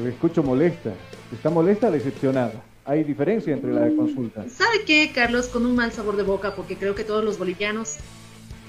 Le 0.03 0.09
escucho 0.09 0.43
molesta. 0.43 0.93
¿Está 1.33 1.49
molesta 1.49 1.87
o 1.87 1.91
decepcionada? 1.91 2.63
Hay 2.85 3.03
diferencia 3.03 3.51
entre 3.51 3.73
la 3.73 3.81
de 3.81 3.95
consulta. 3.95 4.45
¿Sabe 4.47 4.83
qué, 4.85 5.11
Carlos? 5.13 5.47
Con 5.47 5.65
un 5.65 5.75
mal 5.75 5.91
sabor 5.91 6.15
de 6.15 6.23
boca, 6.23 6.55
porque 6.55 6.77
creo 6.77 6.93
que 6.93 7.03
todos 7.03 7.23
los 7.23 7.39
bolivianos 7.39 7.97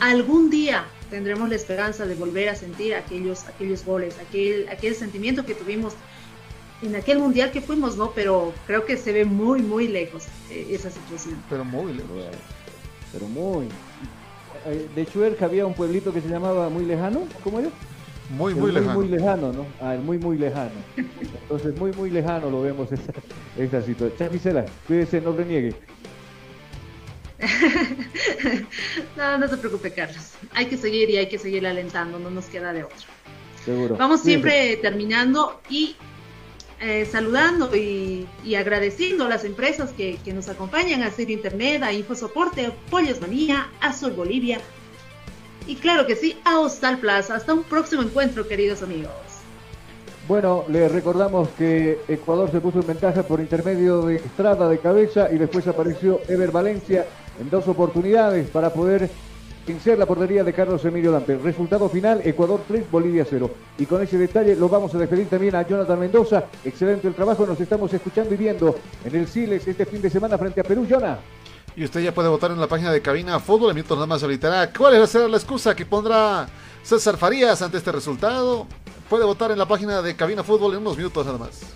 algún 0.00 0.50
día 0.50 0.84
tendremos 1.10 1.48
la 1.48 1.56
esperanza 1.56 2.06
de 2.06 2.14
volver 2.14 2.48
a 2.48 2.54
sentir 2.54 2.94
aquellos, 2.94 3.46
aquellos 3.46 3.84
goles, 3.84 4.16
aquel, 4.18 4.68
aquel 4.68 4.94
sentimiento 4.94 5.44
que 5.46 5.54
tuvimos 5.54 5.94
en 6.82 6.94
aquel 6.94 7.18
mundial 7.18 7.50
que 7.52 7.60
fuimos, 7.60 7.96
¿no? 7.96 8.10
Pero 8.10 8.52
creo 8.66 8.84
que 8.84 8.96
se 8.96 9.12
ve 9.12 9.24
muy, 9.24 9.62
muy 9.62 9.88
lejos 9.88 10.24
eh, 10.50 10.66
esa 10.70 10.90
situación. 10.90 11.42
Pero 11.48 11.64
muy 11.64 11.92
lejos. 11.94 12.10
Pero 13.12 13.26
muy. 13.28 13.66
Eh, 14.66 14.88
de 14.94 15.06
Chuerca 15.06 15.46
había 15.46 15.64
un 15.64 15.74
pueblito 15.74 16.12
que 16.12 16.20
se 16.20 16.28
llamaba 16.28 16.68
Muy 16.68 16.84
Lejano, 16.84 17.22
¿cómo 17.42 17.60
era? 17.60 17.70
Muy, 18.30 18.54
muy, 18.54 18.72
lejano. 18.72 18.94
Muy 18.94 19.08
lejano, 19.08 19.52
¿no? 19.52 19.66
Ah, 19.80 19.96
muy, 20.02 20.18
muy 20.18 20.36
lejano. 20.36 20.72
Entonces, 20.96 21.78
muy, 21.78 21.92
muy 21.92 22.10
lejano 22.10 22.50
lo 22.50 22.62
vemos 22.62 22.90
esa, 22.90 23.12
esa 23.56 23.80
situación. 23.82 24.18
Chapisela, 24.18 24.66
cuídese, 24.86 25.20
no 25.20 25.32
reniegue. 25.32 25.74
no, 29.16 29.38
no 29.38 29.48
se 29.48 29.56
preocupe, 29.56 29.92
Carlos. 29.92 30.32
Hay 30.52 30.66
que 30.66 30.76
seguir 30.76 31.10
y 31.10 31.16
hay 31.16 31.28
que 31.28 31.38
seguir 31.38 31.66
alentando, 31.66 32.18
no 32.18 32.30
nos 32.30 32.46
queda 32.46 32.72
de 32.72 32.84
otra. 32.84 32.96
Seguro. 33.64 33.96
Vamos 33.96 34.20
siempre 34.22 34.76
terminando 34.76 35.60
y 35.68 35.96
eh, 36.80 37.06
saludando 37.06 37.74
y, 37.74 38.26
agradeciendo 38.54 39.24
a 39.24 39.28
las 39.28 39.44
empresas 39.44 39.92
que, 39.92 40.18
nos 40.34 40.48
acompañan 40.48 41.02
a 41.02 41.06
hacer 41.06 41.30
internet, 41.30 41.82
a 41.82 41.92
InfoSoporte, 41.92 42.70
Pollos 42.90 43.20
Manía, 43.20 43.68
Azul 43.80 44.12
Bolivia 44.12 44.60
y 45.66 45.76
claro 45.76 46.06
que 46.06 46.16
sí, 46.16 46.38
a 46.44 46.60
Hostal 46.60 46.98
Plaza. 46.98 47.34
Hasta 47.34 47.54
un 47.54 47.64
próximo 47.64 48.02
encuentro, 48.02 48.46
queridos 48.46 48.82
amigos. 48.82 49.10
Bueno, 50.28 50.64
les 50.68 50.90
recordamos 50.90 51.48
que 51.56 51.98
Ecuador 52.08 52.50
se 52.50 52.60
puso 52.60 52.80
en 52.80 52.86
ventaja 52.88 53.22
por 53.22 53.40
intermedio 53.40 54.02
de 54.02 54.16
Estrada 54.16 54.68
de 54.68 54.78
cabeza 54.78 55.28
y 55.32 55.38
después 55.38 55.66
apareció 55.66 56.20
Ever 56.28 56.50
Valencia 56.50 57.06
en 57.40 57.50
dos 57.50 57.66
oportunidades 57.68 58.48
para 58.50 58.72
poder 58.72 59.10
vencer 59.66 59.98
la 59.98 60.06
portería 60.06 60.44
de 60.44 60.52
Carlos 60.52 60.84
Emilio 60.84 61.10
Lampe. 61.10 61.36
Resultado 61.38 61.88
final, 61.88 62.20
Ecuador 62.24 62.60
3, 62.68 62.90
Bolivia 62.90 63.26
0. 63.28 63.50
Y 63.78 63.86
con 63.86 64.02
ese 64.02 64.16
detalle 64.16 64.54
lo 64.54 64.68
vamos 64.68 64.94
a 64.94 64.98
despedir 64.98 65.28
también 65.28 65.56
a 65.56 65.66
Jonathan 65.66 65.98
Mendoza. 65.98 66.44
Excelente 66.64 67.08
el 67.08 67.14
trabajo, 67.14 67.44
nos 67.44 67.60
estamos 67.60 67.92
escuchando 67.92 68.32
y 68.32 68.36
viendo 68.36 68.76
en 69.04 69.16
el 69.16 69.26
Siles 69.26 69.66
este 69.66 69.84
fin 69.84 70.00
de 70.00 70.10
semana 70.10 70.38
frente 70.38 70.60
a 70.60 70.64
Perú. 70.64 70.86
Jonah. 70.88 71.18
Y 71.74 71.84
usted 71.84 72.00
ya 72.00 72.14
puede 72.14 72.28
votar 72.28 72.50
en 72.52 72.60
la 72.60 72.68
página 72.68 72.90
de 72.90 73.02
Cabina 73.02 73.38
Fútbol. 73.40 73.70
En 73.70 73.76
minutos 73.76 73.96
nada 73.96 74.06
más 74.06 74.20
solicitará 74.20 74.72
cuál 74.72 75.06
será 75.06 75.28
la 75.28 75.36
excusa 75.36 75.74
que 75.74 75.84
pondrá 75.84 76.46
César 76.82 77.16
Farías 77.16 77.60
ante 77.60 77.76
este 77.78 77.92
resultado. 77.92 78.66
Puede 79.10 79.24
votar 79.24 79.50
en 79.50 79.58
la 79.58 79.66
página 79.66 80.00
de 80.00 80.16
Cabina 80.16 80.42
Fútbol 80.42 80.72
en 80.72 80.80
unos 80.80 80.96
minutos 80.96 81.26
nada 81.26 81.38
más. 81.38 81.74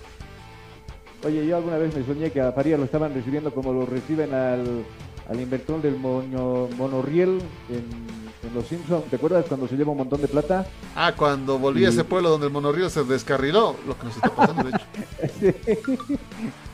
Oye, 1.22 1.46
yo 1.46 1.56
alguna 1.56 1.76
vez 1.76 1.94
me 1.94 2.02
soñé 2.02 2.30
que 2.30 2.40
a 2.40 2.50
Farías 2.52 2.78
lo 2.78 2.86
estaban 2.86 3.12
recibiendo 3.12 3.52
como 3.52 3.74
lo 3.74 3.84
reciben 3.84 4.32
al 4.32 4.84
al 5.30 5.40
inventor 5.40 5.80
del 5.80 5.96
mono, 5.96 6.68
monorriel 6.76 7.40
en, 7.68 8.20
Los 8.54 8.66
Simpsons. 8.66 9.04
¿Te 9.04 9.16
acuerdas 9.16 9.44
cuando 9.46 9.68
se 9.68 9.76
lleva 9.76 9.92
un 9.92 9.98
montón 9.98 10.20
de 10.20 10.26
plata? 10.26 10.66
Ah, 10.96 11.12
cuando 11.16 11.58
volví 11.58 11.84
a 11.84 11.90
ese 11.90 12.02
pueblo 12.02 12.30
donde 12.30 12.48
el 12.48 12.52
monorriel 12.52 12.90
se 12.90 13.04
descarriló, 13.04 13.76
lo 13.86 13.96
que 13.96 14.06
nos 14.06 14.16
está 14.16 14.34
pasando, 14.34 14.64
de 14.64 14.70
hecho. 14.70 15.92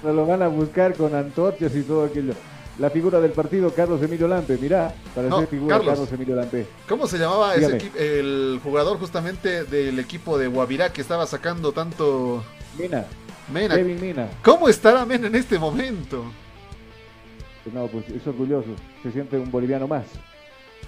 Nos 0.02 0.14
lo 0.14 0.26
van 0.26 0.42
a 0.42 0.48
buscar 0.48 0.94
con 0.94 1.14
antorchas 1.14 1.74
y 1.74 1.82
todo 1.82 2.04
aquello. 2.04 2.32
La 2.78 2.90
figura 2.90 3.20
del 3.20 3.32
partido, 3.32 3.72
Carlos 3.74 4.00
Emilio 4.02 4.28
Lampe, 4.28 4.56
mirá, 4.58 4.94
para 5.14 5.30
ser 5.30 5.48
figura 5.48 5.78
Carlos, 5.78 6.12
Emilio 6.12 6.36
Lampe. 6.36 6.66
¿Cómo 6.88 7.06
se 7.06 7.18
llamaba 7.18 7.54
ese 7.54 7.90
el 7.98 8.60
jugador 8.62 8.98
justamente 8.98 9.64
del 9.64 9.98
equipo 9.98 10.38
de 10.38 10.46
Guavirá 10.46 10.92
que 10.92 11.00
estaba 11.00 11.26
sacando 11.26 11.72
tanto... 11.72 12.44
Mina. 12.78 13.06
Mena. 13.52 13.74
Kevin 13.74 14.00
Mina. 14.00 14.28
¿Cómo 14.42 14.68
estará 14.68 15.04
Mena 15.04 15.26
en 15.26 15.34
este 15.34 15.58
momento? 15.58 16.24
No, 17.72 17.86
pues 17.88 18.08
es 18.08 18.26
orgulloso, 18.26 18.68
se 19.02 19.12
siente 19.12 19.38
un 19.38 19.50
boliviano 19.50 19.88
más. 19.88 20.04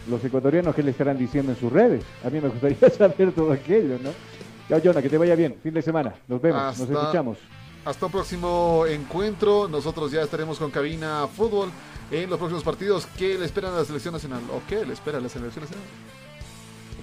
Los 0.08 0.24
ecuatorianos, 0.24 0.74
¿qué 0.74 0.82
le 0.82 0.92
estarán 0.92 1.18
diciendo 1.18 1.52
en 1.52 1.58
sus 1.58 1.72
redes? 1.72 2.04
A 2.24 2.30
mí 2.30 2.40
me 2.40 2.48
gustaría 2.48 2.88
saber 2.90 3.32
todo 3.32 3.52
aquello, 3.52 3.98
¿no? 4.02 4.10
Chao, 4.68 4.80
Jonah, 4.82 5.02
que 5.02 5.08
te 5.08 5.18
vaya 5.18 5.34
bien. 5.34 5.56
Fin 5.62 5.74
de 5.74 5.82
semana. 5.82 6.14
Nos 6.28 6.40
vemos, 6.40 6.78
nos 6.78 6.90
escuchamos. 6.90 7.38
Hasta 7.84 8.06
un 8.06 8.12
próximo 8.12 8.84
encuentro. 8.86 9.66
Nosotros 9.66 10.12
ya 10.12 10.22
estaremos 10.22 10.58
con 10.58 10.70
Cabina 10.70 11.26
Fútbol 11.26 11.70
en 12.10 12.28
los 12.28 12.38
próximos 12.38 12.62
partidos. 12.62 13.06
¿Qué 13.16 13.38
le 13.38 13.46
esperan 13.46 13.72
a 13.72 13.78
la 13.78 13.84
selección 13.84 14.12
nacional? 14.12 14.40
¿O 14.52 14.60
qué 14.68 14.84
le 14.84 14.92
espera 14.92 15.18
a 15.18 15.20
la 15.20 15.28
selección 15.28 15.64
nacional? 15.64 15.86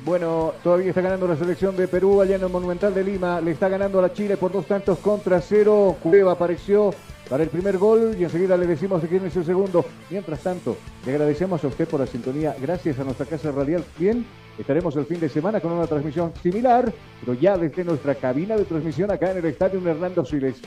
Bueno, 0.06 0.54
todavía 0.64 0.90
está 0.90 1.02
ganando 1.02 1.28
la 1.28 1.36
selección 1.36 1.76
de 1.76 1.88
Perú 1.88 2.22
allá 2.22 2.36
en 2.36 2.44
el 2.44 2.50
Monumental 2.50 2.94
de 2.94 3.04
Lima. 3.04 3.42
Le 3.42 3.52
está 3.52 3.68
ganando 3.68 3.98
a 3.98 4.04
la 4.04 4.14
Chile 4.14 4.38
por 4.38 4.52
dos 4.52 4.68
tantos 4.68 5.00
contra 5.00 5.42
cero. 5.42 5.98
Cueva 6.04 6.34
apareció 6.34 6.94
para 7.30 7.44
el 7.44 7.50
primer 7.50 7.78
gol 7.78 8.16
y 8.18 8.24
enseguida 8.24 8.58
le 8.58 8.68
decimos 8.68 9.02
de 9.02 9.08
quién 9.08 9.26
es 9.26 9.36
el 9.36 9.46
segundo. 9.46 9.86
Mientras 10.10 10.42
tanto, 10.42 10.78
le 11.06 11.12
agradecemos 11.12 11.64
a 11.64 11.68
usted 11.68 11.88
por 11.88 12.00
la 12.00 12.08
sintonía. 12.08 12.56
Gracias 12.62 13.00
a 13.00 13.04
nuestra 13.04 13.26
casa 13.26 13.52
radial. 13.52 13.84
Bien, 13.98 14.26
estaremos 14.58 14.96
el 14.96 15.06
fin 15.06 15.20
de 15.20 15.30
semana 15.30 15.60
con 15.60 15.72
una 15.72 15.88
transmisión 15.88 16.34
similar, 16.42 16.92
pero 17.22 17.34
ya 17.34 17.58
desde 17.58 17.84
nuestra 17.84 18.16
cabina 18.16 18.56
de 18.56 18.66
transmisión 18.66 19.12
acá 19.12 19.32
en 19.32 19.38
el 19.38 19.46
Estadio 19.46 19.82
Hernando 19.88 20.24
Siles. 20.24 20.62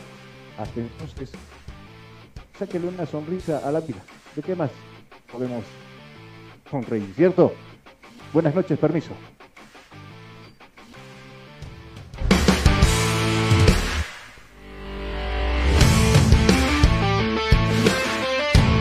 Hasta 0.59 0.81
entonces, 0.81 1.31
sáquele 2.59 2.89
una 2.89 3.07
sonrisa 3.07 3.59
a 3.65 3.71
la 3.71 3.81
vida. 3.81 4.03
¿De 4.35 4.43
qué 4.43 4.57
más 4.57 4.71
podemos 5.31 5.65
sonreír, 6.69 7.13
cierto? 7.15 7.53
Buenas 8.33 8.55
noches, 8.55 8.79
permiso. 8.79 9.13